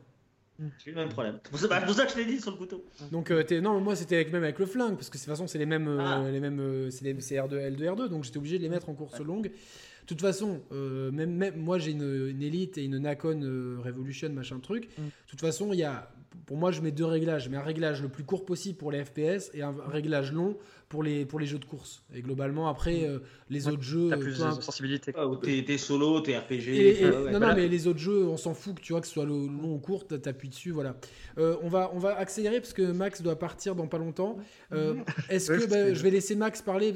J'ai 0.83 0.91
eu 0.91 0.93
le 0.93 1.01
même 1.01 1.09
problème. 1.09 1.39
C'est 1.43 1.85
pour 1.85 1.93
ça 1.95 2.05
que 2.05 2.11
je 2.11 2.17
l'ai 2.17 2.25
dit 2.25 2.39
sur 2.39 2.51
le 2.51 2.57
couteau. 2.57 2.85
Donc, 3.11 3.31
euh, 3.31 3.43
non, 3.61 3.79
moi 3.79 3.95
c'était 3.95 4.15
avec, 4.15 4.31
même 4.31 4.43
avec 4.43 4.59
le 4.59 4.65
flingue, 4.65 4.95
parce 4.95 5.09
que 5.09 5.17
de 5.17 5.21
toute 5.21 5.29
façon, 5.29 5.47
c'est 5.47 5.57
les 5.57 5.65
mêmes. 5.65 5.87
Euh, 5.87 5.99
ah. 5.99 6.29
les 6.29 6.39
mêmes 6.39 6.59
euh, 6.59 6.89
c'est 6.89 7.05
R2, 7.05 7.75
L2, 7.75 7.77
R2, 7.77 8.07
donc 8.09 8.23
j'étais 8.23 8.37
obligé 8.37 8.57
de 8.57 8.63
les 8.63 8.69
mettre 8.69 8.89
en 8.89 8.93
course 8.93 9.19
longue. 9.19 9.45
De 9.45 10.05
toute 10.07 10.21
façon, 10.21 10.61
même, 10.71 11.31
même, 11.31 11.55
moi 11.57 11.77
j'ai 11.77 11.91
une, 11.91 12.27
une, 12.29 12.41
Elite 12.41 12.77
et 12.77 12.83
une 12.83 12.97
Nacon 12.97 13.39
Revolution, 13.83 14.29
machin 14.29 14.59
truc. 14.59 14.89
Mm. 14.97 15.03
De 15.03 15.11
toute 15.27 15.41
façon, 15.41 15.71
il 15.73 15.79
y 15.79 15.83
a. 15.83 16.11
Pour 16.45 16.57
moi, 16.57 16.71
je 16.71 16.81
mets 16.81 16.91
deux 16.91 17.05
réglages. 17.05 17.49
Mais 17.49 17.57
un 17.57 17.61
réglage 17.61 18.01
le 18.01 18.09
plus 18.09 18.23
court 18.23 18.45
possible 18.45 18.77
pour 18.77 18.91
les 18.91 19.03
FPS 19.03 19.51
et 19.53 19.61
un 19.61 19.75
réglage 19.87 20.31
long 20.31 20.57
pour 20.91 21.03
les, 21.03 21.25
pour 21.25 21.39
les 21.39 21.45
jeux 21.45 21.57
de 21.57 21.65
course. 21.65 22.03
Et 22.13 22.21
globalement, 22.21 22.67
après, 22.67 23.05
euh, 23.05 23.19
les 23.49 23.67
autres 23.67 23.81
jeux. 23.81 24.09
T'as 24.09 24.17
plus 24.17 24.37
de 24.37 24.61
sensibilité. 24.61 25.13
Ah, 25.15 25.25
t'es 25.41 25.77
solo, 25.77 26.19
t'es 26.19 26.37
RPG. 26.37 27.31
non, 27.31 27.39
non, 27.39 27.55
mais 27.55 27.67
les 27.67 27.87
autres 27.87 27.99
jeux, 27.99 28.25
on 28.27 28.37
s'en 28.37 28.53
fout 28.53 28.75
que 28.75 28.81
tu 28.81 28.91
vois 28.93 29.01
que 29.01 29.07
ce 29.07 29.13
soit 29.13 29.25
le 29.25 29.47
long 29.47 29.75
ou 29.75 29.79
court, 29.79 30.05
t'appuies 30.05 30.49
dessus, 30.49 30.71
voilà. 30.71 30.95
Euh, 31.37 31.55
on, 31.61 31.69
va, 31.69 31.91
on 31.93 31.99
va 31.99 32.17
accélérer 32.17 32.59
parce 32.59 32.73
que 32.73 32.91
Max 32.91 33.21
doit 33.21 33.39
partir 33.39 33.75
dans 33.75 33.87
pas 33.87 33.97
longtemps. 33.97 34.37
Euh, 34.73 34.95
est-ce 35.29 35.51
que 35.51 35.65
bah, 35.69 35.93
je 35.93 36.03
vais 36.03 36.11
laisser 36.11 36.35
Max 36.35 36.61
parler 36.61 36.93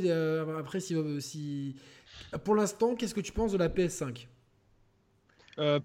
après 0.60 0.82
si, 0.82 0.96
si. 1.22 1.76
Pour 2.44 2.56
l'instant, 2.56 2.96
qu'est-ce 2.96 3.16
que 3.16 3.22
tu 3.22 3.32
penses 3.32 3.54
de 3.54 3.58
la 3.58 3.70
PS5 3.70 4.28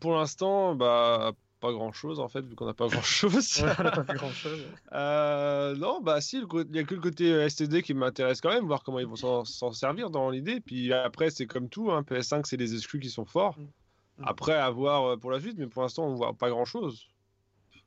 Pour 0.01 0.17
l'instant, 0.17 0.75
bah 0.75 1.33
pas 1.61 1.73
grand 1.73 1.93
chose 1.93 2.19
en 2.21 2.29
fait, 2.29 2.41
vu 2.41 2.55
qu'on 2.55 2.67
n'a 2.67 2.75
pas 2.75 2.89
grand 2.89 3.03
chose. 3.03 3.63
on 3.63 3.83
n'a 3.83 3.91
pas 3.91 4.15
grand 4.15 4.31
chose. 4.31 4.61
Euh, 4.93 5.77
non, 5.77 6.01
bah 6.01 6.21
si, 6.21 6.39
il 6.39 6.71
n'y 6.73 6.79
a 6.81 6.85
que 6.85 6.95
le 6.95 7.01
côté 7.01 7.33
euh, 7.33 7.49
STD 7.49 7.83
qui 7.83 7.95
m'intéresse 7.95 8.41
quand 8.41 8.51
même, 8.51 8.67
voir 8.67 8.83
comment 8.83 8.99
ils 8.99 9.07
vont 9.07 9.45
s'en 9.45 9.73
servir 9.73 10.11
dans 10.11 10.31
l'idée. 10.31 10.61
Puis 10.61 10.93
après, 10.93 11.31
c'est 11.31 11.47
comme 11.47 11.69
tout, 11.69 11.93
hein, 11.93 12.03
PS5, 12.03 12.43
c'est 12.45 12.57
des 12.57 12.75
exclus 12.75 12.99
qui 12.99 13.11
sont 13.11 13.25
forts. 13.25 13.57
Mm. 13.59 13.63
Mm. 13.63 14.25
Après, 14.27 14.55
à 14.55 14.69
voir 14.71 15.05
euh, 15.05 15.17
pour 15.17 15.31
la 15.31 15.41
suite, 15.41 15.57
mais 15.59 15.67
pour 15.67 15.83
l'instant, 15.83 16.09
on 16.09 16.15
voit 16.15 16.33
pas 16.33 16.51
grand 16.51 16.65
chose. 16.65 17.07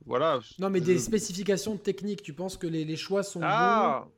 Voilà. 0.05 0.39
Non, 0.59 0.69
mais 0.69 0.81
des 0.81 0.99
spécifications 0.99 1.77
techniques, 1.77 2.21
tu 2.21 2.33
penses 2.33 2.57
que 2.57 2.67
les, 2.67 2.85
les 2.85 2.95
choix 2.95 3.23
sont 3.23 3.41
ah 3.43 4.05
bons? 4.05 4.11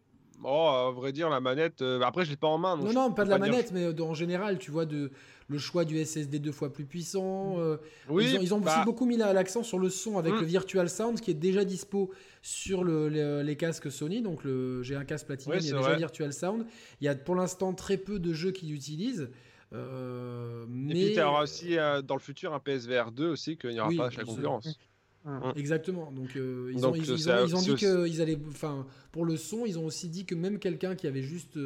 Oh, 0.44 0.68
à 0.68 0.91
vrai 0.91 1.11
dire, 1.11 1.30
la 1.30 1.40
manette. 1.40 1.82
après, 2.03 2.26
je 2.26 2.30
l'ai 2.30 2.36
pas 2.36 2.48
en 2.48 2.57
main. 2.57 2.76
non, 2.76 2.94
non, 2.94 3.11
pas 3.11 3.23
de 3.23 3.30
la 3.30 3.38
manette, 3.38 3.72
mais 3.72 3.99
en 3.99 4.14
général, 4.14 4.60
tu 4.60 4.69
vois, 4.69 4.86
de, 4.86 5.11
le 5.47 5.57
choix 5.57 5.85
du 5.85 6.03
SSD 6.03 6.39
deux 6.39 6.51
fois 6.51 6.73
plus 6.73 6.85
puissant. 6.85 7.59
Euh, 7.59 7.77
oui, 8.09 8.35
ils 8.41 8.53
ont, 8.53 8.57
aussi 8.57 8.65
bah. 8.65 8.84
beaucoup 8.84 9.05
mis 9.05 9.17
l'accent 9.17 9.63
sur 9.63 9.77
le 9.77 9.89
son 9.89 10.17
avec 10.17 10.34
mm. 10.34 10.39
le 10.39 10.45
Virtual 10.45 10.89
Sound 10.89 11.19
qui 11.19 11.31
est 11.31 11.35
déjà 11.35 11.63
dispo 11.63 12.11
sur 12.41 12.84
les, 12.84 13.55
casques 13.57 13.91
Sony. 13.91 14.22
Donc 14.22 14.41
j'ai 14.81 14.95
un 14.95 15.05
casque 15.05 15.27
Platinum, 15.27 15.59
il 15.59 15.67
y 15.67 15.73
a 15.73 15.77
déjà 15.77 15.95
Virtual 15.95 16.34
Sound. 16.34 16.65
Il 17.01 17.05
y 17.05 17.07
a 17.07 17.15
pour 17.15 17.35
l'instant 17.35 17.73
très 17.73 17.97
peu 17.97 18.19
de 18.19 18.34
jeux 18.34 18.51
qui 18.51 18.65
l'utilisent. 18.65 19.30
Euh, 19.73 20.65
mais... 20.69 20.91
Et 20.91 21.05
puis 21.05 21.13
tu 21.15 21.22
auras 21.22 21.43
aussi 21.43 21.77
euh, 21.77 22.01
dans 22.01 22.15
le 22.15 22.22
futur 22.22 22.53
un 22.53 22.59
PSVR 22.59 23.11
2 23.11 23.27
aussi 23.27 23.57
qu'il 23.57 23.72
n'y 23.72 23.80
aura 23.80 23.89
pas 23.95 24.07
à 24.07 24.17
la 24.17 24.23
concurrence. 24.23 24.80
Mm. 25.26 25.51
Exactement. 25.55 26.11
Donc, 26.11 26.35
ils, 26.35 26.85
ont, 26.85 26.93
ils, 26.93 27.15
ont, 27.55 27.61
dit 27.61 27.76
qu'ils 27.76 28.22
allaient. 28.22 28.38
Enfin, 28.47 28.85
pour 29.11 29.26
le 29.26 29.38
son, 29.38 29.65
ils 29.65 29.80
ont 29.80 29.85
aussi 29.85 30.07
dit 30.07 30.26
que 30.26 30.35
même 30.35 30.59
quelqu'un 30.59 30.95
qui 30.95 31.07
avait 31.07 31.23
juste 31.23 31.57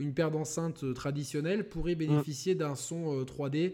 une 0.00 0.14
paire 0.14 0.30
d'enceintes 0.30 0.82
euh, 0.82 0.94
traditionnelles 0.94 1.68
pourrait 1.68 1.94
bénéficier 1.94 2.54
d'un 2.54 2.74
son 2.74 3.22
3D. 3.24 3.68
Euh, 3.68 3.70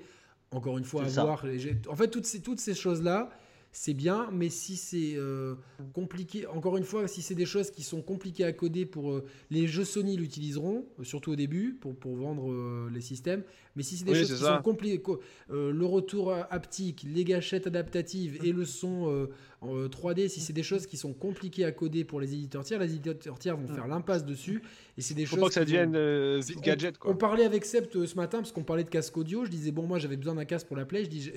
Encore 0.51 0.77
une 0.77 0.85
fois, 0.85 1.05
à 1.05 1.09
voir. 1.09 1.45
En 1.89 1.97
fait, 1.97 2.09
toutes 2.09 2.27
ces, 2.27 2.41
toutes 2.41 2.61
ces 2.61 2.75
choses-là, 2.75 3.31
c'est 3.73 3.95
bien, 3.95 4.29
mais 4.33 4.49
si 4.49 4.77
c'est 4.77 5.15
euh, 5.17 5.55
compliqué, 5.93 6.47
encore 6.47 6.79
une 6.79 6.85
fois, 6.85 7.07
si 7.09 7.21
c'est 7.21 7.35
des 7.35 7.47
choses 7.47 7.71
qui 7.71 7.83
sont 7.83 8.01
compliquées 8.01 8.45
à 8.45 8.53
coder 8.53 8.87
pour 8.87 9.13
euh, 9.13 9.25
les 9.51 9.67
jeux 9.67 9.85
Sony 9.85 10.17
l'utiliseront, 10.17 10.87
surtout 11.03 11.33
au 11.33 11.37
début, 11.37 11.75
pour, 11.75 11.95
pour 11.95 12.17
vendre 12.17 12.89
les 12.89 13.01
systèmes. 13.01 13.43
Mais 13.77 13.83
si 13.83 13.97
c'est 13.97 14.05
des 14.05 14.15
choses 14.15 14.33
qui 14.33 14.43
sont 14.43 14.63
compliquées, 14.63 15.03
le 15.51 15.85
retour 15.85 16.33
haptique, 16.51 17.07
les 17.09 17.25
gâchettes 17.25 17.67
adaptatives 17.67 18.39
et 18.45 18.53
le 18.53 18.65
son 18.65 19.29
en 19.61 19.87
3D, 19.87 20.29
si 20.29 20.41
c'est 20.41 20.53
des 20.53 20.63
choses 20.63 20.87
qui 20.87 20.97
sont 20.97 21.13
compliquées 21.13 21.65
à 21.65 21.73
coder 21.73 22.05
pour 22.05 22.21
les 22.21 22.35
éditeurs 22.35 22.65
tiers, 22.65 22.79
les 22.79 22.95
éditeurs 22.95 23.39
tiers 23.39 23.57
vont 23.57 23.67
faire 23.67 23.89
l'impasse 23.89 24.25
dessus. 24.25 24.63
Et 24.99 25.03
c'est 25.03 25.15
des 25.15 25.27
Faut 25.27 25.37
choses. 25.37 25.45
pas 25.45 25.49
que 25.49 25.55
ça 25.55 25.65
devienne 25.65 26.39
vite 26.41 26.61
gadget. 26.61 26.99
Quoi. 26.99 27.11
On 27.11 27.17
parlait 27.17 27.45
avec 27.45 27.65
Sept 27.65 28.05
ce 28.05 28.15
matin 28.17 28.39
parce 28.39 28.53
qu'on 28.53 28.65
parlait 28.65 28.85
de 28.85 28.91
casque 28.91 29.17
audio. 29.17 29.45
Je 29.45 29.51
disais 29.51 29.73
bon 29.73 29.87
moi 29.87 29.99
j'avais 29.99 30.17
besoin 30.17 30.35
d'un 30.35 30.45
casque 30.45 30.67
pour 30.67 30.77
la 30.77 30.85
Play. 30.85 31.05
Je 31.05 31.11
dis 31.11 31.33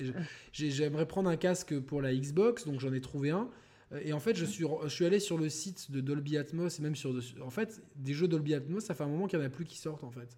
j'aimerais 0.52 1.06
prendre 1.06 1.30
un 1.30 1.36
casque 1.36 1.78
pour 1.80 2.02
la 2.02 2.14
Xbox, 2.14 2.66
donc 2.66 2.80
j'en 2.80 2.92
ai 2.92 3.00
trouvé 3.00 3.30
un. 3.30 3.48
Euh, 3.92 4.00
et 4.04 4.12
en 4.12 4.20
fait, 4.20 4.36
je 4.36 4.44
suis, 4.44 4.64
je 4.84 4.88
suis 4.88 5.04
allé 5.04 5.18
sur 5.18 5.38
le 5.38 5.48
site 5.48 5.90
de 5.90 6.00
Dolby 6.00 6.36
Atmos 6.36 6.78
et 6.78 6.82
même 6.82 6.96
sur. 6.96 7.14
En 7.42 7.50
fait, 7.50 7.82
des 7.96 8.12
jeux 8.12 8.28
Dolby 8.28 8.54
Atmos, 8.54 8.84
ça 8.84 8.94
fait 8.94 9.04
un 9.04 9.08
moment 9.08 9.26
qu'il 9.26 9.38
n'y 9.38 9.44
en 9.44 9.48
a 9.48 9.50
plus 9.50 9.64
qui 9.64 9.78
sortent 9.78 10.04
en 10.04 10.10
fait. 10.10 10.36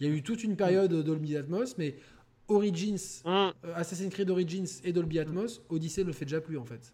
Il 0.00 0.06
y 0.06 0.10
a 0.10 0.14
eu 0.14 0.22
toute 0.22 0.42
une 0.42 0.56
période 0.56 0.92
Dolby 0.92 1.36
Atmos, 1.36 1.76
mais 1.78 1.96
Origins, 2.48 3.22
mm. 3.24 3.28
euh, 3.28 3.52
Assassin's 3.74 4.12
Creed 4.12 4.30
Origins 4.30 4.66
et 4.84 4.92
Dolby 4.92 5.18
Atmos, 5.18 5.62
Odyssey 5.68 6.02
ne 6.02 6.08
le 6.08 6.12
fait 6.12 6.24
déjà 6.24 6.40
plus 6.40 6.58
en 6.58 6.64
fait. 6.64 6.92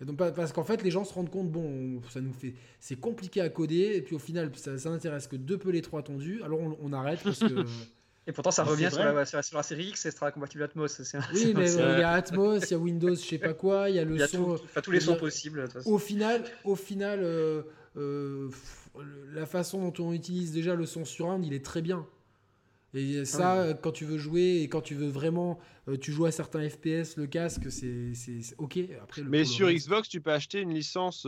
Et 0.00 0.04
donc, 0.04 0.16
parce 0.16 0.52
qu'en 0.52 0.64
fait, 0.64 0.82
les 0.82 0.90
gens 0.90 1.04
se 1.04 1.14
rendent 1.14 1.30
compte, 1.30 1.50
bon, 1.50 2.02
ça 2.10 2.20
nous 2.20 2.32
fait. 2.32 2.54
C'est 2.80 2.96
compliqué 2.96 3.40
à 3.40 3.48
coder, 3.48 3.92
et 3.94 4.02
puis 4.02 4.14
au 4.14 4.18
final, 4.18 4.50
ça, 4.54 4.76
ça 4.78 4.90
n'intéresse 4.90 5.26
que 5.26 5.36
deux 5.36 5.56
peu 5.56 5.70
les 5.70 5.82
trois 5.82 6.02
tondus, 6.02 6.42
alors 6.42 6.60
on, 6.60 6.76
on 6.82 6.92
arrête 6.92 7.20
parce 7.22 7.40
que. 7.40 7.64
Et 8.28 8.32
pourtant, 8.32 8.50
ça 8.50 8.64
revient 8.64 8.88
sur 8.90 9.04
la, 9.04 9.24
sur, 9.24 9.56
la, 9.56 9.62
série 9.62 9.86
X 9.86 10.06
et 10.06 10.10
sera 10.10 10.32
compatible 10.32 10.64
Atmos. 10.64 11.00
Oui, 11.32 11.54
mais 11.56 11.72
il 11.72 11.78
y 11.78 12.02
a 12.02 12.10
Atmos, 12.10 12.58
il 12.64 12.70
y 12.72 12.74
a 12.74 12.78
Windows, 12.78 13.14
je 13.14 13.20
sais 13.20 13.38
pas 13.38 13.54
quoi, 13.54 13.88
il 13.88 13.96
y 13.96 13.98
a 14.00 14.04
le 14.04 14.18
son. 14.26 14.58
tous 14.82 14.90
les 14.90 15.00
sons 15.00 15.16
possibles. 15.16 15.68
Au 15.84 15.98
final, 15.98 16.42
au 16.64 16.74
final 16.74 17.20
euh, 17.22 17.62
euh, 17.96 18.50
la 19.32 19.46
façon 19.46 19.88
dont 19.88 20.04
on 20.04 20.12
utilise 20.12 20.52
déjà 20.52 20.74
le 20.74 20.86
son 20.86 21.04
surround, 21.04 21.46
il 21.46 21.54
est 21.54 21.64
très 21.64 21.82
bien. 21.82 22.04
Et 22.96 23.24
ça, 23.24 23.68
ah 23.70 23.74
quand 23.74 23.92
tu 23.92 24.04
veux 24.04 24.18
jouer 24.18 24.62
et 24.62 24.68
quand 24.68 24.80
tu 24.80 24.94
veux 24.94 25.08
vraiment, 25.08 25.58
euh, 25.88 25.96
tu 25.96 26.12
joues 26.12 26.26
à 26.26 26.30
certains 26.30 26.68
FPS, 26.68 27.16
le 27.16 27.26
casque, 27.26 27.70
c'est 27.70 28.12
ok. 28.58 28.78
Après, 29.02 29.22
mais 29.22 29.44
sur 29.44 29.70
Xbox, 29.70 30.08
tu 30.08 30.20
peux 30.20 30.32
acheter 30.32 30.60
une 30.60 30.74
licence 30.74 31.26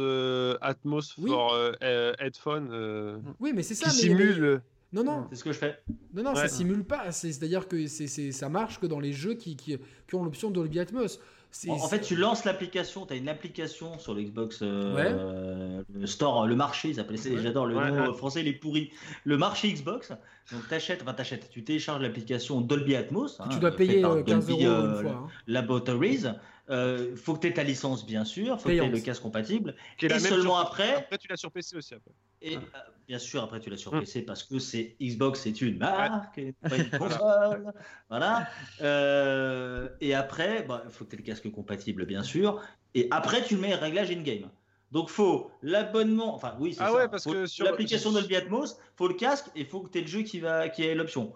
Atmos 0.61 1.15
pour 1.15 1.57
headphone. 1.81 3.23
oui, 3.39 3.53
mais 3.55 3.63
c'est 3.63 3.75
ça. 3.75 3.91
Qui 3.91 3.97
simule. 3.97 4.63
Non, 4.93 5.05
non. 5.05 5.27
C'est 5.31 5.37
ce 5.37 5.45
que 5.45 5.53
je 5.53 5.59
fais. 5.59 5.79
Non, 6.15 6.23
non, 6.23 6.35
ça 6.35 6.49
simule 6.49 6.85
pas. 6.85 7.13
C'est-à-dire 7.13 7.69
que 7.69 7.87
c'est, 7.87 8.33
ça 8.33 8.49
marche 8.49 8.81
que 8.81 8.87
dans 8.87 9.01
les 9.01 9.13
jeux 9.13 9.35
qui, 9.35 9.57
qui, 9.57 9.77
qui 10.09 10.15
ont 10.15 10.25
l'option 10.25 10.51
Dolby 10.51 10.81
Atmos. 10.81 11.21
En, 11.69 11.89
fait, 11.89 12.01
tu 12.01 12.15
lances 12.15 12.45
l'application, 12.45 13.07
tu 13.07 13.15
as 13.15 13.17
une 13.17 13.29
application 13.29 13.99
sur 13.99 14.15
l'Xbox 14.15 14.61
euh, 14.63 15.83
le 15.93 16.07
Store, 16.07 16.47
le 16.47 16.55
marché, 16.55 16.93
ça, 16.93 17.05
j'adore 17.43 17.67
le 17.67 17.75
nom 17.75 18.13
français, 18.15 18.41
il 18.43 18.49
est 18.49 18.53
pourri. 18.53 18.91
Le 19.25 19.39
marché 19.39 19.73
Xbox, 19.73 20.13
donc 20.53 20.69
t'achètes, 20.69 21.03
enfin 21.03 21.15
t'achètes, 21.15 21.49
tu 21.51 21.65
télécharges 21.65 22.03
l'application 22.03 22.61
Dolby 22.61 22.97
Atmos. 22.97 23.37
tu 23.37 23.43
hein, 23.43 23.59
dois 23.59 23.71
payer 23.71 24.03
15 24.03 24.51
euh, 24.51 24.53
euros 24.53 24.61
une 24.61 24.67
euh, 24.67 25.03
fois. 25.03 25.11
Hein. 25.11 25.27
Laboratories. 25.47 26.27
Euh, 26.71 27.17
faut 27.17 27.35
que 27.35 27.41
tu 27.41 27.47
aies 27.47 27.55
ta 27.55 27.63
licence, 27.63 28.05
bien 28.05 28.25
sûr. 28.25 28.61
faut 28.61 28.69
que 28.69 28.75
tu 28.75 28.83
aies 28.83 28.89
le 28.89 29.01
casque 29.01 29.23
compatible. 29.23 29.75
Et 30.01 30.19
seulement 30.19 30.59
après. 30.59 30.95
Après, 30.95 31.19
tu 31.19 31.29
l'as 31.29 31.37
sur 31.37 31.51
PC 31.51 31.77
aussi. 31.77 31.95
Après. 31.95 32.13
Et 32.43 32.57
euh, 32.57 32.61
bien 33.07 33.19
sûr, 33.19 33.43
après, 33.43 33.61
tu 33.61 33.71
l'as 33.71 33.77
sur 33.77 33.93
hum. 33.93 34.01
PC 34.01 34.23
parce 34.23 34.43
que 34.43 34.59
c'est 34.59 34.97
Xbox, 35.01 35.41
c'est 35.41 35.61
une 35.61 35.79
marque, 35.79 36.41
pas 36.61 36.77
une 36.77 36.91
console. 36.99 37.73
voilà. 38.09 38.49
Euh, 38.81 39.89
et 40.01 40.15
après, 40.15 40.61
il 40.61 40.67
bah, 40.67 40.85
faut 40.91 41.05
que 41.05 41.11
tu 41.11 41.17
aies 41.17 41.19
le 41.21 41.25
casque 41.25 41.51
compatible, 41.51 42.05
bien 42.07 42.23
sûr. 42.23 42.61
Et 42.95 43.09
après, 43.11 43.43
tu 43.43 43.57
mets 43.57 43.75
réglage 43.75 44.11
in-game. 44.11 44.51
Donc, 44.93 45.11
faut 45.11 45.51
l'abonnement. 45.63 46.35
Enfin, 46.35 46.55
oui, 46.59 46.75
c'est 46.75 46.83
ah 46.83 46.95
Ouais, 46.95 47.09
parce 47.09 47.25
que 47.25 47.47
sur 47.47 47.65
l'application 47.65 48.13
Dolby 48.13 48.37
Atmos, 48.37 48.79
faut 48.97 49.09
le 49.09 49.15
casque 49.15 49.47
et 49.55 49.65
faut 49.65 49.81
que 49.81 49.91
tu 49.91 49.99
aies 49.99 50.03
le 50.03 50.07
jeu 50.07 50.23
qui, 50.23 50.41
va, 50.41 50.69
qui 50.69 50.85
ait 50.85 50.95
l'option. 50.95 51.33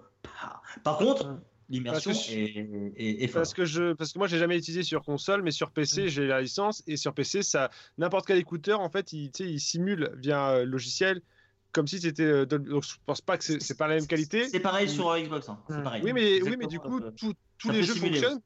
Par 0.85 0.99
contre. 0.99 1.39
L'immersion 1.73 2.12
est, 2.12 3.32
parce 3.32 3.55
que 3.55 3.65
je 3.65 3.94
parce 3.94 4.12
que 4.12 4.19
moi 4.19 4.28
j'ai 4.28 4.39
jamais 4.39 4.59
utilisé 4.59 4.82
sur 4.82 5.03
console 5.03 5.43
mais 5.43 5.51
sur 5.51 5.70
PC 5.70 6.05
mm. 6.05 6.09
j'ai 6.09 6.27
la 6.27 6.43
licence 6.43 6.82
et 6.86 6.99
sur 6.99 7.15
PC 7.15 7.43
ça 7.43 7.70
n'importe 7.97 8.27
quel 8.27 8.36
écouteur 8.36 8.81
en 8.81 8.90
fait 8.90 9.15
il, 9.15 9.31
il 9.40 9.59
simule 9.59 10.11
via 10.19 10.51
euh, 10.51 10.65
logiciel 10.66 11.23
comme 11.73 11.86
si 11.86 11.99
c'était 11.99 12.24
euh, 12.24 12.44
donc 12.44 12.85
je 12.85 12.94
pense 13.07 13.23
pas 13.23 13.39
que 13.39 13.44
c'est 13.44 13.78
pas 13.78 13.89
la 13.89 13.94
même 13.94 14.07
qualité 14.07 14.47
c'est 14.51 14.61
pareil 14.61 14.86
sur 14.86 15.09
euh, 15.09 15.19
Xbox 15.19 15.49
hein. 15.49 15.59
pareil. 15.82 16.03
oui 16.05 16.12
mais 16.12 16.43
oui 16.43 16.57
mais 16.59 16.66
du 16.66 16.78
coup 16.78 17.01
tous 17.19 17.70
les 17.70 17.82
jeux 17.82 17.94
fonctionnent 17.94 18.43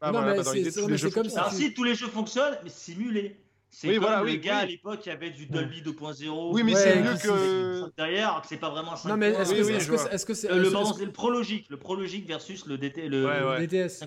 ah, 0.00 0.12
non, 0.12 0.22
mais 0.22 0.42
c'est 0.42 1.10
comme 1.10 1.28
ça. 1.28 1.50
si 1.50 1.74
tous 1.74 1.84
les 1.84 1.94
jeux 1.94 2.08
fonctionnent, 2.08 2.56
mais 2.64 2.70
simulés. 2.70 3.36
C'est 3.72 3.88
oui, 3.88 3.94
comme 3.94 4.04
voilà, 4.04 4.22
le 4.24 4.34
gars 4.34 4.58
à 4.58 4.66
l'époque 4.66 5.00
qui 5.00 5.10
avait 5.10 5.30
du 5.30 5.46
Dolby 5.46 5.80
2.0. 5.80 6.52
Oui, 6.52 6.64
mais 6.64 6.74
c'est 6.74 7.00
mieux 7.00 7.14
que 7.14 7.96
derrière, 7.96 8.42
c'est 8.48 8.56
pas 8.56 8.70
vraiment 8.70 8.96
ça. 8.96 9.08
Non, 9.08 9.16
mais 9.16 9.28
est-ce 9.28 10.26
que 10.26 10.34
c'est 10.34 10.48
le, 10.48 10.64
le 11.04 11.12
prologique, 11.12 11.66
le 11.70 11.76
prologique 11.76 12.26
versus 12.26 12.66
le, 12.66 12.78
DT, 12.78 13.08
le, 13.08 13.26
ouais, 13.26 13.66
DTS. 13.66 14.04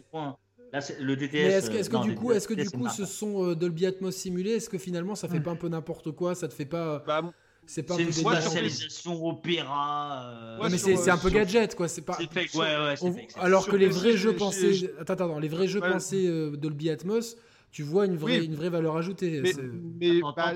Là, 0.73 0.79
le 0.99 1.15
DTS. 1.15 1.33
Mais 1.33 1.39
est-ce 1.39 1.69
que, 1.69 1.77
est 1.77 1.89
que 1.89 2.03
du 2.03 2.15
coup, 2.15 2.31
est-ce 2.31 2.47
que 2.47 2.55
du 2.55 2.69
coup, 2.69 2.89
ce 2.89 3.05
sont 3.05 3.45
euh, 3.45 3.55
Dolby 3.55 3.85
Atmos 3.85 4.11
simulé 4.11 4.51
Est-ce 4.51 4.69
que 4.69 4.79
finalement, 4.79 5.15
ça 5.15 5.27
fait 5.27 5.39
hmm. 5.39 5.43
pas 5.43 5.51
un 5.51 5.55
peu 5.55 5.69
n'importe 5.69 6.11
quoi 6.11 6.35
Ça 6.35 6.47
te 6.47 6.53
fait 6.53 6.65
pas 6.65 7.03
bah, 7.05 7.21
c'est 7.65 7.83
pas 7.83 7.95
une 7.97 8.11
spatialisation 8.11 9.25
opéra. 9.25 10.57
Euh, 10.61 10.69
mais 10.69 10.77
c'est 10.77 11.09
un 11.09 11.17
peu 11.17 11.29
gadget 11.29 11.75
quoi. 11.75 11.87
C'est 11.87 12.01
pas. 12.01 12.13
Fake. 12.13 12.53
Ouais, 12.55 12.75
ouais, 13.01 13.27
Alors 13.35 13.67
que 13.67 13.75
les 13.75 13.87
vrais 13.87 14.17
jeux 14.17 14.35
pensés, 14.35 14.91
attends, 14.99 15.13
attends, 15.13 15.39
les 15.39 15.47
vrais 15.47 15.67
jeux 15.67 15.79
pensés 15.79 16.27
euh, 16.27 16.57
Dolby 16.57 16.89
Atmos, 16.89 17.37
tu 17.73 17.83
vois 17.83 18.05
une 18.05 18.15
vraie, 18.15 18.45
une 18.45 18.55
vraie 18.55 18.69
valeur 18.69 18.95
ajoutée. 18.95 19.41
Mais, 19.41 19.51
mais 19.99 20.21
bah, 20.37 20.53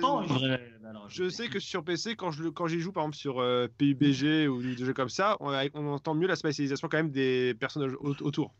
je 1.10 1.27
sais 1.30 1.49
que 1.49 1.60
sur 1.60 1.84
PC, 1.84 2.15
quand 2.15 2.31
je 2.31 2.48
quand 2.48 2.68
j'y 2.68 2.80
joue 2.80 2.91
par 2.91 3.03
exemple 3.03 3.18
sur 3.18 3.39
euh, 3.39 3.68
PUBG 3.77 4.48
ou 4.48 4.61
des 4.61 4.85
jeux 4.85 4.94
comme 4.94 5.10
ça, 5.10 5.35
on, 5.39 5.52
on, 5.73 5.88
entend 5.88 6.14
mieux 6.14 6.27
la 6.27 6.35
spatialisation 6.35 6.88
quand 6.88 6.98
même 6.98 7.11
des 7.11 7.56
personnages 7.60 7.94
autour. 7.99 8.53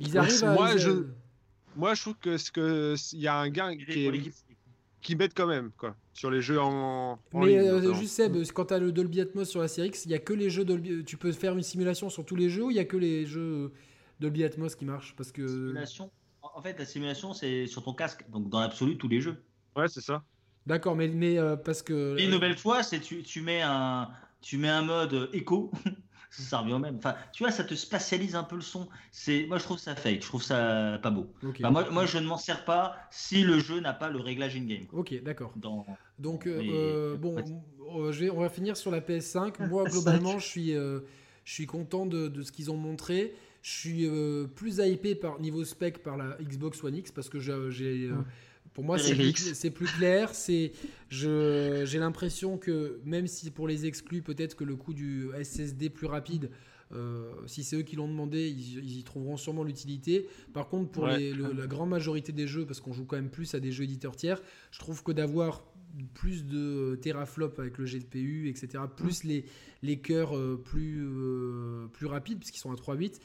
Ils 0.00 0.18
arrivent 0.18 0.44
moi, 0.44 0.66
à... 0.66 0.76
je, 0.76 1.06
moi, 1.76 1.94
je 1.94 2.02
trouve 2.02 2.16
que 2.16 2.36
ce 2.36 2.50
que 2.50 2.96
il 3.12 3.20
y 3.20 3.28
a 3.28 3.36
un 3.36 3.48
gain 3.48 3.76
qui 3.76 4.06
est, 4.06 4.32
qui 5.00 5.14
bête 5.14 5.32
quand 5.34 5.46
même 5.46 5.70
quoi 5.76 5.94
sur 6.12 6.30
les 6.30 6.40
jeux 6.40 6.60
en, 6.60 7.18
mais 7.34 7.58
euh, 7.58 7.92
juste 7.94 8.14
Seb 8.14 8.36
quand 8.52 8.66
tu 8.66 8.74
as 8.74 8.78
le 8.78 8.90
Dolby 8.90 9.20
Atmos 9.20 9.44
sur 9.44 9.60
la 9.60 9.68
série 9.68 9.88
X 9.88 10.06
il 10.06 10.12
y 10.12 10.14
a 10.14 10.18
que 10.18 10.32
les 10.32 10.48
jeux 10.48 10.64
Dolby 10.64 11.04
tu 11.04 11.16
peux 11.16 11.32
faire 11.32 11.54
une 11.54 11.62
simulation 11.62 12.08
sur 12.08 12.24
tous 12.24 12.36
les 12.36 12.48
jeux 12.48 12.64
ou 12.64 12.70
il 12.70 12.76
y 12.76 12.80
a 12.80 12.84
que 12.84 12.96
les 12.96 13.26
jeux 13.26 13.72
Dolby 14.20 14.44
Atmos 14.44 14.76
qui 14.76 14.84
marchent? 14.84 15.14
Parce 15.16 15.32
que 15.32 15.46
simulation 15.46 16.10
en 16.54 16.62
fait, 16.62 16.78
la 16.78 16.86
simulation, 16.86 17.34
c'est 17.34 17.66
sur 17.66 17.82
ton 17.82 17.92
casque, 17.92 18.24
donc 18.30 18.48
dans 18.48 18.60
l'absolu, 18.60 18.96
tous 18.96 19.08
les 19.08 19.20
jeux. 19.20 19.42
Ouais, 19.76 19.88
c'est 19.88 20.00
ça. 20.00 20.22
D'accord, 20.66 20.96
mais, 20.96 21.08
mais 21.08 21.38
euh, 21.38 21.56
parce 21.56 21.82
que. 21.82 22.16
une 22.18 22.30
nouvelle 22.30 22.56
fois, 22.56 22.82
c'est 22.82 23.00
tu, 23.00 23.22
tu, 23.22 23.42
mets 23.42 23.60
un, 23.60 24.08
tu 24.40 24.56
mets 24.56 24.68
un 24.68 24.82
mode 24.82 25.28
écho. 25.32 25.72
ça 26.30 26.60
revient 26.60 26.74
au 26.74 26.78
même. 26.78 26.96
Enfin, 26.96 27.16
tu 27.32 27.42
vois, 27.42 27.52
ça 27.52 27.64
te 27.64 27.74
spatialise 27.74 28.34
un 28.34 28.44
peu 28.44 28.56
le 28.56 28.62
son. 28.62 28.88
C'est, 29.10 29.46
moi, 29.46 29.58
je 29.58 29.64
trouve 29.64 29.78
ça 29.78 29.94
fake. 29.94 30.22
Je 30.22 30.26
trouve 30.26 30.42
ça 30.42 30.98
pas 31.02 31.10
beau. 31.10 31.26
moi, 31.60 31.90
moi, 31.90 32.06
je 32.06 32.18
ne 32.18 32.26
m'en 32.26 32.38
sers 32.38 32.64
pas 32.64 32.96
si 33.10 33.42
le 33.42 33.58
jeu 33.58 33.80
n'a 33.80 33.92
pas 33.92 34.08
le 34.08 34.20
réglage 34.20 34.56
in-game. 34.56 34.86
Ok, 34.92 35.22
d'accord. 35.22 35.52
Donc, 36.18 36.46
euh, 36.46 36.62
euh, 36.62 37.16
bon, 37.16 37.36
on 37.80 38.40
va 38.40 38.48
finir 38.48 38.76
sur 38.76 38.90
la 38.90 39.00
PS5. 39.00 39.68
Moi, 39.68 39.84
globalement, 39.90 40.38
je 40.38 40.46
suis, 40.46 40.72
je 40.72 41.02
suis 41.44 41.66
content 41.66 42.06
de, 42.06 42.28
de 42.28 42.42
ce 42.42 42.52
qu'ils 42.52 42.70
ont 42.70 42.76
montré. 42.76 43.34
Je 43.64 43.70
suis 43.70 44.06
euh, 44.06 44.44
plus 44.44 44.76
hypé 44.76 45.14
par 45.14 45.40
niveau 45.40 45.64
spec 45.64 46.02
par 46.02 46.18
la 46.18 46.36
Xbox 46.38 46.84
One 46.84 46.96
X 46.96 47.10
parce 47.10 47.30
que 47.30 47.38
j'ai, 47.38 47.50
euh, 47.50 48.12
pour 48.74 48.84
moi 48.84 48.98
c'est 48.98 49.14
plus, 49.14 49.70
plus, 49.70 49.86
clair. 49.86 50.34
C'est, 50.34 50.72
j'ai 51.08 51.98
l'impression 51.98 52.58
que 52.58 53.00
même 53.06 53.26
si 53.26 53.50
pour 53.50 53.66
les 53.66 53.86
exclus 53.86 54.20
peut-être 54.20 54.54
que 54.54 54.64
le 54.64 54.76
coût 54.76 54.92
du 54.92 55.30
SSD 55.42 55.88
plus 55.88 56.06
rapide, 56.06 56.50
euh, 56.92 57.32
si 57.46 57.64
c'est 57.64 57.76
eux 57.76 57.82
qui 57.82 57.96
l'ont 57.96 58.06
demandé, 58.06 58.50
ils, 58.50 58.98
y 58.98 59.02
trouveront 59.02 59.38
sûrement 59.38 59.64
l'utilité. 59.64 60.28
Par 60.52 60.68
contre, 60.68 60.90
pour 60.90 61.06
la 61.06 61.66
grande 61.66 61.88
majorité 61.88 62.32
des 62.32 62.46
jeux, 62.46 62.66
parce 62.66 62.82
qu'on 62.82 62.92
joue 62.92 63.06
quand 63.06 63.16
même 63.16 63.30
plus 63.30 63.54
à 63.54 63.60
des 63.60 63.72
jeux 63.72 63.84
éditeurs 63.84 64.14
tiers, 64.14 64.42
je 64.72 64.78
trouve 64.78 65.02
que 65.02 65.12
d'avoir 65.12 65.64
plus 66.12 66.44
de 66.44 66.98
teraflops 67.00 67.58
avec 67.58 67.78
le 67.78 67.86
GPU, 67.86 68.48
etc., 68.50 68.84
plus 68.94 69.24
les, 69.24 69.46
les 69.82 70.00
cœurs 70.00 70.34
plus, 70.64 71.08
plus 71.94 72.06
rapides, 72.06 72.38
puisqu'ils 72.38 72.58
sont 72.58 72.72
à 72.72 72.74
3.8, 72.74 73.20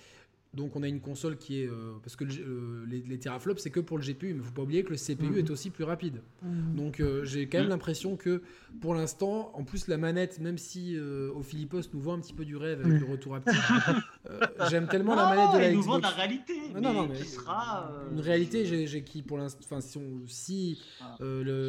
donc 0.53 0.75
on 0.75 0.81
a 0.81 0.87
une 0.87 0.99
console 0.99 1.37
qui 1.37 1.61
est 1.61 1.67
euh, 1.67 1.99
parce 2.01 2.15
que 2.15 2.23
euh, 2.23 2.83
les, 2.87 3.19
teraflops 3.19 3.61
c'est 3.61 3.69
que 3.69 3.79
pour 3.79 3.99
le 3.99 4.03
GPU, 4.03 4.33
mais 4.33 4.43
faut 4.43 4.51
pas 4.51 4.63
oublier 4.63 4.83
que 4.83 4.89
le 4.89 4.97
CPU 4.97 5.27
mhm. 5.27 5.37
est 5.37 5.49
aussi 5.51 5.69
plus 5.69 5.83
rapide. 5.83 6.23
Mhm. 6.41 6.75
Donc 6.75 6.99
euh, 6.99 7.23
j'ai 7.23 7.47
quand 7.47 7.59
même 7.59 7.65
mhm. 7.65 7.71
l'impression 7.71 8.17
que 8.17 8.41
pour 8.81 8.95
l'instant, 8.95 9.51
en 9.53 9.63
plus 9.63 9.87
la 9.87 9.97
manette, 9.97 10.39
même 10.39 10.57
si 10.57 10.97
au 10.99 11.43
Philippos 11.43 11.81
nous 11.93 11.99
vend 11.99 12.13
un 12.13 12.19
petit 12.19 12.33
peu 12.33 12.45
du 12.45 12.55
rêve 12.55 12.81
avec 12.83 12.99
le 12.99 13.05
retour 13.05 13.35
haptique, 13.35 13.53
j'aime 14.69 14.87
tellement 14.87 15.15
la 15.15 15.29
manette 15.29 15.53
de 15.53 15.59
la 15.59 15.71
nous 15.71 15.81
Xbox. 15.81 16.01
la 16.01 16.09
réalité. 16.09 16.53
Non, 16.73 16.93
non, 16.93 17.07
mais 17.07 17.23
sera 17.23 17.91
une 18.11 18.19
réalité 18.19 18.65
j'ai 18.65 19.03
qui 19.03 19.21
pour 19.21 19.37
l'instant, 19.37 19.59
enfin 19.63 19.81
si, 19.81 19.99
si 20.27 20.81
ah. 21.01 21.17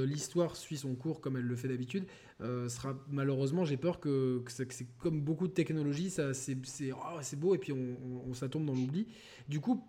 l'histoire 0.07 0.57
suit 0.57 0.79
son 0.79 0.95
cours 0.95 1.21
comme 1.21 1.37
elle 1.37 1.45
le 1.45 1.57
fait 1.57 1.69
d'habitude, 1.69 2.05
euh, 2.43 2.69
sera 2.69 2.99
malheureusement 3.09 3.65
j'ai 3.65 3.77
peur 3.77 4.01
que, 4.01 4.43
c'est 4.49 4.87
comme 4.99 5.21
beaucoup 5.21 5.47
de 5.47 5.53
technologies 5.53 6.11
ça 6.11 6.33
c'est 6.35 6.57
oh, 6.93 7.37
beau 7.37 7.55
et 7.55 7.59
puis 7.59 7.73
on, 7.73 8.33
ça 8.35 8.49
tombe 8.49 8.65
dans 8.65 8.75
l'oubli 8.75 9.07
du 9.49 9.61
coup 9.61 9.85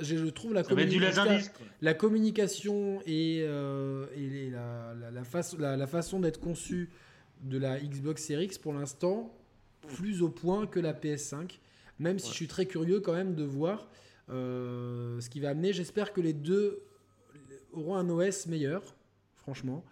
je 0.00 0.16
trouve 0.30 0.52
la, 0.52 0.64
communication, 0.64 1.24
la 1.80 1.94
communication 1.94 3.00
et, 3.06 3.42
euh, 3.42 4.06
et 4.16 4.50
la, 4.50 4.94
la, 4.94 5.76
la, 5.76 5.86
façon 5.86 6.18
d'être 6.20 6.40
conçue 6.40 6.90
de 7.42 7.58
la 7.58 7.78
Xbox 7.78 8.24
Series 8.24 8.46
X 8.46 8.58
pour 8.58 8.72
l'instant 8.72 9.32
plus 9.88 10.22
au 10.22 10.28
point 10.28 10.66
que 10.66 10.80
la 10.80 10.92
PS5. 10.92 11.58
Même 11.98 12.18
si 12.18 12.28
je 12.28 12.34
suis 12.34 12.48
très 12.48 12.66
curieux 12.66 13.00
quand 13.00 13.12
même 13.12 13.34
de 13.34 13.44
voir 13.44 13.88
euh, 14.30 15.20
ce 15.20 15.28
qui 15.28 15.40
va 15.40 15.50
amener. 15.50 15.72
J'espère 15.72 16.12
que 16.12 16.20
les 16.20 16.32
deux 16.32 16.82
auront 17.72 17.96
un 17.96 18.08
OS 18.08 18.46
meilleur, 18.46 18.82
franchement. 19.36 19.84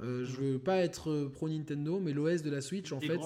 Euh, 0.00 0.24
je 0.24 0.36
veux 0.36 0.58
pas 0.58 0.76
être 0.76 1.28
pro 1.32 1.48
Nintendo, 1.48 1.98
mais 2.00 2.12
l'OS 2.12 2.42
de 2.42 2.50
la 2.50 2.60
Switch, 2.60 2.92
en 2.92 3.00
fait. 3.00 3.18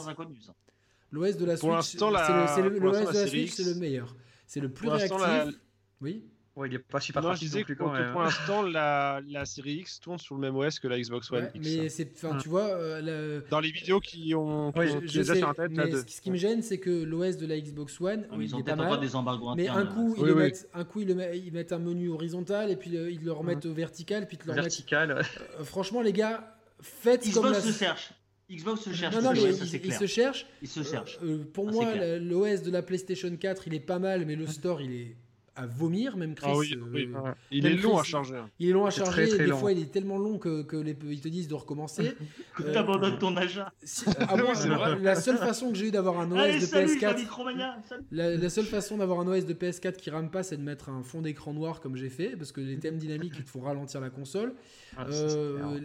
L'OS 1.11 1.37
de 1.37 1.45
la 1.45 1.57
Switch, 1.57 1.83
c'est 1.83 2.01
le, 2.01 2.79
l'OS 2.79 3.01
de 3.01 3.05
la 3.13 3.27
Switch, 3.27 3.51
c'est 3.51 3.65
le 3.65 3.75
meilleur. 3.75 4.17
C'est 4.47 4.61
le 4.61 4.71
plus 4.71 4.89
réactif. 4.89 5.59
Oui. 6.01 6.25
Ouais, 6.55 6.69
il 6.69 6.75
est 6.75 6.79
pas 6.79 7.01
super 7.01 7.23
non, 7.23 7.33
je 7.33 7.41
disais 7.41 7.65
que, 7.65 7.73
pour, 7.73 7.95
hein. 7.95 8.13
l'instant, 8.15 8.61
la, 8.61 9.23
la, 9.27 9.47
série 9.47 9.77
X 9.77 10.01
tourne 10.01 10.19
sur 10.19 10.35
le 10.35 10.43
même 10.43 10.55
OS 10.55 10.81
que 10.81 10.87
la 10.87 11.01
Xbox 11.01 11.33
One 11.33 11.49
X. 11.55 11.67
Mais 11.67 11.89
c'est, 11.89 12.13
enfin, 12.15 12.37
tu 12.37 12.51
vois, 12.51 12.67
euh, 12.67 13.41
dans 13.49 13.61
les 13.61 13.71
vidéos 13.71 14.01
qui 14.01 14.35
ont, 14.35 14.71
ouais, 14.77 14.89
je, 15.07 15.23
sais, 15.23 15.37
sur 15.37 15.55
tête, 15.55 15.71
mais 15.71 15.91
ce, 15.91 16.21
qui 16.21 16.31
me 16.31 16.37
gêne, 16.37 16.61
c'est 16.61 16.77
que 16.77 16.91
l'OS 16.91 17.39
de 17.39 17.47
la 17.47 17.59
Xbox 17.59 17.99
One, 18.03 18.27
oui, 18.33 18.45
ils 18.45 18.55
ont 18.55 18.63
pas 18.63 18.77
mal, 18.77 19.01
des 19.01 19.17
embargos 19.17 19.55
mais 19.55 19.69
un 19.69 19.87
coup, 19.87 20.15
ils, 20.19 20.35
mettent, 20.35 20.69
un 20.75 20.85
coup, 20.85 21.01
ils, 21.01 21.11
ils 21.43 21.53
mettent 21.53 21.73
un 21.73 21.79
menu 21.79 22.11
horizontal 22.11 22.71
et 22.71 22.77
puis 22.77 22.99
euh, 22.99 23.11
ils 23.11 23.25
le 23.25 23.33
remettent 23.33 23.65
au 23.65 23.73
vertical, 23.73 24.27
puis 24.27 24.39
ils 24.39 24.47
le 24.47 24.53
vertical. 24.53 25.23
Euh, 25.59 25.65
franchement, 25.65 26.03
les 26.03 26.13
gars, 26.13 26.55
faites 26.83 27.23
Xbox 27.23 27.35
comme 27.35 27.53
la... 27.53 27.61
se 27.61 27.73
cherche. 27.73 28.13
Xbox 28.51 28.83
se 28.83 28.93
cherche. 28.93 29.15
Non, 29.15 29.23
non, 29.23 29.33
mais 29.33 29.43
il, 29.43 29.55
se 29.95 30.07
cherche. 30.07 30.47
Il 30.61 30.69
se 30.69 30.83
cherche. 30.83 31.19
pour 31.55 31.71
moi, 31.71 31.95
l'OS 32.19 32.63
de 32.63 32.71
la 32.71 32.83
PlayStation 32.83 33.35
4, 33.35 33.69
il 33.69 33.75
est 33.75 33.81
pas 33.81 33.99
mal, 33.99 34.27
mais 34.27 34.37
le 34.37 34.47
store, 34.47 34.83
il 34.83 34.93
est 34.93 35.17
à 35.55 35.67
vomir, 35.67 36.17
même 36.17 36.35
Chris. 36.35 36.47
Ah 36.49 36.57
oui, 36.57 36.75
euh, 36.75 37.33
Il 37.51 37.67
est 37.67 37.77
long 37.77 37.99
à 37.99 38.03
charger. 38.03 38.41
Il 38.59 38.71
est 38.71 38.73
long 38.73 38.87
à 38.87 38.91
charger. 38.91 39.29
Très, 39.29 39.45
des 39.45 39.53
fois, 39.53 39.73
il 39.73 39.81
est 39.81 39.93
tellement 39.93 40.19
long 40.19 40.39
que, 40.39 40.63
que 40.63 40.77
les, 40.77 40.97
ils 41.05 41.21
te 41.21 41.29
disent 41.29 41.49
de 41.49 41.55
recommencer. 41.55 42.15
que 42.57 42.63
euh, 42.63 42.75
abandonnes 42.77 43.19
ton 43.19 43.37
agent. 43.37 43.67
la 45.01 45.15
seule 45.15 45.37
façon 45.37 45.71
que 45.71 45.77
j'ai 45.77 45.89
eu 45.89 45.91
d'avoir 45.91 46.21
un 46.21 46.31
OS 46.31 46.61
de 46.61 46.67
PS4. 46.67 47.97
La, 48.11 48.51
seule 48.51 48.65
façon 48.65 48.97
d'avoir 48.97 49.21
un 49.21 49.27
OS 49.27 49.45
de 49.45 49.55
PS4 49.55 49.97
qui 49.97 50.11
rame 50.11 50.31
pas, 50.31 50.43
c'est 50.43 50.57
de 50.57 50.63
mettre 50.63 50.89
un 50.89 51.03
fond 51.03 51.21
d'écran 51.21 51.53
noir 51.53 51.81
comme 51.81 51.97
j'ai 51.97 52.11
fait, 52.11 52.37
parce 52.37 52.53
que 52.53 52.61
les 52.61 52.79
thèmes 52.79 52.99
dynamiques 52.99 53.35
ils 53.39 53.45
te 53.45 53.51
font 53.51 53.61
ralentir 53.61 54.01
la 54.01 54.11
console. 54.11 54.55
Ah, 54.97 55.07
euh, 55.11 55.81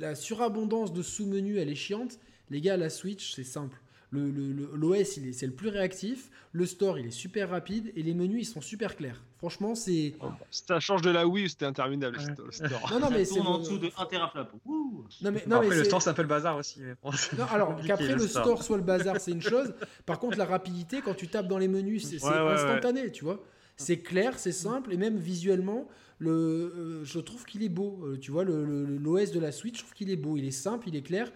la 0.00 0.14
surabondance 0.14 0.92
de 0.92 1.02
sous-menus, 1.02 1.58
elle 1.58 1.70
est 1.70 1.74
chiante. 1.74 2.18
Les 2.50 2.60
gars, 2.60 2.76
la 2.76 2.90
Switch, 2.90 3.34
c'est 3.34 3.44
simple. 3.44 3.78
L'OS, 4.10 5.18
le, 5.18 5.32
c'est 5.32 5.46
le 5.46 5.52
plus 5.52 5.68
réactif. 5.68 6.30
Le 6.52 6.64
store, 6.64 6.98
il 6.98 7.06
est 7.06 7.10
super 7.10 7.50
rapide. 7.50 7.92
Et 7.94 8.02
les 8.02 8.14
menus, 8.14 8.48
ils 8.48 8.50
sont 8.50 8.60
super 8.60 8.96
clairs. 8.96 9.22
Franchement, 9.36 9.74
c'est. 9.74 10.14
ça 10.50 10.80
change 10.80 11.02
de 11.02 11.10
la 11.10 11.26
Wii, 11.26 11.48
c'était 11.48 11.66
interminable 11.66 12.16
le 12.16 12.50
store. 12.50 12.90
Non, 12.90 13.00
non, 13.00 13.10
mais 13.10 13.24
c'est 13.24 13.40
en 13.40 13.58
dessous 13.58 13.78
de 13.78 13.90
1 13.96 14.06
teraflop. 14.06 14.46
Non, 14.66 15.02
mais, 15.22 15.44
non, 15.46 15.56
après, 15.56 15.76
le 15.76 15.84
store, 15.84 16.02
c'est 16.02 16.10
un 16.10 16.14
peu 16.14 16.22
le 16.22 16.28
bazar 16.28 16.56
aussi. 16.56 16.80
Non, 17.36 17.44
alors 17.50 17.80
qu'après 17.86 18.14
le 18.14 18.26
store 18.26 18.62
soit 18.62 18.78
le 18.78 18.82
bazar, 18.82 19.20
c'est 19.20 19.32
une 19.32 19.42
chose. 19.42 19.74
Par 20.06 20.18
contre, 20.18 20.38
la 20.38 20.46
rapidité, 20.46 21.00
quand 21.02 21.14
tu 21.14 21.28
tapes 21.28 21.48
dans 21.48 21.58
les 21.58 21.68
menus, 21.68 22.06
c'est 22.06 22.24
instantané, 22.24 23.12
tu 23.12 23.24
vois. 23.24 23.42
C'est 23.76 24.00
clair, 24.00 24.38
c'est 24.38 24.50
simple, 24.50 24.92
et 24.92 24.96
même 24.96 25.18
visuellement, 25.18 25.86
le, 26.18 26.30
euh, 26.30 27.04
je 27.04 27.20
trouve 27.20 27.44
qu'il 27.44 27.62
est 27.62 27.68
beau. 27.68 28.00
Euh, 28.02 28.18
tu 28.18 28.32
vois, 28.32 28.42
l'OS 28.42 29.30
de 29.30 29.38
la 29.38 29.52
Switch, 29.52 29.76
je 29.76 29.82
trouve 29.84 29.94
qu'il 29.94 30.10
est 30.10 30.16
beau. 30.16 30.36
Il 30.36 30.44
est 30.44 30.50
simple, 30.50 30.88
il 30.88 30.96
est 30.96 31.02
clair. 31.02 31.30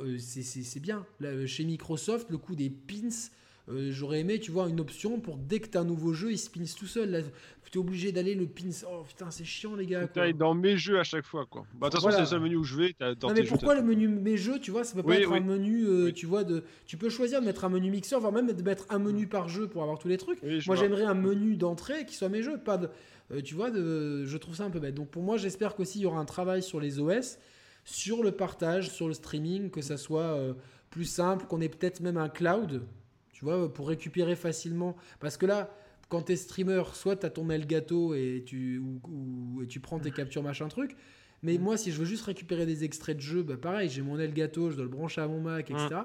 Euh, 0.00 0.18
c'est 0.18 0.80
bien. 0.80 1.04
chez 1.46 1.64
Microsoft, 1.64 2.30
le 2.30 2.38
coup 2.38 2.54
des 2.54 2.70
pins, 2.70 3.08
euh, 3.70 3.90
j'aurais 3.92 4.20
aimé, 4.20 4.38
tu 4.38 4.50
vois, 4.50 4.68
une 4.68 4.80
option 4.80 5.20
pour 5.20 5.36
dès 5.36 5.60
que 5.60 5.68
tu 5.68 5.76
as 5.76 5.82
un 5.82 5.84
nouveau 5.84 6.14
jeu, 6.14 6.32
il 6.32 6.38
se 6.38 6.48
pins 6.48 6.64
tout 6.76 6.86
seul. 6.86 7.24
tu 7.70 7.78
es 7.78 7.80
obligé 7.80 8.12
d'aller 8.12 8.34
le 8.34 8.46
pins. 8.46 8.70
Oh 8.90 9.02
putain, 9.06 9.30
c'est 9.30 9.44
chiant, 9.44 9.76
les 9.76 9.84
gars. 9.84 10.06
Quoi. 10.06 10.32
dans 10.32 10.54
mes 10.54 10.78
jeux 10.78 10.98
à 10.98 11.04
chaque 11.04 11.26
fois, 11.26 11.44
quoi. 11.44 11.66
Bah, 11.74 11.88
de 11.88 11.92
toute 11.92 12.02
façon, 12.02 12.14
c'est 12.14 12.22
le 12.22 12.26
seul 12.26 12.40
menu 12.40 12.56
où 12.56 12.64
je 12.64 12.76
vais. 12.76 12.94
non, 13.00 13.34
mais 13.34 13.44
pourquoi 13.44 13.74
le 13.74 13.82
menu 13.82 14.08
mes 14.08 14.38
jeux, 14.38 14.58
tu 14.58 14.70
vois, 14.70 14.84
ça 14.84 14.94
peut 14.94 15.02
pas 15.02 15.16
être 15.16 15.32
un 15.32 15.40
menu, 15.40 15.84
euh, 15.86 16.12
tu 16.12 16.26
vois, 16.26 16.44
de. 16.44 16.64
Tu 16.86 16.96
peux 16.96 17.10
choisir 17.10 17.40
de 17.40 17.46
mettre 17.46 17.64
un 17.64 17.68
menu 17.68 17.90
mixeur, 17.90 18.20
voire 18.20 18.32
même 18.32 18.50
de 18.50 18.62
mettre 18.62 18.86
un 18.88 18.98
menu 18.98 19.26
par 19.26 19.48
jeu 19.48 19.68
pour 19.68 19.82
avoir 19.82 19.98
tous 19.98 20.08
les 20.08 20.18
trucs. 20.18 20.40
moi, 20.66 20.76
j'aimerais 20.76 21.04
un 21.04 21.14
menu 21.14 21.56
d'entrée 21.56 22.06
qui 22.06 22.14
soit 22.14 22.30
mes 22.30 22.42
jeux, 22.42 22.58
pas 22.58 22.78
de. 22.78 22.88
tu 23.42 23.54
vois, 23.54 23.70
de... 23.70 24.24
je 24.24 24.36
trouve 24.38 24.54
ça 24.54 24.64
un 24.64 24.70
peu 24.70 24.80
bête. 24.80 24.94
Donc 24.94 25.10
pour 25.10 25.22
moi, 25.22 25.36
j'espère 25.36 25.74
qu'aussi 25.74 25.98
il 25.98 26.02
y 26.02 26.06
aura 26.06 26.20
un 26.20 26.24
travail 26.24 26.62
sur 26.62 26.80
les 26.80 27.00
OS 27.00 27.38
sur 27.88 28.22
le 28.22 28.32
partage, 28.32 28.90
sur 28.90 29.08
le 29.08 29.14
streaming, 29.14 29.70
que 29.70 29.80
ça 29.80 29.96
soit 29.96 30.36
euh, 30.36 30.52
plus 30.90 31.06
simple, 31.06 31.46
qu'on 31.46 31.62
ait 31.62 31.70
peut-être 31.70 32.00
même 32.00 32.18
un 32.18 32.28
cloud, 32.28 32.82
tu 33.32 33.46
vois, 33.46 33.72
pour 33.72 33.88
récupérer 33.88 34.36
facilement. 34.36 34.94
Parce 35.20 35.38
que 35.38 35.46
là, 35.46 35.74
quand 36.10 36.22
tu 36.22 36.32
es 36.32 36.36
streamer, 36.36 36.82
soit 36.92 37.16
tu 37.16 37.24
as 37.24 37.30
ton 37.30 37.48
Elgato 37.48 38.14
et 38.14 38.42
tu, 38.44 38.78
ou, 38.78 39.62
et 39.62 39.66
tu 39.66 39.80
prends 39.80 39.98
tes 39.98 40.10
captures, 40.10 40.42
machin 40.42 40.68
truc. 40.68 40.96
Mais 41.42 41.56
moi, 41.56 41.78
si 41.78 41.90
je 41.90 41.98
veux 41.98 42.04
juste 42.04 42.24
récupérer 42.26 42.66
des 42.66 42.84
extraits 42.84 43.16
de 43.16 43.22
jeu, 43.22 43.42
bah 43.42 43.56
pareil, 43.56 43.88
j'ai 43.88 44.02
mon 44.02 44.18
Elgato, 44.18 44.70
je 44.70 44.76
dois 44.76 44.84
le 44.84 44.90
brancher 44.90 45.22
à 45.22 45.28
mon 45.28 45.40
Mac, 45.40 45.70
etc. 45.70 46.00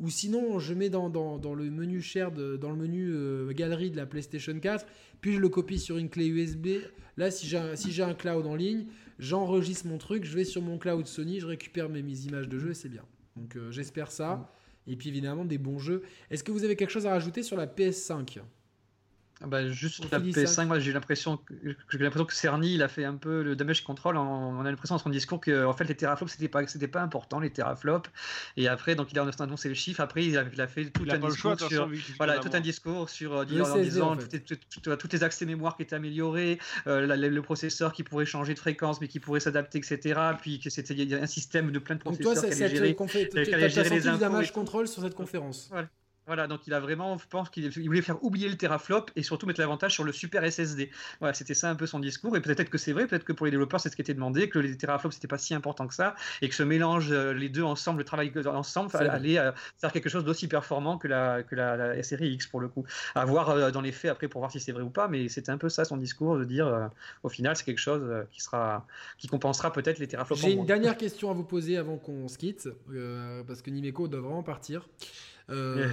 Ou 0.00 0.10
sinon, 0.10 0.58
je 0.58 0.74
mets 0.74 0.88
dans, 0.88 1.10
dans, 1.10 1.54
le 1.54 1.70
menu 1.70 2.00
share, 2.00 2.32
dans 2.32 2.70
le 2.70 2.76
menu 2.76 3.10
euh, 3.12 3.52
galerie 3.52 3.90
de 3.90 3.96
la 3.96 4.06
PlayStation 4.06 4.58
4, 4.58 4.84
puis 5.20 5.34
je 5.34 5.38
le 5.38 5.48
copie 5.48 5.78
sur 5.78 5.96
une 5.98 6.08
clé 6.08 6.26
USB. 6.26 6.68
Là, 7.18 7.30
si 7.30 7.46
j'ai 7.46 7.76
si 7.76 8.02
un 8.02 8.14
cloud 8.14 8.46
en 8.46 8.56
ligne, 8.56 8.86
j'enregistre 9.20 9.86
mon 9.86 9.98
truc, 9.98 10.24
je 10.24 10.34
vais 10.34 10.44
sur 10.44 10.62
mon 10.62 10.78
cloud 10.78 11.06
Sony, 11.06 11.38
je 11.38 11.46
récupère 11.46 11.88
mes, 11.88 12.00
images 12.00 12.48
de 12.48 12.58
jeu 12.58 12.70
et 12.70 12.74
c'est 12.74 12.88
bien. 12.88 13.04
Donc 13.36 13.56
euh, 13.56 13.70
j'espère 13.70 14.10
ça. 14.10 14.52
Et 14.86 14.96
puis 14.96 15.10
évidemment 15.10 15.44
des 15.44 15.58
bons 15.58 15.78
jeux. 15.78 16.02
Est-ce 16.30 16.42
que 16.42 16.50
vous 16.50 16.64
avez 16.64 16.74
quelque 16.74 16.90
chose 16.90 17.06
à 17.06 17.10
rajouter 17.10 17.42
sur 17.42 17.56
la 17.56 17.66
PS5 17.66 18.40
ah 18.40 18.44
bah, 19.46 19.66
juste 19.68 20.04
la 20.12 20.20
PS5, 20.20 20.66
moi 20.66 20.78
j'ai 20.78 20.92
l'impression 20.92 21.38
que 21.38 21.54
j'ai 21.90 21.98
l'impression 21.98 22.26
que 22.26 22.34
Cerny 22.34 22.74
il 22.74 22.82
a 22.82 22.88
fait 22.88 23.04
un 23.04 23.14
peu 23.14 23.42
le 23.42 23.56
damage 23.56 23.82
control. 23.84 24.18
On, 24.18 24.60
a 24.60 24.64
l'impression 24.64 24.96
dans 24.96 25.02
son 25.02 25.08
discours 25.08 25.40
que 25.40 25.64
en 25.64 25.72
fait 25.72 25.84
les 25.84 25.94
teraflops 25.94 26.32
c'était 26.32 26.48
pas 26.48 26.66
c'était 26.66 26.88
pas 26.88 27.00
important 27.00 27.40
les 27.40 27.50
teraflops. 27.50 28.10
Et 28.58 28.68
après 28.68 28.94
donc 28.96 29.12
il 29.12 29.18
a 29.18 29.26
annoncé 29.38 29.68
le 29.70 29.74
chiffre. 29.74 30.00
Après 30.00 30.26
il 30.26 30.36
a, 30.36 30.44
il 30.52 30.60
a 30.60 30.66
fait 30.66 30.90
tout 30.90 31.06
un 31.08 31.18
discours 31.18 31.58
sur 31.58 31.90
voilà 32.18 32.38
tout 32.38 32.50
un 32.52 32.60
discours 32.60 33.08
sur 33.08 33.34
euh, 33.34 33.44
en 33.44 33.78
disant 33.78 34.16
tous 34.16 35.08
les 35.12 35.24
accès 35.24 35.46
mémoire 35.46 35.76
qui 35.76 35.82
étaient 35.82 35.96
améliorés, 35.96 36.58
euh, 36.86 37.06
le, 37.16 37.42
processeur 37.42 37.94
qui 37.94 38.02
pourrait 38.02 38.26
changer 38.26 38.52
de 38.52 38.58
fréquence 38.58 39.00
mais 39.00 39.08
qui 39.08 39.20
pourrait 39.20 39.40
s'adapter 39.40 39.78
etc. 39.78 40.20
Puis 40.40 40.60
que 40.60 40.68
c'était 40.68 41.14
un 41.14 41.26
système 41.26 41.72
de 41.72 41.78
plein 41.78 41.94
de 41.94 42.00
processeurs 42.00 42.34
qui 42.34 42.62
allait 42.62 43.70
gérer, 43.70 43.90
les 43.90 44.18
damage 44.18 44.52
control 44.52 44.86
sur 44.86 45.02
cette 45.02 45.14
conférence. 45.14 45.68
Voilà. 45.70 45.88
Voilà, 46.26 46.46
donc 46.46 46.66
il 46.66 46.74
a 46.74 46.80
vraiment, 46.80 47.18
je 47.18 47.26
pense 47.26 47.50
qu'il 47.50 47.68
voulait 47.70 48.02
faire 48.02 48.22
oublier 48.22 48.48
le 48.48 48.56
teraflop 48.56 49.06
et 49.16 49.22
surtout 49.22 49.46
mettre 49.46 49.58
l'avantage 49.58 49.94
sur 49.94 50.04
le 50.04 50.12
super 50.12 50.44
SSD. 50.48 50.90
Voilà, 51.18 51.34
c'était 51.34 51.54
ça 51.54 51.68
un 51.70 51.74
peu 51.74 51.86
son 51.86 51.98
discours. 51.98 52.36
Et 52.36 52.40
peut-être 52.40 52.70
que 52.70 52.78
c'est 52.78 52.92
vrai, 52.92 53.06
peut-être 53.06 53.24
que 53.24 53.32
pour 53.32 53.46
les 53.46 53.50
développeurs, 53.50 53.80
c'est 53.80 53.88
ce 53.88 53.96
qui 53.96 54.02
était 54.02 54.14
demandé, 54.14 54.48
que 54.48 54.58
les 54.58 54.76
teraflops, 54.76 55.14
c'était 55.14 55.26
pas 55.26 55.38
si 55.38 55.54
important 55.54 55.88
que 55.88 55.94
ça, 55.94 56.14
et 56.40 56.48
que 56.48 56.54
ce 56.54 56.62
mélange, 56.62 57.10
euh, 57.10 57.32
les 57.32 57.48
deux 57.48 57.64
ensemble, 57.64 57.98
le 57.98 58.04
travail 58.04 58.32
ensemble, 58.46 58.94
allait 58.96 59.38
euh, 59.38 59.50
faire 59.78 59.92
quelque 59.92 60.08
chose 60.08 60.24
d'aussi 60.24 60.46
performant 60.46 60.98
que 60.98 61.08
la, 61.08 61.42
que 61.42 61.56
la, 61.56 62.00
série 62.02 62.30
X 62.30 62.46
pour 62.46 62.60
le 62.60 62.68
coup. 62.68 62.84
À 63.14 63.24
voir 63.24 63.50
euh, 63.50 63.70
dans 63.70 63.80
les 63.80 63.92
faits 63.92 64.10
après 64.10 64.28
pour 64.28 64.40
voir 64.40 64.52
si 64.52 64.60
c'est 64.60 64.72
vrai 64.72 64.82
ou 64.82 64.90
pas, 64.90 65.08
mais 65.08 65.28
c'était 65.28 65.50
un 65.50 65.58
peu 65.58 65.68
ça 65.68 65.84
son 65.84 65.96
discours 65.96 66.38
de 66.38 66.44
dire, 66.44 66.90
au 67.22 67.28
final, 67.28 67.56
c'est 67.56 67.64
quelque 67.64 67.78
chose 67.78 68.26
qui 68.30 68.40
sera, 68.40 68.86
qui 69.18 69.26
compensera 69.26 69.72
peut-être 69.72 69.98
les 69.98 70.06
teraflops. 70.06 70.40
J'ai 70.40 70.52
une 70.52 70.66
dernière 70.66 70.96
question 70.96 71.30
à 71.30 71.34
vous 71.34 71.44
poser 71.44 71.76
avant 71.76 71.96
qu'on 71.96 72.28
se 72.28 72.38
quitte, 72.38 72.68
parce 73.46 73.62
que 73.62 73.70
Nimeco 73.70 74.06
doit 74.06 74.20
vraiment 74.20 74.44
partir. 74.44 74.86
Euh, 75.50 75.88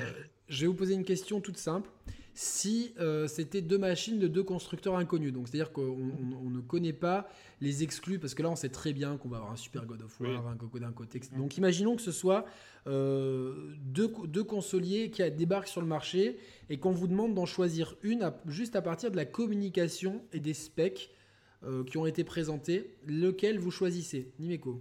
je 0.47 0.61
vais 0.61 0.67
vous 0.67 0.73
poser 0.73 0.93
une 0.93 1.03
question 1.03 1.41
toute 1.41 1.57
simple. 1.57 1.89
Si 2.34 2.93
euh, 2.99 3.27
c'était 3.27 3.61
deux 3.61 3.79
machines 3.79 4.19
de 4.19 4.27
deux 4.27 4.43
constructeurs 4.43 4.95
inconnus, 4.95 5.34
donc 5.34 5.47
c'est-à-dire 5.47 5.71
qu'on 5.71 5.95
ne 5.95 6.59
connaît 6.59 6.93
pas 6.93 7.27
les 7.61 7.81
exclus, 7.81 8.19
parce 8.19 8.35
que 8.35 8.43
là 8.43 8.49
on 8.49 8.55
sait 8.55 8.69
très 8.69 8.93
bien 8.93 9.17
qu'on 9.17 9.27
va 9.27 9.38
avoir 9.38 9.51
un 9.51 9.55
Super 9.55 9.88
God 9.88 10.03
of 10.03 10.21
War, 10.21 10.47
un 10.47 10.55
Coco 10.55 10.77
d'un 10.77 10.91
côté. 10.91 11.19
Donc 11.35 11.57
imaginons 11.57 11.95
que 11.95 12.03
ce 12.03 12.11
soit 12.11 12.45
euh, 12.85 13.73
deux, 13.79 14.13
deux, 14.25 14.43
consoliers 14.43 15.09
qui 15.09 15.29
débarquent 15.31 15.67
sur 15.67 15.81
le 15.81 15.88
marché 15.88 16.38
et 16.69 16.77
qu'on 16.77 16.91
vous 16.91 17.07
demande 17.07 17.34
d'en 17.34 17.47
choisir 17.47 17.95
une 18.03 18.31
juste 18.45 18.75
à 18.75 18.84
partir 18.84 19.09
de 19.09 19.15
la 19.15 19.25
communication 19.25 20.21
et 20.31 20.39
des 20.39 20.53
specs 20.53 21.09
qui 21.88 21.97
ont 21.97 22.05
été 22.05 22.23
présentés. 22.23 22.95
Lequel 23.07 23.57
vous 23.57 23.71
choisissez? 23.71 24.31
Nimeco 24.38 24.79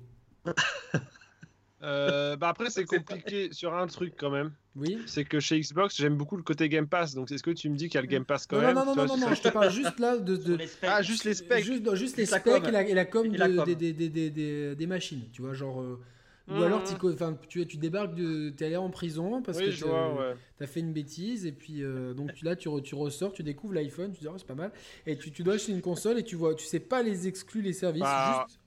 Euh, 1.82 2.36
bah 2.36 2.48
après, 2.48 2.70
c'est 2.70 2.84
compliqué 2.84 3.52
sur 3.52 3.74
un 3.74 3.86
truc 3.86 4.14
quand 4.16 4.30
même. 4.30 4.52
Oui. 4.76 4.98
C'est 5.06 5.24
que 5.24 5.40
chez 5.40 5.58
Xbox, 5.58 5.96
j'aime 5.96 6.16
beaucoup 6.16 6.36
le 6.36 6.42
côté 6.42 6.68
Game 6.68 6.86
Pass. 6.86 7.14
Donc, 7.14 7.32
est-ce 7.32 7.42
que 7.42 7.50
tu 7.50 7.70
me 7.70 7.76
dis 7.76 7.86
qu'il 7.86 7.94
y 7.94 7.98
a 7.98 8.02
le 8.02 8.06
Game 8.06 8.26
Pass 8.26 8.46
quand 8.46 8.60
même 8.60 8.74
Non, 8.74 8.84
non, 8.84 8.94
non, 8.94 9.06
non, 9.06 9.16
non, 9.16 9.34
je 9.34 9.40
te 9.40 9.48
parle 9.48 9.70
juste 9.70 9.98
là 9.98 10.18
de. 10.18 10.36
de... 10.36 10.58
Ah, 10.82 11.02
juste 11.02 11.24
les 11.24 11.34
specs. 11.34 11.64
Juste, 11.64 11.94
juste 11.94 12.16
les 12.18 12.26
specs 12.26 12.46
et 12.46 12.70
la, 12.70 12.82
et 12.86 12.94
la 12.94 13.06
com, 13.06 13.26
de, 13.26 13.64
Des, 13.64 13.74
des, 13.74 14.10
des, 14.30 14.74
des, 14.76 14.86
machines. 14.86 15.22
Tu 15.32 15.40
vois, 15.42 15.54
genre. 15.54 15.80
Euh, 15.80 15.98
ou 16.48 16.62
alors 16.62 16.80
mmh. 16.80 17.38
tu, 17.48 17.66
tu 17.66 17.76
débarques, 17.76 18.14
de, 18.14 18.54
es 18.56 18.64
allé 18.64 18.76
en 18.76 18.88
prison 18.88 19.42
parce 19.42 19.58
que 19.58 19.70
tu 19.70 19.84
as 20.62 20.66
fait 20.68 20.78
une 20.78 20.92
bêtise 20.92 21.44
et 21.44 21.50
puis 21.50 21.82
euh, 21.82 22.14
donc 22.14 22.40
là 22.42 22.54
tu, 22.54 22.68
tu 22.84 22.94
ressors, 22.94 23.32
tu 23.32 23.42
découvres 23.42 23.74
l'iPhone, 23.74 24.12
tu 24.12 24.20
dis 24.20 24.28
oh, 24.28 24.38
c'est 24.38 24.46
pas 24.46 24.54
mal 24.54 24.70
et 25.06 25.18
tu, 25.18 25.32
tu 25.32 25.42
dois 25.42 25.54
acheter 25.54 25.72
une 25.72 25.80
console 25.80 26.20
et 26.20 26.22
tu 26.22 26.36
vois, 26.36 26.54
tu 26.54 26.64
sais 26.64 26.78
pas 26.78 27.02
les 27.02 27.26
exclus, 27.26 27.62
les 27.62 27.72
services, 27.72 28.04
bah, 28.04 28.46
juste 28.46 28.60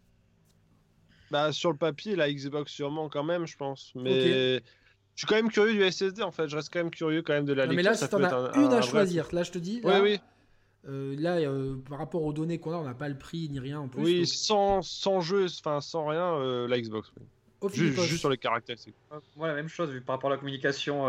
bah, 1.31 1.53
sur 1.53 1.71
le 1.71 1.77
papier, 1.77 2.17
la 2.17 2.29
Xbox 2.29 2.69
sûrement 2.69 3.07
quand 3.07 3.23
même, 3.23 3.47
je 3.47 3.55
pense. 3.55 3.93
Mais 3.95 4.61
je 5.19 5.25
suis 5.25 5.27
quand 5.27 5.35
même 5.35 5.51
curieux 5.51 5.73
du 5.73 5.91
SSD 5.91 6.21
en 6.21 6.31
fait. 6.31 6.47
Je 6.47 6.55
reste 6.55 6.71
quand 6.71 6.79
même 6.79 6.91
curieux 6.91 7.21
quand 7.21 7.33
même 7.33 7.43
de 7.43 7.51
la 7.51 7.67
non, 7.67 7.73
Mais 7.73 7.83
là, 7.83 7.93
si 7.93 8.07
t'en 8.07 8.23
as 8.23 8.55
une 8.55 8.71
à 8.71 8.81
choisir, 8.81 9.27
là 9.33 9.43
je 9.43 9.51
te 9.51 9.57
dis. 9.57 9.81
oui, 9.83 9.93
oui. 10.01 11.17
là, 11.17 11.39
par 11.89 11.99
rapport 11.99 12.23
aux 12.23 12.31
données 12.31 12.57
qu'on 12.57 12.71
a, 12.71 12.77
on 12.77 12.85
n'a 12.85 12.93
pas 12.93 13.09
le 13.09 13.17
prix 13.17 13.49
ni 13.49 13.59
rien 13.59 13.81
en 13.81 13.89
plus. 13.89 14.01
Oui, 14.01 14.25
sans, 14.25 14.81
sans 14.81 15.19
jeu, 15.19 15.47
enfin 15.59 15.81
sans 15.81 16.07
rien, 16.07 16.39
la 16.67 16.79
Xbox. 16.79 17.11
Juste, 17.73 17.99
juste, 18.03 18.19
sur 18.21 18.29
les 18.29 18.37
caractéristiques. 18.37 18.95
Moi, 19.35 19.49
la 19.49 19.55
même 19.55 19.67
chose, 19.67 19.89
vu 19.89 19.99
par 19.99 20.15
rapport 20.15 20.29
à 20.29 20.35
la 20.35 20.39
communication 20.39 21.07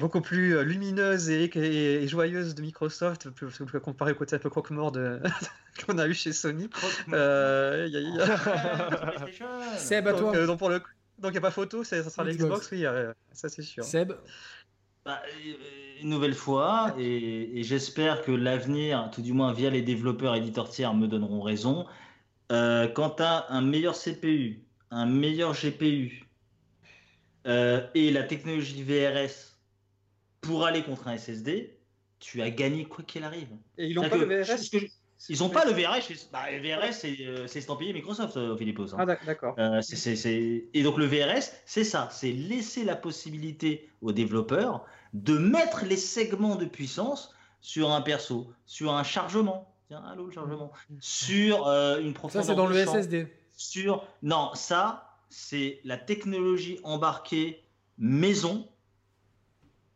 beaucoup 0.00 0.22
plus 0.22 0.64
lumineuse 0.64 1.28
et, 1.28 2.08
joyeuse 2.08 2.54
de 2.54 2.62
Microsoft, 2.62 3.28
comparé 3.82 4.12
au 4.12 4.14
côté 4.14 4.36
un 4.36 4.38
peu 4.38 4.48
croque-mort 4.48 4.92
qu'on 5.86 5.98
a 5.98 6.06
eu 6.06 6.14
chez 6.14 6.32
Sony. 6.32 6.70
Euh, 7.12 7.86
y 7.90 8.20
a, 8.20 9.76
Seb, 9.76 10.08
à 10.08 10.14
toi. 10.14 10.46
donc, 10.46 10.58
pour 10.58 10.70
le 10.70 10.80
donc 11.18 11.30
il 11.30 11.32
n'y 11.32 11.38
a 11.38 11.42
pas 11.42 11.50
photo, 11.50 11.84
ça 11.84 12.02
sera 12.02 12.24
l'Xbox, 12.24 12.70
oui, 12.72 12.84
ça 13.32 13.48
c'est 13.48 13.62
sûr. 13.62 13.84
Seb 13.84 14.12
bah, 15.04 15.22
Une 16.02 16.08
nouvelle 16.08 16.34
fois, 16.34 16.94
et, 16.98 17.62
j'espère 17.62 18.22
que 18.22 18.32
l'avenir, 18.32 19.10
tout 19.12 19.22
du 19.22 19.32
moins 19.32 19.52
via 19.52 19.70
les 19.70 19.82
développeurs 19.82 20.34
éditeurs 20.34 20.68
tiers, 20.68 20.94
me 20.94 21.06
donneront 21.06 21.42
raison. 21.42 21.86
Euh, 22.52 22.88
quand 22.88 23.10
tu 23.10 23.22
as 23.22 23.46
un 23.50 23.62
meilleur 23.62 23.96
CPU, 23.96 24.64
un 24.90 25.06
meilleur 25.06 25.54
GPU 25.54 26.28
euh, 27.46 27.86
et 27.94 28.10
la 28.10 28.22
technologie 28.22 28.82
VRS 28.82 29.56
pour 30.40 30.66
aller 30.66 30.82
contre 30.82 31.08
un 31.08 31.16
SSD, 31.16 31.78
tu 32.18 32.42
as 32.42 32.50
gagné 32.50 32.84
quoi 32.84 33.04
qu'il 33.04 33.24
arrive. 33.24 33.48
Et 33.78 33.86
ils 33.86 33.94
n'ont 33.94 34.08
pas 34.08 34.16
le 34.16 34.42
VRS 34.42 34.70
ils 35.28 35.38
n'ont 35.40 35.48
pas 35.48 35.64
le 35.64 35.72
VRS. 35.72 36.28
Bah, 36.32 36.50
le 36.50 36.58
VRS, 36.58 37.04
euh, 37.04 37.46
c'est 37.46 37.58
estampillé 37.58 37.92
Microsoft, 37.92 38.36
euh, 38.36 38.56
Philippos. 38.56 38.94
Hein. 38.94 38.98
Ah, 38.98 39.06
d'accord. 39.06 39.54
Euh, 39.58 39.80
et 40.74 40.82
donc, 40.82 40.98
le 40.98 41.06
VRS, 41.06 41.50
c'est 41.64 41.84
ça 41.84 42.08
c'est 42.10 42.32
laisser 42.32 42.84
la 42.84 42.96
possibilité 42.96 43.88
aux 44.02 44.12
développeurs 44.12 44.84
de 45.12 45.38
mettre 45.38 45.84
les 45.84 45.96
segments 45.96 46.56
de 46.56 46.66
puissance 46.66 47.34
sur 47.60 47.92
un 47.92 48.02
perso, 48.02 48.52
sur 48.66 48.94
un 48.94 49.02
chargement. 49.02 49.74
Tiens, 49.88 50.02
allô, 50.10 50.26
le 50.26 50.32
chargement. 50.32 50.72
Sur 51.00 51.68
une 51.68 52.12
profondeur. 52.14 52.44
Ça, 52.44 52.50
c'est 52.50 52.56
dans 52.56 52.66
le 52.66 52.86
SSD. 52.86 53.26
Sur. 53.56 54.06
Non, 54.22 54.50
ça, 54.54 55.18
c'est 55.28 55.80
la 55.84 55.96
technologie 55.96 56.80
embarquée 56.82 57.62
maison. 57.96 58.68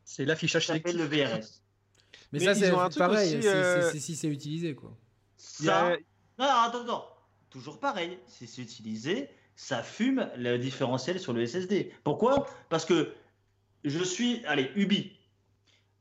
C'est 0.05 0.25
l'affichage 0.25 0.67
sélectif. 0.67 0.95
le 0.95 1.05
VRS. 1.05 1.61
Mais, 2.33 2.41
ça, 2.41 2.55
c'est 2.55 2.71
pareil, 2.99 3.43
c'est 3.43 4.01
si 4.01 4.17
c'est 4.17 4.29
utilisé, 4.29 4.75
quoi. 4.75 4.97
Ça. 5.39 5.97
Non, 6.39 6.47
attends, 6.47 6.83
attends. 6.83 7.07
Toujours 7.51 7.81
pareil. 7.81 8.19
Si 8.27 8.47
c'est 8.47 8.61
utilisé, 8.61 9.31
ça 9.57 9.83
fume 9.83 10.29
le 10.37 10.59
différentiel 10.59 11.19
sur 11.19 11.33
le 11.33 11.47
SSD. 11.47 11.93
Pourquoi? 12.05 12.47
Parce 12.69 12.85
que 12.85 13.15
je 13.85 14.03
suis. 14.05 14.45
Allez, 14.47 14.71
Ubi. 14.77 15.13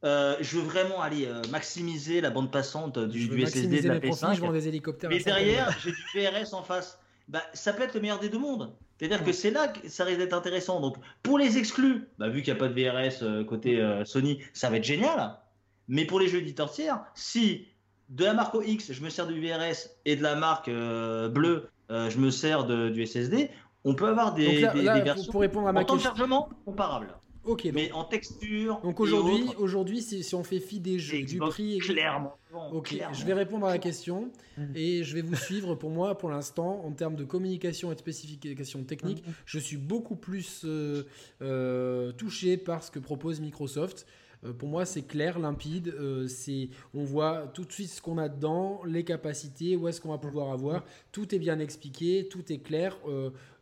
Euh, 0.04 0.36
je 0.42 0.58
veux 0.58 0.64
vraiment 0.64 1.02
aller 1.02 1.26
euh, 1.26 1.42
maximiser 1.50 2.22
la 2.22 2.30
bande 2.30 2.52
passante 2.52 3.00
du, 3.00 3.28
du 3.28 3.46
SSD 3.48 3.82
de 3.82 3.88
la 3.88 4.00
PS5. 4.00 4.52
des 4.52 4.68
hélicoptères 4.68 5.10
mais 5.10 5.20
derrière, 5.20 5.76
j'ai 5.82 5.92
du 5.92 6.04
VRS 6.14 6.54
en 6.54 6.62
face. 6.62 7.00
Bah, 7.28 7.42
ça 7.54 7.74
peut 7.74 7.82
être 7.82 7.96
le 7.96 8.02
meilleur 8.02 8.20
des 8.20 8.30
deux 8.30 8.38
mondes. 8.38 8.76
C'est-à-dire 9.00 9.24
que 9.24 9.32
c'est 9.32 9.52
là 9.52 9.70
que 9.70 9.90
ça 9.90 10.06
risque 10.06 10.20
d'être 10.20 10.34
intéressant. 10.34 10.80
Donc, 10.80 10.98
pour 11.24 11.40
les 11.40 11.58
exclus, 11.58 12.08
bah, 12.20 12.30
vu 12.30 12.44
qu'il 12.44 12.54
n'y 12.54 12.60
a 12.60 12.60
pas 12.60 12.70
de 12.70 12.74
VRS 12.74 13.24
euh, 13.24 13.44
côté 13.44 13.84
Sony, 14.06 14.40
ça 14.54 14.70
va 14.70 14.78
être 14.78 14.84
génial. 14.84 15.40
Mais 15.88 16.06
pour 16.06 16.20
les 16.20 16.28
jeux 16.28 16.40
éditeurs 16.40 16.72
tiers, 16.72 17.04
si 17.16 17.68
de 18.10 18.26
la 18.26 18.34
marque 18.34 18.56
X, 18.66 18.94
je 18.94 19.04
me 19.04 19.10
sers 19.10 19.28
du 19.28 19.40
VRS 19.40 19.90
et 20.06 20.16
de 20.16 20.24
la 20.24 20.36
marque 20.36 20.70
euh, 20.70 21.30
bleue, 21.30 21.70
euh, 21.92 22.10
je 22.10 22.18
me 22.20 22.30
sers 22.30 22.66
du 22.66 23.06
SSD. 23.06 23.50
On 23.84 23.96
peut 23.96 24.08
avoir 24.08 24.34
des, 24.34 24.62
versions 24.62 25.32
pour, 25.32 25.42
répondre 25.42 25.68
à 25.68 25.72
ma 25.72 25.82
en 25.82 25.86
temps 25.86 25.96
de 25.96 26.02
chargement 26.02 26.50
comparable. 26.66 27.14
Ok. 27.46 27.70
mais 27.74 27.92
en 27.94 28.04
texture. 28.04 28.82
Donc 28.84 29.00
aujourd'hui, 29.00 29.46
aujourd'hui, 29.58 30.02
si, 30.02 30.36
on 30.36 30.44
fait 30.44 30.60
fi 30.60 30.82
des 30.82 31.00
jeux, 31.00 31.24
du 31.24 31.38
prix, 31.40 31.78
clairement. 31.80 32.36
Ok. 32.74 32.98
Je 33.14 33.26
vais 33.26 33.34
répondre 33.34 33.66
à 33.66 33.72
la 33.72 33.78
question 33.78 34.32
et 34.76 35.04
je 35.04 35.16
vais 35.16 35.22
vous 35.22 35.36
suivre. 35.36 35.76
Pour 35.76 35.90
moi, 35.90 36.18
pour 36.18 36.30
l'instant, 36.30 36.82
en 36.86 36.92
termes 36.92 37.16
de 37.16 37.24
communication 37.24 37.92
et 37.92 37.96
de 37.96 38.00
spécification 38.00 38.84
technique, 38.84 39.26
mmh. 39.26 39.32
je 39.46 39.60
suis 39.60 39.78
beaucoup 39.78 40.18
plus 40.18 40.66
euh, 40.66 42.12
touché 42.14 42.58
par 42.58 42.84
ce 42.84 42.92
que 42.92 43.00
propose 43.00 43.40
Microsoft. 43.40 44.06
Euh, 44.44 44.54
pour 44.54 44.70
moi, 44.70 44.86
c'est 44.86 45.04
clair, 45.04 45.40
limpide. 45.40 45.90
Euh, 46.00 46.28
c'est, 46.28 46.70
on 46.94 47.04
voit 47.04 47.48
tout 47.54 47.66
de 47.66 47.72
suite 47.72 47.90
ce 47.90 48.02
qu'on 48.02 48.18
a 48.18 48.30
dedans, 48.30 48.82
les 48.86 49.04
capacités, 49.04 49.76
où 49.76 49.88
est-ce 49.88 50.02
qu'on 50.02 50.10
va 50.10 50.18
pouvoir 50.18 50.52
avoir. 50.52 50.84
Tout 51.12 51.34
est 51.34 51.40
bien 51.40 51.60
expliqué, 51.60 52.28
tout 52.30 52.52
est 52.52 52.60
clair. 52.60 52.98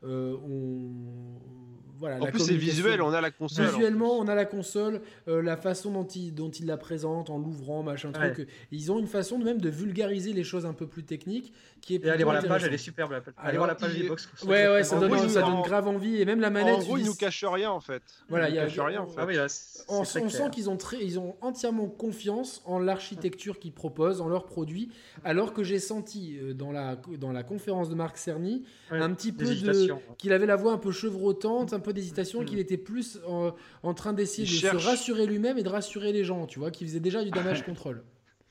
Euh, 0.05 0.37
on 0.47 0.91
voilà, 1.97 2.21
en 2.21 2.25
plus, 2.25 2.39
c'est 2.39 2.55
visuel, 2.55 3.01
on 3.01 3.13
a 3.13 3.21
la 3.21 3.31
console. 3.31 3.67
Visuellement, 3.67 4.19
on 4.19 4.27
a 4.27 4.35
la 4.35 4.45
console, 4.45 5.01
la 5.27 5.55
façon 5.55 5.91
dont 5.91 6.03
il, 6.03 6.33
dont 6.33 6.49
il 6.49 6.65
la 6.65 6.77
présente, 6.77 7.29
en 7.29 7.37
l'ouvrant, 7.37 7.83
machin 7.83 8.11
truc. 8.11 8.47
Ils 8.71 8.91
ont 8.91 8.99
une 8.99 9.07
façon 9.07 9.39
de 9.39 9.45
même 9.45 9.61
de 9.61 9.69
vulgariser 9.69 10.33
les 10.33 10.43
choses 10.43 10.65
un 10.65 10.73
peu 10.73 10.87
plus 10.87 11.03
techniques. 11.03 11.53
Qui 11.81 11.95
est 11.95 12.05
et 12.05 12.09
aller 12.09 12.23
voir 12.23 12.35
la 12.35 12.41
page, 12.41 12.63
elle 12.63 12.73
est 12.73 12.77
superbe. 12.77 13.13
Allez 13.37 13.57
voir 13.57 13.67
la 13.67 13.75
page 13.75 13.93
il... 13.95 14.03
Xbox. 14.03 14.27
Ouais, 14.43 14.67
ouais, 14.67 14.83
ça, 14.83 14.99
donne, 14.99 15.29
ça 15.29 15.41
donne, 15.41 15.61
grave 15.61 15.87
envie. 15.87 16.17
Et 16.19 16.25
même 16.25 16.41
la 16.41 16.49
manette. 16.49 16.75
En 16.75 16.79
gros, 16.79 16.97
ils 16.97 17.05
nous 17.05 17.13
cachent 17.13 17.45
rien 17.45 17.71
en 17.71 17.79
fait. 17.79 18.01
Voilà, 18.27 18.49
il 18.49 18.55
y 18.55 18.59
a. 18.59 18.65
rien 18.83 19.01
en 19.01 19.07
fait. 19.07 19.21
Ah 19.21 19.47
on, 19.87 20.03
sent 20.03 20.49
qu'ils 20.51 20.69
ont, 20.69 20.77
très, 20.77 20.97
ils 21.03 21.19
ont 21.19 21.35
entièrement 21.41 21.87
confiance 21.87 22.61
en 22.65 22.79
l'architecture 22.79 23.59
qu'ils 23.59 23.73
proposent, 23.73 24.19
en 24.19 24.27
leurs 24.27 24.45
produits. 24.45 24.89
Alors 25.23 25.53
que 25.53 25.63
j'ai 25.63 25.79
senti 25.79 26.37
euh, 26.39 26.53
dans 26.53 26.71
la, 26.71 26.95
dans 27.19 27.31
la 27.31 27.43
conférence 27.43 27.89
de 27.89 27.95
Marc 27.95 28.17
Cerny 28.17 28.63
un 28.89 29.13
petit 29.13 29.31
peu 29.31 29.45
de. 29.45 29.94
Qu'il 30.17 30.33
avait 30.33 30.45
la 30.45 30.55
voix 30.55 30.73
un 30.73 30.77
peu 30.77 30.91
chevrotante, 30.91 31.73
un 31.73 31.79
peu 31.79 31.93
d'hésitation, 31.93 32.41
mm. 32.41 32.45
qu'il 32.45 32.59
était 32.59 32.77
plus 32.77 33.19
en, 33.27 33.93
train 33.93 34.13
d'essayer 34.13 34.47
de 34.47 34.51
se 34.51 34.85
rassurer 34.85 35.25
lui-même 35.25 35.57
et 35.57 35.63
de 35.63 35.69
rassurer 35.69 36.11
les 36.11 36.23
gens, 36.23 36.45
tu 36.45 36.59
vois, 36.59 36.71
qu'il 36.71 36.87
faisait 36.87 36.99
déjà 36.99 37.23
du 37.23 37.31
damage 37.31 37.63
control. 37.65 38.03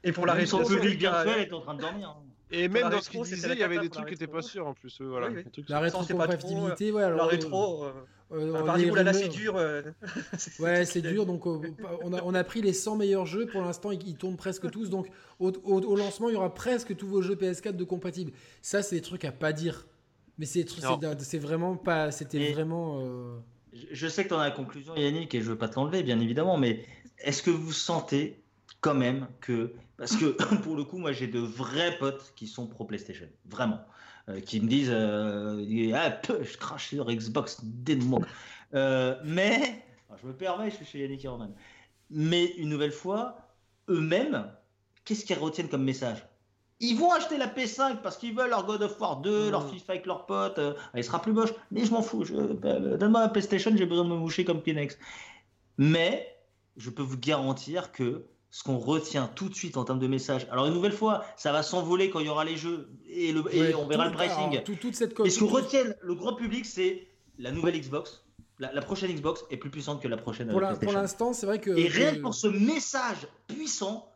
Et 0.03 0.13
pour 0.13 0.27
la 0.27 0.35
réponse 0.35 0.69
public 0.69 0.99
virtuel 0.99 1.41
est 1.41 1.53
en 1.53 1.61
train 1.61 1.75
de 1.75 1.81
dormir. 1.81 2.17
Hein. 2.19 2.25
Et 2.51 2.69
même 2.69 2.91
dans 2.91 3.01
ce 3.01 3.11
qu'il 3.11 3.23
disait, 3.23 3.53
il 3.53 3.59
y 3.59 3.63
avait 3.63 3.79
des 3.79 3.89
trucs 3.89 4.07
qui 4.07 4.13
n'étaient 4.13 4.27
pas 4.27 4.43
sûrs 4.43 4.67
en 4.67 4.75
plus. 4.75 5.01
voilà, 5.01 5.29
La 5.69 5.81
rétrocompatibilité, 5.81 6.93
ouais. 6.93 7.03
Alors, 7.03 7.19
la 7.19 7.27
rétro. 7.27 7.85
Euh, 7.85 7.93
euh, 8.33 8.55
euh 8.55 9.03
là, 9.03 9.13
c'est 9.13 9.29
dur. 9.29 9.57
Euh, 9.57 9.83
ouais, 10.59 10.85
c'est 10.85 11.03
dur. 11.03 11.27
Donc, 11.27 11.47
on, 11.47 11.63
a, 12.13 12.23
on 12.23 12.35
a 12.35 12.45
pris 12.45 12.63
les 12.63 12.73
100 12.73 12.97
meilleurs 12.97 13.27
jeux. 13.27 13.47
Pour 13.47 13.63
l'instant, 13.63 13.91
ils, 13.91 14.17
tournent 14.17 14.37
presque 14.37 14.71
tous. 14.71 14.91
Donc, 14.91 15.09
au, 15.41 15.51
au, 15.51 15.97
lancement, 15.97 16.29
il 16.29 16.35
y 16.35 16.37
aura 16.37 16.53
presque 16.55 16.97
tous 16.97 17.07
vos 17.07 17.23
jeux 17.23 17.35
PS4 17.35 17.77
de 17.77 17.85
compatibles. 17.85 18.33
Ça, 18.63 18.83
c'est 18.83 18.97
des 18.97 19.03
trucs 19.03 19.25
à 19.25 19.33
pas 19.33 19.53
dire. 19.53 19.87
Mais 20.39 20.47
c'est 20.47 20.67
c'est 20.69 21.39
vraiment 21.39 21.77
pas. 21.77 22.11
C'était 22.11 22.53
vraiment. 22.53 23.03
Je 23.73 24.07
sais 24.07 24.25
que 24.25 24.29
tu 24.29 24.35
en 24.35 24.39
as 24.39 24.49
la 24.49 24.51
conclusion, 24.51 24.95
Yannick, 24.95 25.35
et 25.35 25.41
je 25.41 25.51
veux 25.51 25.59
pas 25.59 25.69
te 25.69 25.77
l'enlever, 25.77 26.03
bien 26.03 26.21
évidemment. 26.21 26.57
Mais 26.57 26.85
est-ce 27.19 27.43
que 27.43 27.51
vous 27.51 27.73
sentez 27.73 28.43
quand 28.81 28.95
même 28.95 29.27
que 29.41 29.73
parce 29.97 30.17
que 30.17 30.27
pour 30.63 30.77
le 30.77 30.85
coup, 30.85 30.99
moi 30.99 31.13
j'ai 31.13 31.27
de 31.27 31.41
vrais 31.41 31.97
potes 31.99 32.33
qui 32.37 32.47
sont 32.47 32.67
pro 32.67 32.85
PlayStation, 32.85 33.29
vraiment, 33.47 33.81
euh, 34.29 34.41
qui 34.41 34.61
me 34.61 34.69
disent 34.69 34.91
euh, 34.93 35.93
ah, 35.95 36.21
je 36.29 36.57
crache 36.57 36.89
sur 36.89 37.07
Xbox 37.07 37.61
dès 37.63 37.95
le 37.95 38.03
euh, 38.75 39.17
mais 39.25 39.85
je 40.21 40.27
me 40.27 40.33
permets, 40.33 40.71
je 40.71 40.77
suis 40.77 40.85
chez 40.85 41.01
Yannick 41.01 41.25
Herman. 41.25 41.53
Mais 42.11 42.47
une 42.57 42.69
nouvelle 42.69 42.93
fois, 42.93 43.49
eux-mêmes, 43.89 44.47
qu'est-ce 45.05 45.25
qu'ils 45.25 45.39
retiennent 45.39 45.69
comme 45.69 45.85
message? 45.85 46.25
Ils 46.81 46.97
vont 46.97 47.13
acheter 47.13 47.37
la 47.39 47.47
P5 47.47 48.03
parce 48.03 48.17
qu'ils 48.17 48.35
veulent 48.35 48.51
leur 48.51 48.67
God 48.67 48.83
of 48.83 49.01
War 49.01 49.21
2, 49.21 49.51
leur 49.51 49.69
FIFA 49.71 49.93
avec 49.93 50.07
leurs 50.07 50.27
potes. 50.27 50.59
Euh, 50.59 50.75
il 50.95 51.05
sera 51.05 51.23
plus 51.23 51.33
moche, 51.33 51.53
mais 51.71 51.85
je 51.85 51.93
m'en 51.93 52.03
fous. 52.03 52.25
Donne-moi 52.25 53.21
la 53.21 53.29
PlayStation, 53.29 53.73
j'ai 53.75 53.87
besoin 53.87 54.05
de 54.05 54.11
me 54.11 54.17
moucher 54.17 54.45
comme 54.45 54.63
Kleenex. 54.63 54.99
Mais 55.79 56.29
je 56.77 56.91
peux 56.91 57.03
vous 57.03 57.19
garantir 57.19 57.93
que 57.93 58.27
ce 58.51 58.63
qu'on 58.63 58.79
retient 58.79 59.29
tout 59.35 59.49
de 59.49 59.55
suite 59.55 59.77
en 59.77 59.85
termes 59.85 59.99
de 59.99 60.07
message. 60.07 60.47
Alors 60.51 60.67
une 60.67 60.75
nouvelle 60.75 60.93
fois, 60.93 61.25
ça 61.37 61.53
va 61.53 61.63
s'envoler 61.63 62.11
quand 62.11 62.21
il 62.21 62.27
y 62.27 62.29
aura 62.29 62.45
les 62.45 62.57
jeux 62.57 62.89
et, 63.09 63.33
le, 63.33 63.41
on 63.77 63.87
verra 63.87 64.07
le 64.07 64.13
pricing. 64.13 64.63
tout, 64.63 64.77
toute 64.77 64.95
cette 64.95 65.19
et 65.25 65.31
ce 65.31 65.41
qu'on 65.41 65.47
retient 65.47 65.83
le 66.01 66.15
grand 66.15 66.35
public, 66.35 66.65
c'est 66.65 67.09
la 67.39 67.51
nouvelle 67.51 67.81
Xbox. 67.81 68.25
La, 68.61 68.81
prochaine 68.81 69.13
Xbox 69.13 69.45
est 69.51 69.57
plus 69.57 69.71
puissante 69.71 70.01
que 70.01 70.07
la 70.07 70.17
prochaine. 70.17 70.49
Pour 70.49 70.93
l'instant, 70.93 71.33
c'est 71.33 71.47
vrai 71.47 71.59
que. 71.59 71.71
Et 71.71 71.89
rien 71.89 72.15
que 72.15 72.21
pour 72.21 72.35
ce 72.35 72.47
message 72.47 73.27
puissant, 73.49 74.09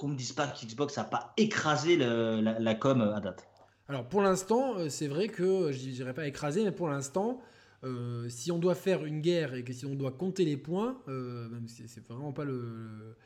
qu'on 0.00 0.08
me 0.08 0.16
dise 0.16 0.32
pas 0.32 0.46
que 0.46 0.64
Xbox 0.64 0.96
n'a 0.96 1.04
pas 1.04 1.32
écrasé 1.36 1.96
la, 1.96 2.40
la, 2.40 2.74
com 2.74 3.02
à 3.02 3.20
date. 3.20 3.46
Alors 3.88 4.08
pour 4.08 4.22
l'instant, 4.22 4.76
euh, 4.78 4.88
c'est 4.88 5.08
vrai 5.08 5.28
que 5.28 5.70
je 5.72 5.78
dirais 5.90 6.14
pas 6.14 6.26
écrasé, 6.26 6.64
mais 6.64 6.72
pour 6.72 6.88
l'instant, 6.88 7.40
euh, 7.84 8.28
si 8.28 8.50
on 8.50 8.58
doit 8.58 8.74
faire 8.74 9.04
une 9.04 9.20
guerre 9.20 9.54
et 9.54 9.62
que 9.62 9.72
si 9.72 9.86
on 9.86 9.94
doit 9.94 10.12
compter 10.12 10.44
les 10.44 10.56
points, 10.56 10.98
euh, 11.08 11.48
même 11.48 11.68
si 11.68 11.86
c'est 11.86 12.06
vraiment 12.08 12.32
pas 12.32 12.44
le, 12.44 13.16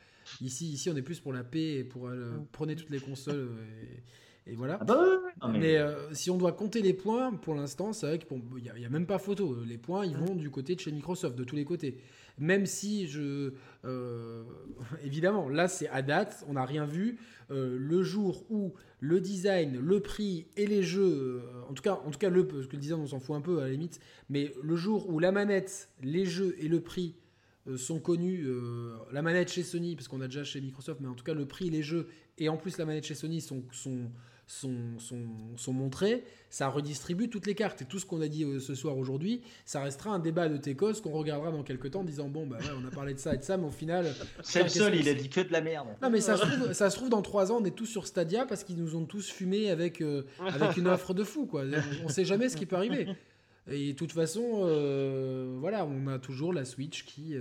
Ici, 0.41 0.71
ici, 0.71 0.89
on 0.89 0.95
est 0.95 1.03
plus 1.03 1.19
pour 1.19 1.33
la 1.33 1.43
paix 1.43 1.75
et 1.75 1.83
pour 1.83 2.07
euh, 2.07 2.39
prenez 2.51 2.75
toutes 2.75 2.89
les 2.89 2.99
consoles 2.99 3.47
et, 4.47 4.55
voilà. 4.55 4.79
Ah 4.81 4.85
bah 4.85 5.49
mais, 5.49 5.79
si 6.13 6.29
on 6.29 6.37
doit 6.37 6.51
compter 6.51 6.83
les 6.83 6.93
points, 6.93 7.31
pour 7.33 7.55
l'instant, 7.55 7.93
c'est 7.93 8.07
vrai 8.07 8.19
qu'il 8.19 8.37
n'y 8.61 8.85
a, 8.85 8.89
même 8.89 9.07
pas 9.07 9.17
photo. 9.17 9.63
Les 9.63 9.79
points, 9.79 10.05
ils 10.05 10.15
vont 10.15 10.35
du 10.35 10.51
côté 10.51 10.75
de 10.75 10.79
chez 10.79 10.91
Microsoft, 10.91 11.35
de 11.35 11.43
tous 11.43 11.55
les 11.55 11.65
côtés. 11.65 11.97
Même 12.37 12.65
si 12.65 13.07
je, 13.07 13.53
évidemment, 15.03 15.49
là, 15.49 15.67
c'est 15.67 15.87
à 15.89 16.01
date, 16.01 16.45
on 16.47 16.53
n'a 16.53 16.65
rien 16.65 16.85
vu. 16.85 17.17
le 17.49 18.03
jour 18.03 18.45
où 18.49 18.73
le 18.99 19.21
design, 19.21 19.79
le 19.79 19.99
prix 19.99 20.47
et 20.57 20.67
les 20.67 20.83
jeux, 20.83 21.41
en 21.69 21.73
tout 21.73 21.83
cas, 21.83 22.01
en 22.05 22.11
tout 22.11 22.19
cas 22.19 22.29
le, 22.29 22.47
parce 22.47 22.67
que 22.67 22.75
le 22.75 22.81
design 22.81 22.99
on 22.99 23.07
s'en 23.07 23.19
fout 23.19 23.35
un 23.35 23.41
peu 23.41 23.59
à 23.59 23.65
la 23.65 23.71
limite, 23.71 23.99
mais 24.29 24.53
le 24.63 24.75
jour 24.75 25.09
où 25.09 25.19
la 25.19 25.31
manette, 25.31 25.89
les 26.01 26.25
jeux 26.25 26.55
et 26.59 26.67
le 26.67 26.81
prix 26.81 27.15
sont 27.77 27.99
connus. 27.99 28.47
la 29.11 29.21
manette 29.21 29.51
chez 29.51 29.63
Sony, 29.63 29.95
parce 29.95 30.07
qu'on 30.07 30.21
a 30.21 30.27
déjà 30.27 30.43
chez 30.43 30.61
Microsoft, 30.61 30.99
mais 31.01 31.07
en 31.07 31.15
tout 31.15 31.23
cas 31.23 31.33
le 31.33 31.45
prix, 31.45 31.69
les 31.69 31.83
jeux, 31.83 32.07
et 32.37 32.49
en 32.49 32.57
plus 32.57 32.77
la 32.77 32.85
manette 32.85 33.05
chez 33.05 33.15
Sony 33.15 33.41
sont, 33.41 33.63
sont, 34.47 34.99
sont, 34.99 35.73
montrés, 35.73 36.23
ça 36.49 36.67
redistribue 36.69 37.29
toutes 37.29 37.47
les 37.47 37.55
cartes. 37.55 37.81
Et 37.81 37.85
tout 37.85 37.99
ce 37.99 38.05
qu'on 38.05 38.21
a 38.21 38.27
dit 38.27 38.43
euh, 38.43 38.59
ce 38.59 38.75
soir 38.75 38.97
aujourd'hui, 38.97 39.41
ça 39.65 39.81
restera 39.81 40.11
un 40.11 40.19
débat 40.19 40.49
de 40.49 40.57
Tecos 40.57 41.01
qu'on 41.01 41.11
regardera 41.11 41.51
dans 41.51 41.63
quelques 41.63 41.91
temps 41.91 42.01
en 42.01 42.03
disant 42.03 42.29
Bon, 42.29 42.45
bah 42.45 42.57
ouais, 42.59 42.69
on 42.79 42.85
a 42.87 42.91
parlé 42.91 43.13
de 43.13 43.19
ça 43.19 43.33
et 43.33 43.37
de 43.37 43.43
ça, 43.43 43.57
mais 43.57 43.65
au 43.65 43.71
final. 43.71 44.13
C'est 44.43 44.69
seul, 44.69 44.95
il 44.95 45.09
a 45.09 45.13
dit 45.13 45.29
que 45.29 45.41
de 45.41 45.51
la 45.51 45.61
merde. 45.61 45.87
Non, 46.01 46.09
mais 46.09 46.21
ça 46.21 46.37
se 46.37 46.45
trouve, 46.45 46.73
ça 46.73 46.89
se 46.89 46.95
trouve 46.95 47.09
dans 47.09 47.21
trois 47.21 47.51
ans, 47.51 47.57
on 47.61 47.65
est 47.65 47.75
tous 47.75 47.87
sur 47.87 48.05
Stadia 48.05 48.45
parce 48.45 48.63
qu'ils 48.63 48.77
nous 48.77 48.95
ont 48.95 49.05
tous 49.05 49.29
fumé 49.29 49.71
avec, 49.71 50.01
euh, 50.01 50.23
avec 50.39 50.77
une 50.77 50.87
offre 50.87 51.13
de 51.13 51.23
fou. 51.23 51.45
Quoi. 51.45 51.63
On, 52.03 52.09
sait 52.09 52.25
jamais 52.25 52.49
ce 52.49 52.57
qui 52.57 52.65
peut 52.65 52.75
arriver. 52.75 53.07
Et 53.67 53.93
de 53.93 53.97
toute 53.97 54.11
façon, 54.11 54.43
euh, 54.65 55.57
voilà, 55.59 55.85
on 55.85 56.07
a 56.07 56.19
toujours 56.19 56.53
la 56.53 56.65
Switch 56.65 57.03
qui 57.05 57.35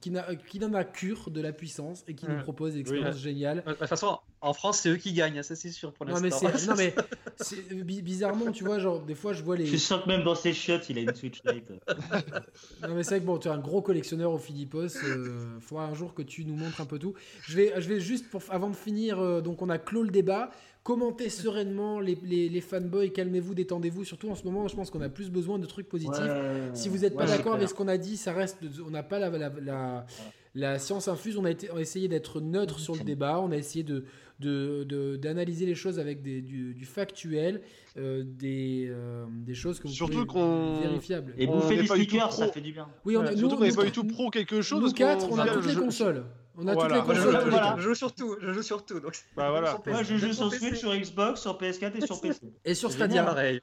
qui, 0.00 0.12
qui 0.48 0.58
donne 0.58 0.72
la 0.72 0.84
cure 0.84 1.30
de 1.30 1.40
la 1.40 1.52
puissance 1.52 2.04
et 2.06 2.14
qui 2.14 2.26
nous 2.28 2.40
propose 2.42 2.74
des 2.74 2.80
expériences 2.80 3.18
géniales. 3.18 3.62
De 3.66 3.72
toute 3.72 3.86
façon, 3.86 4.18
en 4.40 4.52
France, 4.52 4.80
c'est 4.80 4.90
eux 4.90 4.96
qui 4.96 5.12
gagnent, 5.12 5.42
ça 5.42 5.56
c'est 5.56 5.70
sûr 5.70 5.92
pour 5.92 6.04
l'instant. 6.06 6.48
Non 6.68 6.74
mais, 6.76 6.94
non, 7.70 7.84
mais 7.84 8.02
bizarrement, 8.02 8.52
tu 8.52 8.64
vois, 8.64 8.78
genre 8.78 9.00
des 9.00 9.14
fois 9.14 9.32
je 9.32 9.42
vois 9.42 9.56
les. 9.56 9.66
Je 9.66 9.76
sens 9.76 10.02
que 10.02 10.08
même 10.08 10.22
dans 10.22 10.34
ses 10.34 10.52
chiottes, 10.52 10.88
il 10.90 10.98
a 10.98 11.00
une 11.00 11.14
Switch 11.14 11.42
Lite. 11.44 11.70
non 12.82 12.94
mais 12.94 13.02
c'est 13.02 13.10
vrai 13.10 13.20
que 13.20 13.26
bon, 13.26 13.38
tu 13.38 13.48
es 13.48 13.50
un 13.50 13.58
gros 13.58 13.82
collectionneur 13.82 14.32
au 14.32 14.38
Philippos. 14.38 14.86
Il 14.86 15.08
euh, 15.08 15.60
faudra 15.60 15.86
un 15.86 15.94
jour 15.94 16.14
que 16.14 16.22
tu 16.22 16.44
nous 16.44 16.54
montres 16.54 16.80
un 16.80 16.86
peu 16.86 16.98
tout. 16.98 17.14
Je 17.42 17.56
vais, 17.56 17.72
je 17.78 17.88
vais 17.88 18.00
juste 18.00 18.28
pour 18.30 18.42
avant 18.50 18.70
de 18.70 18.76
finir, 18.76 19.18
euh, 19.18 19.40
donc 19.40 19.62
on 19.62 19.68
a 19.68 19.78
clos 19.78 20.02
le 20.02 20.10
débat. 20.10 20.50
Commentez 20.88 21.28
sereinement 21.28 22.00
les, 22.00 22.16
les, 22.24 22.48
les 22.48 22.60
fanboys, 22.62 23.10
calmez-vous, 23.10 23.54
détendez-vous. 23.54 24.04
Surtout 24.04 24.30
en 24.30 24.34
ce 24.34 24.44
moment, 24.44 24.68
je 24.68 24.74
pense 24.74 24.88
qu'on 24.88 25.02
a 25.02 25.10
plus 25.10 25.28
besoin 25.28 25.58
de 25.58 25.66
trucs 25.66 25.86
positifs. 25.86 26.32
si 26.72 26.88
vous 26.88 27.00
n'êtes 27.00 27.14
pas 27.14 27.26
d'accord 27.26 27.52
avec 27.52 27.68
ce 27.68 27.74
qu'on 27.74 27.88
a 27.88 27.98
dit, 27.98 28.16
ça 28.16 28.32
reste, 28.32 28.56
on 28.86 28.88
n'a 28.88 29.02
pas 29.02 29.18
la, 29.18 29.28
la, 29.60 30.06
la, 30.54 30.78
science 30.78 31.06
infuse. 31.06 31.36
On 31.36 31.44
a, 31.44 31.50
été, 31.50 31.70
on 31.70 31.76
a 31.76 31.82
essayé 31.82 32.08
d'être 32.08 32.40
neutre 32.40 32.80
sur 32.80 32.94
le 32.94 33.04
débat. 33.04 33.38
On 33.38 33.52
a 33.52 33.56
essayé 33.58 33.84
de 33.84 34.06
d'analyser 34.40 35.66
de, 35.66 35.70
les 35.70 35.74
choses 35.74 35.98
avec 35.98 36.22
des, 36.22 36.40
du, 36.40 36.86
factuel, 36.86 37.60
euh, 37.98 38.24
des, 38.24 38.86
euh, 38.88 39.26
des 39.30 39.54
choses 39.54 39.80
que 39.80 39.88
vous 39.88 39.92
Surtout 39.92 40.24
qu'on 40.24 40.80
vérifiables. 40.80 41.34
Et 41.36 41.46
bouffer 41.46 41.76
des 41.76 41.86
stickers, 41.86 42.32
ça 42.32 42.48
fait 42.48 42.62
du 42.62 42.72
bien. 42.72 42.88
Oui, 43.04 43.14
on, 43.14 43.26
Surtout 43.36 43.58
qu'on 43.58 43.64
n'est 43.64 43.72
pas 43.72 43.84
du 43.84 43.92
tout 43.92 44.04
pro 44.04 44.30
quelque 44.30 44.62
chose. 44.62 44.80
Nous 44.80 44.92
quatre, 44.92 45.30
on 45.30 45.38
a 45.38 45.48
toutes 45.48 45.66
les 45.66 45.74
consoles. 45.74 46.24
On 46.60 46.66
a 46.66 46.74
toutes 46.74 46.92
les 46.92 47.00
consoles. 47.00 47.76
Je, 47.76 47.82
joue 47.82 47.94
sur 47.94 48.12
tout, 48.12 48.36
je 48.40 48.52
joue 48.52 48.62
sur 48.62 48.84
tout. 48.84 48.98
Donc... 48.98 49.16
Bah 49.36 49.50
voilà. 49.50 49.78
Moi, 49.86 50.02
je 50.02 50.16
joue 50.16 50.32
sur 50.32 50.52
Switch, 50.52 50.76
sur 50.76 50.94
Xbox, 50.94 51.40
sur 51.40 51.56
PS4 51.56 51.96
et 51.96 52.06
sur 52.06 52.20
PC. 52.20 52.40
Et 52.64 52.74
sur 52.74 52.90
Stadia. 52.90 53.22
Pareil. 53.22 53.60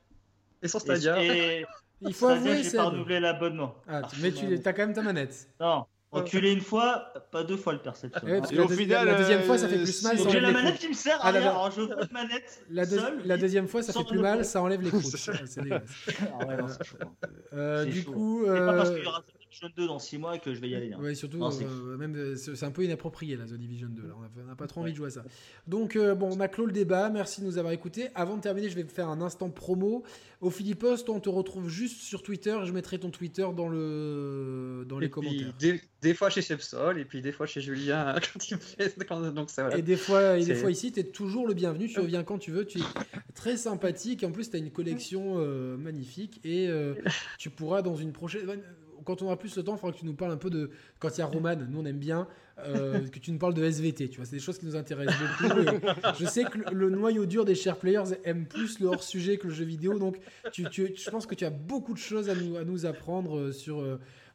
Et 0.61 0.67
sur 0.67 0.79
Stadia. 0.79 1.21
Et... 1.21 1.65
Il 2.01 2.13
faut 2.13 2.27
avouer, 2.27 2.63
c'est. 2.63 2.77
pas 2.77 2.85
renouvelé 2.85 3.19
l'abonnement. 3.19 3.75
Ah, 3.87 4.01
mais 4.21 4.31
tu 4.31 4.45
as 4.63 4.73
quand 4.73 4.83
même 4.83 4.93
ta 4.93 5.01
manette. 5.01 5.49
Non. 5.59 5.85
Reculer 6.11 6.53
une 6.53 6.61
fois, 6.61 7.11
pas 7.31 7.43
deux 7.43 7.57
fois 7.57 7.73
le 7.73 7.79
perception. 7.79 8.25
et 8.25 8.59
au 8.59 8.67
final, 8.69 9.05
la 9.05 9.15
deuxième 9.15 9.43
fois, 9.43 9.57
ça 9.57 9.67
fait 9.67 9.83
plus 9.83 10.03
mal. 10.03 10.17
J'ai 10.29 10.39
la 10.39 10.51
manette 10.51 10.77
qui 10.77 10.87
me 10.87 10.93
sert 10.93 11.17
à 11.17 11.27
ah, 11.27 11.31
rien. 11.31 11.41
Alors, 11.41 11.71
je 11.71 11.81
veux 11.81 11.89
pas 11.89 12.05
de 12.05 12.13
manette. 12.13 12.63
La, 12.69 12.83
la 13.25 13.37
deuxième 13.37 13.67
fois, 13.67 13.83
ça 13.83 13.91
fait 13.91 14.05
plus 14.05 14.19
mal, 14.19 14.45
ça 14.45 14.61
enlève 14.61 14.81
les 14.81 14.89
croûtes. 14.97 15.03
c'est 15.03 15.61
dégueulasse. 15.61 15.81
Ah 16.39 16.45
ouais, 16.45 16.57
non, 16.57 16.67
c'est 16.69 16.85
chaud. 16.85 16.97
Euh, 17.51 17.83
du 17.83 18.05
coup. 18.05 18.43
C'est 18.45 18.59
pas 18.59 18.73
parce 18.73 18.89
qu'il 18.91 19.03
y 19.03 19.07
aura 19.07 19.23
Division 19.55 19.69
2 19.77 19.87
dans 19.87 19.99
6 19.99 20.17
mois 20.17 20.37
que 20.37 20.53
je 20.53 20.59
vais 20.59 20.69
y 20.69 20.75
aller. 20.75 20.91
Hein. 20.91 20.99
Ouais, 20.99 21.15
surtout, 21.15 21.41
euh, 21.41 21.97
même 21.97 22.15
euh, 22.15 22.35
c'est 22.35 22.65
un 22.65 22.71
peu 22.71 22.83
inapproprié 22.83 23.37
la 23.37 23.45
The 23.45 23.53
Division 23.53 23.87
2. 23.89 24.01
Là. 24.01 24.13
On 24.37 24.45
n'a 24.45 24.55
pas 24.55 24.67
trop 24.67 24.81
envie 24.81 24.91
de 24.91 24.97
jouer 24.97 25.07
à 25.07 25.11
ça. 25.11 25.23
Donc, 25.67 25.95
euh, 25.95 26.13
bon, 26.13 26.35
on 26.35 26.39
a 26.41 26.49
clos 26.49 26.65
le 26.65 26.73
débat. 26.73 27.09
Merci 27.09 27.39
de 27.39 27.45
nous 27.45 27.57
avoir 27.57 27.73
écoutés. 27.73 28.09
Avant 28.15 28.35
de 28.35 28.41
terminer, 28.41 28.69
je 28.69 28.75
vais 28.75 28.83
faire 28.83 29.07
un 29.07 29.21
instant 29.21 29.49
promo. 29.49 30.03
Au 30.41 30.49
Philippos, 30.49 31.09
on 31.09 31.21
te 31.21 31.29
retrouve 31.29 31.69
juste 31.69 32.01
sur 32.01 32.21
Twitter. 32.21 32.57
Je 32.65 32.71
mettrai 32.73 32.99
ton 32.99 33.11
Twitter 33.11 33.47
dans, 33.55 33.69
le... 33.69 34.85
dans 34.89 34.99
les 34.99 35.09
commentaires. 35.09 35.53
Des, 36.01 36.13
fois 36.13 36.29
chez 36.29 36.41
Sepsol 36.41 36.99
et 36.99 37.05
puis 37.05 37.21
des 37.21 37.31
fois 37.31 37.47
chez 37.47 37.61
Julien 37.61 38.15
Donc, 39.33 39.49
ça, 39.49 39.75
Et 39.75 39.81
des 39.81 39.95
fois, 39.95 40.37
et 40.37 40.45
des 40.45 40.53
fois 40.53 40.69
ici, 40.69 40.91
tu 40.91 40.99
es 40.99 41.03
toujours 41.03 41.47
le 41.47 41.53
bienvenu. 41.53 41.87
Tu 41.87 41.99
reviens 41.99 42.23
quand 42.23 42.37
tu 42.37 42.51
veux. 42.51 42.65
Tu 42.65 42.79
es 42.79 42.83
très 43.33 43.57
sympathique. 43.57 44.23
En 44.23 44.31
plus, 44.31 44.49
tu 44.49 44.57
as 44.57 44.59
une 44.59 44.71
collection 44.71 45.35
magnifique 45.77 46.41
et 46.43 46.69
tu 47.39 47.49
pourras 47.49 47.81
dans 47.81 47.95
une 47.95 48.11
prochaine 48.11 48.45
quand 49.05 49.21
on 49.21 49.25
aura 49.25 49.37
plus 49.37 49.55
le 49.55 49.63
temps, 49.63 49.75
il 49.75 49.79
faudra 49.79 49.93
que 49.93 49.99
tu 49.99 50.05
nous 50.05 50.13
parles 50.13 50.31
un 50.31 50.37
peu 50.37 50.49
de. 50.49 50.71
Quand 50.99 51.09
il 51.15 51.19
y 51.19 51.21
a 51.21 51.25
Roman, 51.25 51.55
nous 51.55 51.79
on 51.79 51.85
aime 51.85 51.99
bien, 51.99 52.27
euh, 52.59 53.07
que 53.07 53.19
tu 53.19 53.31
nous 53.31 53.37
parles 53.37 53.53
de 53.53 53.63
SVT. 53.63 54.09
Tu 54.09 54.17
vois, 54.17 54.25
c'est 54.25 54.35
des 54.35 54.41
choses 54.41 54.57
qui 54.57 54.65
nous 54.65 54.75
intéressent 54.75 55.15
beaucoup. 55.41 55.59
je 56.19 56.25
sais 56.25 56.43
que 56.43 56.57
le, 56.73 56.89
noyau 56.89 57.25
dur 57.25 57.45
des 57.45 57.55
chers 57.55 57.77
players 57.77 58.15
aime 58.23 58.45
plus 58.45 58.79
le 58.79 58.87
hors-sujet 58.87 59.37
que 59.37 59.47
le 59.47 59.53
jeu 59.53 59.65
vidéo. 59.65 59.99
Donc, 59.99 60.17
je 60.53 61.09
pense 61.09 61.25
que 61.25 61.35
tu 61.35 61.45
as 61.45 61.49
beaucoup 61.49 61.93
de 61.93 61.99
choses 61.99 62.29
à 62.29 62.35
nous, 62.35 62.85
apprendre 62.85 63.37
euh, 63.37 63.51
sur. 63.51 63.83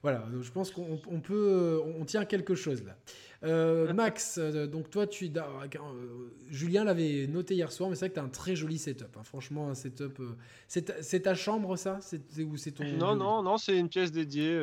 Voilà, 0.02 0.24
je 0.40 0.50
pense 0.50 0.70
qu'on 0.70 1.20
peut. 1.20 1.80
On 1.98 2.04
tient 2.04 2.24
quelque 2.24 2.54
chose 2.54 2.82
là. 2.84 2.96
Euh, 3.42 3.92
Max, 3.94 4.38
euh, 4.38 4.66
donc 4.66 4.90
toi, 4.90 5.06
tu, 5.06 5.30
euh, 5.34 6.30
Julien 6.48 6.84
l'avait 6.84 7.26
noté 7.26 7.54
hier 7.54 7.72
soir, 7.72 7.88
mais 7.88 7.96
c'est 7.96 8.00
vrai 8.00 8.08
que 8.10 8.14
tu 8.14 8.20
as 8.20 8.24
un 8.24 8.28
très 8.28 8.54
joli 8.54 8.78
setup. 8.78 9.16
Hein. 9.16 9.22
Franchement, 9.24 9.68
un 9.68 9.74
setup. 9.74 10.20
c'est 10.68 11.22
ta 11.22 11.34
chambre, 11.34 11.76
ça? 11.76 11.98
C'est 12.00 12.20
c'est 12.56 12.72
ton 12.72 12.84
Non, 12.84 13.14
non, 13.16 13.42
non, 13.42 13.56
c'est 13.56 13.78
une 13.78 13.88
pièce 13.88 14.12
dédiée. 14.12 14.58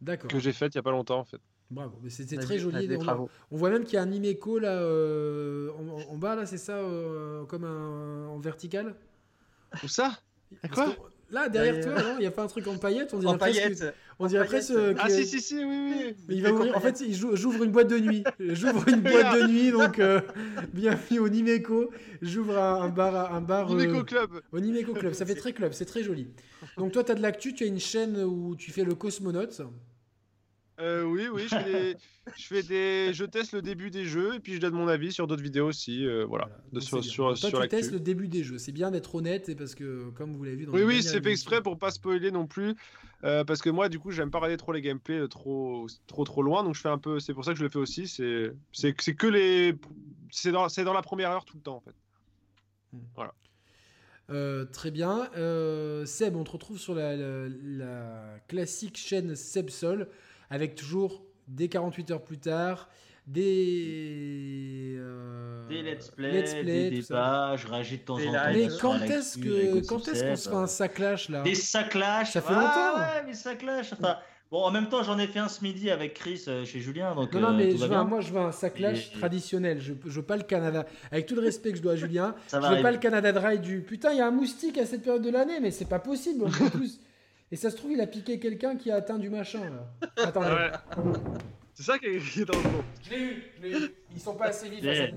D'accord. 0.00 0.30
Que 0.30 0.38
j'ai 0.38 0.52
faite 0.52 0.74
il 0.74 0.78
y 0.78 0.80
a 0.80 0.82
pas 0.82 0.90
longtemps, 0.90 1.18
en 1.18 1.24
fait. 1.24 1.40
Bravo, 1.70 1.98
mais 2.02 2.08
c'était 2.08 2.38
très 2.38 2.58
joli. 2.58 2.88
On, 2.96 3.28
on, 3.50 3.56
voit 3.56 3.68
même 3.68 3.84
qu'il 3.84 3.94
y 3.94 3.96
a 3.98 4.02
un 4.02 4.10
Imeco 4.10 4.58
là 4.58 4.80
en, 6.08 6.16
bas 6.16 6.34
là, 6.34 6.46
c'est 6.46 6.56
ça, 6.56 6.80
comme 7.48 7.64
un 7.64 8.26
en 8.28 8.38
vertical? 8.38 8.94
Où 9.82 9.88
ça? 9.88 10.18
Quoi? 10.72 10.96
Là, 11.30 11.48
derrière 11.48 11.80
toi, 11.84 11.94
il 12.14 12.20
n'y 12.20 12.26
a 12.26 12.30
pas 12.30 12.42
un 12.42 12.46
truc 12.46 12.66
en 12.66 12.78
paillettes 12.78 13.12
On 13.12 13.18
dirait 13.18 13.32
en 13.32 13.38
presque. 13.38 13.84
On 14.18 14.26
dirait 14.26 14.46
presque. 14.46 14.72
Ah, 14.98 15.10
si, 15.10 15.26
si, 15.26 15.40
si, 15.40 15.56
oui, 15.56 15.64
oui. 15.64 16.16
il 16.30 16.42
va 16.42 16.52
ouvrir. 16.52 16.76
En 16.76 16.80
fait, 16.80 17.02
j'ouvre 17.12 17.64
une 17.64 17.70
boîte 17.70 17.88
de 17.88 17.98
nuit. 17.98 18.24
J'ouvre 18.40 18.88
une 18.88 19.00
boîte 19.00 19.34
de 19.40 19.46
nuit, 19.46 19.70
donc 19.70 19.98
euh, 19.98 20.20
bienvenue 20.72 21.18
au 21.18 21.28
Nimeco. 21.28 21.90
J'ouvre 22.22 22.58
un, 22.58 22.88
bar. 22.88 23.34
Un 23.34 23.42
bar 23.42 23.68
Nimeco 23.68 23.98
euh, 23.98 24.04
Club. 24.04 24.30
Au 24.52 24.60
Nimeco 24.60 24.94
Club. 24.94 25.12
Ça 25.12 25.26
fait 25.26 25.34
très 25.36 25.52
club, 25.52 25.72
c'est 25.72 25.84
très 25.84 26.02
joli. 26.02 26.28
Donc, 26.78 26.92
toi, 26.92 27.04
tu 27.04 27.12
as 27.12 27.14
de 27.14 27.22
l'actu, 27.22 27.52
tu 27.52 27.64
as 27.64 27.66
une 27.66 27.80
chaîne 27.80 28.16
où 28.22 28.56
tu 28.56 28.70
fais 28.70 28.84
le 28.84 28.94
cosmonaute. 28.94 29.60
Euh, 30.80 31.02
oui, 31.02 31.26
oui, 31.28 31.42
je 31.48 31.56
fais, 32.46 32.62
des... 32.62 33.12
je 33.12 33.24
teste 33.24 33.52
le 33.52 33.62
début 33.62 33.90
des 33.90 34.04
jeux 34.04 34.36
et 34.36 34.40
puis 34.40 34.54
je 34.54 34.60
donne 34.60 34.74
mon 34.74 34.86
avis 34.86 35.12
sur 35.12 35.26
d'autres 35.26 35.42
vidéos 35.42 35.66
aussi, 35.66 36.06
euh, 36.06 36.24
voilà. 36.24 36.48
De, 36.72 36.78
sur, 36.78 37.02
sur, 37.02 37.36
Toi, 37.36 37.62
tu 37.62 37.68
testes 37.68 37.90
le 37.90 37.98
début 37.98 38.28
des 38.28 38.44
jeux. 38.44 38.58
C'est 38.58 38.70
bien 38.70 38.92
d'être 38.92 39.12
honnête 39.16 39.48
et 39.48 39.56
parce 39.56 39.74
que, 39.74 40.10
comme 40.10 40.36
vous 40.36 40.44
l'avez 40.44 40.56
vu, 40.56 40.66
dans 40.66 40.72
oui, 40.72 40.82
oui, 40.82 41.02
c'est 41.02 41.20
fait 41.20 41.32
exprès 41.32 41.62
pour 41.62 41.78
pas 41.78 41.90
spoiler 41.90 42.30
non 42.30 42.46
plus, 42.46 42.76
euh, 43.24 43.42
parce 43.42 43.60
que 43.60 43.70
moi, 43.70 43.88
du 43.88 43.98
coup, 43.98 44.12
j'aime 44.12 44.30
pas 44.30 44.38
regarder 44.38 44.56
trop 44.56 44.72
les 44.72 44.80
gameplays 44.80 45.26
trop, 45.26 45.88
trop, 46.06 46.24
trop 46.24 46.42
loin, 46.42 46.62
donc 46.62 46.76
je 46.76 46.80
fais 46.80 46.88
un 46.88 46.98
peu. 46.98 47.18
C'est 47.18 47.34
pour 47.34 47.44
ça 47.44 47.52
que 47.52 47.58
je 47.58 47.64
le 47.64 47.70
fais 47.70 47.80
aussi. 47.80 48.06
C'est, 48.06 48.52
c'est, 48.72 48.94
que 48.94 49.26
les, 49.26 49.74
c'est 50.30 50.52
dans, 50.52 50.68
c'est 50.68 50.84
dans 50.84 50.94
la 50.94 51.02
première 51.02 51.30
heure 51.30 51.44
tout 51.44 51.56
le 51.56 51.62
temps 51.62 51.76
en 51.76 51.80
fait. 51.80 51.94
Hmm. 52.92 53.00
Voilà. 53.16 54.66
très 54.66 54.92
bien. 54.92 55.28
Seb, 56.06 56.36
on 56.36 56.44
te 56.44 56.52
retrouve 56.52 56.78
sur 56.78 56.94
la, 56.94 57.16
la 57.16 58.38
classique 58.46 58.96
chaîne 58.96 59.34
Seb 59.34 59.70
Sol 59.70 60.08
avec 60.50 60.74
toujours 60.74 61.22
des 61.46 61.68
48 61.68 62.10
heures 62.10 62.22
plus 62.22 62.38
tard, 62.38 62.88
des, 63.26 64.94
euh, 64.98 65.68
des 65.68 65.82
let's 65.82 66.10
play, 66.10 66.62
des 66.64 66.90
débats, 66.90 67.56
je 67.56 67.66
réagis 67.66 67.98
de 67.98 68.02
temps 68.02 68.14
en 68.14 68.32
temps. 68.32 68.52
Mais 68.52 68.68
quand 68.80 69.00
est-ce 69.02 69.36
que 69.38 69.86
quand 69.86 70.08
est-ce 70.08 70.24
qu'on 70.24 70.36
se 70.36 70.48
fait 70.48 70.56
un 70.56 70.66
saclash 70.66 71.28
là 71.28 71.42
Des 71.42 71.54
saclash 71.54 72.32
Ça 72.32 72.40
fait 72.40 72.54
longtemps. 72.54 72.96
Ouais, 72.96 73.24
mais 73.26 73.34
saclash. 73.34 73.92
Enfin, 73.92 74.16
bon, 74.50 74.62
en 74.62 74.70
même 74.70 74.88
temps, 74.88 75.02
j'en 75.02 75.18
ai 75.18 75.26
fait 75.26 75.40
un 75.40 75.48
ce 75.48 75.62
midi 75.62 75.90
avec 75.90 76.14
Chris 76.14 76.44
euh, 76.48 76.64
chez 76.64 76.80
Julien. 76.80 77.14
Donc, 77.14 77.34
non, 77.34 77.40
non, 77.40 77.52
mais 77.54 77.70
je 77.70 77.84
veux 77.84 78.04
moi, 78.04 78.20
je 78.22 78.32
veux 78.32 78.40
un 78.40 78.52
saclash 78.52 79.12
traditionnel. 79.12 79.78
Je, 79.78 79.92
je 80.06 80.20
veux 80.20 80.26
pas 80.26 80.38
le 80.38 80.44
Canada. 80.44 80.86
Avec 81.12 81.26
tout 81.26 81.34
le 81.34 81.42
respect 81.42 81.72
que 81.72 81.76
je 81.76 81.82
dois 81.82 81.92
à 81.92 81.96
Julien, 82.04 82.34
je 82.50 82.56
veux 82.56 82.82
pas 82.82 82.92
le 82.92 82.98
Canada 82.98 83.32
Dry 83.32 83.58
du 83.58 83.82
putain. 83.82 84.12
Il 84.12 84.18
y 84.18 84.22
a 84.22 84.26
un 84.26 84.30
moustique 84.32 84.78
à 84.78 84.86
cette 84.86 85.02
période 85.02 85.22
de 85.22 85.30
l'année, 85.30 85.60
mais 85.60 85.70
c'est 85.70 85.88
pas 85.88 85.98
possible. 85.98 86.44
En 86.44 86.48
plus. 86.48 86.98
Et 87.50 87.56
ça 87.56 87.70
se 87.70 87.76
trouve, 87.76 87.92
il 87.92 88.00
a 88.00 88.06
piqué 88.06 88.38
quelqu'un 88.38 88.76
qui 88.76 88.90
a 88.90 88.96
atteint 88.96 89.18
du 89.18 89.30
machin. 89.30 89.60
Là. 89.70 90.10
Attendez. 90.24 90.48
Ouais. 90.48 91.12
C'est 91.74 91.84
ça 91.84 91.98
qui 91.98 92.06
est 92.06 92.44
dans 92.44 92.58
le 92.58 92.62
fond. 92.62 92.84
Je 93.04 93.10
l'ai 93.10 93.20
eu, 93.22 93.42
je 93.56 93.62
l'ai 93.62 93.70
eu. 93.70 93.94
Ils 94.14 94.20
sont 94.20 94.34
pas 94.34 94.46
assez 94.46 94.68
vifs 94.68 94.84
à 94.86 94.94
cette, 94.94 95.16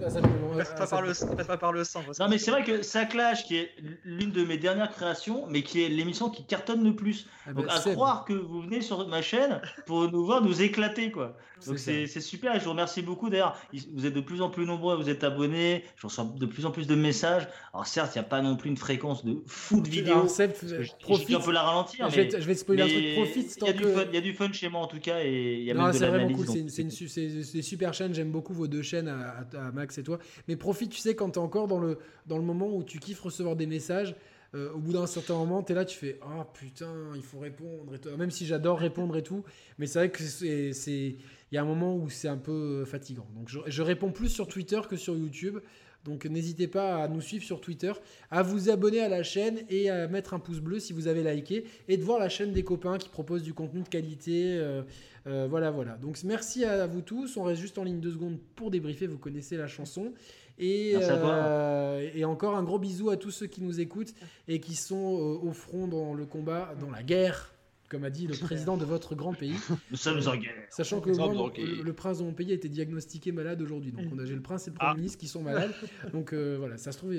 pas, 0.77 0.87
par 0.87 1.01
le, 1.01 1.45
pas 1.45 1.57
par 1.57 1.71
le 1.71 1.83
sang. 1.83 2.03
Non, 2.19 2.27
mais 2.29 2.37
c'est 2.37 2.51
vrai 2.51 2.63
que 2.63 2.81
Saclash, 2.81 3.45
qui 3.45 3.57
est 3.57 3.71
l'une 4.03 4.31
de 4.31 4.43
mes 4.43 4.57
dernières 4.57 4.91
créations, 4.91 5.45
mais 5.47 5.63
qui 5.63 5.83
est 5.83 5.89
l'émission 5.89 6.29
qui 6.29 6.43
cartonne 6.43 6.83
le 6.83 6.95
plus. 6.95 7.27
Ah 7.47 7.53
Donc, 7.53 7.67
bah, 7.67 7.73
à 7.73 7.91
croire 7.91 8.25
que 8.25 8.33
vous 8.33 8.61
venez 8.61 8.81
sur 8.81 9.07
ma 9.07 9.21
chaîne 9.21 9.61
pour 9.85 10.11
nous 10.11 10.25
voir 10.25 10.41
nous 10.41 10.61
éclater, 10.61 11.11
quoi. 11.11 11.37
Donc, 11.65 11.79
c'est 11.79 12.07
super. 12.07 12.59
Je 12.59 12.65
vous 12.65 12.71
remercie 12.71 13.01
beaucoup. 13.01 13.29
D'ailleurs, 13.29 13.57
vous 13.93 14.05
êtes 14.05 14.13
de 14.13 14.21
plus 14.21 14.41
en 14.41 14.49
plus 14.49 14.65
nombreux, 14.65 14.95
vous 14.95 15.09
êtes 15.09 15.23
abonnés. 15.23 15.85
Je 15.95 16.07
reçois 16.07 16.25
de 16.25 16.45
plus 16.45 16.65
en 16.65 16.71
plus 16.71 16.87
de 16.87 16.95
messages. 16.95 17.47
Alors, 17.73 17.87
certes, 17.87 18.15
il 18.15 18.19
n'y 18.19 18.25
a 18.25 18.27
pas 18.27 18.41
non 18.41 18.57
plus 18.57 18.69
une 18.69 18.77
fréquence 18.77 19.23
de 19.23 19.41
fou 19.47 19.79
de 19.79 19.89
vidéos. 19.89 20.27
Je 20.27 21.35
un 21.35 21.39
peu 21.39 21.51
la 21.51 21.61
ralentir. 21.61 22.09
Je 22.09 22.15
vais, 22.15 22.27
te, 22.27 22.41
je 22.41 22.45
vais 22.45 22.55
te 22.55 22.59
spoiler 22.59 22.83
un 22.83 22.87
truc. 22.87 23.13
Profite. 23.15 23.57
Il 23.61 24.13
y, 24.13 24.17
a 24.17 24.21
du 24.21 24.33
fun 24.33 24.51
chez 24.51 24.69
moi, 24.69 24.81
en 24.81 24.87
tout 24.87 24.99
cas. 24.99 25.23
Et 25.23 25.59
il 25.59 25.63
y 25.63 25.71
a 25.71 25.73
même 25.73 25.91
de 25.91 25.99
l'analyse. 25.99 26.67
C'est 26.67 26.81
une 26.81 27.61
super 27.61 27.93
chaîne. 27.93 28.13
J'aime 28.13 28.31
beaucoup 28.31 28.53
vos 28.53 28.67
deux 28.67 28.80
chaîne 28.81 29.07
à, 29.07 29.71
Max 29.73 29.97
et 29.97 30.03
toi. 30.03 30.19
Mais 30.47 30.55
profite, 30.55 30.91
tu 30.91 30.99
sais, 30.99 31.15
quand 31.15 31.31
tu 31.31 31.39
es 31.39 31.41
encore 31.41 31.67
dans 31.67 31.79
le, 31.79 31.97
dans 32.27 32.37
le 32.37 32.43
moment 32.43 32.75
où 32.75 32.83
tu 32.83 32.99
kiffes 32.99 33.21
recevoir 33.21 33.55
des 33.55 33.67
messages. 33.67 34.15
au 34.53 34.79
bout 34.79 34.93
d'un 34.93 35.07
certain 35.07 35.35
moment, 35.35 35.63
tu 35.63 35.71
es 35.71 35.75
là, 35.75 35.85
tu 35.85 35.97
fais 35.97 36.19
Ah 36.23 36.45
putain, 36.53 36.93
il 37.15 37.23
faut 37.23 37.39
répondre. 37.39 37.93
Et 37.95 38.17
Même 38.17 38.31
si 38.31 38.45
j'adore 38.45 38.79
répondre 38.79 39.15
et 39.17 39.23
tout, 39.23 39.43
mais 39.77 39.87
c'est 39.87 39.99
vrai 39.99 40.09
que 40.09 40.23
c'est. 40.23 41.15
Il 41.51 41.55
y 41.55 41.57
a 41.57 41.61
un 41.61 41.65
moment 41.65 41.97
où 41.97 42.09
c'est 42.09 42.29
un 42.29 42.37
peu 42.37 42.85
fatigant. 42.85 43.27
Donc 43.35 43.49
je, 43.49 43.81
réponds 43.81 44.11
plus 44.11 44.29
sur 44.29 44.47
Twitter 44.47 44.79
que 44.89 44.95
sur 44.95 45.17
YouTube. 45.17 45.59
Donc 46.03 46.25
n'hésitez 46.25 46.67
pas 46.67 47.03
à 47.03 47.07
nous 47.07 47.21
suivre 47.21 47.43
sur 47.43 47.61
Twitter, 47.61 47.91
à 48.31 48.41
vous 48.41 48.69
abonner 48.69 49.01
à 49.01 49.09
la 49.09 49.23
chaîne 49.23 49.59
et 49.69 49.89
à 49.89 50.07
mettre 50.07 50.33
un 50.33 50.39
pouce 50.39 50.59
bleu 50.59 50.79
si 50.79 50.93
vous 50.93 51.07
avez 51.07 51.23
liké 51.23 51.65
et 51.87 51.97
de 51.97 52.03
voir 52.03 52.19
la 52.19 52.29
chaîne 52.29 52.53
des 52.53 52.63
copains 52.63 52.97
qui 52.97 53.09
proposent 53.09 53.43
du 53.43 53.53
contenu 53.53 53.81
de 53.81 53.89
qualité. 53.89 54.57
Euh, 54.57 54.81
euh, 55.27 55.47
voilà, 55.49 55.69
voilà. 55.69 55.97
Donc 55.97 56.17
merci 56.23 56.65
à 56.65 56.87
vous 56.87 57.01
tous. 57.01 57.37
On 57.37 57.43
reste 57.43 57.61
juste 57.61 57.77
en 57.77 57.83
ligne 57.83 57.99
deux 57.99 58.11
secondes 58.11 58.39
pour 58.55 58.71
débriefer. 58.71 59.05
Vous 59.05 59.19
connaissez 59.19 59.57
la 59.57 59.67
chanson. 59.67 60.13
Et, 60.57 60.93
euh, 60.95 62.09
et, 62.13 62.23
encore 62.25 62.55
un 62.55 62.63
gros 62.63 62.77
bisou 62.77 63.09
à 63.09 63.17
tous 63.17 63.31
ceux 63.31 63.47
qui 63.47 63.63
nous 63.63 63.79
écoutent 63.79 64.13
et 64.47 64.59
qui 64.59 64.75
sont 64.75 64.95
au 64.95 65.51
front 65.53 65.87
dans 65.87 66.13
le 66.13 66.25
combat, 66.25 66.75
dans 66.79 66.91
la 66.91 67.01
guerre 67.01 67.50
comme 67.91 68.05
a 68.05 68.09
dit 68.09 68.25
le 68.25 68.37
président 68.37 68.77
de 68.77 68.85
votre 68.85 69.15
grand 69.15 69.33
pays. 69.33 69.57
Nous 69.91 69.97
sommes 69.97 70.25
en 70.25 70.37
guerre. 70.37 70.53
Sachant 70.69 71.01
que 71.01 71.09
le, 71.09 71.93
prince 71.93 72.19
de 72.19 72.23
mon 72.23 72.31
pays 72.31 72.51
a 72.51 72.55
été 72.55 72.69
diagnostiqué 72.69 73.33
malade 73.33 73.61
aujourd'hui. 73.61 73.91
Donc 73.91 74.05
j'ai 74.23 74.33
le 74.33 74.41
prince 74.41 74.67
et 74.67 74.71
le 74.71 74.77
premier 74.77 74.91
ah. 74.93 74.95
ministre 74.95 75.17
qui 75.17 75.27
sont 75.27 75.41
malades. 75.41 75.73
Donc 76.13 76.31
euh, 76.31 76.55
voilà, 76.57 76.77
ça 76.77 76.93
se 76.93 76.97
trouve, 76.97 77.13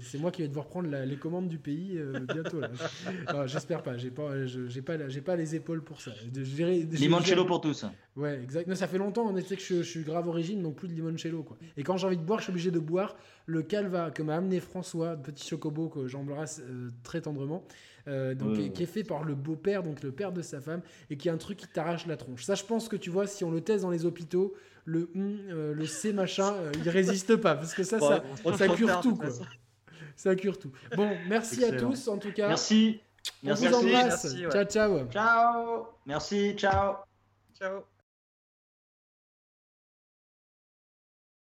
c'est 0.00 0.18
moi 0.18 0.30
qui 0.30 0.40
vais 0.40 0.48
devoir 0.48 0.66
prendre 0.66 0.88
les 0.88 1.16
commandes 1.16 1.48
du 1.48 1.58
pays 1.58 1.98
euh, 1.98 2.20
bientôt. 2.20 2.62
J'espère 3.46 3.82
pas. 3.82 3.98
J'ai 3.98 4.10
pas, 4.10 4.46
j'ai 4.46 4.82
pas, 4.82 5.08
j'ai 5.08 5.20
pas 5.20 5.36
les 5.36 5.54
épaules 5.54 5.84
pour 5.84 6.00
ça. 6.00 6.12
Limoncello 6.32 7.44
pour 7.44 7.60
tous. 7.60 7.84
Ouais, 8.16 8.40
exact. 8.42 8.66
Mais 8.66 8.76
ça 8.76 8.86
fait 8.86 8.98
longtemps 8.98 9.26
en 9.26 9.36
effet 9.36 9.56
que 9.56 9.62
je, 9.62 9.82
suis 9.82 10.04
grave 10.04 10.26
origine, 10.26 10.62
donc 10.62 10.76
plus 10.76 10.88
de 10.88 10.94
limoncello 10.94 11.42
quoi. 11.42 11.58
Et 11.76 11.82
quand 11.82 11.98
j'ai 11.98 12.06
envie 12.06 12.16
de 12.16 12.22
boire, 12.22 12.38
je 12.38 12.44
suis 12.44 12.52
obligé 12.52 12.70
de 12.70 12.78
boire 12.78 13.14
le 13.46 13.62
calva 13.62 14.10
que 14.10 14.22
m'a 14.22 14.36
amené 14.36 14.60
François, 14.60 15.16
petit 15.16 15.46
chocobo 15.46 15.88
que 15.88 16.08
j'embrasse 16.08 16.62
euh, 16.62 16.90
très 17.02 17.20
tendrement. 17.20 17.64
Euh, 18.06 18.34
donc, 18.34 18.72
qui 18.72 18.82
est 18.82 18.86
fait 18.86 19.04
par 19.04 19.24
le 19.24 19.34
beau-père, 19.34 19.82
donc 19.82 20.02
le 20.02 20.12
père 20.12 20.32
de 20.32 20.42
sa 20.42 20.60
femme, 20.60 20.82
et 21.08 21.16
qui 21.16 21.28
est 21.28 21.30
un 21.30 21.38
truc 21.38 21.58
qui 21.58 21.66
t'arrache 21.66 22.06
la 22.06 22.16
tronche. 22.16 22.44
Ça, 22.44 22.54
je 22.54 22.64
pense 22.64 22.88
que 22.88 22.96
tu 22.96 23.08
vois, 23.08 23.26
si 23.26 23.44
on 23.44 23.50
le 23.50 23.62
teste 23.62 23.82
dans 23.82 23.90
les 23.90 24.04
hôpitaux, 24.04 24.54
le, 24.84 25.08
euh, 25.16 25.72
le 25.72 25.86
C 25.86 26.12
machin, 26.12 26.52
euh, 26.52 26.72
il 26.82 26.88
résiste 26.90 27.36
pas, 27.36 27.54
parce 27.54 27.72
que 27.72 27.82
ça, 27.82 27.98
ça, 27.98 28.22
ça, 28.56 28.68
cure 28.68 29.00
tout, 29.00 29.16
quoi. 29.16 29.30
Ça 30.16 30.34
cure 30.36 30.58
tout. 30.58 30.72
Bon, 30.94 31.10
merci 31.28 31.64
à 31.64 31.72
tous, 31.72 32.08
en 32.08 32.18
tout 32.18 32.32
cas. 32.32 32.48
Merci. 32.48 33.00
On 33.42 33.46
merci, 33.46 33.68
vous 33.68 33.74
embrasse. 33.74 34.36
ciao, 34.52 34.64
ciao. 34.64 35.08
Ciao. 35.10 35.86
Merci, 36.04 36.54
ciao. 36.56 36.96
Ciao. 37.58 37.84